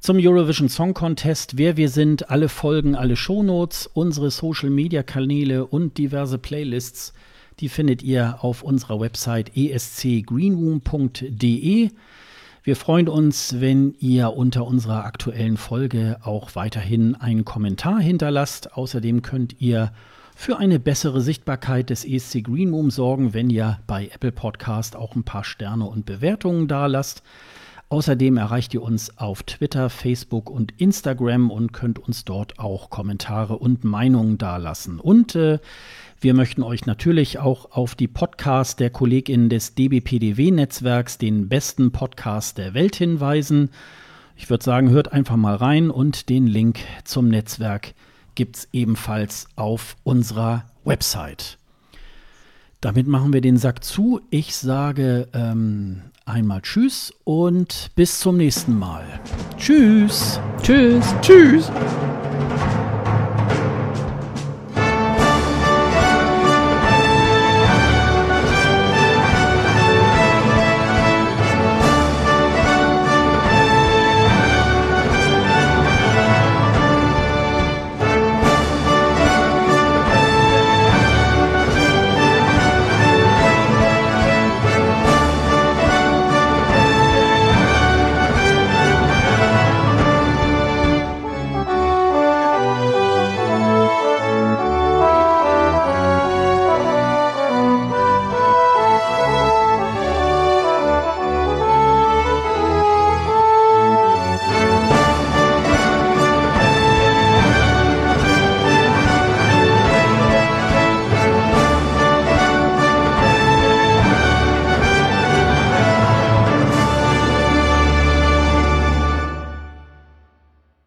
zum 0.00 0.18
Eurovision 0.18 0.68
Song 0.68 0.94
Contest, 0.94 1.58
wer 1.58 1.76
wir 1.76 1.88
sind, 1.88 2.28
alle 2.28 2.48
Folgen, 2.48 2.96
alle 2.96 3.14
Shownotes, 3.14 3.86
unsere 3.86 4.32
Social 4.32 4.70
Media 4.70 5.04
Kanäle 5.04 5.64
und 5.64 5.96
diverse 5.96 6.38
Playlists, 6.38 7.12
die 7.60 7.68
findet 7.68 8.02
ihr 8.02 8.42
auf 8.42 8.64
unserer 8.64 8.98
Website 8.98 9.56
escgreenroom.de. 9.56 11.90
Wir 12.64 12.76
freuen 12.76 13.08
uns, 13.08 13.60
wenn 13.60 13.96
ihr 13.98 14.34
unter 14.34 14.64
unserer 14.64 15.04
aktuellen 15.04 15.56
Folge 15.56 16.18
auch 16.22 16.54
weiterhin 16.54 17.16
einen 17.16 17.44
Kommentar 17.44 17.98
hinterlasst. 17.98 18.74
Außerdem 18.74 19.22
könnt 19.22 19.60
ihr 19.60 19.90
für 20.36 20.58
eine 20.58 20.78
bessere 20.78 21.20
Sichtbarkeit 21.22 21.90
des 21.90 22.04
ESC 22.04 22.44
Green 22.44 22.72
Room 22.72 22.92
sorgen, 22.92 23.34
wenn 23.34 23.50
ihr 23.50 23.80
bei 23.88 24.06
Apple 24.14 24.30
Podcast 24.30 24.94
auch 24.94 25.16
ein 25.16 25.24
paar 25.24 25.42
Sterne 25.42 25.86
und 25.86 26.06
Bewertungen 26.06 26.68
dalasst. 26.68 27.24
Außerdem 27.88 28.36
erreicht 28.36 28.72
ihr 28.74 28.82
uns 28.82 29.18
auf 29.18 29.42
Twitter, 29.42 29.90
Facebook 29.90 30.48
und 30.48 30.80
Instagram 30.80 31.50
und 31.50 31.72
könnt 31.72 31.98
uns 31.98 32.24
dort 32.24 32.60
auch 32.60 32.90
Kommentare 32.90 33.58
und 33.58 33.82
Meinungen 33.82 34.38
dalassen. 34.38 35.00
Und 35.00 35.34
äh, 35.34 35.58
wir 36.22 36.34
möchten 36.34 36.62
euch 36.62 36.86
natürlich 36.86 37.40
auch 37.40 37.72
auf 37.72 37.96
die 37.96 38.06
Podcasts 38.06 38.76
der 38.76 38.90
KollegInnen 38.90 39.48
des 39.48 39.74
DBPDW-Netzwerks, 39.74 41.18
den 41.18 41.48
besten 41.48 41.90
Podcast 41.90 42.58
der 42.58 42.74
Welt, 42.74 42.94
hinweisen. 42.94 43.70
Ich 44.36 44.48
würde 44.48 44.62
sagen, 44.62 44.90
hört 44.90 45.12
einfach 45.12 45.34
mal 45.34 45.56
rein 45.56 45.90
und 45.90 46.28
den 46.28 46.46
Link 46.46 46.78
zum 47.04 47.28
Netzwerk 47.28 47.94
gibt 48.36 48.56
es 48.56 48.68
ebenfalls 48.72 49.48
auf 49.56 49.96
unserer 50.04 50.64
Website. 50.84 51.58
Damit 52.80 53.08
machen 53.08 53.32
wir 53.32 53.40
den 53.40 53.56
Sack 53.56 53.82
zu. 53.82 54.20
Ich 54.30 54.54
sage 54.54 55.26
ähm, 55.32 56.02
einmal 56.24 56.62
Tschüss 56.62 57.12
und 57.24 57.90
bis 57.96 58.20
zum 58.20 58.36
nächsten 58.36 58.78
Mal. 58.78 59.04
Tschüss. 59.56 60.40
Tschüss. 60.62 61.14
Tschüss. 61.20 61.70